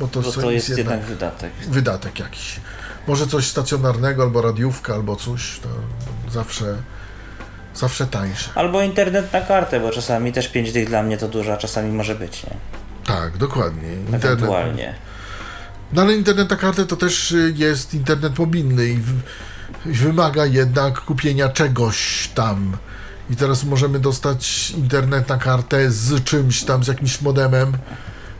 bo 0.00 0.08
to, 0.08 0.22
Bo 0.22 0.32
to 0.32 0.50
jest 0.50 0.68
jednak 0.68 1.00
wydatek. 1.00 1.52
wydatek 1.68 2.18
jakiś. 2.18 2.60
Może 3.06 3.26
coś 3.26 3.46
stacjonarnego, 3.46 4.22
albo 4.22 4.42
radiówka, 4.42 4.94
albo 4.94 5.16
coś, 5.16 5.60
to 5.60 5.68
zawsze, 6.32 6.76
zawsze 7.74 8.06
tańsze. 8.06 8.50
Albo 8.54 8.82
internet 8.82 9.32
na 9.32 9.40
kartę, 9.40 9.80
bo 9.80 9.90
czasami 9.90 10.32
też 10.32 10.48
5 10.48 10.72
dych 10.72 10.88
dla 10.88 11.02
mnie 11.02 11.18
to 11.18 11.28
dużo, 11.28 11.52
a 11.52 11.56
czasami 11.56 11.92
może 11.92 12.14
być, 12.14 12.44
nie? 12.44 12.50
Tak, 13.06 13.36
dokładnie. 13.36 13.92
Internet, 13.92 14.24
Ewentualnie. 14.24 14.94
No 15.92 16.02
ale 16.02 16.14
internet 16.14 16.50
na 16.50 16.56
kartę 16.56 16.86
to 16.86 16.96
też 16.96 17.32
y, 17.32 17.54
jest 17.56 17.94
internet 17.94 18.38
mobilny 18.38 18.86
i 18.88 18.94
w, 18.96 19.12
i 19.86 19.92
wymaga 19.92 20.46
jednak 20.46 21.00
kupienia 21.00 21.48
czegoś 21.48 22.28
tam. 22.34 22.76
I 23.30 23.36
teraz 23.36 23.64
możemy 23.64 23.98
dostać 24.00 24.70
internet 24.70 25.28
na 25.28 25.36
kartę 25.38 25.90
z 25.90 26.24
czymś 26.24 26.62
tam, 26.62 26.84
z 26.84 26.86
jakimś 26.86 27.20
modemem 27.20 27.72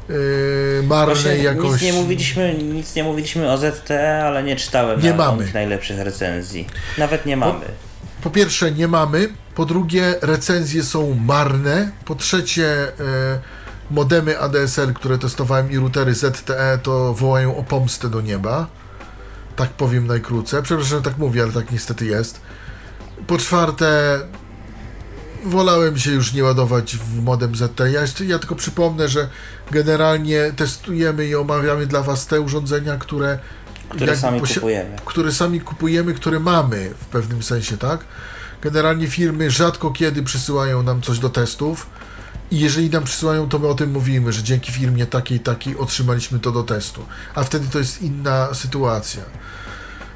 yy, 0.09 0.17
marnej 0.87 1.43
jakości. 1.43 1.73
nic 1.73 1.83
nie 1.83 1.93
mówiliśmy, 2.03 2.55
nic 2.55 2.95
nie 2.95 3.05
mówiliśmy 3.05 3.53
o 3.53 3.59
ZTE, 3.59 4.25
ale 4.25 4.43
nie 4.43 4.57
czytałem 4.57 5.01
Nie 5.03 5.11
na, 5.11 5.17
mamy. 5.17 5.51
najlepszych 5.55 5.99
recenzji. 5.99 6.67
Nawet 6.99 7.27
nie 7.27 7.37
mamy. 7.37 7.65
Po 8.23 8.31
pierwsze 8.31 8.73
nie 8.73 8.89
mamy, 8.89 9.29
po 9.55 9.67
drugie 9.67 10.15
recenzje 10.23 10.83
są 10.85 11.15
marne, 11.15 11.91
po 12.05 12.15
trzecie 12.15 12.67
e, 12.67 13.39
modemy 13.91 14.39
ADSL, 14.41 14.93
które 14.95 15.19
testowałem 15.19 15.71
i 15.71 15.77
routery 15.79 16.15
ZTE 16.15 16.79
to 16.83 17.15
wołają 17.15 17.57
o 17.57 17.65
pomstę 17.65 18.09
do 18.11 18.21
nieba. 18.21 18.67
Tak 19.57 19.71
powiem 19.71 20.07
najkrócej. 20.07 20.63
Przepraszam, 20.63 20.99
że 20.99 21.03
tak 21.03 21.19
mówię, 21.19 21.43
ale 21.43 21.53
tak 21.53 21.73
niestety 21.73 22.07
jest. 22.07 22.41
Po 23.27 23.39
czwarte 23.39 24.21
wolałem 25.45 25.99
się 25.99 26.11
już 26.13 26.33
nie 26.33 26.45
ładować 26.45 26.97
w 26.97 27.23
modem 27.23 27.57
ZTE. 27.57 27.91
Ja, 27.91 28.01
ja 28.27 28.39
tylko 28.39 28.55
przypomnę, 28.55 29.09
że 29.09 29.29
generalnie 29.71 30.53
testujemy 30.57 31.27
i 31.27 31.35
omawiamy 31.35 31.87
dla 31.87 32.03
Was 32.03 32.27
te 32.27 32.41
urządzenia, 32.41 32.97
które 32.97 33.39
Które 33.89 34.17
sami 34.17 34.41
kupujemy. 34.41 34.97
które 35.05 35.33
sami 35.33 35.61
kupujemy, 35.61 36.15
które 36.15 36.41
mamy 36.41 36.91
w 37.01 37.07
pewnym 37.07 37.43
sensie, 37.43 37.79
tak? 37.79 38.01
Generalnie 38.63 39.09
firmy 39.09 39.51
rzadko 39.51 39.91
kiedy 39.91 40.23
przysyłają 40.23 40.83
nam 40.83 41.03
coś 41.03 41.19
do 41.19 41.31
testów 41.31 41.87
i 42.51 42.61
jeżeli 42.61 42.91
nam 42.91 43.05
przysyłają, 43.05 43.49
to 43.49 43.59
my 43.59 43.69
o 43.69 43.75
tym 43.75 43.91
mówimy, 43.93 44.33
że 44.33 44.43
dzięki 44.43 44.73
firmie 44.73 45.07
takiej, 45.07 45.41
takiej 45.41 45.77
otrzymaliśmy 45.77 46.39
to 46.39 46.53
do 46.53 46.63
testu. 46.63 47.05
A 47.35 47.45
wtedy 47.45 47.69
to 47.69 47.79
jest 47.79 48.03
inna 48.03 48.55
sytuacja. 48.55 49.23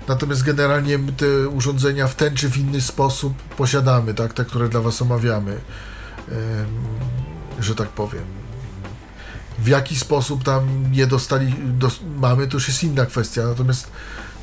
Natomiast 0.08 0.42
generalnie 0.42 0.98
te 0.98 1.48
urządzenia 1.48 2.08
w 2.08 2.14
ten 2.14 2.36
czy 2.36 2.48
w 2.48 2.56
inny 2.56 2.80
sposób 2.80 3.34
posiadamy, 3.42 4.14
tak? 4.14 4.34
Te, 4.34 4.44
które 4.44 4.68
dla 4.68 4.80
Was 4.80 5.02
omawiamy, 5.02 5.60
że 7.60 7.74
tak 7.74 7.88
powiem. 7.88 8.24
W 9.58 9.68
jaki 9.68 9.96
sposób 9.96 10.44
tam 10.44 10.84
je 10.92 11.06
dostali, 11.06 11.54
dos, 11.62 12.00
mamy, 12.16 12.48
to 12.48 12.56
już 12.56 12.68
jest 12.68 12.84
inna 12.84 13.06
kwestia. 13.06 13.42
Natomiast 13.46 13.90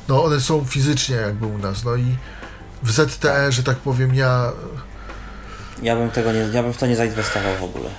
no, 0.08 0.24
one 0.24 0.40
są 0.40 0.64
fizycznie 0.64 1.16
jakby 1.16 1.46
u 1.46 1.58
nas. 1.58 1.84
No 1.84 1.96
i 1.96 2.16
w 2.82 2.90
ZTE, 2.90 3.52
że 3.52 3.62
tak 3.62 3.76
powiem, 3.76 4.14
ja, 4.14 4.52
Ja 5.82 5.96
bym 5.96 6.10
tego 6.10 6.32
nie, 6.32 6.38
ja 6.38 6.62
bym 6.62 6.72
w 6.72 6.76
to 6.78 6.86
nie 6.86 6.96
zainwestował 6.96 7.56
w 7.60 7.62
ogóle. 7.64 7.90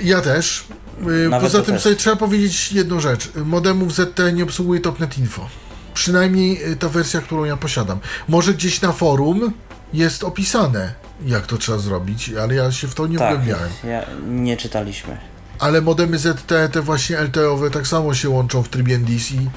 ja 0.00 0.20
też. 0.20 0.64
Y, 1.00 1.28
Nawet 1.28 1.40
Poza 1.46 1.62
tym 1.62 1.74
testu. 1.74 1.82
sobie 1.88 1.96
trzeba 1.96 2.16
powiedzieć 2.16 2.72
jedną 2.72 3.00
rzecz. 3.00 3.30
Modemów 3.34 3.94
ZTE 3.94 4.32
nie 4.32 4.44
obsługuje 4.44 4.80
Topnet 4.80 5.18
Info. 5.18 5.48
Przynajmniej 5.94 6.70
y, 6.72 6.76
ta 6.76 6.88
wersja, 6.88 7.20
którą 7.20 7.44
ja 7.44 7.56
posiadam. 7.56 7.98
Może 8.28 8.54
gdzieś 8.54 8.80
na 8.80 8.92
forum 8.92 9.52
jest 9.92 10.24
opisane, 10.24 10.94
jak 11.26 11.46
to 11.46 11.58
trzeba 11.58 11.78
zrobić, 11.78 12.30
ale 12.42 12.54
ja 12.54 12.72
się 12.72 12.88
w 12.88 12.94
to 12.94 13.06
nie 13.06 13.18
Tak, 13.18 13.32
wgłębiałem. 13.34 13.70
ja, 13.84 14.02
nie 14.28 14.56
czytaliśmy. 14.56 15.18
Ale 15.58 15.80
modemy 15.80 16.18
ZTE, 16.18 16.68
te 16.68 16.82
właśnie 16.82 17.16
LTE-owe, 17.18 17.70
tak 17.70 17.86
samo 17.86 18.14
się 18.14 18.28
łączą 18.30 18.62
w 18.62 18.68
trybie 18.68 18.94
i 18.94 19.48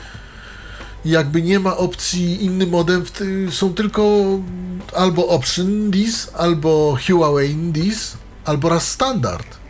jakby 1.05 1.41
nie 1.41 1.59
ma 1.59 1.77
opcji 1.77 2.45
inny 2.45 2.67
modem, 2.67 3.03
są 3.49 3.73
tylko 3.73 4.25
albo 4.95 5.27
Option 5.27 5.91
DIS, 5.91 6.31
albo 6.37 6.97
Huawei 7.07 7.55
DIS, 7.55 8.17
albo 8.45 8.69
raz 8.69 8.87
standard. 8.87 9.61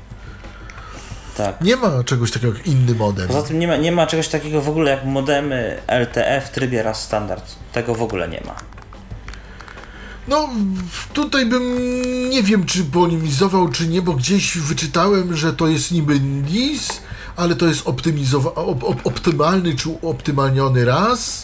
Tak. 1.37 1.61
Nie 1.61 1.75
ma 1.75 2.03
czegoś 2.03 2.31
takiego 2.31 2.53
jak 2.53 2.67
inny 2.67 2.95
modem. 2.95 3.27
Poza 3.27 3.41
tym 3.41 3.59
nie 3.59 3.67
ma, 3.67 3.77
nie 3.77 3.91
ma 3.91 4.07
czegoś 4.07 4.27
takiego 4.27 4.61
w 4.61 4.69
ogóle 4.69 4.91
jak 4.91 5.05
modemy 5.05 5.81
LTE 6.01 6.41
w 6.41 6.49
trybie 6.49 6.83
raz 6.83 7.03
standard. 7.03 7.55
Tego 7.73 7.95
w 7.95 8.01
ogóle 8.01 8.29
nie 8.29 8.41
ma. 8.45 8.55
No, 10.27 10.49
tutaj 11.13 11.45
bym 11.45 11.79
nie 12.29 12.43
wiem, 12.43 12.65
czy 12.65 12.83
polemizował, 12.83 13.69
czy 13.69 13.87
nie, 13.87 14.01
bo 14.01 14.13
gdzieś 14.13 14.57
wyczytałem, 14.57 15.35
że 15.35 15.53
to 15.53 15.67
jest 15.67 15.91
niby 15.91 16.19
NIS, 16.19 17.01
ale 17.35 17.55
to 17.55 17.65
jest 17.67 17.83
optymizowa- 17.85 18.53
op- 18.53 18.83
op- 18.83 19.01
optymalny 19.03 19.75
czy 19.75 19.89
optymalniony 20.01 20.85
raz. 20.85 21.43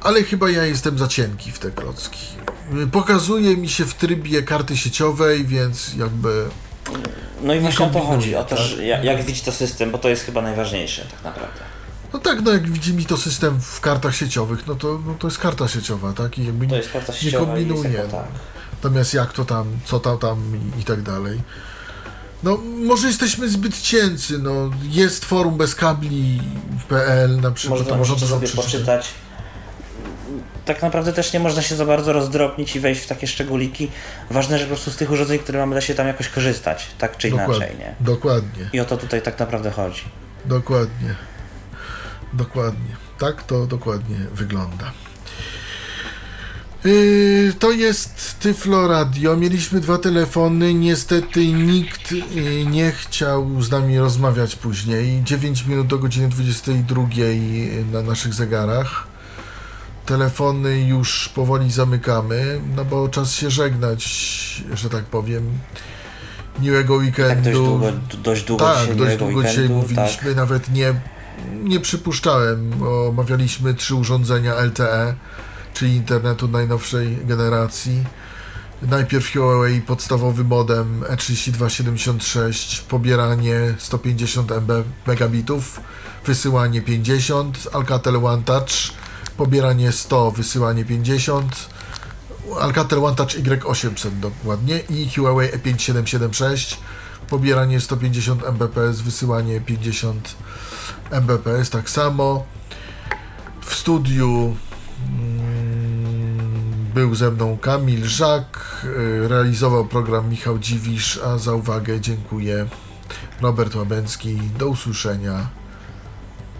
Ale 0.00 0.22
chyba 0.22 0.50
ja 0.50 0.64
jestem 0.64 0.98
za 0.98 1.08
cienki 1.08 1.52
w 1.52 1.58
te 1.58 1.70
klocki. 1.70 2.26
Pokazuje 2.92 3.56
mi 3.56 3.68
się 3.68 3.84
w 3.84 3.94
trybie 3.94 4.42
karty 4.42 4.76
sieciowej, 4.76 5.46
więc 5.46 5.94
jakby. 5.96 6.44
No 7.42 7.54
i 7.54 7.60
właśnie 7.60 7.86
o 7.86 7.90
to 7.90 8.00
chodzi, 8.00 8.36
o 8.36 8.44
to, 8.44 8.56
tak? 8.56 8.64
że 8.64 8.86
jak, 8.86 9.04
jak 9.04 9.22
widzi 9.24 9.40
to 9.40 9.52
system, 9.52 9.90
bo 9.90 9.98
to 9.98 10.08
jest 10.08 10.24
chyba 10.24 10.42
najważniejsze 10.42 11.04
tak 11.04 11.24
naprawdę. 11.24 11.60
No 12.12 12.18
tak, 12.18 12.42
no 12.42 12.52
jak 12.52 12.70
widzi 12.70 12.94
mi 12.94 13.06
to 13.06 13.16
system 13.16 13.60
w 13.60 13.80
kartach 13.80 14.16
sieciowych, 14.16 14.66
no 14.66 14.74
to, 14.74 15.00
no 15.06 15.14
to 15.18 15.26
jest 15.26 15.38
karta 15.38 15.68
sieciowa, 15.68 16.12
tak? 16.12 16.38
I 16.38 16.46
jakby 16.46 16.66
To 16.66 16.76
jest 16.76 16.92
karta 16.92 17.12
nie 17.12 17.18
sieciowa 17.18 17.58
i 17.58 17.68
jest 17.68 18.10
tak. 18.10 18.26
Natomiast 18.72 19.14
jak 19.14 19.32
to 19.32 19.44
tam, 19.44 19.66
co 19.84 20.00
tam, 20.00 20.18
tam 20.18 20.38
i, 20.76 20.80
i 20.80 20.84
tak 20.84 21.02
dalej. 21.02 21.40
No, 22.42 22.56
może 22.86 23.06
jesteśmy 23.06 23.48
zbyt 23.48 23.80
cięcy, 23.80 24.38
no. 24.38 24.70
Jest 24.82 25.24
forum 25.24 25.56
bez 25.56 25.74
kabli.pl 25.74 27.40
na 27.40 27.50
przykład. 27.50 27.80
Można, 27.80 27.96
możecie 27.96 28.26
sobie 28.26 28.46
przeczytać. 28.46 28.64
poczytać. 28.66 29.08
Tak 30.64 30.82
naprawdę 30.82 31.12
też 31.12 31.32
nie 31.32 31.40
można 31.40 31.62
się 31.62 31.76
za 31.76 31.86
bardzo 31.86 32.12
rozdrobnić 32.12 32.76
i 32.76 32.80
wejść 32.80 33.00
w 33.00 33.06
takie 33.06 33.26
szczególiki. 33.26 33.90
Ważne, 34.30 34.58
że 34.58 34.64
po 34.64 34.68
prostu 34.68 34.90
z 34.90 34.96
tych 34.96 35.10
urządzeń, 35.10 35.38
które 35.38 35.58
mamy, 35.58 35.74
da 35.74 35.80
się 35.80 35.94
tam 35.94 36.06
jakoś 36.06 36.28
korzystać, 36.28 36.86
tak 36.98 37.16
czy 37.16 37.28
inaczej, 37.28 37.46
Dokładnie, 37.48 37.76
nie? 37.78 37.94
dokładnie, 38.00 38.70
I 38.72 38.80
o 38.80 38.84
to 38.84 38.96
tutaj 38.96 39.22
tak 39.22 39.38
naprawdę 39.38 39.70
chodzi. 39.70 40.02
dokładnie. 40.44 41.14
Dokładnie. 42.32 42.96
Tak 43.18 43.42
to 43.42 43.66
dokładnie 43.66 44.16
wygląda. 44.34 44.92
Yy, 46.84 47.52
to 47.58 47.70
jest 47.70 48.38
Tyflo 48.40 48.88
Radio. 48.88 49.36
Mieliśmy 49.36 49.80
dwa 49.80 49.98
telefony. 49.98 50.74
Niestety 50.74 51.46
nikt 51.46 52.12
yy, 52.12 52.66
nie 52.66 52.92
chciał 52.92 53.62
z 53.62 53.70
nami 53.70 53.98
rozmawiać 53.98 54.56
później. 54.56 55.22
9 55.24 55.66
minut 55.66 55.86
do 55.86 55.98
godziny 55.98 56.28
22 56.28 57.02
na 57.92 58.02
naszych 58.02 58.34
zegarach. 58.34 59.06
Telefony 60.06 60.80
już 60.80 61.28
powoli 61.28 61.70
zamykamy, 61.70 62.60
no 62.76 62.84
bo 62.84 63.08
czas 63.08 63.32
się 63.32 63.50
żegnać, 63.50 64.02
że 64.74 64.90
tak 64.90 65.04
powiem. 65.04 65.50
Miłego 66.60 66.94
weekendu. 66.94 67.34
Tak 67.34 67.42
dość 67.44 67.58
długo, 67.58 67.92
dość 68.22 68.44
długo 68.44 68.64
Tak, 68.64 68.80
dzisiaj 68.80 68.96
dość 68.96 69.16
długo 69.16 69.42
dzisiaj 69.42 69.68
mówiliśmy, 69.68 70.28
tak. 70.28 70.36
nawet 70.36 70.72
nie, 70.72 70.94
nie 71.62 71.80
przypuszczałem. 71.80 72.82
Omawialiśmy 73.08 73.74
trzy 73.74 73.94
urządzenia 73.94 74.54
LTE, 74.54 75.14
czyli 75.74 75.96
internetu 75.96 76.48
najnowszej 76.48 77.16
generacji. 77.26 78.04
Najpierw 78.82 79.32
Huawei 79.32 79.80
podstawowy 79.80 80.44
modem 80.44 81.04
E 81.08 81.16
E3276, 81.16 82.82
pobieranie 82.82 83.74
150 83.78 84.50
MB 84.50 84.84
megabitów, 85.06 85.80
wysyłanie 86.26 86.82
50, 86.82 87.68
Alcatel 87.72 88.26
One 88.26 88.42
Touch, 88.42 88.70
pobieranie 89.36 89.92
100, 89.92 90.30
wysyłanie 90.30 90.84
50, 90.84 91.68
Alcatel 92.60 93.04
One 93.04 93.16
Touch 93.16 93.30
Y800 93.30 94.10
dokładnie 94.20 94.78
i 94.78 95.10
Huawei 95.10 95.48
E 95.48 95.58
E5776, 95.58 96.76
pobieranie 97.28 97.80
150 97.80 98.42
Mbps, 98.42 99.00
wysyłanie 99.00 99.60
50 99.60 100.36
Mbps, 101.10 101.70
tak 101.70 101.90
samo. 101.90 102.44
W 103.60 103.74
studiu 103.74 104.56
był 106.94 107.14
ze 107.14 107.30
mną 107.30 107.58
Kamil 107.60 108.04
Żak, 108.04 108.82
y, 108.84 109.28
realizował 109.28 109.84
program 109.84 110.28
Michał 110.30 110.58
Dziwisz, 110.58 111.20
a 111.24 111.38
za 111.38 111.54
uwagę 111.54 112.00
dziękuję 112.00 112.66
Robert 113.40 113.74
Łabęcki. 113.74 114.38
Do 114.58 114.68
usłyszenia. 114.68 115.46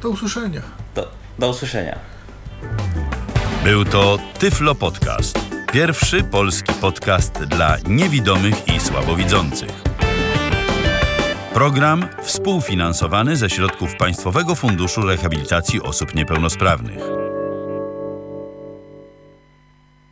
Do 0.02 0.08
usłyszenia. 0.08 0.62
Do, 0.94 1.10
do 1.38 1.48
usłyszenia. 1.48 1.98
Był 3.64 3.84
to 3.84 4.18
Tyflo 4.38 4.74
Podcast. 4.74 5.38
Pierwszy 5.72 6.24
polski 6.24 6.72
podcast 6.80 7.32
dla 7.32 7.76
niewidomych 7.86 8.68
i 8.68 8.80
słabowidzących. 8.80 9.70
Program 11.54 12.08
współfinansowany 12.22 13.36
ze 13.36 13.50
środków 13.50 13.96
Państwowego 13.96 14.54
Funduszu 14.54 15.02
Rehabilitacji 15.02 15.82
Osób 15.82 16.14
Niepełnosprawnych. 16.14 17.31